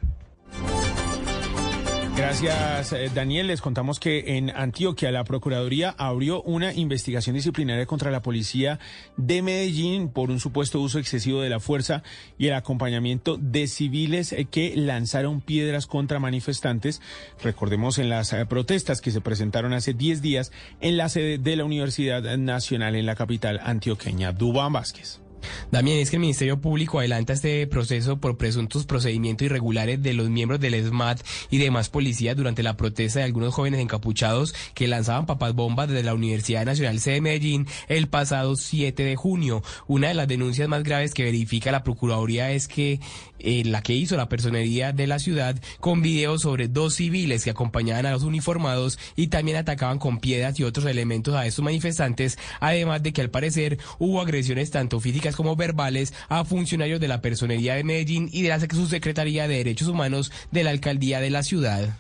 Gracias, 2.14 2.92
eh, 2.92 3.10
Daniel. 3.14 3.46
Les 3.46 3.62
contamos 3.62 3.98
que 3.98 4.36
en 4.36 4.50
Antioquia 4.50 5.10
la 5.10 5.24
Procuraduría 5.24 5.94
abrió 5.96 6.42
una 6.42 6.74
investigación 6.74 7.34
disciplinaria 7.34 7.86
contra 7.86 8.10
la 8.10 8.20
policía 8.20 8.78
de 9.16 9.40
Medellín 9.40 10.10
por 10.10 10.30
un 10.30 10.38
supuesto 10.38 10.78
uso 10.80 10.98
excesivo 10.98 11.40
de 11.40 11.48
la 11.48 11.58
fuerza 11.58 12.02
y 12.36 12.48
el 12.48 12.54
acompañamiento 12.54 13.38
de 13.38 13.66
civiles 13.66 14.32
eh, 14.32 14.44
que 14.44 14.76
lanzaron 14.76 15.40
piedras 15.40 15.86
contra 15.86 16.20
manifestantes. 16.20 17.00
Recordemos 17.42 17.98
en 17.98 18.10
las 18.10 18.34
eh, 18.34 18.44
protestas 18.44 19.00
que 19.00 19.10
se 19.10 19.22
presentaron 19.22 19.72
hace 19.72 19.94
10 19.94 20.20
días 20.20 20.52
en 20.80 20.98
la 20.98 21.08
sede 21.08 21.38
de 21.38 21.56
la 21.56 21.64
Universidad 21.64 22.36
Nacional 22.36 22.94
en 22.94 23.06
la 23.06 23.14
capital 23.14 23.58
antioqueña. 23.64 24.32
Dubán 24.32 24.74
Vázquez. 24.74 25.22
También 25.70 25.98
es 25.98 26.10
que 26.10 26.16
el 26.16 26.20
Ministerio 26.20 26.60
Público 26.60 26.98
adelanta 26.98 27.32
este 27.32 27.66
proceso 27.66 28.18
por 28.18 28.36
presuntos 28.36 28.84
procedimientos 28.84 29.46
irregulares 29.46 30.02
de 30.02 30.14
los 30.14 30.30
miembros 30.30 30.60
del 30.60 30.82
SMAT 30.84 31.20
y 31.50 31.58
demás 31.58 31.88
policías 31.88 32.36
durante 32.36 32.62
la 32.62 32.76
protesta 32.76 33.20
de 33.20 33.26
algunos 33.26 33.54
jóvenes 33.54 33.80
encapuchados 33.80 34.54
que 34.74 34.88
lanzaban 34.88 35.26
papas 35.26 35.54
bombas 35.54 35.88
desde 35.88 36.02
la 36.02 36.14
Universidad 36.14 36.64
Nacional 36.64 37.00
C 37.00 37.12
de 37.12 37.20
Medellín 37.20 37.66
el 37.88 38.08
pasado 38.08 38.56
7 38.56 39.02
de 39.02 39.16
junio. 39.16 39.62
Una 39.86 40.08
de 40.08 40.14
las 40.14 40.28
denuncias 40.28 40.68
más 40.68 40.82
graves 40.82 41.14
que 41.14 41.24
verifica 41.24 41.72
la 41.72 41.82
Procuraduría 41.82 42.52
es 42.52 42.68
que 42.68 43.00
eh, 43.42 43.62
la 43.64 43.82
que 43.82 43.94
hizo 43.94 44.16
la 44.16 44.28
personería 44.28 44.92
de 44.92 45.06
la 45.06 45.18
ciudad 45.18 45.56
con 45.80 46.02
videos 46.02 46.42
sobre 46.42 46.68
dos 46.68 46.94
civiles 46.94 47.44
que 47.44 47.50
acompañaban 47.50 48.06
a 48.06 48.12
los 48.12 48.22
uniformados 48.22 48.98
y 49.16 49.28
también 49.28 49.56
atacaban 49.56 49.98
con 49.98 50.18
piedras 50.18 50.58
y 50.58 50.64
otros 50.64 50.86
elementos 50.86 51.34
a 51.34 51.46
estos 51.46 51.64
manifestantes, 51.64 52.38
además 52.60 53.02
de 53.02 53.12
que 53.12 53.20
al 53.20 53.30
parecer 53.30 53.78
hubo 53.98 54.20
agresiones 54.20 54.70
tanto 54.70 55.00
físicas 55.00 55.36
como 55.36 55.56
verbales 55.56 56.14
a 56.28 56.44
funcionarios 56.44 57.00
de 57.00 57.08
la 57.08 57.20
personería 57.20 57.74
de 57.74 57.84
Medellín 57.84 58.28
y 58.32 58.42
de 58.42 58.48
la 58.48 58.60
subsecretaría 58.60 59.48
de 59.48 59.56
Derechos 59.56 59.88
Humanos 59.88 60.32
de 60.50 60.64
la 60.64 60.70
alcaldía 60.70 61.20
de 61.20 61.30
la 61.30 61.42
ciudad. 61.42 61.96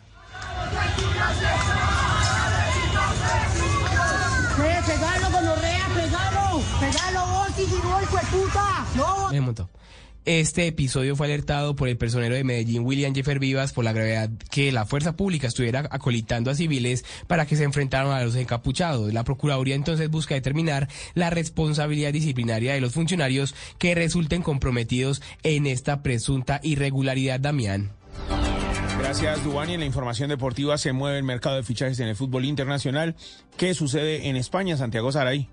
Pegalo, 4.86 5.30
gonorrea, 5.30 5.86
pegalo. 5.94 6.62
Pegalo 6.80 7.26
vos, 7.26 7.58
hijo 7.58 7.98
de 8.00 8.26
puta. 8.30 8.86
No. 8.96 9.30
Me 9.30 9.40
montó. 9.40 9.68
Este 10.24 10.68
episodio 10.68 11.16
fue 11.16 11.26
alertado 11.26 11.74
por 11.74 11.88
el 11.88 11.96
personero 11.96 12.36
de 12.36 12.44
Medellín, 12.44 12.84
William 12.86 13.12
Jeffer 13.12 13.40
Vivas, 13.40 13.72
por 13.72 13.84
la 13.84 13.92
gravedad 13.92 14.30
que 14.52 14.70
la 14.70 14.86
fuerza 14.86 15.16
pública 15.16 15.48
estuviera 15.48 15.88
acolitando 15.90 16.48
a 16.48 16.54
civiles 16.54 17.04
para 17.26 17.44
que 17.44 17.56
se 17.56 17.64
enfrentaran 17.64 18.12
a 18.12 18.22
los 18.22 18.36
encapuchados. 18.36 19.12
La 19.12 19.24
Procuraduría 19.24 19.74
entonces 19.74 20.08
busca 20.10 20.36
determinar 20.36 20.88
la 21.14 21.30
responsabilidad 21.30 22.12
disciplinaria 22.12 22.72
de 22.72 22.80
los 22.80 22.92
funcionarios 22.92 23.56
que 23.78 23.96
resulten 23.96 24.42
comprometidos 24.42 25.22
en 25.42 25.66
esta 25.66 26.04
presunta 26.04 26.60
irregularidad, 26.62 27.40
Damián. 27.40 27.90
Gracias, 29.00 29.42
Dubani. 29.42 29.74
En 29.74 29.80
la 29.80 29.86
información 29.86 30.28
deportiva 30.28 30.78
se 30.78 30.92
mueve 30.92 31.18
el 31.18 31.24
mercado 31.24 31.56
de 31.56 31.64
fichajes 31.64 31.98
en 31.98 32.06
el 32.06 32.14
fútbol 32.14 32.44
internacional. 32.44 33.16
¿Qué 33.56 33.74
sucede 33.74 34.28
en 34.28 34.36
España, 34.36 34.76
Santiago 34.76 35.10
Saray? 35.10 35.48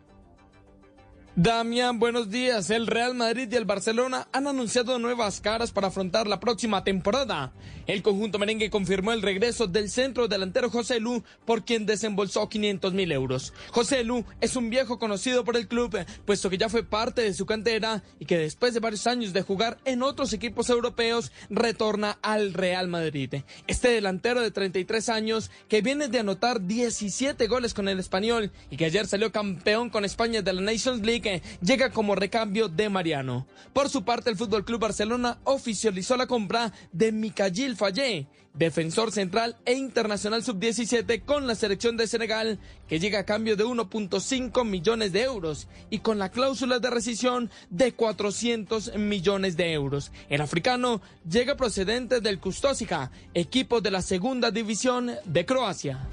Damián, 1.41 1.99
buenos 1.99 2.29
días. 2.29 2.69
El 2.69 2.85
Real 2.85 3.15
Madrid 3.15 3.47
y 3.49 3.55
el 3.55 3.63
Barcelona 3.63 4.27
han 4.33 4.47
anunciado 4.47 4.99
nuevas 4.99 5.39
caras 5.39 5.71
para 5.71 5.87
afrontar 5.87 6.27
la 6.27 6.41
próxima 6.41 6.83
temporada. 6.83 7.53
El 7.87 8.03
conjunto 8.03 8.37
merengue 8.37 8.69
confirmó 8.69 9.13
el 9.13 9.21
regreso 9.21 9.65
del 9.65 9.89
centro 9.89 10.27
delantero 10.27 10.69
José 10.69 10.99
Lu, 10.99 11.23
por 11.45 11.63
quien 11.63 11.85
desembolsó 11.85 12.49
500 12.49 12.93
mil 12.93 13.09
euros. 13.13 13.53
José 13.71 14.03
Lu 14.03 14.25
es 14.41 14.57
un 14.57 14.69
viejo 14.69 14.99
conocido 14.99 15.45
por 15.45 15.55
el 15.55 15.69
club, 15.69 15.97
puesto 16.25 16.49
que 16.49 16.57
ya 16.57 16.67
fue 16.67 16.83
parte 16.83 17.21
de 17.21 17.33
su 17.33 17.45
cantera 17.45 18.03
y 18.19 18.25
que 18.25 18.37
después 18.37 18.73
de 18.73 18.81
varios 18.81 19.07
años 19.07 19.31
de 19.31 19.41
jugar 19.41 19.77
en 19.85 20.03
otros 20.03 20.33
equipos 20.33 20.69
europeos, 20.69 21.31
retorna 21.49 22.19
al 22.21 22.53
Real 22.53 22.89
Madrid. 22.89 23.33
Este 23.65 23.87
delantero 23.87 24.41
de 24.41 24.51
33 24.51 25.07
años, 25.07 25.51
que 25.69 25.81
viene 25.81 26.09
de 26.09 26.19
anotar 26.19 26.67
17 26.67 27.47
goles 27.47 27.73
con 27.73 27.87
el 27.87 27.99
español 27.99 28.51
y 28.69 28.75
que 28.75 28.83
ayer 28.83 29.07
salió 29.07 29.31
campeón 29.31 29.89
con 29.89 30.03
España 30.03 30.41
de 30.41 30.51
la 30.51 30.61
Nations 30.61 31.01
League, 31.01 31.28
llega 31.61 31.91
como 31.91 32.15
recambio 32.15 32.67
de 32.67 32.89
Mariano. 32.89 33.47
Por 33.73 33.89
su 33.89 34.03
parte, 34.03 34.29
el 34.29 34.37
Fútbol 34.37 34.65
Club 34.65 34.81
Barcelona 34.81 35.39
oficializó 35.43 36.17
la 36.17 36.27
compra 36.27 36.73
de 36.91 37.11
Mikayil 37.11 37.75
Fallé, 37.75 38.27
defensor 38.53 39.11
central 39.11 39.55
e 39.65 39.73
internacional 39.73 40.43
sub-17 40.43 41.23
con 41.23 41.47
la 41.47 41.55
selección 41.55 41.97
de 41.97 42.07
Senegal, 42.07 42.59
que 42.87 42.99
llega 42.99 43.19
a 43.19 43.25
cambio 43.25 43.55
de 43.55 43.65
1.5 43.65 44.65
millones 44.65 45.11
de 45.11 45.23
euros 45.23 45.67
y 45.89 45.99
con 45.99 46.19
la 46.19 46.29
cláusula 46.29 46.79
de 46.79 46.89
rescisión 46.89 47.49
de 47.69 47.93
400 47.93 48.95
millones 48.95 49.55
de 49.55 49.73
euros. 49.73 50.11
El 50.29 50.41
africano 50.41 51.01
llega 51.29 51.55
procedente 51.55 52.21
del 52.21 52.39
Custósica, 52.39 53.11
equipo 53.33 53.81
de 53.81 53.91
la 53.91 54.01
segunda 54.01 54.51
división 54.51 55.11
de 55.25 55.45
Croacia. 55.45 56.07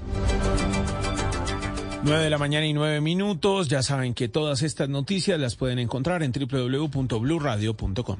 9 2.07 2.23
de 2.23 2.29
la 2.29 2.37
mañana 2.37 2.65
y 2.65 2.71
9 2.73 3.01
minutos. 3.01 3.67
Ya 3.67 3.83
saben 3.83 4.13
que 4.13 4.29
todas 4.29 4.61
estas 4.61 4.87
noticias 4.87 5.37
las 5.37 5.57
pueden 5.57 5.77
encontrar 5.77 6.23
en 6.23 6.31
www.bluradio.com. 6.31 8.17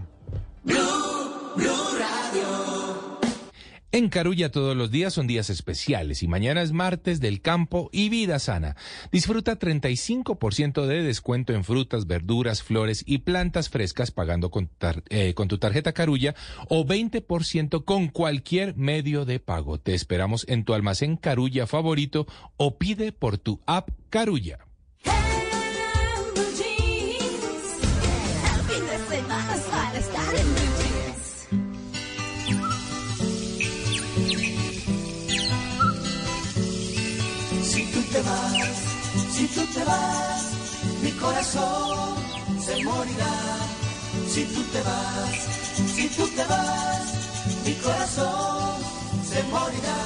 En 3.93 4.09
Carulla 4.09 4.51
todos 4.51 4.75
los 4.75 4.91
días 4.91 5.13
son 5.13 5.27
días 5.27 5.49
especiales 5.49 6.21
y 6.21 6.27
mañana 6.27 6.61
es 6.61 6.73
martes 6.73 7.21
del 7.21 7.41
campo 7.41 7.89
y 7.93 8.09
vida 8.09 8.37
sana. 8.37 8.75
Disfruta 9.13 9.57
35% 9.57 10.85
de 10.85 11.03
descuento 11.03 11.53
en 11.53 11.63
frutas, 11.63 12.05
verduras, 12.05 12.63
flores 12.63 13.01
y 13.05 13.19
plantas 13.19 13.69
frescas 13.69 14.11
pagando 14.11 14.51
con, 14.51 14.69
eh, 15.09 15.33
tu 15.47 15.57
tarjeta 15.57 15.93
Carulla 15.93 16.35
o 16.67 16.85
20% 16.85 17.85
con 17.85 18.09
cualquier 18.09 18.75
medio 18.75 19.23
de 19.23 19.39
pago. 19.39 19.79
Te 19.79 19.93
esperamos 19.93 20.45
en 20.49 20.65
tu 20.65 20.73
almacén 20.73 21.15
Carulla 21.15 21.65
favorito 21.65 22.27
o 22.57 22.77
pide 22.77 23.13
por 23.13 23.37
tu 23.37 23.61
app 23.65 23.89
Carulla. 24.09 24.59
Si 38.17 39.47
tú 39.49 39.61
te 39.75 39.83
vas, 39.83 40.41
mi 41.03 41.11
corazón 41.11 42.15
se 42.65 42.83
morirá. 42.83 43.35
Si 44.27 44.43
tú 44.45 44.63
te 44.73 44.81
vas, 44.81 45.37
si 45.95 46.07
tú 46.09 46.27
te 46.29 46.43
vas, 46.45 47.13
mi 47.63 47.73
corazón 47.75 48.81
se 49.23 49.43
morirá. 49.43 49.99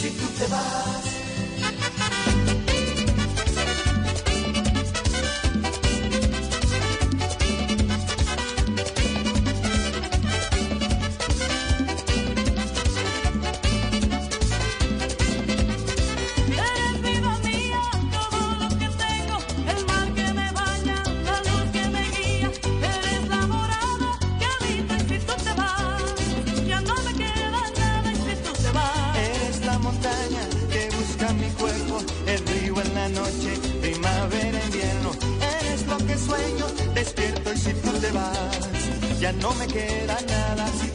Si 0.00 0.10
tú 0.10 0.26
te 0.38 0.46
vas. 0.46 1.07
Ya 39.20 39.32
no 39.32 39.52
me 39.54 39.66
queda 39.66 40.16
nada 40.28 40.87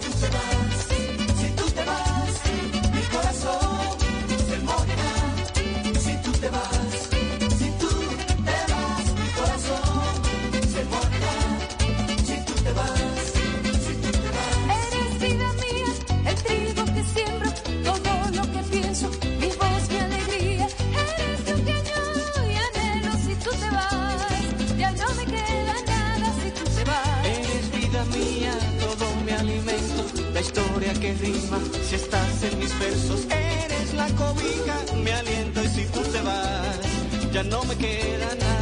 si 31.03 31.95
estás 31.95 32.43
en 32.43 32.59
mis 32.59 32.79
versos, 32.79 33.25
eres 33.29 33.93
la 33.93 34.07
cobija, 34.15 34.75
mi 35.03 35.11
aliento 35.11 35.61
y 35.61 35.67
si 35.67 35.85
tú 35.87 35.99
te 36.01 36.21
vas, 36.21 36.79
ya 37.33 37.43
no 37.43 37.61
me 37.65 37.75
queda 37.75 38.35
nada. 38.35 38.52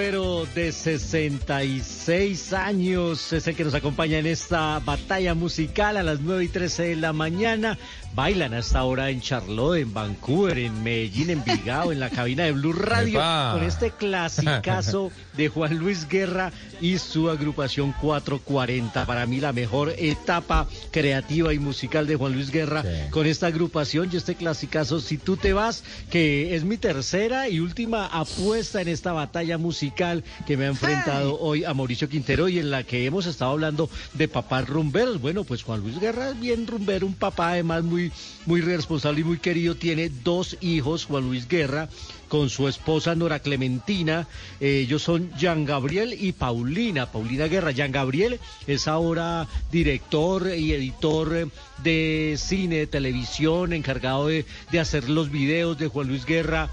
Rumbero 0.00 0.46
de 0.54 0.72
66 0.72 2.54
años 2.54 3.34
es 3.34 3.46
el 3.46 3.54
que 3.54 3.64
nos 3.64 3.74
acompaña 3.74 4.16
en 4.16 4.26
esta 4.26 4.78
batalla 4.78 5.34
musical 5.34 5.98
a 5.98 6.02
las 6.02 6.20
9 6.20 6.44
y 6.44 6.48
13 6.48 6.82
de 6.84 6.96
la 6.96 7.12
mañana. 7.12 7.76
Bailan 8.14 8.54
hasta 8.54 8.80
ahora 8.80 9.10
en 9.10 9.20
Charlotte, 9.20 9.78
en 9.78 9.94
Vancouver, 9.94 10.58
en 10.58 10.82
Medellín, 10.82 11.30
en 11.30 11.44
Vigao, 11.44 11.92
en 11.92 12.00
la 12.00 12.10
cabina 12.10 12.44
de 12.44 12.52
Blue 12.52 12.72
Radio, 12.72 13.18
¡Epa! 13.18 13.52
con 13.54 13.62
este 13.62 13.90
clasicazo 13.92 15.12
de 15.36 15.48
Juan 15.48 15.78
Luis 15.78 16.08
Guerra 16.08 16.52
y 16.80 16.98
su 16.98 17.30
agrupación 17.30 17.92
440. 18.00 19.06
Para 19.06 19.26
mí 19.26 19.40
la 19.40 19.52
mejor 19.52 19.94
etapa 19.96 20.66
creativa 20.90 21.54
y 21.54 21.58
musical 21.58 22.06
de 22.06 22.16
Juan 22.16 22.34
Luis 22.34 22.50
Guerra 22.50 22.84
con 23.10 23.26
esta 23.26 23.46
agrupación 23.46 24.10
y 24.12 24.16
este 24.16 24.34
clasicazo 24.34 25.00
Si 25.00 25.18
tú 25.18 25.36
te 25.36 25.52
vas, 25.52 25.84
que 26.10 26.54
es 26.54 26.64
mi 26.64 26.76
tercera 26.76 27.48
y 27.48 27.60
última 27.60 28.06
apuesta 28.06 28.80
en 28.80 28.88
esta 28.88 29.12
batalla 29.12 29.58
musical 29.58 30.24
que 30.46 30.56
me 30.56 30.64
ha 30.64 30.68
enfrentado 30.68 31.38
hoy 31.38 31.64
a 31.64 31.74
Mauricio 31.74 32.08
Quintero 32.08 32.48
y 32.48 32.58
en 32.58 32.70
la 32.70 32.82
que 32.82 33.04
hemos 33.06 33.26
estado 33.26 33.52
hablando 33.52 33.88
de 34.14 34.28
papás 34.28 34.68
rumberos. 34.68 35.20
Bueno, 35.20 35.44
pues 35.44 35.62
Juan 35.62 35.80
Luis 35.80 35.98
Guerra 36.00 36.30
es 36.30 36.40
bien 36.40 36.66
rumbero, 36.66 37.06
un 37.06 37.14
papá 37.14 37.50
además 37.52 37.82
muy, 37.82 37.99
muy 38.46 38.60
responsable 38.60 39.20
y 39.20 39.24
muy 39.24 39.38
querido. 39.38 39.74
Tiene 39.74 40.08
dos 40.08 40.56
hijos, 40.60 41.04
Juan 41.04 41.24
Luis 41.24 41.48
Guerra 41.48 41.88
con 42.30 42.48
su 42.48 42.68
esposa 42.68 43.14
Nora 43.14 43.40
Clementina. 43.40 44.28
Eh, 44.60 44.84
ellos 44.86 45.02
son 45.02 45.30
Jean 45.36 45.64
Gabriel 45.64 46.16
y 46.18 46.32
Paulina, 46.32 47.10
Paulina 47.10 47.46
Guerra. 47.46 47.72
Jean 47.72 47.90
Gabriel 47.90 48.38
es 48.68 48.86
ahora 48.86 49.48
director 49.72 50.48
y 50.56 50.72
editor 50.72 51.36
eh, 51.36 51.46
de 51.82 52.36
cine, 52.38 52.76
de 52.76 52.86
televisión, 52.86 53.72
encargado 53.72 54.28
de, 54.28 54.46
de 54.70 54.80
hacer 54.80 55.10
los 55.10 55.30
videos 55.30 55.76
de 55.76 55.88
Juan 55.88 56.06
Luis 56.06 56.24
Guerra 56.24 56.70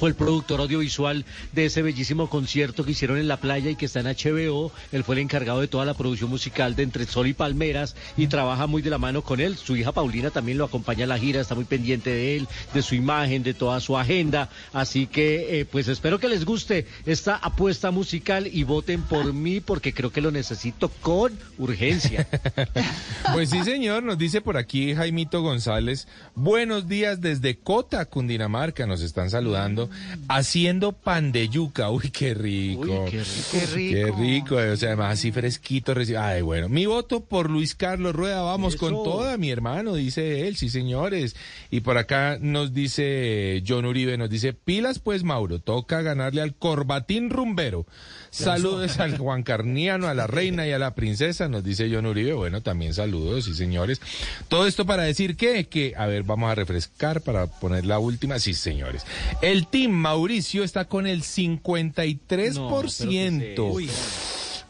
fue 0.00 0.08
el 0.08 0.14
productor 0.14 0.60
audiovisual 0.60 1.26
de 1.52 1.66
ese 1.66 1.82
bellísimo 1.82 2.30
concierto 2.30 2.86
que 2.86 2.92
hicieron 2.92 3.18
en 3.18 3.28
la 3.28 3.36
playa 3.36 3.68
y 3.70 3.76
que 3.76 3.84
está 3.84 4.00
en 4.00 4.06
HBO. 4.06 4.72
Él 4.92 5.04
fue 5.04 5.14
el 5.14 5.20
encargado 5.20 5.60
de 5.60 5.68
toda 5.68 5.84
la 5.84 5.92
producción 5.92 6.30
musical 6.30 6.74
de 6.74 6.84
Entre 6.84 7.04
Sol 7.04 7.26
y 7.26 7.34
Palmeras 7.34 7.94
y 8.16 8.26
trabaja 8.26 8.66
muy 8.66 8.80
de 8.80 8.88
la 8.88 8.96
mano 8.96 9.20
con 9.20 9.40
él. 9.40 9.58
Su 9.58 9.76
hija 9.76 9.92
Paulina 9.92 10.30
también 10.30 10.56
lo 10.56 10.64
acompaña 10.64 11.04
a 11.04 11.06
la 11.06 11.18
gira, 11.18 11.42
está 11.42 11.54
muy 11.54 11.66
pendiente 11.66 12.08
de 12.08 12.38
él, 12.38 12.48
de 12.72 12.80
su 12.80 12.94
imagen, 12.94 13.42
de 13.42 13.52
toda 13.52 13.78
su 13.80 13.98
agenda. 13.98 14.48
Así 14.72 15.06
que, 15.06 15.60
eh, 15.60 15.64
pues 15.66 15.86
espero 15.86 16.18
que 16.18 16.28
les 16.28 16.46
guste 16.46 16.86
esta 17.04 17.36
apuesta 17.36 17.90
musical 17.90 18.46
y 18.46 18.64
voten 18.64 19.02
por 19.02 19.34
mí 19.34 19.60
porque 19.60 19.92
creo 19.92 20.10
que 20.10 20.22
lo 20.22 20.30
necesito 20.30 20.88
con 20.88 21.38
urgencia. 21.58 22.26
Pues 23.32 23.50
sí, 23.50 23.62
señor, 23.62 24.02
nos 24.02 24.18
dice 24.18 24.40
por 24.40 24.56
aquí 24.56 24.94
Jaimito 24.94 25.40
González. 25.42 26.08
Buenos 26.34 26.88
días 26.88 27.20
desde 27.20 27.58
Cota, 27.58 28.04
Cundinamarca, 28.06 28.86
nos 28.86 29.02
están 29.02 29.30
saludando. 29.30 29.89
Haciendo 30.28 30.92
pan 30.92 31.32
de 31.32 31.48
yuca. 31.48 31.90
Uy, 31.90 32.10
qué 32.10 32.34
rico. 32.34 32.82
Uy, 33.04 33.10
qué 33.10 33.18
rico. 33.24 33.48
Qué 33.52 33.66
rico. 33.66 34.16
Qué 34.16 34.22
rico, 34.22 34.56
o 34.56 34.76
sea, 34.76 34.88
además 34.90 35.14
así 35.14 35.32
fresquito. 35.32 35.94
reci- 35.94 36.16
Ay, 36.18 36.42
bueno. 36.42 36.68
Mi 36.68 36.86
voto 36.86 37.20
por 37.24 37.50
Luis 37.50 37.74
Carlos 37.74 38.14
Rueda. 38.14 38.42
Vamos 38.42 38.76
con 38.76 38.92
toda, 39.04 39.36
mi 39.36 39.50
hermano, 39.50 39.94
dice 39.94 40.46
él. 40.48 40.56
Sí, 40.56 40.68
señores. 40.68 41.34
Y 41.70 41.80
por 41.80 41.98
acá 41.98 42.38
nos 42.40 42.72
dice 42.74 43.62
John 43.66 43.84
Uribe, 43.84 44.16
nos 44.18 44.30
dice, 44.30 44.52
pilas 44.52 44.98
pues, 44.98 45.22
Mauro, 45.24 45.58
toca 45.60 46.02
ganarle 46.02 46.42
al 46.42 46.54
corbatín 46.54 47.30
rumbero. 47.30 47.86
Saludos 48.30 48.98
al 49.00 49.18
Juan 49.18 49.42
Carniano, 49.42 50.06
a 50.08 50.14
la 50.14 50.26
reina 50.26 50.66
y 50.66 50.72
a 50.72 50.78
la 50.78 50.94
princesa, 50.94 51.48
nos 51.48 51.64
dice 51.64 51.90
John 51.92 52.06
Uribe. 52.06 52.32
Bueno, 52.32 52.62
también 52.62 52.94
saludos, 52.94 53.44
sí, 53.44 53.54
señores. 53.54 54.00
Todo 54.48 54.66
esto 54.66 54.86
para 54.86 55.02
decir 55.02 55.36
que, 55.36 55.66
que, 55.66 55.94
a 55.96 56.06
ver, 56.06 56.22
vamos 56.22 56.50
a 56.50 56.54
refrescar 56.54 57.20
para 57.22 57.46
poner 57.46 57.84
la 57.86 57.98
última. 57.98 58.38
Sí, 58.38 58.54
señores. 58.54 59.04
El 59.42 59.66
Team 59.66 59.90
Mauricio 59.90 60.62
está 60.62 60.86
con 60.86 61.06
el 61.06 61.22
53%. 61.22 62.54
No, 62.54 63.74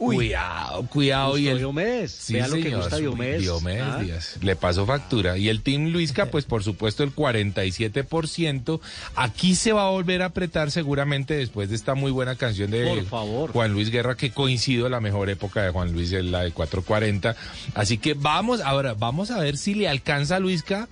pero 0.08 0.18
¿qué 0.18 0.26
es 0.26 0.32
eso? 0.32 0.40
Cuidado, 0.40 0.86
cuidado. 0.86 1.38
y 1.38 1.48
el 1.48 1.58
Diomedes. 1.58 2.10
Sí, 2.12 2.32
Vea 2.34 2.48
lo 2.48 2.56
que 2.56 2.62
señor, 2.64 2.80
gusta 2.80 2.96
Diomedes. 2.96 3.42
Diomedes 3.42 3.82
Ah. 3.86 3.98
Díaz. 4.02 4.36
Le 4.42 4.56
pasó 4.56 4.86
factura. 4.86 5.36
Y 5.38 5.48
el 5.48 5.62
Team 5.62 5.88
Luisca, 5.88 6.26
pues 6.26 6.44
por 6.46 6.64
supuesto 6.64 7.02
el 7.04 7.14
47%. 7.14 8.80
Aquí 9.16 9.54
se 9.54 9.72
va 9.72 9.86
a 9.86 9.90
volver 9.90 10.22
a 10.22 10.26
apretar 10.26 10.70
seguramente 10.70 11.34
después 11.34 11.68
de 11.70 11.76
esta 11.76 11.94
muy 11.94 12.10
buena 12.10 12.36
canción 12.36 12.70
de 12.70 12.86
Por 12.86 13.04
favor. 13.06 13.52
Juan 13.52 13.72
Luis 13.72 13.90
Guerra, 13.90 14.16
que 14.16 14.30
coincido 14.30 14.88
la 14.88 15.00
mejor 15.00 15.30
época 15.30 15.62
de 15.62 15.70
Juan 15.70 15.92
Luis, 15.92 16.12
es 16.12 16.24
la 16.24 16.42
de 16.42 16.52
440. 16.52 17.36
Así 17.74 17.98
que 17.98 18.14
vamos, 18.14 18.60
ahora, 18.60 18.94
vamos 18.94 19.30
a 19.30 19.38
ver 19.38 19.56
si 19.56 19.74
le 19.74 19.88
alcanza 19.88 20.36
a 20.36 20.40
Luisca 20.40 20.88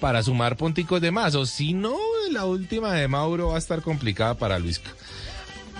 para 0.00 0.22
sumar 0.22 0.56
punticos 0.56 1.00
de 1.00 1.10
más. 1.10 1.34
O 1.34 1.46
si 1.46 1.72
no, 1.72 1.96
la 2.30 2.44
última 2.44 2.92
de 2.94 3.08
Mauro 3.08 3.48
va 3.48 3.56
a 3.56 3.58
estar 3.58 3.82
complicada 3.82 4.34
para 4.34 4.58
Luisca. 4.58 4.90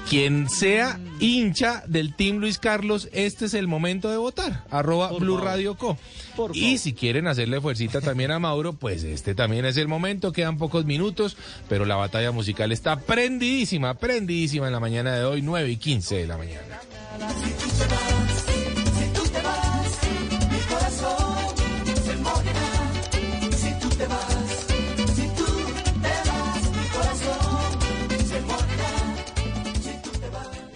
Quien 0.08 0.48
sea 0.48 1.00
hincha 1.18 1.82
del 1.88 2.14
Team 2.14 2.36
Luis 2.36 2.58
Carlos, 2.58 3.08
este 3.12 3.46
es 3.46 3.54
el 3.54 3.66
momento 3.66 4.08
de 4.08 4.16
votar. 4.16 4.64
Arroba 4.70 5.08
Por 5.08 5.20
Blue 5.20 5.34
favor. 5.34 5.50
Radio 5.50 5.76
Co. 5.76 5.98
Por 6.36 6.56
Y 6.56 6.78
si 6.78 6.92
quieren 6.92 7.26
hacerle 7.26 7.60
fuercita 7.60 8.00
también 8.00 8.30
a 8.30 8.38
Mauro, 8.38 8.72
pues 8.72 9.02
este 9.02 9.34
también 9.34 9.64
es 9.64 9.76
el 9.76 9.88
momento. 9.88 10.32
Quedan 10.32 10.58
pocos 10.58 10.84
minutos, 10.84 11.36
pero 11.68 11.84
la 11.86 11.96
batalla 11.96 12.30
musical 12.30 12.70
está 12.70 13.00
prendidísima, 13.00 13.94
prendidísima 13.94 14.66
en 14.66 14.72
la 14.72 14.80
mañana 14.80 15.16
de 15.16 15.24
hoy, 15.24 15.42
9 15.42 15.70
y 15.70 15.76
15 15.76 16.16
de 16.16 16.26
la 16.26 16.36
mañana. 16.36 16.80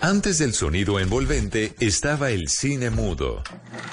Antes 0.02 0.38
del 0.38 0.54
sonido 0.54 0.98
envolvente 0.98 1.74
estaba 1.78 2.30
el 2.30 2.48
cine 2.48 2.88
mudo. 2.88 3.42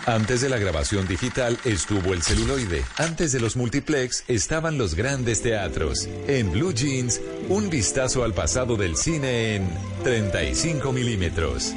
Antes 0.06 0.40
de 0.40 0.48
la 0.48 0.58
grabación 0.58 1.06
digital 1.06 1.60
estuvo 1.66 2.14
el 2.14 2.24
celuloide. 2.24 2.86
Antes 2.98 3.34
de 3.34 3.42
los 3.42 3.58
multiplex 3.58 4.24
estaban 4.30 4.78
los 4.78 4.96
grandes 4.96 5.42
teatros. 5.42 6.08
En 6.28 6.50
Blue 6.54 6.74
Jeans, 6.74 7.20
un 7.50 7.70
vistazo 7.70 8.24
al 8.24 8.34
pasado 8.34 8.78
del 8.78 8.96
cine 8.96 9.56
en 9.56 9.70
35 10.06 10.94
milímetros. 10.94 11.74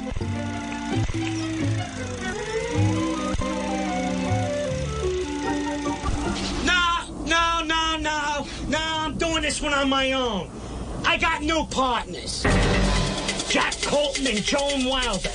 No, 6.65 7.25
no, 7.25 7.63
no, 7.65 7.97
no. 7.97 8.47
No, 8.69 8.79
I'm 8.79 9.17
doing 9.17 9.41
this 9.41 9.61
one 9.61 9.73
on 9.73 9.89
my 9.89 10.13
own. 10.13 10.47
I 11.05 11.17
got 11.17 11.41
new 11.41 11.65
partners. 11.65 12.45
Jack 13.51 13.75
Colton 13.81 14.27
and 14.27 14.41
Joan 14.45 14.85
Wilder. 14.85 15.29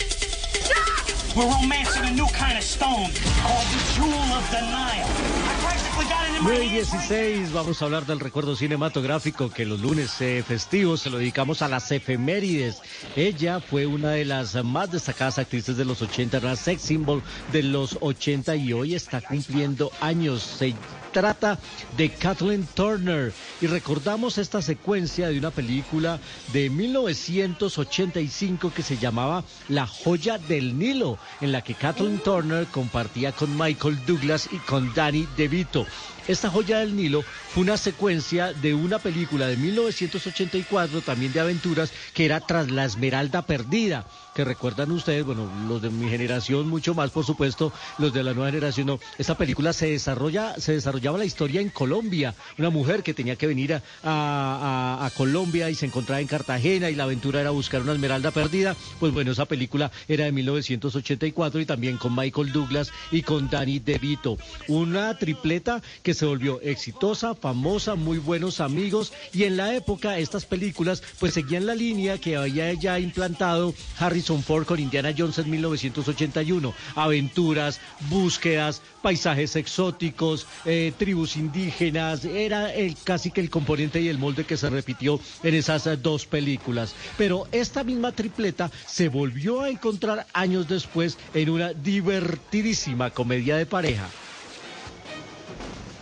We're 1.37 1.45
romancing 1.45 2.03
a 2.03 2.11
new 2.13 2.27
kind 2.29 2.57
of 2.57 2.65
stone 2.65 3.13
called 3.43 3.67
the 3.69 3.93
Jewel 3.93 4.33
of 4.33 4.51
the 4.51 4.61
Nile. 4.63 5.05
I 5.05 5.55
practically 5.61 6.07
got 6.07 6.25
it 6.25 6.39
in 6.39 6.45
my 6.45 6.51
9 6.51 6.63
y 6.63 6.69
hands. 6.69 6.89
16, 6.89 7.53
vamos 7.53 7.83
a 7.83 7.85
hablar 7.85 8.07
del 8.07 8.21
recuerdo 8.21 8.57
cinematográfico 8.57 9.51
que 9.51 9.67
los 9.67 9.81
lunes 9.81 10.19
eh, 10.23 10.43
festivos 10.49 11.03
se 11.03 11.11
lo 11.11 11.19
dedicamos 11.19 11.61
a 11.61 11.69
las 11.69 11.93
efemérides. 11.93 12.81
Ella 13.17 13.61
fue 13.61 13.85
una 13.85 14.13
de 14.13 14.25
las 14.25 14.55
más 14.65 14.91
destacadas 14.91 15.39
actrices 15.39 15.77
de 15.77 15.85
los 15.85 16.01
80, 16.01 16.39
era 16.39 16.57
sex 16.57 16.81
symbol 16.81 17.23
de 17.53 17.65
los 17.65 17.99
80 18.01 18.57
y 18.57 18.73
hoy 18.73 18.95
está 18.95 19.21
cumpliendo 19.21 19.93
años. 20.01 20.43
Se 20.43 20.75
trata 21.13 21.59
de 21.97 22.11
Kathleen 22.11 22.67
Turner 22.75 23.33
y 23.61 23.67
recordamos 23.67 24.39
esta 24.39 24.63
secuencia 24.63 25.29
de 25.29 25.39
una 25.39 25.51
película 25.51 26.21
de 26.53 26.71
1985 26.71 28.73
que 28.75 28.83
se 28.83 28.99
llamaba 28.99 29.45
La 29.69 29.87
joya 29.87 30.39
del 30.39 30.79
Nilo, 30.79 31.19
en 31.41 31.53
la 31.53 31.63
que 31.63 31.75
Kathleen 31.75 32.19
Turner 32.19 32.67
compartía 32.67 33.33
con 33.33 33.57
Michael 33.57 33.99
Douglas 34.07 34.49
y 34.53 34.59
con 34.59 34.93
Danny 34.95 35.27
DeVito. 35.37 35.87
Esta 36.29 36.51
joya 36.51 36.81
del 36.81 36.97
Nilo 36.97 37.23
fue 37.23 37.63
una 37.63 37.77
secuencia 37.77 38.53
de 38.53 38.75
una 38.75 38.99
película 38.99 39.47
de 39.47 39.57
1984, 39.57 41.01
también 41.03 41.33
de 41.33 41.41
aventuras, 41.41 41.93
que 42.15 42.25
era 42.25 42.41
Tras 42.41 42.71
la 42.71 42.85
Esmeralda 42.85 43.43
Perdida, 43.43 44.05
que 44.35 44.45
recuerdan 44.45 44.91
ustedes, 44.91 45.25
bueno, 45.25 45.49
los 45.69 45.81
de 45.83 45.89
mi 45.91 46.09
generación 46.11 46.69
mucho 46.69 46.95
más, 46.95 47.11
por 47.11 47.25
supuesto, 47.25 47.73
los 47.99 48.13
de 48.13 48.25
la 48.25 48.35
nueva 48.35 48.51
generación 48.51 48.89
no. 48.89 48.99
Esta 49.19 49.37
película 49.37 49.73
se 49.73 49.87
desarrolla, 49.91 50.55
se 50.59 50.73
desarrollaba 50.73 51.17
la 51.17 51.25
historia 51.25 51.61
en 51.61 51.71
Colombia, 51.71 52.35
una 52.59 52.71
mujer 52.71 53.03
que 53.05 53.15
tenía 53.15 53.37
que 53.37 53.47
venir 53.47 53.75
a, 53.75 53.81
a- 54.03 55.11
Colombia 55.17 55.71
y 55.71 55.75
se 55.75 55.87
encontraba 55.87 56.21
en 56.21 56.27
Cartagena 56.27 56.91
y 56.91 56.95
la 56.95 57.05
aventura 57.05 57.41
era 57.41 57.51
buscar 57.51 57.81
una 57.83 57.93
esmeralda 57.93 58.33
perdida. 58.33 58.77
Pues 58.99 59.13
bueno, 59.13 59.31
esa 59.33 59.47
película 59.47 59.91
era 60.09 60.25
de 60.27 60.33
1984 60.33 61.61
y 61.61 61.65
también 61.67 61.97
con 61.97 62.15
Michael 62.15 62.53
Douglas 62.53 62.91
y 63.13 63.23
con 63.23 63.49
Danny 63.49 63.79
DeVito. 63.79 64.37
Una 64.69 65.17
tripleta 65.17 65.81
que 66.03 66.13
se 66.17 66.27
volvió 66.27 66.61
exitosa, 66.63 67.35
famosa, 67.35 67.95
muy 67.95 68.19
buenos 68.19 68.61
amigos 68.61 69.13
y 69.33 69.45
en 69.45 69.57
la 69.57 69.75
época 69.75 70.19
estas 70.19 70.45
películas 70.47 71.03
pues 71.21 71.35
seguían 71.35 71.67
la 71.67 71.75
línea 71.75 72.19
que 72.19 72.37
había 72.37 72.73
ya 72.73 72.99
implantado 72.99 73.75
Harrison 73.99 74.43
Ford 74.43 74.65
con 74.67 74.81
Indiana 74.81 75.15
Jones 75.17 75.39
en 75.39 75.51
1981. 75.51 76.75
Aventuras, 76.95 77.81
búsquedas, 78.09 78.83
paisajes 79.03 79.57
exóticos, 79.57 80.47
eh, 80.65 80.93
tribus 80.99 81.37
indígenas, 81.37 82.25
era 82.25 82.75
el, 82.75 82.97
casi 83.05 83.31
que 83.31 83.41
el 83.41 83.51
componente 83.51 84.01
y 84.01 84.09
el 84.09 84.19
molde 84.19 84.45
que 84.45 84.57
se 84.57 84.71
repitió 84.71 85.21
en 85.43 85.55
esas 85.55 85.87
eh, 85.87 85.97
dos 85.97 86.27
películas. 86.27 86.95
Pero 87.19 87.47
esta 87.53 87.85
misma 87.85 88.13
tripleta 88.13 88.71
se 88.87 89.09
volvió 89.09 89.61
a 89.61 89.71
encontrar 89.71 90.27
años 90.33 90.67
después 90.69 91.19
en 91.35 91.51
una 91.51 91.73
divertidísima 91.73 93.11
comedia 93.11 93.57
de 93.57 93.67
pareja. 93.67 94.09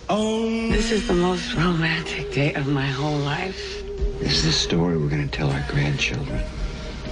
This 0.08 0.90
is 0.90 1.08
the 1.08 1.14
most 1.14 1.54
romantic 1.54 2.30
day 2.30 2.52
of 2.54 2.66
my 2.66 2.86
whole 2.86 3.16
life. 3.18 3.82
This 4.18 4.38
is 4.38 4.44
the 4.44 4.52
story 4.52 4.98
we're 4.98 5.08
going 5.08 5.26
to 5.26 5.34
tell 5.34 5.50
our 5.50 5.64
grandchildren. 5.68 6.42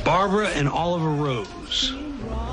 Barbara 0.04 0.48
and 0.48 0.68
Oliver 0.68 1.08
Rose. 1.08 1.94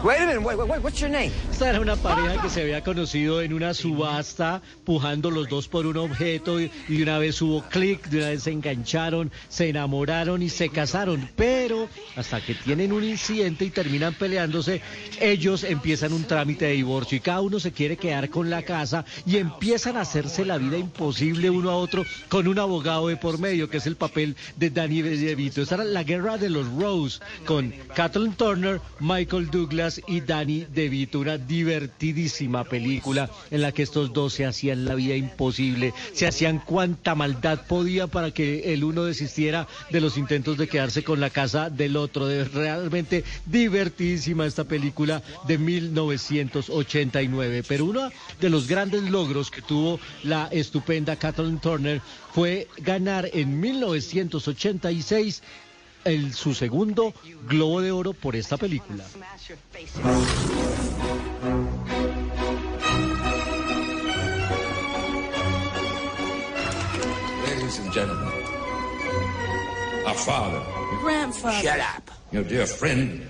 Wait 0.02 0.22
a 0.22 0.26
minute, 0.28 0.42
wait, 0.42 0.58
wait, 0.58 0.82
what's 0.82 1.02
your 1.02 1.10
name? 1.10 1.30
Esta 1.52 1.72
era 1.72 1.82
una 1.82 1.98
pareja 1.98 2.42
que 2.42 2.50
se 2.50 2.62
había 2.62 2.82
conocido 2.82 3.42
en 3.42 3.52
una 3.52 3.74
subasta, 3.74 4.62
pujando 4.86 5.30
los 5.30 5.50
dos 5.50 5.68
por 5.68 5.86
un 5.86 5.98
objeto 5.98 6.62
y 6.62 6.72
una 7.02 7.20
vez 7.20 7.42
hubo 7.42 7.64
clic, 7.64 8.08
de 8.08 8.20
una 8.20 8.30
vez 8.30 8.44
se 8.44 8.52
engancharon, 8.52 9.30
se 9.50 9.68
enamoraron 9.68 10.42
y 10.42 10.48
se 10.48 10.70
casaron. 10.70 11.30
Pero 11.36 11.90
hasta 12.16 12.40
que 12.40 12.56
tienen 12.56 12.94
un 12.94 13.04
incidente 13.04 13.66
y 13.66 13.72
terminan 13.72 14.14
peleándose, 14.14 14.82
ellos 15.20 15.66
empiezan 15.66 16.14
un 16.14 16.24
trámite 16.24 16.66
de 16.66 16.72
divorcio 16.72 17.18
y 17.18 17.22
cada 17.22 17.42
uno 17.42 17.60
se 17.60 17.74
quiere 17.74 17.98
quedar 17.98 18.30
con 18.30 18.50
la 18.50 18.62
casa 18.62 19.04
y 19.26 19.36
empiezan 19.36 19.98
a 19.98 20.02
hacerse 20.02 20.46
la 20.46 20.58
vida 20.58 20.78
imposible 20.78 21.50
uno 21.50 21.72
a 21.72 21.76
otro 21.76 22.06
con 22.30 22.48
un 22.48 22.58
abogado 22.58 23.10
de 23.10 23.18
por 23.18 23.38
medio, 23.38 23.70
que 23.70 23.78
es 23.78 23.86
el 23.86 23.98
papel 23.98 24.38
de 24.56 24.70
Danny 24.70 25.02
DeVito. 25.02 25.62
Esta 25.62 25.76
era 25.76 25.84
la 25.84 26.04
guerra 26.04 26.38
de 26.38 26.50
los 26.50 26.66
Rose 26.70 27.20
con 27.46 27.74
Kathleen 27.94 28.34
Turner, 28.34 28.80
Michael 29.02 29.50
Douglas 29.60 30.02
y 30.08 30.22
Danny 30.22 30.66
DeVito. 30.74 31.20
Una 31.20 31.38
divertidísima 31.38 32.64
película 32.64 33.30
en 33.52 33.62
la 33.62 33.74
que 33.74 33.84
estos 33.84 34.14
dos 34.14 34.32
se 34.32 34.46
hacían 34.46 34.86
la 34.86 34.96
vida 34.96 35.18
imposible, 35.18 35.94
se 36.14 36.28
hacían 36.28 36.60
cuanta 36.60 37.14
maldad 37.14 37.68
podía 37.68 38.08
para 38.08 38.32
que 38.32 38.74
el 38.74 38.86
uno 38.86 39.04
desistiera 39.04 39.68
de 39.92 40.00
los 40.00 40.18
intentos 40.18 40.58
de 40.58 40.70
quedarse 40.70 41.04
con 41.04 41.20
la 41.20 41.30
casa 41.30 41.70
del 41.70 41.98
otro. 41.98 42.30
Realmente 42.54 43.26
divertidísima 43.46 44.46
esta 44.46 44.64
película 44.64 45.22
de 45.46 45.58
1989. 45.58 47.64
Pero 47.68 47.84
uno 47.84 48.10
de 48.40 48.50
los 48.50 48.66
grandes 48.66 49.04
logros 49.04 49.52
que 49.52 49.62
tuvo 49.62 50.00
la 50.24 50.48
estupenda 50.52 51.18
Kathleen 51.18 51.60
Turner 51.60 52.02
fue 52.34 52.70
ganar 52.78 53.30
en 53.34 53.60
1986 53.60 55.42
el, 56.06 56.34
su 56.34 56.54
segundo 56.54 57.14
Globo 57.48 57.82
de 57.82 57.92
Oro 57.92 58.14
por 58.14 58.36
esta 58.36 58.58
película. 58.58 59.04
Ladies 67.46 67.80
and 67.80 67.94
gentlemen, 67.94 68.28
our 70.06 70.16
father, 70.16 70.62
Grandfather. 71.02 71.62
Shut 71.62 71.80
up. 71.80 72.12
your 72.32 72.44
dear 72.44 72.66
friend, 72.66 73.22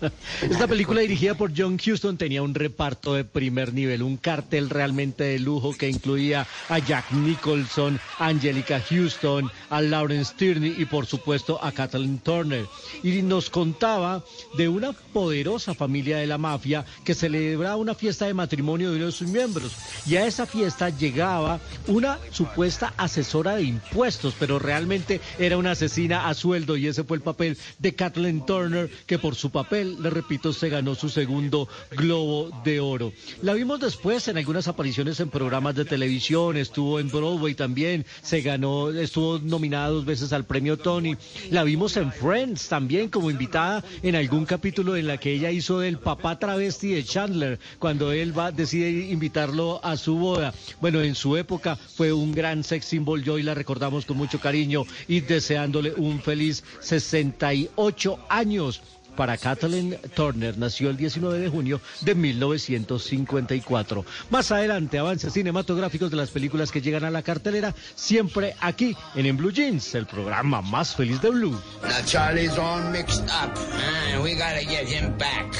Esta 0.42 0.66
película 0.66 1.00
dirigida 1.00 1.34
por 1.34 1.52
John 1.56 1.78
Huston 1.84 2.16
tenía 2.16 2.42
un 2.42 2.54
reparto 2.54 3.14
de 3.14 3.24
primer 3.24 3.72
nivel, 3.72 4.02
un 4.02 4.16
cartel 4.16 4.70
realmente 4.70 5.24
de 5.24 5.38
lujo 5.38 5.72
que 5.72 5.88
incluía 5.88 6.46
a 6.68 6.78
Jack 6.78 7.12
Nicholson, 7.12 7.98
a 8.18 8.26
Angelica 8.28 8.80
Houston, 8.88 9.50
a 9.70 9.80
Lawrence 9.80 10.34
Tierney 10.36 10.74
y 10.78 10.84
por 10.84 11.06
supuesto 11.06 11.62
a 11.62 11.72
Kathleen 11.72 12.18
Turner. 12.18 12.66
Y 13.02 13.22
nos 13.22 13.50
contaba 13.50 14.22
de 14.56 14.68
una 14.68 14.92
poderosa 14.92 15.74
familia 15.74 16.18
de 16.18 16.26
la 16.26 16.38
mafia 16.38 16.84
que 17.04 17.14
celebraba 17.14 17.76
una 17.76 17.94
fiesta 17.94 18.26
de 18.26 18.34
matrimonio 18.34 18.90
de 18.90 18.96
uno 18.96 19.06
de 19.06 19.12
sus 19.12 19.28
miembros. 19.28 19.72
Y 20.06 20.16
a 20.16 20.26
esa 20.26 20.46
fiesta 20.46 20.90
llegaba 20.90 21.60
una 21.86 22.18
supuesta 22.30 22.92
asesora 22.96 23.56
de 23.56 23.62
impuestos, 23.62 24.34
pero 24.38 24.58
realmente 24.58 25.20
era 25.38 25.56
una 25.56 25.72
asesina 25.72 26.28
a 26.28 26.34
sueldo 26.34 26.76
y 26.76 26.86
ese 26.86 27.04
fue 27.04 27.16
el 27.16 27.22
papel 27.22 27.56
de 27.78 27.94
Kathleen 27.94 28.44
Turner, 28.44 28.90
que 29.06 29.18
por 29.18 29.34
su 29.34 29.50
papel 29.50 29.95
le 29.98 30.10
repito, 30.10 30.52
se 30.52 30.68
ganó 30.68 30.94
su 30.94 31.08
segundo 31.08 31.68
Globo 31.90 32.50
de 32.64 32.80
Oro. 32.80 33.12
La 33.42 33.54
vimos 33.54 33.80
después 33.80 34.28
en 34.28 34.38
algunas 34.38 34.68
apariciones 34.68 35.20
en 35.20 35.30
programas 35.30 35.74
de 35.74 35.84
televisión, 35.84 36.56
estuvo 36.56 37.00
en 37.00 37.08
Broadway 37.08 37.54
también, 37.54 38.04
se 38.22 38.40
ganó, 38.40 38.90
estuvo 38.90 39.38
nominada 39.38 39.88
dos 39.88 40.04
veces 40.04 40.32
al 40.32 40.44
premio 40.44 40.76
Tony. 40.76 41.16
La 41.50 41.64
vimos 41.64 41.96
en 41.96 42.12
Friends 42.12 42.68
también 42.68 43.08
como 43.08 43.30
invitada 43.30 43.84
en 44.02 44.16
algún 44.16 44.44
capítulo 44.44 44.96
en 44.96 45.06
la 45.06 45.18
que 45.18 45.32
ella 45.32 45.50
hizo 45.50 45.80
del 45.80 45.98
papá 45.98 46.38
travesti 46.38 46.92
de 46.92 47.04
Chandler, 47.04 47.58
cuando 47.78 48.12
él 48.12 48.36
va, 48.36 48.52
decide 48.52 48.90
invitarlo 49.10 49.80
a 49.84 49.96
su 49.96 50.16
boda. 50.16 50.52
Bueno, 50.80 51.00
en 51.00 51.14
su 51.14 51.36
época 51.36 51.76
fue 51.76 52.12
un 52.12 52.32
gran 52.32 52.64
sex 52.64 52.86
symbol, 52.86 53.22
yo 53.22 53.38
y 53.38 53.42
la 53.42 53.54
recordamos 53.54 54.04
con 54.04 54.16
mucho 54.16 54.40
cariño 54.40 54.84
y 55.08 55.20
deseándole 55.20 55.92
un 55.96 56.20
feliz 56.20 56.64
68 56.80 58.18
años. 58.28 58.82
Para 59.16 59.38
Kathleen 59.38 59.98
Turner 60.14 60.58
nació 60.58 60.90
el 60.90 60.96
19 60.96 61.38
de 61.38 61.48
junio 61.48 61.80
de 62.02 62.14
1954. 62.14 64.04
Más 64.30 64.50
adelante, 64.52 64.98
avances 64.98 65.32
cinematográficos 65.32 66.10
de 66.10 66.16
las 66.16 66.30
películas 66.30 66.70
que 66.70 66.82
llegan 66.82 67.04
a 67.04 67.10
la 67.10 67.22
cartelera, 67.22 67.74
siempre 67.94 68.54
aquí 68.60 68.96
en 69.14 69.26
En 69.26 69.36
Blue 69.36 69.52
Jeans, 69.52 69.94
el 69.94 70.06
programa 70.06 70.62
más 70.62 70.94
feliz 70.94 71.20
de 71.22 71.30
Blue. 71.30 71.58
Now 71.82 72.04
Charlie's 72.04 72.56
all 72.58 72.82
mixed 72.92 73.24
up. 73.24 73.56
Man, 73.56 74.22
we 74.22 74.34
gotta 74.34 74.64
get 74.64 74.86
him 74.86 75.16
back. 75.18 75.52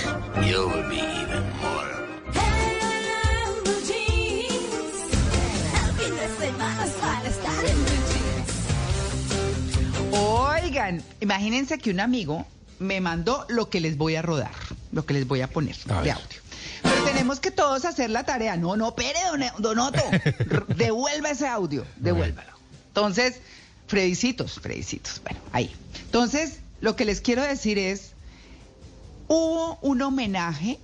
You 0.46 0.68
will 0.68 0.88
be 0.88 0.96
even 0.96 1.42
more. 1.60 1.96
Oigan, 10.12 11.02
imagínense 11.20 11.78
que 11.78 11.90
un 11.90 12.00
amigo 12.00 12.46
me 12.78 13.00
mandó 13.00 13.44
lo 13.48 13.68
que 13.70 13.80
les 13.80 13.96
voy 13.96 14.16
a 14.16 14.22
rodar, 14.22 14.52
lo 14.92 15.04
que 15.06 15.14
les 15.14 15.26
voy 15.26 15.40
a 15.40 15.48
poner 15.48 15.76
A 15.88 16.02
de 16.02 16.10
audio. 16.12 16.40
Pero 16.82 17.04
tenemos 17.04 17.40
que 17.40 17.50
todos 17.50 17.84
hacer 17.84 18.10
la 18.10 18.24
tarea. 18.24 18.56
No, 18.56 18.76
no, 18.76 18.94
pere, 18.94 19.18
don, 19.30 19.76
don. 19.76 19.78
R- 19.78 20.64
Devuelva 20.76 21.30
ese 21.30 21.46
audio, 21.46 21.86
devuélvalo. 21.96 22.52
Entonces, 22.88 23.40
Fredicitos, 23.86 24.58
Fredicitos, 24.60 25.20
bueno, 25.22 25.38
ahí. 25.52 25.74
Entonces, 26.04 26.60
lo 26.80 26.96
que 26.96 27.04
les 27.04 27.20
quiero 27.20 27.42
decir 27.42 27.78
es, 27.78 28.12
hubo 29.28 29.78
un 29.82 30.02
homenaje 30.02 30.78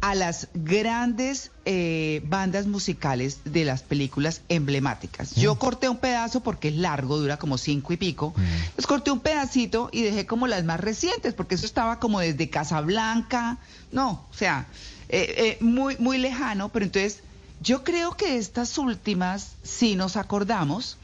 a 0.00 0.14
las 0.14 0.48
grandes 0.54 1.50
eh, 1.64 2.22
bandas 2.24 2.66
musicales 2.66 3.40
de 3.44 3.64
las 3.64 3.82
películas 3.82 4.42
emblemáticas. 4.48 5.34
Yo 5.34 5.58
corté 5.58 5.88
un 5.88 5.98
pedazo 5.98 6.40
porque 6.40 6.68
es 6.68 6.76
largo, 6.76 7.18
dura 7.18 7.36
como 7.36 7.58
cinco 7.58 7.92
y 7.92 7.96
pico. 7.96 8.34
Pues 8.74 8.86
corté 8.86 9.10
un 9.10 9.20
pedacito 9.20 9.90
y 9.92 10.02
dejé 10.02 10.26
como 10.26 10.46
las 10.46 10.64
más 10.64 10.80
recientes, 10.80 11.34
porque 11.34 11.56
eso 11.56 11.66
estaba 11.66 11.98
como 11.98 12.20
desde 12.20 12.48
Casablanca, 12.48 13.58
no, 13.90 14.26
o 14.30 14.34
sea, 14.34 14.66
eh, 15.08 15.56
eh, 15.60 15.64
muy, 15.64 15.96
muy 15.98 16.18
lejano, 16.18 16.68
pero 16.68 16.84
entonces 16.84 17.20
yo 17.60 17.82
creo 17.82 18.16
que 18.16 18.36
estas 18.36 18.78
últimas 18.78 19.52
sí 19.62 19.96
nos 19.96 20.16
acordamos. 20.16 20.96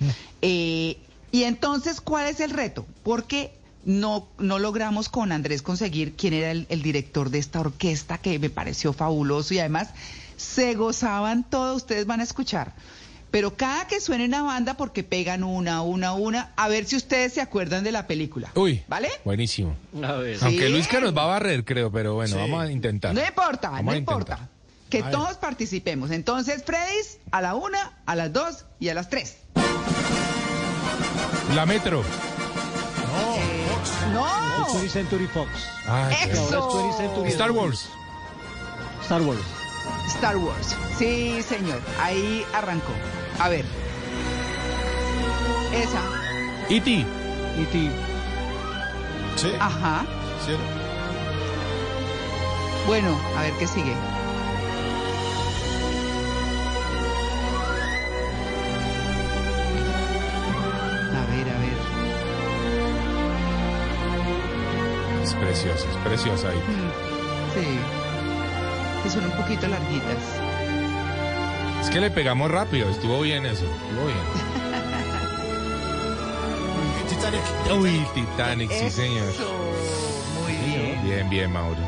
eh, 0.43 0.99
y 1.33 1.43
entonces, 1.43 2.01
¿cuál 2.01 2.29
es 2.29 2.39
el 2.39 2.51
reto? 2.51 2.87
Porque 3.03 3.59
no, 3.85 4.29
no 4.39 4.59
logramos 4.59 5.09
con 5.09 5.33
Andrés 5.33 5.63
conseguir 5.63 6.15
quién 6.17 6.33
era 6.35 6.51
el, 6.51 6.67
el 6.69 6.83
director 6.83 7.31
de 7.31 7.39
esta 7.39 7.61
orquesta 7.61 8.19
que 8.19 8.39
me 8.39 8.51
pareció 8.51 8.93
fabuloso 8.93 9.55
y 9.55 9.59
además 9.59 9.89
se 10.37 10.75
gozaban 10.75 11.45
todos, 11.49 11.77
ustedes 11.77 12.07
van 12.07 12.21
a 12.21 12.25
escuchar. 12.25 12.73
Pero 13.31 13.57
cada 13.57 13.89
que 13.89 14.01
suene 14.01 14.27
una 14.27 14.43
banda, 14.43 14.75
porque 14.77 15.03
pegan 15.03 15.43
una, 15.43 15.83
una, 15.83 16.13
una, 16.13 16.53
a 16.57 16.69
ver 16.69 16.85
si 16.87 16.95
ustedes 16.95 17.33
se 17.33 17.41
acuerdan 17.41 17.83
de 17.83 17.91
la 17.91 18.07
película. 18.07 18.51
Uy, 18.55 18.83
¿Vale? 18.87 19.11
buenísimo. 19.25 19.75
A 20.05 20.13
ver. 20.13 20.39
Aunque 20.41 20.67
Sí. 20.67 20.73
Luisca 20.73 21.01
nos 21.01 21.17
va 21.17 21.25
a 21.25 21.27
barrer, 21.27 21.65
creo, 21.65 21.91
pero 21.91 22.15
bueno, 22.15 22.35
Sí. 22.37 22.41
vamos 22.41 22.63
a 22.65 22.71
intentar. 22.71 23.13
No 23.13 23.25
importa, 23.27 23.71
Vamos 23.71 23.87
no 23.93 23.99
importa. 23.99 24.49
Que 24.89 24.99
A 25.01 25.03
ver. 25.07 25.11
todos 25.13 25.37
participemos. 25.39 26.13
Entonces, 26.13 26.63
Freddy's 26.65 27.19
a 27.33 27.41
la 27.43 27.57
una, 27.57 27.99
a 28.07 28.15
las 28.15 28.33
dos 28.33 28.67
y 28.79 28.89
a 28.91 28.95
las 28.95 29.09
tres. 29.11 29.39
La 31.57 31.67
Metro. 31.67 32.03
¡No! 32.03 33.54
20th 34.75 34.89
Century 34.89 35.27
Fox. 35.29 35.51
Ay, 35.87 36.15
¡Eso! 36.31 36.43
Ahora 36.43 36.89
es 36.89 36.95
20th 36.95 36.97
Century 36.97 37.29
Star 37.31 37.51
Wars. 37.53 37.89
Star 39.03 39.23
Wars. 39.23 39.41
Star 40.09 40.37
Wars. 40.37 40.77
Sí, 40.99 41.43
señor. 41.43 41.81
Ahí 42.01 42.45
arrancó. 42.53 42.93
A 43.39 43.49
ver. 43.49 43.65
Esa. 45.73 46.01
E.T. 46.69 47.01
E.T. 47.01 47.91
Sí. 49.37 49.53
Ajá. 49.61 50.05
Bueno, 52.87 53.19
a 53.37 53.43
ver 53.43 53.53
qué 53.59 53.67
sigue. 53.67 53.95
Es 65.35 65.41
preciosa, 65.45 65.89
es 65.91 65.97
preciosa 66.05 66.49
ahí. 66.49 66.61
Sí. 67.55 67.79
Que 69.03 69.11
son 69.11 69.25
un 69.25 69.33
poquito 69.33 69.67
larguitas. 69.67 70.17
Es 71.83 71.91
que 71.91 72.01
le 72.01 72.11
pegamos 72.11 72.51
rápido, 72.51 72.89
estuvo 72.89 73.21
bien 73.21 73.45
eso, 73.45 73.65
estuvo 73.65 74.07
bien. 74.07 74.19
Titanic. 77.09 77.41
Uy, 77.79 78.07
Titanic, 78.15 78.71
sí 78.71 78.91
señor. 78.91 79.29
Eso, 79.29 79.53
Muy 80.43 80.53
bien. 80.53 81.05
Bien, 81.05 81.31
bien, 81.31 81.53
Mauro. 81.53 81.79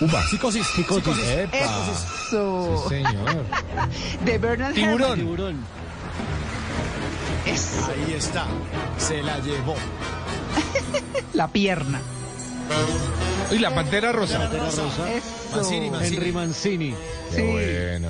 Upa. 0.00 0.22
Psicosis. 0.24 0.66
Psicosis. 0.66 1.18
Epa. 1.26 1.56
Eso. 1.56 2.84
Sí, 2.88 2.96
señor. 2.96 3.44
De 4.24 4.38
Bernard 4.38 4.74
Tiburón. 4.74 5.00
Herrmann. 5.00 5.18
Tiburón. 5.18 5.64
Eso. 7.46 7.90
Ahí 7.90 8.14
está. 8.14 8.44
Se 8.98 9.22
la 9.22 9.38
llevó. 9.38 9.76
La 11.34 11.48
pierna. 11.48 12.00
Uy, 13.50 13.58
la 13.58 13.74
Pantera 13.74 14.12
Rosa. 14.12 14.38
Pantera 14.38 14.64
Rosa. 14.64 15.12
Eso. 15.12 15.26
Mancini, 15.56 15.90
Mancini. 15.90 16.16
Henry 16.16 16.32
Mancini. 16.32 16.94
Qué 17.30 17.36
Sí. 17.36 17.42
bueno. 17.42 18.08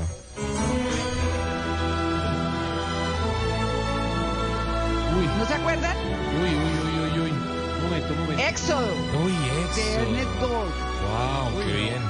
Uy, 5.19 5.26
¿No 5.38 5.47
se 5.47 5.54
acuerdan? 5.54 5.97
uy, 6.42 6.49
uy, 6.49 6.54
uy, 6.54 7.01
uy, 7.01 7.20
uy. 7.20 7.31
Un 7.31 7.83
momento, 7.85 8.12
un 8.15 8.20
momento. 8.20 8.42
Éxodo. 8.42 8.88
Uy, 9.24 9.33
De 9.33 9.83
eso. 9.83 10.01
Ernest 10.01 10.40
Gold. 10.40 10.72
Wow, 11.06 11.65
qué 11.67 11.72
bien. 11.72 12.02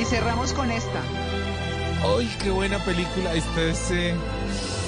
Y 0.00 0.04
cerramos 0.04 0.52
con 0.52 0.70
esta. 0.70 1.00
Uy, 2.16 2.28
qué 2.42 2.50
buena 2.50 2.78
película. 2.84 3.34
Esta 3.34 3.60
es. 3.62 3.90
eh, 3.92 4.14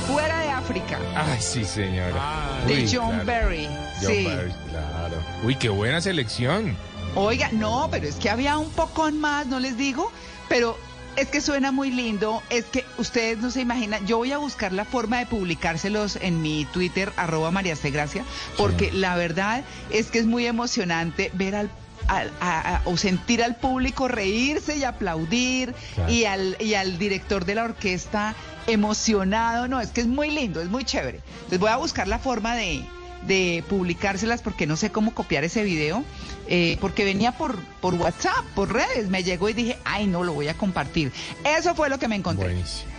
Fuera 0.07 0.41
de 0.41 0.51
África. 0.51 0.99
Ay, 1.17 1.41
sí, 1.41 1.65
señora. 1.65 2.61
de 2.67 2.75
Uy, 2.75 2.91
John 2.93 3.11
claro. 3.21 3.25
Barry. 3.27 3.69
John 4.03 4.13
sí. 4.13 4.25
Barry, 4.27 4.53
claro. 4.71 5.17
Uy, 5.43 5.55
qué 5.57 5.69
buena 5.69 6.01
selección. 6.01 6.77
Oiga, 7.15 7.49
no, 7.53 7.89
pero 7.91 8.07
es 8.09 8.17
que 8.17 8.29
había 8.31 8.59
un 8.59 8.71
poco 8.71 9.11
más, 9.13 9.47
no 9.47 9.61
les 9.61 9.77
digo, 9.77 10.11
pero 10.49 10.77
es 11.17 11.29
que 11.29 11.41
suena 11.41 11.71
muy 11.71 11.91
lindo, 11.93 12.43
es 12.51 12.65
que 12.65 12.85
ustedes 12.99 13.39
no 13.39 13.53
se 13.53 13.61
imaginan, 13.61 14.05
yo 14.05 14.17
voy 14.19 14.33
a 14.33 14.39
buscar 14.39 14.73
la 14.73 14.85
forma 14.85 15.19
de 15.21 15.27
publicárselos 15.27 16.17
en 16.17 16.43
mi 16.43 16.65
Twitter, 16.67 17.13
arroba 17.17 17.53
María. 17.53 17.77
Gracia, 17.85 18.25
porque 18.57 18.91
la 18.91 19.15
verdad 19.15 19.63
es 19.91 20.11
que 20.11 20.19
es 20.19 20.27
muy 20.27 20.47
emocionante 20.47 21.31
ver 21.35 21.55
al- 21.55 21.71
a- 22.09 22.27
a- 22.41 22.83
o 22.85 22.97
sentir 22.97 23.43
al 23.43 23.57
público 23.57 24.09
reírse 24.09 24.77
y 24.77 24.85
aplaudir 24.85 25.75
Claro. 25.95 26.13
y 26.13 26.25
al 26.25 26.57
y 26.61 26.75
al 26.75 26.99
director 26.99 27.45
de 27.45 27.55
la 27.55 27.65
orquesta 27.65 28.35
emocionado 28.67 29.69
no 29.69 29.81
es 29.81 29.91
que 29.91 30.01
es 30.01 30.07
muy 30.07 30.31
lindo 30.31 30.61
es 30.61 30.69
muy 30.69 30.85
chévere 30.85 31.21
entonces 31.37 31.59
voy 31.59 31.71
a 31.71 31.77
buscar 31.77 32.09
la 32.09 32.19
forma 32.19 32.55
de 32.57 32.85
de 33.27 33.65
publicárselas 33.71 34.43
porque 34.43 34.67
no 34.67 34.77
sé 34.77 34.91
cómo 34.93 35.15
copiar 35.15 35.45
ese 35.45 35.63
video, 35.63 36.05
eh, 36.47 36.77
porque 36.79 37.07
venía 37.07 37.33
por, 37.33 37.59
por 37.81 37.95
WhatsApp, 37.95 38.45
por 38.55 38.71
redes, 38.71 39.09
me 39.09 39.23
llegó 39.25 39.49
y 39.49 39.55
dije, 39.55 39.79
ay 39.87 40.07
no, 40.07 40.25
lo 40.25 40.35
voy 40.35 40.49
a 40.49 40.53
compartir. 40.53 41.11
Eso 41.43 41.75
fue 41.75 41.89
lo 41.89 41.99
que 41.99 42.07
me 42.07 42.17
encontré. 42.17 42.45
Buenísimo. 42.49 42.91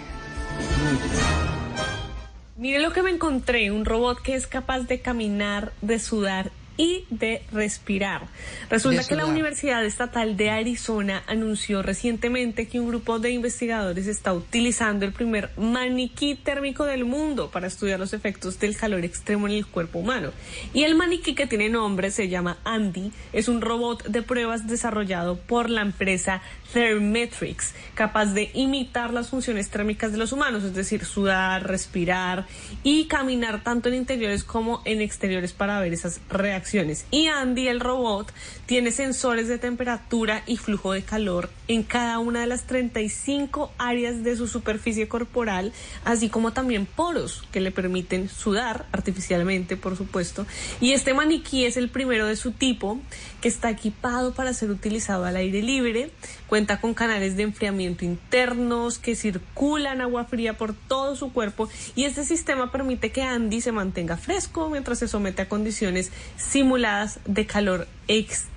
Mire 2.58 2.80
lo 2.80 2.92
que 2.92 3.04
me 3.04 3.12
encontré, 3.12 3.70
un 3.70 3.86
robot 3.86 4.20
que 4.22 4.34
es 4.34 4.48
capaz 4.48 4.80
de 4.80 5.00
caminar, 5.02 5.74
de 5.84 6.00
sudar 6.00 6.52
y 6.78 7.06
de 7.10 7.44
respirar. 7.52 8.28
Resulta 8.70 9.04
que 9.04 9.16
la. 9.16 9.26
Universidad 9.26 9.84
Estatal 9.84 10.38
de 10.38 10.50
Arizona 10.50 11.24
anunció 11.28 11.82
recientemente 11.82 12.68
que 12.68 12.80
un 12.80 12.88
grupo 12.88 13.20
de 13.20 13.32
investigadores 13.32 14.08
está 14.08 14.34
utilizando 14.34 15.04
el 15.04 15.14
primer 15.14 15.50
maniquí 15.58 16.36
térmico 16.36 16.86
del 16.86 17.06
mundo 17.06 17.50
para 17.52 17.68
estudiar 17.68 18.00
los 18.00 18.14
efectos 18.14 18.60
del 18.60 18.78
calor 18.78 19.04
extremo 19.04 19.48
en 19.48 19.54
el 19.56 19.66
cuerpo 19.66 20.00
humano. 20.00 20.32
Y 20.74 20.84
el 20.84 20.96
maniquí 20.96 21.36
que 21.36 21.48
tiene 21.48 21.70
nombre 21.70 22.12
se 22.12 22.30
llama 22.30 22.58
Andy, 22.64 23.12
es 23.34 23.48
un 23.48 23.62
robot 23.62 24.06
de 24.06 24.22
pruebas 24.22 24.68
desarrollado 24.68 25.38
por 25.38 25.70
la 25.70 25.82
empresa 25.82 26.42
Thermetrix, 26.76 27.74
capaz 27.94 28.34
de 28.34 28.52
imitar 28.54 29.14
las 29.14 29.30
funciones 29.30 29.70
térmicas 29.70 30.12
de 30.12 30.18
los 30.18 30.34
humanos, 30.34 30.66
es 30.66 30.76
decir, 30.76 31.06
sudar, 31.06 31.66
respirar 31.66 32.48
y 32.84 33.06
caminar 33.06 33.64
tanto 33.64 33.88
en 33.88 33.96
interiores 33.96 34.44
como 34.44 34.82
en 34.84 35.00
exteriores 35.00 35.54
para 35.54 35.80
ver 35.80 35.94
esas 35.94 36.20
reacciones. 36.28 37.06
Y 37.12 37.28
Andy, 37.28 37.70
el 37.70 37.80
robot, 37.80 38.30
tiene 38.66 38.92
sensores 38.92 39.48
de 39.48 39.58
temperatura 39.58 40.44
y 40.48 40.58
flujo 40.58 40.94
de 40.94 41.04
calor 41.04 41.50
en 41.68 41.84
cada 41.84 42.20
una 42.20 42.42
de 42.42 42.48
las 42.48 42.64
35 42.64 43.72
áreas 43.78 44.24
de 44.24 44.36
su 44.36 44.48
superficie 44.48 45.08
corporal, 45.08 45.72
así 46.04 46.30
como 46.30 46.54
también 46.54 46.86
poros 46.86 47.44
que 47.52 47.62
le 47.62 47.72
permiten 47.72 48.30
sudar 48.30 48.86
artificialmente, 48.92 49.78
por 49.78 49.96
supuesto. 49.96 50.46
Y 50.82 50.94
este 50.94 51.14
maniquí 51.14 51.66
es 51.66 51.78
el 51.78 51.90
primero 51.90 52.28
de 52.28 52.36
su 52.36 52.52
tipo 52.52 53.00
que 53.42 53.48
está 53.48 53.70
equipado 53.70 54.34
para 54.34 54.54
ser 54.54 54.72
utilizado 54.72 55.26
al 55.26 55.36
aire 55.36 55.62
libre, 55.62 56.10
cuenta 56.48 56.82
con 56.82 56.94
canales 56.94 57.38
de 57.38 57.44
enfriamiento 57.44 58.06
internos 58.06 58.98
que 58.98 59.16
circulan 59.16 60.02
agua 60.02 60.26
fría 60.26 60.58
por 60.58 60.74
todo 60.74 61.16
su 61.16 61.32
cuerpo 61.32 61.70
y 61.96 62.06
este 62.06 62.24
sistema 62.24 62.72
permite 62.72 63.12
que 63.12 63.22
Andy 63.22 63.62
se 63.62 63.72
mantenga 63.72 64.18
fresco 64.18 64.70
mientras 64.70 65.00
se 65.00 65.08
somete 65.08 65.44
a 65.44 65.50
condiciones 65.50 66.12
simuladas 66.38 67.20
de 67.26 67.46
calor 67.46 67.88
extremo. 68.08 68.55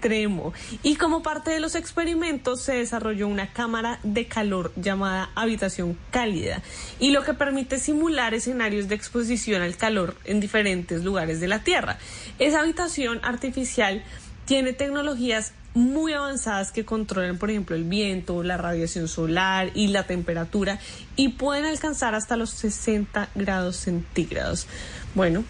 Y 0.82 0.97
como 0.97 1.22
parte 1.22 1.50
de 1.50 1.60
los 1.60 1.74
experimentos 1.74 2.62
se 2.62 2.74
desarrolló 2.74 3.28
una 3.28 3.52
cámara 3.52 3.98
de 4.02 4.26
calor 4.26 4.72
llamada 4.76 5.31
habitación 5.34 5.98
cálida 6.10 6.62
y 6.98 7.10
lo 7.10 7.24
que 7.24 7.34
permite 7.34 7.78
simular 7.78 8.34
escenarios 8.34 8.88
de 8.88 8.94
exposición 8.94 9.62
al 9.62 9.76
calor 9.76 10.16
en 10.24 10.40
diferentes 10.40 11.02
lugares 11.04 11.40
de 11.40 11.48
la 11.48 11.64
Tierra. 11.64 11.98
Esa 12.38 12.60
habitación 12.60 13.20
artificial 13.22 14.04
tiene 14.44 14.72
tecnologías 14.72 15.52
muy 15.74 16.12
avanzadas 16.12 16.72
que 16.72 16.84
controlan, 16.84 17.38
por 17.38 17.50
ejemplo, 17.50 17.76
el 17.76 17.84
viento, 17.84 18.42
la 18.42 18.56
radiación 18.56 19.08
solar 19.08 19.70
y 19.74 19.88
la 19.88 20.04
temperatura 20.04 20.78
y 21.16 21.31
pueden 21.31 21.66
alcanzar 21.66 22.14
hasta 22.14 22.36
los 22.36 22.50
60 22.50 23.28
grados 23.34 23.76
centígrados. 23.76 24.66
Bueno, 25.14 25.44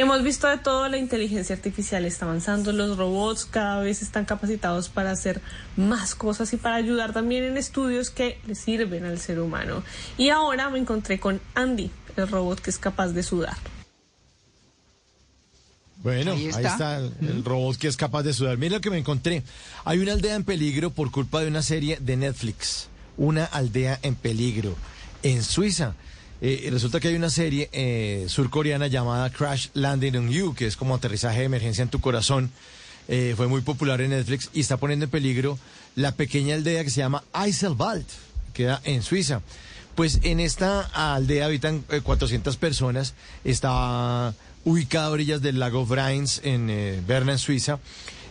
hemos 0.00 0.22
visto 0.22 0.48
de 0.48 0.58
todo, 0.58 0.88
la 0.88 0.98
inteligencia 0.98 1.54
artificial 1.54 2.04
está 2.04 2.26
avanzando, 2.26 2.72
los 2.72 2.96
robots 2.96 3.44
cada 3.44 3.80
vez 3.80 4.02
están 4.02 4.24
capacitados 4.24 4.88
para 4.88 5.10
hacer 5.12 5.40
más 5.76 6.14
cosas 6.14 6.52
y 6.52 6.56
para 6.56 6.74
ayudar 6.76 7.12
también 7.12 7.44
en 7.44 7.56
estudios 7.56 8.10
que 8.10 8.38
le 8.46 8.54
sirven 8.54 9.04
al 9.04 9.18
ser 9.20 9.38
humano. 9.40 9.82
Y 10.18 10.30
ahora 10.30 10.68
me 10.68 10.78
encontré 10.78 11.20
con 11.20 11.40
Andy, 11.54 11.90
el 12.16 12.28
robot 12.28 12.60
que 12.60 12.70
es 12.70 12.78
capaz 12.78 13.08
de 13.08 13.22
sudar. 13.22 13.56
Bueno, 16.02 16.32
Ahí 16.32 16.42
ahí 16.42 16.48
está. 16.48 16.72
está, 16.72 16.96
el, 16.98 17.12
el 17.20 17.44
robot 17.44 17.76
que 17.78 17.88
es 17.88 17.96
capaz 17.96 18.24
de 18.24 18.34
sudar. 18.34 18.58
Mira 18.58 18.76
lo 18.76 18.80
que 18.80 18.90
me 18.90 18.98
encontré. 18.98 19.42
Hay 19.84 20.00
una 20.00 20.12
aldea 20.12 20.34
en 20.34 20.44
peligro 20.44 20.90
por 20.90 21.10
culpa 21.10 21.40
de 21.40 21.48
una 21.48 21.62
serie 21.62 21.98
de 22.00 22.16
Netflix. 22.16 22.88
Una 23.16 23.44
aldea 23.44 23.98
en 24.02 24.14
peligro 24.14 24.76
en 25.22 25.42
Suiza. 25.42 25.94
Eh, 26.46 26.68
resulta 26.70 27.00
que 27.00 27.08
hay 27.08 27.14
una 27.14 27.30
serie 27.30 27.70
eh, 27.72 28.26
surcoreana 28.28 28.86
llamada 28.86 29.30
Crash 29.30 29.68
Landing 29.72 30.16
on 30.16 30.30
You, 30.30 30.54
que 30.54 30.66
es 30.66 30.76
como 30.76 30.94
aterrizaje 30.94 31.38
de 31.38 31.44
emergencia 31.46 31.80
en 31.80 31.88
tu 31.88 32.02
corazón. 32.02 32.50
Eh, 33.08 33.32
fue 33.34 33.46
muy 33.46 33.62
popular 33.62 34.02
en 34.02 34.10
Netflix 34.10 34.50
y 34.52 34.60
está 34.60 34.76
poniendo 34.76 35.06
en 35.06 35.10
peligro 35.10 35.58
la 35.96 36.12
pequeña 36.12 36.54
aldea 36.54 36.84
que 36.84 36.90
se 36.90 36.98
llama 37.00 37.24
Eiselwald, 37.34 38.04
que 38.52 38.64
queda 38.64 38.82
en 38.84 39.02
Suiza. 39.02 39.40
Pues 39.94 40.20
en 40.22 40.38
esta 40.38 40.82
aldea 41.14 41.46
habitan 41.46 41.82
eh, 41.88 42.02
400 42.02 42.58
personas, 42.58 43.14
está 43.44 44.34
ubicada 44.66 45.06
a 45.06 45.10
orillas 45.12 45.40
del 45.40 45.58
lago 45.58 45.86
Brains 45.86 46.42
en 46.44 46.66
Berna, 47.06 47.32
en 47.32 47.38
Suiza, 47.38 47.78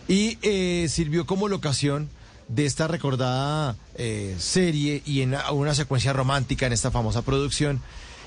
y 0.06 0.38
sirvió 0.86 1.26
como 1.26 1.48
locación 1.48 2.10
de 2.48 2.66
esta 2.66 2.88
recordada 2.88 3.76
eh, 3.96 4.36
serie 4.38 5.02
y 5.04 5.22
en 5.22 5.36
una 5.52 5.74
secuencia 5.74 6.12
romántica 6.12 6.66
en 6.66 6.72
esta 6.72 6.90
famosa 6.90 7.22
producción. 7.22 7.80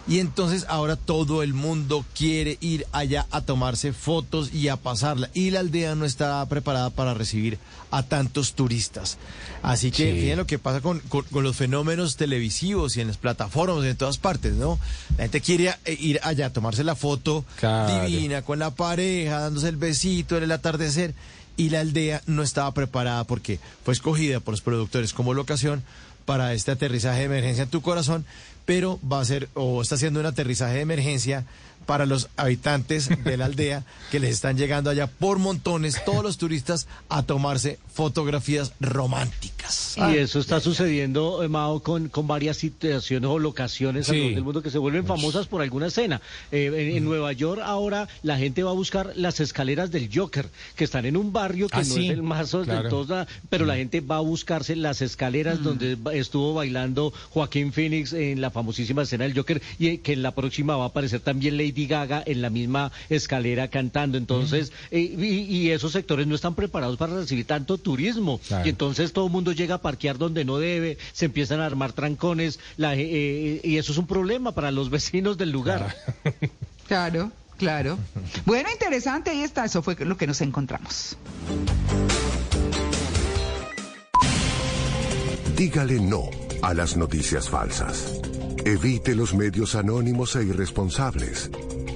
Y 0.09 0.19
entonces 0.19 0.65
ahora 0.69 0.95
todo 0.95 1.43
el 1.43 1.53
mundo 1.53 2.05
quiere 2.17 2.57
ir 2.61 2.85
allá 2.93 3.25
a 3.29 3.41
tomarse 3.41 3.91
fotos 3.91 4.53
y 4.53 4.69
a 4.69 4.77
pasarla. 4.77 5.29
Y 5.33 5.49
la 5.51 5.59
aldea 5.59 5.95
no 5.95 6.05
está 6.05 6.45
preparada 6.47 6.89
para 6.91 7.13
recibir 7.13 7.57
a 7.91 8.03
tantos 8.03 8.53
turistas. 8.53 9.17
Así 9.61 9.91
que 9.91 10.05
Sí. 10.05 10.11
fíjense 10.13 10.35
lo 10.37 10.47
que 10.47 10.59
pasa 10.59 10.79
con, 10.79 11.01
con- 11.01 11.25
con 11.25 11.43
los 11.43 11.57
fenómenos 11.57 12.15
televisivos 12.15 12.95
y 12.95 13.01
en 13.01 13.07
las 13.07 13.17
plataformas, 13.17 13.83
en 13.83 13.97
todas 13.97 14.17
partes, 14.17 14.53
¿no? 14.53 14.79
La 15.17 15.23
gente 15.23 15.41
quiere 15.41 15.75
eh, 15.83 15.97
ir 15.99 16.21
allá 16.23 16.45
a 16.47 16.53
tomarse 16.53 16.85
la 16.85 16.95
foto 16.95 17.43
Claro. 17.59 18.07
divina 18.07 18.43
con 18.43 18.59
la 18.59 18.71
pareja, 18.71 19.41
dándose 19.41 19.67
el 19.67 19.75
besito 19.77 20.37
en 20.37 20.43
el 20.43 20.51
atardecer. 20.53 21.13
Y 21.57 21.69
la 21.69 21.81
aldea 21.81 22.21
no 22.27 22.43
estaba 22.43 22.71
preparada 22.73 23.23
porque 23.25 23.59
fue 23.83 23.93
escogida 23.93 24.39
por 24.39 24.53
los 24.53 24.61
productores 24.61 25.11
como 25.11 25.33
locación 25.33 25.83
para 26.25 26.53
este 26.53 26.71
aterrizaje 26.71 27.19
de 27.19 27.25
emergencia 27.25 27.63
en 27.63 27.69
tu 27.69 27.81
corazón, 27.81 28.25
pero 28.67 28.99
va 29.01 29.21
a 29.21 29.25
ser 29.25 29.47
o 29.53 29.81
está 29.81 29.95
haciendo 29.95 30.19
un 30.19 30.25
aterrizaje 30.25 30.75
de 30.75 30.81
emergencia 30.81 31.45
para 31.87 32.05
los 32.05 32.29
habitantes 32.37 33.09
de 33.23 33.37
la 33.37 33.45
aldea 33.45 33.83
que 34.11 34.19
les 34.19 34.35
están 34.35 34.57
llegando 34.57 34.91
allá 34.91 35.07
por 35.07 35.39
montones, 35.39 36.03
todos 36.05 36.21
los 36.23 36.37
turistas, 36.37 36.85
a 37.09 37.23
tomarse 37.23 37.79
fotografías 37.91 38.73
románticas. 38.79 39.95
Y 39.97 40.17
eso 40.17 40.39
está 40.39 40.59
sucediendo, 40.59 41.41
eh, 41.43 41.47
Mao, 41.49 41.81
con, 41.81 42.09
con 42.09 42.27
varias 42.27 42.57
situaciones 42.57 43.29
o 43.29 43.39
locaciones 43.39 44.05
Sí. 44.05 44.11
alrededor 44.11 44.35
del 44.35 44.43
mundo 44.43 44.61
que 44.61 44.69
se 44.69 44.77
vuelven 44.77 45.05
famosas 45.05 45.47
por 45.47 45.61
alguna 45.61 45.87
escena. 45.87 46.21
Eh, 46.51 46.67
en, 46.91 46.97
en 46.97 47.05
Nueva 47.05 47.31
York 47.33 47.61
ahora 47.63 48.07
la 48.21 48.37
gente 48.37 48.61
va 48.63 48.71
a 48.71 48.73
buscar 48.75 49.13
las 49.15 49.39
escaleras 49.39 49.89
del 49.91 50.09
Joker, 50.13 50.47
que 50.75 50.83
están 50.83 51.05
en 51.05 51.17
un 51.17 51.33
barrio 51.33 51.67
que 51.67 51.77
Ah, 51.77 51.83
no 51.83 51.85
sí, 51.95 52.05
es 52.07 52.11
el 52.13 52.21
más 52.23 52.51
claro. 52.51 53.05
pero 53.49 53.65
la 53.65 53.75
gente 53.75 54.01
va 54.01 54.17
a 54.17 54.21
buscarse 54.21 54.75
las 54.75 55.01
escaleras 55.01 55.63
donde 55.63 55.95
ba- 55.95 56.13
estuvo 56.13 56.53
bailando 56.53 57.11
Joaquín 57.31 57.71
Phoenix 57.73 58.13
en 58.13 58.41
la 58.41 58.51
famosísima 58.51 59.03
escena 59.03 59.23
del 59.25 59.35
Joker 59.35 59.61
y 59.79 59.87
eh, 59.87 59.99
que 60.01 60.13
en 60.13 60.21
la 60.21 60.31
próxima 60.35 60.75
va 60.77 60.83
a 60.85 60.87
aparecer 60.87 61.19
también 61.21 61.57
Lady 61.57 61.76
Gaga 61.85 62.23
en 62.25 62.41
la 62.41 62.49
misma 62.49 62.91
escalera 63.09 63.67
cantando. 63.69 64.17
Entonces, 64.17 64.71
eh, 64.91 64.99
y, 65.01 65.25
y 65.55 65.71
esos 65.71 65.91
sectores 65.91 66.25
no 66.27 66.35
están 66.35 66.55
preparados 66.55 66.97
para 66.97 67.15
recibir 67.15 67.45
tanto 67.45 67.77
turismo. 67.77 68.39
Claro. 68.47 68.65
Y 68.65 68.69
entonces 68.69 69.13
todo 69.13 69.27
el 69.27 69.31
mundo 69.31 69.51
llega 69.51 69.75
a 69.75 69.81
parquear 69.81 70.17
donde 70.17 70.43
no 70.45 70.57
debe, 70.57 70.97
se 71.13 71.25
empiezan 71.25 71.59
a 71.59 71.65
armar 71.65 71.93
trancones, 71.93 72.59
la- 72.77 72.95
eh, 72.95 73.01
eh, 73.01 73.61
y 73.63 73.77
eso 73.77 73.91
es 73.91 73.97
un 73.97 74.07
problema 74.07 74.53
para 74.53 74.71
los 74.71 74.89
vecinos 74.97 75.37
del 75.37 75.51
lugar. 75.51 75.95
Claro, 76.87 77.31
claro. 77.57 77.97
Bueno, 78.45 78.69
interesante, 78.71 79.29
ahí 79.29 79.41
está, 79.41 79.65
eso 79.65 79.81
fue 79.83 79.95
lo 80.05 80.17
que 80.17 80.25
nos 80.25 80.41
encontramos. 80.41 81.17
Dígale 85.55 85.99
no 85.99 86.29
a 86.61 86.73
las 86.73 86.95
noticias 86.97 87.49
falsas. 87.49 88.19
Evite 88.65 89.15
los 89.15 89.33
medios 89.33 89.75
anónimos 89.75 90.35
e 90.35 90.43
irresponsables. 90.43 91.49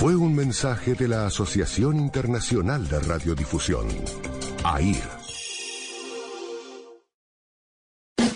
Fue 0.00 0.16
un 0.16 0.34
mensaje 0.34 0.94
de 0.94 1.08
la 1.08 1.26
Asociación 1.26 1.98
Internacional 2.00 2.88
de 2.88 3.00
Radiodifusión, 3.00 3.86
AIR. 4.64 4.96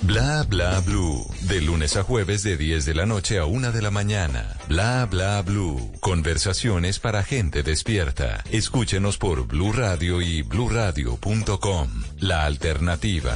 Bla 0.03 0.43
bla 0.43 0.81
blue. 0.81 1.25
De 1.49 1.63
lunes 1.63 1.97
a 1.97 2.03
jueves 2.03 2.43
de 2.43 2.59
10 2.59 2.85
de 2.85 2.95
la 2.95 3.07
noche 3.07 3.39
a 3.39 3.47
1 3.47 3.73
de 3.73 3.81
la 3.81 3.91
mañana. 3.91 4.59
Bla 4.69 5.07
bla 5.07 5.41
blue. 5.41 5.91
Conversaciones 6.01 6.99
para 6.99 7.23
gente 7.23 7.63
despierta. 7.63 8.45
Escúchenos 8.51 9.17
por 9.17 9.47
Blue 9.47 9.73
Radio 9.73 10.21
y 10.21 10.43
bluradio.com. 10.43 11.89
La 12.21 12.45
alternativa. 12.45 13.33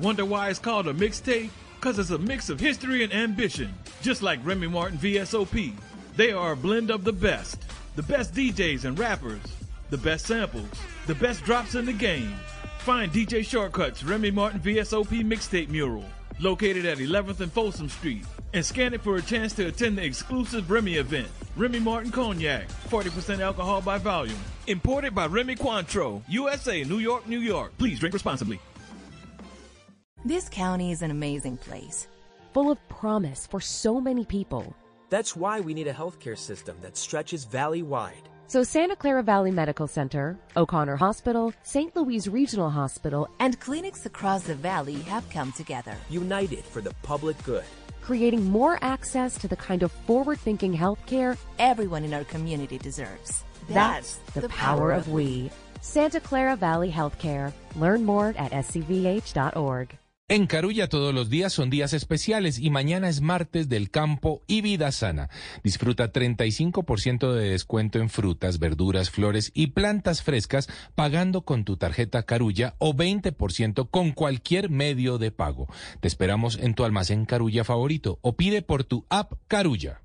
Wonder 0.00 0.24
why 0.24 0.48
it's 0.50 0.60
called 0.60 0.86
a 0.86 0.94
mixtape? 0.94 1.50
Because 1.80 1.98
it's 1.98 2.12
a 2.12 2.18
mix 2.18 2.50
of 2.50 2.60
history 2.60 3.02
and 3.02 3.12
ambition, 3.12 3.74
just 4.00 4.22
like 4.22 4.40
Remy 4.46 4.68
Martin 4.68 4.96
VSOP. 4.96 5.74
They 6.20 6.32
are 6.32 6.52
a 6.52 6.56
blend 6.56 6.90
of 6.90 7.02
the 7.02 7.14
best, 7.14 7.64
the 7.96 8.02
best 8.02 8.34
DJs 8.34 8.84
and 8.84 8.98
rappers, 8.98 9.40
the 9.88 9.96
best 9.96 10.26
samples, 10.26 10.68
the 11.06 11.14
best 11.14 11.42
drops 11.44 11.76
in 11.76 11.86
the 11.86 11.94
game. 11.94 12.34
Find 12.80 13.10
DJ 13.10 13.42
Shortcuts 13.42 14.04
Remy 14.04 14.30
Martin 14.30 14.60
VSOP 14.60 15.24
mixtape 15.24 15.70
mural, 15.70 16.04
located 16.38 16.84
at 16.84 16.98
11th 16.98 17.40
and 17.40 17.50
Folsom 17.50 17.88
Street, 17.88 18.26
and 18.52 18.62
scan 18.62 18.92
it 18.92 19.00
for 19.00 19.16
a 19.16 19.22
chance 19.22 19.54
to 19.54 19.68
attend 19.68 19.96
the 19.96 20.04
exclusive 20.04 20.70
Remy 20.70 20.96
event. 20.96 21.28
Remy 21.56 21.78
Martin 21.78 22.12
Cognac, 22.12 22.68
40% 22.90 23.40
alcohol 23.40 23.80
by 23.80 23.96
volume. 23.96 24.36
Imported 24.66 25.14
by 25.14 25.24
Remy 25.24 25.56
Cointreau, 25.56 26.22
USA, 26.28 26.84
New 26.84 26.98
York, 26.98 27.26
New 27.28 27.40
York. 27.40 27.72
Please 27.78 27.98
drink 27.98 28.12
responsibly. 28.12 28.60
This 30.26 30.50
county 30.50 30.92
is 30.92 31.00
an 31.00 31.10
amazing 31.10 31.56
place, 31.56 32.08
full 32.52 32.70
of 32.70 32.78
promise 32.90 33.46
for 33.46 33.58
so 33.58 34.02
many 34.02 34.26
people. 34.26 34.76
That's 35.10 35.36
why 35.36 35.60
we 35.60 35.74
need 35.74 35.88
a 35.88 35.92
healthcare 35.92 36.38
system 36.38 36.76
that 36.80 36.96
stretches 36.96 37.44
valley 37.44 37.82
wide. 37.82 38.28
So 38.46 38.62
Santa 38.64 38.96
Clara 38.96 39.22
Valley 39.22 39.50
Medical 39.50 39.86
Center, 39.86 40.36
O'Connor 40.56 40.96
Hospital, 40.96 41.52
St. 41.62 41.94
Louis 41.94 42.26
Regional 42.26 42.70
Hospital, 42.70 43.28
And 43.38 43.58
clinics 43.60 44.06
across 44.06 44.42
the 44.44 44.54
valley 44.56 44.94
have 45.02 45.28
come 45.30 45.52
together. 45.52 45.96
United 46.08 46.64
for 46.64 46.80
the 46.80 46.94
public 47.02 47.36
good. 47.44 47.64
creating 48.02 48.42
more 48.50 48.78
access 48.82 49.36
to 49.38 49.46
the 49.46 49.54
kind 49.56 49.82
of 49.84 49.92
forward-thinking 49.92 50.76
healthcare 50.76 51.36
everyone 51.58 52.02
in 52.02 52.12
our 52.14 52.24
community 52.24 52.78
deserves. 52.78 53.44
That's 53.68 54.16
the 54.34 54.48
power 54.48 54.90
of 54.90 55.06
we. 55.08 55.50
Santa 55.80 56.18
Clara 56.18 56.56
Valley 56.56 56.90
Healthcare. 56.90 57.52
Learn 57.76 58.04
more 58.04 58.34
at 58.36 58.50
scvh.org. 58.52 59.96
En 60.30 60.46
Carulla 60.46 60.88
todos 60.88 61.12
los 61.12 61.28
días 61.28 61.52
son 61.52 61.70
días 61.70 61.92
especiales 61.92 62.60
y 62.60 62.70
mañana 62.70 63.08
es 63.08 63.20
martes 63.20 63.68
del 63.68 63.90
campo 63.90 64.44
y 64.46 64.60
vida 64.60 64.92
sana. 64.92 65.28
Disfruta 65.64 66.12
35% 66.12 67.32
de 67.32 67.50
descuento 67.50 67.98
en 67.98 68.08
frutas, 68.08 68.60
verduras, 68.60 69.10
flores 69.10 69.50
y 69.54 69.72
plantas 69.72 70.22
frescas 70.22 70.68
pagando 70.94 71.42
con 71.44 71.64
tu 71.64 71.78
tarjeta 71.78 72.22
Carulla 72.22 72.76
o 72.78 72.94
20% 72.94 73.90
con 73.90 74.12
cualquier 74.12 74.70
medio 74.70 75.18
de 75.18 75.32
pago. 75.32 75.66
Te 75.98 76.06
esperamos 76.06 76.60
en 76.60 76.74
tu 76.74 76.84
almacén 76.84 77.24
Carulla 77.26 77.64
favorito 77.64 78.20
o 78.22 78.36
pide 78.36 78.62
por 78.62 78.84
tu 78.84 79.06
app 79.08 79.32
Carulla. 79.48 80.00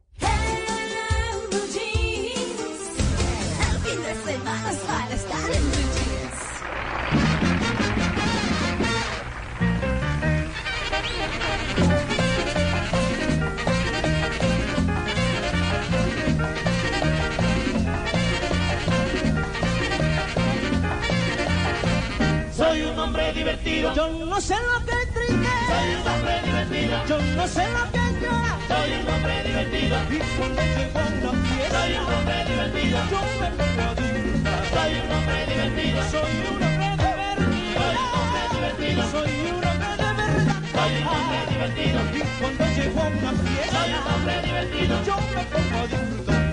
Divertido. 23.45 23.93
Yo 23.93 24.09
no 24.09 24.41
sé 24.41 24.55
lo 24.55 24.85
que 24.85 24.91
es 24.91 25.13
triste. 25.13 25.49
Soy 25.69 25.87
un 25.95 26.07
hombre 26.07 26.41
divertido. 26.41 26.95
Yo 27.07 27.17
no 27.35 27.47
sé 27.47 27.63
lo 27.69 27.91
que 27.91 27.99
es 27.99 28.21
llorar. 28.21 28.57
Soy 28.67 28.89
un 28.99 29.07
hombre 29.13 29.43
divertido. 29.43 29.95
Y 30.09 30.19
cuando 30.37 30.61
llegó 30.61 30.99
la 30.99 31.33
fiesta. 31.45 31.79
Soy 31.79 31.91
un 31.93 32.13
hombre 32.15 32.37
divertido. 32.45 32.97
Yo 33.11 33.21
me 33.39 33.49
pongo 33.57 33.83
a 33.85 33.93
disfrutar. 33.95 34.61
Soy 34.73 34.91
un 34.97 35.11
hombre 35.13 35.39
divertido. 35.45 35.99
Soy 36.11 36.33
un 36.41 36.57
hombre 36.57 36.89
divertido. 37.05 37.83
Soy 37.85 37.95
un 38.01 38.13
hombre 38.17 38.41
divertido. 38.55 39.01
Soy 39.13 39.29
un 39.45 39.61
hombre 39.65 39.91
de 40.01 40.09
verdad. 40.19 40.59
Soy 40.75 40.93
un 40.97 41.07
hombre 41.13 41.39
divertido. 41.53 41.99
Y 42.15 42.21
cuando 42.39 42.63
llegó 42.75 43.03
la 43.25 43.31
fiesta. 43.45 43.77
Soy 43.77 43.91
un 43.93 44.05
hombre 44.13 44.35
divertido. 44.41 44.93
Yo 45.05 45.15
me 45.35 45.43
pongo 45.53 45.77
a 45.77 45.85
disfrutar. 45.85 46.43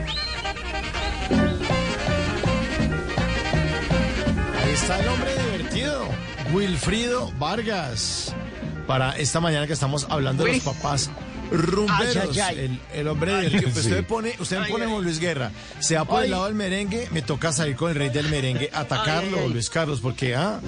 Ahí 4.62 4.72
está 4.74 4.94
el 5.00 5.08
hombre 5.08 5.30
divertido, 5.36 6.08
Wilfrido 6.52 7.32
Vargas. 7.38 8.34
Para 8.86 9.16
esta 9.16 9.40
mañana 9.40 9.66
que 9.66 9.72
estamos 9.72 10.06
hablando 10.10 10.44
de 10.44 10.54
los 10.54 10.62
papás 10.64 11.08
rumberos, 11.52 12.16
Ay, 12.16 12.40
ay, 12.40 12.40
ay. 12.40 12.58
El, 12.92 13.00
el 13.00 13.08
hombre. 13.08 13.48
Pues 13.50 13.74
sí. 13.74 13.80
usted 13.80 13.96
me 13.96 14.02
pone, 14.02 14.34
usted 14.38 14.58
me 14.58 14.66
pone 14.66 14.84
ay. 14.86 14.90
Juan 14.90 15.04
Luis 15.04 15.18
Guerra. 15.20 15.50
Se 15.80 15.96
va 15.96 16.04
por 16.04 16.24
el 16.24 16.30
lado 16.30 16.46
del 16.46 16.54
merengue, 16.54 17.08
me 17.12 17.22
toca 17.22 17.52
salir 17.52 17.76
con 17.76 17.90
el 17.90 17.96
rey 17.96 18.08
del 18.10 18.28
merengue, 18.28 18.70
atacarlo, 18.72 19.36
Ay, 19.38 19.44
ay. 19.46 19.52
Luis 19.52 19.70
Carlos, 19.70 20.00
porque 20.00 20.34
ah, 20.34 20.60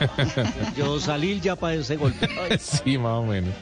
Yo 0.76 1.00
salí 1.00 1.40
ya 1.40 1.56
para 1.56 1.74
ese 1.74 1.96
golpe. 1.96 2.28
Ay. 2.50 2.58
Sí, 2.60 2.98
más 2.98 3.12
o 3.12 3.24
menos. 3.24 3.52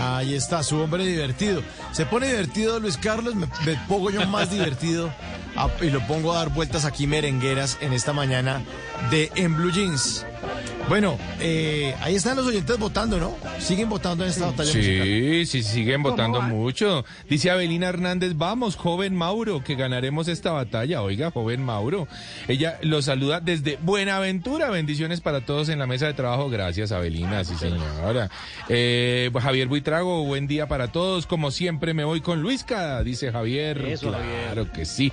ahí 0.00 0.34
está 0.34 0.62
su 0.62 0.78
hombre 0.78 1.06
divertido. 1.06 1.62
Se 1.92 2.06
pone 2.06 2.26
divertido 2.28 2.78
Luis 2.80 2.96
Carlos, 2.98 3.34
me, 3.34 3.46
me 3.64 3.74
pongo 3.88 4.10
yo 4.10 4.26
más 4.26 4.50
divertido 4.50 5.10
a- 5.56 5.68
y 5.82 5.90
lo 5.90 6.06
pongo 6.06 6.32
a 6.34 6.38
dar 6.38 6.50
vueltas 6.50 6.84
aquí 6.84 7.06
merengueras 7.06 7.78
en 7.80 7.92
esta 7.92 8.12
mañana 8.12 8.62
de 9.10 9.30
En 9.34 9.56
Blue 9.56 9.70
Jeans. 9.72 10.26
Bueno, 10.88 11.18
eh, 11.40 11.94
ahí 12.00 12.14
están 12.14 12.36
los 12.36 12.46
oyentes 12.46 12.78
votando, 12.78 13.18
¿no? 13.18 13.36
Siguen 13.58 13.88
votando 13.88 14.24
en 14.24 14.30
esta 14.30 14.46
batalla 14.46 14.72
musical. 14.74 15.06
Sí, 15.06 15.46
sí, 15.46 15.62
siguen 15.62 16.02
votando 16.02 16.40
va? 16.40 16.46
mucho. 16.46 17.04
Dice 17.28 17.50
Abelina 17.50 17.88
Hernández, 17.88 18.36
vamos, 18.36 18.76
joven 18.76 19.14
Mauro, 19.14 19.64
que 19.64 19.76
ganaremos 19.76 20.28
esta 20.28 20.52
batalla. 20.52 21.02
Oiga, 21.02 21.30
joven 21.30 21.62
Mauro. 21.64 22.06
Ella 22.48 22.78
lo 22.82 23.00
saluda 23.00 23.40
desde 23.40 23.78
Buenaventura. 23.80 24.68
Bendiciones 24.68 25.22
para 25.22 25.40
todos 25.40 25.70
en 25.70 25.78
la 25.78 25.86
mesa 25.86 26.06
de 26.06 26.14
trabajo. 26.14 26.50
Gracias, 26.50 26.92
Abelina, 26.92 27.44
sí, 27.44 27.54
señora. 27.56 28.30
Eh, 28.68 29.30
Javier 29.40 29.68
Buitrago, 29.68 30.24
buen 30.24 30.46
día 30.46 30.68
para 30.68 30.88
todos. 30.88 31.26
Como 31.26 31.50
siempre, 31.50 31.94
me 31.94 32.04
voy 32.04 32.20
con 32.20 32.42
Luisca, 32.42 33.02
dice 33.02 33.32
Javier. 33.32 33.78
Eso, 33.86 34.08
claro 34.08 34.70
que 34.70 34.84
sí. 34.84 35.12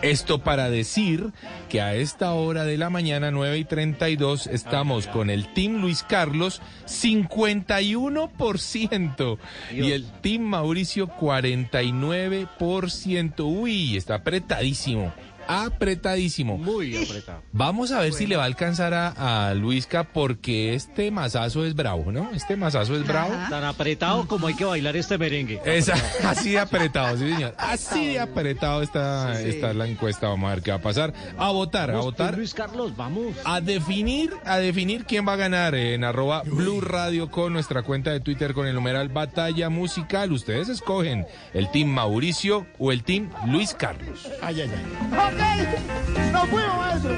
Esto 0.00 0.38
para 0.38 0.70
decir 0.70 1.30
que 1.68 1.80
a 1.80 1.94
esta 1.94 2.32
hora 2.32 2.64
de 2.64 2.78
la 2.78 2.90
mañana, 2.90 3.30
9 3.30 3.58
y 3.58 3.64
32, 3.64 4.46
estamos 4.70 5.08
con 5.08 5.30
el 5.30 5.52
Team 5.52 5.80
Luis 5.80 6.04
Carlos, 6.04 6.62
51%. 6.86 9.38
Y 9.72 9.90
el 9.90 10.08
Team 10.20 10.42
Mauricio, 10.42 11.08
49%. 11.08 13.44
Uy, 13.44 13.96
está 13.96 14.14
apretadísimo. 14.14 15.12
Apretadísimo. 15.50 16.56
Muy 16.58 16.96
apretado. 16.96 17.42
Vamos 17.52 17.92
a 17.92 18.00
ver 18.00 18.12
si 18.12 18.26
le 18.26 18.36
va 18.36 18.42
a 18.44 18.46
alcanzar 18.46 18.94
a, 18.94 19.48
a 19.48 19.54
Luisca 19.54 20.04
porque 20.04 20.74
este 20.74 21.10
mazazo 21.10 21.64
es 21.64 21.74
bravo, 21.74 22.12
¿no? 22.12 22.30
Este 22.32 22.56
mazazo 22.56 22.94
es 22.96 23.06
bravo. 23.06 23.32
Tan 23.48 23.64
apretado 23.64 24.26
como 24.28 24.46
hay 24.46 24.54
que 24.54 24.64
bailar 24.64 24.96
este 24.96 25.18
merengue. 25.18 25.60
Esa- 25.64 25.94
así 26.28 26.50
de 26.52 26.58
apretado, 26.60 27.16
sí, 27.16 27.32
señor. 27.32 27.54
Así 27.58 28.06
de 28.08 28.20
apretado 28.20 28.82
está, 28.82 29.34
Sí, 29.36 29.44
sí. 29.44 29.48
está 29.50 29.72
la 29.74 29.86
encuesta. 29.86 30.28
Vamos 30.28 30.50
a 30.50 30.54
ver 30.54 30.62
qué 30.62 30.70
va 30.70 30.76
a 30.78 30.82
pasar. 30.82 31.12
A 31.38 31.50
votar, 31.50 31.90
a 31.90 31.94
Vamos, 31.94 32.06
votar. 32.06 32.36
Luis 32.36 32.54
Carlos, 32.54 32.96
vamos. 32.96 33.34
A 33.44 33.60
definir, 33.60 34.32
a 34.44 34.58
definir 34.58 35.04
quién 35.04 35.26
va 35.26 35.32
a 35.34 35.36
ganar 35.36 35.74
en 35.74 36.04
arroba 36.04 36.42
Blue 36.44 36.80
Radio 36.80 37.30
con 37.30 37.52
nuestra 37.52 37.82
cuenta 37.82 38.10
de 38.10 38.20
Twitter 38.20 38.54
con 38.54 38.66
el 38.66 38.74
numeral 38.74 39.08
Batalla 39.08 39.68
Musical. 39.70 40.32
Ustedes 40.32 40.68
escogen 40.68 41.26
el 41.54 41.70
team 41.70 41.88
Mauricio 41.88 42.66
o 42.78 42.92
el 42.92 43.02
team 43.02 43.30
Luis 43.46 43.74
Carlos. 43.74 44.28
Ay, 44.42 44.60
ay, 44.62 44.70
ay. 44.72 45.39
Ok, 45.40 46.32
nos 46.32 46.48
fuimos, 46.48 46.76
maestro. 46.76 47.14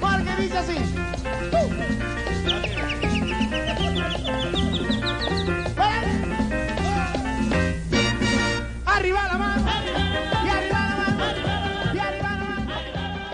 Porque 0.00 0.42
dice 0.42 0.58
así. 0.58 0.76
Arriba 8.86 9.22
la 9.28 9.38
mano. 9.38 9.66
Y 10.44 10.48
arriba 10.48 10.80
la. 10.98 11.94
Y 11.94 11.98
arriba. 11.98 12.32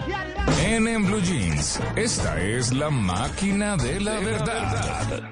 Y 0.08 0.12
arriba 0.12 0.90
en 0.90 1.06
Blue 1.06 1.20
Jeans, 1.20 1.80
esta 1.96 2.40
es 2.40 2.72
la 2.72 2.90
máquina 2.90 3.76
de 3.76 4.00
la 4.00 4.18
verdad. 4.20 5.22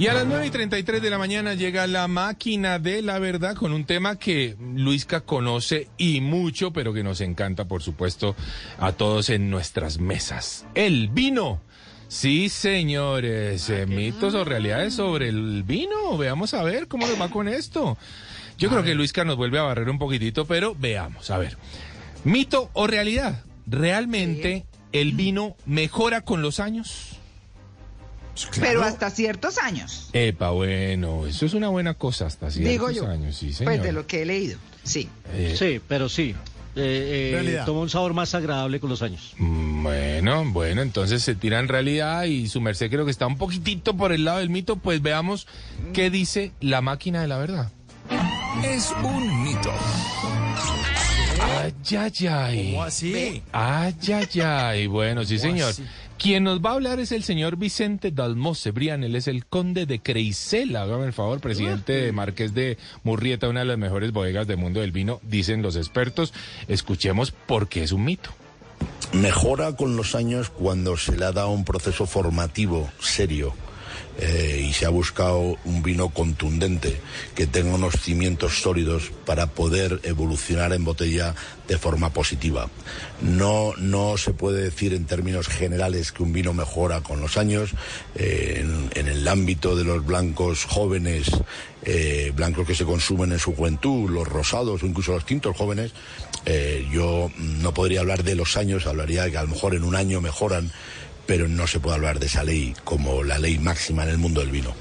Y 0.00 0.06
a 0.06 0.14
las 0.14 0.24
9 0.24 0.46
y 0.46 0.50
33 0.50 1.02
de 1.02 1.10
la 1.10 1.18
mañana 1.18 1.52
llega 1.52 1.86
la 1.86 2.08
máquina 2.08 2.78
de 2.78 3.02
la 3.02 3.18
verdad 3.18 3.54
con 3.54 3.74
un 3.74 3.84
tema 3.84 4.18
que 4.18 4.56
Luisca 4.74 5.20
conoce 5.20 5.88
y 5.98 6.22
mucho, 6.22 6.72
pero 6.72 6.94
que 6.94 7.02
nos 7.02 7.20
encanta, 7.20 7.66
por 7.66 7.82
supuesto, 7.82 8.34
a 8.78 8.92
todos 8.92 9.28
en 9.28 9.50
nuestras 9.50 9.98
mesas. 9.98 10.64
El 10.74 11.08
vino. 11.08 11.60
Sí, 12.08 12.48
señores, 12.48 13.68
eh, 13.68 13.84
mitos 13.84 14.32
o 14.32 14.42
realidades 14.42 14.94
sobre 14.94 15.28
el 15.28 15.64
vino. 15.64 16.16
Veamos 16.16 16.54
a 16.54 16.62
ver 16.62 16.88
cómo 16.88 17.06
nos 17.06 17.20
va 17.20 17.28
con 17.28 17.46
esto. 17.46 17.98
Yo 18.56 18.70
creo 18.70 18.82
que 18.82 18.94
Luisca 18.94 19.26
nos 19.26 19.36
vuelve 19.36 19.58
a 19.58 19.64
barrer 19.64 19.90
un 19.90 19.98
poquitito, 19.98 20.46
pero 20.46 20.74
veamos, 20.74 21.30
a 21.30 21.36
ver. 21.36 21.58
Mito 22.24 22.70
o 22.72 22.86
realidad. 22.86 23.44
¿Realmente 23.66 24.64
el 24.92 25.12
vino 25.12 25.56
mejora 25.66 26.22
con 26.22 26.40
los 26.40 26.58
años? 26.58 27.19
Pero 28.58 28.82
hasta 28.82 29.10
ciertos 29.10 29.58
años, 29.58 30.08
Epa, 30.12 30.50
bueno, 30.50 31.26
eso 31.26 31.44
es 31.46 31.54
una 31.54 31.68
buena 31.68 31.94
cosa 31.94 32.26
hasta 32.26 32.50
ciertos 32.50 32.70
digo 32.70 32.90
yo. 32.90 33.06
años, 33.06 33.36
sí, 33.36 33.52
señor. 33.52 33.72
pues 33.74 33.82
de 33.82 33.92
lo 33.92 34.06
que 34.06 34.22
he 34.22 34.24
leído, 34.26 34.58
sí. 34.82 35.08
Eh, 35.34 35.54
Sí, 35.58 35.80
pero 35.86 36.08
sí. 36.08 36.34
Eh, 36.76 37.42
eh, 37.44 37.62
toma 37.66 37.80
un 37.80 37.90
sabor 37.90 38.14
más 38.14 38.34
agradable 38.36 38.78
con 38.78 38.88
los 38.90 39.02
años. 39.02 39.34
mm, 39.38 39.82
Bueno, 39.82 40.44
bueno, 40.52 40.82
entonces 40.82 41.22
se 41.22 41.34
tira 41.34 41.58
en 41.58 41.66
realidad 41.68 42.22
y 42.24 42.48
su 42.48 42.60
merced 42.60 42.88
creo 42.90 43.04
que 43.04 43.10
está 43.10 43.26
un 43.26 43.36
poquitito 43.36 43.96
por 43.96 44.12
el 44.12 44.24
lado 44.24 44.38
del 44.38 44.50
mito, 44.50 44.76
pues 44.76 45.02
veamos 45.02 45.48
qué 45.92 46.10
dice 46.10 46.52
la 46.60 46.80
máquina 46.80 47.20
de 47.22 47.26
la 47.28 47.38
verdad. 47.38 47.70
Es 48.64 48.92
un 49.02 49.42
mito. 49.42 49.72
Ay, 51.42 51.74
ay, 51.98 52.26
ay. 52.28 52.70
¿Cómo 52.72 52.82
así? 52.84 53.42
Ay, 53.52 53.94
ay, 54.14 54.40
ay. 54.40 54.86
Bueno, 54.86 55.24
sí, 55.24 55.36
¿Cómo 55.38 55.50
señor. 55.52 55.70
así? 55.70 55.84
Quien 56.20 56.44
nos 56.44 56.60
va 56.60 56.72
a 56.72 56.74
hablar 56.74 57.00
es 57.00 57.12
el 57.12 57.22
señor 57.22 57.56
Vicente 57.56 58.10
Dalmos 58.10 58.62
Cebrián. 58.62 59.04
Él 59.04 59.16
es 59.16 59.26
el 59.26 59.46
conde 59.46 59.86
de 59.86 60.00
Creisela. 60.00 60.82
Hágame 60.82 61.06
el 61.06 61.14
favor, 61.14 61.40
presidente 61.40 61.94
de 61.94 62.12
Marqués 62.12 62.52
de 62.52 62.76
Murrieta, 63.04 63.48
una 63.48 63.60
de 63.60 63.66
las 63.66 63.78
mejores 63.78 64.12
bodegas 64.12 64.46
del 64.46 64.58
mundo 64.58 64.80
del 64.80 64.92
vino, 64.92 65.18
dicen 65.22 65.62
los 65.62 65.76
expertos. 65.76 66.34
Escuchemos 66.68 67.30
por 67.30 67.70
qué 67.70 67.84
es 67.84 67.92
un 67.92 68.04
mito. 68.04 68.28
mejora 69.14 69.74
con 69.76 69.96
los 69.96 70.14
años 70.14 70.50
cuando 70.50 70.98
se 70.98 71.16
le 71.16 71.24
ha 71.24 71.32
dado 71.32 71.52
un 71.52 71.64
proceso 71.64 72.04
formativo 72.04 72.90
serio 73.00 73.54
eh, 74.22 74.66
y 74.68 74.74
se 74.74 74.84
ha 74.84 74.90
buscado 74.90 75.56
un 75.64 75.82
vino 75.82 76.10
contundente 76.10 77.00
que 77.34 77.46
tenga 77.46 77.74
unos 77.74 77.94
cimientos 77.94 78.60
sólidos 78.60 79.10
para 79.24 79.46
poder 79.46 79.98
evolucionar 80.02 80.74
en 80.74 80.84
botella 80.84 81.34
de 81.66 81.78
forma 81.78 82.12
positiva. 82.12 82.68
No, 83.22 83.72
no 83.78 84.18
se 84.18 84.34
puede 84.34 84.62
decir 84.62 84.92
en 84.92 85.06
términos 85.06 85.48
generales 85.48 86.12
que 86.12 86.22
un 86.22 86.34
vino 86.34 86.52
mejora 86.52 87.00
con 87.00 87.22
los 87.22 87.38
años. 87.38 87.70
Eh, 88.14 88.62
en, 88.94 89.08
el 89.08 89.26
ámbito 89.26 89.74
de 89.74 89.84
los 89.84 90.04
blancos 90.04 90.66
jóvenes, 90.66 91.30
eh, 91.86 92.30
blancos 92.36 92.66
que 92.66 92.74
se 92.74 92.84
consumen 92.84 93.32
en 93.32 93.38
su 93.38 93.54
juventud, 93.54 94.10
los 94.10 94.28
rosados 94.28 94.82
o 94.82 94.86
incluso 94.86 95.12
los 95.12 95.24
tintos 95.24 95.56
jóvenes, 95.56 95.92
yo 96.90 97.30
no 97.36 97.74
podría 97.74 98.00
hablar 98.00 98.24
de 98.24 98.34
los 98.34 98.56
años, 98.56 98.86
hablaría 98.86 99.24
de 99.24 99.30
que 99.30 99.38
a 99.38 99.42
lo 99.42 99.48
mejor 99.48 99.74
en 99.74 99.84
un 99.84 99.94
año 99.94 100.20
mejoran, 100.20 100.72
pero 101.30 101.46
no 101.46 101.68
se 101.68 101.78
puede 101.78 101.94
hablar 101.94 102.18
de 102.18 102.26
esa 102.26 102.42
ley 102.42 102.74
como 102.82 103.22
la 103.22 103.38
ley 103.38 103.56
máxima 103.60 104.02
en 104.02 104.08
el 104.08 104.18
mundo 104.18 104.40
del 104.40 104.50
vino. 104.50 104.74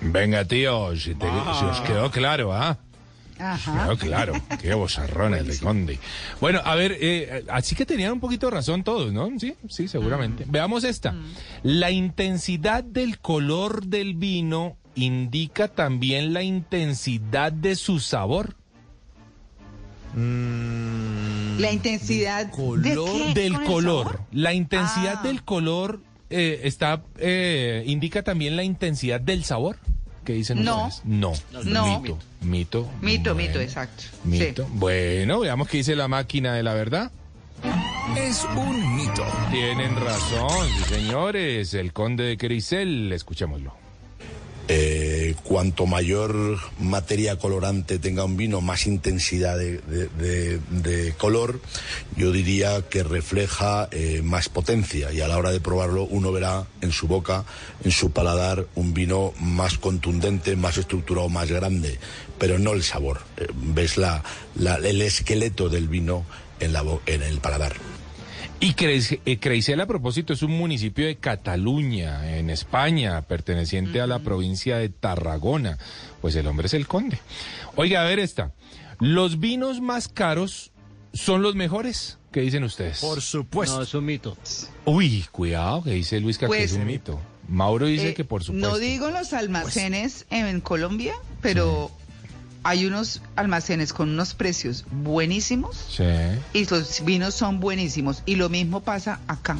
Venga, 0.00 0.44
tío, 0.44 0.94
si, 0.96 1.16
te- 1.16 1.26
si 1.26 1.64
os 1.64 1.80
quedó 1.80 2.08
claro, 2.12 2.52
¿ah? 2.52 2.78
Ajá. 3.40 3.82
Quedó 3.84 3.96
claro, 3.98 4.32
qué 4.62 4.74
bozarrones 4.74 5.44
de 5.48 5.58
conde. 5.58 5.98
Bueno, 6.40 6.60
a 6.64 6.76
ver, 6.76 6.96
eh, 7.00 7.44
así 7.50 7.74
que 7.74 7.84
tenían 7.84 8.12
un 8.12 8.20
poquito 8.20 8.46
de 8.46 8.52
razón 8.52 8.84
todos, 8.84 9.12
¿no? 9.12 9.28
Sí, 9.40 9.54
sí, 9.68 9.88
seguramente. 9.88 10.44
Veamos 10.46 10.84
esta. 10.84 11.16
La 11.64 11.90
intensidad 11.90 12.84
del 12.84 13.18
color 13.18 13.84
del 13.86 14.14
vino 14.14 14.76
indica 14.94 15.66
también 15.66 16.32
la 16.32 16.42
intensidad 16.44 17.50
de 17.50 17.74
su 17.74 17.98
sabor. 17.98 18.54
La 20.14 21.72
intensidad 21.72 22.46
de 22.46 22.86
del 23.34 23.52
con 23.52 23.62
el 23.62 23.66
color. 23.68 24.06
sabor? 24.06 24.20
La 24.32 24.52
intensidad 24.54 25.14
Ah. 25.18 25.22
del 25.22 25.42
color 25.42 26.00
eh, 26.30 26.60
está 26.64 27.02
eh, 27.18 27.82
indica 27.86 28.22
también 28.22 28.56
la 28.56 28.62
intensidad 28.64 29.20
del 29.20 29.44
sabor. 29.44 29.76
¿Qué 30.24 30.34
dicen 30.34 30.62
No. 30.62 30.86
ustedes? 30.88 31.02
No. 31.06 31.32
No. 31.64 32.00
Mito. 32.00 32.18
Mito. 32.42 32.88
Mito, 33.00 33.34
Bueno. 33.34 33.48
mito, 33.48 33.60
exacto. 33.60 34.04
Mito. 34.24 34.66
Bueno, 34.72 35.40
veamos 35.40 35.68
qué 35.68 35.78
dice 35.78 35.96
la 35.96 36.06
máquina 36.06 36.52
de 36.54 36.62
la 36.62 36.74
verdad. 36.74 37.10
Es 38.16 38.46
un 38.56 38.96
mito. 38.96 39.24
Tienen 39.50 39.96
razón, 39.96 40.68
señores. 40.88 41.72
El 41.74 41.92
conde 41.92 42.24
de 42.24 42.36
Crisel, 42.36 43.10
escuchémoslo. 43.12 43.74
Eh, 44.70 45.34
cuanto 45.44 45.86
mayor 45.86 46.58
materia 46.78 47.38
colorante 47.38 47.98
tenga 47.98 48.24
un 48.24 48.36
vino, 48.36 48.60
más 48.60 48.86
intensidad 48.86 49.56
de, 49.56 51.14
color, 51.16 51.60
yo 52.16 52.32
diría 52.32 52.82
que 52.82 53.02
refleja 53.02 53.88
eh, 53.92 54.20
más 54.22 54.50
potencia 54.50 55.10
y 55.10 55.22
a 55.22 55.28
la 55.28 55.38
hora 55.38 55.52
de 55.52 55.60
probarlo 55.60 56.04
uno 56.04 56.32
verá 56.32 56.66
en 56.82 56.92
su 56.92 57.08
boca, 57.08 57.46
en 57.82 57.92
su 57.92 58.10
paladar, 58.10 58.66
un 58.74 58.92
vino 58.92 59.32
más 59.40 59.78
contundente, 59.78 60.54
más 60.54 60.76
estructurado, 60.76 61.30
más 61.30 61.50
grande, 61.50 61.98
pero 62.38 62.58
no 62.58 62.74
el 62.74 62.82
sabor. 62.82 63.20
Eh, 63.38 63.46
ves 63.54 63.96
la, 63.96 64.22
el 64.84 65.00
esqueleto 65.00 65.70
del 65.70 65.88
vino 65.88 66.26
en, 66.60 66.74
la, 66.74 66.84
en 67.06 67.22
el 67.22 67.40
paladar. 67.40 67.74
Y 68.60 68.72
Creis- 68.74 69.20
eh, 69.24 69.38
Creisel, 69.38 69.80
a 69.80 69.86
propósito, 69.86 70.32
es 70.32 70.42
un 70.42 70.50
municipio 70.50 71.06
de 71.06 71.16
Cataluña, 71.16 72.36
en 72.38 72.50
España, 72.50 73.22
perteneciente 73.22 74.00
a 74.00 74.06
la 74.08 74.18
provincia 74.18 74.78
de 74.78 74.88
Tarragona. 74.88 75.78
Pues 76.20 76.34
el 76.34 76.46
hombre 76.48 76.66
es 76.66 76.74
el 76.74 76.88
conde. 76.88 77.20
Oiga, 77.76 78.02
a 78.02 78.04
ver 78.04 78.18
esta. 78.18 78.52
¿Los 78.98 79.38
vinos 79.38 79.80
más 79.80 80.08
caros 80.08 80.72
son 81.12 81.40
los 81.42 81.54
mejores? 81.54 82.18
¿Qué 82.32 82.40
dicen 82.40 82.64
ustedes? 82.64 82.98
Por 83.00 83.20
supuesto. 83.20 83.76
No, 83.76 83.82
es 83.84 83.94
un 83.94 84.04
mito. 84.04 84.36
Uy, 84.84 85.24
cuidado, 85.30 85.84
que 85.84 85.90
dice 85.90 86.18
Luis 86.18 86.36
que 86.36 86.48
Pues, 86.48 86.72
es 86.72 86.78
un 86.78 86.84
mito. 86.84 87.20
Mauro 87.48 87.86
dice 87.86 88.08
Eh, 88.10 88.14
que 88.14 88.24
por 88.24 88.42
supuesto. 88.42 88.68
No 88.70 88.76
digo 88.78 89.08
los 89.10 89.32
almacenes 89.32 90.26
en 90.30 90.60
Colombia, 90.60 91.14
pero 91.40 91.92
hay 92.64 92.86
unos 92.86 93.22
almacenes 93.36 93.92
con 93.92 94.08
unos 94.10 94.34
precios 94.34 94.84
buenísimos 94.90 95.76
Sí. 95.90 96.04
y 96.52 96.64
los 96.66 97.04
vinos 97.04 97.34
son 97.34 97.60
buenísimos. 97.60 98.22
Y 98.26 98.36
lo 98.36 98.48
mismo 98.48 98.80
pasa 98.80 99.20
acá. 99.28 99.56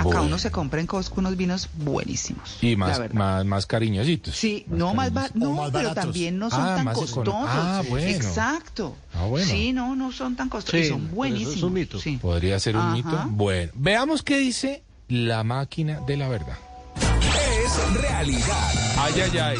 Acá 0.00 0.22
uno 0.22 0.38
se 0.38 0.50
compra 0.50 0.80
en 0.80 0.88
Costco 0.88 1.20
unos 1.20 1.36
vinos 1.36 1.68
buenísimos. 1.74 2.58
Y 2.62 2.74
más, 2.74 3.12
más, 3.14 3.44
más 3.44 3.66
cariñositos. 3.66 4.34
Sí, 4.34 4.64
no 4.66 4.92
más, 4.92 5.12
ba- 5.12 5.30
no, 5.34 5.52
más 5.52 5.70
pero 5.70 5.90
baratos. 5.90 6.04
también 6.04 6.38
no 6.38 6.50
son 6.50 6.60
Ah, 6.62 6.74
tan 6.76 6.84
más 6.86 6.96
econo- 6.96 7.00
costosos. 7.14 7.34
Ah, 7.48 7.82
bueno. 7.88 8.08
Exacto. 8.08 8.96
Ah, 9.14 9.26
bueno. 9.26 9.46
Sí, 9.46 9.72
no, 9.72 9.94
no 9.94 10.10
son 10.10 10.34
tan 10.34 10.48
costosos. 10.48 10.80
y 10.80 10.88
son 10.88 11.10
buenísimos. 11.12 11.56
es 11.56 11.62
un 11.62 11.72
mito. 11.74 12.00
sí. 12.00 12.16
Podría 12.16 12.58
ser 12.58 12.74
un 12.76 12.82
Ajá. 12.82 12.92
mito. 12.94 13.24
Bueno, 13.28 13.70
veamos 13.76 14.22
qué 14.24 14.38
dice 14.38 14.82
la 15.08 15.44
máquina 15.44 16.00
de 16.06 16.16
la 16.16 16.28
verdad. 16.28 16.56
Es 16.96 17.92
realidad. 18.00 18.72
Ay, 18.98 19.14
ay, 19.20 19.38
ay. 19.38 19.56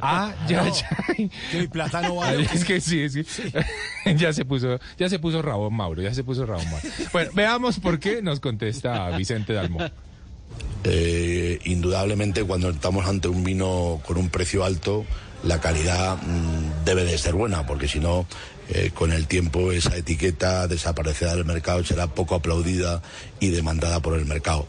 Ah, 0.00 0.34
ya, 0.48 0.68
ya. 0.68 0.88
Que 1.50 1.60
mi 1.60 1.66
plata 1.68 2.02
no 2.02 2.16
vale. 2.16 2.38
Ay, 2.38 2.48
es 2.52 2.64
que 2.64 2.80
sí, 2.80 3.02
es 3.02 3.14
que 3.14 4.14
ya 4.16 4.32
se 4.32 4.44
puso, 4.44 4.78
ya 4.98 5.08
se 5.08 5.18
puso 5.18 5.42
Rabón 5.42 5.74
Mauro, 5.74 6.02
ya 6.02 6.14
se 6.14 6.24
puso 6.24 6.46
Rabón 6.46 6.70
Mauro. 6.70 6.88
Bueno, 7.12 7.30
veamos 7.34 7.78
por 7.78 7.98
qué 7.98 8.22
nos 8.22 8.40
contesta 8.40 9.16
Vicente 9.16 9.52
Dalmo. 9.52 9.78
Eh, 10.84 11.58
indudablemente 11.64 12.44
cuando 12.44 12.70
estamos 12.70 13.06
ante 13.06 13.28
un 13.28 13.42
vino 13.42 14.00
con 14.06 14.16
un 14.18 14.28
precio 14.28 14.64
alto, 14.64 15.04
la 15.42 15.60
calidad 15.60 16.16
mm, 16.22 16.84
debe 16.84 17.04
de 17.04 17.18
ser 17.18 17.34
buena, 17.34 17.66
porque 17.66 17.88
si 17.88 17.98
no, 17.98 18.26
eh, 18.68 18.90
con 18.94 19.12
el 19.12 19.26
tiempo 19.26 19.72
esa 19.72 19.96
etiqueta 19.96 20.66
desaparecerá 20.68 21.34
del 21.34 21.44
mercado, 21.44 21.84
será 21.84 22.06
poco 22.08 22.34
aplaudida 22.34 23.02
y 23.40 23.50
demandada 23.50 24.00
por 24.00 24.18
el 24.18 24.26
mercado. 24.26 24.66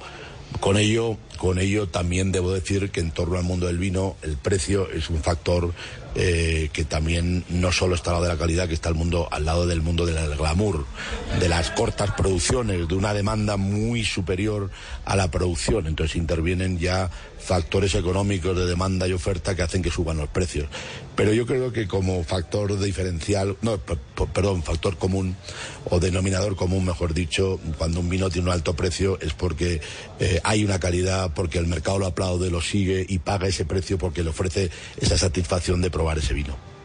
Con 0.60 0.78
ello, 0.78 1.18
con 1.38 1.60
ello 1.60 1.88
también 1.88 2.32
debo 2.32 2.52
decir 2.52 2.90
que 2.90 3.00
en 3.00 3.12
torno 3.12 3.38
al 3.38 3.44
mundo 3.44 3.68
del 3.68 3.78
vino 3.78 4.16
el 4.24 4.38
precio 4.38 4.90
es 4.90 5.10
un 5.10 5.22
factor 5.22 5.74
eh, 6.16 6.70
que 6.74 6.84
también 6.84 7.46
no 7.50 7.72
solo 7.72 7.94
está 7.94 8.10
al 8.10 8.16
lado 8.16 8.26
de 8.26 8.34
la 8.34 8.40
calidad, 8.40 8.68
que 8.68 8.74
está 8.74 8.90
el 8.90 8.96
mundo 8.96 9.28
al 9.30 9.46
lado 9.46 9.68
del 9.68 9.82
mundo 9.82 10.06
del 10.08 10.36
glamour, 10.36 10.86
de 11.40 11.48
las 11.48 11.70
cortas 11.70 12.12
producciones, 12.14 12.88
de 12.88 12.96
una 12.96 13.14
demanda 13.14 13.56
muy 13.56 14.04
superior 14.04 14.72
a 15.06 15.16
la 15.16 15.30
producción. 15.30 15.86
Entonces 15.86 16.16
intervienen 16.16 16.80
ya 16.80 17.12
factores 17.48 17.96
económicos 17.96 18.56
de 18.58 18.66
demanda 18.66 19.08
y 19.08 19.14
oferta 19.14 19.56
que 19.56 19.62
hacen 19.62 19.82
que 19.82 19.90
suban 19.90 20.18
los 20.18 20.28
precios. 20.28 20.68
Pero 21.16 21.32
yo 21.32 21.46
creo 21.46 21.72
que 21.72 21.88
como 21.88 22.22
factor 22.26 22.78
diferencial, 22.78 23.56
no, 23.62 23.80
perdón, 24.34 24.64
factor 24.64 24.98
común 24.98 25.36
o 25.90 26.00
denominador 26.02 26.58
común, 26.58 26.86
mejor 26.86 27.14
dicho, 27.14 27.60
cuando 27.78 28.02
un 28.02 28.10
vino 28.10 28.30
tiene 28.30 28.50
un 28.50 28.54
alto 28.54 28.76
precio 28.76 29.18
es 29.22 29.34
porque 29.34 29.80
eh, 30.20 30.42
hay 30.44 30.66
una 30.66 30.80
calidad, 30.80 31.34
porque 31.34 31.58
el 31.58 31.68
mercado 31.68 32.00
lo 32.00 32.08
aplaude, 32.08 32.52
lo 32.52 32.62
sigue 32.62 33.06
y 33.08 33.20
paga 33.20 33.48
ese 33.48 33.64
precio 33.64 33.98
porque 33.98 34.24
le 34.24 34.30
ofrece 34.32 34.70
esa 34.98 35.18
satisfacción 35.18 35.82
de 35.82 35.90
probar 35.90 36.18
ese 36.18 36.34
vino. 36.34 36.77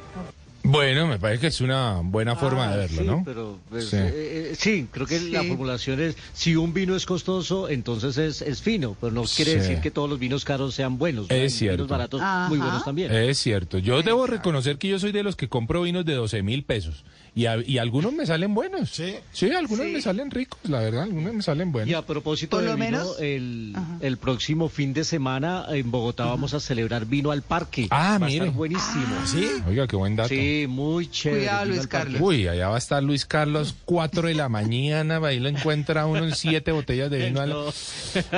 Bueno, 0.65 1.09
me 1.09 1.19
parece 1.19 1.41
que 1.41 1.47
es 1.49 1.61
una 1.61 2.01
buena 2.05 2.37
forma 2.37 2.69
de 2.69 2.75
Ah, 2.75 2.77
verlo, 2.77 3.03
sí, 3.03 3.05
¿no? 3.07 3.23
Pero, 3.25 3.59
pues, 3.69 3.87
Sí. 3.89 3.97
eh, 3.97 4.51
eh, 4.53 4.55
sí, 4.57 4.87
creo 4.91 5.07
que 5.09 5.19
la 5.21 5.43
formulación 5.43 6.01
es, 6.01 6.17
si 6.33 6.55
un 6.55 6.73
vino 6.73 6.95
es 6.95 7.05
costoso, 7.05 7.69
entonces 7.69 8.17
es, 8.17 8.43
es 8.43 8.63
fino, 8.63 8.97
pero 9.01 9.13
no 9.13 9.25
quiere 9.25 9.53
Sí. 9.53 9.59
decir 9.59 9.81
que 9.81 9.91
todos 9.91 10.09
los 10.09 10.21
vinos 10.21 10.45
caros 10.45 10.75
sean 10.75 10.99
buenos. 10.99 11.27
Es 11.31 11.55
cierto. 11.55 11.79
Vinos 11.79 11.89
baratos 11.89 12.21
Ajá. 12.21 12.49
muy 12.49 12.59
buenos 12.59 12.85
también. 12.85 13.13
Es 13.13 13.39
cierto. 13.39 13.79
Yo 13.79 14.03
debo 14.03 14.27
reconocer 14.29 14.79
que 14.79 14.87
yo 14.89 15.01
soy 15.01 15.11
de 15.11 15.25
los 15.25 15.35
que 15.35 15.49
compro 15.49 15.83
vinos 15.83 16.05
de 16.05 16.15
12 16.15 16.43
mil 16.45 16.63
pesos. 16.65 17.05
Y, 17.35 17.47
a- 17.47 17.57
y 17.67 17.79
algunos 17.79 18.13
me 18.13 18.27
salen 18.27 18.53
buenos. 18.55 18.91
Sí. 18.91 19.15
Sí, 19.33 19.51
algunos 19.53 19.87
Sí. 19.87 19.93
me 19.93 20.03
salen 20.03 20.31
ricos, 20.31 20.59
la 20.69 20.81
verdad. 20.81 21.05
Algunos 21.05 21.33
me 21.33 21.43
salen 21.43 21.73
buenos. 21.73 21.89
Y 21.91 21.95
a 21.95 22.03
propósito 22.03 22.59
de 22.59 22.67
lo 22.67 22.75
vino, 22.75 22.85
menos- 22.85 23.21
el, 23.21 23.75
el 24.03 24.17
próximo 24.19 24.69
fin 24.69 24.93
de 24.93 25.03
semana 25.05 25.65
en 25.71 25.91
Bogotá 25.91 26.27
vamos 26.27 26.53
a 26.53 26.61
celebrar 26.61 27.07
vino 27.07 27.31
al 27.31 27.41
parque. 27.41 27.87
Ah, 27.91 28.19
Va 28.21 28.27
a 28.27 28.29
mire. 28.29 28.45
estar 28.45 28.51
buenísimo. 28.51 29.17
¿Sí? 29.27 29.49
Oiga, 29.67 29.87
qué 29.87 29.97
buen 29.97 30.15
dato. 30.15 30.29
Sí, 30.29 30.67
muy 30.69 31.07
chévere. 31.11 31.41
Cuidado, 31.45 31.65
Luis 31.65 31.81
al. 31.81 31.89
Carlos. 31.89 32.21
Uy, 32.23 32.49
allá 32.49 32.69
va 32.69 32.75
a 32.75 32.79
estar 32.79 33.03
Luis 33.03 33.25
Carlos, 33.25 33.75
4 33.87 34.29
de 34.29 34.35
la 34.35 34.51
mañana, 34.51 35.19
va, 35.19 35.29
ahí 35.29 35.41
lo 35.41 35.49
encuentra 35.49 36.05
uno 36.05 36.25
en 36.25 36.35
siete 36.35 36.71
botellas 36.73 37.11
de 37.11 37.27
vino. 37.29 37.41
a 37.41 37.47
No. 37.47 37.65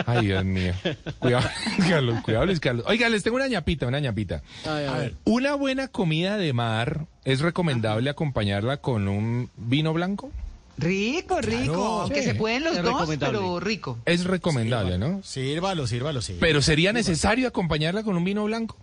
Ay, 0.07 0.27
Dios 0.27 0.45
mío. 0.45 0.73
Cuidado, 1.19 1.49
Carlos, 1.89 2.21
cuidado, 2.23 2.47
Luis 2.47 2.61
Carlos. 2.61 2.85
Oiga, 2.89 3.09
les 3.09 3.25
tengo 3.25 3.37
una 3.37 3.49
ñapita, 3.49 3.87
una 3.89 3.99
ñapita. 3.99 4.43
Ay, 4.65 4.85
a 4.87 4.93
ver. 4.99 5.15
Una 5.25 5.55
buena 5.57 5.89
comida 5.89 6.37
de 6.37 6.53
mar, 6.53 7.07
¿es 7.25 7.41
recomendable 7.41 8.11
acompañarla 8.11 8.79
con 8.79 9.09
un 9.09 9.51
vino 9.57 9.93
blanco? 9.93 10.31
Rico, 10.77 11.41
rico. 11.41 12.09
Sí. 12.13 12.23
se 12.23 12.35
pueden 12.35 12.65
los 12.65 12.77
Es 12.77 12.83
dos, 12.83 13.09
pero 13.21 13.61
rico. 13.61 13.99
Es 14.07 14.25
recomendable, 14.25 14.99
¿no? 14.99 15.23
Sírvalo, 15.23 15.87
sírvalo, 15.87 16.21
sí. 16.21 16.37
Pero 16.41 16.63
¿sería 16.63 16.93
necesario 16.93 17.47
acompañarla 17.47 18.03
con 18.03 18.17
un 18.17 18.25
vino 18.25 18.45
blanco? 18.45 18.77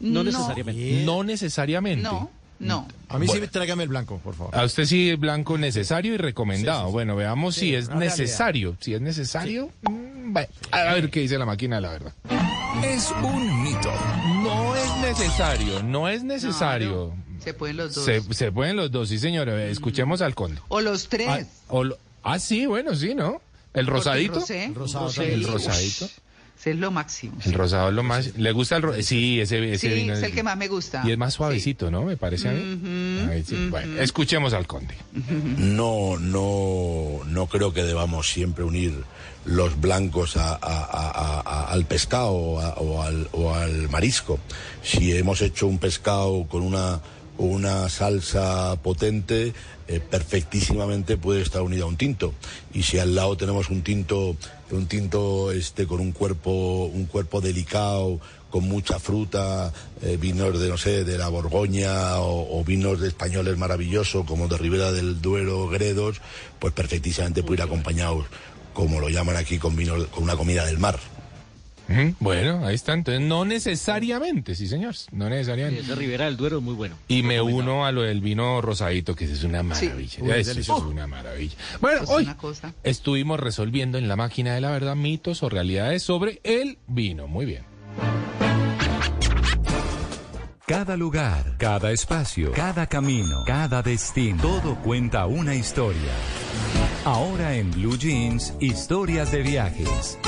No 0.00 0.22
necesariamente. 0.24 1.04
No 1.04 1.24
necesariamente. 1.24 2.02
No. 2.02 2.30
No. 2.60 2.88
A 3.08 3.18
mí 3.18 3.26
sí 3.26 3.32
Bueno. 3.32 3.42
me 3.42 3.48
tráigame 3.48 3.82
el 3.84 3.88
blanco, 3.88 4.18
por 4.22 4.34
favor. 4.34 4.54
A 4.56 4.64
usted 4.64 4.84
sí 4.84 5.14
blanco 5.14 5.56
necesario 5.58 6.14
y 6.14 6.16
recomendado. 6.16 6.80
Sí, 6.80 6.84
sí, 6.84 6.88
sí. 6.88 6.92
Bueno, 6.92 7.16
veamos 7.16 7.54
Sí, 7.54 7.60
si 7.60 7.74
es 7.74 7.86
una 7.86 8.00
realidad. 8.00 8.16
necesario. 8.18 8.76
Si 8.80 8.94
es 8.94 9.00
necesario, 9.00 9.70
mm, 9.82 10.36
a 10.72 10.82
ver 10.94 11.10
qué 11.10 11.20
dice 11.20 11.38
la 11.38 11.46
máquina 11.46 11.76
de 11.76 11.82
la 11.82 11.90
verdad. 11.90 12.12
Es 12.84 13.10
un 13.22 13.62
mito. 13.62 13.92
No 14.42 14.74
es 14.76 14.96
necesario, 15.02 15.82
no 15.82 16.08
es 16.08 16.22
necesario. 16.24 17.14
Se 17.42 17.54
pueden 17.54 17.76
los 17.76 17.94
dos. 17.94 18.04
Se, 18.04 18.20
se 18.34 18.52
pueden 18.52 18.76
los 18.76 18.90
dos, 18.90 19.08
sí 19.08 19.18
señora. 19.18 19.64
Escuchemos 19.66 20.20
al 20.20 20.34
conde. 20.34 20.60
O 20.68 20.80
los 20.80 21.08
tres. 21.08 21.28
Ah, 21.28 21.40
o 21.68 21.84
lo- 21.84 21.98
ah, 22.24 22.38
sí, 22.38 22.66
bueno, 22.66 22.94
sí, 22.94 23.14
¿no? 23.14 23.40
¿El 23.74 23.86
rosadito? 23.86 24.34
Porque 24.40 24.64
el 24.64 24.74
rosé, 24.74 24.98
Rosado 24.98 25.22
El 25.22 25.44
rosadito. 25.44 26.08
Ese 26.58 26.72
es 26.72 26.76
lo 26.76 26.90
máximo. 26.90 27.36
El 27.44 27.52
rosado 27.54 27.88
es 27.90 27.94
lo 27.94 28.02
más... 28.02 28.36
¿Le 28.36 28.50
gusta 28.50 28.76
el 28.76 28.82
rosado? 28.82 29.02
Sí, 29.02 29.40
ese, 29.40 29.72
ese 29.72 29.88
Sí, 29.88 29.94
vino 29.94 30.14
es 30.14 30.22
el 30.22 30.32
que 30.32 30.42
más 30.42 30.56
me 30.56 30.66
gusta. 30.66 31.02
Y 31.06 31.12
es 31.12 31.18
más 31.18 31.34
suavecito, 31.34 31.88
¿no? 31.90 32.02
Me 32.02 32.16
parece 32.16 32.48
a 32.48 32.52
mí. 32.52 33.42
Sí. 33.46 33.68
Bueno, 33.70 34.00
escuchemos 34.00 34.52
al 34.54 34.66
conde. 34.66 34.94
No, 35.56 36.18
no, 36.18 37.20
no 37.26 37.46
creo 37.46 37.72
que 37.72 37.82
debamos 37.84 38.28
siempre 38.28 38.64
unir 38.64 38.92
los 39.44 39.80
blancos 39.80 40.36
a- 40.36 40.54
a- 40.54 40.84
a- 40.84 41.40
a- 41.40 41.64
al 41.72 41.84
pescado 41.86 42.32
o, 42.32 42.60
a- 42.60 42.74
o 42.74 43.02
al, 43.02 43.28
o 43.32 43.54
al 43.54 43.88
marisco. 43.88 44.38
Si 44.82 45.16
hemos 45.16 45.40
hecho 45.42 45.66
un 45.68 45.78
pescado 45.78 46.44
con 46.48 46.62
una, 46.62 47.00
una 47.38 47.88
salsa 47.88 48.76
potente, 48.82 49.52
eh, 49.86 50.00
perfectísimamente 50.00 51.16
puede 51.16 51.40
estar 51.42 51.62
unido 51.62 51.84
a 51.84 51.88
un 51.88 51.96
tinto. 51.96 52.34
Y 52.74 52.82
si 52.82 52.98
al 52.98 53.14
lado 53.14 53.36
tenemos 53.36 53.70
un 53.70 53.82
tinto, 53.82 54.36
un 54.70 54.86
tinto 54.86 55.52
este 55.52 55.86
con 55.86 56.00
un 56.00 56.12
cuerpo, 56.12 56.84
un 56.86 57.06
cuerpo 57.06 57.40
delicado, 57.40 58.20
con 58.50 58.68
mucha 58.68 58.98
fruta, 58.98 59.72
eh, 60.02 60.16
vinos 60.16 60.58
de, 60.58 60.68
no 60.68 60.78
sé, 60.78 61.04
de 61.04 61.18
la 61.18 61.28
Borgoña 61.28 62.18
o, 62.18 62.58
o 62.58 62.64
vinos 62.64 63.00
de 63.00 63.08
españoles 63.08 63.56
maravillosos 63.58 64.24
como 64.26 64.48
de 64.48 64.56
Ribera 64.56 64.92
del 64.92 65.20
Duero, 65.20 65.68
Gredos, 65.68 66.20
pues 66.58 66.72
perfectísimamente 66.72 67.42
puede 67.42 67.62
ir 67.62 67.62
acompañados, 67.62 68.26
como 68.72 69.00
lo 69.00 69.08
llaman 69.08 69.36
aquí, 69.36 69.58
con 69.58 69.76
vino, 69.76 70.06
con 70.08 70.24
una 70.24 70.36
comida 70.36 70.64
del 70.64 70.78
mar. 70.78 70.98
Bueno, 72.20 72.66
ahí 72.66 72.74
está. 72.74 72.92
Entonces, 72.92 73.22
no 73.22 73.44
necesariamente, 73.46 74.54
sí, 74.54 74.68
señor. 74.68 74.94
No 75.10 75.24
Sí, 75.26 75.30
necesariamente. 75.30 75.80
ese 75.80 75.94
Ribera 75.94 76.26
del 76.26 76.36
Duero 76.36 76.58
es 76.58 76.62
muy 76.62 76.74
bueno. 76.74 76.96
Y 77.08 77.22
me 77.22 77.40
uno 77.40 77.86
a 77.86 77.92
lo 77.92 78.02
del 78.02 78.20
vino 78.20 78.60
rosadito, 78.60 79.14
que 79.14 79.24
es 79.24 79.42
una 79.42 79.62
maravilla. 79.62 79.96
Uy, 80.22 80.30
Eso 80.32 80.50
delicioso. 80.50 80.76
es 80.78 80.82
una 80.92 81.06
maravilla. 81.06 81.56
Bueno, 81.80 82.02
hoy 82.08 82.24
una 82.24 82.36
cosa. 82.36 82.74
estuvimos 82.82 83.40
resolviendo 83.40 83.96
en 83.98 84.06
la 84.06 84.16
máquina 84.16 84.54
de 84.54 84.60
la 84.60 84.70
verdad 84.70 84.96
mitos 84.96 85.42
o 85.42 85.48
realidades 85.48 86.02
sobre 86.02 86.40
el 86.44 86.78
vino. 86.86 87.26
Muy 87.26 87.46
bien. 87.46 87.62
Cada 90.66 90.98
lugar, 90.98 91.54
cada 91.56 91.90
espacio, 91.92 92.52
cada 92.52 92.86
camino, 92.86 93.42
cada 93.46 93.80
destino, 93.82 94.42
todo 94.42 94.74
cuenta 94.82 95.24
una 95.26 95.54
historia. 95.54 96.12
Ahora 97.06 97.54
en 97.56 97.70
Blue 97.70 97.96
Jeans, 97.96 98.52
historias 98.60 99.32
de 99.32 99.42
viajes. 99.42 100.18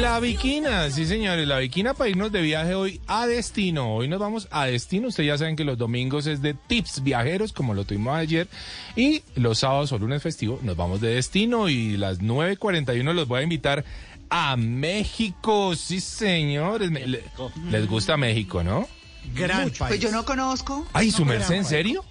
La 0.00 0.18
Viquina, 0.18 0.90
sí 0.90 1.04
señores, 1.04 1.46
la 1.46 1.58
Viquina 1.58 1.92
para 1.92 2.08
irnos 2.08 2.32
de 2.32 2.40
viaje 2.40 2.74
hoy 2.74 3.02
a 3.06 3.26
destino. 3.26 3.96
Hoy 3.96 4.08
nos 4.08 4.18
vamos 4.18 4.48
a 4.50 4.64
destino. 4.64 5.08
Ustedes 5.08 5.26
ya 5.26 5.36
saben 5.36 5.56
que 5.56 5.64
los 5.64 5.76
domingos 5.76 6.26
es 6.26 6.40
de 6.40 6.54
tips 6.54 7.02
viajeros, 7.02 7.52
como 7.52 7.74
lo 7.74 7.84
tuvimos 7.84 8.16
ayer. 8.16 8.48
Y 8.96 9.22
los 9.34 9.58
sábados 9.58 9.92
o 9.92 9.98
lunes 9.98 10.22
festivo 10.22 10.58
nos 10.62 10.74
vamos 10.74 11.02
de 11.02 11.14
destino. 11.16 11.68
Y 11.68 11.98
las 11.98 12.20
9.41 12.20 13.12
los 13.12 13.28
voy 13.28 13.40
a 13.40 13.42
invitar 13.42 13.84
a 14.30 14.56
México. 14.56 15.76
Sí 15.76 16.00
señores, 16.00 16.90
les 16.90 17.86
gusta 17.86 18.16
México, 18.16 18.64
¿no? 18.64 18.88
Gran 19.34 19.64
Mucho. 19.64 19.84
Pues 19.86 20.00
yo 20.00 20.10
no 20.10 20.24
conozco. 20.24 20.86
Ay, 20.94 21.10
¿su 21.10 21.26
merced 21.26 21.56
en 21.56 21.66
serio? 21.66 22.02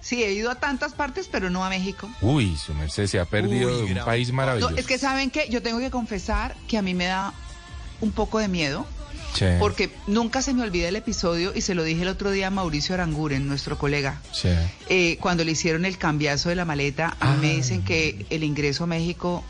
Sí, 0.00 0.22
he 0.24 0.32
ido 0.32 0.50
a 0.50 0.54
tantas 0.54 0.92
partes, 0.94 1.28
pero 1.30 1.50
no 1.50 1.64
a 1.64 1.68
México. 1.68 2.08
Uy, 2.20 2.56
su 2.56 2.74
merced 2.74 3.06
se 3.06 3.20
ha 3.20 3.24
perdido 3.26 3.68
Uy, 3.70 3.76
de 3.76 3.82
un 3.84 3.90
gran- 3.94 4.04
país 4.06 4.32
maravilloso. 4.32 4.70
No, 4.72 4.76
es 4.78 4.86
que 4.86 4.98
saben 4.98 5.30
que 5.30 5.48
yo 5.50 5.62
tengo 5.62 5.78
que 5.78 5.90
confesar 5.90 6.56
que 6.68 6.78
a 6.78 6.82
mí 6.82 6.94
me 6.94 7.04
da 7.06 7.32
un 8.00 8.10
poco 8.12 8.38
de 8.38 8.48
miedo. 8.48 8.86
Sí, 9.34 9.44
Porque 9.60 9.90
nunca 10.08 10.42
se 10.42 10.52
me 10.54 10.62
olvida 10.64 10.88
el 10.88 10.96
episodio 10.96 11.52
y 11.54 11.60
se 11.60 11.74
lo 11.76 11.84
dije 11.84 12.02
el 12.02 12.08
otro 12.08 12.32
día 12.32 12.48
a 12.48 12.50
Mauricio 12.50 12.94
Aranguren, 12.96 13.46
nuestro 13.46 13.78
colega. 13.78 14.20
sí. 14.32 14.48
Eh, 14.88 15.18
cuando 15.20 15.44
le 15.44 15.52
hicieron 15.52 15.84
el 15.84 15.98
cambiazo 15.98 16.48
de 16.48 16.56
la 16.56 16.64
maleta, 16.64 17.16
a 17.20 17.34
mí 17.34 17.46
me 17.46 17.54
dicen 17.54 17.82
que 17.84 18.26
el 18.30 18.42
ingreso 18.42 18.84
a 18.84 18.86
México, 18.88 19.44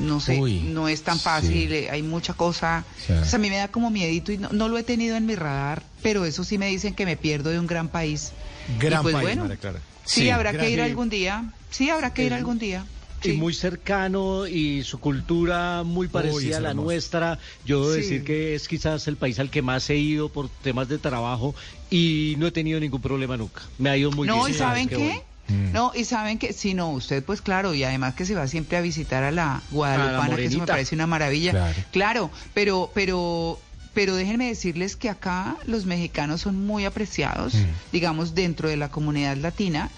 no 0.00 0.18
sé, 0.18 0.40
Uy, 0.40 0.60
no 0.62 0.88
es 0.88 1.02
tan 1.04 1.18
sí. 1.18 1.24
fácil, 1.24 1.72
eh, 1.72 1.90
hay 1.90 2.02
mucha 2.02 2.34
cosa. 2.34 2.84
Sí. 3.06 3.12
O 3.12 3.24
sea, 3.24 3.36
a 3.36 3.38
mí 3.38 3.48
me 3.48 3.56
da 3.58 3.68
como 3.68 3.90
miedito 3.90 4.32
y 4.32 4.38
no, 4.38 4.48
no 4.50 4.68
lo 4.68 4.76
he 4.76 4.82
tenido 4.82 5.14
en 5.16 5.24
mi 5.26 5.36
radar, 5.36 5.84
pero 6.02 6.24
eso 6.24 6.42
sí 6.42 6.58
me 6.58 6.66
dicen 6.66 6.94
que 6.94 7.04
me 7.06 7.16
pierdo 7.16 7.50
de 7.50 7.60
un 7.60 7.68
gran 7.68 7.88
país. 7.88 8.32
Gran 8.78 9.00
Y 9.00 9.02
pues 9.02 9.14
país, 9.14 9.26
bueno, 9.26 9.42
María 9.42 9.56
Clara. 9.56 9.80
Sí, 10.04 10.20
Sí, 10.22 10.30
habrá 10.30 10.52
que 10.52 10.70
ir 10.70 10.80
algún 10.80 11.08
día. 11.08 11.44
Sí, 11.70 11.90
habrá 11.90 12.12
que 12.12 12.24
ir 12.24 12.34
algún 12.34 12.58
día. 12.58 12.84
Y 13.24 13.28
Sí. 13.28 13.32
muy 13.34 13.54
cercano 13.54 14.48
y 14.48 14.82
su 14.82 14.98
cultura 14.98 15.84
muy 15.84 16.08
parecida 16.08 16.56
a 16.56 16.60
la 16.60 16.70
hermoso. 16.70 16.86
nuestra. 16.86 17.38
Yo 17.64 17.82
debo 17.82 17.94
Sí. 17.94 18.00
decir 18.00 18.24
que 18.24 18.56
es 18.56 18.66
quizás 18.66 19.06
el 19.06 19.16
país 19.16 19.38
al 19.38 19.48
que 19.48 19.62
más 19.62 19.88
he 19.90 19.96
ido 19.96 20.28
por 20.28 20.48
temas 20.48 20.88
de 20.88 20.98
trabajo 20.98 21.54
y 21.88 22.34
no 22.38 22.48
he 22.48 22.50
tenido 22.50 22.80
ningún 22.80 23.00
problema 23.00 23.36
nunca. 23.36 23.62
Me 23.78 23.90
ha 23.90 23.96
ido 23.96 24.10
muy 24.10 24.26
no, 24.26 24.42
bien. 24.44 24.54
¿y 24.56 24.58
cada 24.58 24.70
saben 24.70 24.86
vez 24.88 24.98
que 24.98 25.04
qué? 25.04 25.08
voy. 25.48 25.56
Mm. 25.56 25.72
No, 25.72 25.92
y 25.94 26.04
saben 26.04 26.38
que, 26.38 26.52
si 26.52 26.74
no, 26.74 26.90
usted 26.90 27.22
pues 27.22 27.42
claro, 27.42 27.74
y 27.74 27.84
además 27.84 28.14
que 28.14 28.24
se 28.26 28.34
va 28.34 28.48
siempre 28.48 28.76
a 28.76 28.80
visitar 28.80 29.22
a 29.22 29.30
la 29.30 29.62
Guadalupana, 29.70 30.34
que 30.36 30.44
eso 30.46 30.58
me 30.58 30.66
parece 30.66 30.94
una 30.96 31.06
maravilla. 31.06 31.50
Claro. 31.52 31.74
Claro, 31.92 32.30
pero, 32.54 32.90
pero, 32.94 33.60
pero 33.94 34.14
déjenme 34.16 34.46
decirles 34.48 34.96
que 34.96 35.08
acá 35.08 35.56
los 35.66 35.84
mexicanos 35.86 36.40
son 36.40 36.64
muy 36.66 36.84
apreciados, 36.84 37.54
Mm. 37.54 37.64
digamos, 37.92 38.34
dentro 38.34 38.68
de 38.68 38.76
la 38.76 38.90
comunidad 38.90 39.36
latina. 39.36 39.90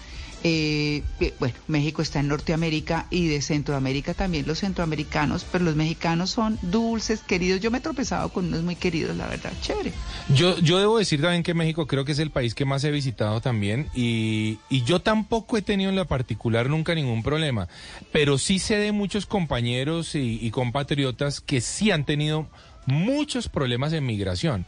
Eh, 0.47 1.01
que, 1.17 1.33
bueno, 1.39 1.55
México 1.67 2.03
está 2.03 2.19
en 2.19 2.27
Norteamérica 2.27 3.07
y 3.09 3.25
de 3.27 3.41
Centroamérica 3.41 4.13
también 4.13 4.45
los 4.45 4.59
centroamericanos, 4.59 5.43
pero 5.51 5.63
los 5.65 5.75
mexicanos 5.75 6.29
son 6.29 6.59
dulces, 6.61 7.21
queridos. 7.21 7.61
Yo 7.61 7.71
me 7.71 7.79
he 7.79 7.81
tropezado 7.81 8.29
con 8.31 8.45
unos 8.49 8.61
muy 8.61 8.75
queridos, 8.75 9.17
la 9.17 9.25
verdad, 9.25 9.51
chévere. 9.61 9.91
Yo, 10.35 10.59
yo 10.59 10.77
debo 10.77 10.99
decir 10.99 11.19
también 11.19 11.41
que 11.41 11.55
México 11.55 11.87
creo 11.87 12.05
que 12.05 12.11
es 12.11 12.19
el 12.19 12.29
país 12.29 12.53
que 12.53 12.63
más 12.63 12.83
he 12.83 12.91
visitado 12.91 13.41
también 13.41 13.87
y, 13.95 14.59
y 14.69 14.83
yo 14.83 14.99
tampoco 15.01 15.57
he 15.57 15.63
tenido 15.63 15.89
en 15.89 15.95
la 15.95 16.05
particular 16.05 16.69
nunca 16.69 16.93
ningún 16.93 17.23
problema, 17.23 17.67
pero 18.11 18.37
sí 18.37 18.59
sé 18.59 18.75
de 18.77 18.91
muchos 18.91 19.25
compañeros 19.25 20.13
y, 20.13 20.37
y 20.39 20.51
compatriotas 20.51 21.41
que 21.41 21.59
sí 21.59 21.89
han 21.89 22.05
tenido 22.05 22.47
muchos 22.85 23.49
problemas 23.49 23.93
en 23.93 24.05
migración. 24.05 24.65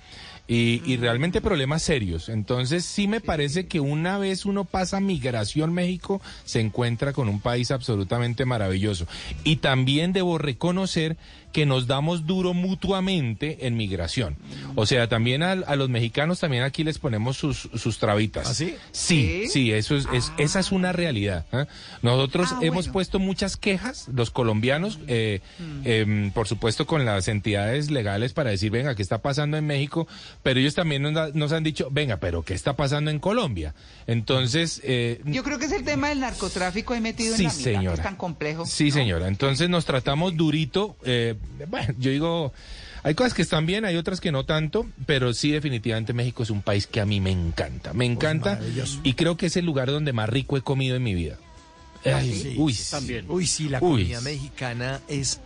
Y, 0.50 0.82
y 0.86 0.96
realmente 0.96 1.42
problemas 1.42 1.84
serios. 1.84 2.30
Entonces 2.30 2.86
sí 2.86 3.10
me 3.10 3.20
parece 3.20 3.68
que 3.68 3.82
una 3.82 4.18
vez 4.18 4.46
uno 4.46 4.64
pasa 4.64 5.02
migración 5.02 5.74
México, 5.74 6.22
se 6.46 6.62
encuentra 6.62 7.12
con 7.12 7.28
un 7.28 7.42
país 7.42 7.70
absolutamente 7.70 8.46
maravilloso. 8.46 9.08
Y 9.44 9.58
también 9.58 10.14
debo 10.14 10.38
reconocer 10.38 11.18
que 11.52 11.66
nos 11.66 11.88
damos 11.88 12.26
duro 12.28 12.54
mutuamente 12.54 13.66
en 13.68 13.76
migración. 13.78 14.38
O 14.76 14.86
sea, 14.86 15.08
también 15.08 15.42
a, 15.44 15.52
a 15.54 15.76
los 15.76 15.90
mexicanos 15.90 16.40
también 16.40 16.64
aquí 16.64 16.84
les 16.84 17.00
ponemos 17.00 17.36
sus, 17.38 17.70
sus 17.76 17.98
trabitas. 17.98 18.48
¿Ah, 18.48 18.54
sí? 18.54 18.76
Sí, 18.92 19.42
¿Sí? 19.44 19.48
sí, 19.50 19.72
eso 19.72 19.96
es, 19.96 20.08
es- 20.14 20.32
esa 20.38 20.60
es 20.60 20.72
una 20.72 20.92
realidad. 20.92 21.46
¿eh? 21.52 21.66
Nosotros 22.02 22.50
Ah, 22.52 22.60
hemos 22.62 22.86
bueno. 22.86 22.94
puesto 22.94 23.20
muchas 23.20 23.58
quejas, 23.58 24.08
los 24.14 24.30
colombianos, 24.30 25.00
eh, 25.08 25.42
em, 25.84 26.32
por 26.32 26.48
supuesto 26.48 26.86
con 26.86 27.06
las 27.06 27.28
entidades 27.28 27.90
legales 27.90 28.34
para 28.34 28.52
decir, 28.52 28.70
venga, 28.72 28.94
¿qué 28.96 29.02
está 29.02 29.22
pasando 29.22 29.58
en 29.58 29.66
México? 29.66 30.08
Pero 30.44 30.60
ellos 30.60 30.76
también 30.76 31.02
nos, 31.02 31.14
da- 31.14 31.30
nos 31.34 31.52
han 31.54 31.64
dicho, 31.64 31.88
venga, 31.92 32.18
pero 32.18 32.44
¿qué 32.44 32.54
está 32.54 32.76
pasando 32.76 33.10
en 33.10 33.20
Colombia? 33.20 33.74
Entonces, 34.06 34.82
eh, 34.84 35.22
Yo 35.26 35.44
creo 35.44 35.60
que 35.60 35.66
es 35.66 35.72
el 35.72 35.84
tema 35.84 36.10
del 36.10 36.20
narcotráfico 36.20 36.94
ahí 36.94 37.02
metido 37.02 37.36
Sí, 37.36 37.44
en 37.44 37.48
la 37.48 37.54
mitad, 37.54 37.64
que 37.72 37.76
señora. 37.78 37.96
es 37.96 38.04
tan 38.04 38.16
complejo. 38.16 38.66
Sí, 38.66 38.92
señora. 38.92 39.28
Entonces 39.28 39.70
nos 39.70 39.86
tratamos 39.86 40.36
durito. 40.36 40.98
eh, 41.04 41.36
bueno, 41.70 41.94
yo 41.98 42.12
digo, 42.12 42.54
hay 43.04 43.16
cosas 43.16 43.34
que 43.34 43.42
están 43.42 43.66
bien, 43.66 43.86
hay 43.86 43.96
otras 43.96 44.20
que 44.22 44.32
no 44.32 44.46
tanto, 44.46 44.86
pero 45.06 45.34
sí 45.34 45.52
definitivamente 45.52 46.14
México 46.14 46.44
es 46.44 46.50
un 46.50 46.62
país 46.62 46.88
que 46.88 47.00
a 47.02 47.06
mí 47.06 47.20
me 47.20 47.32
encanta. 47.32 47.94
Me 47.94 48.06
encanta 48.06 48.56
maravilloso. 48.56 49.00
y 49.04 49.14
creo 49.14 49.38
que 49.38 49.48
es 49.48 49.58
el 49.58 49.66
lugar 49.66 49.88
donde 49.90 50.14
más 50.14 50.30
rico 50.30 50.58
he 50.58 50.62
comido 50.62 50.96
en 50.96 51.04
mi 51.04 51.14
vida. 51.14 51.38
Ay, 52.06 52.34
Sí, 52.34 52.54
uy, 52.58 52.78
también. 52.92 53.26
Uy, 53.30 53.48
sí, 53.48 53.70
la 53.70 53.80
Uy. 53.82 54.04
comida 54.04 54.22
mexicana 54.22 55.02
es 55.08 55.40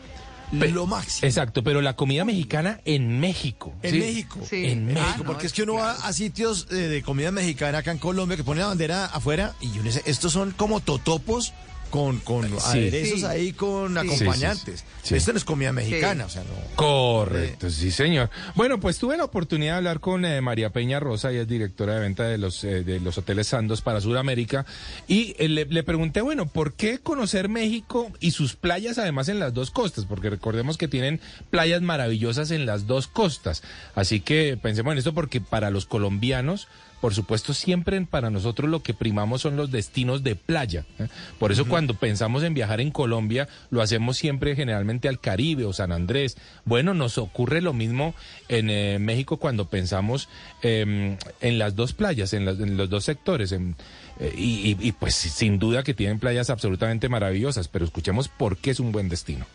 lo 0.52 0.86
máximo. 0.86 1.26
Exacto, 1.28 1.64
pero 1.64 1.82
la 1.82 1.96
comida 1.96 2.26
mexicana 2.26 2.82
en 2.86 3.20
México. 3.20 3.74
En 3.82 3.92
¿sí? 3.94 4.00
México. 4.00 4.40
Sí. 4.48 4.66
En 4.66 4.72
En 4.72 4.86
México. 4.88 5.02
México, 5.08 5.24
porque 5.26 5.48
es 5.48 5.54
que 5.54 5.64
uno 5.64 5.76
va 5.76 5.92
a 5.94 6.12
sitios 6.14 6.68
eh, 6.72 6.76
de 6.76 7.02
comida 7.04 7.32
mexicana 7.32 7.78
acá 7.80 7.92
en 7.92 7.98
Colombia 8.00 8.36
que 8.38 8.44
pone 8.44 8.60
la 8.60 8.68
bandera 8.68 9.06
afuera 9.06 9.56
y 9.62 9.68
uno 9.70 9.84
dice, 9.84 10.02
estos 10.06 10.34
son 10.34 10.52
como 10.52 10.82
totopos 10.82 11.54
con, 11.92 12.18
con 12.22 12.48
Sí. 12.50 12.56
aderezos 12.66 13.20
Sí. 13.20 13.26
ahí 13.26 13.54
con 13.54 13.96
acompañantes. 13.98 14.80
Sí, 14.80 14.86
sí, 15.04 15.10
sí. 15.10 15.16
Esto 15.16 15.34
no 15.34 15.38
es 15.38 15.46
comida 15.46 15.72
mexicana, 15.72 16.26
o 16.26 16.30
sea, 16.30 16.42
no. 16.44 16.50
Correcto, 16.76 17.70
sí, 17.70 17.92
señor. 17.92 18.30
Bueno, 18.56 18.80
pues 18.80 18.98
tuve 18.98 19.18
la 19.18 19.26
oportunidad 19.26 19.74
de 19.74 19.78
hablar 19.78 20.00
con 20.00 20.26
eh, 20.26 20.42
María 20.42 20.72
Peña 20.72 21.00
Rosa, 21.00 21.30
ella 21.32 21.42
es 21.42 21.48
directora 21.48 21.94
de 21.96 22.00
venta 22.00 22.24
de 22.24 22.38
los, 22.40 22.64
eh, 22.64 22.84
de 22.84 23.00
los 23.00 23.18
hoteles 23.20 23.48
Sandos 23.48 23.82
para 23.82 24.02
Sudamérica, 24.02 24.66
y 25.08 25.36
eh, 25.38 25.48
le, 25.50 25.66
le 25.66 25.84
pregunté, 25.84 26.22
bueno, 26.22 26.48
¿por 26.48 26.74
qué 26.74 26.98
conocer 27.00 27.50
México 27.50 28.12
y 28.20 28.32
sus 28.32 28.56
playas 28.56 28.98
además 28.98 29.28
en 29.30 29.40
las 29.40 29.54
dos 29.54 29.70
costas? 29.70 30.06
Porque 30.06 30.30
recordemos 30.30 30.78
que 30.78 30.88
tienen 30.88 31.20
playas 31.50 31.82
maravillosas 31.82 32.50
en 32.52 32.66
las 32.66 32.88
dos 32.88 33.08
costas. 33.08 33.62
Así 33.94 34.22
que 34.22 34.58
pensemos 34.62 34.94
en 34.94 34.98
esto 35.00 35.14
porque 35.14 35.42
para 35.42 35.70
los 35.70 35.86
colombianos, 35.86 36.68
por 37.01 37.14
supuesto, 37.14 37.53
siempre 37.53 38.00
para 38.06 38.30
nosotros 38.30 38.69
lo 38.69 38.82
que 38.84 38.94
primamos 38.94 39.42
son 39.42 39.58
los 39.58 39.72
destinos 39.72 40.24
de 40.24 40.35
playa. 40.35 40.85
¿eh? 41.00 41.08
Por 41.40 41.51
eso 41.51 41.66
cuando 41.66 41.96
pensamos 41.96 42.44
en 42.44 42.53
viajar 42.53 42.80
en 42.80 42.92
Colombia, 42.92 43.50
lo 43.72 43.82
hacemos 43.82 44.16
siempre 44.17 44.56
generalmente 44.56 45.10
al 45.10 45.19
Caribe 45.19 45.66
o 45.66 45.74
San 45.74 45.92
Andrés. 45.92 46.38
Bueno, 46.64 46.94
nos 46.94 47.17
ocurre 47.17 47.60
lo 47.62 47.74
mismo 47.74 48.14
en 48.48 48.69
eh, 48.69 49.00
México 49.00 49.38
cuando 49.38 49.66
pensamos 49.67 50.30
em, 50.62 51.17
en 51.42 51.58
las 51.60 51.76
dos 51.76 51.94
playas, 51.94 52.34
en 52.34 52.78
los 52.78 52.90
dos 52.90 53.03
sectores. 53.03 53.51
en- 53.51 53.76
eh, 54.19 54.34
y, 54.38 54.69
y- 54.72 54.78
y, 54.88 54.92
pues 54.92 55.16
sin 55.16 55.58
duda 55.58 55.82
que 55.84 55.94
tienen 55.96 56.19
playas 56.19 56.50
absolutamente 56.51 57.10
maravillosas, 57.10 57.67
pero 57.67 57.85
escuchemos 57.85 58.28
por 58.28 58.58
qué 58.58 58.69
es 58.72 58.80
un 58.80 58.92
buen 58.92 59.10
destino. 59.10 59.46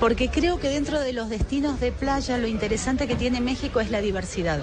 Porque 0.00 0.28
creo 0.28 0.60
que 0.60 0.68
dentro 0.68 1.00
de 1.00 1.12
los 1.12 1.28
destinos 1.28 1.80
de 1.80 1.90
playa 1.90 2.38
lo 2.38 2.46
interesante 2.46 3.08
que 3.08 3.16
tiene 3.16 3.40
México 3.40 3.80
es 3.80 3.90
la 3.90 4.00
diversidad. 4.00 4.60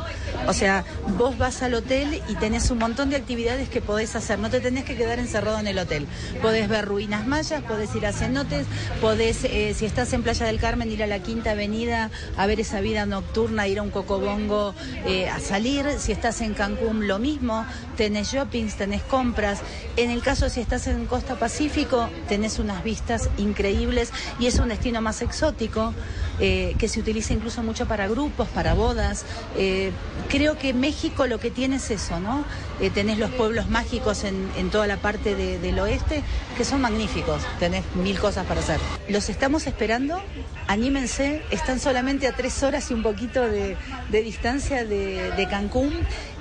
O 0.47 0.53
sea, 0.53 0.85
vos 1.17 1.37
vas 1.37 1.61
al 1.61 1.73
hotel 1.73 2.21
y 2.29 2.35
tenés 2.35 2.71
un 2.71 2.77
montón 2.77 3.09
de 3.09 3.17
actividades 3.17 3.67
que 3.67 3.81
podés 3.81 4.15
hacer, 4.15 4.39
no 4.39 4.49
te 4.49 4.61
tenés 4.61 4.85
que 4.85 4.95
quedar 4.95 5.19
encerrado 5.19 5.59
en 5.59 5.67
el 5.67 5.77
hotel. 5.77 6.07
Podés 6.41 6.69
ver 6.69 6.85
ruinas 6.85 7.27
mayas, 7.27 7.63
podés 7.63 7.93
ir 7.95 8.05
a 8.05 8.13
cenotes, 8.13 8.65
podés, 9.01 9.43
eh, 9.43 9.73
si 9.75 9.85
estás 9.85 10.13
en 10.13 10.23
Playa 10.23 10.45
del 10.45 10.57
Carmen, 10.57 10.89
ir 10.89 11.03
a 11.03 11.07
la 11.07 11.19
Quinta 11.19 11.51
Avenida 11.51 12.11
a 12.37 12.45
ver 12.45 12.61
esa 12.61 12.79
vida 12.79 13.05
nocturna, 13.05 13.67
ir 13.67 13.79
a 13.79 13.81
un 13.81 13.91
cocobongo 13.91 14.73
eh, 15.05 15.27
a 15.27 15.41
salir. 15.41 15.85
Si 15.99 16.13
estás 16.13 16.39
en 16.39 16.53
Cancún, 16.53 17.07
lo 17.07 17.19
mismo. 17.19 17.65
Tenés 17.97 18.31
shoppings, 18.31 18.75
tenés 18.75 19.03
compras. 19.03 19.59
En 19.97 20.11
el 20.11 20.21
caso 20.21 20.49
si 20.49 20.61
estás 20.61 20.87
en 20.87 21.07
Costa 21.07 21.35
Pacífico, 21.35 22.09
tenés 22.29 22.57
unas 22.57 22.83
vistas 22.85 23.29
increíbles 23.37 24.11
y 24.39 24.47
es 24.47 24.59
un 24.59 24.69
destino 24.69 25.01
más 25.01 25.14
exótico 25.21 25.93
eh, 26.39 26.75
que 26.77 26.89
se 26.89 26.99
utiliza 26.99 27.33
incluso 27.33 27.63
mucho 27.63 27.85
para 27.87 28.07
grupos, 28.07 28.49
para 28.49 28.73
bodas. 28.73 29.25
Eh, 29.57 29.91
creo 30.29 30.57
que 30.57 30.73
México 30.73 31.27
lo 31.27 31.39
que 31.39 31.49
tiene 31.49 31.77
es 31.77 31.89
eso, 31.91 32.19
¿no? 32.19 32.43
Eh, 32.81 32.89
tenés 32.89 33.17
los 33.17 33.31
pueblos 33.31 33.69
mágicos 33.69 34.25
en, 34.25 34.69
toda 34.69 34.85
la 34.87 34.97
parte 34.97 35.35
de- 35.35 35.59
del 35.59 35.79
oeste 35.79 36.23
que 36.57 36.65
son 36.65 36.81
magníficos, 36.81 37.41
tenés 37.59 37.83
mil 37.95 38.19
cosas 38.19 38.45
para 38.45 38.59
hacer. 38.59 38.79
Los 39.07 39.29
estamos 39.29 39.65
esperando, 39.67 40.21
anímense, 40.67 41.41
están 41.51 41.79
solamente 41.79 42.27
a 42.27 42.33
tres 42.33 42.63
horas 42.63 42.91
y 42.91 42.93
un 42.93 43.03
poquito 43.03 43.47
de, 43.47 43.77
distancia 44.09 44.83
de, 44.83 45.47
Cancún. 45.49 45.93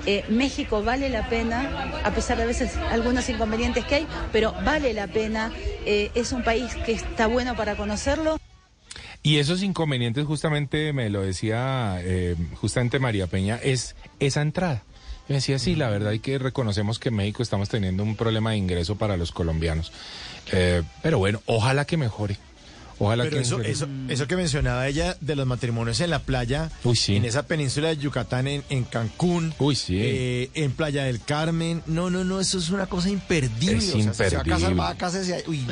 Eh, 0.06 0.24
México 0.28 0.82
vale 0.82 1.08
la 1.08 1.28
pena, 1.28 1.90
a 2.02 2.10
pesar 2.10 2.36
de 2.38 2.42
a 2.42 2.46
veces 2.46 2.72
algunos 2.90 3.28
inconvenientes 3.28 3.84
que 3.84 3.94
hay, 3.96 4.06
pero 4.32 4.54
vale 4.64 4.92
la 4.92 5.06
pena. 5.06 5.52
Es 5.84 6.32
un 6.32 6.42
país 6.42 6.74
que 6.86 6.92
está 6.92 7.26
bueno 7.26 7.54
para 7.54 7.76
conocerlo. 7.76 8.38
Y 9.26 9.38
esos 9.38 9.62
inconvenientes, 9.62 10.26
justamente 10.26 10.92
me 10.92 11.08
lo 11.08 11.22
decía 11.22 11.96
eh, 12.02 12.36
justamente 12.56 12.98
María 12.98 13.26
Peña, 13.26 13.56
es 13.56 13.96
esa 14.20 14.42
entrada. 14.42 14.82
Yo 15.26 15.34
decía, 15.34 15.58
sí, 15.58 15.76
la 15.76 15.88
verdad, 15.88 16.12
y 16.12 16.18
que 16.18 16.38
reconocemos 16.38 16.98
que 16.98 17.08
en 17.08 17.14
México 17.14 17.42
estamos 17.42 17.70
teniendo 17.70 18.02
un 18.02 18.16
problema 18.16 18.50
de 18.50 18.58
ingreso 18.58 18.96
para 18.96 19.16
los 19.16 19.32
colombianos. 19.32 19.92
Eh, 20.52 20.82
pero 21.02 21.16
bueno, 21.16 21.40
ojalá 21.46 21.86
que 21.86 21.96
mejore. 21.96 22.36
Ojalá 22.98 23.24
Pero 23.24 23.36
que 23.36 23.42
eso, 23.42 23.60
eso, 23.60 23.86
eso 24.08 24.26
que 24.26 24.36
mencionaba 24.36 24.86
ella 24.88 25.16
de 25.20 25.36
los 25.36 25.46
matrimonios 25.46 26.00
en 26.00 26.10
la 26.10 26.20
playa, 26.20 26.70
Uy, 26.84 26.96
sí. 26.96 27.16
en 27.16 27.24
esa 27.24 27.44
península 27.46 27.88
de 27.88 27.96
Yucatán, 27.98 28.46
en, 28.48 28.62
en 28.70 28.84
Cancún, 28.84 29.54
Uy, 29.58 29.74
sí. 29.74 29.98
eh, 30.00 30.50
en 30.54 30.72
Playa 30.72 31.04
del 31.04 31.20
Carmen, 31.20 31.82
no, 31.86 32.10
no, 32.10 32.24
no, 32.24 32.40
eso 32.40 32.58
es 32.58 32.70
una 32.70 32.86
cosa 32.86 33.10
imperdible. 33.10 33.76
Es 33.78 33.94
o 33.94 34.12
sea, 34.12 34.12
si 34.14 34.30
se 34.30 34.36
va 34.36 34.42
a 34.42 34.44
casar, 34.44 34.70
imperdible. 34.72 34.74
va 34.80 34.90
a. 34.90 35.50
Uy, 35.50 35.66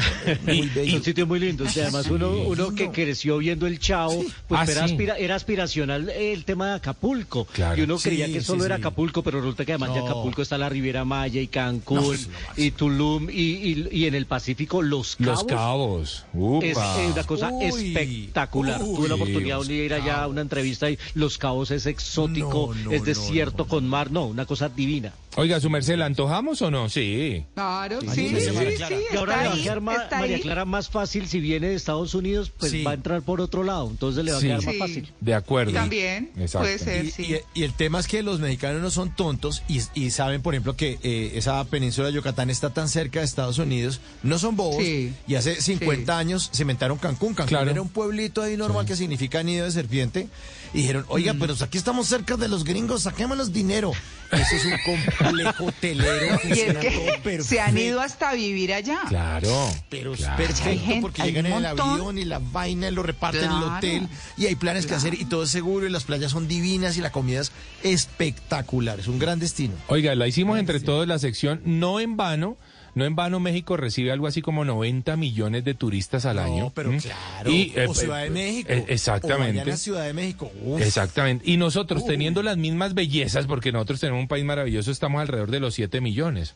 muy 0.59 0.69
bello. 0.69 0.93
Son 0.93 1.05
sitios 1.05 1.29
muy 1.29 1.41
lindos. 1.41 1.77
Y 1.77 1.81
además 1.81 2.07
uno, 2.09 2.31
uno 2.31 2.75
que 2.75 2.91
creció 2.91 3.39
viendo 3.39 3.67
el 3.67 3.79
Chavo, 3.79 4.25
pues 4.49 4.61
Ah, 4.61 4.65
era, 4.71 4.87
sí. 4.89 4.95
aspira- 4.95 5.17
era 5.19 5.35
aspiracional 5.35 6.09
el 6.11 6.45
tema 6.45 6.69
de 6.69 6.75
Acapulco. 6.75 7.45
Claro. 7.47 7.79
Y 7.81 7.85
uno 7.85 7.99
Sí, 7.99 8.09
creía 8.09 8.27
que 8.27 8.41
sí, 8.41 8.47
solo 8.47 8.65
era 8.65 8.77
sí. 8.77 8.81
Acapulco, 8.83 9.23
pero 9.23 9.41
resulta 9.41 9.65
que 9.65 9.73
además 9.73 9.95
de. 9.95 10.01
Acapulco 10.01 10.43
está 10.43 10.59
la 10.59 10.69
Riviera 10.69 11.05
Maya 11.05 11.41
y 11.41 11.47
Cancún 11.49 11.99
No, 11.99 12.13
y 12.57 12.71
Tulum 12.73 13.29
y, 13.31 13.33
y- 13.33 13.89
y 13.93 14.07
en 14.07 14.15
el 14.15 14.27
Pacífico 14.27 14.83
Los 14.83 15.17
Cabos. 15.17 15.27
Los 15.27 15.45
cabos. 15.45 16.25
Upa. 16.33 16.67
Es 16.67 16.79
una 17.13 17.25
cosa 17.25 17.51
Uy, 17.51 17.65
espectacular. 17.97 18.83
uy, 18.83 18.97
Tuve 18.97 19.09
la 19.09 19.15
oportunidad 19.15 19.61
de 19.63 19.75
ir 19.75 19.95
allá 19.95 20.23
a 20.23 20.29
una 20.29 20.41
entrevista 20.41 20.91
y 20.91 20.99
Los 21.15 21.39
Cabos 21.39 21.71
es 21.71 21.87
exótico, 21.87 22.73
No, 22.75 22.85
no, 22.85 22.93
es 22.93 23.05
desierto 23.05 23.65
no, 23.65 23.69
con 23.69 23.89
mar, 23.89 24.11
no, 24.11 24.27
una 24.27 24.47
cosa 24.47 24.69
divina. 24.69 25.13
Oiga, 25.37 25.59
su 25.61 25.71
merced, 25.71 25.97
¿la 25.97 26.05
antojamos 26.05 26.61
o 26.61 26.71
no? 26.71 26.91
Sí. 26.91 27.45
Claro, 27.55 28.01
sí, 28.03 28.09
sí, 28.11 28.37
sí, 28.41 28.51
sí. 28.77 28.95
Y 29.13 29.17
ahora 29.17 29.43
le 29.45 29.49
va 29.49 29.55
a 29.55 29.57
quedar 29.57 29.81
ma- 29.81 29.95
está 29.95 30.19
María 30.21 30.37
ahí. 30.37 30.43
Clara 30.43 30.65
más 30.67 30.91
fácil 30.91 31.27
si 31.27 31.41
viene 31.41 31.69
de 31.69 31.75
Estados 31.75 32.15
Unidos, 32.15 32.53
pues 32.59 32.71
Sí. 32.73 32.83
va 32.83 32.91
a 32.91 32.95
entrar 32.95 33.23
por 33.23 33.41
otro 33.41 33.63
lado, 33.65 33.89
entonces 33.91 34.25
le 34.27 34.33
va 34.33 34.41
Sí. 34.41 34.51
a 34.51 34.59
quedar 34.59 34.67
más 34.67 34.77
fácil. 34.77 35.11
De 35.21 35.35
acuerdo. 35.35 35.73
También, 35.73 36.31
Exacto. 36.37 36.67
puede 36.67 36.79
ser, 36.79 37.07
Y, 37.07 37.11
sí. 37.11 37.35
y- 37.55 37.61
y 37.61 37.63
el 37.65 37.73
tema 37.73 38.01
es 38.01 38.09
que 38.09 38.23
los 38.23 38.41
mexicanos 38.41 38.83
no 38.83 38.91
son 38.91 39.17
tontos 39.17 39.63
y, 39.69 39.81
y 39.95 40.11
saben, 40.11 40.43
por 40.43 40.53
ejemplo, 40.55 40.77
que 40.77 40.99
eh, 41.03 41.33
esa 41.35 41.65
península 41.65 42.09
de 42.09 42.13
Yucatán 42.13 42.51
está 42.51 42.69
tan 42.71 42.91
cerca 42.91 43.21
de 43.21 43.25
Estados 43.25 43.57
Unidos. 43.59 44.01
No 44.23 44.39
son 44.39 44.55
bobos. 44.57 44.85
Sí. 44.85 45.15
Y 45.27 45.37
hace 45.37 45.63
50 45.63 46.19
años 46.19 46.51
se 46.53 46.61
inventaron 46.63 46.99
Cancún. 47.03 47.35
Cancún 47.35 47.49
Claro. 47.49 47.71
era 47.71 47.83
un 47.83 47.91
pueblito 47.91 48.41
ahí 48.41 48.57
normal 48.57 48.87
que 48.87 48.97
significa 48.97 49.43
nido 49.43 49.67
de 49.67 49.71
serpiente. 49.73 50.29
Y 50.75 50.79
dijeron, 50.79 51.05
oiga, 51.09 51.35
pero 51.39 51.55
aquí 51.61 51.77
estamos 51.77 52.09
cerca 52.09 52.39
de 52.39 52.49
los 52.49 52.65
gringos, 52.65 53.03
saquémonos 53.03 53.53
dinero. 53.53 53.93
Eso 54.31 54.55
es 54.57 54.65
un 54.65 54.73
complejo 55.19 55.67
hotelero. 55.67 56.39
Y 56.45 56.53
es 56.53 56.79
que 56.79 57.43
se 57.43 57.61
han 57.61 57.77
ido 57.77 58.01
hasta 58.01 58.33
vivir 58.33 58.73
allá. 58.73 59.01
Claro. 59.07 59.71
Pero 59.91 60.15
es 60.15 60.21
claro. 60.21 60.37
perfecto 60.39 60.71
Hay 60.71 60.79
gente- 60.79 61.01
porque 61.03 61.23
llegan 61.25 61.45
en 61.45 61.53
el 61.53 61.67
avión 61.67 62.17
y 62.17 62.25
la 62.25 62.39
vaina 62.39 62.91
lo 62.91 63.03
reparten 63.03 63.45
en 63.45 63.51
el 63.53 63.63
hotel 63.65 64.09
y 64.39 64.47
hay 64.47 64.55
planes 64.55 64.87
que 64.87 64.95
hacer 64.95 65.13
y 65.13 65.27
todo 65.27 65.43
es 65.43 65.51
seguro 65.51 65.87
y 65.87 65.91
las 65.91 66.05
playas 66.05 66.33
son 66.33 66.49
divinas 66.49 66.97
y 66.97 67.03
la 67.03 67.13
comida 67.13 67.41
es 67.43 67.53
espectacular. 67.83 68.99
Es 69.01 69.09
un 69.09 69.19
gran 69.19 69.39
destino. 69.39 69.75
Oiga, 69.89 70.15
la 70.15 70.27
hicimos 70.27 70.59
entre 70.59 70.81
todos 70.81 71.07
la 71.07 71.19
sección, 71.19 71.61
no 71.65 72.01
en 72.01 72.17
vano. 72.17 72.57
No 72.95 73.05
en 73.07 73.15
vano 73.17 73.41
México 73.41 73.77
recibe 73.77 74.13
algo 74.13 74.27
así 74.27 74.43
como 74.43 74.65
90 74.65 75.17
millones 75.17 75.65
de 75.65 75.75
turistas 75.75 76.27
al 76.27 76.39
año. 76.39 76.71
pero 76.75 76.91
claro. 76.99 77.51
Y, 77.51 77.73
eh, 77.75 77.87
o 77.89 77.95
Ciudad 77.95 78.21
de 78.21 78.27
eh, 78.27 78.31
México. 78.31 78.69
eh, 78.71 78.85
O 78.89 78.93
exactamente. 78.93 79.77
Ciudad 79.79 80.05
de 80.05 80.13
México. 80.13 80.51
Uf. 80.63 80.81
Exactamente. 80.83 81.51
Y 81.51 81.57
nosotros, 81.57 82.03
Uh. 82.03 82.07
teniendo 82.07 82.43
las 82.43 82.57
mismas 82.57 82.95
bellezas, 82.95 83.47
porque 83.47 83.73
nosotros 83.73 84.01
tenemos 84.01 84.21
un 84.21 84.29
país 84.29 84.45
maravilloso, 84.45 84.91
estamos 84.91 85.21
alrededor 85.21 85.51
de 85.51 85.61
los 85.61 85.75
7 85.75 86.01
millones. 86.01 86.55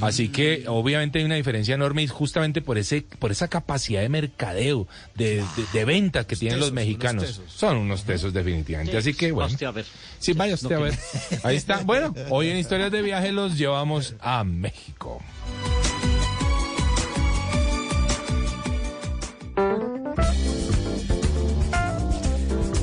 Así 0.00 0.28
que, 0.28 0.64
obviamente, 0.66 1.18
hay 1.20 1.24
una 1.24 1.36
diferencia 1.36 1.74
enorme 1.74 2.02
y 2.02 2.06
justamente 2.08 2.60
por 2.62 2.76
ese 2.78 3.04
por 3.18 3.30
esa 3.32 3.48
capacidad 3.48 4.00
de 4.02 4.08
mercadeo, 4.08 4.86
de, 5.14 5.36
de, 5.36 5.44
de 5.72 5.84
venta 5.84 6.26
que 6.26 6.36
tienen 6.36 6.58
los 6.60 6.68
tesos, 6.68 6.72
unos 6.72 6.86
mexicanos. 6.86 7.24
tesos. 7.24 7.44
Son 7.52 7.76
unos 7.76 8.04
tesos, 8.04 8.32
definitivamente. 8.32 8.96
Así 8.96 9.14
que, 9.14 9.32
bueno. 9.32 9.50
Hostia, 9.50 9.68
a 9.68 9.72
ver. 9.72 9.86
Sí, 10.20 10.34
vaya 10.34 10.54
usted 10.54 10.70
No 10.70 10.76
a 10.76 10.80
ver. 10.80 10.94
Ahí 11.42 11.56
está. 11.56 11.78
Bueno, 11.78 12.14
hoy 12.28 12.50
en 12.50 12.58
Historias 12.58 12.92
de 12.92 13.02
Viaje 13.02 13.32
los 13.32 13.56
llevamos 13.56 14.14
a 14.20 14.44
México. 14.44 15.20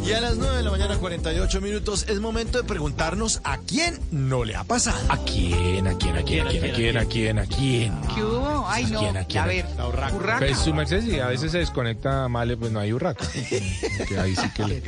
Y 0.08 0.14
a 0.14 0.22
las 0.22 0.38
9 0.38 0.56
de 0.56 0.64
la 0.64 0.72
mañana, 0.72 0.98
48 0.98 1.60
minutos, 1.60 2.06
es 2.08 2.22
momento 2.22 2.62
de 2.62 2.64
preguntarnos 2.64 3.42
a 3.44 3.58
quién 3.58 4.00
no 4.10 4.46
le 4.46 4.56
ha 4.56 4.64
pasado. 4.64 4.98
¿A 5.10 5.18
quién? 5.26 5.86
¿A 5.86 5.98
quién? 5.98 6.16
¿A 6.16 6.24
quién? 6.24 6.48
¿A 6.48 6.50
quién? 6.50 6.64
¿A 6.64 6.72
quién? 6.72 6.98
¿A 6.98 7.06
quién? 7.06 7.40
¿A 7.40 7.46
quién? 7.46 7.94
¿Qué 8.16 8.24
hubo? 8.24 8.66
Ay, 8.70 8.86
no. 8.86 9.00
quién, 9.02 9.18
a 9.18 9.26
quién? 9.26 9.44
A 9.44 9.48
ver, 9.48 9.66
urraca. 9.86 10.38
Pues 10.40 10.60
su 10.60 10.74
merced, 10.74 11.04
si 11.04 11.20
a 11.20 11.28
veces 11.28 11.52
se 11.52 11.58
desconecta 11.58 12.30
mal, 12.30 12.58
pues 12.58 12.72
no 12.72 12.80
hay 12.80 12.94
urraca. 12.94 13.26
Que 14.08 14.18
ahí 14.18 14.34
sí 14.34 14.50
que 14.56 14.66
le, 14.66 14.82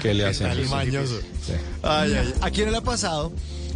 que 0.00 0.14
le 0.14 0.26
hacen. 0.26 0.46
Ay, 1.82 2.14
ay. 2.14 2.34
¿A 2.40 2.50
quién 2.52 2.70
le 2.70 2.78
ha 2.78 2.82
pasado 2.82 3.32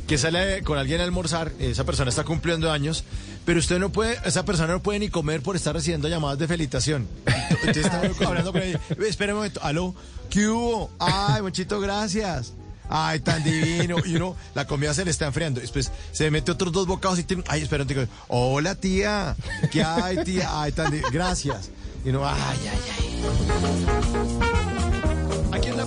que 0.07 0.17
sale 0.17 0.63
con 0.63 0.79
alguien 0.79 1.01
a 1.01 1.05
almorzar? 1.05 1.51
Esa 1.59 1.83
persona 1.83 2.11
está 2.11 2.23
cumpliendo 2.23 2.71
años, 2.71 3.03
pero 3.45 3.59
usted 3.59 3.81
no 3.81 3.91
puede, 3.91 4.17
esa 4.25 4.45
persona 4.45 4.75
no 4.75 4.83
puede 4.83 5.01
ni 5.01 5.09
comer 5.09 5.43
por 5.43 5.57
estar 5.57 5.75
recibiendo 5.75 6.09
llamadas 6.09 6.39
de 6.39 6.47
felicitación. 6.47 7.09
Entonces 7.51 7.87
está 7.87 8.29
hablando 8.29 8.53
con 8.53 8.63
ella. 8.63 8.79
Espera 9.05 9.33
un 9.33 9.39
momento. 9.39 9.61
Aló, 9.63 9.95
¿qué 10.35 10.49
hubo? 10.49 10.91
Ay, 10.99 11.41
muchito, 11.43 11.79
gracias. 11.81 12.53
Ay, 12.89 13.21
tan 13.21 13.43
divino. 13.45 13.97
Y 14.05 14.17
uno, 14.17 14.35
la 14.55 14.67
comida 14.67 14.93
se 14.93 15.05
le 15.05 15.11
está 15.13 15.27
enfriando. 15.27 15.61
Después 15.61 15.91
se 16.13 16.31
mete 16.31 16.51
otros 16.51 16.73
dos 16.73 16.87
bocados 16.87 17.19
y 17.21 17.25
tiene, 17.25 17.45
ay, 17.47 17.63
espera 17.63 17.85
un. 17.85 18.09
Hola, 18.29 18.75
tía. 18.75 19.37
¿Qué 19.71 19.83
hay, 19.83 20.23
tía? 20.25 20.49
Ay, 20.61 20.73
tan 20.73 20.91
di- 20.91 21.01
Gracias. 21.13 21.71
Y 22.05 22.09
uno, 22.11 22.27
ay, 22.27 22.37
ay, 22.61 22.69
ay. 22.99 23.25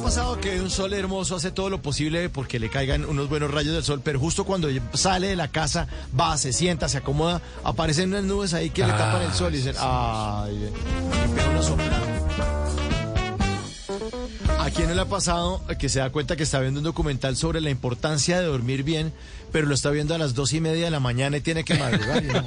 pasado 0.02 0.40
que 0.40 0.62
un 0.62 0.70
sol 0.70 0.94
hermoso 0.94 1.36
hace 1.36 1.52
todo 1.52 1.70
lo 1.70 1.82
posible 1.82 2.30
porque 2.30 2.58
le 2.60 2.70
caigan 2.70 3.04
unos 3.04 3.28
buenos 3.28 3.52
rayos 3.52 3.74
del 3.74 3.84
sol, 3.84 4.00
pero 4.02 4.18
justo 4.20 4.46
cuando 4.46 4.70
sale 4.94 5.28
de 5.28 5.36
la 5.36 5.50
casa, 5.50 5.88
va, 6.18 6.38
se 6.38 6.54
sienta, 6.54 6.88
se 6.88 7.00
acomoda, 7.00 7.42
aparecen 7.66 8.10
unas 8.10 8.24
nubes 8.24 8.54
ahí 8.54 8.70
que 8.70 8.84
le 8.88 8.94
tapan 8.94 9.24
el 9.24 9.34
sol 9.34 9.54
y 9.54 9.58
dicen, 9.58 9.76
ay, 9.78 10.56
y. 10.56 10.72
¿A 14.68 14.70
quién 14.70 14.90
no 14.90 14.96
le 14.96 15.02
ha 15.02 15.06
pasado 15.06 15.62
que 15.80 15.88
se 15.88 16.00
da 16.00 16.10
cuenta 16.10 16.36
que 16.36 16.44
está 16.44 16.60
viendo 16.60 16.82
un 16.82 16.84
documental 16.84 17.38
sobre 17.38 17.62
la 17.62 17.70
importancia 17.70 18.38
de 18.42 18.48
dormir 18.48 18.84
bien, 18.84 19.14
pero 19.54 19.66
lo 19.66 19.74
está 19.74 19.90
viendo 19.92 20.14
a 20.14 20.18
las 20.18 20.34
dos 20.34 20.52
y 20.52 20.60
media 20.60 20.84
de 20.86 20.92
la 20.92 21.00
mañana 21.00 21.38
y 21.38 21.42
tiene 21.42 21.64
que 21.64 21.76
madrugar? 21.76 22.22
y 22.22 22.28
no- 22.28 22.44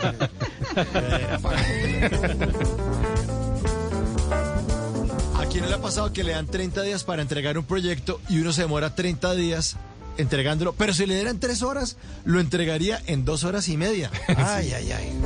¿A 5.41 5.47
quién 5.51 5.63
no 5.65 5.69
le 5.71 5.75
ha 5.77 5.81
pasado 5.81 6.13
que 6.13 6.23
le 6.23 6.33
dan 6.33 6.47
30 6.47 6.83
días 6.83 7.05
para 7.05 7.23
entregar 7.23 7.57
un 7.57 7.65
proyecto 7.65 8.21
y 8.29 8.39
uno 8.41 8.53
se 8.53 8.61
demora 8.63 8.95
30 8.95 9.35
días 9.35 9.77
entregándolo? 10.19 10.75
Pero 10.75 10.93
si 10.93 11.07
le 11.07 11.15
dieran 11.15 11.41
3 11.41 11.63
horas, 11.63 11.97
lo 12.27 12.39
entregaría 12.39 13.01
en 13.07 13.25
2 13.25 13.45
horas 13.45 13.67
y 13.69 13.79
media. 13.79 14.11
Ay, 14.37 14.73
ay, 14.75 14.93
ay. 14.93 15.21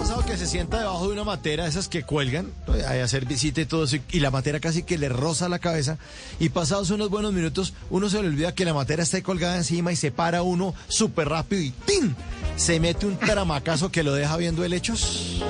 Pasado 0.00 0.24
que 0.24 0.38
se 0.38 0.46
sienta 0.46 0.78
debajo 0.78 1.08
de 1.08 1.12
una 1.12 1.24
matera, 1.24 1.66
esas 1.66 1.86
que 1.86 2.04
cuelgan, 2.04 2.50
a 2.88 3.04
hacer 3.04 3.26
visita 3.26 3.60
y 3.60 3.66
todo 3.66 3.84
y 4.10 4.20
la 4.20 4.30
matera 4.30 4.58
casi 4.58 4.82
que 4.82 4.96
le 4.96 5.10
roza 5.10 5.46
la 5.50 5.58
cabeza, 5.58 5.98
y 6.38 6.48
pasados 6.48 6.88
unos 6.88 7.10
buenos 7.10 7.34
minutos, 7.34 7.74
uno 7.90 8.08
se 8.08 8.22
le 8.22 8.28
olvida 8.28 8.54
que 8.54 8.64
la 8.64 8.72
matera 8.72 9.02
está 9.02 9.22
colgada 9.22 9.58
encima 9.58 9.92
y 9.92 9.96
se 9.96 10.10
para 10.10 10.42
uno 10.42 10.72
súper 10.88 11.28
rápido 11.28 11.60
y 11.60 11.70
¡tin! 11.70 12.16
Se 12.56 12.80
mete 12.80 13.04
un 13.04 13.18
tramacazo 13.18 13.92
que 13.92 14.02
lo 14.02 14.14
deja 14.14 14.38
viendo 14.38 14.64
helechos. 14.64 15.42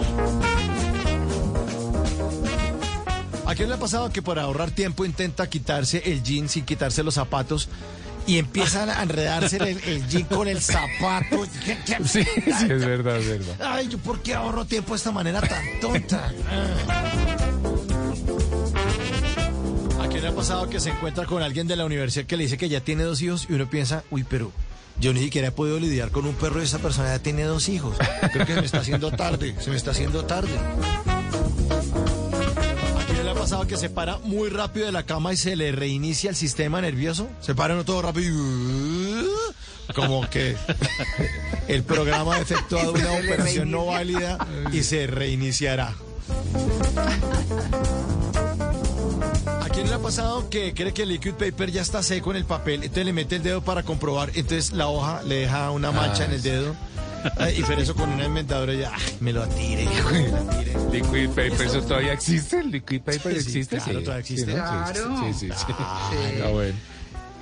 ¿A 3.46 3.54
quién 3.54 3.68
le 3.68 3.76
ha 3.76 3.78
pasado 3.78 4.10
que 4.10 4.20
por 4.20 4.40
ahorrar 4.40 4.72
tiempo 4.72 5.04
intenta 5.04 5.48
quitarse 5.48 6.02
el 6.06 6.24
jean 6.24 6.48
sin 6.48 6.64
quitarse 6.64 7.04
los 7.04 7.14
zapatos 7.14 7.68
y 8.30 8.38
empiezan 8.38 8.88
a 8.90 9.02
enredarse 9.02 9.56
el, 9.56 9.80
el 9.84 10.06
jean 10.06 10.22
con 10.22 10.46
el 10.46 10.60
zapato? 10.60 11.44
Sí, 12.04 12.22
sí, 12.22 12.66
es 12.68 12.86
verdad, 12.86 13.16
es 13.16 13.26
verdad. 13.26 13.56
Ay, 13.60 13.88
¿yo 13.88 13.98
por 13.98 14.22
qué 14.22 14.34
ahorro 14.34 14.64
tiempo 14.64 14.92
de 14.92 14.98
esta 14.98 15.10
manera 15.10 15.40
tan 15.40 15.80
tonta? 15.80 16.30
¿A 20.00 20.06
quién 20.08 20.22
le 20.22 20.28
ha 20.28 20.32
pasado 20.32 20.70
que 20.70 20.78
se 20.78 20.90
encuentra 20.90 21.26
con 21.26 21.42
alguien 21.42 21.66
de 21.66 21.74
la 21.74 21.84
universidad 21.84 22.24
que 22.24 22.36
le 22.36 22.44
dice 22.44 22.56
que 22.56 22.68
ya 22.68 22.80
tiene 22.82 23.02
dos 23.02 23.20
hijos 23.20 23.48
y 23.50 23.54
uno 23.54 23.68
piensa, 23.68 24.04
uy, 24.12 24.22
pero 24.22 24.52
yo 25.00 25.12
ni 25.12 25.18
siquiera 25.18 25.48
he 25.48 25.52
podido 25.52 25.80
lidiar 25.80 26.12
con 26.12 26.24
un 26.24 26.34
perro 26.34 26.60
y 26.60 26.64
esa 26.64 26.78
persona 26.78 27.08
ya 27.08 27.18
tiene 27.18 27.42
dos 27.42 27.68
hijos? 27.68 27.96
Creo 28.32 28.46
que 28.46 28.54
se 28.54 28.60
me 28.60 28.66
está 28.66 28.78
haciendo 28.78 29.10
tarde, 29.10 29.56
se 29.58 29.70
me 29.70 29.76
está 29.76 29.90
haciendo 29.90 30.24
tarde. 30.24 30.56
Pasado 33.40 33.66
que 33.66 33.78
se 33.78 33.88
para 33.88 34.18
muy 34.18 34.50
rápido 34.50 34.84
de 34.84 34.92
la 34.92 35.06
cama 35.06 35.32
y 35.32 35.36
se 35.38 35.56
le 35.56 35.72
reinicia 35.72 36.28
el 36.28 36.36
sistema 36.36 36.82
nervioso? 36.82 37.26
Se 37.40 37.54
para 37.54 37.72
uno 37.72 37.86
todo 37.86 38.02
rápido 38.02 38.30
y... 38.30 39.94
Como 39.94 40.28
que 40.28 40.56
el 41.68 41.82
programa 41.82 42.34
ha 42.34 42.40
efectuado 42.40 42.92
una 42.92 43.12
operación 43.12 43.70
no 43.70 43.86
válida 43.86 44.36
y 44.72 44.82
se 44.82 45.06
reiniciará. 45.06 45.94
¿A 49.62 49.68
quién 49.70 49.88
le 49.88 49.94
ha 49.94 49.98
pasado 49.98 50.50
que 50.50 50.74
cree 50.74 50.92
que 50.92 51.04
el 51.04 51.08
liquid 51.08 51.32
paper 51.32 51.70
ya 51.72 51.80
está 51.80 52.02
seco 52.02 52.32
en 52.32 52.36
el 52.36 52.44
papel? 52.44 52.82
Entonces 52.82 53.06
le 53.06 53.14
mete 53.14 53.36
el 53.36 53.42
dedo 53.42 53.62
para 53.62 53.82
comprobar, 53.84 54.28
entonces 54.34 54.72
la 54.72 54.88
hoja 54.88 55.22
le 55.22 55.36
deja 55.36 55.70
una 55.70 55.92
mancha 55.92 56.24
Ah, 56.24 56.26
en 56.26 56.32
el 56.32 56.42
dedo. 56.42 56.76
Y 57.56 57.62
por 57.62 57.78
eso 57.78 57.94
con 57.94 58.10
una 58.10 58.24
inventadora 58.24 58.72
ya, 58.74 58.92
"Ay, 58.94 59.16
me 59.20 59.32
lo 59.32 59.42
atire, 59.42 59.84
me 60.12 60.28
lo 60.28 60.36
atire. 60.50 60.72
Liquid 60.92 61.28
paper, 61.30 61.62
¿eso 61.66 61.82
todavía 61.82 62.12
existe? 62.12 62.60
¿El 62.60 62.70
liquid 62.70 63.00
paper 63.02 63.34
Sí, 63.34 63.40
sí, 63.42 63.48
existe? 63.58 63.76
claro, 63.76 64.00
todavía 64.02 64.20
existe. 64.20 64.46
¿no? 64.46 64.54
Claro. 64.64 65.16
Sí, 65.20 65.34
sí, 65.34 65.48
sí. 65.54 65.72
Ah, 65.78 66.10
Está 66.34 66.48
bueno. 66.48 66.74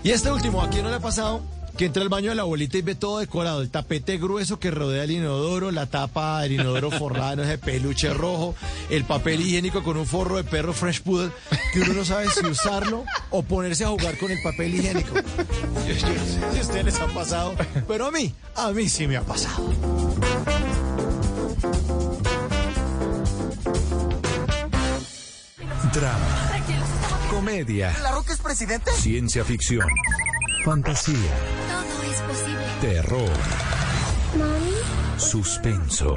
Y 0.03 0.11
este 0.11 0.31
último, 0.31 0.63
¿a 0.63 0.69
quién 0.71 0.85
no 0.85 0.91
le 0.91 0.97
ha 0.97 1.01
pasado? 1.01 1.43
Que 1.79 1.85
entra 1.85 2.03
al 2.03 2.09
baño 2.09 2.31
de 2.31 2.35
la 2.35 2.43
abuelita 2.43 2.77
y 2.77 2.83
ve 2.83 2.97
todo 2.97 3.21
decorado, 3.21 3.63
el 3.63 3.71
tapete 3.71 4.19
grueso 4.19 4.59
que 4.59 4.73
rodea 4.73 5.05
el 5.05 5.13
inodoro, 5.13 5.71
la 5.71 5.87
tapa 5.87 6.43
del 6.43 6.53
inodoro 6.53 6.91
forrada 6.91 7.35
en 7.35 7.41
ese 7.41 7.57
peluche 7.57 8.13
rojo, 8.13 8.57
el 8.91 9.05
papel 9.05 9.41
higiénico 9.41 9.85
con 9.85 9.97
un 9.97 10.05
forro 10.05 10.39
de 10.39 10.45
perro 10.45 10.73
French 10.73 11.03
Poodle, 11.03 11.31
que 11.73 11.83
uno 11.83 11.93
no 11.93 12.05
sabe 12.05 12.29
si 12.31 12.45
usarlo 12.45 13.05
o 13.31 13.45
ponerse 13.45 13.85
a 13.85 13.91
jugar 13.91 14.19
con 14.19 14.33
el 14.33 14.43
papel 14.43 14.75
higiénico. 14.75 15.15
No 15.15 16.53
si 16.53 16.59
a 16.59 16.63
ustedes 16.63 16.85
les 16.85 16.99
ha 17.01 17.07
pasado, 17.07 17.55
pero 17.87 18.07
a 18.07 18.11
mí, 18.11 18.35
a 18.57 18.73
mí 18.73 18.89
sí 18.89 19.07
me 19.07 19.17
ha 19.17 19.23
pasado. 19.23 19.73
Drama, 25.93 26.53
comedia, 27.31 27.97
¿La 28.03 28.13
Roca 28.13 28.33
es 28.33 28.41
presidente? 28.41 28.91
ciencia 28.93 29.45
ficción, 29.45 29.87
fantasía, 30.65 31.15
Todo 31.69 32.03
es 32.11 32.21
posible. 32.23 32.67
terror, 32.81 33.31
suspenso, 35.17 36.17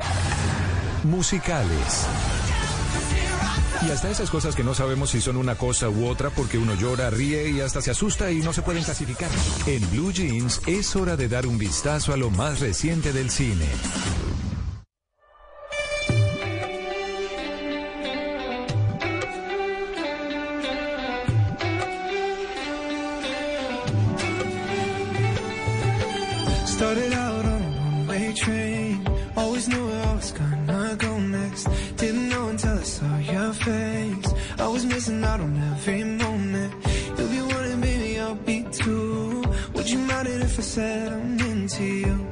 musicales. 1.04 2.06
Y 3.88 3.90
hasta 3.90 4.12
esas 4.12 4.30
cosas 4.30 4.56
que 4.56 4.64
no 4.64 4.76
sabemos 4.76 5.10
si 5.10 5.22
son 5.22 5.38
una 5.38 5.56
cosa 5.56 5.90
u 5.90 6.06
otra 6.08 6.30
porque 6.30 6.60
uno 6.60 6.76
llora, 6.76 7.10
ríe 7.10 7.50
y 7.50 7.62
hasta 7.62 7.82
se 7.82 7.90
asusta 7.90 8.30
y 8.30 8.42
no 8.42 8.54
se 8.54 8.62
pueden 8.62 8.84
clasificar. 8.84 9.30
En 9.66 9.90
Blue 9.90 10.12
Jeans 10.12 10.62
es 10.68 10.96
hora 10.96 11.16
de 11.18 11.28
dar 11.28 11.48
un 11.48 11.58
vistazo 11.58 12.14
a 12.14 12.18
lo 12.18 12.30
más 12.30 12.60
reciente 12.60 13.12
del 13.12 13.32
cine. 13.32 13.66
Train. 28.20 29.08
Always 29.38 29.68
knew 29.70 29.88
where 29.88 30.06
I 30.06 30.14
was 30.16 30.32
gonna 30.32 30.96
go 30.98 31.18
next. 31.18 31.68
Didn't 31.96 32.30
know 32.30 32.50
until 32.50 32.78
I 32.78 32.84
saw 32.84 33.18
your 33.20 33.54
face. 33.54 34.34
I 34.60 34.68
was 34.68 34.86
missing 34.86 35.24
out 35.24 35.40
on 35.40 35.56
every 35.72 36.04
moment. 36.04 36.74
You'll 37.18 37.30
be 37.30 37.42
wanting, 37.42 37.82
baby, 37.82 38.20
I'll 38.20 38.36
be 38.36 38.66
too. 38.72 39.44
Would 39.74 39.90
you 39.90 40.00
mind 40.00 40.28
it 40.28 40.42
if 40.42 40.60
I 40.60 40.62
said 40.62 41.14
I'm 41.14 41.40
into 41.40 41.84
you? 41.84 42.31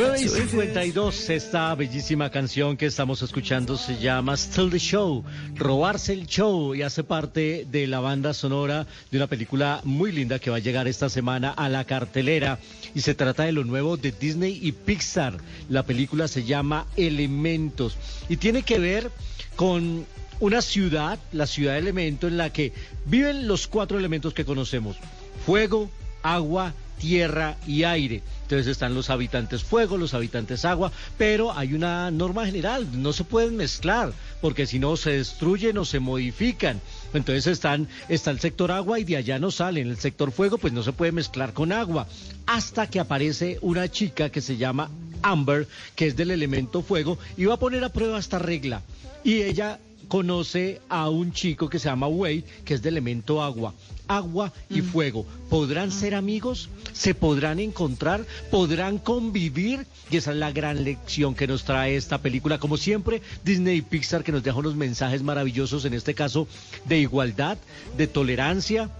9 0.00 0.18
y 0.18 0.28
52, 0.28 1.28
esta 1.28 1.74
bellísima 1.74 2.30
canción 2.30 2.78
que 2.78 2.86
estamos 2.86 3.20
escuchando 3.20 3.76
se 3.76 3.98
llama 3.98 4.34
Still 4.34 4.70
the 4.70 4.78
Show, 4.78 5.22
robarse 5.54 6.14
el 6.14 6.26
show 6.26 6.74
y 6.74 6.80
hace 6.80 7.04
parte 7.04 7.66
de 7.70 7.86
la 7.86 8.00
banda 8.00 8.32
sonora 8.32 8.86
de 9.10 9.18
una 9.18 9.26
película 9.26 9.82
muy 9.84 10.10
linda 10.10 10.38
que 10.38 10.48
va 10.48 10.56
a 10.56 10.60
llegar 10.60 10.88
esta 10.88 11.10
semana 11.10 11.50
a 11.50 11.68
la 11.68 11.84
cartelera 11.84 12.58
y 12.94 13.02
se 13.02 13.14
trata 13.14 13.42
de 13.42 13.52
lo 13.52 13.62
nuevo 13.62 13.98
de 13.98 14.10
Disney 14.10 14.58
y 14.62 14.72
Pixar. 14.72 15.36
La 15.68 15.82
película 15.82 16.28
se 16.28 16.44
llama 16.44 16.86
Elementos 16.96 17.98
y 18.30 18.38
tiene 18.38 18.62
que 18.62 18.78
ver 18.78 19.10
con 19.54 20.06
una 20.40 20.62
ciudad, 20.62 21.18
la 21.30 21.46
ciudad 21.46 21.74
de 21.74 21.80
Elemento, 21.80 22.26
en 22.26 22.38
la 22.38 22.50
que 22.50 22.72
viven 23.04 23.46
los 23.46 23.66
cuatro 23.66 23.98
elementos 23.98 24.32
que 24.32 24.46
conocemos, 24.46 24.96
fuego, 25.44 25.90
agua, 26.22 26.72
tierra 26.98 27.58
y 27.66 27.84
aire. 27.84 28.22
Entonces 28.50 28.72
están 28.72 28.94
los 28.94 29.10
habitantes 29.10 29.62
fuego, 29.62 29.96
los 29.96 30.12
habitantes 30.12 30.64
agua, 30.64 30.90
pero 31.16 31.56
hay 31.56 31.72
una 31.72 32.10
norma 32.10 32.46
general, 32.46 32.84
no 33.00 33.12
se 33.12 33.22
pueden 33.22 33.56
mezclar, 33.56 34.12
porque 34.40 34.66
si 34.66 34.80
no 34.80 34.96
se 34.96 35.12
destruyen 35.12 35.78
o 35.78 35.84
se 35.84 36.00
modifican. 36.00 36.80
Entonces 37.14 37.46
están, 37.46 37.86
está 38.08 38.32
el 38.32 38.40
sector 38.40 38.72
agua 38.72 38.98
y 38.98 39.04
de 39.04 39.18
allá 39.18 39.38
no 39.38 39.52
salen. 39.52 39.86
El 39.86 39.98
sector 39.98 40.32
fuego, 40.32 40.58
pues 40.58 40.72
no 40.72 40.82
se 40.82 40.90
puede 40.90 41.12
mezclar 41.12 41.52
con 41.52 41.70
agua. 41.70 42.08
Hasta 42.44 42.88
que 42.88 42.98
aparece 42.98 43.58
una 43.60 43.88
chica 43.88 44.30
que 44.30 44.40
se 44.40 44.56
llama 44.56 44.90
Amber, 45.22 45.68
que 45.94 46.08
es 46.08 46.16
del 46.16 46.32
elemento 46.32 46.82
fuego, 46.82 47.18
y 47.36 47.44
va 47.44 47.54
a 47.54 47.60
poner 47.60 47.84
a 47.84 47.90
prueba 47.90 48.18
esta 48.18 48.40
regla. 48.40 48.82
Y 49.22 49.42
ella 49.42 49.78
conoce 50.08 50.80
a 50.88 51.08
un 51.08 51.32
chico 51.32 51.68
que 51.68 51.78
se 51.78 51.88
llama 51.88 52.08
Wade, 52.08 52.42
que 52.64 52.74
es 52.74 52.82
de 52.82 52.88
elemento 52.88 53.40
agua. 53.44 53.74
Agua 54.10 54.52
y 54.68 54.80
fuego. 54.80 55.24
¿Podrán 55.48 55.92
ser 55.92 56.16
amigos? 56.16 56.68
¿Se 56.92 57.14
podrán 57.14 57.60
encontrar? 57.60 58.26
¿Podrán 58.50 58.98
convivir? 58.98 59.86
Y 60.10 60.16
esa 60.16 60.32
es 60.32 60.36
la 60.36 60.50
gran 60.50 60.82
lección 60.82 61.36
que 61.36 61.46
nos 61.46 61.62
trae 61.62 61.94
esta 61.94 62.18
película. 62.18 62.58
Como 62.58 62.76
siempre, 62.76 63.22
Disney 63.44 63.78
y 63.78 63.82
Pixar 63.82 64.24
que 64.24 64.32
nos 64.32 64.42
deja 64.42 64.58
unos 64.58 64.74
mensajes 64.74 65.22
maravillosos, 65.22 65.84
en 65.84 65.94
este 65.94 66.14
caso 66.14 66.48
de 66.86 66.98
igualdad, 66.98 67.56
de 67.96 68.08
tolerancia, 68.08 68.90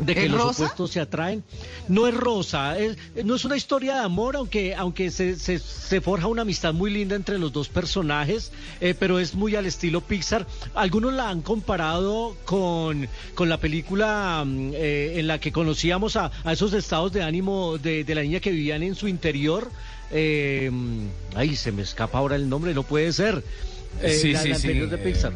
de 0.00 0.14
que 0.14 0.24
¿Es 0.24 0.30
los 0.30 0.40
rosa? 0.40 0.62
opuestos 0.64 0.90
se 0.90 1.00
atraen. 1.00 1.44
No 1.88 2.06
es 2.08 2.14
rosa, 2.14 2.76
es- 2.78 2.96
no 3.24 3.36
es 3.36 3.44
una 3.44 3.56
historia 3.56 3.94
de 3.94 4.00
amor, 4.00 4.36
aunque, 4.36 4.74
aunque 4.74 5.10
se, 5.10 5.36
se- 5.36 5.58
se 5.60 6.00
forja 6.00 6.26
una 6.26 6.42
amistad 6.42 6.74
muy 6.74 6.90
linda 6.90 7.14
entre 7.14 7.38
los 7.38 7.52
dos 7.52 7.68
personajes, 7.68 8.50
eh, 8.80 8.94
pero 8.98 9.18
es 9.20 9.34
muy 9.34 9.54
al 9.54 9.66
estilo 9.66 10.00
Pixar. 10.00 10.46
Algunos 10.74 11.12
la 11.12 11.28
han 11.28 11.42
comparado 11.42 12.36
con, 12.44 13.08
con 13.34 13.48
la 13.48 13.58
película 13.58 14.42
mm, 14.44 14.70
eh, 14.74 15.14
en 15.20 15.26
la 15.28 15.38
que 15.38 15.52
conocíamos 15.52 16.16
a, 16.16 16.32
a 16.44 16.52
esos 16.52 16.72
estados 16.72 17.12
de 17.12 17.22
ánimo 17.22 17.78
de, 17.78 18.02
de 18.04 18.14
la 18.16 18.22
niña 18.22 18.40
que 18.40 18.50
vivían 18.50 18.82
en 18.82 18.94
su 18.96 19.06
interior. 19.06 19.70
Eh, 20.10 20.70
ay, 21.36 21.54
se 21.56 21.72
me 21.72 21.82
escapa 21.82 22.18
ahora 22.18 22.36
el 22.36 22.48
nombre, 22.48 22.74
no 22.74 22.82
puede 22.82 23.12
ser. 23.12 23.42
Eh, 24.02 24.18
Sí, 24.20 24.32
la, 24.32 24.42
sí, 24.42 24.48
la 24.48 24.54
sí, 24.58 24.68
de 24.68 24.94
eh, 24.96 24.98
Pixar. 24.98 25.32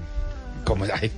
¿Cómo? 0.65 0.85
Ay, 1.01 1.13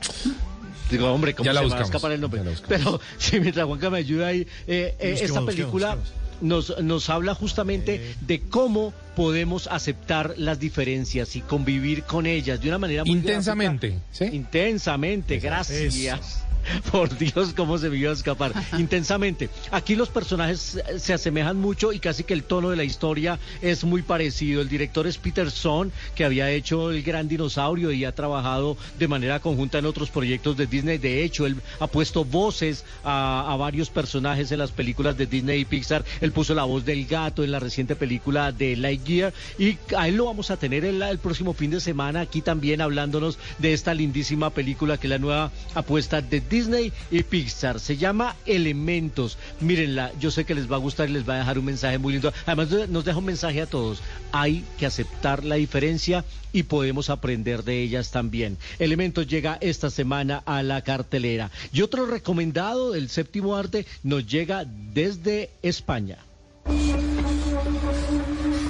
Digo, 0.90 1.12
hombre, 1.12 1.34
¿cómo 1.34 1.44
Ya 1.46 1.52
la 1.52 1.60
se 1.60 1.64
me 1.66 1.70
va 1.70 1.76
a 1.76 1.78
buscamos, 1.80 1.88
escapar 1.96 2.12
el 2.12 2.20
nombre? 2.20 2.40
buscamos. 2.42 2.68
Pero 2.68 3.00
sí, 3.18 3.40
mientras 3.40 3.66
Juanca 3.66 3.90
me 3.90 3.98
ayuda 3.98 4.26
ahí, 4.28 4.40
eh, 4.40 4.46
eh, 4.66 5.10
Busquemos, 5.12 5.20
esta 5.22 5.40
busquemos, 5.40 5.54
película 5.54 5.98
nos, 6.40 6.78
nos 6.82 7.10
habla 7.10 7.34
justamente 7.34 8.14
de 8.22 8.40
cómo 8.40 8.94
podemos 9.14 9.66
aceptar 9.66 10.34
las 10.38 10.58
diferencias 10.58 11.36
y 11.36 11.42
convivir 11.42 12.04
con 12.04 12.26
ellas 12.26 12.60
de 12.62 12.68
una 12.68 12.78
manera 12.78 13.04
muy 13.04 13.12
Intensamente, 13.12 13.98
gráfica. 14.10 14.34
Intensamente, 14.34 15.38
gracias. 15.38 16.44
Por 16.92 17.16
Dios, 17.16 17.52
cómo 17.54 17.78
se 17.78 17.90
me 17.90 17.96
iba 17.96 18.10
a 18.10 18.14
escapar. 18.14 18.52
Intensamente. 18.78 19.50
Aquí 19.70 19.96
los 19.96 20.08
personajes 20.08 20.76
eh, 20.76 20.98
se 20.98 21.12
asemejan 21.12 21.58
mucho 21.58 21.92
y 21.92 21.98
casi 21.98 22.24
que 22.24 22.34
el 22.34 22.44
tono 22.44 22.70
de 22.70 22.76
la 22.76 22.84
historia 22.84 23.38
es 23.62 23.84
muy 23.84 24.02
parecido. 24.02 24.60
El 24.60 24.68
director 24.68 25.06
es 25.06 25.18
Peterson, 25.18 25.92
que 26.14 26.24
había 26.24 26.50
hecho 26.50 26.90
El 26.90 27.02
Gran 27.02 27.28
Dinosaurio 27.28 27.92
y 27.92 28.04
ha 28.04 28.14
trabajado 28.14 28.76
de 28.98 29.08
manera 29.08 29.40
conjunta 29.40 29.78
en 29.78 29.86
otros 29.86 30.10
proyectos 30.10 30.56
de 30.56 30.66
Disney. 30.66 30.98
De 30.98 31.24
hecho, 31.24 31.46
él 31.46 31.56
ha 31.78 31.86
puesto 31.86 32.24
voces 32.24 32.84
a, 33.04 33.52
a 33.52 33.56
varios 33.56 33.90
personajes 33.90 34.52
en 34.52 34.58
las 34.58 34.70
películas 34.70 35.16
de 35.16 35.26
Disney 35.26 35.60
y 35.60 35.64
Pixar. 35.64 36.04
Él 36.20 36.32
puso 36.32 36.54
la 36.54 36.64
voz 36.64 36.84
del 36.84 37.06
gato 37.06 37.44
en 37.44 37.52
la 37.52 37.60
reciente 37.60 37.96
película 37.96 38.52
de 38.52 38.76
Lightyear 38.76 39.32
y 39.58 39.78
a 39.96 40.08
él 40.08 40.16
lo 40.16 40.26
vamos 40.26 40.50
a 40.50 40.56
tener 40.56 40.84
el, 40.84 41.02
el 41.02 41.18
próximo 41.18 41.52
fin 41.52 41.70
de 41.70 41.80
semana 41.80 42.20
aquí 42.20 42.42
también 42.42 42.80
hablándonos 42.80 43.38
de 43.58 43.72
esta 43.72 43.94
lindísima 43.94 44.50
película 44.50 44.98
que 44.98 45.06
es 45.06 45.10
la 45.10 45.18
nueva 45.18 45.50
apuesta 45.74 46.20
de 46.20 46.40
Disney 46.50 46.92
y 47.10 47.22
Pixar. 47.22 47.80
Se 47.80 47.96
llama 47.96 48.36
Elementos. 48.44 49.38
Mírenla, 49.60 50.12
yo 50.20 50.30
sé 50.30 50.44
que 50.44 50.54
les 50.54 50.70
va 50.70 50.76
a 50.76 50.80
gustar 50.80 51.08
y 51.08 51.12
les 51.12 51.26
va 51.26 51.36
a 51.36 51.38
dejar 51.38 51.58
un 51.58 51.64
mensaje 51.64 51.96
muy 51.96 52.12
lindo. 52.12 52.32
Además 52.44 52.88
nos 52.90 53.04
deja 53.04 53.18
un 53.18 53.24
mensaje 53.24 53.62
a 53.62 53.66
todos. 53.66 54.02
Hay 54.32 54.64
que 54.78 54.86
aceptar 54.86 55.44
la 55.44 55.54
diferencia 55.54 56.24
y 56.52 56.64
podemos 56.64 57.08
aprender 57.08 57.64
de 57.64 57.80
ellas 57.80 58.10
también. 58.10 58.58
Elementos 58.78 59.26
llega 59.26 59.56
esta 59.60 59.88
semana 59.88 60.42
a 60.44 60.62
la 60.62 60.82
cartelera. 60.82 61.50
Y 61.72 61.82
otro 61.82 62.06
recomendado 62.06 62.92
del 62.92 63.08
séptimo 63.08 63.56
arte 63.56 63.86
nos 64.02 64.26
llega 64.26 64.64
desde 64.66 65.50
España. 65.62 66.18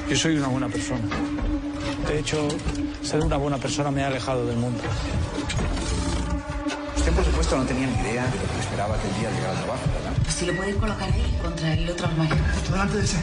Yo 0.08 0.16
soy 0.16 0.36
una 0.36 0.48
buena 0.48 0.68
persona. 0.68 1.02
De 2.08 2.18
hecho, 2.18 2.48
ser 3.02 3.20
una 3.20 3.36
buena 3.36 3.58
persona 3.58 3.90
me 3.90 4.02
ha 4.02 4.08
alejado 4.08 4.44
del 4.46 4.56
mundo. 4.56 4.82
Usted, 7.00 7.14
por 7.14 7.24
supuesto, 7.24 7.56
no 7.56 7.64
tenía 7.64 7.86
ni 7.86 7.94
idea 7.94 8.26
de 8.26 8.36
lo 8.36 8.52
que 8.52 8.60
esperaba 8.60 8.94
aquel 8.94 9.14
día 9.18 9.28
al 9.28 9.34
llegar 9.34 9.50
al 9.52 9.56
trabajo, 9.56 9.82
¿verdad? 9.94 10.12
Si 10.28 10.44
lo 10.44 10.54
podéis 10.54 10.76
colocar 10.76 11.10
ahí 11.10 11.38
contra 11.40 11.72
el 11.72 11.88
otro 11.88 12.06
armario. 12.06 12.36
Delante 12.70 12.96
de 12.98 13.04
ese. 13.04 13.16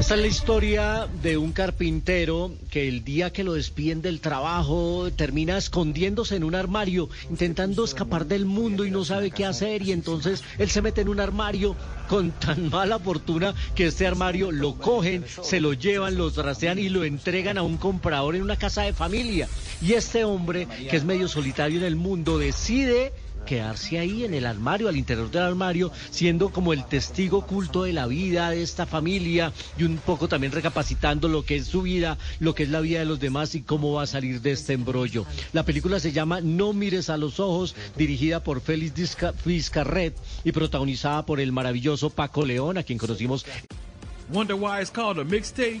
Esta 0.00 0.14
es 0.14 0.20
la 0.20 0.26
historia 0.26 1.08
de 1.22 1.36
un 1.36 1.52
carpintero 1.52 2.50
que 2.70 2.88
el 2.88 3.04
día 3.04 3.32
que 3.32 3.44
lo 3.44 3.52
despiden 3.52 4.02
del 4.02 4.20
trabajo 4.20 5.10
termina 5.14 5.58
escondiéndose 5.58 6.34
en 6.34 6.42
un 6.42 6.56
armario, 6.56 7.08
intentando 7.28 7.84
escapar 7.84 8.26
del 8.26 8.46
mundo 8.46 8.84
y 8.84 8.90
no 8.90 9.04
sabe 9.04 9.30
qué 9.30 9.44
hacer 9.44 9.82
y 9.82 9.92
entonces 9.92 10.42
él 10.58 10.70
se 10.70 10.82
mete 10.82 11.02
en 11.02 11.08
un 11.08 11.20
armario 11.20 11.76
con 12.08 12.32
tan 12.32 12.68
mala 12.70 12.98
fortuna 12.98 13.54
que 13.76 13.86
este 13.86 14.08
armario 14.08 14.50
lo 14.50 14.74
cogen, 14.74 15.24
se 15.42 15.60
lo 15.60 15.74
llevan, 15.74 16.16
lo 16.16 16.32
trastean 16.32 16.80
y 16.80 16.88
lo 16.88 17.04
entregan 17.04 17.58
a 17.58 17.62
un 17.62 17.76
comprador 17.76 18.34
en 18.34 18.42
una 18.42 18.56
casa 18.56 18.82
de 18.82 18.92
familia. 18.92 19.48
Y 19.80 19.94
este 19.94 20.24
hombre, 20.24 20.66
que 20.88 20.96
es 20.96 21.04
medio 21.04 21.28
solitario 21.28 21.78
en 21.78 21.84
el 21.84 21.96
mundo, 21.96 22.38
decide 22.38 23.12
quedarse 23.46 23.98
ahí 23.98 24.24
en 24.24 24.34
el 24.34 24.46
armario, 24.46 24.88
al 24.88 24.96
interior 24.96 25.30
del 25.30 25.42
armario, 25.42 25.90
siendo 26.10 26.50
como 26.50 26.72
el 26.72 26.84
testigo 26.84 27.38
oculto 27.38 27.84
de 27.84 27.92
la 27.92 28.06
vida 28.06 28.50
de 28.50 28.62
esta 28.62 28.86
familia 28.86 29.52
y 29.78 29.84
un 29.84 29.96
poco 29.96 30.28
también 30.28 30.52
recapacitando 30.52 31.28
lo 31.28 31.44
que 31.44 31.56
es 31.56 31.66
su 31.66 31.82
vida, 31.82 32.18
lo 32.38 32.54
que 32.54 32.64
es 32.64 32.68
la 32.68 32.80
vida 32.80 33.00
de 33.00 33.06
los 33.06 33.18
demás 33.18 33.54
y 33.54 33.62
cómo 33.62 33.92
va 33.94 34.02
a 34.02 34.06
salir 34.06 34.40
de 34.40 34.52
este 34.52 34.74
embrollo. 34.74 35.26
La 35.52 35.64
película 35.64 36.00
se 36.00 36.12
llama 36.12 36.40
No 36.40 36.72
mires 36.72 37.10
a 37.10 37.16
los 37.16 37.40
ojos, 37.40 37.74
dirigida 37.96 38.42
por 38.42 38.60
Félix 38.60 39.16
Vizcarret 39.44 40.14
y 40.44 40.52
protagonizada 40.52 41.24
por 41.24 41.40
el 41.40 41.52
maravilloso 41.52 42.10
Paco 42.10 42.44
León, 42.44 42.78
a 42.78 42.82
quien 42.82 42.98
conocimos 42.98 43.44
Wonder 44.32 44.54
why 44.54 44.80
it's 44.80 44.90
called 44.90 45.18
a 45.18 45.24
mixtape? 45.24 45.80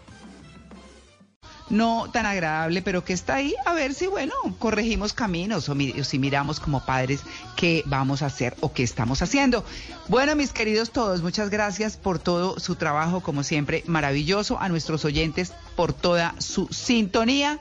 No 1.71 2.09
tan 2.11 2.25
agradable, 2.25 2.81
pero 2.81 3.03
que 3.03 3.13
está 3.13 3.35
ahí, 3.35 3.55
a 3.65 3.73
ver 3.73 3.93
si, 3.93 4.07
bueno, 4.07 4.33
corregimos 4.59 5.13
caminos 5.13 5.69
o, 5.69 5.75
si 6.03 6.19
miramos 6.19 6.59
como 6.59 6.85
padres 6.85 7.21
qué 7.55 7.83
vamos 7.85 8.21
a 8.21 8.27
hacer 8.27 8.55
o 8.59 8.73
qué 8.73 8.83
estamos 8.83 9.21
haciendo. 9.21 9.63
Bueno, 10.07 10.35
mis 10.35 10.53
queridos 10.53 10.91
todos, 10.91 11.21
muchas 11.21 11.49
gracias 11.49 11.97
por 11.97 12.19
todo 12.19 12.59
su 12.59 12.75
trabajo, 12.75 13.21
como 13.21 13.43
siempre, 13.43 13.83
maravilloso, 13.87 14.59
a 14.59 14.69
nuestros 14.69 15.05
oyentes 15.05 15.53
por 15.75 15.93
toda 15.93 16.35
su 16.37 16.67
sintonía. 16.67 17.59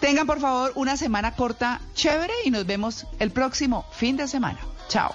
Tengan, 0.00 0.26
por 0.26 0.40
favor, 0.40 0.72
una 0.74 0.96
semana 0.96 1.36
corta, 1.36 1.80
chévere, 1.94 2.34
y 2.44 2.50
nos 2.50 2.66
vemos 2.66 3.06
el 3.20 3.30
próximo 3.30 3.86
fin 3.92 4.16
de 4.16 4.26
semana. 4.26 4.58
Chao. 4.88 5.14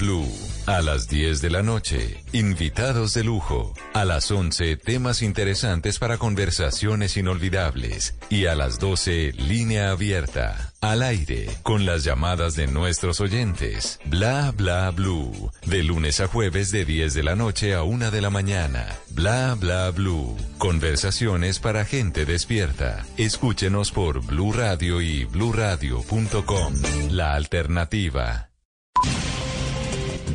Blue. 0.00 0.26
A 0.66 0.82
las 0.82 1.08
10 1.08 1.40
de 1.40 1.50
la 1.50 1.62
noche, 1.62 2.22
invitados 2.32 3.14
de 3.14 3.24
lujo. 3.24 3.74
A 3.92 4.04
las 4.04 4.30
11, 4.30 4.76
temas 4.76 5.22
interesantes 5.22 5.98
para 5.98 6.16
conversaciones 6.18 7.16
inolvidables. 7.16 8.14
Y 8.28 8.46
a 8.46 8.54
las 8.54 8.78
12, 8.78 9.32
línea 9.32 9.90
abierta. 9.90 10.72
Al 10.80 11.02
aire, 11.02 11.48
con 11.62 11.86
las 11.86 12.04
llamadas 12.04 12.54
de 12.56 12.66
nuestros 12.66 13.20
oyentes. 13.20 14.00
Bla 14.06 14.52
bla 14.56 14.90
blue. 14.90 15.50
De 15.66 15.82
lunes 15.82 16.20
a 16.20 16.26
jueves 16.26 16.70
de 16.70 16.84
10 16.84 17.14
de 17.14 17.22
la 17.22 17.36
noche 17.36 17.74
a 17.74 17.82
1 17.82 18.10
de 18.10 18.20
la 18.20 18.30
mañana. 18.30 18.86
Bla 19.10 19.54
bla 19.58 19.90
blue. 19.90 20.36
Conversaciones 20.58 21.58
para 21.58 21.84
gente 21.84 22.24
despierta. 22.24 23.04
Escúchenos 23.16 23.92
por 23.92 24.24
Blue 24.24 24.52
Radio 24.52 25.00
y 25.00 25.24
bluradio.com. 25.24 26.74
La 27.10 27.34
alternativa. 27.34 28.49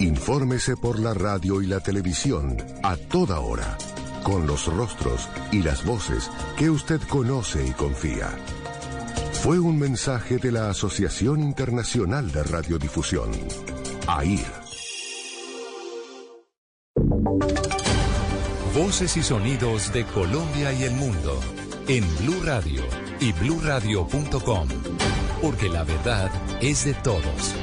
Infórmese 0.00 0.78
por 0.78 0.98
la 0.98 1.12
radio 1.12 1.60
y 1.60 1.66
la 1.66 1.80
televisión 1.80 2.56
a 2.82 2.96
toda 2.96 3.40
hora, 3.40 3.76
con 4.22 4.46
los 4.46 4.66
rostros 4.66 5.28
y 5.52 5.62
las 5.62 5.84
voces 5.84 6.30
que 6.56 6.70
usted 6.70 7.02
conoce 7.02 7.66
y 7.66 7.72
confía. 7.72 8.30
fue 9.42 9.58
un 9.58 9.78
mensaje 9.78 10.38
de 10.38 10.52
la 10.52 10.70
Asociación 10.70 11.40
Internacional 11.40 12.32
de 12.32 12.42
Radiodifusión, 12.42 13.30
AIR. 14.06 14.40
Voces 18.74 19.18
y 19.18 19.22
sonidos 19.22 19.92
de 19.92 20.06
Colombia 20.06 20.72
y 20.72 20.84
el 20.84 20.92
mundo 20.92 21.38
en 21.88 22.04
Blue 22.18 22.40
Radio 22.42 22.84
y 23.20 23.32
bluradio.com, 23.32 24.68
porque 25.42 25.68
la 25.68 25.84
verdad 25.84 26.30
es 26.62 26.86
de 26.86 26.94
todos. 26.94 27.54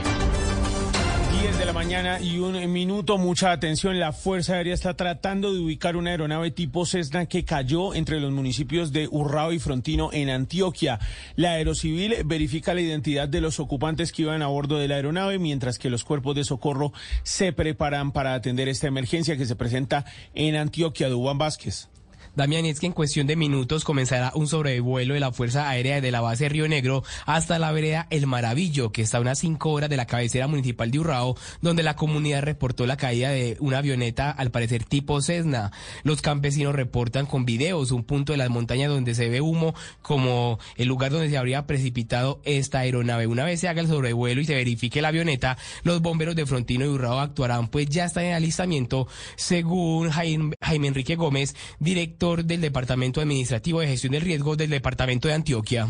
10 1.42 1.60
de 1.60 1.66
la 1.66 1.74
mañana 1.74 2.20
y 2.20 2.40
un 2.40 2.72
minuto, 2.72 3.20
mucha 3.20 3.52
atención. 3.52 4.00
La 4.00 4.12
Fuerza 4.12 4.56
Aérea 4.56 4.74
está 4.74 4.96
tratando 4.96 5.54
de 5.54 5.60
ubicar 5.60 5.96
una 5.96 6.10
aeronave 6.10 6.50
tipo 6.50 6.86
Cessna 6.86 7.28
que 7.28 7.46
cayó 7.46 7.94
entre 7.94 8.20
los 8.20 8.32
municipios 8.32 8.92
de 8.92 9.08
Urrao 9.08 9.54
y 9.54 9.60
Frontino 9.60 10.10
en 10.14 10.30
Antioquia. 10.30 11.00
La 11.36 11.52
Aerocivil 11.52 12.16
verifica 12.26 12.74
la 12.74 12.82
identidad 12.82 13.30
de 13.30 13.42
los 13.42 13.60
ocupantes 13.60 14.12
que 14.12 14.24
iban 14.24 14.42
a 14.42 14.48
bordo 14.48 14.80
de 14.80 14.88
la 14.88 14.96
aeronave, 14.96 15.38
mientras 15.38 15.78
que 15.78 15.92
los 15.92 16.04
cuerpos 16.04 16.36
de 16.36 16.44
socorro 16.44 16.92
se 17.22 17.54
preparan 17.54 18.12
para 18.12 18.34
atender 18.34 18.68
esta 18.68 18.88
emergencia 18.88 19.38
que 19.38 19.46
se 19.46 19.56
presenta 19.56 20.06
en 20.34 20.56
Antioquia. 20.56 21.08
Dubán 21.08 21.38
Vázquez. 21.38 21.88
Damián, 22.38 22.68
es 22.68 22.80
que 22.80 22.86
en 22.86 22.94
cuestión 22.94 23.26
de 23.26 23.36
minutos 23.36 23.84
comenzará 23.84 24.32
un 24.36 24.48
sobrevuelo 24.48 25.16
de 25.16 25.20
la 25.20 25.32
Fuerza 25.32 25.68
Aérea 25.68 26.02
de 26.02 26.12
la 26.12 26.22
base 26.22 26.48
Río 26.48 26.68
Negro 26.68 27.04
hasta 27.26 27.58
la 27.58 27.72
vereda 27.72 28.06
El 28.12 28.28
Maravillo, 28.28 28.92
que 28.92 29.02
está 29.02 29.18
a 29.18 29.22
unas 29.22 29.40
cinco 29.40 29.72
horas 29.72 29.90
de 29.90 29.98
la 29.98 30.06
cabecera 30.06 30.46
municipal 30.46 30.92
de 30.92 31.00
Urrao, 31.00 31.36
donde 31.62 31.82
la 31.82 31.96
comunidad 31.96 32.44
reportó 32.44 32.86
la 32.86 32.96
caída 32.96 33.32
de 33.32 33.58
una 33.60 33.80
avioneta, 33.80 34.30
al 34.30 34.52
parecer 34.52 34.84
tipo 34.84 35.20
Cessna. 35.20 35.72
Los 36.04 36.22
campesinos 36.22 36.76
reportan 36.76 37.26
con 37.26 37.44
videos 37.44 37.90
un 37.90 38.04
punto 38.04 38.34
de 38.34 38.38
las 38.38 38.52
montañas 38.52 38.90
donde 38.90 39.16
se 39.16 39.30
ve 39.30 39.42
humo 39.42 39.74
como 40.04 40.60
el 40.76 40.88
lugar 40.88 41.12
donde 41.12 41.32
se 41.32 41.40
habría 41.40 41.66
precipitado 41.66 42.40
esta 42.44 42.82
aeronave. 42.82 43.26
Una 43.26 43.46
vez 43.46 43.62
se 43.62 43.68
haga 43.68 43.82
el 43.82 43.88
sobrevuelo 43.88 44.42
y 44.42 44.46
se 44.46 44.54
verifique 44.54 45.02
la 45.02 45.08
avioneta, 45.08 45.58
los 45.82 46.04
bomberos 46.04 46.36
de 46.36 46.46
Frontino 46.46 46.86
y 46.86 46.90
Urrao 46.90 47.20
actuarán, 47.20 47.68
pues 47.70 47.90
ya 47.90 48.06
está 48.06 48.24
en 48.24 48.34
alistamiento, 48.34 49.08
según 49.38 50.12
Jaime 50.12 50.54
Enrique 50.88 51.16
Gómez, 51.16 51.56
director 51.80 52.27
del 52.36 52.62
Departamento 52.62 53.22
Administrativo 53.22 53.80
de 53.80 53.88
Gestión 53.88 54.12
del 54.12 54.22
Riesgo 54.22 54.56
del 54.56 54.70
Departamento 54.70 55.30
de 55.30 55.34
Antioquia. 55.34 55.88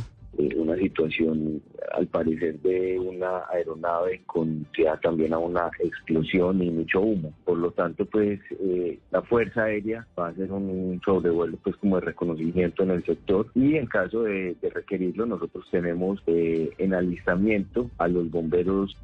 Una 0.56 0.76
situación 0.76 1.64
al 1.94 2.06
parecer 2.08 2.60
de 2.60 3.00
una 3.00 3.44
aeronave 3.52 4.22
con 4.28 4.68
da 4.78 5.00
también 5.00 5.34
a 5.34 5.40
una 5.40 5.72
explosión 5.80 6.62
y 6.62 6.70
mucho 6.70 7.02
humo. 7.02 7.34
Por 7.44 7.58
lo 7.58 7.72
tanto, 7.72 8.06
pues 8.06 8.40
eh, 8.60 9.00
la 9.10 9.24
Fuerza 9.24 9.64
Aérea 9.64 10.06
va 10.18 10.28
a 10.28 10.30
hacer 10.30 10.52
un 10.52 11.02
sobrevuelo 11.04 11.58
pues 11.64 11.76
como 11.78 11.96
de 11.96 12.06
reconocimiento 12.06 12.84
en 12.84 12.92
el 12.92 13.04
sector 13.04 13.48
y 13.56 13.76
en 13.76 13.88
caso 13.88 14.24
de, 14.24 14.56
de 14.62 14.70
requerirlo 14.70 15.26
nosotros 15.26 15.66
tenemos 15.72 16.22
eh, 16.28 16.70
en 16.78 16.94
alistamiento 16.94 17.90
a 17.98 18.08
los 18.08 18.30
bomberos 18.30 18.96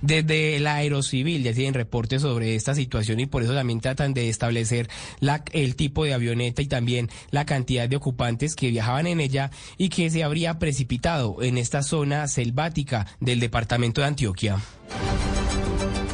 desde 0.00 0.60
la 0.60 0.76
Aerocivil 0.76 1.42
ya 1.42 1.52
tienen 1.52 1.74
reportes 1.74 2.22
sobre 2.22 2.54
esta 2.54 2.74
situación 2.74 3.20
y 3.20 3.26
por 3.26 3.42
eso 3.42 3.54
también 3.54 3.80
tratan 3.80 4.14
de 4.14 4.28
establecer 4.28 4.88
el 5.52 5.76
tipo 5.76 6.04
de 6.04 6.14
avioneta 6.14 6.62
y 6.62 6.66
también 6.66 7.10
la 7.30 7.46
cantidad 7.46 7.88
de 7.88 7.96
ocupantes 7.96 8.56
que 8.56 8.70
viajaban 8.70 9.06
en 9.06 9.20
ella 9.20 9.50
y 9.78 9.88
que 9.88 10.10
se 10.10 10.24
habría 10.24 10.58
precipitado 10.58 11.42
en 11.42 11.58
esta 11.58 11.82
zona 11.82 12.28
selvática 12.28 13.06
del 13.20 13.40
departamento 13.40 14.00
de 14.00 14.06
Antioquia. 14.06 14.58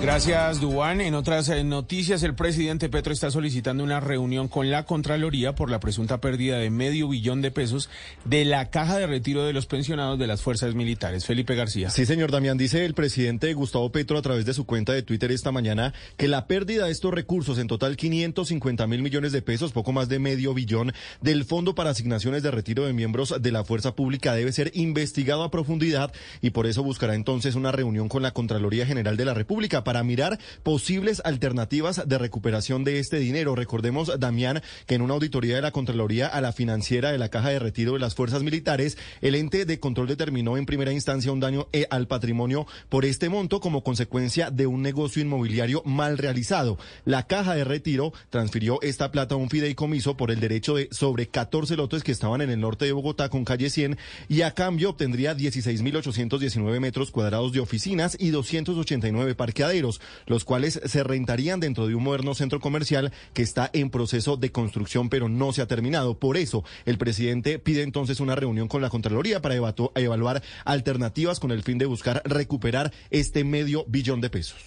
Gracias, 0.01 0.61
Duan. 0.61 1.01
En 1.01 1.15
otras 1.15 1.49
eh, 1.49 1.65
noticias, 1.65 2.23
el 2.23 2.37
presidente 2.37 2.89
Petro 2.89 3.13
está 3.13 3.33
solicitando 3.33 3.83
una 3.83 3.99
reunión 3.99 4.47
con 4.47 4.71
la 4.71 4.85
Contraloría 4.85 5.57
por 5.57 5.71
la 5.71 5.81
presunta 5.81 6.21
pérdida 6.21 6.59
de 6.59 6.71
medio 6.71 7.09
billón 7.09 7.43
de 7.43 7.51
pesos 7.51 7.91
de 8.25 8.45
la 8.45 8.71
caja 8.71 8.97
de 8.97 9.09
retiro 9.09 9.45
de 9.45 9.53
los 9.53 9.67
pensionados 9.67 10.17
de 10.17 10.29
las 10.29 10.41
fuerzas 10.41 10.77
militares. 10.77 11.27
Felipe 11.27 11.57
García. 11.57 11.91
Sí, 11.91 12.07
señor 12.07 12.31
Damián, 12.31 12.57
dice 12.57 12.85
el 12.85 12.95
presidente 12.95 13.53
Gustavo 13.55 13.91
Petro 13.91 14.17
a 14.17 14.23
través 14.23 14.47
de 14.47 14.55
su 14.55 14.67
cuenta 14.67 14.93
de 14.93 15.03
Twitter 15.03 15.33
esta 15.33 15.51
mañana 15.51 15.93
que 16.17 16.29
la 16.29 16.47
pérdida 16.47 16.87
de 16.87 16.93
estos 16.93 17.13
recursos, 17.13 17.59
en 17.59 17.67
total 17.67 17.97
550 17.97 18.87
mil 18.87 19.03
millones 19.03 19.33
de 19.33 19.43
pesos, 19.43 19.73
poco 19.73 19.91
más 19.91 20.09
de 20.09 20.21
medio 20.21 20.55
billón, 20.55 20.93
del 21.23 21.45
Fondo 21.45 21.75
para 21.75 21.91
Asignaciones 21.91 22.45
de 22.45 22.53
Retiro 22.53 22.87
de 22.87 22.93
Miembros 22.93 23.35
de 23.43 23.51
la 23.53 23.65
Fuerza 23.65 23.97
Pública 23.97 24.33
debe 24.33 24.53
ser 24.53 24.71
investigado 24.75 25.43
a 25.43 25.51
profundidad 25.51 26.13
y 26.41 26.51
por 26.51 26.67
eso 26.69 26.85
buscará 26.85 27.17
entonces 27.17 27.57
una 27.57 27.73
reunión 27.73 28.09
con 28.09 28.23
la 28.23 28.31
Contraloría 28.31 28.87
General 28.87 29.17
de 29.17 29.25
la 29.25 29.35
República 29.35 29.83
para 29.89 30.05
mirar 30.05 30.39
posibles 30.65 31.23
alternativas 31.25 32.07
de 32.07 32.19
recuperación 32.19 32.85
de 32.85 32.99
este 32.99 33.19
dinero. 33.19 33.55
Recordemos, 33.55 34.21
Damián, 34.21 34.61
que 34.85 34.97
en 34.97 35.01
una 35.01 35.15
auditoría 35.15 35.57
de 35.57 35.63
la 35.63 35.71
Contraloría 35.71 36.27
a 36.27 36.43
la 36.43 36.53
financiera 36.53 37.11
de 37.11 37.17
la 37.17 37.31
Caja 37.31 37.49
de 37.49 37.59
Retiro 37.59 37.95
de 37.95 37.99
las 37.99 38.15
Fuerzas 38.15 38.43
Militares, 38.43 38.99
el 39.23 39.35
ente 39.35 39.65
de 39.65 39.81
control 39.81 40.07
determinó 40.07 40.59
en 40.59 40.67
primera 40.67 40.93
instancia 40.93 41.33
un 41.33 41.41
daño 41.41 41.69
eh, 41.73 41.87
al 41.89 42.07
patrimonio 42.07 42.67
por 42.91 43.07
este 43.07 43.31
monto 43.31 43.61
como 43.61 43.83
consecuencia 43.83 44.51
de 44.51 44.67
un 44.67 44.83
negocio 44.83 45.23
inmobiliario 45.23 45.83
mal 45.87 46.19
realizado. 46.19 46.77
La 47.07 47.27
Caja 47.27 47.55
de 47.55 47.65
Retiro 47.65 48.13
transfirió 48.29 48.83
esta 48.83 49.11
plata 49.11 49.37
a 49.37 49.39
un 49.39 49.49
fideicomiso 49.49 50.19
por 50.19 50.31
el 50.31 50.41
derecho 50.41 50.75
de 50.75 50.89
sobre 50.91 51.29
14 51.29 51.77
lotes 51.77 52.03
que 52.03 52.13
estaban 52.13 52.43
en 52.43 52.51
el 52.51 52.61
norte 52.61 52.85
de 52.85 52.93
Bogotá 52.93 53.31
con 53.31 53.47
calle 53.47 53.71
100 53.71 53.97
y 54.29 54.43
a 54.43 54.51
cambio 54.51 54.91
obtendría 54.91 55.35
16.819 55.35 56.79
metros 56.79 57.11
cuadrados 57.11 57.53
de 57.53 57.61
oficinas 57.61 58.19
y 58.21 58.29
289 58.29 59.35
parqueaderos 59.35 59.78
los 59.81 60.45
cuales 60.45 60.81
se 60.85 61.03
rentarían 61.03 61.61
dentro 61.61 61.87
de 61.87 61.95
un 61.95 62.03
moderno 62.03 62.35
centro 62.35 62.61
comercial 62.61 63.13
que 63.35 63.43
está 63.43 63.71
en 63.73 63.91
proceso 63.91 64.37
de 64.37 64.53
construcción, 64.53 65.09
pero 65.09 65.29
no 65.29 65.53
se 65.53 65.63
ha 65.63 65.67
terminado. 65.67 66.19
Por 66.19 66.37
eso, 66.37 66.65
el 66.85 66.99
presidente 66.99 67.59
pide 67.59 67.83
entonces 67.83 68.21
una 68.21 68.35
reunión 68.35 68.69
con 68.69 68.83
la 68.83 68.91
Contraloría 68.91 69.43
para 69.43 69.57
evaluar 69.95 70.43
alternativas 70.65 71.41
con 71.41 71.51
el 71.51 71.63
fin 71.63 71.79
de 71.79 71.87
buscar 71.87 72.23
recuperar 72.25 72.93
este 73.11 73.45
medio 73.45 73.85
billón 73.89 74.21
de 74.21 74.31
pesos. 74.31 74.59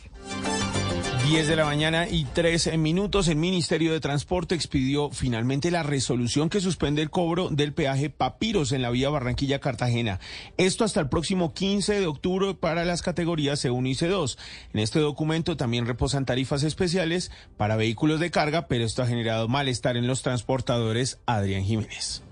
10 1.24 1.48
de 1.48 1.56
la 1.56 1.66
mañana 1.66 2.08
y 2.10 2.26
3 2.26 2.78
minutos, 2.78 3.28
el 3.28 3.36
Ministerio 3.36 3.94
de 3.94 4.00
Transporte 4.00 4.56
expidió 4.56 5.12
finalmente 5.12 5.70
la 5.70 5.84
resolución 5.84 6.50
que 6.50 6.62
suspende 6.62 7.02
el 7.02 7.12
cobro 7.12 7.50
del 7.50 7.74
peaje 7.74 8.10
Papiros 8.10 8.72
en 8.72 8.82
la 8.82 8.90
vía 8.90 9.10
Barranquilla-Cartagena. 9.10 10.20
Esto 10.58 10.84
hasta 10.84 11.00
el 11.00 11.10
próximo 11.10 11.54
15 11.54 12.00
de 12.00 12.08
octubre 12.08 12.56
para 12.56 12.86
las 12.86 13.04
categorías 13.04 13.64
C1 13.64 13.88
y 13.88 13.94
C2. 13.94 14.38
En 14.74 14.80
este 14.80 15.00
documento 15.00 15.58
también 15.58 15.86
reposan 15.86 16.26
tarifas 16.26 16.64
especiales 16.64 17.32
para 17.56 17.76
vehículos 17.76 18.20
de 18.20 18.32
carga, 18.32 18.68
pero 18.68 18.84
esto 18.84 19.04
ha 19.04 19.08
generado 19.08 19.48
malestar 19.48 19.98
en 19.98 20.08
los 20.08 20.24
transportadores. 20.24 21.20
Adrián 21.28 21.64
Jiménez. 21.64 22.24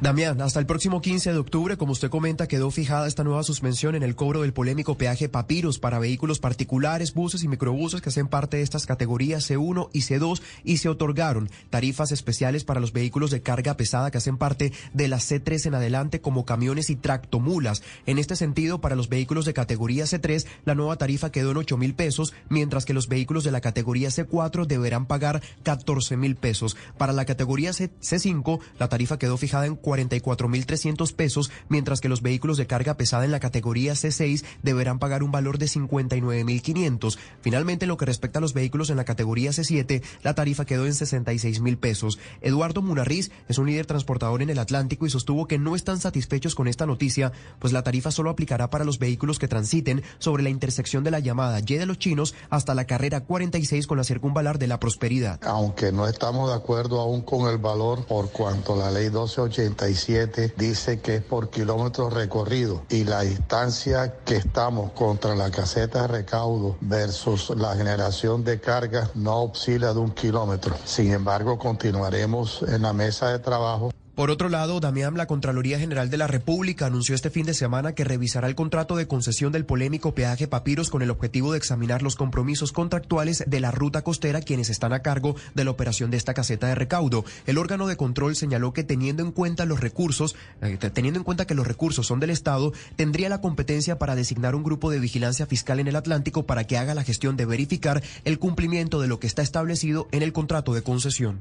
Damián, 0.00 0.40
hasta 0.42 0.60
el 0.60 0.66
próximo 0.66 1.00
15 1.00 1.32
de 1.32 1.38
octubre, 1.38 1.76
como 1.76 1.90
usted 1.90 2.08
comenta, 2.08 2.46
quedó 2.46 2.70
fijada 2.70 3.08
esta 3.08 3.24
nueva 3.24 3.42
suspensión 3.42 3.96
en 3.96 4.04
el 4.04 4.14
cobro 4.14 4.42
del 4.42 4.52
polémico 4.52 4.96
peaje 4.96 5.28
Papirus 5.28 5.80
para 5.80 5.98
vehículos 5.98 6.38
particulares, 6.38 7.14
buses 7.14 7.42
y 7.42 7.48
microbuses 7.48 8.00
que 8.00 8.10
hacen 8.10 8.28
parte 8.28 8.58
de 8.58 8.62
estas 8.62 8.86
categorías 8.86 9.50
C1 9.50 9.90
y 9.92 10.02
C2 10.02 10.40
y 10.62 10.76
se 10.76 10.88
otorgaron 10.88 11.50
tarifas 11.68 12.12
especiales 12.12 12.62
para 12.62 12.78
los 12.78 12.92
vehículos 12.92 13.32
de 13.32 13.42
carga 13.42 13.76
pesada 13.76 14.12
que 14.12 14.18
hacen 14.18 14.38
parte 14.38 14.72
de 14.92 15.08
las 15.08 15.28
C3 15.32 15.66
en 15.66 15.74
adelante 15.74 16.20
como 16.20 16.44
camiones 16.44 16.90
y 16.90 16.96
tractomulas. 16.96 17.82
En 18.06 18.20
este 18.20 18.36
sentido, 18.36 18.80
para 18.80 18.94
los 18.94 19.08
vehículos 19.08 19.46
de 19.46 19.52
categoría 19.52 20.04
C3, 20.04 20.46
la 20.64 20.76
nueva 20.76 20.94
tarifa 20.94 21.32
quedó 21.32 21.50
en 21.50 21.56
8 21.56 21.76
mil 21.76 21.96
pesos, 21.96 22.34
mientras 22.48 22.84
que 22.84 22.94
los 22.94 23.08
vehículos 23.08 23.42
de 23.42 23.50
la 23.50 23.60
categoría 23.60 24.10
C4 24.10 24.64
deberán 24.64 25.06
pagar 25.06 25.42
14 25.64 26.16
mil 26.16 26.36
pesos. 26.36 26.76
Para 26.98 27.12
la 27.12 27.24
categoría 27.24 27.72
C 27.72 27.90
C5, 28.00 28.60
la 28.78 28.88
tarifa 28.88 29.18
quedó 29.18 29.36
fijada 29.36 29.66
en 29.66 29.74
44.300 29.88 31.14
pesos, 31.14 31.50
mientras 31.68 32.00
que 32.00 32.08
los 32.08 32.22
vehículos 32.22 32.56
de 32.56 32.66
carga 32.66 32.96
pesada 32.96 33.24
en 33.24 33.30
la 33.30 33.40
categoría 33.40 33.94
C6 33.94 34.44
deberán 34.62 34.98
pagar 34.98 35.22
un 35.22 35.32
valor 35.32 35.58
de 35.58 35.66
59.500. 35.66 37.18
Finalmente, 37.40 37.84
en 37.84 37.88
lo 37.88 37.96
que 37.96 38.06
respecta 38.06 38.38
a 38.38 38.42
los 38.42 38.54
vehículos 38.54 38.90
en 38.90 38.96
la 38.96 39.04
categoría 39.04 39.50
C7, 39.50 40.02
la 40.22 40.34
tarifa 40.34 40.64
quedó 40.64 40.86
en 40.86 40.92
66.000 40.92 41.78
pesos. 41.78 42.18
Eduardo 42.40 42.82
Munarriz 42.82 43.30
es 43.48 43.58
un 43.58 43.66
líder 43.66 43.86
transportador 43.86 44.42
en 44.42 44.50
el 44.50 44.58
Atlántico 44.58 45.06
y 45.06 45.10
sostuvo 45.10 45.46
que 45.46 45.58
no 45.58 45.74
están 45.74 46.00
satisfechos 46.00 46.54
con 46.54 46.68
esta 46.68 46.86
noticia, 46.86 47.32
pues 47.58 47.72
la 47.72 47.82
tarifa 47.82 48.10
solo 48.10 48.30
aplicará 48.30 48.70
para 48.70 48.84
los 48.84 48.98
vehículos 48.98 49.38
que 49.38 49.48
transiten 49.48 50.02
sobre 50.18 50.42
la 50.42 50.50
intersección 50.50 51.04
de 51.04 51.10
la 51.10 51.20
llamada 51.20 51.60
Y 51.60 51.74
de 51.74 51.86
los 51.86 51.98
Chinos 51.98 52.34
hasta 52.50 52.74
la 52.74 52.86
carrera 52.86 53.24
46 53.24 53.86
con 53.86 53.98
la 53.98 54.04
circunvalar 54.04 54.58
de 54.58 54.66
la 54.66 54.80
Prosperidad. 54.80 55.40
Aunque 55.44 55.92
no 55.92 56.06
estamos 56.06 56.50
de 56.50 56.56
acuerdo 56.56 57.00
aún 57.00 57.22
con 57.22 57.48
el 57.48 57.58
valor 57.58 58.04
por 58.06 58.30
cuanto 58.30 58.76
la 58.76 58.90
ley 58.90 59.04
1280 59.04 59.77
dice 59.86 61.00
que 61.00 61.16
es 61.16 61.22
por 61.22 61.50
kilómetros 61.50 62.12
recorridos 62.12 62.82
y 62.88 63.04
la 63.04 63.20
distancia 63.20 64.18
que 64.24 64.36
estamos 64.36 64.92
contra 64.92 65.34
la 65.34 65.50
caseta 65.50 66.02
de 66.02 66.08
recaudo 66.08 66.76
versus 66.80 67.50
la 67.50 67.74
generación 67.76 68.44
de 68.44 68.60
carga 68.60 69.10
no 69.14 69.44
oscila 69.44 69.92
de 69.92 70.00
un 70.00 70.10
kilómetro. 70.10 70.74
Sin 70.84 71.12
embargo, 71.12 71.58
continuaremos 71.58 72.62
en 72.62 72.82
la 72.82 72.92
mesa 72.92 73.30
de 73.30 73.38
trabajo 73.38 73.90
Por 74.18 74.32
otro 74.32 74.48
lado, 74.48 74.80
Damián, 74.80 75.16
la 75.16 75.28
Contraloría 75.28 75.78
General 75.78 76.10
de 76.10 76.16
la 76.16 76.26
República 76.26 76.86
anunció 76.86 77.14
este 77.14 77.30
fin 77.30 77.46
de 77.46 77.54
semana 77.54 77.94
que 77.94 78.02
revisará 78.02 78.48
el 78.48 78.56
contrato 78.56 78.96
de 78.96 79.06
concesión 79.06 79.52
del 79.52 79.64
polémico 79.64 80.12
peaje 80.12 80.48
Papiros 80.48 80.90
con 80.90 81.02
el 81.02 81.12
objetivo 81.12 81.52
de 81.52 81.58
examinar 81.58 82.02
los 82.02 82.16
compromisos 82.16 82.72
contractuales 82.72 83.44
de 83.46 83.60
la 83.60 83.70
ruta 83.70 84.02
costera 84.02 84.40
quienes 84.40 84.70
están 84.70 84.92
a 84.92 85.02
cargo 85.02 85.36
de 85.54 85.64
la 85.64 85.70
operación 85.70 86.10
de 86.10 86.16
esta 86.16 86.34
caseta 86.34 86.66
de 86.66 86.74
recaudo. 86.74 87.24
El 87.46 87.58
órgano 87.58 87.86
de 87.86 87.96
control 87.96 88.34
señaló 88.34 88.72
que 88.72 88.82
teniendo 88.82 89.22
en 89.22 89.30
cuenta 89.30 89.66
los 89.66 89.78
recursos, 89.78 90.34
eh, 90.62 90.78
teniendo 90.92 91.20
en 91.20 91.24
cuenta 91.24 91.46
que 91.46 91.54
los 91.54 91.68
recursos 91.68 92.04
son 92.04 92.18
del 92.18 92.30
Estado, 92.30 92.72
tendría 92.96 93.28
la 93.28 93.40
competencia 93.40 94.00
para 94.00 94.16
designar 94.16 94.56
un 94.56 94.64
grupo 94.64 94.90
de 94.90 94.98
vigilancia 94.98 95.46
fiscal 95.46 95.78
en 95.78 95.86
el 95.86 95.94
Atlántico 95.94 96.44
para 96.44 96.64
que 96.64 96.76
haga 96.76 96.96
la 96.96 97.04
gestión 97.04 97.36
de 97.36 97.46
verificar 97.46 98.02
el 98.24 98.40
cumplimiento 98.40 99.00
de 99.00 99.06
lo 99.06 99.20
que 99.20 99.28
está 99.28 99.42
establecido 99.42 100.08
en 100.10 100.24
el 100.24 100.32
contrato 100.32 100.74
de 100.74 100.82
concesión. 100.82 101.38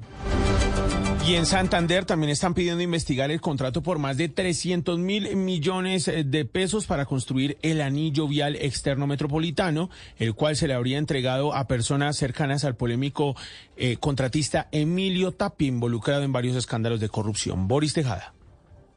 Y 1.27 1.35
en 1.35 1.45
Santander 1.45 2.05
también 2.05 2.29
están 2.29 2.53
pidiendo 2.53 2.66
investigar 2.67 3.31
el 3.31 3.41
contrato 3.41 3.81
por 3.81 3.99
más 3.99 4.17
de 4.17 4.29
300 4.29 4.99
mil 4.99 5.35
millones 5.35 6.07
eh, 6.07 6.23
de 6.23 6.45
pesos 6.45 6.85
para 6.85 7.05
construir 7.05 7.57
el 7.61 7.81
anillo 7.81 8.27
vial 8.27 8.55
externo 8.55 9.07
metropolitano, 9.07 9.89
el 10.17 10.33
cual 10.33 10.55
se 10.55 10.67
le 10.67 10.73
habría 10.73 10.97
entregado 10.97 11.53
a 11.53 11.67
personas 11.67 12.17
cercanas 12.17 12.63
al 12.63 12.75
polémico 12.75 13.35
eh, 13.75 13.97
contratista 13.97 14.67
Emilio 14.71 15.31
Tapi, 15.31 15.67
involucrado 15.67 16.23
en 16.23 16.31
varios 16.31 16.55
escándalos 16.55 16.99
de 16.99 17.09
corrupción. 17.09 17.67
Boris 17.67 17.93
Tejada. 17.93 18.36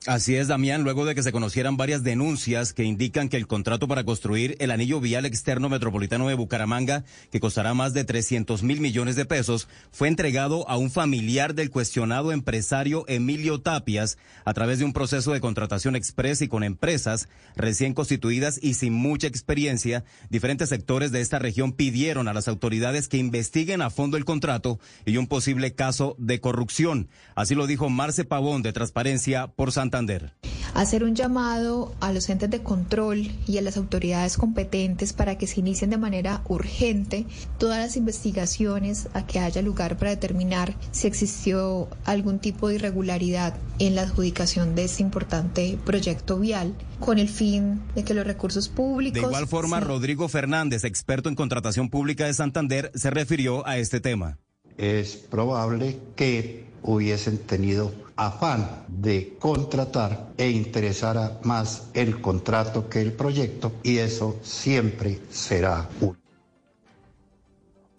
Así 0.07 0.35
es, 0.35 0.49
Damián, 0.49 0.83
luego 0.83 1.05
de 1.05 1.15
que 1.15 1.23
se 1.23 1.31
conocieran 1.31 1.77
varias 1.77 2.03
denuncias 2.03 2.73
que 2.73 2.85
indican 2.85 3.29
que 3.29 3.37
el 3.37 3.47
contrato 3.47 3.87
para 3.87 4.03
construir 4.03 4.57
el 4.59 4.71
anillo 4.71 4.99
vial 4.99 5.27
externo 5.27 5.69
metropolitano 5.69 6.27
de 6.27 6.37
Bucaramanga, 6.37 7.05
que 7.31 7.39
costará 7.39 7.75
más 7.75 7.93
de 7.93 8.05
300 8.05 8.63
mil 8.63 8.81
millones 8.81 9.15
de 9.15 9.27
pesos, 9.27 9.69
fue 9.93 10.09
entregado 10.09 10.67
a 10.71 10.79
un 10.79 10.91
familiar 10.91 11.55
del 11.55 11.69
cuestionado 11.69 12.33
empresario 12.33 13.05
Emilio 13.09 13.61
Tapias 13.61 14.17
a 14.47 14.55
través 14.55 14.79
de 14.79 14.87
un 14.87 14.95
proceso 14.95 15.35
de 15.35 15.41
contratación 15.43 15.95
express 15.95 16.41
y 16.41 16.49
con 16.49 16.65
empresas 16.65 17.29
recién 17.55 17.93
constituidas 17.93 18.59
y 18.63 18.73
sin 18.73 18.95
mucha 18.95 19.27
experiencia, 19.27 20.05
diferentes 20.31 20.71
sectores 20.71 21.13
de 21.13 21.21
esta 21.21 21.39
región 21.39 21.73
pidieron 21.73 22.27
a 22.27 22.33
las 22.33 22.49
autoridades 22.49 23.07
que 23.07 23.19
investiguen 23.19 23.83
a 23.83 23.91
fondo 23.91 24.17
el 24.17 24.25
contrato 24.25 24.81
y 25.05 25.19
un 25.19 25.27
posible 25.27 25.75
caso 25.75 26.17
de 26.17 26.41
corrupción. 26.41 27.11
Así 27.35 27.55
lo 27.55 27.67
dijo 27.67 27.91
Marce 27.91 28.25
Pavón 28.25 28.63
de 28.63 28.73
Transparencia 28.73 29.49
por 29.49 29.73
Santander. 29.91 30.33
Hacer 30.73 31.03
un 31.03 31.17
llamado 31.17 31.93
a 31.99 32.13
los 32.13 32.31
entes 32.31 32.49
de 32.49 32.63
control 32.63 33.29
y 33.49 33.59
a 33.59 33.63
las 33.63 33.77
autoridades 33.77 34.37
competentes 34.37 35.13
para 35.13 35.37
que 35.37 35.49
se 35.49 35.59
inicien 35.59 35.91
de 35.91 35.99
manera 35.99 36.43
urgente 36.47 37.27
todas 37.59 37.79
las 37.79 37.97
investigaciones 37.97 39.09
a 39.13 39.27
que 39.27 39.41
haya 39.41 39.63
lugar 39.63 39.99
para 39.99 40.13
determinar 40.13 40.77
si 40.93 41.09
existió 41.09 41.89
algún 42.05 42.39
tipo 42.39 42.69
de 42.69 42.77
irregularidad 42.77 43.57
en 43.81 43.97
la 43.97 44.03
adjudicación 44.03 44.77
de 44.77 44.85
este 44.85 45.03
importante 45.03 45.77
proyecto 45.85 46.39
vial 46.39 46.73
con 47.01 47.19
el 47.19 47.29
fin 47.29 47.81
de 47.97 48.05
que 48.05 48.15
los 48.15 48.25
recursos 48.25 48.69
públicos... 48.69 49.21
De 49.21 49.27
igual 49.27 49.49
forma, 49.49 49.81
Rodrigo 49.81 50.29
Fernández, 50.29 50.85
experto 50.85 51.29
en 51.29 51.35
contratación 51.35 51.91
pública 51.91 52.27
de 52.27 52.35
Santander, 52.35 52.93
se 52.95 53.11
refirió 53.11 53.67
a 53.67 53.79
este 53.79 54.01
tema. 54.01 54.39
Es 54.79 55.17
probable 55.17 55.99
que 56.15 56.71
hubiesen 56.83 57.39
tenido 57.39 57.93
afán 58.21 58.85
de 58.89 59.37
contratar 59.39 60.33
e 60.37 60.51
interesara 60.51 61.41
más 61.43 61.89
el 61.95 62.21
contrato 62.21 62.89
que 62.91 63.01
el 63.01 63.15
proyecto 63.15 63.73
y 63.83 63.97
eso 63.97 64.39
siempre 64.43 65.21
será 65.31 65.89
un 66.03 66.21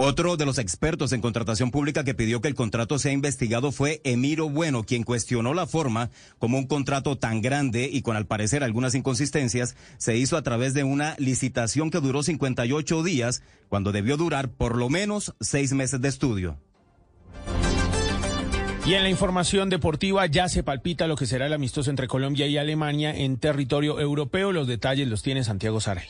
otro 0.03 0.35
de 0.35 0.47
los 0.47 0.57
expertos 0.57 1.11
en 1.11 1.21
contratación 1.21 1.69
pública 1.69 2.03
que 2.03 2.15
pidió 2.15 2.41
que 2.41 2.47
el 2.47 2.55
contrato 2.55 2.97
sea 2.97 3.11
investigado 3.11 3.71
fue 3.71 4.01
Emiro 4.03 4.49
Bueno, 4.49 4.83
quien 4.83 5.03
cuestionó 5.03 5.53
la 5.53 5.67
forma 5.67 6.09
como 6.39 6.57
un 6.57 6.65
contrato 6.65 7.19
tan 7.19 7.43
grande 7.43 7.87
y 7.91 8.01
con 8.01 8.15
al 8.15 8.25
parecer 8.25 8.63
algunas 8.63 8.95
inconsistencias 8.95 9.75
se 9.99 10.17
hizo 10.17 10.37
a 10.37 10.41
través 10.41 10.73
de 10.73 10.83
una 10.83 11.13
licitación 11.19 11.91
que 11.91 11.99
duró 11.99 12.23
58 12.23 13.03
días, 13.03 13.43
cuando 13.69 13.91
debió 13.91 14.17
durar 14.17 14.49
por 14.49 14.75
lo 14.75 14.89
menos 14.89 15.35
seis 15.39 15.71
meses 15.73 16.01
de 16.01 16.07
estudio. 16.07 16.57
Y 18.85 18.95
en 18.95 19.03
la 19.03 19.09
información 19.09 19.69
deportiva 19.69 20.25
ya 20.25 20.49
se 20.49 20.63
palpita 20.63 21.05
lo 21.05 21.15
que 21.15 21.27
será 21.27 21.45
el 21.45 21.53
amistoso 21.53 21.91
entre 21.91 22.07
Colombia 22.07 22.47
y 22.47 22.57
Alemania 22.57 23.15
en 23.15 23.37
territorio 23.37 23.99
europeo. 23.99 24.51
Los 24.51 24.67
detalles 24.67 25.07
los 25.07 25.21
tiene 25.21 25.43
Santiago 25.43 25.79
Saray. 25.79 26.07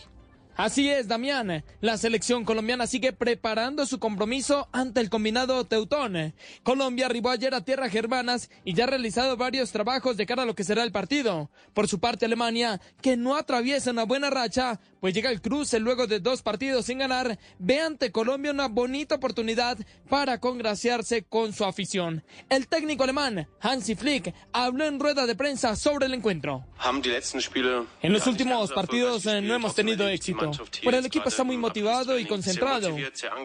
Así 0.61 0.91
es, 0.91 1.07
Damián. 1.07 1.63
La 1.79 1.97
selección 1.97 2.45
colombiana 2.45 2.85
sigue 2.85 3.13
preparando 3.13 3.87
su 3.87 3.97
compromiso 3.97 4.69
ante 4.71 4.99
el 4.99 5.09
combinado 5.09 5.65
Teutón. 5.65 6.35
Colombia 6.61 7.07
arribó 7.07 7.31
ayer 7.31 7.55
a 7.55 7.65
tierras 7.65 7.91
germanas 7.91 8.51
y 8.63 8.75
ya 8.75 8.83
ha 8.83 8.87
realizado 8.87 9.37
varios 9.37 9.71
trabajos 9.71 10.17
de 10.17 10.27
cara 10.27 10.43
a 10.43 10.45
lo 10.45 10.53
que 10.53 10.63
será 10.63 10.83
el 10.83 10.91
partido. 10.91 11.49
Por 11.73 11.87
su 11.87 11.99
parte, 11.99 12.25
Alemania, 12.25 12.79
que 13.01 13.17
no 13.17 13.37
atraviesa 13.37 13.89
una 13.89 14.03
buena 14.03 14.29
racha, 14.29 14.79
pues 14.99 15.15
llega 15.15 15.31
el 15.31 15.41
cruce 15.41 15.79
luego 15.79 16.05
de 16.05 16.19
dos 16.19 16.43
partidos 16.43 16.85
sin 16.85 16.99
ganar, 16.99 17.39
ve 17.57 17.79
ante 17.79 18.11
Colombia 18.11 18.51
una 18.51 18.67
bonita 18.67 19.15
oportunidad 19.15 19.79
para 20.07 20.39
congraciarse 20.39 21.23
con 21.23 21.53
su 21.53 21.65
afición. 21.65 22.23
El 22.49 22.67
técnico 22.67 23.03
alemán, 23.03 23.47
Hansi 23.61 23.95
Flick, 23.95 24.31
habló 24.53 24.85
en 24.85 24.99
rueda 24.99 25.25
de 25.25 25.35
prensa 25.35 25.75
sobre 25.75 26.05
el 26.05 26.13
encuentro. 26.13 26.67
En 28.03 28.13
los 28.13 28.27
últimos 28.27 28.71
partidos 28.71 29.25
eh, 29.25 29.41
no 29.41 29.55
hemos 29.55 29.73
tenido 29.73 30.07
éxito, 30.07 30.50
pero 30.83 30.97
el 30.97 31.05
equipo 31.05 31.29
está 31.29 31.43
muy 31.43 31.57
motivado 31.57 32.17
y 32.19 32.25
concentrado. 32.25 32.95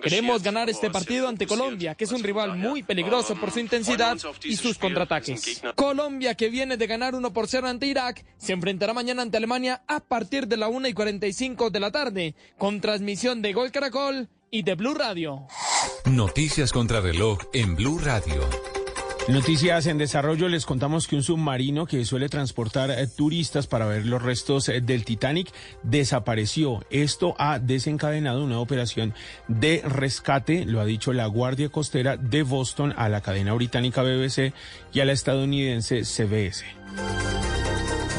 Queremos 0.02 0.42
ganar 0.42 0.70
este 0.70 0.90
partido 0.90 1.28
ante 1.28 1.46
Colombia, 1.46 1.94
que 1.94 2.04
es 2.04 2.12
un 2.12 2.22
rival 2.22 2.56
muy 2.56 2.82
peligroso 2.82 3.34
por 3.36 3.50
su 3.50 3.60
intensidad 3.60 4.16
y 4.44 4.56
sus 4.56 4.78
contraataques. 4.78 5.62
Colombia, 5.74 6.34
que 6.34 6.48
viene 6.48 6.76
de 6.76 6.86
ganar 6.86 7.14
1 7.14 7.32
por 7.32 7.48
0 7.48 7.68
ante 7.68 7.86
Irak, 7.86 8.24
se 8.36 8.52
enfrentará 8.52 8.92
mañana 8.92 9.22
ante 9.22 9.36
Alemania 9.36 9.82
a 9.86 10.00
partir 10.00 10.46
de 10.46 10.56
la 10.56 10.68
1 10.68 10.88
y 10.88 10.92
45 10.92 11.70
de 11.70 11.80
la 11.80 11.90
tarde, 11.90 12.34
con 12.58 12.80
transmisión 12.80 13.42
de 13.42 13.52
Gol 13.52 13.70
Caracol 13.70 14.28
y 14.50 14.62
de 14.62 14.74
Blue 14.74 14.94
Radio. 14.94 15.46
Noticias 16.06 16.72
contra 16.72 17.00
reloj 17.00 17.38
en 17.52 17.76
Blue 17.76 17.98
Radio. 17.98 18.48
Noticias 19.28 19.86
en 19.86 19.98
desarrollo, 19.98 20.48
les 20.48 20.64
contamos 20.66 21.08
que 21.08 21.16
un 21.16 21.22
submarino 21.24 21.84
que 21.86 22.04
suele 22.04 22.28
transportar 22.28 22.92
eh, 22.92 23.08
turistas 23.08 23.66
para 23.66 23.84
ver 23.84 24.06
los 24.06 24.22
restos 24.22 24.68
eh, 24.68 24.80
del 24.80 25.04
Titanic 25.04 25.52
desapareció. 25.82 26.84
Esto 26.90 27.34
ha 27.36 27.58
desencadenado 27.58 28.44
una 28.44 28.60
operación 28.60 29.14
de 29.48 29.82
rescate, 29.84 30.64
lo 30.64 30.80
ha 30.80 30.84
dicho 30.84 31.12
la 31.12 31.26
Guardia 31.26 31.70
Costera 31.70 32.16
de 32.16 32.44
Boston 32.44 32.94
a 32.96 33.08
la 33.08 33.20
cadena 33.20 33.52
británica 33.54 34.02
BBC 34.02 34.52
y 34.92 35.00
a 35.00 35.04
la 35.04 35.12
estadounidense 35.12 36.04
CBS. 36.04 36.64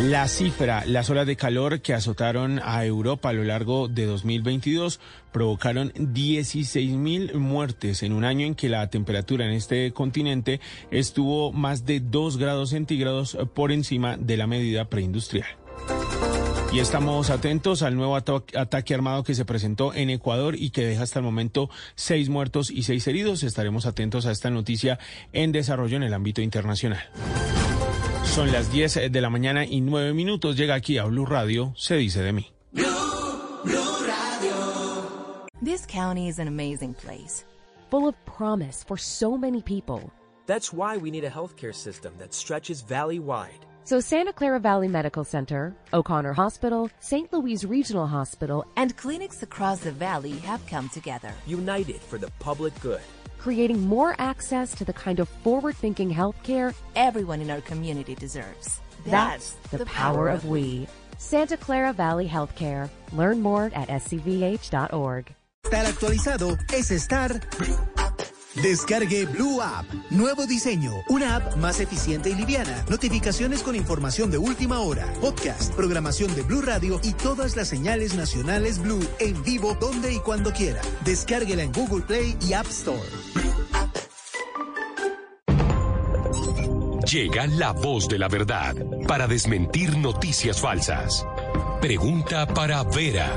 La 0.02 0.28
cifra, 0.28 0.86
las 0.86 1.10
olas 1.10 1.26
de 1.26 1.36
calor 1.36 1.82
que 1.82 1.96
azotaron 1.96 2.62
a 2.64 2.86
Europa 2.86 3.30
a 3.30 3.34
lo 3.34 3.44
largo 3.44 3.88
de 3.88 4.06
2022 4.06 5.00
provocaron 5.32 5.92
16 5.98 6.92
mil 6.92 7.34
muertes 7.34 8.04
en 8.04 8.14
un 8.14 8.24
año 8.24 8.46
en 8.46 8.54
que 8.54 8.70
la 8.70 8.88
temperatura 8.92 9.46
en 9.46 9.54
este 9.54 9.92
continente 9.94 10.62
estuvo 10.92 11.52
más 11.52 11.86
de 11.86 12.00
2 12.00 12.38
grados 12.38 12.70
centígrados 12.70 13.40
por 13.56 13.72
encima 13.72 14.18
de 14.18 14.38
la 14.38 14.46
medida 14.46 14.86
preindustrial. 14.86 15.48
Y 16.72 16.78
estamos 16.78 17.32
atentos 17.32 17.82
al 17.82 17.96
nuevo 17.96 18.16
ataque 18.16 18.94
armado 18.94 19.24
que 19.24 19.34
se 19.34 19.46
presentó 19.46 19.96
en 19.96 20.12
Ecuador 20.12 20.56
y 20.56 20.70
que 20.70 20.86
deja 20.86 21.04
hasta 21.04 21.20
el 21.20 21.26
momento 21.26 21.72
seis 21.96 22.30
muertos 22.30 22.70
y 22.70 22.84
seis 22.84 23.08
heridos. 23.08 23.42
Estaremos 23.42 23.88
atentos 23.88 24.28
a 24.28 24.32
esta 24.32 24.52
noticia 24.52 25.00
en 25.34 25.52
desarrollo 25.52 25.98
en 25.98 26.04
el 26.04 26.14
ámbito 26.14 26.42
internacional. 26.42 27.10
Son 28.38 28.52
las 28.52 28.72
10 28.72 29.12
de 29.12 29.20
la 29.20 29.32
mañana 29.32 29.66
y 29.66 29.82
9 29.82 30.14
minutos. 30.14 30.56
Llega 30.56 30.76
aquí 30.76 31.00
a 31.00 31.06
Blue 31.06 31.26
Radio, 31.26 31.74
se 31.76 31.96
dice 31.96 32.22
de 32.22 32.34
mí. 32.34 32.46
Blue, 32.72 32.86
Blue 33.64 34.06
Radio. 34.06 35.48
This 35.60 35.88
county 35.88 36.28
is 36.28 36.38
an 36.38 36.48
amazing 36.48 36.94
place, 36.94 37.46
full 37.90 38.08
of 38.08 38.14
promise 38.26 38.84
for 38.84 38.96
so 38.96 39.40
many 39.40 39.64
people. 39.64 40.12
That's 40.46 40.72
why 40.72 40.98
we 40.98 41.10
need 41.10 41.24
a 41.24 41.32
healthcare 41.32 41.74
system 41.74 42.14
that 42.20 42.32
stretches 42.32 42.84
valley 42.84 43.18
wide. 43.18 43.66
So 43.88 44.02
Santa 44.02 44.34
Clara 44.34 44.60
Valley 44.60 44.90
Medical 44.90 45.24
Center, 45.24 45.74
O'Connor 45.94 46.34
Hospital, 46.34 46.90
St. 47.00 47.32
Louis 47.32 47.64
Regional 47.64 48.06
Hospital, 48.06 48.66
and 48.76 48.94
clinics 48.98 49.44
across 49.44 49.80
the 49.80 49.94
valley 49.94 50.34
have 50.40 50.60
come 50.68 50.90
together. 50.90 51.32
United 51.46 52.02
for 52.02 52.18
the 52.18 52.30
public 52.40 52.78
good 52.82 53.00
creating 53.38 53.80
more 53.88 54.14
access 54.18 54.76
to 54.76 54.84
the 54.84 54.92
kind 54.92 55.22
of 55.22 55.30
forward 55.30 55.74
thinking 55.74 56.14
healthcare 56.14 56.74
everyone 56.96 57.40
in 57.40 57.50
our 57.50 57.62
community 57.62 58.14
deserves. 58.16 58.82
That's, 59.06 59.54
That's 59.54 59.54
the, 59.72 59.78
the, 59.78 59.86
power, 59.86 60.16
power 60.16 60.30
of 60.30 60.44
we. 60.44 60.86
Santa 61.18 61.56
Clara 61.56 61.94
Valley 61.94 62.28
Healthcare. 62.28 62.90
Learn 63.14 63.42
more 63.42 63.72
at 63.74 63.88
scvh.org. 63.88 65.34
Estar 65.64 65.86
actualizado 65.86 66.58
es 66.74 66.92
estar. 66.92 67.40
Descargue 68.62 69.26
Blue 69.26 69.62
App. 69.62 69.86
Nuevo 70.10 70.48
diseño. 70.48 70.92
Una 71.10 71.36
app 71.38 71.58
más 71.58 71.80
eficiente 71.80 72.30
y 72.30 72.36
liviana. 72.36 72.86
Notificaciones 72.90 73.62
con 73.62 73.76
información 73.76 74.32
de 74.32 74.38
última 74.38 74.80
hora. 74.80 75.14
Podcast, 75.22 75.74
programación 75.74 76.34
de 76.36 76.42
Blue 76.42 76.62
Radio 76.62 77.00
y 77.04 77.14
todas 77.14 77.56
las 77.56 77.68
señales 77.68 78.16
nacionales 78.16 78.80
Blue 78.80 79.06
en 79.20 79.42
vivo 79.44 79.78
donde 79.80 80.14
y 80.14 80.20
cuando 80.20 80.52
quiera. 80.52 80.82
Descárguela 81.06 81.64
en 81.64 81.72
Google 81.72 82.04
Play 82.04 82.36
y 82.48 82.54
App 82.54 82.68
Store. 82.68 83.00
Llega 87.12 87.48
la 87.48 87.72
voz 87.72 88.10
de 88.10 88.20
la 88.20 88.28
verdad 88.28 88.76
para 89.08 89.28
desmentir 89.28 89.98
noticias 89.98 90.60
falsas. 90.60 91.26
Pregunta 91.80 92.46
para 92.48 92.84
Vera. 92.84 93.34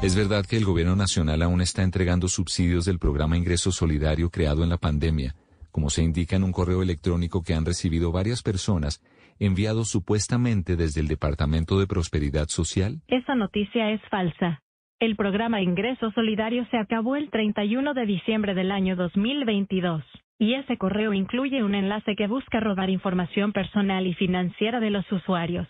¿Es 0.00 0.14
verdad 0.14 0.46
que 0.48 0.56
el 0.56 0.64
gobierno 0.64 0.94
nacional 0.94 1.42
aún 1.42 1.60
está 1.60 1.82
entregando 1.82 2.28
subsidios 2.28 2.84
del 2.84 3.00
programa 3.00 3.36
Ingreso 3.36 3.72
Solidario 3.72 4.30
creado 4.30 4.62
en 4.62 4.68
la 4.68 4.76
pandemia, 4.76 5.34
como 5.72 5.90
se 5.90 6.04
indica 6.04 6.36
en 6.36 6.44
un 6.44 6.52
correo 6.52 6.84
electrónico 6.84 7.42
que 7.42 7.52
han 7.52 7.66
recibido 7.66 8.12
varias 8.12 8.44
personas 8.44 9.02
enviado 9.40 9.84
supuestamente 9.84 10.76
desde 10.76 11.00
el 11.00 11.08
Departamento 11.08 11.80
de 11.80 11.88
Prosperidad 11.88 12.46
Social? 12.46 13.00
Esa 13.08 13.34
noticia 13.34 13.90
es 13.90 14.00
falsa. 14.08 14.62
El 15.00 15.16
programa 15.16 15.62
Ingreso 15.62 16.12
Solidario 16.12 16.64
se 16.70 16.76
acabó 16.76 17.16
el 17.16 17.28
31 17.30 17.92
de 17.92 18.06
diciembre 18.06 18.54
del 18.54 18.70
año 18.70 18.94
2022 18.94 20.04
y 20.38 20.54
ese 20.54 20.76
correo 20.76 21.12
incluye 21.12 21.64
un 21.64 21.74
enlace 21.74 22.14
que 22.14 22.28
busca 22.28 22.60
robar 22.60 22.88
información 22.88 23.52
personal 23.52 24.06
y 24.06 24.14
financiera 24.14 24.78
de 24.78 24.90
los 24.90 25.10
usuarios. 25.10 25.66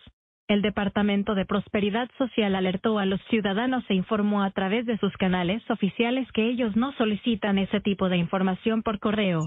El 0.48 0.62
Departamento 0.62 1.34
de 1.34 1.44
Prosperidad 1.44 2.08
Social 2.16 2.54
alertó 2.54 2.98
a 2.98 3.04
los 3.04 3.20
ciudadanos 3.28 3.84
e 3.90 3.94
informó 3.94 4.42
a 4.42 4.50
través 4.50 4.86
de 4.86 4.96
sus 4.96 5.14
canales 5.18 5.62
oficiales 5.68 6.26
que 6.32 6.48
ellos 6.48 6.74
no 6.74 6.92
solicitan 6.96 7.58
ese 7.58 7.82
tipo 7.82 8.08
de 8.08 8.16
información 8.16 8.82
por 8.82 8.98
correo. 8.98 9.40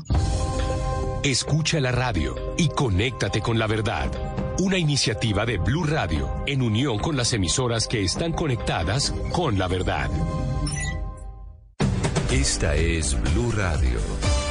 Escucha 1.23 1.79
la 1.79 1.91
radio 1.91 2.35
y 2.55 2.69
conéctate 2.69 3.41
con 3.41 3.57
la 3.57 3.65
verdad. 3.65 4.11
Una 4.59 4.77
iniciativa 4.77 5.43
de 5.43 5.57
Blue 5.57 5.85
Radio 5.85 6.29
en 6.45 6.61
unión 6.61 6.99
con 6.99 7.17
las 7.17 7.33
emisoras 7.33 7.87
que 7.87 8.03
están 8.03 8.31
conectadas 8.31 9.11
con 9.33 9.57
la 9.57 9.67
verdad. 9.67 10.07
Esta 12.31 12.75
es 12.75 13.19
Blue 13.33 13.51
Radio. 13.57 14.50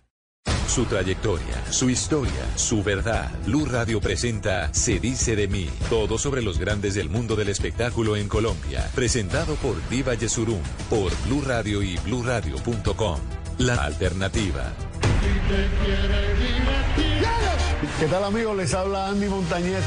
Su 0.73 0.85
trayectoria, 0.85 1.69
su 1.69 1.89
historia, 1.89 2.45
su 2.55 2.81
verdad. 2.81 3.29
Blue 3.45 3.65
Radio 3.65 3.99
presenta 3.99 4.73
Se 4.73 5.01
dice 5.01 5.35
de 5.35 5.49
mí. 5.49 5.69
Todo 5.89 6.17
sobre 6.17 6.41
los 6.41 6.57
grandes 6.57 6.93
del 6.93 7.09
mundo 7.09 7.35
del 7.35 7.49
espectáculo 7.49 8.15
en 8.15 8.29
Colombia. 8.29 8.89
Presentado 8.95 9.55
por 9.55 9.75
Diva 9.89 10.13
Yesurum, 10.13 10.61
por 10.89 11.11
Blue 11.25 11.41
Radio 11.45 11.83
y 11.83 11.97
bluradio.com. 11.97 13.19
La 13.57 13.83
alternativa. 13.83 14.71
¿Qué 17.99 18.05
tal 18.05 18.23
amigos? 18.23 18.55
Les 18.55 18.73
habla 18.73 19.09
Andy 19.09 19.27
Montañez. 19.27 19.83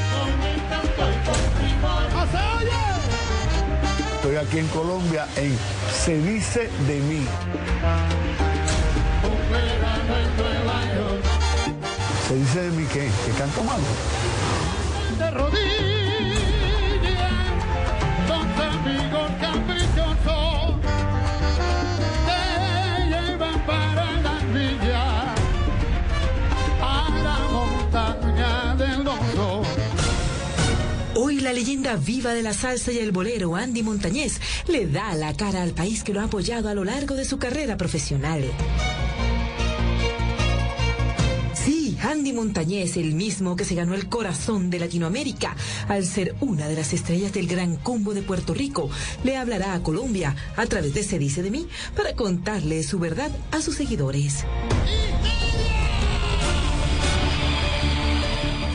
Estoy 4.16 4.36
aquí 4.36 4.58
en 4.58 4.66
Colombia 4.66 5.26
en 5.36 5.56
Se 6.04 6.20
dice 6.20 6.68
de 6.86 7.00
mí. 7.00 8.23
Se 12.28 12.36
dice 12.36 12.62
de 12.62 12.70
mí 12.70 12.84
que, 12.86 13.00
que 13.00 13.32
canto 13.38 13.62
malo. 13.64 13.84
De 15.18 15.30
rodillas, 15.30 15.54
dos 18.26 18.46
amigos 18.64 19.30
caprichosos 19.40 20.80
te 22.26 22.40
llevan 23.08 23.66
para 23.66 24.20
las 24.22 24.42
villas, 24.52 25.34
a 26.80 27.10
la 27.22 27.38
montaña 27.52 28.74
del 28.76 29.06
oso. 29.06 29.62
Hoy 31.16 31.40
la 31.40 31.52
leyenda 31.52 31.96
viva 31.96 32.32
de 32.32 32.42
la 32.42 32.54
salsa 32.54 32.90
y 32.90 32.98
el 32.98 33.12
bolero, 33.12 33.54
Andy 33.54 33.82
Montañez, 33.82 34.40
le 34.66 34.86
da 34.86 35.14
la 35.14 35.34
cara 35.34 35.62
al 35.62 35.72
país 35.72 36.02
que 36.02 36.12
lo 36.14 36.20
ha 36.20 36.24
apoyado 36.24 36.68
a 36.68 36.74
lo 36.74 36.84
largo 36.84 37.14
de 37.14 37.24
su 37.24 37.38
carrera 37.38 37.76
profesional. 37.76 38.44
Andy 42.04 42.34
Montañez, 42.34 42.98
el 42.98 43.14
mismo 43.14 43.56
que 43.56 43.64
se 43.64 43.74
ganó 43.74 43.94
el 43.94 44.08
corazón 44.08 44.68
de 44.68 44.78
Latinoamérica 44.78 45.56
al 45.88 46.04
ser 46.04 46.34
una 46.40 46.68
de 46.68 46.76
las 46.76 46.92
estrellas 46.92 47.32
del 47.32 47.46
Gran 47.46 47.76
Combo 47.76 48.12
de 48.12 48.20
Puerto 48.20 48.52
Rico, 48.52 48.90
le 49.24 49.38
hablará 49.38 49.72
a 49.72 49.82
Colombia 49.82 50.36
a 50.56 50.66
través 50.66 50.92
de 50.92 51.02
Se 51.02 51.18
dice 51.18 51.42
de 51.42 51.50
mí 51.50 51.66
para 51.96 52.14
contarle 52.14 52.82
su 52.82 52.98
verdad 52.98 53.30
a 53.52 53.62
sus 53.62 53.76
seguidores. 53.76 54.44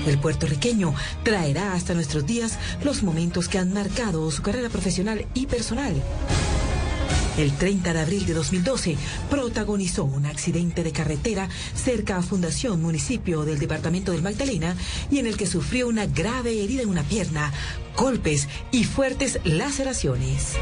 El 0.08 0.18
puertorriqueño 0.18 0.96
traerá 1.24 1.74
hasta 1.74 1.94
nuestros 1.94 2.26
días 2.26 2.58
los 2.84 3.04
momentos 3.04 3.48
que 3.48 3.60
han 3.60 3.74
marcado 3.74 4.32
su 4.32 4.42
carrera 4.42 4.70
profesional 4.70 5.28
y 5.36 5.46
personal. 5.46 6.02
El 7.40 7.54
30 7.54 7.94
de 7.94 8.02
abril 8.02 8.26
de 8.26 8.34
2012 8.34 8.98
protagonizó 9.30 10.04
un 10.04 10.26
accidente 10.26 10.84
de 10.84 10.92
carretera 10.92 11.48
cerca 11.74 12.18
a 12.18 12.22
Fundación, 12.22 12.82
municipio 12.82 13.46
del 13.46 13.60
departamento 13.60 14.12
del 14.12 14.22
Magdalena, 14.22 14.76
y 15.10 15.20
en 15.20 15.26
el 15.26 15.38
que 15.38 15.48
sufrió 15.48 15.88
una 15.88 16.06
grave 16.06 16.62
herida 16.62 16.82
en 16.82 16.90
una 16.90 17.04
pierna, 17.04 17.54
golpes 17.96 18.50
y 18.72 18.84
fuertes 18.84 19.40
laceraciones. 19.46 20.58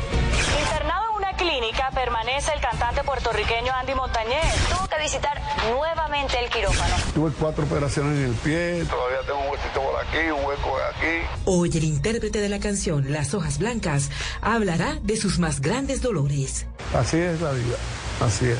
Clínica 1.37 1.91
permanece 1.93 2.51
el 2.53 2.61
cantante 2.61 3.03
puertorriqueño 3.03 3.71
Andy 3.73 3.93
Montañez. 3.95 4.43
Tuvo 4.69 4.87
que 4.87 5.01
visitar 5.01 5.41
nuevamente 5.69 6.37
el 6.43 6.49
quirófano. 6.49 6.95
Tuve 7.13 7.31
cuatro 7.39 7.63
operaciones 7.63 8.17
en 8.17 8.25
el 8.25 8.33
pie, 8.35 8.83
todavía 8.89 9.19
tengo 9.25 9.39
un 9.39 9.51
huesito 9.51 9.81
por 9.81 9.95
aquí, 10.03 10.29
un 10.31 10.45
hueco 10.45 10.75
aquí. 10.95 11.27
Hoy 11.45 11.69
el 11.73 11.83
intérprete 11.83 12.41
de 12.41 12.49
la 12.49 12.59
canción 12.59 13.11
Las 13.11 13.33
Hojas 13.33 13.59
Blancas 13.59 14.09
hablará 14.41 14.97
de 15.01 15.15
sus 15.17 15.39
más 15.39 15.61
grandes 15.61 16.01
dolores. 16.01 16.65
Así 16.93 17.17
es 17.17 17.39
la 17.39 17.51
vida, 17.51 17.77
así 18.21 18.45
es. 18.47 18.57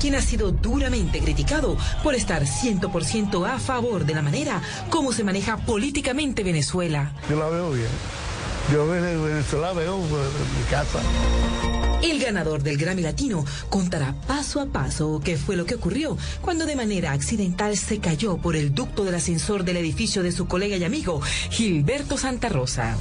quien 0.00 0.14
ha 0.14 0.22
sido 0.22 0.50
duramente 0.50 1.20
criticado 1.20 1.76
por 2.02 2.14
estar 2.14 2.42
100% 2.42 3.46
a 3.48 3.58
favor 3.58 4.04
de 4.06 4.14
la 4.14 4.22
manera 4.22 4.62
como 4.88 5.12
se 5.12 5.24
maneja 5.24 5.58
políticamente 5.58 6.42
Venezuela. 6.42 7.12
Yo 7.28 7.36
la 7.38 7.48
veo 7.48 7.70
bien. 7.70 7.88
Yo 8.72 8.94
en 8.94 9.24
Venezuela 9.24 9.72
veo 9.72 9.96
en 9.96 10.02
mi 10.04 10.64
casa. 10.70 11.00
El 12.02 12.20
ganador 12.20 12.62
del 12.62 12.76
Grammy 12.76 13.02
Latino 13.02 13.44
contará 13.68 14.14
paso 14.28 14.60
a 14.60 14.66
paso 14.66 15.20
qué 15.24 15.36
fue 15.36 15.56
lo 15.56 15.66
que 15.66 15.74
ocurrió 15.74 16.16
cuando 16.40 16.66
de 16.66 16.76
manera 16.76 17.12
accidental 17.12 17.76
se 17.76 17.98
cayó 17.98 18.36
por 18.38 18.54
el 18.54 18.72
ducto 18.72 19.04
del 19.04 19.16
ascensor 19.16 19.64
del 19.64 19.76
edificio 19.76 20.22
de 20.22 20.30
su 20.30 20.46
colega 20.46 20.76
y 20.76 20.84
amigo 20.84 21.20
Gilberto 21.50 22.16
Santa 22.16 22.48
Rosa. 22.48 22.96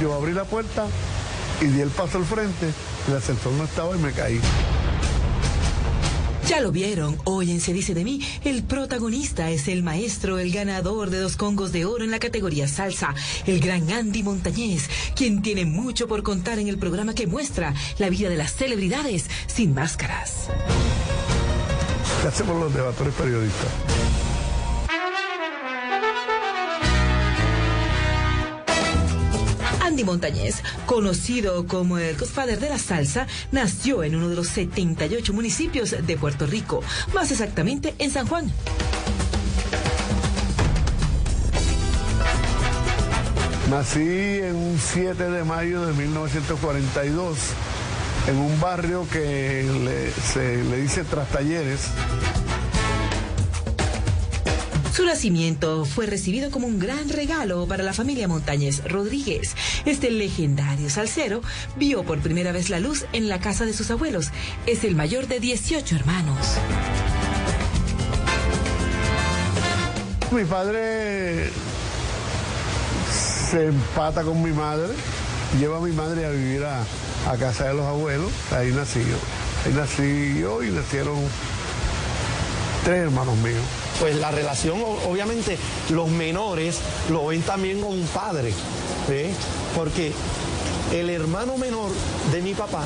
Yo 0.00 0.14
abrí 0.14 0.32
la 0.32 0.44
puerta 0.44 0.86
y 1.60 1.66
di 1.66 1.80
el 1.80 1.90
paso 1.90 2.18
al 2.18 2.24
frente, 2.24 2.70
el 3.08 3.16
ascensor 3.16 3.52
no 3.52 3.64
estaba 3.64 3.94
y 3.94 3.98
me 4.00 4.12
caí. 4.12 4.40
Ya 6.52 6.60
lo 6.60 6.70
vieron, 6.70 7.16
hoy 7.24 7.50
en 7.50 7.62
Se 7.62 7.72
dice 7.72 7.94
de 7.94 8.04
mí, 8.04 8.20
el 8.44 8.62
protagonista 8.62 9.48
es 9.48 9.68
el 9.68 9.82
maestro, 9.82 10.38
el 10.38 10.52
ganador 10.52 11.08
de 11.08 11.18
dos 11.18 11.38
congos 11.38 11.72
de 11.72 11.86
oro 11.86 12.04
en 12.04 12.10
la 12.10 12.18
categoría 12.18 12.68
salsa, 12.68 13.14
el 13.46 13.58
gran 13.58 13.90
Andy 13.90 14.22
Montañez, 14.22 14.90
quien 15.16 15.40
tiene 15.40 15.64
mucho 15.64 16.06
por 16.06 16.22
contar 16.22 16.58
en 16.58 16.68
el 16.68 16.76
programa 16.76 17.14
que 17.14 17.26
muestra 17.26 17.72
la 17.96 18.10
vida 18.10 18.28
de 18.28 18.36
las 18.36 18.52
celebridades 18.52 19.30
sin 19.46 19.72
máscaras. 19.72 20.48
¿Qué 22.20 22.28
hacemos 22.28 22.60
los 22.60 22.74
debatores 22.74 23.14
periodistas? 23.14 24.11
Andy 30.02 30.10
Montañez, 30.10 30.62
conocido 30.86 31.66
como 31.68 31.96
el 31.98 32.16
Godfather 32.16 32.58
de 32.58 32.68
la 32.68 32.78
salsa, 32.78 33.28
nació 33.52 34.02
en 34.02 34.16
uno 34.16 34.28
de 34.28 34.34
los 34.34 34.48
78 34.48 35.32
municipios 35.32 35.94
de 36.04 36.16
Puerto 36.16 36.44
Rico, 36.44 36.82
más 37.14 37.30
exactamente 37.30 37.94
en 37.98 38.10
San 38.10 38.26
Juan. 38.26 38.52
Nací 43.70 44.40
en 44.40 44.56
un 44.56 44.78
7 44.78 45.30
de 45.30 45.44
mayo 45.44 45.86
de 45.86 45.92
1942 45.92 47.38
en 48.26 48.36
un 48.38 48.60
barrio 48.60 49.06
que 49.08 50.10
se 50.32 50.64
le 50.64 50.78
dice 50.78 51.04
Trastalleres. 51.04 51.90
Su 54.92 55.06
nacimiento 55.06 55.86
fue 55.86 56.04
recibido 56.04 56.50
como 56.50 56.66
un 56.66 56.78
gran 56.78 57.08
regalo 57.08 57.66
para 57.66 57.82
la 57.82 57.94
familia 57.94 58.28
Montañez 58.28 58.84
Rodríguez. 58.84 59.56
Este 59.86 60.10
legendario 60.10 60.90
salsero 60.90 61.40
vio 61.76 62.02
por 62.02 62.20
primera 62.20 62.52
vez 62.52 62.68
la 62.68 62.78
luz 62.78 63.06
en 63.14 63.30
la 63.30 63.40
casa 63.40 63.64
de 63.64 63.72
sus 63.72 63.90
abuelos. 63.90 64.30
Es 64.66 64.84
el 64.84 64.94
mayor 64.94 65.28
de 65.28 65.40
18 65.40 65.96
hermanos. 65.96 66.46
Mi 70.30 70.44
padre 70.44 71.48
se 73.10 73.68
empata 73.68 74.22
con 74.24 74.42
mi 74.42 74.50
madre, 74.50 74.92
lleva 75.58 75.78
a 75.78 75.80
mi 75.80 75.92
madre 75.92 76.26
a 76.26 76.30
vivir 76.30 76.64
a, 76.64 76.84
casa 77.38 77.68
de 77.68 77.74
los 77.74 77.86
abuelos, 77.86 78.30
ahí 78.50 78.70
nací. 78.72 79.00
Ahí 79.64 79.72
nací 79.72 80.38
yo 80.38 80.62
y 80.62 80.70
nacieron 80.70 81.16
tres 82.84 83.04
hermanos 83.04 83.38
míos. 83.38 83.81
Pues 84.00 84.16
la 84.16 84.30
relación, 84.30 84.80
obviamente, 85.08 85.56
los 85.90 86.08
menores 86.08 86.78
lo 87.10 87.26
ven 87.26 87.42
también 87.42 87.80
con 87.80 87.92
un 87.92 88.06
padre. 88.08 88.52
Porque 89.76 90.12
el 90.92 91.08
hermano 91.10 91.56
menor 91.56 91.90
de 92.32 92.42
mi 92.42 92.54
papá 92.54 92.84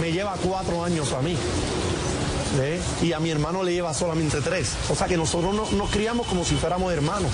me 0.00 0.12
lleva 0.12 0.34
cuatro 0.42 0.84
años 0.84 1.12
a 1.12 1.20
mí. 1.22 1.36
Y 3.02 3.12
a 3.14 3.20
mi 3.20 3.30
hermano 3.30 3.62
le 3.62 3.72
lleva 3.72 3.94
solamente 3.94 4.40
tres. 4.42 4.72
O 4.90 4.94
sea 4.94 5.06
que 5.06 5.16
nosotros 5.16 5.54
no- 5.54 5.70
nos 5.72 5.90
criamos 5.90 6.26
como 6.26 6.44
si 6.44 6.54
fuéramos 6.56 6.92
hermanos. 6.92 7.30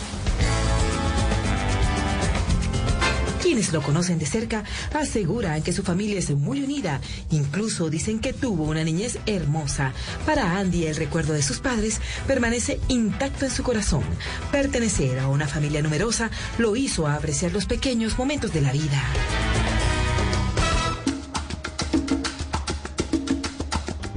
Quienes 3.43 3.73
lo 3.73 3.83
conocen 3.83 4.19
de 4.19 4.27
cerca 4.27 4.65
aseguran 4.93 5.63
que 5.63 5.73
su 5.73 5.83
familia 5.83 6.19
es 6.19 6.31
muy 6.31 6.63
unida. 6.63 7.01
Incluso 7.31 7.89
dicen 7.89 8.19
que 8.19 8.33
tuvo 8.33 8.65
una 8.65 8.85
niñez 8.85 9.19
hermosa. 9.27 9.93
Para 10.27 10.59
Andy, 10.59 10.87
el 10.87 10.97
recuerdo 10.97 11.33
de 11.33 11.43
sus 11.43 11.61
padres 11.61 12.01
permanece 12.27 12.81
intacto 12.89 13.45
en 13.45 13.51
su 13.51 13.63
corazón. 13.63 14.03
Pertenecer 14.51 15.19
a 15.21 15.29
una 15.29 15.47
familia 15.47 15.83
numerosa 15.83 16.31
lo 16.59 16.75
hizo 16.77 17.07
apreciar 17.07 17.53
los 17.53 17.67
pequeños 17.67 18.19
momentos 18.19 18.53
de 18.53 18.61
la 18.61 18.73
vida. 18.73 19.03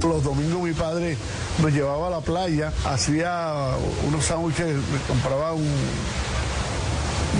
Los 0.02 0.24
domingos 0.24 0.62
mi 0.62 0.72
padre 0.72 1.16
nos 1.60 1.72
llevaba 1.72 2.08
a 2.08 2.10
la 2.10 2.20
playa, 2.20 2.72
hacía 2.84 3.68
unos 4.08 4.24
sándwiches, 4.24 4.76
compraba 5.06 5.52
un 5.52 5.68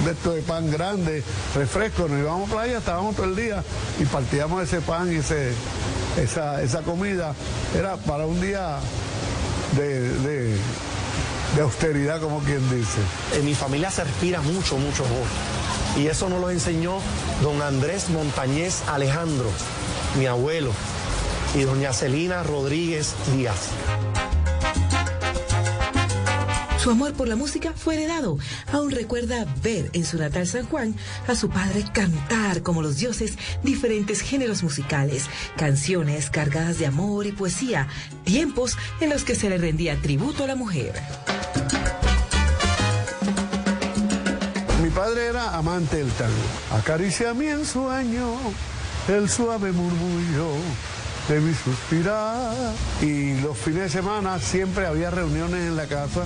de 0.04 0.12
esto 0.12 0.32
de 0.32 0.42
pan 0.42 0.70
grande, 0.70 1.22
refresco, 1.54 2.08
nos 2.08 2.18
íbamos 2.18 2.50
a 2.50 2.54
la 2.54 2.60
playa, 2.62 2.78
estábamos 2.78 3.14
todo 3.16 3.26
el 3.26 3.36
día 3.36 3.62
y 4.00 4.04
partíamos 4.04 4.62
ese 4.62 4.80
pan 4.80 5.12
y 5.12 5.16
ese, 5.16 5.52
esa, 6.20 6.62
esa 6.62 6.82
comida. 6.82 7.34
Era 7.78 7.96
para 7.96 8.26
un 8.26 8.40
día 8.40 8.78
de, 9.76 10.08
de- 10.18 10.56
austeridad, 11.62 12.20
como 12.20 12.38
quien 12.40 12.60
dice. 12.70 12.98
En 13.38 13.44
mi 13.44 13.54
familia 13.54 13.90
se 13.90 14.02
respira 14.04 14.40
mucho, 14.40 14.78
mucho 14.78 15.04
amor. 15.04 15.26
Y 15.98 16.06
eso 16.06 16.28
nos 16.30 16.40
lo 16.40 16.48
enseñó 16.50 16.94
don 17.42 17.60
Andrés 17.60 18.08
Montañez 18.08 18.80
Alejandro, 18.88 19.50
mi 20.18 20.24
abuelo, 20.26 20.72
y 21.54 21.60
doña 21.64 21.92
Celina 21.92 22.42
Rodríguez 22.42 23.14
Díaz. 23.36 23.68
Su 26.82 26.90
amor 26.90 27.12
por 27.12 27.28
la 27.28 27.36
música 27.36 27.72
fue 27.76 27.94
heredado. 27.94 28.38
Aún 28.72 28.90
recuerda 28.90 29.46
ver 29.62 29.88
en 29.92 30.04
su 30.04 30.18
natal 30.18 30.48
San 30.48 30.66
Juan 30.66 30.96
a 31.28 31.36
su 31.36 31.48
padre 31.48 31.84
cantar 31.92 32.64
como 32.64 32.82
los 32.82 32.96
dioses 32.96 33.34
diferentes 33.62 34.20
géneros 34.20 34.64
musicales, 34.64 35.26
canciones 35.56 36.28
cargadas 36.28 36.80
de 36.80 36.86
amor 36.86 37.26
y 37.26 37.30
poesía, 37.30 37.86
tiempos 38.24 38.76
en 39.00 39.10
los 39.10 39.22
que 39.22 39.36
se 39.36 39.48
le 39.48 39.58
rendía 39.58 39.94
tributo 40.02 40.42
a 40.42 40.48
la 40.48 40.56
mujer. 40.56 40.92
Mi 44.82 44.90
padre 44.90 45.26
era 45.26 45.56
amante 45.56 45.98
del 45.98 46.10
tango. 46.10 46.34
Acaricia 46.72 47.30
a 47.30 47.34
mí 47.34 47.46
en 47.46 47.64
sueño 47.64 48.38
el 49.06 49.30
suave 49.30 49.70
murmullo 49.70 50.48
de 51.28 51.40
mi 51.40 51.54
suspirar. 51.54 52.52
Y 53.00 53.40
los 53.40 53.56
fines 53.56 53.84
de 53.84 53.88
semana 53.88 54.40
siempre 54.40 54.84
había 54.86 55.10
reuniones 55.10 55.60
en 55.60 55.76
la 55.76 55.86
casa 55.86 56.24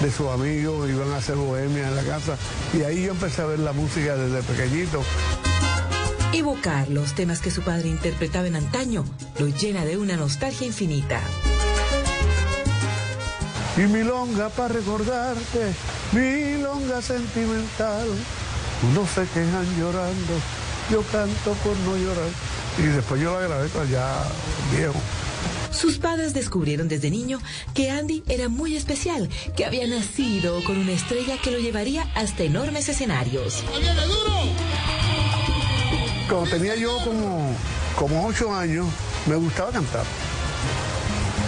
de 0.00 0.10
sus 0.10 0.28
amigos, 0.28 0.88
iban 0.88 1.12
a 1.12 1.16
hacer 1.16 1.36
bohemia 1.36 1.88
en 1.88 1.96
la 1.96 2.02
casa. 2.02 2.36
Y 2.74 2.82
ahí 2.82 3.04
yo 3.04 3.12
empecé 3.12 3.42
a 3.42 3.46
ver 3.46 3.58
la 3.58 3.72
música 3.72 4.16
desde 4.16 4.42
pequeñito. 4.42 5.02
Evocar 6.32 6.88
los 6.88 7.14
temas 7.14 7.40
que 7.40 7.50
su 7.50 7.62
padre 7.62 7.88
interpretaba 7.88 8.46
en 8.46 8.56
antaño 8.56 9.04
lo 9.38 9.48
llena 9.48 9.84
de 9.84 9.96
una 9.96 10.16
nostalgia 10.16 10.66
infinita. 10.66 11.20
Y 13.76 13.80
milonga 13.80 14.48
para 14.50 14.74
recordarte, 14.74 15.72
milonga 16.12 17.00
sentimental. 17.00 18.08
Unos 18.90 19.08
se 19.10 19.22
quejan 19.28 19.66
llorando, 19.78 20.34
yo 20.90 21.02
canto 21.10 21.52
por 21.64 21.76
no 21.78 21.96
llorar. 21.96 22.28
Y 22.78 22.82
después 22.82 23.20
yo 23.20 23.30
lo 23.32 23.38
agradezco 23.38 23.84
ya 23.84 24.24
viejo. 24.76 25.00
Sus 25.76 25.98
padres 25.98 26.32
descubrieron 26.32 26.88
desde 26.88 27.10
niño 27.10 27.38
que 27.74 27.90
Andy 27.90 28.24
era 28.28 28.48
muy 28.48 28.76
especial, 28.76 29.28
que 29.54 29.66
había 29.66 29.86
nacido 29.86 30.64
con 30.64 30.78
una 30.78 30.92
estrella 30.92 31.36
que 31.36 31.50
lo 31.50 31.58
llevaría 31.58 32.08
hasta 32.14 32.44
enormes 32.44 32.88
escenarios. 32.88 33.62
Cuando 36.30 36.50
tenía 36.50 36.76
yo 36.76 36.96
como, 37.04 37.54
como 37.94 38.26
ocho 38.26 38.54
años, 38.54 38.86
me 39.26 39.36
gustaba 39.36 39.70
cantar. 39.70 40.04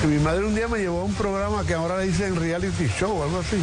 Y 0.04 0.06
mi 0.08 0.18
madre 0.18 0.44
un 0.44 0.54
día 0.54 0.68
me 0.68 0.78
llevó 0.78 1.00
a 1.00 1.04
un 1.04 1.14
programa 1.14 1.64
que 1.66 1.72
ahora 1.72 1.96
le 1.96 2.08
dicen 2.08 2.36
reality 2.36 2.86
show 3.00 3.10
o 3.10 3.24
algo 3.24 3.38
así. 3.38 3.56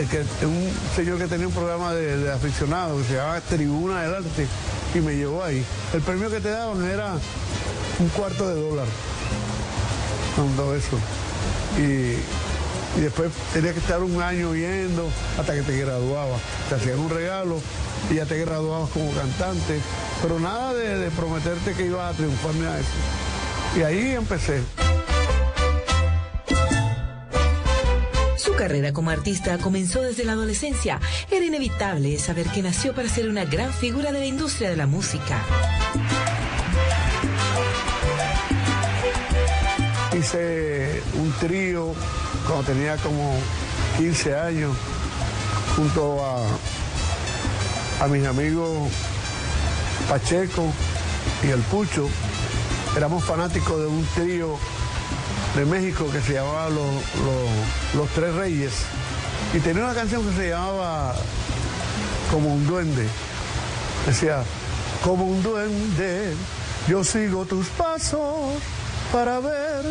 Es 0.00 0.08
que 0.08 0.46
un 0.46 0.72
señor 0.96 1.18
que 1.18 1.26
tenía 1.26 1.46
un 1.46 1.52
programa 1.52 1.92
de, 1.92 2.16
de 2.16 2.32
aficionados 2.32 3.02
que 3.02 3.08
se 3.08 3.14
llamaba 3.16 3.42
Tribuna 3.42 4.02
del 4.04 4.14
Arte 4.14 4.46
y 4.94 4.98
me 5.00 5.14
llevó 5.14 5.44
ahí. 5.44 5.62
El 5.92 6.00
premio 6.00 6.30
que 6.30 6.40
te 6.40 6.48
daban 6.48 6.82
era 6.82 7.12
un 7.98 8.08
cuarto 8.08 8.48
de 8.48 8.60
dólar. 8.60 8.86
Cuando 10.36 10.74
eso. 10.74 10.98
Y, 11.78 12.16
y 12.98 13.00
después 13.00 13.30
tenía 13.52 13.72
que 13.72 13.78
estar 13.78 14.02
un 14.02 14.20
año 14.22 14.52
viendo 14.52 15.08
hasta 15.38 15.54
que 15.54 15.62
te 15.62 15.78
graduabas. 15.78 16.40
Te 16.68 16.76
hacían 16.76 16.98
un 16.98 17.10
regalo 17.10 17.60
y 18.10 18.14
ya 18.14 18.26
te 18.26 18.38
graduabas 18.38 18.90
como 18.90 19.10
cantante. 19.12 19.80
Pero 20.22 20.38
nada 20.40 20.74
de, 20.74 20.98
de 20.98 21.10
prometerte 21.10 21.72
que 21.72 21.86
ibas 21.86 22.14
a 22.14 22.16
triunfar 22.16 22.54
ni 22.54 22.66
a 22.66 22.78
eso. 22.78 22.88
Y 23.76 23.82
ahí 23.82 24.12
empecé. 24.12 24.60
Su 28.36 28.54
carrera 28.54 28.92
como 28.92 29.10
artista 29.10 29.58
comenzó 29.58 30.02
desde 30.02 30.24
la 30.24 30.32
adolescencia. 30.32 31.00
Era 31.30 31.44
inevitable 31.44 32.18
saber 32.18 32.46
que 32.46 32.62
nació 32.62 32.94
para 32.94 33.08
ser 33.08 33.28
una 33.28 33.44
gran 33.44 33.72
figura 33.72 34.12
de 34.12 34.20
la 34.20 34.26
industria 34.26 34.70
de 34.70 34.76
la 34.76 34.86
música. 34.86 35.42
Hice 40.16 41.02
un 41.14 41.32
trío 41.40 41.92
cuando 42.46 42.64
tenía 42.64 42.96
como 42.98 43.34
15 43.98 44.36
años 44.38 44.76
junto 45.76 46.24
a, 46.24 48.04
a 48.04 48.08
mis 48.08 48.24
amigos 48.26 48.90
Pacheco 50.08 50.72
y 51.42 51.48
el 51.48 51.60
Pucho. 51.62 52.08
Éramos 52.96 53.24
fanáticos 53.24 53.80
de 53.80 53.86
un 53.86 54.06
trío 54.14 54.56
de 55.56 55.64
México 55.64 56.06
que 56.12 56.20
se 56.20 56.34
llamaba 56.34 56.68
Los, 56.68 56.76
Los- 56.86 57.94
Los 57.96 58.08
Tres 58.10 58.34
Reyes. 58.34 58.72
Y 59.52 59.58
tenía 59.60 59.84
una 59.84 59.94
canción 59.94 60.24
que 60.28 60.36
se 60.36 60.48
llamaba 60.50 61.14
Como 62.30 62.54
un 62.54 62.66
duende. 62.66 63.06
Decía, 64.06 64.42
como 65.02 65.24
un 65.26 65.42
duende, 65.42 66.34
yo 66.88 67.02
sigo 67.02 67.44
tus 67.46 67.66
pasos 67.68 68.54
para 69.14 69.38
ver 69.38 69.84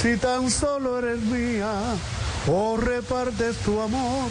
si 0.00 0.16
tan 0.16 0.50
solo 0.50 1.00
eres 1.00 1.20
mía 1.20 1.70
o 2.50 2.78
repartes 2.78 3.58
tu 3.58 3.78
amor 3.78 4.30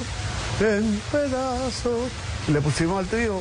en 0.60 1.00
pedazos. 1.12 2.10
Le 2.48 2.60
pusimos 2.60 2.98
al 2.98 3.06
trío, 3.06 3.40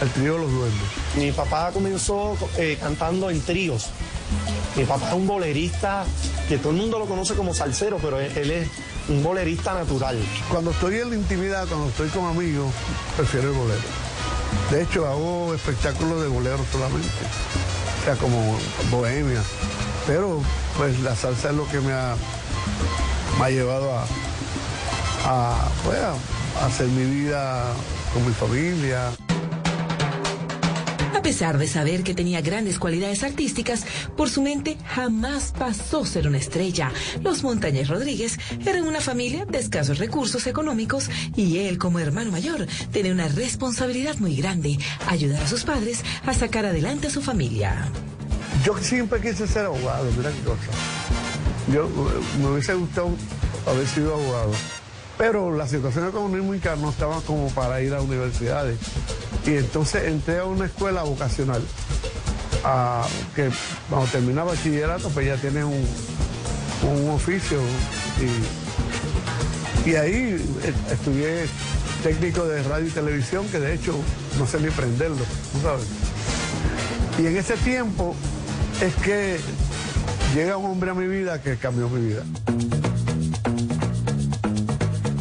al 0.00 0.10
trío 0.10 0.38
Los 0.38 0.50
Duendes. 0.50 0.88
Mi 1.14 1.30
papá 1.30 1.70
comenzó 1.70 2.36
eh, 2.58 2.76
cantando 2.80 3.30
en 3.30 3.40
tríos. 3.42 3.90
Mi 4.74 4.84
papá 4.84 5.10
es 5.10 5.14
un 5.14 5.28
bolerista 5.28 6.04
que 6.48 6.58
todo 6.58 6.70
el 6.70 6.78
mundo 6.78 6.98
lo 6.98 7.06
conoce 7.06 7.34
como 7.34 7.54
salsero, 7.54 7.98
pero 7.98 8.18
él, 8.18 8.32
él 8.36 8.50
es 8.50 8.68
un 9.08 9.22
bolerista 9.22 9.72
natural. 9.72 10.18
Cuando 10.50 10.72
estoy 10.72 10.96
en 10.96 11.10
la 11.10 11.14
intimidad, 11.14 11.68
cuando 11.68 11.90
estoy 11.90 12.08
con 12.08 12.26
amigos, 12.26 12.72
prefiero 13.16 13.50
el 13.50 13.56
bolero. 13.56 13.80
De 14.72 14.82
hecho, 14.82 15.06
hago 15.06 15.54
espectáculos 15.54 16.20
de 16.20 16.26
bolero 16.26 16.58
solamente, 16.72 17.08
o 18.00 18.04
sea, 18.04 18.16
como 18.16 18.58
bohemia. 18.90 19.44
Pero 20.06 20.42
pues 20.76 21.00
la 21.00 21.14
salsa 21.14 21.50
es 21.50 21.56
lo 21.56 21.68
que 21.68 21.80
me 21.80 21.92
ha, 21.92 22.16
llevado 23.48 23.90
pues, 25.84 25.98
a 25.98 26.66
hacer 26.66 26.86
mi 26.88 27.04
vida 27.04 27.72
con 28.12 28.26
mi 28.26 28.32
familia. 28.32 29.10
A 31.20 31.22
pesar 31.22 31.58
de 31.58 31.68
saber 31.68 32.02
que 32.02 32.14
tenía 32.14 32.40
grandes 32.40 32.78
cualidades 32.78 33.22
artísticas, 33.22 33.84
por 34.16 34.30
su 34.30 34.42
mente 34.42 34.78
jamás 34.86 35.52
pasó 35.56 36.04
ser 36.04 36.26
una 36.26 36.38
estrella. 36.38 36.90
Los 37.22 37.42
Montañez 37.42 37.88
Rodríguez 37.88 38.38
eran 38.64 38.84
una 38.84 39.00
familia 39.00 39.44
de 39.44 39.58
escasos 39.58 39.98
recursos 39.98 40.46
económicos 40.46 41.10
y 41.36 41.58
él, 41.58 41.78
como 41.78 41.98
hermano 41.98 42.32
mayor, 42.32 42.66
tenía 42.90 43.12
una 43.12 43.28
responsabilidad 43.28 44.16
muy 44.16 44.34
grande, 44.34 44.78
ayudar 45.06 45.42
a 45.42 45.46
sus 45.46 45.64
padres 45.64 46.02
a 46.24 46.32
sacar 46.32 46.64
adelante 46.64 47.08
a 47.08 47.10
su 47.10 47.20
familia. 47.20 47.92
Yo 48.64 48.76
siempre 48.78 49.20
quise 49.20 49.46
ser 49.46 49.66
abogado, 49.66 50.04
mira 50.16 50.30
qué 50.30 50.42
cosa. 50.42 50.60
Yo 51.72 51.88
me 52.40 52.48
hubiese 52.48 52.74
gustado 52.74 53.10
haber 53.66 53.86
sido 53.86 54.14
abogado. 54.14 54.52
Pero 55.16 55.54
la 55.54 55.66
situación 55.66 56.08
económica 56.08 56.76
no 56.76 56.90
estaba 56.90 57.20
como 57.22 57.48
para 57.50 57.80
ir 57.80 57.94
a 57.94 58.00
universidades. 58.00 58.78
Y 59.46 59.56
entonces 59.56 60.04
entré 60.04 60.38
a 60.38 60.44
una 60.44 60.66
escuela 60.66 61.02
vocacional, 61.02 61.62
que 63.34 63.50
cuando 63.88 64.06
termina 64.10 64.44
bachillerato, 64.44 65.08
pues 65.10 65.26
ya 65.26 65.36
tienes 65.36 65.64
un, 65.64 65.86
un 66.88 67.10
oficio. 67.10 67.58
Y, 69.86 69.90
y 69.90 69.94
ahí 69.94 70.36
eh, 70.62 70.74
estudié 70.90 71.46
técnico 72.02 72.46
de 72.46 72.62
radio 72.62 72.86
y 72.86 72.90
televisión, 72.90 73.46
que 73.48 73.60
de 73.60 73.74
hecho 73.74 73.94
no 74.38 74.46
sé 74.46 74.60
ni 74.60 74.70
prenderlo, 74.70 75.24
¿tú 75.52 75.60
sabes? 75.62 75.86
Y 77.18 77.26
en 77.26 77.36
ese 77.36 77.56
tiempo 77.58 78.14
es 78.80 78.94
que 78.96 79.38
llega 80.34 80.56
un 80.56 80.70
hombre 80.70 80.90
a 80.90 80.94
mi 80.94 81.06
vida 81.06 81.42
que 81.42 81.56
cambió 81.56 81.88
mi 81.88 82.08
vida. 82.08 82.22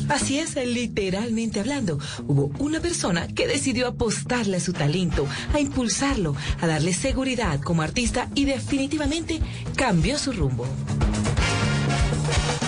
Así 0.07 0.39
es, 0.39 0.55
literalmente 0.55 1.59
hablando, 1.59 1.99
hubo 2.27 2.51
una 2.59 2.79
persona 2.79 3.27
que 3.27 3.47
decidió 3.47 3.87
apostarle 3.87 4.57
a 4.57 4.59
su 4.59 4.73
talento, 4.73 5.27
a 5.53 5.59
impulsarlo, 5.59 6.35
a 6.61 6.67
darle 6.67 6.93
seguridad 6.93 7.59
como 7.61 7.81
artista 7.81 8.27
y 8.33 8.45
definitivamente 8.45 9.39
cambió 9.75 10.17
su 10.17 10.31
rumbo. 10.31 10.65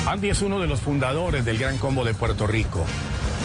Andy 0.08 0.30
es 0.30 0.42
uno 0.42 0.60
de 0.60 0.68
los 0.68 0.82
fundadores 0.82 1.46
del 1.46 1.58
Gran 1.58 1.78
Combo 1.78 2.04
de 2.04 2.14
Puerto 2.14 2.48
Rico. 2.48 2.86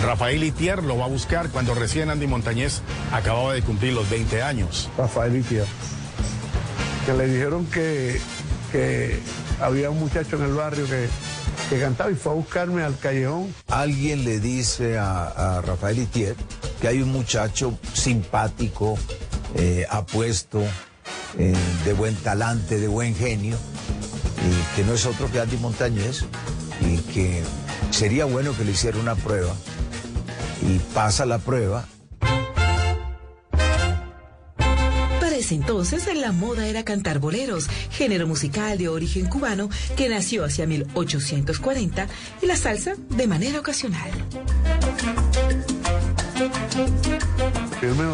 Rafael 0.02 0.42
Itier 0.42 0.82
lo 0.82 0.98
va 0.98 1.06
a 1.06 1.08
buscar 1.08 1.48
cuando 1.50 1.74
recién 1.74 2.10
Andy 2.10 2.26
Montañez 2.26 2.82
acababa 3.12 3.54
de 3.54 3.62
cumplir 3.62 3.92
los 3.92 4.08
20 4.10 4.42
años. 4.42 4.90
Rafael 4.98 5.36
Itier, 5.36 5.66
que 7.06 7.14
le 7.14 7.26
dijeron 7.28 7.64
que, 7.66 8.20
que 8.72 9.18
había 9.60 9.90
un 9.90 10.00
muchacho 10.00 10.36
en 10.36 10.42
el 10.42 10.54
barrio 10.54 10.86
que 10.86 11.08
que 11.68 11.80
cantaba 11.80 12.10
y 12.10 12.14
fue 12.14 12.32
a 12.32 12.34
buscarme 12.34 12.82
al 12.82 12.98
callejón. 12.98 13.52
Alguien 13.68 14.24
le 14.24 14.40
dice 14.40 14.98
a, 14.98 15.60
Rafael 15.64 15.98
Itier 15.98 16.36
que 16.80 16.88
hay 16.88 17.02
un 17.02 17.10
muchacho 17.10 17.78
simpático, 17.92 18.98
eh, 19.54 19.86
apuesto, 19.90 20.62
eh, 21.38 21.54
de 21.84 21.92
buen 21.94 22.14
talante, 22.16 22.78
de 22.78 22.86
buen 22.86 23.14
genio, 23.14 23.56
y 23.56 24.76
que 24.76 24.84
no 24.84 24.92
es 24.92 25.06
otro 25.06 25.30
que 25.32 25.40
Andy 25.40 25.56
Montañez, 25.56 26.24
y 26.80 26.98
que 26.98 27.42
sería 27.90 28.26
bueno 28.26 28.56
que 28.56 28.64
le 28.64 28.72
hiciera 28.72 28.98
una 28.98 29.14
prueba. 29.14 29.54
Y 30.62 30.78
pasa 30.94 31.24
la 31.26 31.38
prueba 31.38 31.86
ese 35.46 35.54
entonces, 35.54 36.08
la 36.16 36.32
moda 36.32 36.66
era 36.66 36.82
cantar 36.82 37.20
boleros, 37.20 37.68
género 37.92 38.26
musical 38.26 38.78
de 38.78 38.88
origen 38.88 39.26
cubano 39.26 39.70
que 39.96 40.08
nació 40.08 40.44
hacia 40.44 40.66
1840, 40.66 42.08
y 42.42 42.46
la 42.46 42.56
salsa 42.56 42.94
de 43.10 43.28
manera 43.28 43.60
ocasional. 43.60 44.10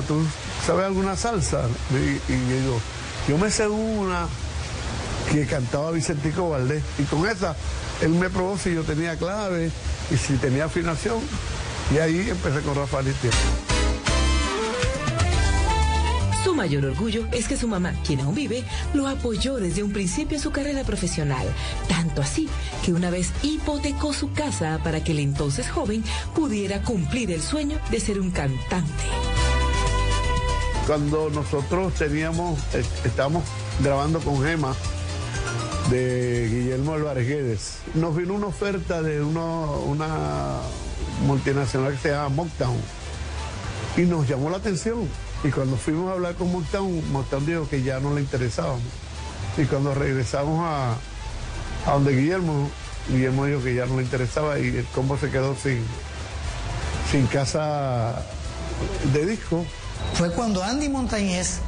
¿tú 0.07 0.23
sabes 0.67 0.85
alguna 0.85 1.17
salsa? 1.17 1.63
Y, 1.91 2.35
yo 2.67 2.79
yo 3.27 3.39
me 3.39 3.51
sé 3.51 3.67
una 3.67 4.29
que 5.31 5.47
cantaba 5.47 5.91
Vicentico 5.91 6.51
Valdés. 6.51 6.83
Y 6.99 7.05
con 7.05 7.27
esa, 7.27 7.57
él 8.03 8.11
me 8.11 8.29
probó 8.29 8.59
si 8.59 8.75
yo 8.75 8.83
tenía 8.83 9.17
clave 9.17 9.71
y 10.11 10.17
si 10.19 10.35
tenía 10.35 10.67
afinación. 10.67 11.21
Y 11.95 11.97
ahí 11.97 12.29
empecé 12.29 12.61
con 12.61 12.75
Rafael 12.75 13.09
Itier. 13.09 13.72
Su 16.45 16.57
mayor 16.57 16.85
orgullo 16.87 17.27
es 17.33 17.47
que 17.47 17.57
su 17.57 17.69
mamá, 17.69 17.95
quien 18.05 18.21
aún 18.21 18.35
vive, 18.35 18.65
lo 18.95 19.07
apoyó 19.07 19.57
desde 19.57 19.83
un 19.83 19.93
principio 19.93 20.37
en 20.37 20.43
su 20.43 20.51
carrera 20.51 20.83
profesional. 20.83 21.47
Tanto 21.89 22.21
así 22.21 22.49
que 22.85 22.93
una 22.93 23.11
vez 23.11 23.33
hipotecó 23.43 24.13
su 24.13 24.33
casa 24.33 24.81
para 24.83 25.05
que 25.05 25.13
el 25.13 25.21
entonces 25.21 25.71
joven 25.71 26.03
pudiera 26.35 26.83
cumplir 26.83 27.31
el 27.31 27.41
sueño 27.41 27.79
de 27.91 28.01
ser 28.01 28.21
un 28.21 28.31
cantante. 28.31 29.05
Cuando 30.87 31.31
nosotros 31.31 31.95
teníamos, 31.95 32.59
eh, 32.75 32.85
estábamos 33.05 33.45
grabando 33.81 34.19
con 34.19 34.43
Gema 34.43 34.75
de 35.91 36.49
Guillermo 36.51 36.95
Álvarez 36.95 37.29
Guedes, 37.29 37.79
nos 37.95 38.17
vino 38.17 38.35
una 38.35 38.47
oferta 38.49 39.01
de 39.01 39.23
una 39.23 40.61
multinacional 41.25 41.93
que 41.93 41.99
se 41.99 42.09
llama 42.11 42.31
Mocktown 42.31 42.77
y 43.97 44.03
nos 44.03 44.29
llamó 44.29 44.51
la 44.51 44.57
atención. 44.57 45.09
Y 45.45 45.51
cuando 45.51 45.77
fuimos 45.77 46.11
a 46.11 46.13
hablar 46.15 46.35
con 46.35 46.53
Mocktown, 46.53 47.13
Mocktown 47.13 47.47
dijo 47.47 47.69
que 47.69 47.83
ya 47.83 47.99
no 47.99 48.15
le 48.15 48.21
interesábamos. 48.21 48.83
Y 49.57 49.65
cuando 49.65 49.95
regresamos 49.95 50.61
a, 50.65 50.93
a 51.87 51.93
donde 51.93 52.15
Guillermo, 52.15 52.71
Guillermo 53.09 53.47
dijo 53.47 53.63
que 53.63 53.75
ya 53.75 53.87
no 53.87 53.97
le 53.97 54.05
interesaba 54.05 54.59
y 54.59 54.69
el 54.69 54.85
combo 54.87 55.19
se 55.19 55.31
quedó 55.31 55.57
sin, 55.57 55.85
sin 57.11 57.27
casa 57.27 58.23
de 59.13 59.27
disco. 59.27 59.65
Fue 60.15 60.31
cuando 60.31 60.63
Andy 60.63 60.89
Montañez 60.89 61.59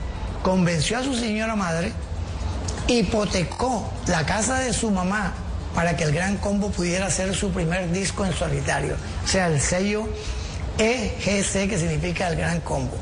convenció 0.42 0.98
a 0.98 1.02
su 1.02 1.14
señora 1.14 1.56
madre, 1.56 1.92
hipotecó 2.86 3.90
la 4.06 4.24
casa 4.24 4.60
de 4.60 4.72
su 4.72 4.90
mamá 4.90 5.32
para 5.74 5.96
que 5.96 6.04
el 6.04 6.12
Gran 6.12 6.36
Combo 6.36 6.70
pudiera 6.70 7.06
hacer 7.06 7.34
su 7.34 7.50
primer 7.50 7.90
disco 7.90 8.24
en 8.24 8.32
solitario. 8.32 8.94
O 9.24 9.28
sea, 9.28 9.48
el 9.48 9.60
sello 9.60 10.08
EGC, 10.78 11.68
que 11.68 11.78
significa 11.78 12.28
el 12.28 12.36
Gran 12.36 12.60
Combo. 12.60 12.96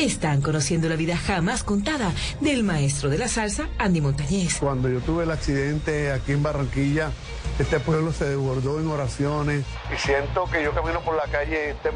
Están 0.00 0.40
conociendo 0.40 0.88
la 0.88 0.96
vida 0.96 1.14
jamás 1.14 1.62
contada 1.62 2.14
del 2.40 2.64
maestro 2.64 3.10
de 3.10 3.18
la 3.18 3.28
salsa, 3.28 3.68
Andy 3.76 4.00
Montañez. 4.00 4.56
Cuando 4.58 4.88
yo 4.88 5.00
tuve 5.00 5.24
el 5.24 5.30
accidente 5.30 6.10
aquí 6.10 6.32
en 6.32 6.42
Barranquilla, 6.42 7.10
este 7.58 7.80
pueblo 7.80 8.10
se 8.10 8.24
desbordó 8.24 8.80
en 8.80 8.86
oraciones 8.86 9.62
y 9.94 9.98
siento 9.98 10.46
que 10.50 10.62
yo 10.62 10.72
camino 10.72 11.02
por 11.02 11.16
la 11.16 11.24
calle 11.24 11.66
y 11.66 11.70
este 11.72 11.90
es 11.90 11.94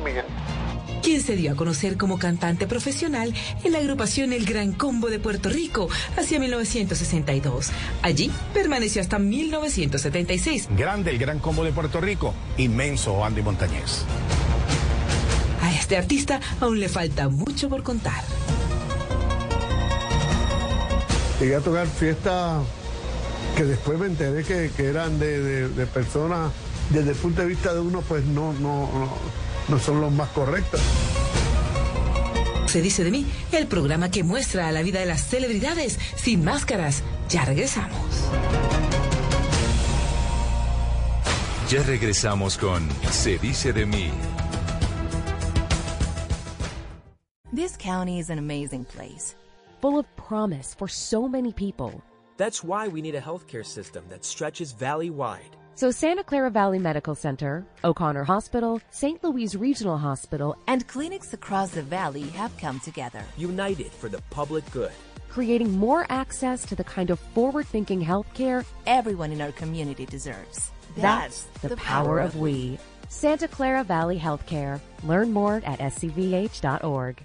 quien 1.03 1.23
se 1.23 1.35
dio 1.37 1.53
a 1.53 1.55
conocer 1.55 1.97
como 1.97 2.19
cantante 2.19 2.67
profesional 2.67 3.33
en 3.63 3.73
la 3.73 3.79
agrupación 3.79 4.35
El 4.35 4.45
Gran 4.45 4.73
Combo 4.73 5.09
de 5.09 5.19
Puerto 5.19 5.49
Rico 5.49 5.89
hacia 6.19 6.39
1962. 6.39 7.71
Allí 8.03 8.31
permaneció 8.53 9.01
hasta 9.01 9.19
1976. 9.19 10.69
Grande 10.77 11.11
el 11.11 11.19
Gran 11.19 11.39
Combo 11.39 11.65
de 11.65 11.73
Puerto 11.73 12.03
Rico. 12.03 12.35
Inmenso 12.59 13.25
Andy 13.25 13.43
Montañez. 13.43 14.05
A 15.75 15.77
este 15.77 15.97
artista 15.97 16.41
aún 16.61 16.79
le 16.81 16.89
falta 16.89 17.29
mucho 17.29 17.69
por 17.69 17.83
contar. 17.83 18.23
Llegué 21.41 21.57
a 21.57 21.61
tocar 21.61 21.87
fiestas 21.87 22.63
que 23.57 23.65
después 23.65 23.99
me 23.99 24.07
enteré 24.07 24.45
que, 24.45 24.71
que 24.77 24.87
eran 24.87 25.19
de, 25.19 25.41
de- 25.41 25.69
de 25.69 25.87
personas, 25.87 26.51
desde 26.91 27.11
el 27.11 27.17
punto 27.17 27.43
de 27.43 27.49
vista 27.49 27.75
de 27.75 27.81
uno, 27.81 28.01
pues 28.03 28.25
no, 28.25 28.53
no, 28.55 28.89
no, 28.93 29.13
no 29.69 29.79
son 29.79 30.01
los 30.01 30.13
más 30.13 30.29
correctos. 30.31 30.81
Se 32.67 32.81
dice 32.81 33.05
de 33.05 33.11
mí, 33.11 33.27
el 33.53 33.67
programa 33.67 34.11
que 34.11 34.25
muestra 34.25 34.71
la 34.73 34.83
vida 34.83 35.01
de 35.01 35.07
las 35.07 35.25
celebridades 35.29 35.99
sin 36.17 36.45
máscaras. 36.45 37.03
Ya 37.29 37.45
regresamos. 37.45 37.99
Ya 41.71 41.83
regresamos 41.83 42.59
con 42.59 42.89
Se 43.11 43.39
dice 43.39 43.73
de 43.73 43.87
mí. 43.87 44.11
This 47.55 47.77
county 47.77 48.19
is 48.19 48.31
an 48.31 48.39
amazing 48.41 48.85
place, 48.85 49.37
full 49.81 49.97
of 49.97 50.17
promise 50.17 50.75
for 50.75 50.89
so 50.89 51.29
many 51.29 51.53
people. 51.53 52.03
That's 52.37 52.65
why 52.65 52.89
we 52.89 53.01
need 53.01 53.15
a 53.15 53.21
healthcare 53.21 53.65
system 53.65 54.05
that 54.09 54.25
stretches 54.25 54.73
valley 54.73 55.11
wide. 55.11 55.57
So 55.77 55.93
Santa 55.93 56.25
Clara 56.25 56.51
Valley 56.51 56.81
Medical 56.81 57.15
Center, 57.15 57.65
O'Connor 57.85 58.25
Hospital, 58.25 58.81
St. 58.91 59.23
Louis 59.23 59.55
Regional 59.55 59.97
Hospital, 59.97 60.57
And 60.67 60.89
clinics 60.89 61.33
across 61.33 61.71
the 61.71 61.83
valley 61.83 62.23
have 62.31 62.51
come 62.59 62.81
together. 62.81 63.23
United 63.37 63.93
for 63.93 64.09
the 64.09 64.21
public 64.31 64.69
good. 64.73 64.91
creating 65.29 65.71
more 65.79 66.07
access 66.09 66.65
to 66.67 66.75
the 66.75 66.83
kind 66.83 67.11
of 67.11 67.21
forward-thinking 67.35 68.05
healthcare 68.05 68.65
Everyone 68.89 69.31
in 69.31 69.41
our 69.41 69.53
community 69.53 70.07
deserves. 70.07 70.73
That's 70.97 71.45
the 71.63 71.77
power 71.77 72.19
of 72.19 72.35
we. 72.37 72.81
Santa 73.09 73.47
Clara 73.47 73.85
Valley 73.85 74.19
Healthcare. 74.19 74.81
Learn 75.05 75.33
more 75.33 75.63
at 75.65 75.79
scvh.org. 75.79 77.25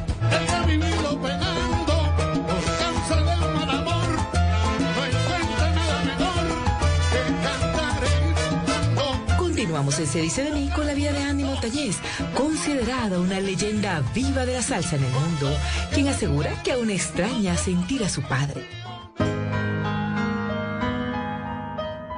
Continuamos 9.81 9.99
en 9.99 10.13
Se 10.13 10.21
dice 10.21 10.43
de 10.43 10.51
mí 10.51 10.69
con 10.75 10.85
la 10.85 10.93
vida 10.93 11.11
de 11.11 11.23
Andy 11.23 11.43
Montañez, 11.43 11.97
considerada 12.35 13.19
una 13.19 13.39
leyenda 13.39 14.03
viva 14.13 14.45
de 14.45 14.53
la 14.53 14.61
salsa 14.61 14.95
en 14.95 15.03
el 15.03 15.11
mundo, 15.11 15.57
quien 15.91 16.07
asegura 16.07 16.61
que 16.61 16.73
aún 16.73 16.91
extraña 16.91 17.57
sentir 17.57 18.03
a 18.03 18.09
su 18.09 18.21
padre. 18.21 18.63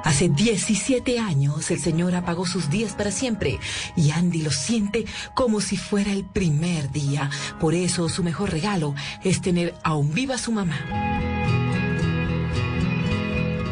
Hace 0.04 0.28
17 0.28 1.20
años 1.20 1.72
el 1.72 1.80
Señor 1.80 2.16
apagó 2.16 2.46
sus 2.46 2.70
días 2.70 2.96
para 2.96 3.12
siempre 3.12 3.60
y 3.96 4.12
Andy 4.12 4.42
lo 4.42 4.52
siente 4.52 5.06
como 5.34 5.62
si 5.62 5.78
fuera 5.78 6.12
el 6.12 6.26
primer 6.26 6.92
día. 6.92 7.30
Por 7.62 7.76
eso 7.76 8.10
su 8.10 8.26
mejor 8.26 8.52
regalo 8.52 8.94
es 9.24 9.42
tener 9.42 9.74
aún 9.84 10.14
viva 10.14 10.36
a 10.36 10.38
su 10.38 10.52
mamá. 10.52 10.78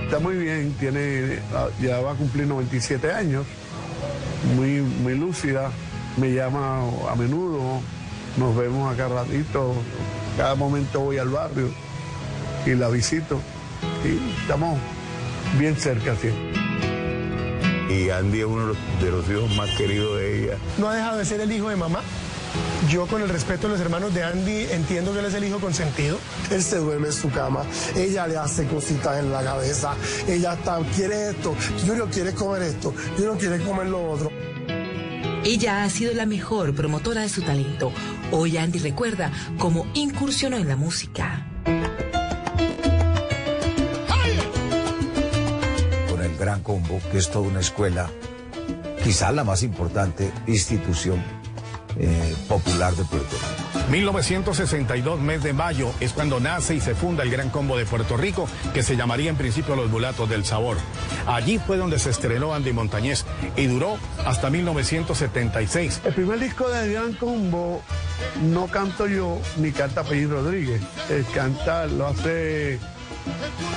Está 0.06 0.20
muy 0.20 0.38
bien, 0.38 0.74
tiene, 0.80 1.40
ya 1.82 2.00
va 2.00 2.12
a 2.12 2.16
cumplir 2.16 2.48
97 2.48 3.12
años, 3.12 3.46
muy, 4.56 4.82
muy 4.82 5.18
lúcida, 5.18 5.72
me 6.18 6.34
llama 6.34 6.82
a 7.10 7.16
menudo, 7.16 7.82
nos 8.38 8.56
vemos 8.56 8.94
acá 8.94 9.08
ratito, 9.08 9.74
cada 10.38 10.56
momento 10.56 11.02
voy 11.02 11.18
al 11.18 11.30
barrio 11.30 11.70
y 12.66 12.72
la 12.72 12.90
visito 12.90 13.40
y 14.04 14.40
estamos 14.42 14.78
bien 15.58 15.76
cerca 15.76 16.16
siempre. 16.16 16.52
Y 17.90 18.10
Andy 18.10 18.40
es 18.40 18.46
uno 18.46 18.74
de 19.02 19.12
los 19.12 19.30
hijos 19.30 19.54
más 19.56 19.70
queridos 19.72 20.18
de 20.18 20.44
ella. 20.44 20.58
no 20.78 20.88
ha 20.88 20.96
dejado 20.96 21.18
de 21.18 21.26
ser 21.26 21.42
el 21.42 21.52
hijo 21.52 21.70
de 21.70 21.76
mamá. 21.76 22.02
Yo 22.90 23.06
con 23.06 23.22
el 23.22 23.30
respeto 23.30 23.68
de 23.68 23.74
los 23.74 23.82
hermanos 23.82 24.14
de 24.14 24.24
Andy 24.24 24.66
entiendo 24.72 25.14
que 25.14 25.20
él 25.20 25.26
es 25.26 25.34
el 25.36 25.44
hijo 25.44 25.60
consentido. 25.60 26.18
Él 26.50 26.64
se 26.64 26.78
duerme 26.78 27.08
en 27.08 27.14
su 27.14 27.30
cama, 27.30 27.64
ella 27.96 28.28
le 28.28 28.38
hace 28.38 28.66
cositas 28.66 29.20
en 29.20 29.32
la 29.32 29.44
cabeza, 29.44 29.94
ella 30.28 30.54
está, 30.54 30.80
quiere 30.96 31.30
esto, 31.30 31.56
Julio 31.86 32.10
quiere 32.12 32.34
comer 32.34 32.64
esto, 32.64 32.94
Julio 33.16 33.38
quiere 33.38 33.60
comer 33.60 33.88
lo 33.88 34.12
otro. 34.12 34.32
Ella 35.44 35.84
ha 35.84 35.90
sido 35.90 36.14
la 36.14 36.26
mejor 36.26 36.74
promotora 36.74 37.22
de 37.22 37.30
su 37.30 37.42
talento. 37.42 37.92
Hoy 38.32 38.58
Andy 38.58 38.80
recuerda 38.80 39.32
cómo 39.58 39.86
incursionó 39.94 40.58
en 40.58 40.68
la 40.68 40.76
música. 40.76 41.48
con 46.10 46.22
el 46.22 46.36
Gran 46.38 46.62
Combo, 46.62 47.00
que 47.12 47.20
es 47.20 47.30
toda 47.30 47.48
una 47.48 47.60
escuela, 47.60 48.10
quizá 49.04 49.32
la 49.32 49.44
más 49.44 49.64
importante 49.64 50.32
institución 50.48 51.41
eh, 51.98 52.36
popular 52.48 52.96
de 52.96 53.04
Puerto 53.06 53.36
Rico. 53.36 53.90
1962, 53.90 55.20
mes 55.20 55.44
de 55.44 55.54
mayo, 55.54 55.92
es 56.00 56.14
cuando 56.14 56.40
nace 56.40 56.76
y 56.76 56.80
se 56.80 56.96
funda 56.96 57.24
el 57.24 57.32
Gran 57.32 57.50
Combo 57.50 57.78
de 57.78 57.86
Puerto 57.86 58.18
Rico, 58.18 58.48
que 58.74 58.84
se 58.84 58.96
llamaría 58.96 59.30
en 59.30 59.36
principio 59.36 59.76
Los 59.76 59.90
Mulatos 59.90 60.30
del 60.30 60.46
Sabor. 60.46 60.78
Allí 61.28 61.60
fue 61.60 61.78
donde 61.78 62.00
se 62.00 62.10
estrenó 62.10 62.54
Andy 62.54 62.74
Montañez 62.74 63.26
y 63.56 63.68
duró 63.68 63.98
hasta 64.26 64.50
1976. 64.50 66.02
El 66.06 66.14
primer 66.14 66.40
disco 66.40 66.70
de 66.70 66.94
Gran 66.94 67.14
Combo 67.14 67.82
no 68.42 68.68
canto 68.68 69.08
yo 69.08 69.40
ni 69.58 69.72
canta 69.72 70.04
Pellín 70.04 70.32
Rodríguez. 70.32 70.82
El 71.10 71.26
canta 71.34 71.88
lo 71.88 72.08
hace 72.08 72.80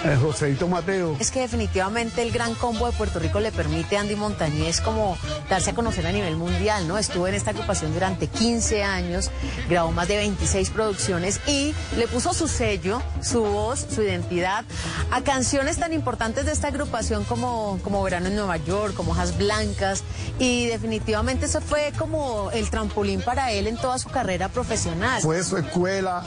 eh, 0.04 0.16
Joseito 0.20 0.68
Mateo. 0.68 1.16
Es 1.18 1.30
que 1.30 1.40
definitivamente 1.40 2.22
el 2.22 2.30
gran 2.30 2.54
combo 2.54 2.86
de 2.86 2.92
Puerto 2.92 3.18
Rico 3.18 3.40
le 3.40 3.52
permite 3.52 3.96
a 3.96 4.00
Andy 4.00 4.16
Montañez 4.16 4.80
como 4.80 5.16
darse 5.48 5.70
a 5.70 5.74
conocer 5.74 6.06
a 6.06 6.12
nivel 6.12 6.36
mundial, 6.36 6.86
¿no? 6.86 6.98
Estuvo 6.98 7.26
en 7.26 7.34
esta 7.34 7.50
agrupación 7.50 7.92
durante 7.94 8.26
15 8.26 8.84
años, 8.84 9.30
grabó 9.68 9.92
más 9.92 10.08
de 10.08 10.16
26 10.16 10.70
producciones 10.70 11.40
y 11.46 11.74
le 11.96 12.06
puso 12.06 12.34
su 12.34 12.48
sello, 12.48 13.02
su 13.22 13.42
voz, 13.42 13.86
su 13.92 14.02
identidad 14.02 14.64
a 15.10 15.22
canciones 15.22 15.78
tan 15.78 15.92
importantes 15.92 16.44
de 16.46 16.52
esta 16.52 16.68
agrupación 16.68 17.24
como, 17.24 17.78
como 17.82 18.02
Verano 18.02 18.26
en 18.26 18.36
Nueva 18.36 18.56
York, 18.58 18.94
como 18.94 19.12
Hojas 19.12 19.36
Blancas 19.38 20.02
y 20.38 20.66
definitivamente 20.66 21.46
eso 21.46 21.60
fue 21.60 21.92
como 21.98 22.50
el 22.52 22.68
trampolín 22.70 23.22
para 23.22 23.52
él 23.52 23.66
en 23.66 23.76
toda 23.76 23.98
su 23.98 24.08
carrera 24.08 24.48
profesional. 24.48 25.22
Fue 25.22 25.42
su 25.42 25.56
escuela, 25.56 26.24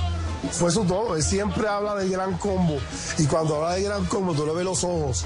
fue 0.52 0.72
su 0.72 0.86
todo. 0.86 1.16
Él 1.16 1.24
siempre 1.24 1.68
habla 1.68 1.96
del 1.96 2.10
gran 2.10 2.38
combo. 2.38 2.78
Y 3.18 3.26
cuando 3.26 3.56
habla 3.58 3.76
del 3.76 3.84
gran 3.86 4.06
combo, 4.06 4.34
tú 4.34 4.46
le 4.46 4.53
ves 4.53 4.66
los 4.66 4.84
ojos, 4.84 5.26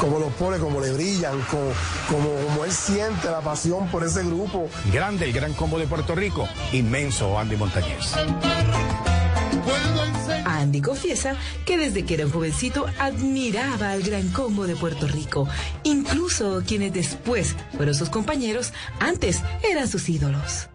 como 0.00 0.18
los 0.18 0.32
pone, 0.34 0.58
como 0.58 0.80
le 0.80 0.92
brillan, 0.92 1.40
como, 1.42 1.72
como, 2.08 2.30
como 2.46 2.64
él 2.64 2.72
siente 2.72 3.30
la 3.30 3.40
pasión 3.40 3.88
por 3.88 4.04
ese 4.04 4.22
grupo. 4.24 4.68
Grande 4.92 5.24
el 5.24 5.32
Gran 5.32 5.54
Combo 5.54 5.78
de 5.78 5.86
Puerto 5.86 6.14
Rico, 6.14 6.48
inmenso 6.72 7.38
Andy 7.38 7.56
Montañez. 7.56 8.12
Andy 10.44 10.80
confiesa 10.80 11.36
que 11.64 11.78
desde 11.78 12.04
que 12.04 12.14
era 12.14 12.26
un 12.26 12.32
jovencito 12.32 12.86
admiraba 12.98 13.90
al 13.90 14.02
gran 14.02 14.28
combo 14.28 14.66
de 14.66 14.76
Puerto 14.76 15.06
Rico. 15.06 15.48
Incluso 15.82 16.62
quienes 16.66 16.92
después 16.92 17.56
fueron 17.76 17.94
sus 17.94 18.08
compañeros, 18.10 18.72
antes 19.00 19.42
eran 19.62 19.88
sus 19.88 20.08
ídolos. 20.08 20.68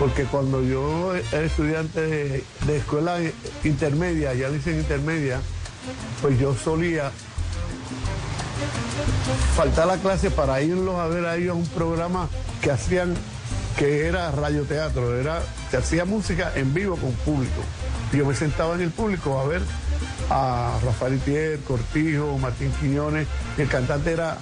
Porque 0.00 0.24
cuando 0.24 0.62
yo 0.62 1.14
era 1.14 1.42
estudiante 1.42 2.00
de, 2.00 2.76
escuela 2.76 3.18
intermedia, 3.64 4.32
ya 4.32 4.48
dicen 4.48 4.78
intermedia, 4.78 5.42
pues 6.22 6.38
yo 6.38 6.54
solía 6.54 7.10
faltar 9.54 9.86
la 9.86 9.98
clase 9.98 10.30
para 10.30 10.62
irlos 10.62 10.98
a 10.98 11.06
ver 11.06 11.26
a 11.26 11.36
ellos 11.36 11.54
un 11.54 11.66
programa 11.66 12.30
que 12.62 12.70
hacían, 12.70 13.14
que 13.76 14.06
era 14.06 14.30
radioteatro, 14.30 15.18
era, 15.18 15.42
se 15.70 15.76
hacía 15.76 16.06
música 16.06 16.50
en 16.54 16.72
vivo 16.72 16.96
con 16.96 17.12
público. 17.12 17.60
Yo 18.14 18.24
me 18.24 18.34
sentaba 18.34 18.76
en 18.76 18.80
el 18.80 18.90
público 18.90 19.38
a 19.38 19.44
ver 19.44 19.60
a 20.30 20.78
Rafael 20.82 21.16
Itier, 21.16 21.60
Cortijo, 21.60 22.38
Martín 22.38 22.72
Quiñones, 22.80 23.28
el 23.58 23.68
cantante 23.68 24.12
era 24.12 24.38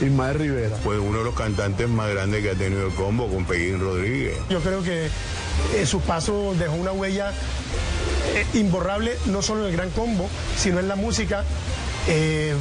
Ismael 0.00 0.38
Rivera. 0.38 0.76
Pues 0.82 0.98
uno 0.98 1.18
de 1.18 1.24
los 1.24 1.34
cantantes 1.34 1.88
más 1.88 2.10
grandes 2.10 2.42
que 2.42 2.50
ha 2.50 2.54
tenido 2.54 2.86
el 2.86 2.94
combo 2.94 3.28
con 3.28 3.44
Pellín 3.44 3.80
Rodríguez. 3.80 4.36
Yo 4.48 4.60
creo 4.60 4.82
que 4.82 5.06
eh, 5.74 5.86
su 5.86 6.00
paso 6.00 6.54
dejó 6.58 6.74
una 6.74 6.92
huella 6.92 7.32
eh, 8.34 8.46
imborrable, 8.54 9.16
no 9.26 9.42
solo 9.42 9.62
en 9.62 9.70
el 9.70 9.76
gran 9.76 9.90
combo, 9.90 10.28
sino 10.56 10.78
en 10.80 10.88
la 10.88 10.96
música. 10.96 11.44
eh, 12.08 12.54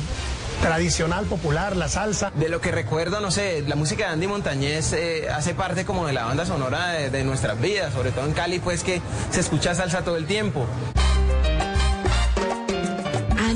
tradicional, 0.61 1.25
popular, 1.25 1.75
la 1.75 1.87
salsa. 1.89 2.31
De 2.35 2.47
lo 2.47 2.61
que 2.61 2.71
recuerdo, 2.71 3.19
no 3.19 3.31
sé, 3.31 3.63
la 3.67 3.75
música 3.75 4.05
de 4.05 4.13
Andy 4.13 4.27
Montañez 4.27 4.93
eh, 4.93 5.27
hace 5.27 5.55
parte 5.55 5.85
como 5.85 6.05
de 6.05 6.13
la 6.13 6.25
banda 6.25 6.45
sonora 6.45 6.89
de, 6.89 7.09
de 7.09 7.23
nuestras 7.23 7.59
vidas, 7.59 7.91
sobre 7.93 8.11
todo 8.11 8.25
en 8.27 8.33
Cali, 8.33 8.59
pues 8.59 8.83
que 8.83 9.01
se 9.31 9.39
escucha 9.39 9.73
salsa 9.73 10.03
todo 10.03 10.17
el 10.17 10.27
tiempo. 10.27 10.67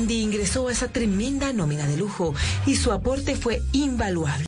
Andy 0.06 0.22
ingresó 0.22 0.68
a 0.68 0.72
esa 0.72 0.86
tremenda 0.86 1.52
nómina 1.52 1.84
de 1.84 1.96
lujo 1.96 2.32
y 2.64 2.76
su 2.76 2.92
aporte 2.92 3.34
fue 3.34 3.60
invaluable. 3.72 4.44